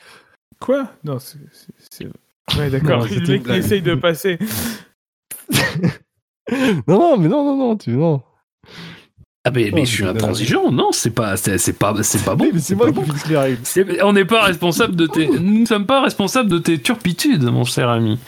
Quoi? 0.60 0.88
Non, 1.04 1.18
c'est. 1.18 1.38
Ouais, 2.58 2.70
d'accord. 2.70 3.06
C'était 3.08 3.40
qui 3.40 3.52
essaye 3.52 3.82
de 3.82 3.94
passer. 3.94 4.38
Non, 6.86 6.98
non, 6.98 7.16
mais 7.16 7.28
non, 7.28 7.42
non, 7.42 7.56
non, 7.56 7.76
tu 7.76 7.90
non. 7.92 8.20
Ah 9.44 9.50
mais, 9.50 9.70
mais 9.72 9.86
je 9.86 9.92
suis 9.92 10.04
intransigeant, 10.04 10.70
non, 10.70 10.92
c'est 10.92 11.10
pas, 11.10 11.38
c'est 11.38 11.56
c'est 11.56 11.72
pas, 11.72 11.94
c'est 12.02 12.22
pas 12.22 12.34
bon. 12.34 12.50
C'est 12.58 12.74
moi 12.74 12.86
pas 12.86 12.92
qui 12.92 12.98
bon. 12.98 13.04
fixe 13.04 13.26
les 13.28 13.36
règles. 13.36 13.62
On 14.02 14.12
n'est 14.12 14.24
pas 14.26 14.42
responsable 14.42 14.94
de 14.94 15.06
tes, 15.06 15.26
nous 15.26 15.60
ne 15.60 15.66
sommes 15.66 15.86
pas 15.86 16.02
responsables 16.02 16.50
de 16.50 16.58
tes 16.58 16.78
turpitudes, 16.78 17.44
mon 17.44 17.64
cher 17.64 17.88
ami. 17.88 18.18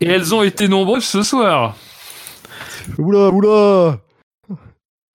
Et 0.00 0.06
elles 0.06 0.34
ont 0.34 0.42
été 0.42 0.68
nombreuses 0.68 1.04
ce 1.04 1.22
soir. 1.22 1.76
Oula, 2.98 3.30
oula 3.30 4.00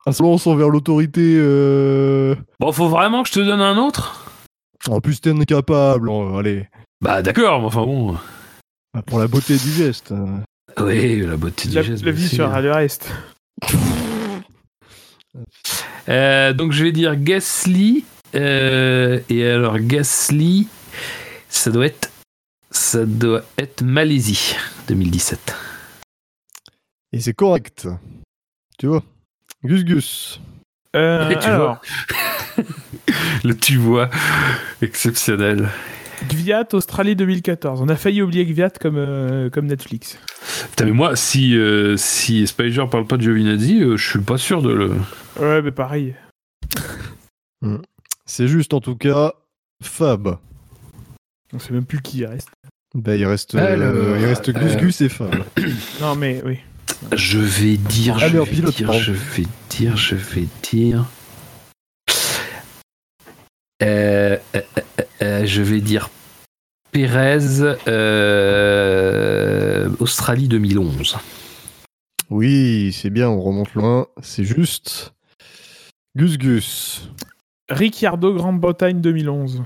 Insolence 0.06 0.48
envers 0.48 0.70
l'autorité. 0.70 1.36
Euh... 1.38 2.36
Bon, 2.60 2.72
faut 2.72 2.90
vraiment 2.90 3.22
que 3.24 3.30
je 3.30 3.34
te 3.36 3.40
donne 3.40 3.62
un 3.62 3.78
autre? 3.78 4.26
En 4.90 5.00
plus, 5.00 5.22
t'es 5.22 5.30
incapable. 5.32 6.10
allez. 6.38 6.68
Bah 7.02 7.22
d'accord, 7.22 7.60
mais 7.60 7.68
enfin 7.68 7.84
bon. 7.86 8.18
Ah, 8.96 9.02
Pour 9.04 9.20
la 9.20 9.28
beauté 9.28 9.54
du 9.58 9.72
geste. 9.72 10.14
Oui, 10.80 11.22
la 11.22 11.38
beauté 11.38 11.68
du 11.70 11.76
La, 11.76 11.82
geste. 11.84 12.04
la 12.04 12.12
vie 12.12 12.26
aussi. 12.26 12.36
sera 12.38 12.62
le 12.62 12.72
reste. 12.72 13.12
Euh, 16.10 16.54
donc 16.54 16.72
je 16.72 16.84
vais 16.84 16.92
dire 16.92 17.16
Gasly. 17.16 18.06
euh, 18.36 19.20
et 19.30 19.46
alors 19.48 19.78
Gasly, 19.80 20.68
ça 21.50 21.70
doit 21.72 21.86
être, 21.86 22.10
ça 22.72 23.06
doit 23.06 23.44
être 23.58 23.82
Malaisie 23.84 24.56
2017. 24.88 25.56
Et 27.14 27.20
c'est 27.20 27.34
correct. 27.34 27.88
Tu 28.78 28.88
vois? 28.88 29.04
Gus 29.64 29.84
Gus. 29.86 30.42
Euh, 30.96 31.30
Et 31.30 31.40
tu 31.40 31.46
alors, 31.48 31.82
Le 33.44 33.56
tu 33.56 33.78
vois, 33.78 34.10
exceptionnel. 34.82 35.70
Gviat, 36.30 36.68
Australie 36.74 37.16
2014. 37.16 37.82
On 37.82 37.90
a 37.90 37.96
failli 37.96 38.22
oublier 38.22 38.46
Gviat 38.46 38.72
comme, 38.72 38.98
euh, 38.98 39.50
comme 39.50 39.66
Netflix. 39.66 40.20
Putain, 40.70 40.86
mais 40.86 40.92
moi, 40.92 41.16
si 41.16 41.56
euh, 41.56 41.98
si 41.98 42.46
Spicer 42.46 42.84
parle 42.90 43.08
pas 43.08 43.18
de 43.18 43.24
Giovinazzi, 43.24 43.82
euh, 43.82 43.98
je 43.98 44.10
suis 44.10 44.20
pas 44.20 44.38
sûr 44.38 44.62
de 44.62 44.72
le. 44.72 44.92
Ouais, 45.40 45.62
mais 45.62 45.72
pareil. 45.72 46.16
C'est 48.26 48.48
juste 48.48 48.74
en 48.74 48.82
tout 48.82 48.96
cas 48.96 49.34
Fab. 49.84 50.38
On 51.54 51.60
sait 51.60 51.74
même 51.74 51.86
plus 51.86 52.02
qui 52.02 52.20
il 52.20 52.26
reste. 52.26 52.50
Bah, 52.94 53.16
il 53.16 53.26
reste, 53.26 53.56
euh, 53.56 54.18
il 54.20 54.26
reste 54.26 54.52
Gus 54.52 54.74
euh, 54.74 54.80
Gus 54.80 55.02
et 55.02 55.10
Fab. 55.10 55.34
Non, 56.02 56.16
mais 56.16 56.42
oui. 56.46 56.60
Je 57.14 57.40
vais 57.40 57.78
dire, 57.78 58.20
je 58.20 58.38
vais 58.38 58.46
pilote, 58.46 58.76
dire, 58.76 58.94
je 58.94 59.12
vais 59.12 59.46
dire, 59.70 59.98
je 59.98 60.16
vais 60.16 60.48
dire. 60.64 61.06
Euh, 63.82 64.38
euh, 64.56 64.62
euh, 64.78 65.04
euh, 65.24 65.46
je 65.46 65.62
vais 65.64 65.82
dire 65.82 66.10
Pérez, 66.92 67.78
euh, 67.88 69.90
Australie 70.00 70.48
2011. 70.48 71.18
Oui, 72.30 72.92
c'est 72.94 73.10
bien, 73.10 73.30
on 73.30 73.42
remonte 73.42 73.74
loin. 73.74 74.08
C'est 74.22 74.44
juste. 74.44 75.14
Gus 76.16 76.38
Gus. 76.38 77.10
Ricciardo, 77.70 78.36
Grande-Bretagne 78.36 79.02
2011. 79.02 79.64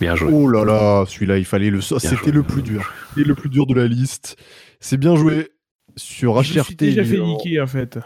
Bien 0.00 0.16
joué. 0.16 0.32
Oh 0.32 0.48
là 0.48 0.64
là, 0.64 1.04
celui-là, 1.06 1.38
il 1.38 1.44
fallait 1.44 1.70
le. 1.70 1.80
C'était 1.80 2.32
le 2.32 2.42
plus 2.42 2.62
dur. 2.62 2.92
C'était 3.10 3.28
le 3.28 3.34
plus 3.34 3.50
dur 3.50 3.66
de 3.66 3.74
la 3.74 3.86
liste. 3.86 4.36
C'est 4.80 4.96
bien 4.96 5.14
joué. 5.14 5.51
Sur 5.96 6.42
Je 6.42 6.58
me 6.58 6.62
suis 6.64 6.74
HRT. 6.74 6.76
déjà 6.78 7.02
fait 7.02 7.08
évidemment. 7.10 7.36
niquer, 7.38 7.60
en 7.60 7.66
fait. 7.66 7.98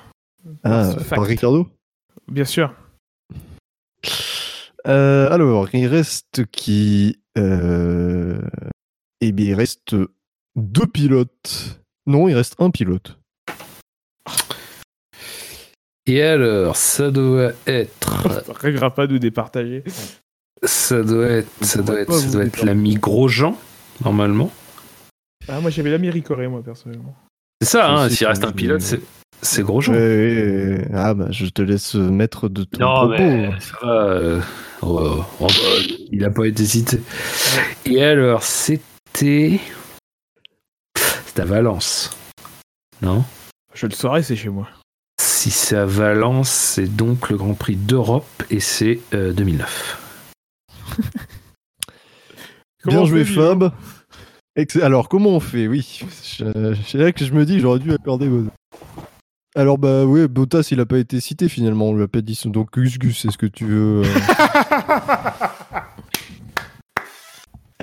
Ah, 0.64 0.94
par 1.10 1.24
Ricardo 1.24 1.68
Bien 2.28 2.44
sûr. 2.44 2.74
Euh, 4.86 5.30
alors, 5.30 5.68
il 5.74 5.86
reste 5.86 6.44
qui 6.52 7.18
euh... 7.38 8.40
Eh 9.20 9.32
bien, 9.32 9.46
il 9.46 9.54
reste 9.54 9.96
deux 10.54 10.86
pilotes. 10.86 11.80
Non, 12.06 12.28
il 12.28 12.34
reste 12.34 12.54
un 12.58 12.70
pilote. 12.70 13.18
Et 16.06 16.22
alors, 16.22 16.76
ça 16.76 17.10
doit 17.10 17.52
être, 17.66 18.52
Regrette 18.62 18.94
pas 18.94 19.06
de 19.08 19.14
nous 19.14 19.18
départager. 19.18 19.82
ça 20.62 21.02
doit 21.02 21.26
être, 21.26 21.50
ça 21.62 21.82
doit 21.82 22.00
être, 22.00 22.12
ça 22.12 22.30
doit 22.30 22.44
être 22.44 22.64
l'ami 22.64 22.94
Grosjean, 22.94 23.58
normalement. 24.04 24.52
Ah, 25.48 25.60
moi 25.60 25.70
j'avais 25.70 25.90
l'ami 25.90 26.08
Ricoré, 26.10 26.46
moi, 26.46 26.62
personnellement. 26.62 27.16
C'est 27.66 27.78
ça, 27.78 27.90
hein, 27.90 28.08
s'il 28.08 28.26
reste 28.26 28.44
un 28.44 28.52
pilote, 28.52 28.80
c'est, 28.80 29.00
c'est. 29.42 29.62
Ouais, 29.62 29.88
ouais, 29.88 29.96
ouais. 30.78 30.88
Ah, 30.94 31.14
bah, 31.14 31.26
je 31.30 31.46
te 31.46 31.62
laisse 31.62 31.94
mettre 31.94 32.48
de 32.48 32.62
ton 32.64 32.78
Non, 32.80 32.94
propos. 33.08 33.14
mais 33.18 33.50
ça 33.60 33.76
va. 33.82 33.88
euh, 33.92 34.40
oh, 34.82 35.24
oh, 35.40 35.46
il 36.12 36.24
a 36.24 36.30
pas 36.30 36.44
été 36.46 36.64
cité. 36.64 37.00
Et 37.84 38.02
alors, 38.04 38.42
c'était. 38.44 39.58
C'était 41.26 41.42
à 41.42 41.44
Valence. 41.44 42.16
Non? 43.02 43.24
Je 43.74 43.86
le 43.86 43.92
saurais, 43.92 44.22
c'est 44.22 44.36
chez 44.36 44.48
moi. 44.48 44.68
Si 45.20 45.50
c'est 45.50 45.76
à 45.76 45.86
Valence, 45.86 46.50
c'est 46.50 46.86
donc 46.96 47.28
le 47.30 47.36
Grand 47.36 47.54
Prix 47.54 47.76
d'Europe 47.76 48.42
et 48.50 48.60
c'est 48.60 49.00
euh, 49.12 49.32
2009. 49.32 50.02
Bien 50.98 51.04
Comment 52.84 53.04
joué, 53.06 53.24
Fab. 53.24 53.72
Alors, 54.80 55.08
comment 55.08 55.30
on 55.30 55.40
fait? 55.40 55.68
Oui, 55.68 56.00
c'est 56.10 56.98
là 56.98 57.12
que 57.12 57.24
je 57.24 57.32
me 57.34 57.44
dis 57.44 57.60
j'aurais 57.60 57.78
dû 57.78 57.92
accorder 57.92 58.28
Bottas. 58.28 58.50
Alors, 59.54 59.78
bah 59.78 60.04
oui, 60.04 60.26
Bottas, 60.28 60.68
il 60.70 60.80
a 60.80 60.86
pas 60.86 60.98
été 60.98 61.20
cité 61.20 61.48
finalement, 61.48 61.90
on 61.90 61.94
lui 61.94 62.02
a 62.02 62.08
pas 62.08 62.22
dit 62.22 62.34
son. 62.34 62.50
Donc, 62.50 62.72
Gus 62.72 62.98
Gus, 62.98 63.24
est-ce 63.26 63.38
que 63.38 63.46
tu 63.46 63.66
veux. 63.66 64.02
euh, 64.02 64.14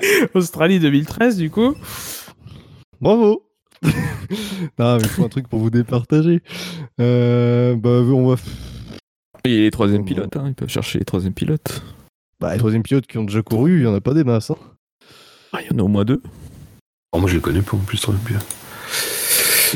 Australie 0.34 0.80
2013, 0.80 1.36
du 1.36 1.50
coup. 1.50 1.74
Bravo 3.00 3.46
Non, 4.78 4.96
mais 4.96 5.02
il 5.02 5.08
faut 5.08 5.24
un 5.24 5.28
truc 5.28 5.48
pour 5.48 5.60
vous 5.60 5.70
départager. 5.70 6.42
Euh, 7.00 7.76
bah, 7.76 7.90
on 7.90 8.26
va. 8.28 8.36
Il 9.44 9.52
y 9.52 9.58
a 9.58 9.60
les 9.60 9.70
troisième 9.70 10.04
pilotes, 10.04 10.36
hein, 10.36 10.46
ils 10.48 10.54
peuvent 10.54 10.68
chercher 10.70 10.98
les 10.98 11.04
troisième 11.04 11.34
pilotes. 11.34 11.82
Bah, 12.40 12.52
les 12.52 12.58
troisième 12.58 12.82
pilotes 12.82 13.06
qui 13.06 13.18
ont 13.18 13.24
déjà 13.24 13.42
couru, 13.42 13.78
il 13.78 13.84
y 13.84 13.86
en 13.86 13.94
a 13.94 14.00
pas 14.00 14.14
des 14.14 14.24
masses. 14.24 14.50
Hein. 14.50 14.56
Ah, 15.52 15.58
il 15.62 15.70
y 15.70 15.74
en 15.74 15.78
a 15.78 15.82
au 15.82 15.88
moins 15.88 16.04
deux. 16.04 16.22
Oh, 17.14 17.20
moi, 17.20 17.30
je 17.30 17.36
les 17.36 17.40
connais 17.40 17.62
pas 17.62 17.76
en 17.76 17.80
plus, 17.80 18.00
trop 18.00 18.12
bien. 18.12 18.40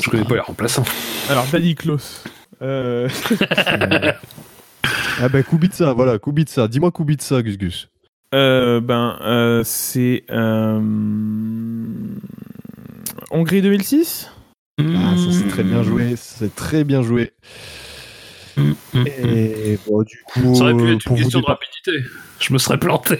Je 0.02 0.10
connais 0.10 0.24
pas 0.24 0.34
les 0.34 0.40
remplaçants. 0.40 0.82
Alors, 1.30 1.46
Danny 1.52 1.74
Klaus. 1.74 2.24
Euh... 2.60 3.08
Ah, 5.20 5.28
bah, 5.28 5.42
Kubica, 5.42 5.92
voilà, 5.94 6.18
Kubica. 6.18 6.68
Dis-moi 6.68 6.92
Kubica, 6.92 7.42
Gus 7.42 7.58
Gus. 7.58 7.88
euh, 8.34 8.80
ben, 8.80 9.18
euh, 9.22 9.62
c'est. 9.64 10.22
Euh... 10.30 10.80
Hongrie 13.32 13.60
2006 13.60 14.30
Ah, 14.80 14.84
ça 15.16 15.32
c'est 15.32 15.48
très 15.48 15.64
bien 15.64 15.82
joué, 15.82 16.14
c'est 16.16 16.54
très 16.54 16.84
bien 16.84 17.02
joué. 17.02 17.32
Mm, 18.58 18.74
mm, 18.94 19.00
mm. 19.00 19.06
Et 19.06 19.78
bon, 19.86 20.02
du 20.02 20.20
coup, 20.26 20.54
Ça 20.54 20.64
aurait 20.64 20.74
pu 20.76 20.92
être 20.92 21.04
pour 21.04 21.16
une 21.16 21.22
question 21.22 21.40
de 21.40 21.46
rapidité. 21.46 21.92
Je 22.40 22.52
me 22.52 22.58
serais 22.58 22.78
planté. 22.78 23.16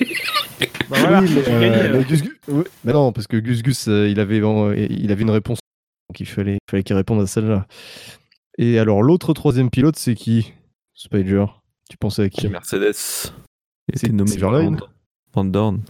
Bah 0.91 0.97
voilà, 1.00 1.20
Oui, 1.20 1.31
mais, 1.34 1.49
euh, 1.49 1.89
là. 1.92 1.99
mais 1.99 2.05
Gus 2.05 2.23
Gus- 2.23 2.39
ouais, 2.49 2.65
mais 2.84 2.92
non, 2.92 3.12
parce 3.12 3.26
que 3.26 3.36
Gus 3.36 3.62
Gus, 3.62 3.89
euh, 3.89 4.08
il 4.08 4.18
avait, 4.20 4.39
il 4.39 5.12
avait 5.12 5.23
une 5.23 5.31
réponse, 5.31 5.58
donc 6.08 6.18
il 6.20 6.26
fallait, 6.26 6.55
il 6.55 6.70
fallait 6.70 6.83
qu'il 6.83 6.97
réponde 6.97 7.20
à 7.23 7.26
celle-là. 7.26 7.67
Et 8.58 8.78
alors, 8.78 9.02
l'autre 9.02 9.33
troisième 9.34 9.70
pilote, 9.70 9.97
c'est 9.97 10.15
qui? 10.15 10.52
Spider 10.94 11.44
Tu 11.91 11.97
pensais 11.97 12.23
à 12.25 12.28
qui? 12.28 12.49
Mercedes. 12.49 13.31
Il 13.92 13.99
C'est- 13.99 14.08
nommé 14.12 14.36
Verlaine 14.36 14.76
Van- 14.76 14.86
Van 15.34 15.44
Dorn. 15.44 15.81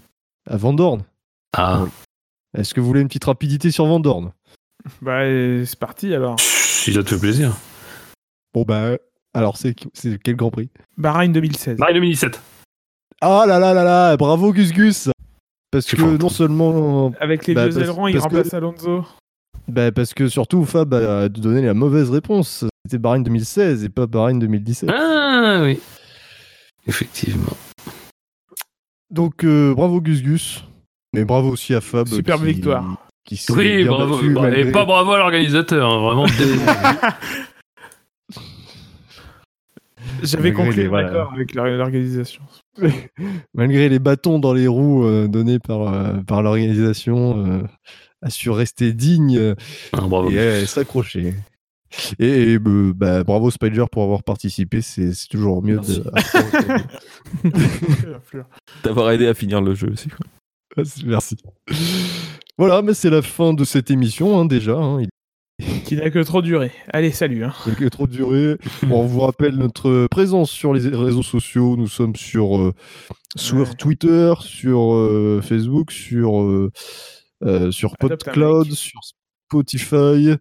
À 0.48 0.56
Van 0.56 0.72
Dorn. 0.74 1.02
Ah, 1.56 1.84
Est-ce 2.56 2.74
que 2.74 2.80
vous 2.80 2.86
voulez 2.86 3.00
une 3.00 3.08
petite 3.08 3.24
rapidité 3.24 3.70
sur 3.70 3.86
Van 3.86 4.00
Dorn? 4.00 4.32
Bah, 5.02 5.22
euh, 5.22 5.64
c'est 5.64 5.78
parti 5.78 6.14
alors. 6.14 6.38
si 6.40 6.92
ça 6.92 7.02
te 7.02 7.08
fait 7.10 7.18
plaisir. 7.20 7.56
Bon, 8.54 8.62
bah, 8.62 8.96
alors, 9.34 9.56
c'est 9.56 9.74
quel 10.22 10.36
Grand 10.36 10.50
Prix? 10.50 10.68
Bahreïn 10.96 11.30
2016. 11.32 11.78
Marie 11.78 11.94
2017. 11.94 12.40
Ah 13.20 13.44
là 13.46 13.58
là 13.58 13.74
là 13.74 13.84
là, 13.84 14.16
bravo 14.16 14.52
Gus 14.52 14.72
Gus 14.72 15.08
Parce 15.72 15.86
que 15.86 15.96
fort. 15.96 16.08
non 16.18 16.28
seulement 16.28 17.12
Avec 17.20 17.46
les 17.46 17.54
Bah, 17.54 17.64
vieux 17.66 17.74
parce- 17.74 17.84
ailerons, 17.84 18.06
il 18.08 18.14
que- 18.14 18.20
remplace 18.20 18.54
Alonso. 18.54 19.04
Bah 19.66 19.92
parce 19.92 20.14
que 20.14 20.28
surtout 20.28 20.64
Fab 20.64 20.94
a 20.94 21.28
donné 21.28 21.60
la 21.62 21.74
mauvaise 21.74 22.10
réponse. 22.10 22.64
C'était 22.86 22.98
Bahreïn 22.98 23.22
2016 23.22 23.84
et 23.84 23.88
pas 23.90 24.06
Bahreïn 24.06 24.38
2017. 24.38 24.88
Ah 24.90 25.60
oui. 25.62 25.78
Effectivement. 26.86 27.52
Donc 29.10 29.44
euh, 29.44 29.74
bravo 29.74 30.00
Gus 30.00 30.22
Gus. 30.22 30.64
Mais 31.12 31.24
bravo 31.24 31.50
aussi 31.50 31.74
à 31.74 31.80
Fab. 31.80 32.06
Superbe 32.08 32.40
qui- 32.46 32.52
victoire. 32.54 32.84
Qui 33.24 33.36
s'est 33.36 33.52
Oui, 33.52 33.84
bravo. 33.84 34.16
battu 34.16 34.30
Bah, 34.32 34.40
malgré- 34.42 34.68
Et 34.68 34.72
pas 34.72 34.84
bravo 34.86 35.12
à 35.12 35.18
l'organisateur, 35.18 35.90
hein, 35.90 36.00
vraiment. 36.02 36.24
J'avais 40.22 40.50
Malgré 40.50 40.64
conclu 40.64 40.80
les- 40.80 40.86
un 40.86 40.88
voilà. 40.88 41.08
accord 41.08 41.32
avec 41.32 41.54
l'or- 41.54 41.66
l'organisation. 41.66 42.42
malgré 43.54 43.88
les 43.88 43.98
bâtons 43.98 44.38
dans 44.38 44.52
les 44.52 44.66
roues 44.66 45.04
euh, 45.04 45.28
donnés 45.28 45.58
par, 45.58 45.92
euh, 45.92 46.14
par 46.26 46.42
l'organisation, 46.42 47.44
euh, 47.46 47.62
a 48.22 48.30
su 48.30 48.50
rester 48.50 48.92
digne 48.92 49.36
euh, 49.38 49.54
Ah, 49.92 50.00
bravo. 50.02 50.30
et 50.30 50.38
euh, 50.38 50.66
s'accrocher. 50.66 51.34
Et, 52.18 52.26
et, 52.52 52.58
euh, 52.58 52.92
bah, 52.94 53.24
bravo 53.24 53.50
Spider 53.50 53.84
pour 53.90 54.02
avoir 54.02 54.22
participé, 54.22 54.82
c'est 54.82 55.10
toujours 55.30 55.62
mieux 55.62 55.78
de. 55.78 56.04
D'avoir 58.84 59.10
aidé 59.10 59.26
à 59.26 59.34
finir 59.34 59.60
le 59.60 59.74
jeu 59.74 59.90
aussi. 59.92 60.08
quoi. 60.08 60.26
Merci. 61.06 61.36
Voilà, 62.56 62.82
mais 62.82 62.94
c'est 62.94 63.10
la 63.10 63.22
fin 63.22 63.52
de 63.54 63.64
cette 63.64 63.90
émission 63.90 64.38
hein, 64.38 64.44
déjà. 64.44 64.76
hein. 64.76 65.00
Il 65.00 65.08
Qui 65.84 65.96
n'a 65.96 66.10
que 66.10 66.20
trop 66.22 66.40
duré. 66.42 66.70
Allez, 66.90 67.10
salut. 67.10 67.44
Hein. 67.44 67.52
Il 67.80 67.86
a 67.86 67.90
trop 67.90 68.06
duré. 68.06 68.56
Bon, 68.84 69.00
on 69.02 69.06
vous 69.06 69.20
rappelle 69.20 69.56
notre 69.56 70.06
présence 70.06 70.50
sur 70.50 70.72
les 70.72 70.86
réseaux 70.88 71.22
sociaux. 71.22 71.76
Nous 71.76 71.88
sommes 71.88 72.14
sur, 72.16 72.58
euh, 72.58 72.74
sur 73.36 73.58
Ouais. 73.58 73.74
Twitter, 73.76 74.32
sur 74.40 74.94
euh, 74.94 75.40
Facebook, 75.42 75.90
sur, 75.90 76.40
euh, 76.40 76.70
sur 77.72 77.96
PodCloud, 77.96 78.70
sur 78.72 79.00
Spotify, 79.50 80.36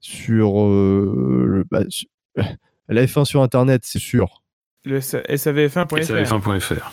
sur, 0.00 0.62
euh, 0.62 1.44
le- 1.46 1.64
bah, 1.70 1.82
la 2.88 3.06
F1 3.06 3.24
sur 3.24 3.42
Internet, 3.42 3.82
c'est 3.84 3.98
sûr. 3.98 4.42
Le 4.84 5.00
SAVF1.fr. 5.00 5.96
SAF1.fr. 6.02 6.92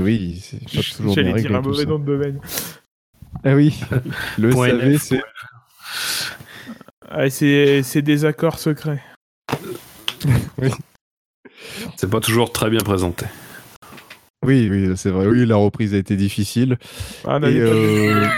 Oui, 0.00 0.40
c'est 0.42 0.58
pas 0.64 0.82
toujours 0.96 1.14
J'allais 1.14 1.34
dire 1.34 1.54
un 1.54 1.60
mauvais 1.60 1.84
nom 1.84 1.98
de 1.98 2.04
domaine. 2.04 2.40
Ah 3.44 3.54
oui, 3.54 3.78
le 4.38 4.50
SAV, 4.52 4.96
c'est 4.98 5.20
Ah, 7.10 7.30
c'est 7.30 8.02
des 8.02 8.24
accords 8.24 8.58
secrets. 8.58 9.02
C'est 11.96 12.10
pas 12.10 12.20
toujours 12.20 12.52
très 12.52 12.70
bien 12.70 12.80
présenté. 12.80 13.26
oui, 14.44 14.68
oui, 14.70 14.92
c'est 14.96 15.10
vrai. 15.10 15.26
Oui, 15.26 15.44
la 15.46 15.56
reprise 15.56 15.94
a 15.94 15.98
été 15.98 16.16
difficile. 16.16 16.78
Ah, 17.24 17.38
on 17.40 17.48
Et, 17.48 17.58
euh, 17.60 18.24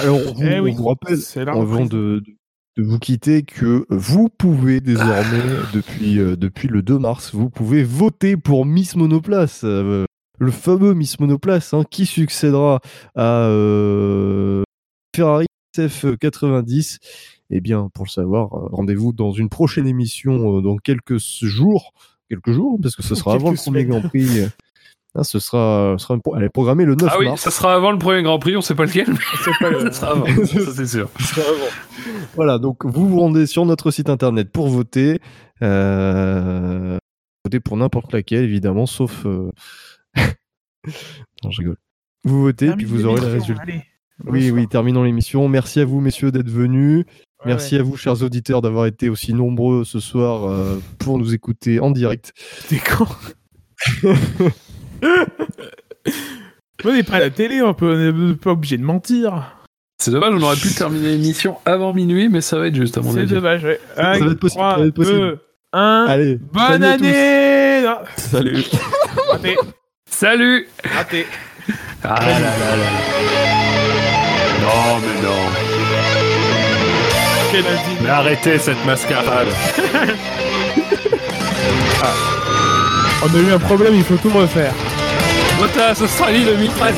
Alors, 0.00 0.16
on 0.16 0.32
vous, 0.34 0.42
Eh 0.42 0.60
on 0.60 0.64
oui, 0.64 0.74
vous 0.74 0.86
rappelle, 0.86 1.18
avant 1.48 1.60
reprise. 1.60 1.88
de, 1.90 2.22
de- 2.26 2.32
de 2.78 2.82
vous 2.82 2.98
quitter, 2.98 3.42
que 3.42 3.84
vous 3.90 4.28
pouvez 4.30 4.80
désormais, 4.80 5.42
depuis, 5.74 6.18
euh, 6.18 6.36
depuis 6.36 6.68
le 6.68 6.80
2 6.82 6.98
mars, 6.98 7.34
vous 7.34 7.50
pouvez 7.50 7.84
voter 7.84 8.36
pour 8.38 8.64
Miss 8.64 8.96
Monoplace. 8.96 9.60
euh, 9.64 10.06
le 10.38 10.50
fameux 10.50 10.94
Miss 10.94 11.20
Monoplace, 11.20 11.74
hein, 11.74 11.84
qui 11.88 12.06
succédera 12.06 12.80
à 13.14 13.44
euh, 13.46 14.62
Ferrari 15.14 15.44
SF90. 15.78 16.98
Eh 17.50 17.60
bien, 17.60 17.90
pour 17.92 18.04
le 18.06 18.10
savoir, 18.10 18.54
euh, 18.54 18.68
rendez-vous 18.72 19.12
dans 19.12 19.32
une 19.32 19.48
prochaine 19.48 19.86
émission 19.86 20.58
euh, 20.58 20.62
dans 20.62 20.76
quelques 20.76 21.18
jours. 21.18 21.92
Quelques 22.30 22.52
jours, 22.52 22.78
parce 22.82 22.96
que 22.96 23.02
ce 23.02 23.14
sera 23.14 23.34
avant 23.34 23.50
le 23.50 23.56
premier. 23.56 23.84
Grand 23.84 24.00
Prix. 24.00 24.40
hein, 25.14 25.22
ce 25.22 25.38
sera, 25.38 25.96
ce 25.98 26.04
sera 26.06 26.18
pro- 26.18 26.34
elle 26.36 26.44
est 26.44 26.48
programmée 26.48 26.86
le 26.86 26.94
9 26.94 27.10
Ah 27.12 27.16
oui, 27.18 27.26
mars. 27.26 27.42
ça 27.42 27.50
sera 27.50 27.74
avant 27.74 27.90
le 27.92 27.98
premier 27.98 28.22
Grand 28.22 28.38
Prix, 28.38 28.56
on 28.56 28.62
sait 28.62 28.74
pas 28.74 28.86
lequel, 28.86 29.08
mais 29.10 29.18
C'est 29.44 29.50
pas 29.60 29.68
le- 29.70 29.92
ça 29.92 30.00
sera 30.00 30.12
avant. 30.12 30.26
ça 30.46 30.72
c'est 30.74 30.86
sûr. 30.96 31.10
Ce 31.18 31.34
sera 31.34 31.42
avant. 31.42 32.22
Voilà, 32.36 32.58
donc 32.58 32.86
vous 32.86 33.06
vous 33.06 33.20
rendez 33.20 33.44
sur 33.46 33.66
notre 33.66 33.90
site 33.90 34.08
internet 34.08 34.50
pour 34.50 34.68
voter. 34.68 35.20
Euh, 35.62 36.96
Votez 37.44 37.60
pour 37.60 37.76
n'importe 37.76 38.12
laquelle, 38.12 38.44
évidemment, 38.44 38.86
sauf. 38.86 39.26
euh, 39.26 39.50
non, 41.44 41.50
je 41.50 41.58
rigole. 41.60 41.76
Vous 42.24 42.40
votez, 42.42 42.70
puis 42.72 42.84
vous 42.86 43.04
aurez 43.04 43.20
le 43.20 43.26
résultat. 43.26 43.62
allez. 43.62 43.82
Oui, 44.26 44.40
Bonsoir. 44.42 44.54
oui, 44.60 44.68
terminons 44.68 45.02
l'émission. 45.04 45.48
Merci 45.48 45.80
à 45.80 45.84
vous, 45.84 46.00
messieurs, 46.00 46.30
d'être 46.30 46.48
venus. 46.48 47.04
Ouais, 47.06 47.46
Merci 47.46 47.74
ouais. 47.74 47.80
à 47.80 47.84
vous, 47.84 47.96
chers 47.96 48.22
auditeurs, 48.22 48.62
d'avoir 48.62 48.86
été 48.86 49.08
aussi 49.08 49.34
nombreux 49.34 49.84
ce 49.84 49.98
soir 50.00 50.44
euh, 50.48 50.78
pour 50.98 51.18
nous 51.18 51.34
écouter 51.34 51.80
en 51.80 51.90
direct. 51.90 52.32
T'es 52.68 52.78
con. 52.78 53.06
on 56.84 56.92
n'est 56.92 57.02
pas 57.02 57.16
à 57.16 57.20
la 57.20 57.30
télé, 57.30 57.62
on 57.62 57.74
n'est 57.96 58.34
pas 58.34 58.50
obligé 58.52 58.76
de 58.76 58.84
mentir. 58.84 59.56
C'est 59.98 60.10
dommage, 60.10 60.34
on 60.34 60.42
aurait 60.42 60.56
pu 60.56 60.68
terminer 60.74 61.10
l'émission 61.10 61.58
avant 61.64 61.92
minuit, 61.94 62.28
mais 62.28 62.40
ça 62.40 62.58
va 62.58 62.66
être 62.68 62.74
juste 62.74 62.98
à 62.98 63.02
mon 63.02 63.12
C'est 63.12 63.20
avis. 63.20 63.34
dommage, 63.34 63.62
ouais. 63.64 63.80
va 63.96 64.16
être 64.18 64.34
possible, 64.34 64.62
ça 64.62 64.76
va 64.78 64.86
être 64.86 64.94
possible. 64.94 65.16
2, 65.18 65.38
1. 65.74 66.06
Allez, 66.08 66.38
Bonne 66.52 66.82
salut 66.82 66.84
à 66.84 66.98
tous. 66.98 67.04
année 67.04 67.86
Salut 68.16 68.64
Raté, 69.30 69.56
Salut 70.06 70.68
raté. 70.84 71.26
Ah 72.02 72.16
là 72.20 72.40
là 72.40 72.76
là. 72.76 73.61
Non, 74.62 75.00
mais 75.00 75.22
non. 75.26 75.42
Mais 78.02 78.08
arrêtez 78.08 78.58
cette 78.58 78.82
mascarade. 78.86 79.48
On 83.22 83.26
a 83.26 83.38
eu 83.38 83.52
un 83.52 83.58
problème, 83.58 83.94
il 83.94 84.04
faut 84.04 84.16
tout 84.16 84.30
refaire. 84.30 84.72
Bottas, 85.58 86.00
Australie 86.02 86.44
2013. 86.44 86.94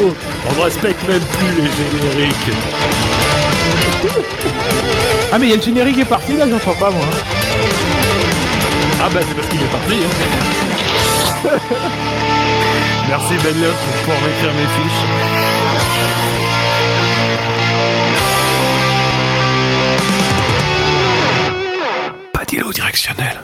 On 0.00 0.58
ne 0.58 0.64
respecte 0.64 1.08
même 1.08 1.20
plus 1.20 1.62
les 1.62 1.70
génériques. 2.16 2.52
Ah 5.32 5.38
mais 5.38 5.46
il 5.46 5.50
y 5.50 5.52
a 5.52 5.56
le 5.56 5.62
générique 5.62 5.94
qui 5.96 6.00
est 6.02 6.04
parti 6.04 6.36
là, 6.36 6.46
j'entends 6.48 6.78
pas 6.78 6.90
moi. 6.90 7.04
Ah 9.02 9.08
bah 9.12 9.20
c'est 9.26 9.34
parce 9.34 9.48
qu'il 9.48 9.60
est 9.60 9.64
parti. 9.66 9.94
hein. 11.44 11.50
Merci 13.08 13.34
Ben 13.42 13.54
pour 13.54 13.94
pouvoir 14.02 14.20
m'écrire 14.22 14.52
mes 14.54 14.66
fiches. 14.66 16.14
Pas 22.32 22.44
d'îlot 22.44 22.72
directionnel. 22.72 23.40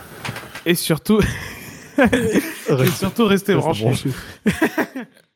Et 0.65 0.75
surtout, 0.75 1.21
Et 1.97 2.87
surtout 2.97 3.25
rester 3.25 3.53
Reste 3.53 3.63
branché. 3.63 3.83
branché. 3.83 4.09